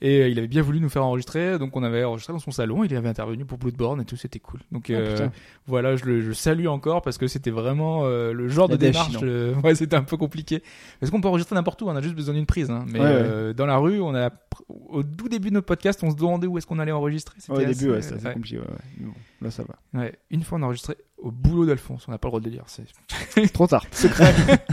et 0.00 0.22
euh, 0.22 0.28
il 0.28 0.38
avait 0.38 0.48
bien 0.48 0.62
voulu 0.62 0.80
nous 0.80 0.88
faire 0.88 1.04
enregistrer. 1.04 1.58
Donc 1.58 1.76
on 1.76 1.82
avait 1.82 2.04
enregistré 2.04 2.32
dans 2.32 2.38
son 2.38 2.50
salon. 2.52 2.84
Il 2.84 2.94
avait 2.96 3.08
intervenu 3.08 3.44
pour 3.44 3.58
Bloodborne 3.58 4.00
et 4.00 4.04
tout. 4.04 4.16
C'était 4.16 4.38
cool. 4.38 4.60
Donc 4.72 4.88
Ah, 4.88 4.94
euh, 4.94 5.28
voilà, 5.66 5.96
je 5.96 6.04
le 6.06 6.20
je 6.22 6.32
salue 6.32 6.66
encore 6.66 7.02
parce 7.02 7.18
que 7.18 7.26
c'était 7.26 7.50
vraiment 7.50 8.02
euh, 8.04 8.32
le 8.32 8.48
genre 8.48 8.68
La 8.68 8.76
de 8.76 8.80
démarche. 8.80 9.16
euh, 9.22 9.54
ouais, 9.64 9.74
c'était 9.74 9.96
un 9.96 10.02
peu 10.02 10.16
compliqué. 10.16 10.62
Parce 11.00 11.10
qu'on 11.10 11.20
peut 11.20 11.28
enregistrer 11.28 11.54
n'importe 11.56 11.82
où. 11.82 11.88
On 11.88 11.96
a 11.96 12.00
juste 12.00 12.14
besoin 12.14 12.34
d'une 12.34 12.46
prise. 12.46 12.70
Hein. 12.70 12.84
Mais 12.88 13.00
Ouais, 13.00 13.06
ouais. 13.06 13.54
dans 13.54 13.66
la 13.66 13.76
rue, 13.78 14.00
on 14.00 14.14
a 14.14 14.30
au 14.88 15.02
tout 15.02 15.28
début 15.28 15.48
de 15.48 15.54
notre 15.54 15.66
podcast, 15.66 16.00
on 16.02 16.10
se 16.10 16.16
demandait 16.16 16.46
où 16.46 16.56
est-ce 16.58 16.66
qu'on 16.66 16.78
allait 16.78 16.92
enregistrer. 16.92 17.36
Au 17.48 17.58
début, 17.58 17.90
ouais, 17.90 18.02
c'était 18.02 18.26
assez 18.26 18.34
compliqué. 18.34 18.58
Bon, 18.98 19.12
là, 19.42 19.50
ça 19.50 19.64
va. 19.64 20.04
Une 20.30 20.42
fois 20.42 20.58
on 20.58 20.62
a 20.62 20.66
enregistré 20.66 20.94
au 21.22 21.30
boulot 21.30 21.66
d'Alphonse, 21.66 22.04
on 22.08 22.12
n'a 22.12 22.18
pas 22.18 22.28
le 22.28 22.30
droit 22.30 22.40
de 22.40 22.44
le 22.46 22.50
dire. 22.50 22.64
C'est 22.66 23.52
Trop 23.52 23.66
tard. 23.66 23.84
Secret. 23.92 24.34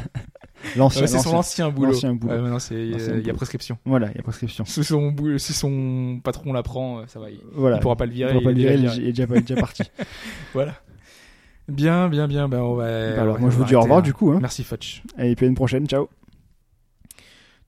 L'ancien. 0.75 1.01
Ouais, 1.03 1.07
c'est 1.07 1.19
son 1.19 1.33
l'ancien. 1.33 1.67
ancien 1.67 1.69
boulot. 1.69 1.91
l'ancien 1.91 2.13
c'est- 2.59 2.73
il 2.75 2.87
y 2.87 2.93
a- 2.93 2.97
L'ancien 2.97 3.13
il 3.23 3.33
prescription. 3.33 3.77
Voilà, 3.85 4.09
il 4.11 4.17
y 4.17 4.19
a 4.19 4.23
prescription. 4.23 4.65
Si 4.65 4.83
son, 4.83 5.11
boulot- 5.11 5.37
si 5.37 5.53
son 5.53 6.19
patron 6.23 6.51
l'apprend, 6.51 6.99
euh, 6.99 7.03
ça 7.07 7.19
va. 7.19 7.29
Il, 7.29 7.39
Voilà. 7.53 7.77
il 7.77 7.79
pourra 7.79 7.95
pas 7.95 8.05
le 8.07 8.11
Il 8.11 8.15
virer. 8.15 8.31
pourra 8.33 8.43
pas 8.43 8.51
le 8.51 8.57
il 8.57 8.61
virer, 8.61 8.73
il 8.73 8.85
est 9.07 9.11
déjà, 9.13 9.25
il 9.25 9.55
parti. 9.55 9.83
Voilà. 10.53 10.73
Bien, 11.67 12.09
bien, 12.09 12.27
bien. 12.27 12.47
Ben, 12.49 12.59
on 12.59 12.73
va, 12.75 12.85
Bah 13.15 13.21
alors, 13.21 13.35
on 13.35 13.39
moi, 13.39 13.49
va 13.49 13.53
je 13.55 13.59
vous 13.59 13.65
dis 13.65 13.75
au 13.75 13.81
revoir 13.81 14.01
du 14.01 14.13
coup. 14.13 14.31
Hein. 14.31 14.39
Merci, 14.41 14.63
Fudge. 14.63 15.01
Et 15.19 15.35
puis 15.35 15.45
à 15.45 15.49
une 15.49 15.55
prochaine. 15.55 15.85
Ciao. 15.85 16.09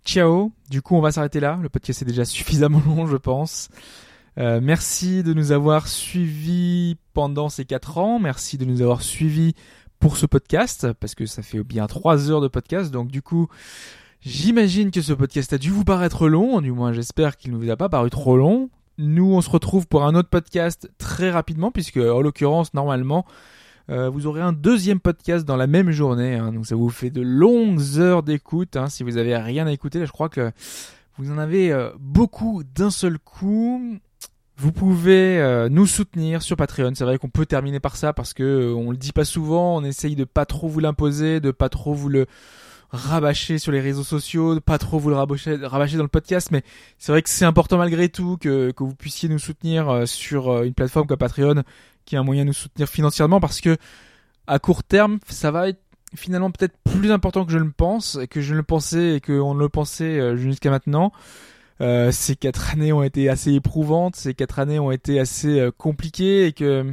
Ciao. 0.05 0.51
Du 0.69 0.81
coup, 0.81 0.95
on 0.95 1.01
va 1.01 1.11
s'arrêter 1.11 1.39
là. 1.39 1.59
Le 1.61 1.69
podcast 1.69 2.01
est 2.01 2.05
déjà 2.05 2.25
suffisamment 2.25 2.81
long, 2.85 3.05
je 3.07 3.17
pense. 3.17 3.69
Euh, 4.37 4.59
merci 4.61 5.23
de 5.23 5.33
nous 5.33 5.51
avoir 5.51 5.87
suivis 5.87 6.97
pendant 7.13 7.49
ces 7.49 7.65
quatre 7.65 7.97
ans. 7.97 8.19
Merci 8.19 8.57
de 8.57 8.65
nous 8.65 8.81
avoir 8.81 9.01
suivis 9.01 9.53
pour 9.99 10.15
ce 10.17 10.25
podcast, 10.25 10.93
parce 10.99 11.15
que 11.15 11.25
ça 11.25 11.41
fait 11.41 11.61
bien 11.63 11.87
trois 11.87 12.29
heures 12.31 12.41
de 12.41 12.47
podcast. 12.47 12.91
Donc, 12.91 13.09
du 13.09 13.21
coup, 13.21 13.47
j'imagine 14.21 14.91
que 14.91 15.01
ce 15.01 15.11
podcast 15.13 15.51
a 15.53 15.57
dû 15.57 15.71
vous 15.71 15.83
paraître 15.83 16.29
long. 16.29 16.61
Du 16.61 16.71
moins, 16.71 16.93
j'espère 16.93 17.35
qu'il 17.35 17.51
ne 17.51 17.57
vous 17.57 17.69
a 17.69 17.75
pas 17.75 17.89
paru 17.89 18.09
trop 18.09 18.37
long. 18.37 18.69
Nous, 18.97 19.33
on 19.33 19.41
se 19.41 19.49
retrouve 19.49 19.87
pour 19.87 20.03
un 20.05 20.15
autre 20.15 20.29
podcast 20.29 20.89
très 20.97 21.31
rapidement, 21.31 21.71
puisque, 21.71 21.97
en 21.97 22.21
l'occurrence, 22.21 22.73
normalement, 22.73 23.25
euh, 23.89 24.09
vous 24.09 24.25
aurez 24.27 24.41
un 24.41 24.53
deuxième 24.53 24.99
podcast 24.99 25.45
dans 25.45 25.57
la 25.57 25.67
même 25.67 25.91
journée. 25.91 26.35
hein. 26.35 26.53
donc, 26.53 26.65
ça 26.65 26.75
vous 26.75 26.89
fait 26.89 27.09
de 27.09 27.21
longues 27.21 27.81
heures 27.97 28.23
d'écoute. 28.23 28.77
hein. 28.77 28.87
si 28.87 29.03
vous 29.03 29.17
avez 29.17 29.35
rien 29.35 29.67
à 29.67 29.71
écouter, 29.71 30.05
je 30.05 30.11
crois 30.11 30.29
que 30.29 30.51
vous 31.17 31.31
en 31.31 31.37
avez 31.37 31.73
euh, 31.73 31.89
beaucoup 31.99 32.63
d'un 32.63 32.91
seul 32.91 33.19
coup. 33.19 33.99
Vous 34.59 34.71
pouvez 34.71 35.39
euh, 35.39 35.69
nous 35.69 35.87
soutenir 35.87 36.41
sur 36.41 36.57
Patreon. 36.57 36.91
C'est 36.93 37.05
vrai 37.05 37.17
qu'on 37.17 37.29
peut 37.29 37.45
terminer 37.45 37.79
par 37.79 37.95
ça 37.95 38.11
parce 38.11 38.33
que 38.33 38.43
euh, 38.43 38.73
on 38.73 38.91
le 38.91 38.97
dit 38.97 39.13
pas 39.13 39.25
souvent. 39.25 39.77
On 39.77 39.83
essaye 39.83 40.15
de 40.15 40.25
pas 40.25 40.45
trop 40.45 40.67
vous 40.67 40.81
l'imposer, 40.81 41.39
de 41.39 41.51
pas 41.51 41.69
trop 41.69 41.93
vous 41.93 42.09
le 42.09 42.27
rabâcher 42.91 43.57
sur 43.57 43.71
les 43.71 43.79
réseaux 43.79 44.03
sociaux, 44.03 44.55
de 44.55 44.59
pas 44.59 44.77
trop 44.77 44.99
vous 44.99 45.09
le 45.09 45.15
rabâcher, 45.15 45.55
rabâcher 45.61 45.97
dans 45.97 46.03
le 46.03 46.09
podcast. 46.09 46.51
Mais 46.51 46.63
c'est 46.97 47.11
vrai 47.11 47.21
que 47.21 47.29
c'est 47.29 47.45
important 47.45 47.77
malgré 47.77 48.09
tout 48.09 48.37
que, 48.37 48.71
que 48.71 48.83
vous 48.83 48.95
puissiez 48.95 49.29
nous 49.29 49.39
soutenir 49.39 49.89
euh, 49.89 50.05
sur 50.05 50.49
euh, 50.49 50.63
une 50.63 50.73
plateforme 50.73 51.07
comme 51.07 51.17
Patreon, 51.17 51.63
qui 52.05 52.15
est 52.15 52.17
un 52.17 52.23
moyen 52.23 52.43
de 52.43 52.47
nous 52.47 52.53
soutenir 52.53 52.89
financièrement 52.89 53.39
parce 53.39 53.61
que 53.61 53.77
à 54.47 54.59
court 54.59 54.83
terme, 54.83 55.19
ça 55.29 55.51
va 55.51 55.69
être 55.69 55.81
finalement 56.15 56.49
peut-être 56.49 56.75
plus 56.83 57.11
important 57.11 57.45
que 57.45 57.51
je 57.51 57.59
ne 57.59 57.65
le 57.65 57.71
pense, 57.71 58.17
et 58.19 58.27
que 58.27 58.41
je 58.41 58.53
ne 58.53 58.57
le 58.57 58.63
pensais 58.63 59.15
et 59.15 59.21
qu'on 59.21 59.53
ne 59.53 59.59
le 59.59 59.69
pensait 59.69 60.19
euh, 60.19 60.35
jusqu'à 60.35 60.71
maintenant. 60.71 61.11
Euh, 61.81 62.11
ces 62.11 62.35
quatre 62.35 62.73
années 62.73 62.91
ont 62.91 63.03
été 63.03 63.29
assez 63.29 63.53
éprouvantes, 63.53 64.15
ces 64.15 64.33
quatre 64.33 64.59
années 64.59 64.79
ont 64.79 64.91
été 64.91 65.19
assez 65.19 65.59
euh, 65.59 65.71
compliquées 65.71 66.45
et 66.47 66.51
que 66.51 66.63
euh, 66.65 66.83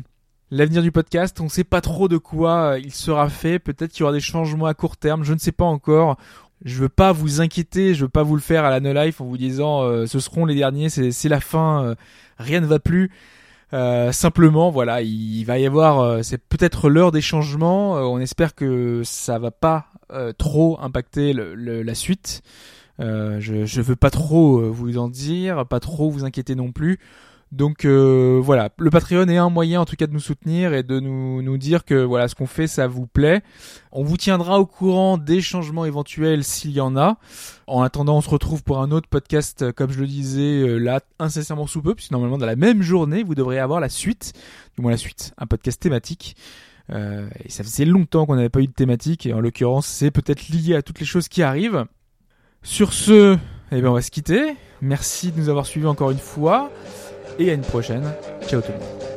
l'avenir 0.52 0.80
du 0.82 0.92
podcast, 0.92 1.40
on 1.40 1.44
ne 1.44 1.48
sait 1.48 1.64
pas 1.64 1.80
trop 1.80 2.06
de 2.06 2.18
quoi 2.18 2.72
euh, 2.74 2.78
il 2.78 2.92
sera 2.92 3.28
fait. 3.28 3.58
Peut-être 3.58 3.90
qu'il 3.92 4.00
y 4.00 4.02
aura 4.04 4.12
des 4.12 4.20
changements 4.20 4.66
à 4.66 4.74
court 4.74 4.96
terme, 4.96 5.24
je 5.24 5.32
ne 5.34 5.38
sais 5.38 5.52
pas 5.52 5.64
encore. 5.64 6.16
Je 6.64 6.76
veux 6.80 6.88
pas 6.88 7.12
vous 7.12 7.40
inquiéter, 7.40 7.94
je 7.94 8.02
veux 8.04 8.08
pas 8.08 8.22
vous 8.22 8.34
le 8.36 8.40
faire 8.40 8.64
à 8.64 8.70
la 8.70 8.80
No 8.80 8.92
Life 8.92 9.20
en 9.20 9.24
vous 9.26 9.36
disant 9.36 9.82
euh, 9.82 10.06
ce 10.06 10.20
seront 10.20 10.46
les 10.46 10.54
derniers, 10.54 10.88
c'est 10.88 11.28
la 11.28 11.40
fin, 11.40 11.84
euh, 11.84 11.94
rien 12.38 12.60
ne 12.60 12.66
va 12.66 12.78
plus. 12.78 13.10
Euh, 13.74 14.12
simplement, 14.12 14.70
voilà, 14.70 15.02
il 15.02 15.42
va 15.44 15.58
y 15.58 15.66
avoir, 15.66 15.98
euh, 16.00 16.22
c'est 16.22 16.38
peut-être 16.38 16.88
l'heure 16.88 17.10
des 17.12 17.20
changements. 17.20 17.96
Euh, 17.98 18.02
on 18.02 18.18
espère 18.20 18.54
que 18.54 19.02
ça 19.04 19.38
va 19.38 19.50
pas 19.50 19.86
trop 20.38 20.78
impacter 20.80 21.32
le- 21.32 21.56
le- 21.56 21.82
la 21.82 21.94
suite. 21.96 22.42
Euh, 23.00 23.40
je, 23.40 23.64
je 23.64 23.82
veux 23.82 23.96
pas 23.96 24.10
trop 24.10 24.58
euh, 24.58 24.68
vous 24.68 24.98
en 24.98 25.08
dire, 25.08 25.66
pas 25.66 25.80
trop 25.80 26.10
vous 26.10 26.24
inquiéter 26.24 26.54
non 26.54 26.72
plus. 26.72 26.98
Donc 27.52 27.84
euh, 27.84 28.40
voilà, 28.42 28.70
le 28.76 28.90
Patreon 28.90 29.28
est 29.28 29.36
un 29.36 29.50
moyen 29.50 29.80
en 29.80 29.84
tout 29.84 29.94
cas 29.94 30.08
de 30.08 30.12
nous 30.12 30.20
soutenir 30.20 30.74
et 30.74 30.82
de 30.82 30.98
nous, 30.98 31.58
dire 31.58 31.84
que 31.84 31.94
voilà 31.94 32.26
ce 32.26 32.34
qu'on 32.34 32.46
fait 32.46 32.66
ça 32.66 32.88
vous 32.88 33.06
plaît. 33.06 33.40
On 33.92 34.02
vous 34.02 34.16
tiendra 34.16 34.58
au 34.58 34.66
courant 34.66 35.16
des 35.16 35.40
changements 35.40 35.84
éventuels 35.84 36.42
s'il 36.42 36.72
y 36.72 36.80
en 36.80 36.96
a. 36.96 37.18
En 37.68 37.82
attendant, 37.82 38.16
on 38.16 38.20
se 38.20 38.28
retrouve 38.28 38.64
pour 38.64 38.80
un 38.80 38.90
autre 38.90 39.08
podcast, 39.08 39.70
comme 39.72 39.92
je 39.92 40.00
le 40.00 40.08
disais, 40.08 40.78
là 40.80 41.00
incessamment 41.20 41.68
sous 41.68 41.82
peu, 41.82 41.94
puisque 41.94 42.10
normalement 42.10 42.36
dans 42.36 42.46
la 42.46 42.56
même 42.56 42.82
journée 42.82 43.22
vous 43.22 43.36
devrez 43.36 43.60
avoir 43.60 43.78
la 43.78 43.88
suite, 43.88 44.32
du 44.76 44.82
moins 44.82 44.90
la 44.90 44.96
suite, 44.96 45.32
un 45.38 45.46
podcast 45.46 45.80
thématique. 45.80 46.36
Et 46.90 47.48
ça 47.48 47.62
faisait 47.62 47.84
longtemps 47.84 48.26
qu'on 48.26 48.34
n'avait 48.34 48.48
pas 48.48 48.60
eu 48.60 48.66
de 48.66 48.72
thématique, 48.72 49.24
et 49.24 49.32
en 49.32 49.40
l'occurrence 49.40 49.86
c'est 49.86 50.10
peut-être 50.10 50.48
lié 50.48 50.74
à 50.74 50.82
toutes 50.82 50.98
les 50.98 51.06
choses 51.06 51.28
qui 51.28 51.44
arrivent. 51.44 51.86
Sur 52.66 52.92
ce, 52.92 53.38
eh 53.70 53.80
bien 53.80 53.90
on 53.90 53.94
va 53.94 54.02
se 54.02 54.10
quitter. 54.10 54.56
Merci 54.82 55.30
de 55.30 55.38
nous 55.38 55.48
avoir 55.48 55.66
suivis 55.66 55.86
encore 55.86 56.10
une 56.10 56.18
fois 56.18 56.72
et 57.38 57.48
à 57.48 57.54
une 57.54 57.60
prochaine. 57.60 58.02
Ciao 58.48 58.60
tout 58.60 58.72
le 58.72 58.78
monde. 58.78 59.15